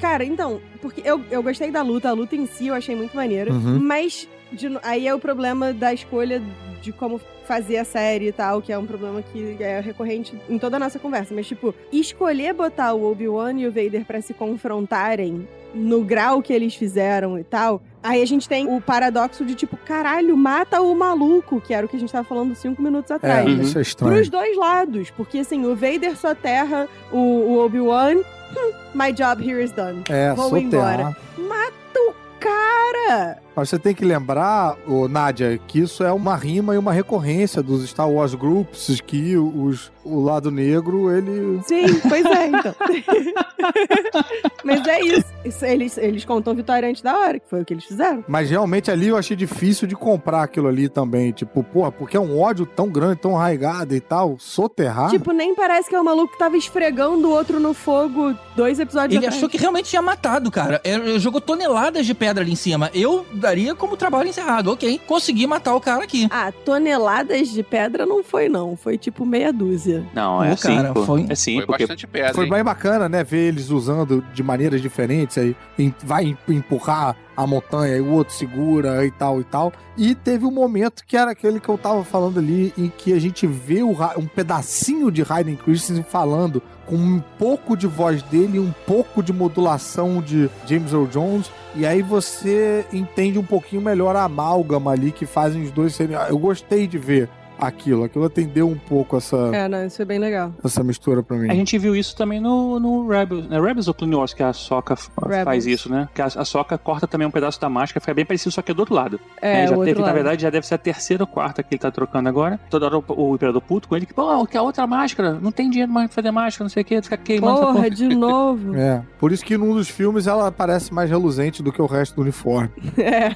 Cara, 0.00 0.24
então, 0.24 0.60
porque 0.80 1.02
eu, 1.04 1.20
eu 1.30 1.42
gostei 1.42 1.70
da 1.70 1.82
luta, 1.82 2.08
a 2.08 2.12
luta 2.12 2.36
em 2.36 2.46
si 2.46 2.68
eu 2.68 2.74
achei 2.74 2.94
muito 2.94 3.16
maneira. 3.16 3.52
Uhum. 3.52 3.78
Mas 3.80 4.28
de 4.52 4.68
aí 4.82 5.06
é 5.06 5.14
o 5.14 5.18
problema 5.18 5.72
da 5.72 5.92
escolha 5.92 6.42
de 6.80 6.92
como 6.92 7.20
fazer 7.46 7.78
a 7.78 7.84
série 7.84 8.28
e 8.28 8.32
tal, 8.32 8.60
que 8.62 8.72
é 8.72 8.78
um 8.78 8.86
problema 8.86 9.22
que 9.22 9.56
é 9.58 9.80
recorrente 9.80 10.34
em 10.48 10.58
toda 10.58 10.76
a 10.76 10.78
nossa 10.78 10.98
conversa. 10.98 11.34
Mas, 11.34 11.46
tipo, 11.46 11.74
escolher 11.92 12.52
botar 12.52 12.92
o 12.94 13.10
Obi-Wan 13.10 13.54
e 13.58 13.66
o 13.66 13.72
Vader 13.72 14.04
pra 14.04 14.20
se 14.20 14.32
confrontarem 14.34 15.48
no 15.74 16.02
grau 16.02 16.40
que 16.42 16.52
eles 16.52 16.74
fizeram 16.74 17.38
e 17.38 17.44
tal. 17.44 17.82
Aí 18.02 18.22
a 18.22 18.26
gente 18.26 18.48
tem 18.48 18.66
o 18.68 18.80
paradoxo 18.80 19.44
de, 19.44 19.54
tipo, 19.54 19.76
caralho, 19.78 20.36
mata 20.36 20.80
o 20.80 20.94
maluco, 20.94 21.60
que 21.60 21.74
era 21.74 21.84
o 21.84 21.88
que 21.88 21.96
a 21.96 22.00
gente 22.00 22.12
tava 22.12 22.26
falando 22.26 22.54
cinco 22.54 22.80
minutos 22.80 23.10
É, 23.10 23.14
atrás. 23.14 23.44
né? 23.44 23.62
isso 23.64 23.78
é 23.78 23.82
estranho. 23.82 24.14
Pros 24.14 24.28
dois 24.28 24.56
lados. 24.56 25.10
Porque, 25.10 25.38
assim, 25.38 25.66
o 25.66 25.74
Vader 25.74 26.16
soterra 26.16 26.88
o, 27.12 27.16
o 27.18 27.64
Obi-Wan. 27.64 28.16
My 28.94 29.12
job 29.12 29.40
here 29.40 29.60
is 29.62 29.72
done. 29.72 30.02
É, 30.08 30.32
Vou 30.34 30.56
embora. 30.56 31.16
Mata 31.36 31.98
o 31.98 32.14
cara! 32.40 33.38
Mas 33.58 33.70
você 33.70 33.78
tem 33.78 33.94
que 33.94 34.04
lembrar, 34.04 34.76
ô, 34.86 35.08
Nádia, 35.08 35.58
que 35.66 35.80
isso 35.80 36.04
é 36.04 36.12
uma 36.12 36.36
rima 36.36 36.74
e 36.74 36.78
uma 36.78 36.92
recorrência 36.92 37.62
dos 37.62 37.88
Star 37.88 38.08
Wars 38.08 38.34
Groups, 38.34 39.00
que 39.06 39.36
os, 39.36 39.90
o 40.04 40.22
lado 40.22 40.50
negro, 40.50 41.10
ele... 41.10 41.60
Sim, 41.66 41.86
pois 42.08 42.24
é, 42.24 42.46
então. 42.46 42.74
Mas 44.64 44.86
é 44.86 45.00
isso. 45.00 45.24
Isso, 45.44 45.64
Eles, 45.64 45.98
eles 45.98 46.24
contam 46.24 46.54
vitória 46.54 46.88
antes 46.88 47.02
da 47.02 47.16
hora, 47.16 47.38
que 47.38 47.48
foi 47.48 47.62
o 47.62 47.64
que 47.64 47.74
eles 47.74 47.84
fizeram. 47.84 48.24
Mas 48.28 48.50
realmente 48.50 48.90
ali 48.90 49.08
eu 49.08 49.16
achei 49.16 49.36
difícil 49.36 49.88
de 49.88 49.94
comprar 49.96 50.42
aquilo 50.42 50.68
ali 50.68 50.88
também. 50.88 51.32
Tipo, 51.32 51.62
porra, 51.62 51.90
porque 51.90 52.16
é 52.16 52.20
um 52.20 52.38
ódio 52.40 52.66
tão 52.66 52.88
grande, 52.88 53.16
tão 53.20 53.36
arraigado 53.36 53.94
e 53.94 54.00
tal, 54.00 54.36
soterrar... 54.38 55.10
Tipo, 55.10 55.32
nem 55.32 55.54
parece 55.54 55.88
que 55.88 55.94
é 55.94 56.00
o 56.00 56.04
maluco 56.04 56.32
que 56.32 56.38
tava 56.38 56.56
esfregando 56.56 57.28
o 57.28 57.30
outro 57.30 57.58
no 57.58 57.74
fogo 57.74 58.34
dois 58.56 58.78
episódios 58.78 59.16
Ele 59.16 59.26
atrás. 59.26 59.36
achou 59.36 59.48
que 59.48 59.56
realmente 59.58 59.88
tinha 59.88 60.02
matado, 60.02 60.50
cara. 60.50 60.80
Ele 60.84 61.18
jogou 61.18 61.40
toneladas 61.40 62.04
de 62.06 62.14
pedra 62.14 62.42
ali 62.42 62.52
em 62.52 62.56
cima. 62.56 62.90
Eu 62.94 63.24
julgaria 63.48 63.74
como 63.74 63.96
trabalho 63.96 64.28
encerrado. 64.28 64.70
Ok, 64.72 65.00
consegui 65.06 65.46
matar 65.46 65.74
o 65.74 65.80
cara 65.80 66.04
aqui. 66.04 66.26
Ah, 66.30 66.52
toneladas 66.52 67.48
de 67.48 67.62
pedra 67.62 68.04
não 68.06 68.22
foi, 68.22 68.48
não. 68.48 68.76
Foi 68.76 68.98
tipo 68.98 69.24
meia 69.24 69.52
dúzia. 69.52 70.04
Não, 70.14 70.42
é 70.42 70.52
assim, 70.52 70.76
foi- 71.06 71.26
É 71.28 71.34
sim, 71.34 71.56
Foi 71.56 71.66
porque 71.66 71.84
bastante 71.84 72.06
pedra, 72.06 72.34
Foi 72.34 72.44
hein? 72.44 72.50
bem 72.50 72.62
bacana, 72.64 73.08
né? 73.08 73.24
Ver 73.24 73.48
eles 73.48 73.70
usando 73.70 74.22
de 74.34 74.42
maneiras 74.42 74.80
diferentes. 74.82 75.38
Aí 75.38 75.56
vai 76.04 76.24
em- 76.24 76.38
empurrar 76.48 77.16
a 77.38 77.46
montanha 77.46 77.96
e 77.96 78.00
o 78.00 78.10
outro 78.10 78.34
segura 78.34 79.06
e 79.06 79.12
tal 79.12 79.40
e 79.40 79.44
tal. 79.44 79.72
E 79.96 80.12
teve 80.12 80.44
um 80.44 80.50
momento 80.50 81.04
que 81.06 81.16
era 81.16 81.30
aquele 81.30 81.60
que 81.60 81.68
eu 81.68 81.78
tava 81.78 82.02
falando 82.02 82.40
ali, 82.40 82.74
em 82.76 82.88
que 82.88 83.12
a 83.12 83.20
gente 83.20 83.46
vê 83.46 83.80
o 83.80 83.92
um 84.16 84.26
pedacinho 84.26 85.08
de 85.08 85.22
Hayden 85.22 85.54
Christensen 85.54 86.02
falando 86.02 86.60
com 86.84 86.96
um 86.96 87.22
pouco 87.38 87.76
de 87.76 87.86
voz 87.86 88.22
dele 88.24 88.58
um 88.58 88.72
pouco 88.84 89.22
de 89.22 89.32
modulação 89.32 90.20
de 90.20 90.50
James 90.66 90.92
Earl 90.92 91.06
Jones. 91.06 91.48
E 91.76 91.86
aí 91.86 92.02
você 92.02 92.84
entende 92.92 93.38
um 93.38 93.44
pouquinho 93.44 93.82
melhor 93.82 94.16
a 94.16 94.24
amálgama 94.24 94.90
ali 94.90 95.12
que 95.12 95.24
fazem 95.24 95.62
os 95.62 95.70
dois 95.70 95.94
serem. 95.94 96.16
Eu 96.28 96.38
gostei 96.38 96.88
de 96.88 96.98
ver 96.98 97.28
aquilo. 97.58 98.04
Aquilo 98.04 98.24
atendeu 98.24 98.68
um 98.68 98.76
pouco 98.78 99.16
essa, 99.16 99.36
É, 99.52 99.68
não, 99.68 99.84
isso 99.86 99.96
foi 99.96 100.04
bem 100.04 100.18
legal. 100.18 100.52
essa 100.64 100.82
mistura 100.84 101.22
pra 101.22 101.36
mim. 101.36 101.50
A 101.50 101.54
gente 101.54 101.76
viu 101.78 101.94
isso 101.94 102.16
também 102.16 102.40
no, 102.40 102.78
no 102.78 103.08
Rebels, 103.08 103.48
né? 103.48 103.60
Rebels 103.60 103.88
ou 103.88 103.94
Clone 103.94 104.14
Wars, 104.14 104.32
que 104.34 104.42
a 104.42 104.52
Soca 104.52 104.96
faz 105.44 105.66
isso, 105.66 105.90
né? 105.90 106.08
Que 106.14 106.22
a, 106.22 106.26
a 106.26 106.44
Soca 106.44 106.76
corta 106.78 107.06
também 107.06 107.26
um 107.26 107.30
pedaço 107.30 107.60
da 107.60 107.68
máscara, 107.68 108.00
fica 108.00 108.14
bem 108.14 108.24
parecido, 108.24 108.52
só 108.52 108.62
que 108.62 108.70
é 108.70 108.74
do 108.74 108.80
outro 108.80 108.94
lado. 108.94 109.20
É, 109.40 109.62
né? 109.62 109.66
já 109.66 109.74
o 109.74 109.78
outro 109.78 109.94
teve, 109.94 110.06
na 110.06 110.12
verdade, 110.12 110.42
já 110.42 110.50
deve 110.50 110.66
ser 110.66 110.74
a 110.74 110.78
terceira 110.78 111.22
ou 111.22 111.26
quarta 111.26 111.62
que 111.62 111.74
ele 111.74 111.80
tá 111.80 111.90
trocando 111.90 112.28
agora. 112.28 112.58
Toda 112.70 112.86
hora 112.86 112.98
o, 112.98 113.04
o 113.08 113.34
Imperador 113.34 113.60
puto 113.62 113.88
com 113.88 113.96
ele, 113.96 114.06
que, 114.06 114.14
pô, 114.14 114.46
que 114.46 114.56
a 114.56 114.62
outra 114.62 114.86
máscara, 114.86 115.38
não 115.40 115.50
tem 115.52 115.68
dinheiro 115.68 115.90
mais 115.90 116.08
pra 116.08 116.16
fazer 116.16 116.30
máscara, 116.30 116.64
não 116.64 116.70
sei 116.70 116.82
o 116.82 116.84
que, 116.84 117.02
fica 117.02 117.16
queimando 117.16 117.60
essa 117.60 117.72
Porra, 117.72 117.90
de 117.90 118.08
novo. 118.08 118.68
É, 118.78 119.02
por 119.18 119.32
isso 119.32 119.44
que 119.44 119.56
num 119.56 119.74
dos 119.74 119.88
filmes 119.88 120.26
ela 120.26 120.52
parece 120.52 120.92
mais 120.94 121.10
reluzente 121.10 121.62
do 121.62 121.72
que 121.72 121.82
o 121.82 121.86
resto 121.86 122.14
do 122.16 122.22
uniforme. 122.22 122.70
É. 122.96 123.30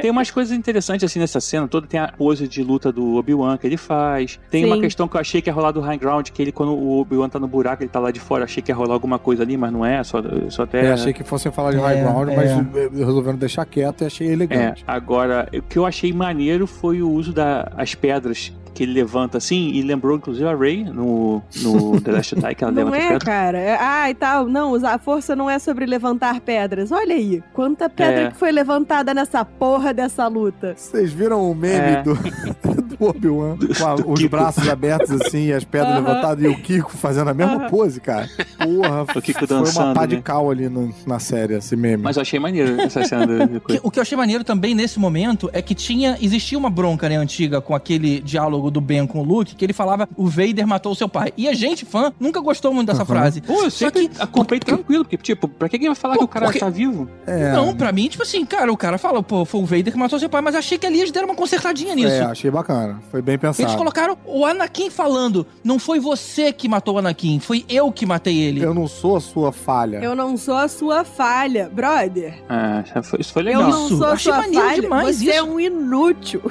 Tem 0.00 0.10
umas 0.10 0.30
coisas 0.30 0.56
interessantes 0.56 1.04
assim 1.04 1.18
nessa 1.18 1.40
cena 1.40 1.66
toda. 1.66 1.86
Tem 1.86 1.98
a 1.98 2.08
pose 2.08 2.46
de 2.46 2.62
luta 2.62 2.92
do 2.92 3.16
Obi-Wan 3.16 3.47
que 3.56 3.66
ele 3.66 3.76
faz. 3.76 4.38
Tem 4.50 4.64
Sim. 4.64 4.70
uma 4.72 4.80
questão 4.80 5.06
que 5.08 5.16
eu 5.16 5.20
achei 5.20 5.40
que 5.40 5.48
ia 5.48 5.54
rolar 5.54 5.70
do 5.70 5.80
High 5.80 5.96
Ground, 5.98 6.28
que 6.30 6.42
ele, 6.42 6.52
quando 6.52 6.72
o 6.74 7.00
Obi-Wan 7.00 7.28
tá 7.28 7.38
no 7.38 7.48
buraco, 7.48 7.82
ele 7.82 7.88
tá 7.90 8.00
lá 8.00 8.10
de 8.10 8.20
fora. 8.20 8.44
Achei 8.44 8.62
que 8.62 8.70
ia 8.70 8.74
rolar 8.74 8.94
alguma 8.94 9.18
coisa 9.18 9.42
ali, 9.42 9.56
mas 9.56 9.72
não 9.72 9.86
é, 9.86 10.02
só, 10.04 10.18
só 10.50 10.64
até. 10.64 10.86
É, 10.86 10.92
achei 10.92 11.12
que 11.12 11.24
fossem 11.24 11.50
falar 11.52 11.70
de 11.70 11.78
É, 11.78 11.80
high 11.80 12.00
ground, 12.02 12.28
é. 12.30 12.36
mas 12.36 12.50
eh, 12.50 12.90
resolveram 12.92 13.38
deixar 13.38 13.64
quieto 13.64 14.02
e 14.02 14.06
achei 14.06 14.28
É, 14.28 14.32
elegante. 14.32 14.84
agora, 14.86 15.48
o 15.56 15.62
que 15.62 15.78
eu 15.78 15.86
achei 15.86 16.12
maneiro 16.12 16.66
foi 16.66 17.00
o 17.02 17.10
uso 17.10 17.32
das 17.32 17.94
pedras 17.94 18.52
que 18.74 18.84
ele 18.84 18.92
levanta 18.92 19.38
assim, 19.38 19.70
e 19.70 19.82
lembrou 19.82 20.16
inclusive 20.16 20.46
a 20.48 20.54
Rey 20.54 20.84
no, 20.84 21.42
no 21.62 21.98
The 22.00 22.12
Last 22.12 22.34
Jedi, 22.36 22.54
que 22.54 22.62
ela 22.62 22.70
Não 22.72 22.84
levanta 22.84 22.96
é, 22.96 23.02
pedras. 23.08 23.22
cara. 23.24 23.58
É- 23.58 23.76
Ah, 23.80 24.08
e 24.08 24.14
tal. 24.14 24.46
Não, 24.46 24.70
usar 24.70 24.94
a 24.94 24.98
força 24.98 25.34
não 25.34 25.50
é 25.50 25.58
sobre 25.58 25.84
levantar 25.84 26.40
pedras. 26.40 26.92
Olha 26.92 27.12
aí, 27.16 27.42
quanta 27.52 27.88
pedra 27.88 28.20
É. 28.26 28.30
que 28.30 28.36
foi 28.36 28.52
levantada 28.52 29.12
nessa 29.12 29.44
porra 29.44 29.92
dessa 29.92 30.28
luta. 30.28 30.74
Vocês 30.76 31.12
viram 31.12 31.50
o 31.50 31.54
meme 31.56 31.74
É. 31.74 32.02
do, 32.04 32.14
do 33.00 33.06
Obi-Wan 33.06 33.56
com 34.02 34.12
os 34.12 34.20
Kiko. 34.20 34.30
braços 34.30 34.68
abertos 34.68 35.10
assim 35.20 35.46
e 35.46 35.52
as 35.52 35.64
pedras 35.64 35.92
Aham. 35.92 36.00
levantadas 36.00 36.44
e 36.44 36.48
o 36.48 36.56
Kiko 36.60 36.90
fazendo 36.92 37.28
a 37.30 37.34
mesma 37.34 37.54
Aham. 37.56 37.68
pose, 37.70 38.00
cara? 38.00 38.28
Porra, 38.58 39.02
O 39.16 39.22
Kiko 39.22 39.46
foi 39.46 39.56
uma 39.56 39.64
dançando, 39.64 39.94
pá 39.94 40.06
de 40.06 40.16
né? 40.16 40.22
cal 40.24 40.50
ali 40.50 40.68
no- 40.68 40.92
na 41.06 41.18
série, 41.18 41.54
esse 41.54 41.76
meme. 41.76 42.02
Mas 42.02 42.16
eu 42.16 42.22
achei 42.22 42.38
maneiro 42.40 42.80
essa 42.80 43.04
cena 43.04 43.26
do, 43.26 43.62
o 43.82 43.90
que 43.90 43.98
eu 43.98 44.02
achei 44.02 44.16
maneiro 44.16 44.42
também 44.44 44.74
nesse 44.74 44.98
momento 44.98 45.48
é 45.52 45.62
que 45.62 45.74
tinha 45.74 46.16
existia 46.20 46.58
uma 46.58 46.70
bronca 46.70 47.08
né, 47.08 47.16
antiga 47.16 47.60
com 47.60 47.74
aquele 47.74 48.20
diálogo 48.20 48.70
do 48.70 48.80
Ben 48.80 49.06
com 49.06 49.20
o 49.20 49.22
Luke 49.24 49.54
que 49.54 49.64
ele 49.64 49.72
falava 49.72 50.08
o 50.16 50.26
Vader 50.26 50.66
matou 50.66 50.94
seu 50.94 51.08
pai. 51.08 51.32
E 51.36 51.48
a 51.48 51.54
gente, 51.54 51.84
fã, 51.84 52.12
nunca 52.18 52.40
gostou 52.40 52.72
muito 52.72 52.88
dessa 52.88 53.00
Uhum. 53.02 53.06
frase. 53.06 53.40
Pô, 53.40 53.62
eu 53.64 53.70
Só 53.70 53.86
sempre 53.86 54.08
que 54.08 54.20
acompanhei 54.22 54.60
tranquilo, 54.60 55.04
porque, 55.04 55.16
tipo, 55.16 55.46
pra 55.48 55.68
que 55.68 55.76
alguém 55.76 55.88
vai 55.88 55.96
falar 55.96 56.14
Pô, 56.14 56.20
que 56.20 56.24
o 56.24 56.28
cara 56.28 56.46
porque- 56.46 56.58
tá 56.58 56.68
vivo? 56.68 57.08
É, 57.26 57.52
Não, 57.52 57.74
pra 57.74 57.92
mim, 57.92 58.08
tipo 58.08 58.22
assim, 58.22 58.44
cara, 58.44 58.72
o 58.72 58.76
cara 58.76 58.98
fala, 58.98 59.22
pô, 59.22 59.44
foi 59.44 59.60
o 59.60 59.64
Vader 59.66 59.92
que 59.92 59.98
matou 59.98 60.18
seu 60.18 60.28
pai, 60.28 60.40
mas 60.40 60.54
achei 60.54 60.78
que 60.78 60.86
ali 60.86 60.98
eles 61.00 61.10
deram 61.12 61.28
uma 61.28 61.34
consertadinha 61.36 61.94
nisso. 61.94 62.08
é, 62.08 62.20
achei 62.22 62.50
bacana. 62.50 62.87
Foi 63.10 63.22
bem 63.22 63.34
Eles 63.34 63.56
pensado. 63.56 63.76
colocaram 63.76 64.16
o 64.24 64.44
Anakin 64.44 64.90
falando, 64.90 65.46
não 65.64 65.78
foi 65.78 65.98
você 66.00 66.52
que 66.52 66.68
matou 66.68 66.94
o 66.96 66.98
Anakin, 66.98 67.40
foi 67.40 67.64
eu 67.68 67.90
que 67.92 68.04
matei 68.06 68.36
ele. 68.38 68.62
Eu 68.62 68.74
não 68.74 68.86
sou 68.88 69.16
a 69.16 69.20
sua 69.20 69.52
falha. 69.52 69.98
Eu 69.98 70.14
não 70.14 70.36
sou 70.36 70.56
a 70.56 70.68
sua 70.68 71.04
falha, 71.04 71.70
brother. 71.72 72.42
Ah, 72.48 72.82
foi- 73.02 73.20
isso 73.20 73.32
foi 73.32 73.42
Eu 73.42 73.46
legal. 73.46 73.70
não 73.70 73.86
Isso, 73.86 73.96
sou 73.98 74.06
a 74.06 74.16
sua 74.16 74.42
falha. 74.42 74.80
demais 74.80 75.16
Você 75.18 75.30
é 75.30 75.36
isso. 75.36 75.44
um 75.46 75.60
inútil. 75.60 76.42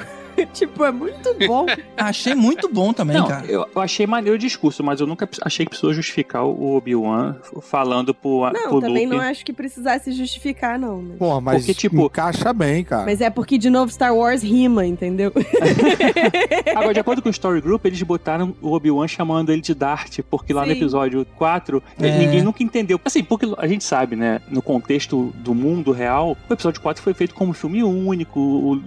tipo, 0.52 0.84
é 0.84 0.92
muito 0.92 1.34
bom. 1.46 1.66
Achei 1.96 2.34
muito 2.34 2.68
bom 2.68 2.92
também, 2.92 3.16
Não, 3.16 3.26
cara. 3.26 3.46
eu, 3.46 3.66
eu 3.74 3.80
achei 3.82 4.06
maneiro 4.06 4.36
o 4.36 4.38
discurso, 4.38 4.82
mas 4.84 5.00
eu 5.00 5.06
nunca 5.06 5.28
achei 5.42 5.64
que 5.64 5.70
precisou 5.70 5.92
justificar 5.94 6.44
o 6.44 6.76
Obi-Wan 6.76 7.36
falando 7.62 8.14
pro, 8.14 8.50
Não, 8.52 8.68
pro 8.70 8.80
também 8.80 9.06
Luke. 9.06 9.16
não 9.18 9.24
acho 9.24 9.44
que 9.44 9.52
precisasse 9.52 10.12
justificar, 10.12 10.78
não. 10.78 11.02
Mas... 11.02 11.18
Porra, 11.18 11.40
mas 11.40 11.56
Porque, 11.58 11.74
tipo- 11.74 12.06
encaixa 12.06 12.52
bem, 12.52 12.84
cara. 12.84 13.04
Mas 13.04 13.20
é 13.20 13.30
porque, 13.30 13.58
de 13.58 13.70
novo, 13.70 13.90
Star 13.92 14.14
Wars 14.14 14.42
rima, 14.42 14.86
entendeu? 14.86 15.32
Agora, 16.74 16.94
de 16.94 17.00
acordo 17.00 17.22
com 17.22 17.28
o 17.28 17.32
Story 17.32 17.60
Group, 17.60 17.84
eles 17.86 18.02
botaram 18.02 18.54
o 18.62 18.72
Obi-Wan 18.72 19.08
chamando 19.08 19.50
ele 19.50 19.60
de 19.60 19.74
Dart, 19.74 20.20
porque 20.30 20.52
lá 20.52 20.62
no 20.64 20.72
Sim. 20.72 20.78
episódio 20.78 21.26
4, 21.36 21.82
É. 22.00 22.18
ninguém 22.18 22.42
nunca 22.42 22.62
entendeu. 22.62 23.00
Assim, 23.04 23.22
porque 23.22 23.46
a 23.58 23.66
gente 23.66 23.84
sabe, 23.84 24.16
né, 24.16 24.40
no 24.48 24.62
contexto 24.62 25.32
do 25.36 25.54
mundo 25.54 25.92
real, 25.92 26.36
o 26.48 26.52
episódio 26.52 26.80
4 26.80 27.02
foi 27.02 27.14
feito 27.14 27.34
como 27.34 27.50
um 27.50 27.54
filme 27.54 27.82
único, 27.82 28.38
o, 28.40 28.80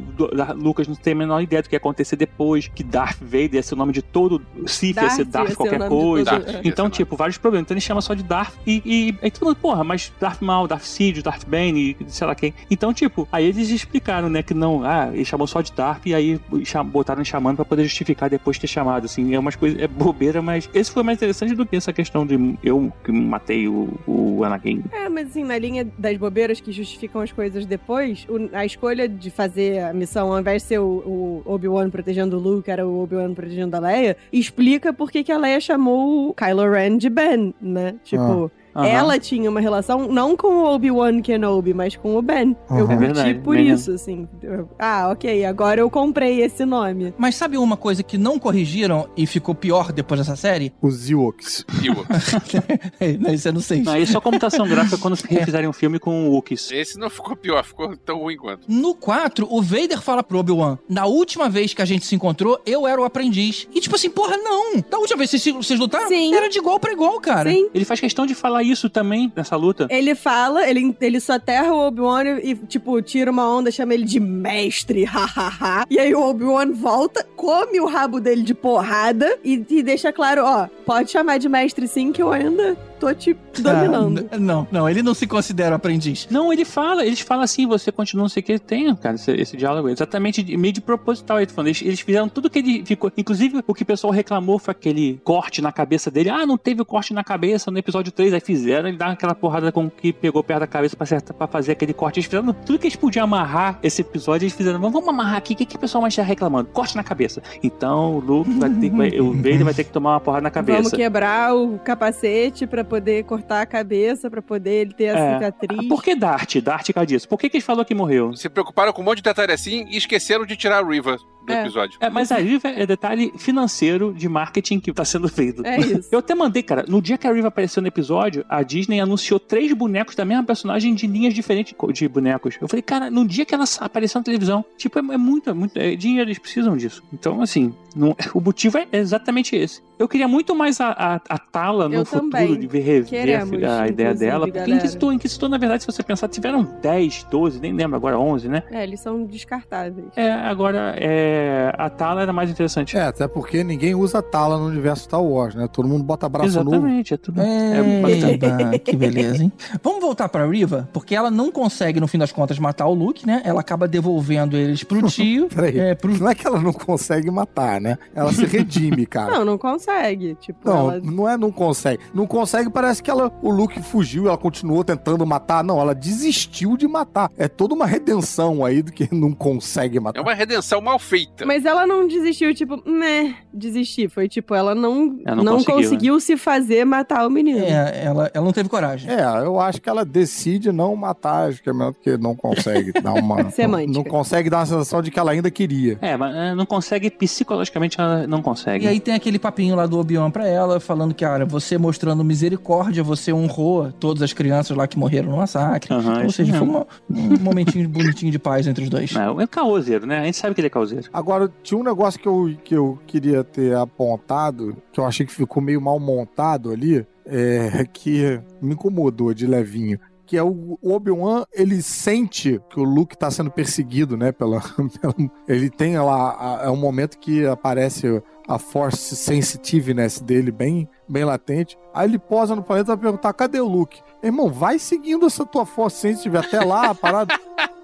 Lucas 0.56 0.88
não 0.88 0.95
tem 0.95 1.14
a 1.14 1.15
menor 1.15 1.40
ideia 1.41 1.61
do 1.61 1.69
que 1.69 1.76
ia 1.76 1.77
acontecer 1.77 2.15
depois, 2.15 2.68
que 2.68 2.84
Darth 2.84 3.18
Vader 3.22 3.55
ia 3.55 3.63
ser 3.63 3.73
o 3.73 3.77
nome 3.77 3.93
de 3.93 4.01
todo 4.01 4.41
Sith, 4.65 4.97
ia 4.97 5.09
ser 5.09 5.22
ia 5.22 5.26
Darth 5.26 5.47
ser 5.47 5.53
o 5.53 5.57
qualquer 5.57 5.80
nome 5.80 5.95
de 5.95 6.01
coisa. 6.01 6.31
Darth, 6.31 6.49
ia 6.49 6.61
Então, 6.65 6.85
ser 6.88 6.91
tipo, 6.91 7.15
vários 7.15 7.38
problemas. 7.38 7.65
Então 7.65 7.76
ele 7.76 7.81
chama 7.81 8.01
só 8.01 8.13
de 8.13 8.23
Darth 8.23 8.53
e, 8.65 8.81
e 8.85 9.15
aí 9.22 9.31
todo 9.31 9.45
mundo, 9.47 9.57
porra, 9.57 9.84
mas 9.84 10.11
Darth 10.19 10.41
Mal, 10.41 10.68
Darth 10.68 10.84
Sidious, 10.84 11.23
Darth 11.23 11.45
Bane, 11.45 11.95
e 11.99 12.05
sei 12.07 12.27
lá 12.27 12.35
quem. 12.35 12.53
Então, 12.69 12.93
tipo, 12.93 13.27
aí 13.31 13.45
eles 13.45 13.69
explicaram, 13.69 14.30
né, 14.30 14.41
que 14.43 14.53
não, 14.53 14.84
ah, 14.84 15.09
ele 15.13 15.26
chamou 15.26 15.47
só 15.47 15.61
de 15.61 15.72
Darth 15.73 16.05
e 16.05 16.13
aí 16.13 16.39
botaram 16.85 17.23
chamando 17.23 17.57
pra 17.57 17.65
poder 17.65 17.84
justificar 17.84 18.30
depois 18.30 18.57
de 18.57 18.61
ter 18.61 18.68
chamado, 18.68 19.05
assim, 19.05 19.34
é 19.34 19.39
umas 19.39 19.55
coisas, 19.55 19.80
é 19.81 19.88
bobeira, 19.88 20.41
mas 20.41 20.69
esse 20.73 20.91
foi 20.91 21.03
mais 21.03 21.18
interessante 21.18 21.53
do 21.53 21.65
que 21.65 21.76
essa 21.76 21.93
questão 21.93 22.26
de 22.26 22.55
eu 22.63 22.91
que 23.03 23.11
matei 23.11 23.68
o, 23.68 23.89
o 24.07 24.43
Anakin. 24.43 24.84
É, 24.91 25.09
mas 25.09 25.27
assim, 25.30 25.43
na 25.43 25.57
linha 25.57 25.88
das 25.97 26.18
bobeiras 26.18 26.59
que 26.59 26.72
justificam 26.72 27.22
as 27.22 27.31
coisas 27.31 27.65
depois, 27.65 28.26
o- 28.30 28.49
a 28.53 28.65
escolha 28.65 29.07
de 29.07 29.30
fazer 29.30 29.80
a 29.84 29.93
missão, 29.93 30.31
ao 30.31 30.39
invés 30.39 30.61
de 30.63 30.68
ser 30.69 30.80
o, 30.80 30.84
o 30.85 31.31
Obi-Wan 31.45 31.90
protegendo 31.90 32.38
o 32.38 32.40
Luke, 32.40 32.70
era 32.70 32.86
o 32.86 33.03
Obi-Wan 33.03 33.34
protegendo 33.34 33.76
a 33.78 33.80
Leia, 33.80 34.18
explica 34.32 34.91
por 34.91 35.12
que 35.12 35.24
que 35.24 35.32
a 35.32 35.38
Leia 35.38 35.60
chamou 35.60 36.30
o 36.30 36.34
Kylo 36.34 36.70
Ren 36.70 36.98
de 36.98 37.10
Ben, 37.10 37.53
né? 37.62 37.95
Tipo, 38.03 38.52
Aham. 38.76 38.85
ela 38.88 39.19
tinha 39.19 39.49
uma 39.49 39.60
relação 39.60 40.07
não 40.07 40.35
com 40.35 40.48
o 40.48 40.65
Obi-Wan 40.73 41.22
Kenobi, 41.22 41.73
mas 41.73 41.95
com 41.95 42.15
o 42.18 42.22
Ben. 42.22 42.56
Eu 42.69 42.76
Aham. 42.76 42.84
É 42.84 42.85
curti 42.88 42.99
verdade, 42.99 43.34
por 43.39 43.57
é 43.57 43.61
isso, 43.61 43.91
assim. 43.91 44.27
Eu- 44.41 44.69
ah, 44.80 45.10
ok, 45.11 45.45
agora 45.45 45.81
eu 45.81 45.89
comprei 45.89 46.41
esse 46.41 46.65
nome. 46.65 47.14
Mas 47.18 47.35
sabe 47.35 47.57
uma 47.57 47.76
coisa 47.77 48.03
que 48.03 48.18
não 48.18 48.38
corrigiram 48.39 49.07
e 49.15 49.26
ficou 49.26 49.53
pior 49.56 49.91
depois 49.91 50.19
dessa 50.19 50.35
série? 50.35 50.73
Os 50.81 51.10
Ewoks. 51.10 51.65
Ewoks. 51.84 52.31
Não, 53.19 53.34
Isso 53.34 53.48
é 53.48 53.52
no 53.52 53.61
6. 53.61 53.84
Não, 53.85 53.93
aí 53.93 54.06
só 54.06 54.19
computação 54.22 54.68
gráfica 54.68 54.98
quando 54.98 55.15
refizerem 55.27 55.68
um 55.68 55.73
filme 55.73 55.99
com 55.99 56.27
o 56.30 56.31
Wookies. 56.34 56.72
Esse 56.72 56.98
não 56.98 57.10
ficou 57.10 57.35
pior, 57.35 57.64
ficou 57.64 57.95
tão 57.98 58.19
ruim 58.19 58.38
quanto. 58.38 58.65
No 58.68 58.93
4, 58.95 59.48
o 59.49 59.61
Vader 59.61 60.02
fala 60.02 60.23
pro 60.23 60.39
Obi-Wan: 60.39 60.77
Na 60.89 61.06
última 61.06 61.49
vez 61.49 61.73
que 61.73 61.81
a 61.81 61.85
gente 61.85 62.06
se 62.06 62.15
encontrou, 62.15 62.60
eu 62.65 62.88
era 62.88 62.99
o 63.02 63.03
aprendiz. 63.03 63.68
E 63.73 63.80
tipo 63.80 63.95
assim, 63.95 64.10
porra, 64.10 64.38
não. 64.38 64.80
Da 64.89 64.98
última 64.98 65.18
vez 65.18 65.31
que 65.31 65.39
vocês, 65.39 65.56
vocês 65.56 65.80
lutaram, 65.80 66.07
Sim. 66.07 66.34
era 66.34 66.49
de 66.49 66.57
igual 66.57 66.80
pra 66.80 66.91
igual, 66.91 67.19
cara. 67.19 67.49
Sim. 67.52 67.69
Ele 67.73 67.85
faz 67.85 67.99
questão 67.99 68.26
de 68.26 68.35
falar 68.35 68.61
isso 68.62 68.90
também 68.90 69.32
nessa 69.36 69.56
luta. 69.56 69.88
Ele 69.90 70.16
fala, 70.16 70.68
ele, 70.68 70.96
ele 71.00 71.20
soterra 71.20 71.74
o 71.74 71.88
Obi-Wan 71.88 72.40
e, 72.44 72.56
tipo, 72.56 73.02
tira 73.02 73.32
uma 73.32 73.48
onda, 73.50 73.72
chama 73.72 73.94
ele 73.94 74.06
de 74.06 74.20
mestre, 74.20 75.04
hahaha. 75.06 75.86
e 75.90 76.00
aí 76.00 76.14
o 76.14 76.22
Obi-Wan 76.22 76.72
volta, 76.74 77.26
come 77.36 77.80
o 77.80 77.88
rabo 77.88 78.20
dele 78.20 78.44
de 78.44 78.54
porrada 78.54 79.38
e, 79.44 79.66
e 79.70 79.84
deixa 79.84 80.12
claro, 80.12 80.44
ó, 80.46 80.68
pode 80.86 81.12
chamar 81.12 81.38
de 81.38 81.50
mestre 81.50 81.88
sim, 81.88 82.12
que 82.12 82.22
eu 82.22 82.32
ainda 82.32 82.78
tô 83.02 83.14
te 83.14 83.36
dominando. 83.60 84.28
Ah, 84.32 84.38
não, 84.38 84.68
não, 84.72 84.88
ele 84.90 85.02
não 85.02 85.14
se 85.14 85.26
considera 85.26 85.76
aprendiz. 85.76 86.28
Não, 86.30 86.53
ele 86.53 86.64
fala, 86.64 87.06
eles 87.06 87.19
falam 87.19 87.44
assim, 87.44 87.65
você 87.68 87.91
continua, 87.91 88.22
não 88.23 88.30
sei 88.30 88.41
o 88.41 88.44
que, 88.44 88.60
tem, 88.60 88.94
cara, 88.95 89.15
esse, 89.15 89.32
esse 89.32 89.57
diálogo, 89.57 89.90
é 89.90 89.91
exatamente 89.91 90.56
meio 90.56 90.73
de 90.73 90.82
proposital, 90.82 91.38
ele 91.40 91.48
tá 91.48 91.53
falando, 91.53 91.68
eles, 91.69 91.82
eles 91.82 91.99
fizeram 91.99 92.30
tudo 92.30 92.49
que 92.49 92.60
ele 92.60 92.86
ficou, 92.86 93.11
inclusive 93.18 93.64
o 93.65 93.73
que 93.73 93.84
o 93.84 93.86
pessoal 93.86 94.14
reclamou 94.14 94.60
foi 94.60 94.72
aquele 94.72 95.19
corte 95.23 95.61
na 95.61 95.72
cabeça 95.72 96.11
dele, 96.11 96.30
ah, 96.30 96.45
não 96.45 96.57
teve 96.57 96.82
o 96.82 96.86
corte 96.86 97.14
na 97.14 97.23
cabeça 97.23 97.72
no 97.72 97.78
episódio 97.78 98.11
3, 98.11 98.34
aí 98.34 98.40
fizeram, 98.40 98.88
ele 98.90 98.98
dá 98.98 99.07
aquela 99.07 99.34
porrada 99.34 99.72
com 99.72 99.86
o 99.86 99.90
que 99.90 100.14
pegou 100.14 100.44
perto 100.44 100.60
da 100.61 100.68
cabeça 100.68 100.95
pra, 100.95 101.03
acertar, 101.03 101.36
pra 101.36 101.48
fazer 101.48 101.72
aquele 101.73 101.94
corte, 101.94 102.19
eles 102.19 102.26
fizeram 102.28 102.53
tudo 102.53 102.78
que 102.80 102.86
eles 102.88 102.95
podiam 102.95 103.23
amarrar 103.23 103.80
esse 103.82 104.02
episódio, 104.02 104.45
eles 104.45 104.53
fizeram, 104.56 104.80
vamos 104.80 105.07
amarrar 105.07 105.38
aqui, 105.38 105.53
o 105.53 105.57
que, 105.57 105.65
que 105.65 105.76
o 105.76 105.80
pessoal 105.80 106.02
mais 106.02 106.14
está 106.14 106.23
reclamando? 106.23 106.69
Corte 106.69 106.95
na 106.95 107.03
cabeça. 107.03 107.41
Então, 107.64 108.15
o 108.15 108.19
Luke 108.19 108.52
vai 108.52 108.69
ter, 108.69 108.90
que- 108.90 109.22
o 109.22 109.34
Vader 109.34 109.64
vai 109.65 109.73
ter 109.73 109.84
que 109.86 109.91
tomar 109.91 110.11
uma 110.14 110.19
porrada 110.19 110.44
na 110.44 110.49
Vamos 110.49 110.72
cabeça. 110.76 110.95
quebrar 110.95 111.56
o 111.56 111.80
capacete 111.80 112.68
pra 112.68 112.84
poder 112.91 113.23
cortar 113.23 113.61
a 113.61 113.65
cabeça, 113.65 114.30
pra 114.30 114.41
poder 114.41 114.81
ele 114.81 114.93
ter 114.93 115.09
a 115.09 115.18
É. 115.18 115.34
cicatriz. 115.35 115.88
Por 115.88 116.03
que 116.03 116.15
Dart? 116.15 116.55
Dart 116.57 116.91
por 116.91 117.05
disso. 117.05 117.27
Por 117.27 117.39
que, 117.39 117.49
que 117.49 117.57
ele 117.57 117.63
falou 117.63 117.84
que 117.85 117.95
morreu? 117.95 118.35
Se 118.35 118.49
preocuparam 118.49 118.91
com 118.93 119.01
um 119.01 119.05
monte 119.05 119.18
de 119.18 119.23
detalhe 119.23 119.53
assim 119.53 119.85
e 119.89 119.97
esqueceram 119.97 120.45
de 120.45 120.55
tirar 120.55 120.84
a 120.84 120.88
Riva 120.88 121.18
do 121.45 121.51
É. 121.53 121.61
episódio. 121.61 121.97
É, 122.01 122.09
mas 122.09 122.31
aí 122.31 122.59
é 122.63 122.85
detalhe 122.85 123.31
financeiro 123.38 124.13
de 124.13 124.27
marketing 124.30 124.80
que 124.80 124.91
tá 124.93 125.03
sendo 125.05 125.27
feito. 125.27 125.65
É 125.65 125.80
isso. 125.80 126.09
Eu 126.11 126.19
até 126.19 126.35
mandei, 126.35 126.61
cara, 126.61 126.85
no 126.88 127.01
dia 127.01 127.18
que 127.18 127.26
a 127.27 127.31
Riva 127.34 127.47
apareceu 127.47 127.81
no 127.81 127.88
episódio, 127.88 128.01
episódio, 128.01 128.45
a 128.49 128.63
Disney 128.63 128.99
anunciou 128.99 129.39
três 129.39 129.72
bonecos 129.73 130.15
da 130.15 130.26
mesma 130.26 130.43
personagem 130.43 130.93
de 130.95 131.05
linhas 131.07 131.34
diferentes 131.34 131.73
de 131.93 132.07
bonecos. 132.07 132.57
Eu 132.59 132.68
falei, 132.68 132.81
cara, 132.81 133.11
no 133.11 133.26
dia 133.27 133.45
que 133.45 133.53
ela 133.53 133.63
apareceu 133.80 134.19
na 134.19 134.23
televisão, 134.26 134.65
tipo, 134.76 134.97
é, 134.97 135.01
é 135.13 135.18
muito, 135.18 135.49
é 135.49 135.53
muito 135.53 135.77
é 135.77 135.95
dinheiro, 135.95 136.27
eles 136.27 136.39
precisam 136.39 136.76
disso. 136.76 137.03
Então, 137.13 137.41
assim, 137.41 137.73
não, 137.95 138.15
o 138.34 138.41
motivo 138.41 138.77
é 138.80 138.88
exatamente 138.91 139.55
esse. 139.55 139.81
Eu 139.99 140.07
queria 140.07 140.27
muito 140.27 140.55
mais 140.55 140.81
a, 140.81 140.89
a, 140.89 141.15
a 141.30 141.38
Tala 141.38 141.88
no 141.88 141.93
Eu 141.95 142.05
futuro, 142.05 142.31
também. 142.31 142.59
de 142.59 142.65
ver 142.65 142.81
rever 142.82 143.10
Queremos, 143.10 143.64
a 143.64 143.88
ideia 143.88 144.10
inclusive, 144.10 144.16
dela. 144.16 144.45
Porque 144.45 144.60
galera. 144.60 144.76
Inquisitor, 144.76 145.14
Inquisitor, 145.14 145.49
na 145.49 145.58
verdade, 145.58 145.84
se 145.84 145.88
você 145.91 146.03
pensar, 146.03 146.28
tiveram 146.28 146.68
10, 146.82 147.28
12, 147.30 147.60
nem 147.60 147.74
lembro 147.74 147.95
agora, 147.95 148.20
11, 148.20 148.49
né? 148.49 148.64
É, 148.72 148.84
eles 148.84 148.99
são 148.99 149.24
descartáveis. 149.26 150.08
É, 150.16 150.32
agora, 150.32 150.95
é, 150.98 151.74
a 151.78 151.90
Tala 151.90 152.22
era 152.22 152.34
mais 152.34 152.49
interessante. 152.49 152.98
É, 152.98 153.02
até 153.02 153.28
porque 153.28 153.64
ninguém 153.64 153.95
usa 153.95 154.22
tala 154.22 154.58
no 154.58 154.66
universo 154.66 155.03
Star 155.03 155.22
Wars, 155.24 155.56
né? 155.56 155.68
Todo 155.72 155.88
mundo 155.88 156.03
bota 156.03 156.28
braço 156.28 156.58
novo. 156.64 156.76
Exatamente, 156.76 157.14
é 157.14 157.18
tudo. 157.18 157.41
É 157.41 158.02
bastante. 158.02 158.45
Eba, 158.45 158.80
que 158.80 158.95
beleza, 158.95 159.44
hein? 159.44 159.52
Vamos 159.84 160.02
voltar 160.02 160.30
pra 160.30 160.45
Riva, 160.45 160.90
porque 160.94 161.16
ela 161.16 161.30
não 161.30 161.52
consegue, 161.52 161.99
no 161.99 162.08
fim 162.08 162.18
das 162.18 162.32
contas, 162.32 162.58
matar 162.60 162.88
o 162.88 162.94
Luke, 162.94 163.26
né? 163.26 163.41
Ela 163.45 163.62
acaba 163.62 163.88
devolvendo 163.88 164.56
eles 164.58 164.84
pro 164.84 165.02
tio. 165.08 165.48
Peraí. 165.48 165.78
é, 165.78 165.95
pro... 165.95 166.12
Não 166.18 166.30
é 166.30 166.36
que 166.36 166.45
ela 166.45 166.60
não 166.60 166.74
consegue 166.74 167.30
matar, 167.32 167.80
né? 167.82 167.98
Ela 168.14 168.32
se 168.32 168.45
redime, 168.45 169.06
cara. 169.08 169.32
Não, 169.32 169.45
não 169.45 169.58
consegue. 169.58 170.36
Tipo, 170.36 170.70
Não, 170.70 170.91
ela... 170.91 171.02
não 171.02 171.30
é 171.30 171.38
não 171.38 171.52
consegue. 171.52 172.02
Não 172.14 172.28
consegue, 172.28 172.70
parece 172.72 173.02
que 173.02 173.10
ela, 173.10 173.31
o 173.41 173.49
Luke 173.49 173.81
fugiu, 173.81 174.27
ela 174.27 174.38
continuou 174.38 174.84
tentando 174.84 175.26
matar. 175.26 175.64
Não, 175.64 175.80
ela 175.80 175.93
desistiu 175.93 176.77
de 176.77 176.88
matar. 176.88 177.30
É 177.38 177.48
toda 177.48 177.73
uma 177.73 177.85
redenção 177.85 178.64
aí 178.65 178.81
do 178.81 178.91
que 178.91 179.10
não 179.14 179.34
consegue 179.34 179.99
matar. 179.99 180.19
É 180.19 180.23
uma 180.23 180.34
redenção 180.34 180.81
mal 180.81 180.99
feita. 180.99 181.45
Mas 181.45 181.65
ela 181.65 181.85
não 181.85 182.07
desistiu, 182.07 182.53
tipo, 182.53 182.77
né, 182.89 183.35
desistir. 183.53 184.10
Foi 184.10 184.27
tipo, 184.27 184.56
ela 184.56 184.73
não, 184.73 185.19
Ela 185.26 185.35
não 185.38 185.43
não, 185.43 185.53
conseguiu, 185.56 185.76
conseguiu, 185.76 186.19
se 186.19 186.38
fazer 186.38 186.85
matar 186.85 187.27
o 187.27 187.30
menino. 187.30 187.60
É, 187.60 188.03
ela, 188.06 188.31
ela 188.34 188.45
não 188.45 188.53
teve 188.53 188.69
coragem. 188.69 189.11
É, 189.11 189.22
eu 189.43 189.60
acho 189.60 189.81
que 189.81 189.89
ela 189.89 190.06
decide 190.06 190.72
não 190.72 190.95
matar, 190.95 191.49
acho 191.49 191.61
que 191.61 191.69
é 191.69 191.73
melhor 191.73 191.91
do 191.91 191.99
que 191.99 192.18
não 192.18 192.35
consegue 192.35 192.91
dar 192.93 193.14
uma. 193.14 193.49
Semântica. 193.52 193.91
não 193.93 194.03
consegue 194.03 194.49
dar 194.49 194.60
uma 194.60 194.65
sensação 194.65 195.02
de 195.02 195.11
que 195.11 195.19
ela 195.19 195.31
ainda 195.31 195.49
queria. 195.49 195.98
É, 196.02 196.15
mas 196.15 196.35
é, 196.35 196.56
não 196.56 196.65
consegue, 196.65 197.10
psicologicamente 197.10 197.99
ela 197.99 198.26
não 198.27 198.41
consegue. 198.41 198.85
E 198.85 198.88
aí 198.88 198.99
tem 198.99 199.14
aquele 199.14 199.39
papinho 199.39 199.76
lá 199.76 199.85
do 199.85 199.99
Obi-Wan 199.99 200.31
pra 200.31 200.48
ela, 200.48 200.80
falando 200.80 201.14
que, 201.14 201.23
cara, 201.23 201.45
você 201.45 201.77
mostrando 201.77 202.23
misericórdia, 202.23 202.61
você 203.04 203.32
honrou 203.34 203.92
todas 203.92 204.22
as 204.24 204.34
crianças 204.34 204.76
lá 204.76 204.88
que 204.88 204.98
morreram 204.98 205.32
no 205.32 205.38
massacre. 205.38 205.94
Aham, 205.94 206.24
Ou 206.24 206.30
seja, 206.32 206.54
foi 206.54 206.68
uma- 206.68 206.88
um 207.10 207.40
momentinho 207.40 207.88
bonitinho 207.90 208.32
de 208.32 208.40
paz 208.40 208.68
entre 208.68 208.84
os 208.84 208.90
dois. 208.90 209.14
É, 209.16 209.44
é 209.44 209.48
caoseiro, 209.48 210.06
né? 210.06 210.20
A 210.20 210.24
gente 210.26 210.38
sabe 210.38 210.54
que 210.56 210.62
ele 210.62 210.68
é 210.68 210.70
caoseiro. 210.70 211.10
Agora, 211.14 211.52
tinha 211.64 211.80
um 211.80 211.84
negócio 211.84 212.20
que 212.20 212.28
eu, 212.28 212.52
que 212.64 212.76
eu 212.76 213.00
queria 213.08 213.44
ter 213.44 213.76
apontado, 213.76 214.76
que 214.92 215.00
eu 215.00 215.06
achei 215.06 215.26
que 215.26 215.34
ficou 215.34 215.62
meio 215.62 215.82
mal 215.82 216.00
montado 216.00 216.72
ali, 216.72 217.06
é, 217.26 217.86
que 217.94 218.40
me 218.62 218.74
incomodou 218.74 219.34
de 219.34 219.46
levinho. 219.48 220.00
Que 220.26 220.38
é 220.38 220.44
o, 220.44 220.80
Obi-Wan, 220.82 221.44
ele 221.54 221.82
sente 221.82 222.58
que 222.70 222.80
o 222.80 222.84
Luke 222.86 223.18
tá 223.18 223.30
sendo 223.30 223.52
perseguido, 223.52 224.16
né? 224.16 224.32
Pela, 224.32 224.62
pela- 225.02 225.16
ele 225.48 225.70
tem 225.70 225.98
lá. 225.98 226.62
É 226.64 226.70
um 226.70 226.78
momento 226.78 227.18
que 227.20 227.46
aparece 227.46 228.22
a 228.52 228.60
Force 228.60 229.15
Sensitiveness 229.15 230.19
dele 230.19 230.52
bem, 230.52 230.90
bem 231.07 231.23
latente. 231.23 231.78
Aí 231.94 232.07
ele 232.07 232.19
posa 232.19 232.53
no 232.53 232.61
planeta 232.61 232.95
vai 232.95 232.98
perguntar: 232.98 233.32
cadê 233.34 233.61
o 233.61 233.68
Luke? 233.68 234.02
Irmão, 234.22 234.49
vai 234.49 234.78
seguindo 234.78 235.26
essa 235.26 235.45
tua 235.45 235.65
Force 235.65 235.98
Sensitive 235.98 236.38
até 236.38 236.60
lá, 236.60 236.90
a 236.90 236.95
parada. 236.95 237.34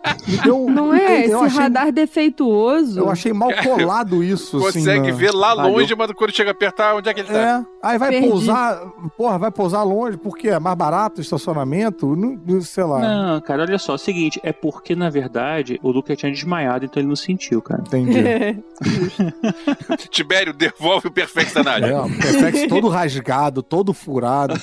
Um- 0.52 0.70
Não 0.70 0.94
é? 0.94 1.26
Esse 1.26 1.34
achei, 1.34 1.60
radar 1.60 1.92
defeituoso. 1.92 3.00
eu 3.00 3.10
achei 3.10 3.34
mal 3.34 3.50
colado 3.64 4.24
isso. 4.24 4.58
assim, 4.68 4.80
Consegue 4.80 5.12
na- 5.12 5.18
ver 5.18 5.32
lá 5.32 5.54
longe, 5.54 5.96
mas 5.96 6.12
quando 6.12 6.36
chega 6.36 6.52
a 6.52 6.54
apertar, 6.54 6.96
onde 6.96 7.10
é 7.10 7.14
que 7.14 7.22
ele 7.22 7.30
tá? 7.30 7.38
É, 7.38 7.66
aí 7.82 7.98
vai 7.98 8.10
Perdi. 8.12 8.28
pousar, 8.30 8.80
porra, 9.18 9.38
vai 9.38 9.52
pousar 9.52 9.84
longe, 9.84 10.18
porque 10.18 10.50
é 10.50 10.60
mais 10.60 10.78
barato 10.78 11.20
o 11.20 11.22
estacionamento, 11.22 12.16
não, 12.16 12.62
sei 12.62 12.84
lá, 12.84 13.00
Não, 13.00 13.42
cara, 13.42 13.64
olha 13.64 13.78
só. 13.78 13.94
É 13.94 13.96
o 13.96 13.98
seguinte, 13.98 14.40
é 14.44 14.52
porque, 14.54 14.96
na 14.96 15.10
verdade, 15.10 15.80
o 15.84 15.90
já 16.10 16.16
tinha 16.16 16.32
desmaiado, 16.32 16.86
então 16.86 17.02
ele 17.02 17.10
não 17.10 17.16
sentiu, 17.16 17.62
cara. 17.62 17.82
entendi. 17.86 18.62
Tibério, 20.10 20.54
devolve 20.54 21.08
o 21.08 21.12
Perfect 21.12 21.52
Sanagem. 21.52 21.90
É, 21.90 22.00
o 22.00 22.10
Perfex 22.10 22.68
todo 22.68 22.88
rasgado, 22.88 23.62
todo 23.64 23.94
furado. 23.94 24.60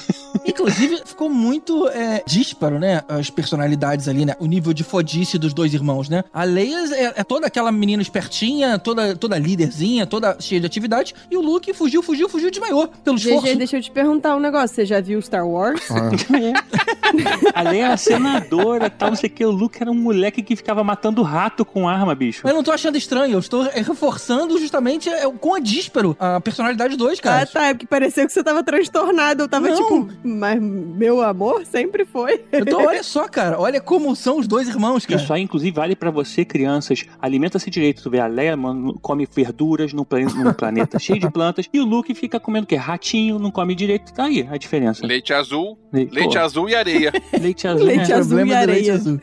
Inclusive, 0.47 1.03
ficou 1.05 1.29
muito 1.29 1.89
é, 1.89 2.23
dísparo, 2.27 2.79
né? 2.79 3.03
As 3.09 3.31
personalidades 3.31 4.09
ali, 4.09 4.25
né? 4.25 4.35
O 4.39 4.47
nível 4.47 4.73
de 4.73 4.85
fodice 4.85 5.34
dos 5.39 5.53
dois 5.53 5.73
irmãos, 5.75 6.09
né? 6.09 6.25
A 6.33 6.45
Leia 6.45 6.79
é, 6.95 7.21
é 7.21 7.25
toda 7.25 7.47
aquela 7.47 7.71
menina 7.71 8.03
espertinha, 8.03 8.79
toda, 8.79 9.17
toda 9.17 9.39
líderzinha, 9.39 10.07
toda 10.07 10.37
cheia 10.41 10.61
de 10.61 10.67
atividade. 10.67 11.15
E 11.31 11.37
o 11.37 11.41
Luke 11.41 11.73
fugiu, 11.73 12.03
fugiu, 12.03 12.29
fugiu, 12.29 12.51
desmaiou 12.51 12.89
pelo 13.03 13.17
esforço. 13.17 13.47
GG, 13.47 13.57
deixa 13.57 13.77
eu 13.77 13.83
te 13.83 13.91
perguntar 13.91 14.37
um 14.37 14.41
negócio. 14.41 14.75
Você 14.75 14.85
já 14.85 15.01
viu 15.01 15.21
Star 15.23 15.47
Wars? 15.47 15.83
A 17.55 17.63
Leia 17.63 17.85
era 17.87 17.97
senadora 17.97 18.91
tal, 18.91 19.11
não 19.11 19.17
sei 19.17 19.29
o 19.29 19.33
que. 19.33 19.45
O 19.45 19.51
Luke 19.51 19.79
era 19.81 19.91
um 19.91 19.95
moleque 19.95 20.43
que 20.43 20.57
ficava 20.57 20.83
matando 20.83 21.23
rato 21.23 21.65
com 21.65 21.89
arma, 21.89 22.15
bicho. 22.15 22.47
Eu 22.47 22.55
não 22.55 22.63
tô 22.63 22.73
achando 22.73 22.97
estranho, 22.97 23.35
eu 23.35 23.39
estou 23.39 23.67
é, 23.67 23.81
reforçando 23.81 24.59
justamente 24.59 25.09
é, 25.09 25.31
com 25.31 25.55
a 25.55 25.61
dísparo 25.61 26.17
a 26.19 26.41
personalidade 26.41 26.91
dos 26.91 26.99
dois, 26.99 27.21
cara. 27.21 27.43
Ah, 27.43 27.47
tá. 27.47 27.67
É 27.67 27.75
porque 27.75 27.87
pareceu 27.87 28.27
que 28.27 28.33
você 28.33 28.43
tava 28.43 28.63
transtornado. 28.63 29.43
Eu 29.43 29.49
tava 29.49 29.69
Não. 29.69 29.77
tipo, 29.77 30.09
mas 30.23 30.61
meu 30.61 31.23
amor 31.23 31.65
sempre 31.67 32.05
foi. 32.05 32.45
Então, 32.53 32.81
olha 32.87 33.03
só, 33.03 33.29
cara, 33.29 33.61
olha 33.61 33.81
como 33.81 34.15
são 34.17 34.39
os 34.39 34.47
dois 34.47 34.69
irmãos, 34.69 35.07
cara. 35.07 35.24
Isso 35.25 35.33
aí, 35.33 35.43
inclusive, 35.43 35.75
vale 35.75 35.97
pra 35.97 36.11
você, 36.11 36.45
crianças. 36.45 37.05
Alimenta-se 37.21 37.71
direito. 37.71 38.03
Tu 38.03 38.11
vê 38.11 38.21
a 38.21 38.27
Leia, 38.27 38.57
mano, 38.57 38.99
come 39.01 39.27
verduras 39.31 39.93
num, 39.93 40.07
num 40.37 40.53
planeta 40.53 40.99
cheio 40.99 41.19
de 41.19 41.31
plantas. 41.31 41.69
E 41.73 41.81
o 41.81 41.85
Luke 41.85 42.15
fica 42.15 42.39
comendo 42.39 42.65
o 42.65 42.67
quê? 42.69 42.77
Ratinho, 42.77 43.39
não 43.39 43.51
come 43.51 43.75
direito. 43.75 44.13
Tá 44.13 44.25
aí 44.25 44.47
a 44.51 44.57
diferença. 44.57 45.07
Leite 45.07 45.33
azul, 45.33 45.79
Le- 45.93 46.09
leite 46.13 46.35
pô, 46.35 46.39
azul 46.39 46.69
e 46.69 46.75
areia. 46.75 47.13
leite 47.41 47.67
azul. 47.67 47.87
Leite 47.87 48.09
né? 48.09 48.15
azul. 48.15 48.47
E 48.47 48.55
areia. 48.55 48.95
azul. 48.95 49.21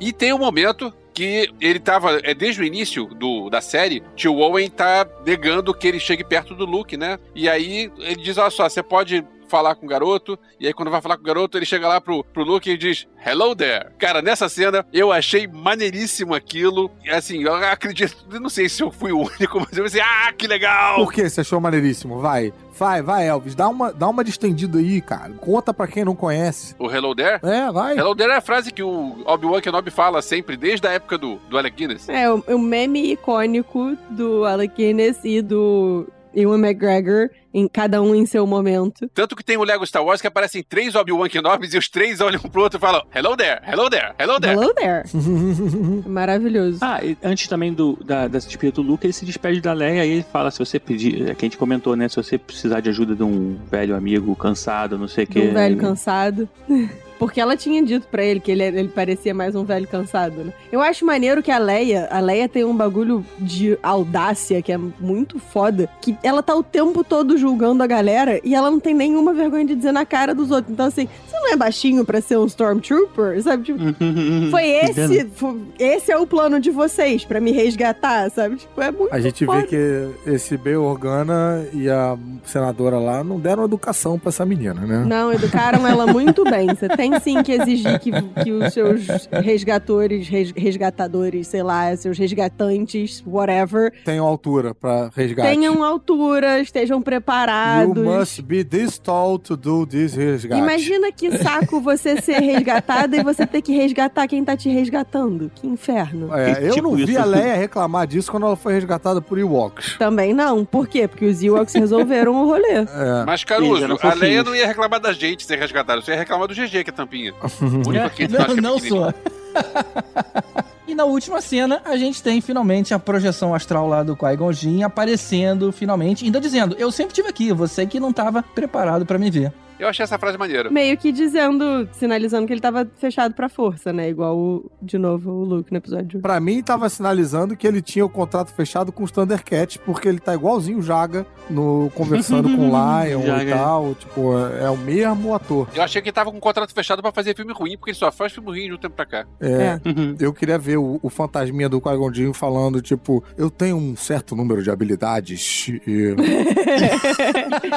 E 0.00 0.12
tem 0.12 0.32
um 0.32 0.38
momento 0.38 0.92
que 1.12 1.50
ele 1.60 1.78
tava, 1.78 2.18
é 2.22 2.34
desde 2.34 2.62
o 2.62 2.64
início 2.64 3.06
do, 3.06 3.50
da 3.50 3.60
série, 3.60 4.02
tio 4.16 4.36
Owen 4.36 4.70
tá 4.70 5.06
negando 5.26 5.74
que 5.74 5.86
ele 5.86 6.00
chegue 6.00 6.24
perto 6.24 6.54
do 6.54 6.64
Luke, 6.64 6.96
né? 6.96 7.18
E 7.34 7.48
aí 7.48 7.90
ele 7.98 8.22
diz, 8.22 8.38
olha 8.38 8.50
só, 8.50 8.68
você 8.68 8.82
pode 8.82 9.24
falar 9.50 9.74
com 9.74 9.84
o 9.84 9.88
garoto, 9.88 10.38
e 10.58 10.66
aí 10.66 10.72
quando 10.72 10.90
vai 10.90 11.02
falar 11.02 11.16
com 11.16 11.22
o 11.22 11.26
garoto, 11.26 11.58
ele 11.58 11.66
chega 11.66 11.88
lá 11.88 12.00
pro, 12.00 12.24
pro 12.24 12.44
Luke 12.44 12.70
e 12.70 12.78
diz, 12.78 13.06
hello 13.26 13.54
there. 13.54 13.88
Cara, 13.98 14.22
nessa 14.22 14.48
cena, 14.48 14.86
eu 14.92 15.10
achei 15.12 15.46
maneiríssimo 15.46 16.34
aquilo, 16.34 16.90
E, 17.04 17.10
assim, 17.10 17.42
eu 17.42 17.54
acredito, 17.54 18.16
eu 18.30 18.40
não 18.40 18.48
sei 18.48 18.68
se 18.68 18.82
eu 18.82 18.90
fui 18.90 19.12
o 19.12 19.18
único, 19.18 19.58
mas 19.60 19.76
eu 19.76 19.84
pensei, 19.84 20.00
ah, 20.00 20.32
que 20.32 20.46
legal! 20.46 20.96
Por 20.96 21.12
que 21.12 21.28
você 21.28 21.40
achou 21.40 21.60
maneiríssimo? 21.60 22.20
Vai, 22.20 22.52
vai, 22.78 23.02
vai, 23.02 23.26
Elvis, 23.28 23.54
dá 23.54 23.68
uma, 23.68 23.92
dá 23.92 24.08
uma 24.08 24.22
distendida 24.22 24.78
aí, 24.78 25.00
cara. 25.00 25.32
Conta 25.34 25.74
pra 25.74 25.88
quem 25.88 26.04
não 26.04 26.14
conhece. 26.14 26.74
O 26.78 26.90
hello 26.90 27.14
there? 27.14 27.40
É, 27.42 27.70
vai. 27.72 27.98
Hello 27.98 28.14
there 28.14 28.32
é 28.32 28.36
a 28.36 28.40
frase 28.40 28.72
que 28.72 28.82
o 28.82 29.22
Obi-Wan 29.26 29.60
Kenobi 29.60 29.90
fala 29.90 30.22
sempre, 30.22 30.56
desde 30.56 30.86
a 30.86 30.92
época 30.92 31.18
do, 31.18 31.36
do 31.48 31.58
Alec 31.58 31.76
Guinness. 31.76 32.08
É, 32.08 32.30
o, 32.30 32.42
o 32.48 32.58
meme 32.58 33.12
icônico 33.12 33.96
do 34.10 34.44
Alec 34.44 34.74
Guinness 34.76 35.18
e 35.24 35.42
do 35.42 36.06
Ewan 36.34 36.58
McGregor, 36.58 37.30
em, 37.52 37.66
cada 37.68 38.00
um 38.00 38.14
em 38.14 38.24
seu 38.26 38.46
momento. 38.46 39.08
Tanto 39.12 39.34
que 39.34 39.44
tem 39.44 39.56
o 39.56 39.64
Lego 39.64 39.86
Star 39.86 40.04
Wars 40.04 40.20
que 40.20 40.26
aparecem 40.26 40.62
três 40.62 40.94
Obi-Wan 40.94 41.28
Kenobis 41.28 41.74
e 41.74 41.78
os 41.78 41.88
três 41.88 42.20
olham 42.20 42.40
um 42.44 42.48
pro 42.48 42.62
outro 42.62 42.78
e 42.78 42.80
falam 42.80 43.02
Hello 43.14 43.36
there, 43.36 43.60
hello 43.66 43.90
there, 43.90 44.12
hello 44.18 44.40
there. 44.40 44.54
Hello 44.54 44.74
there. 44.74 45.02
Maravilhoso. 46.06 46.78
Ah, 46.80 47.04
e 47.04 47.16
antes 47.22 47.48
também 47.48 47.72
do, 47.72 47.98
da, 48.04 48.28
da 48.28 48.38
despedida 48.38 48.76
do 48.76 48.82
Luke, 48.82 49.06
ele 49.06 49.12
se 49.12 49.24
despede 49.24 49.60
da 49.60 49.72
Leia 49.72 50.04
e 50.04 50.10
ele 50.10 50.22
fala: 50.22 50.50
se 50.50 50.58
você 50.58 50.78
pedir, 50.78 51.28
é 51.28 51.34
que 51.34 51.44
a 51.44 51.46
gente 51.46 51.58
comentou, 51.58 51.96
né? 51.96 52.08
Se 52.08 52.16
você 52.16 52.38
precisar 52.38 52.80
de 52.80 52.88
ajuda 52.88 53.14
de 53.14 53.22
um 53.22 53.58
velho 53.70 53.96
amigo 53.96 54.34
cansado, 54.36 54.98
não 54.98 55.08
sei 55.08 55.24
o 55.24 55.26
que. 55.26 55.40
um 55.40 55.52
velho 55.52 55.76
cansado. 55.76 56.48
Porque 57.20 57.40
ela 57.40 57.56
tinha 57.56 57.80
dito 57.84 58.08
pra 58.08 58.24
ele 58.24 58.40
que 58.40 58.50
ele, 58.50 58.64
ele 58.64 58.88
parecia 58.88 59.32
mais 59.32 59.54
um 59.54 59.62
velho 59.62 59.86
cansado, 59.86 60.42
né? 60.42 60.52
Eu 60.72 60.80
acho 60.80 61.04
maneiro 61.06 61.42
que 61.42 61.50
a 61.52 61.58
Leia, 61.58 62.08
a 62.10 62.18
Leia 62.18 62.48
tem 62.48 62.64
um 62.64 62.74
bagulho 62.74 63.24
de 63.38 63.78
audácia 63.82 64.60
que 64.62 64.72
é 64.72 64.78
muito 64.78 65.38
foda, 65.38 65.88
que 66.00 66.16
ela 66.22 66.42
tá 66.42 66.54
o 66.56 66.62
tempo 66.62 67.04
todo 67.04 67.36
julgando 67.36 67.82
a 67.82 67.86
galera 67.86 68.40
e 68.42 68.54
ela 68.54 68.70
não 68.70 68.80
tem 68.80 68.94
nenhuma 68.94 69.32
vergonha 69.34 69.66
de 69.66 69.74
dizer 69.76 69.92
na 69.92 70.04
cara 70.06 70.34
dos 70.34 70.50
outros. 70.50 70.72
Então 70.72 70.86
assim, 70.86 71.06
você 71.28 71.36
não 71.38 71.52
é 71.52 71.56
baixinho 71.56 72.04
pra 72.04 72.20
ser 72.22 72.38
um 72.38 72.46
Stormtrooper, 72.46 73.42
sabe? 73.42 73.64
Tipo, 73.64 73.78
foi 74.50 74.66
esse, 74.68 75.26
fo- 75.34 75.58
esse 75.78 76.10
é 76.10 76.16
o 76.16 76.26
plano 76.26 76.58
de 76.58 76.70
vocês 76.70 77.24
pra 77.24 77.38
me 77.40 77.52
resgatar, 77.52 78.30
sabe? 78.30 78.56
Tipo, 78.56 78.80
é 78.80 78.90
muito 78.90 79.14
A 79.14 79.20
gente 79.20 79.44
foda. 79.44 79.60
vê 79.60 79.66
que 79.66 80.30
esse 80.30 80.56
B. 80.56 80.70
Organa 80.76 81.66
e 81.74 81.88
a 81.90 82.16
senadora 82.44 82.98
lá 82.98 83.22
não 83.22 83.38
deram 83.38 83.64
educação 83.64 84.18
pra 84.18 84.30
essa 84.30 84.46
menina, 84.46 84.80
né? 84.80 85.04
Não, 85.06 85.30
educaram 85.32 85.86
ela 85.86 86.06
muito 86.06 86.42
bem. 86.44 86.68
Você 86.68 86.88
tem 86.88 87.09
sim 87.18 87.42
que 87.42 87.52
exigir 87.52 87.98
que, 87.98 88.10
que 88.44 88.52
os 88.52 88.72
seus 88.72 89.06
resgatores, 89.42 90.28
res- 90.28 90.52
resgatadores, 90.56 91.48
sei 91.48 91.62
lá, 91.62 91.94
seus 91.96 92.18
resgatantes, 92.18 93.22
whatever, 93.26 93.92
Tenham 94.04 94.26
altura 94.26 94.74
pra 94.74 95.10
resgate. 95.14 95.48
tenham 95.48 95.82
altura, 95.82 96.60
estejam 96.60 96.98
You 96.98 97.04
preparados. 97.04 98.02
must 98.04 98.42
be 98.42 98.62
this 98.64 98.98
tall 98.98 99.38
to 99.38 99.56
do 99.56 99.86
this 99.86 100.14
resgate. 100.14 100.60
Imagina 100.60 101.10
que 101.12 101.36
saco 101.38 101.80
você 101.80 102.20
ser 102.20 102.38
resgatada 102.40 103.16
e 103.16 103.22
você 103.22 103.46
ter 103.46 103.62
que 103.62 103.72
resgatar 103.74 104.26
quem 104.28 104.44
tá 104.44 104.56
te 104.56 104.68
resgatando. 104.68 105.50
Que 105.54 105.66
inferno. 105.66 106.34
É, 106.34 106.66
eu 106.68 106.72
Tipo 106.74 106.88
não 106.90 106.96
vi 106.96 107.04
isso. 107.12 107.18
a 107.20 107.24
Leia 107.24 107.56
reclamar 107.56 108.06
disso 108.06 108.30
quando 108.30 108.46
ela 108.46 108.56
foi 108.56 108.74
resgatada 108.74 109.20
por 109.20 109.38
Ewoks. 109.38 109.96
Também 109.98 110.32
não. 110.34 110.64
Por 110.64 110.86
quê? 110.86 111.06
Porque 111.08 111.24
os 111.26 111.42
Ewoks 111.42 111.74
resolveram 111.74 112.34
o 112.34 112.46
rolê. 112.46 112.74
É. 112.80 112.86
Mas, 113.26 113.44
Caruso, 113.44 113.84
a. 114.02 114.14
Leia 114.14 114.42
não 114.42 114.54
ia 114.54 114.66
reclamar 114.66 115.00
da 115.00 115.12
gente 115.12 115.44
ser 115.46 115.56
resgatada, 115.58 116.00
você 116.00 116.12
ia 116.12 116.18
reclamar 116.18 116.46
do 116.48 116.54
GG, 116.54 116.84
que 116.84 116.92
tampinha. 117.04 117.32
O 117.60 117.88
único 117.88 118.10
que 118.10 118.28
Não, 118.28 118.40
é 118.40 118.48
não 118.60 118.74
pequenininho. 118.76 118.88
sou. 118.88 119.14
e 120.86 120.94
na 120.94 121.04
última 121.04 121.40
cena, 121.40 121.80
a 121.84 121.96
gente 121.96 122.22
tem 122.22 122.40
finalmente 122.40 122.92
a 122.94 122.98
projeção 122.98 123.54
astral 123.54 123.88
lá 123.88 124.02
do 124.02 124.16
Qui-Gon 124.16 124.52
Jinn 124.52 124.82
aparecendo 124.82 125.72
finalmente, 125.72 126.24
ainda 126.24 126.40
dizendo, 126.40 126.76
eu 126.78 126.90
sempre 126.92 127.12
estive 127.12 127.28
aqui, 127.28 127.52
você 127.52 127.86
que 127.86 127.98
não 128.00 128.10
estava 128.10 128.42
preparado 128.42 129.04
pra 129.06 129.18
me 129.18 129.30
ver. 129.30 129.52
Eu 129.80 129.88
achei 129.88 130.04
essa 130.04 130.18
frase 130.18 130.36
maneira. 130.38 130.70
Meio 130.70 130.96
que 130.96 131.10
dizendo, 131.10 131.88
sinalizando 131.92 132.46
que 132.46 132.52
ele 132.52 132.60
tava 132.60 132.86
fechado 132.98 133.34
pra 133.34 133.48
força, 133.48 133.92
né? 133.92 134.08
Igual, 134.10 134.36
o- 134.36 134.70
de 134.82 134.98
novo, 134.98 135.30
o 135.30 135.44
Luke 135.44 135.72
no 135.72 135.78
episódio. 135.78 136.20
Pra 136.20 136.38
mim, 136.38 136.62
tava 136.62 136.88
sinalizando 136.88 137.56
que 137.56 137.66
ele 137.66 137.80
tinha 137.80 138.04
o 138.04 138.08
contrato 138.08 138.52
fechado 138.52 138.92
com 138.92 139.02
os 139.02 139.10
Thundercats, 139.10 139.78
porque 139.78 140.06
ele 140.08 140.18
tá 140.20 140.34
igualzinho 140.34 140.78
o 140.78 140.82
Jaga 140.82 141.26
no, 141.48 141.90
conversando 141.94 142.48
com 142.56 142.68
o 142.68 142.72
Lion 143.04 143.22
e 143.22 143.26
Jaga. 143.26 143.56
tal. 143.56 143.94
Tipo, 143.94 144.38
é, 144.38 144.64
é 144.64 144.70
o 144.70 144.76
mesmo 144.76 145.34
ator. 145.34 145.66
Eu 145.74 145.82
achei 145.82 146.02
que 146.02 146.08
ele 146.08 146.14
tava 146.14 146.30
com 146.30 146.36
um 146.36 146.40
contrato 146.40 146.72
fechado 146.74 147.00
pra 147.02 147.10
fazer 147.12 147.34
filme 147.34 147.52
ruim, 147.52 147.76
porque 147.76 147.90
ele 147.90 147.98
só 147.98 148.12
faz 148.12 148.32
filme 148.32 148.48
ruim 148.50 148.66
de 148.68 148.74
um 148.74 148.78
tempo 148.78 148.94
pra 148.94 149.06
cá. 149.06 149.26
É, 149.40 149.80
Uhum. 149.86 150.14
Eu 150.20 150.32
queria 150.32 150.58
ver 150.58 150.76
o, 150.76 151.00
o 151.02 151.08
fantasminha 151.08 151.68
do 151.68 151.80
Qui-Gon 151.80 152.12
Jinn 152.12 152.32
falando, 152.34 152.82
tipo, 152.82 153.24
eu 153.36 153.50
tenho 153.50 153.76
um 153.76 153.96
certo 153.96 154.36
número 154.36 154.62
de 154.62 154.70
habilidades 154.70 155.68
e... 155.86 156.14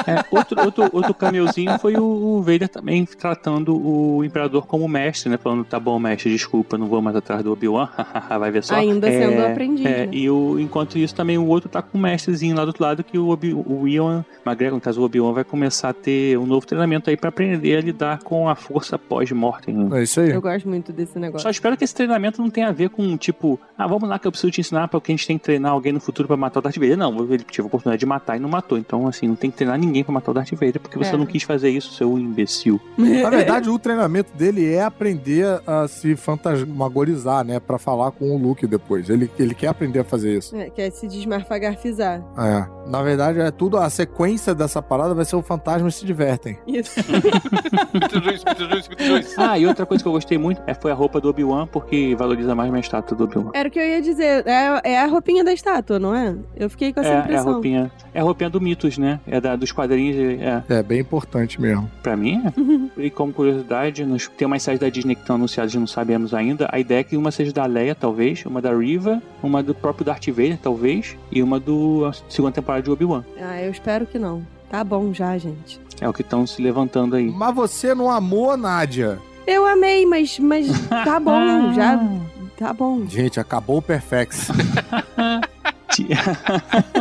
É, 0.06 0.24
outro, 0.30 0.60
outro, 0.64 0.88
outro 0.92 1.14
cameuzinho 1.14 1.78
foi 1.78 1.93
o, 1.96 2.36
o 2.38 2.42
Vader 2.42 2.68
também 2.68 3.04
tratando 3.04 3.74
o 3.76 4.24
Imperador 4.24 4.66
como 4.66 4.86
mestre, 4.88 5.30
né? 5.30 5.36
Falando, 5.36 5.64
tá 5.64 5.78
bom, 5.80 5.98
mestre, 5.98 6.30
desculpa, 6.30 6.76
não 6.78 6.86
vou 6.86 7.00
mais 7.02 7.16
atrás 7.16 7.42
do 7.42 7.52
Obi-Wan, 7.52 7.88
vai 8.38 8.50
ver 8.50 8.62
só. 8.64 8.74
Ainda 8.74 9.10
sendo 9.10 9.32
É, 9.40 9.50
aprendiz, 9.52 9.86
É, 9.86 10.06
né? 10.06 10.08
e 10.12 10.28
o, 10.30 10.58
enquanto 10.58 10.98
isso 10.98 11.14
também 11.14 11.38
o 11.38 11.46
outro 11.46 11.68
tá 11.68 11.82
com 11.82 11.96
o 11.98 12.00
mestrezinho 12.00 12.56
lá 12.56 12.64
do 12.64 12.68
outro 12.68 12.82
lado 12.82 13.04
que 13.04 13.18
o, 13.18 13.28
Obi, 13.28 13.52
o 13.54 13.86
Ian 13.88 14.24
McGregor, 14.46 14.74
no 14.76 14.80
caso 14.80 15.00
o 15.00 15.04
Obi-Wan, 15.04 15.32
vai 15.32 15.44
começar 15.44 15.88
a 15.90 15.92
ter 15.92 16.38
um 16.38 16.46
novo 16.46 16.66
treinamento 16.66 17.08
aí 17.10 17.16
pra 17.16 17.28
aprender 17.28 17.76
a 17.76 17.80
lidar 17.80 18.18
com 18.22 18.48
a 18.48 18.54
força 18.54 18.98
pós-mortem. 18.98 19.74
né? 19.74 20.00
É 20.00 20.02
isso 20.02 20.20
aí. 20.20 20.30
Eu 20.30 20.40
gosto 20.42 20.68
muito 20.68 20.92
desse 20.92 21.18
negócio. 21.18 21.42
Só 21.42 21.50
espero 21.50 21.76
que 21.76 21.84
esse 21.84 21.94
treinamento 21.94 22.40
não 22.42 22.50
tenha 22.50 22.68
a 22.68 22.72
ver 22.72 22.90
com, 22.90 23.16
tipo, 23.16 23.58
ah, 23.78 23.86
vamos 23.86 24.08
lá 24.08 24.18
que 24.18 24.26
eu 24.26 24.30
preciso 24.30 24.50
te 24.52 24.60
ensinar 24.60 24.88
porque 24.88 25.12
a 25.12 25.14
gente 25.14 25.26
tem 25.26 25.38
que 25.38 25.44
treinar 25.44 25.72
alguém 25.72 25.92
no 25.92 26.00
futuro 26.00 26.28
pra 26.28 26.36
matar 26.36 26.60
o 26.60 26.62
Darth 26.62 26.76
Vader. 26.76 26.96
Não, 26.96 27.16
ele 27.32 27.44
tive 27.44 27.62
a 27.62 27.66
oportunidade 27.66 28.00
de 28.00 28.06
matar 28.06 28.36
e 28.36 28.40
não 28.40 28.48
matou. 28.48 28.76
Então, 28.78 29.06
assim, 29.06 29.26
não 29.28 29.36
tem 29.36 29.50
que 29.50 29.56
treinar 29.56 29.78
ninguém 29.78 30.04
pra 30.04 30.12
matar 30.12 30.30
o 30.30 30.34
Darth 30.34 30.52
Vader 30.52 30.80
porque 30.80 30.98
você 30.98 31.14
É. 31.14 31.16
não 31.16 31.26
quis 31.26 31.42
fazer 31.42 31.70
isso, 31.70 31.83
seu 31.92 32.18
imbecil. 32.18 32.80
Na 32.96 33.28
verdade, 33.30 33.68
o 33.70 33.78
treinamento 33.78 34.36
dele 34.36 34.72
é 34.72 34.82
aprender 34.82 35.60
a 35.66 35.86
se 35.88 36.16
fantasmagorizar, 36.16 37.44
né? 37.44 37.60
Pra 37.60 37.78
falar 37.78 38.10
com 38.12 38.30
o 38.34 38.38
Luke 38.38 38.66
depois. 38.66 39.08
Ele, 39.10 39.30
ele 39.38 39.54
quer 39.54 39.68
aprender 39.68 40.00
a 40.00 40.04
fazer 40.04 40.36
isso. 40.38 40.56
É, 40.56 40.70
quer 40.70 40.90
se 40.90 41.06
desmarfagarfizar. 41.08 42.22
É. 42.38 42.66
Na 42.90 43.02
verdade, 43.02 43.40
é 43.40 43.50
tudo. 43.50 43.76
A 43.78 43.88
sequência 43.88 44.54
dessa 44.54 44.82
parada 44.82 45.14
vai 45.14 45.24
ser 45.24 45.36
o 45.36 45.42
fantasma 45.42 45.90
se 45.90 46.04
divertem. 46.04 46.58
Isso. 46.66 47.00
Ah, 49.38 49.58
e 49.58 49.66
outra 49.66 49.86
coisa 49.86 50.02
que 50.02 50.08
eu 50.08 50.12
gostei 50.12 50.36
muito 50.38 50.62
é, 50.66 50.74
foi 50.74 50.90
a 50.90 50.94
roupa 50.94 51.20
do 51.20 51.28
Obi-Wan, 51.28 51.66
porque 51.66 52.14
valoriza 52.16 52.54
mais 52.54 52.70
minha 52.70 52.80
estátua 52.80 53.16
do 53.16 53.24
Obi-Wan. 53.24 53.50
Era 53.54 53.68
o 53.68 53.72
que 53.72 53.78
eu 53.78 53.84
ia 53.84 54.02
dizer. 54.02 54.46
É, 54.46 54.92
é 54.92 55.00
a 55.00 55.06
roupinha 55.06 55.42
da 55.42 55.52
estátua, 55.52 55.98
não 55.98 56.14
é? 56.14 56.34
Eu 56.56 56.68
fiquei 56.68 56.92
com 56.92 57.00
essa 57.00 57.08
É, 57.08 57.12
é 57.12 57.16
a 57.16 57.20
impressão. 57.20 57.52
roupinha. 57.52 57.92
É 58.12 58.20
a 58.20 58.22
roupinha 58.22 58.50
do 58.50 58.60
Mitos, 58.60 58.98
né? 58.98 59.20
É 59.26 59.40
da, 59.40 59.56
dos 59.56 59.72
quadrinhos. 59.72 60.16
É, 60.40 60.62
É 60.68 60.82
bem 60.82 61.00
importante 61.00 61.60
mesmo. 61.60 61.73
Pra 62.02 62.16
mim, 62.16 62.42
é. 62.96 63.04
E 63.04 63.10
como 63.10 63.32
curiosidade, 63.32 64.04
nos, 64.04 64.28
tem 64.28 64.46
umas 64.46 64.62
séries 64.62 64.80
da 64.80 64.88
Disney 64.88 65.14
que 65.14 65.22
estão 65.22 65.36
anunciadas 65.36 65.74
e 65.74 65.78
não 65.78 65.86
sabemos 65.86 66.34
ainda. 66.34 66.68
A 66.70 66.78
ideia 66.78 67.00
é 67.00 67.04
que 67.04 67.16
uma 67.16 67.30
seja 67.30 67.52
da 67.52 67.66
Leia, 67.66 67.94
talvez, 67.94 68.44
uma 68.46 68.60
da 68.60 68.74
Riva, 68.74 69.22
uma 69.42 69.62
do 69.62 69.74
próprio 69.74 70.04
Darth 70.04 70.26
Vader, 70.28 70.58
talvez, 70.58 71.16
e 71.30 71.42
uma 71.42 71.58
do 71.58 72.04
a 72.06 72.12
segunda 72.28 72.54
temporada 72.54 72.82
de 72.82 72.90
Obi-Wan. 72.90 73.24
Ah, 73.40 73.60
eu 73.60 73.70
espero 73.70 74.06
que 74.06 74.18
não. 74.18 74.46
Tá 74.70 74.82
bom 74.82 75.12
já, 75.12 75.36
gente. 75.38 75.80
É 76.00 76.08
o 76.08 76.12
que 76.12 76.22
estão 76.22 76.46
se 76.46 76.60
levantando 76.60 77.16
aí. 77.16 77.30
Mas 77.30 77.54
você 77.54 77.94
não 77.94 78.10
amou, 78.10 78.56
Nádia? 78.56 79.18
Eu 79.46 79.66
amei, 79.66 80.06
mas, 80.06 80.38
mas 80.38 80.66
tá 80.88 81.20
bom, 81.20 81.72
já. 81.74 82.00
Tá 82.56 82.72
bom. 82.72 83.06
Gente, 83.06 83.38
acabou 83.38 83.78
o 83.78 83.82
Perfex. 83.82 84.48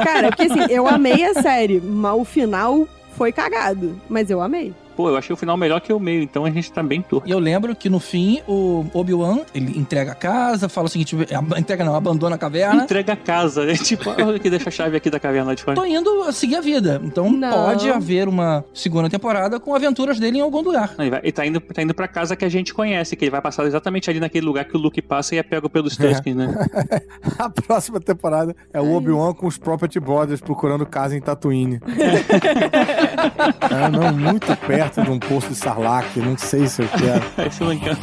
Cara, 0.04 0.30
porque 0.30 0.44
assim, 0.44 0.66
eu 0.70 0.88
amei 0.88 1.24
a 1.26 1.34
série, 1.42 1.80
mas 1.82 2.16
o 2.16 2.24
final 2.24 2.88
foi 3.14 3.32
cagado. 3.32 4.00
Mas 4.10 4.30
eu 4.30 4.42
amei. 4.42 4.74
Pô, 4.96 5.10
eu 5.10 5.18
achei 5.18 5.34
o 5.34 5.38
final 5.38 5.58
melhor 5.58 5.80
que 5.82 5.92
o 5.92 6.00
meio, 6.00 6.22
então 6.22 6.46
a 6.46 6.50
gente 6.50 6.72
tá 6.72 6.82
bem 6.84 7.02
torto. 7.02 7.28
E 7.28 7.32
eu 7.32 7.40
lembro 7.40 7.76
que 7.76 7.90
no 7.90 8.00
fim, 8.00 8.42
o 8.48 8.86
Obi-Wan, 8.94 9.40
ele 9.54 9.78
entrega 9.78 10.12
a 10.12 10.16
casa, 10.16 10.70
fala 10.70 10.88
o 10.88 10.90
seguinte, 10.90 11.16
ab- 11.34 11.58
entrega 11.60 11.84
não, 11.84 11.96
abandona 11.96 12.36
a 12.36 12.38
caverna. 12.38 12.84
Entrega 12.84 13.14
a 13.14 13.16
casa, 13.18 13.66
né? 13.66 13.74
Tipo, 13.84 14.10
olha 14.12 14.36
aqui, 14.38 14.50
deixa 14.50 14.70
a 14.70 14.72
chave 14.72 14.96
aqui 14.98 15.10
da 15.10 15.20
caverna 15.20 15.56
de 15.56 15.64
fora. 15.64 15.76
Tô 15.76 15.86
indo 15.86 16.24
a 16.24 16.32
seguir 16.32 16.56
a 16.56 16.62
vida. 16.62 17.02
Então 17.04 17.30
Não. 17.32 17.52
pode 17.52 17.90
haver 17.90 18.28
uma 18.28 18.64
segunda 18.74 19.10
temporada 19.10 19.60
com 19.60 19.74
aventuras 19.76 20.20
dele 20.20 20.38
em 20.38 20.42
algum 20.42 20.62
lugar. 20.62 20.94
Ele, 21.00 21.10
vai, 21.10 21.20
ele 21.24 21.32
tá, 21.32 21.46
indo, 21.46 21.60
tá 21.60 21.82
indo 21.82 21.94
pra 21.94 22.08
casa 22.08 22.36
que 22.36 22.46
a 22.46 22.50
gente 22.50 22.74
conhece, 22.74 23.16
que 23.16 23.24
ele 23.26 23.32
vai 23.32 23.42
passar 23.42 23.66
exatamente 23.66 24.10
ali 24.10 24.20
naquele 24.20 24.46
lugar 24.46 24.66
que 24.66 24.76
o 24.76 24.80
Luke 24.80 25.02
passa 25.02 25.36
e 25.36 25.38
é 25.38 25.44
pego 25.44 25.70
pelos 25.70 25.96
Tuskens, 25.98 26.36
né? 26.36 26.54
A 27.40 27.50
próxima 27.50 28.00
temporada 28.00 28.56
é 28.74 28.80
o 28.80 28.94
Obi-Wan 28.94 29.34
com 29.34 29.48
os 29.48 29.58
Property 29.58 30.00
Brothers 30.00 30.40
procurando 30.42 30.86
casa 30.86 31.16
em 31.16 31.22
Tatooine. 31.22 31.80
é, 33.70 33.90
não, 33.90 34.14
muito 34.14 34.56
perto 34.58 34.83
de 34.90 35.10
um 35.10 35.20
posto 35.20 35.50
de 35.50 35.56
Sarlacc. 35.56 36.18
Não 36.18 36.38
sei 36.38 36.68
se 36.68 36.82
eu 36.82 36.88
quero. 36.90 37.24
Vai 37.36 37.52
se 37.52 37.64
mancando. 37.64 37.98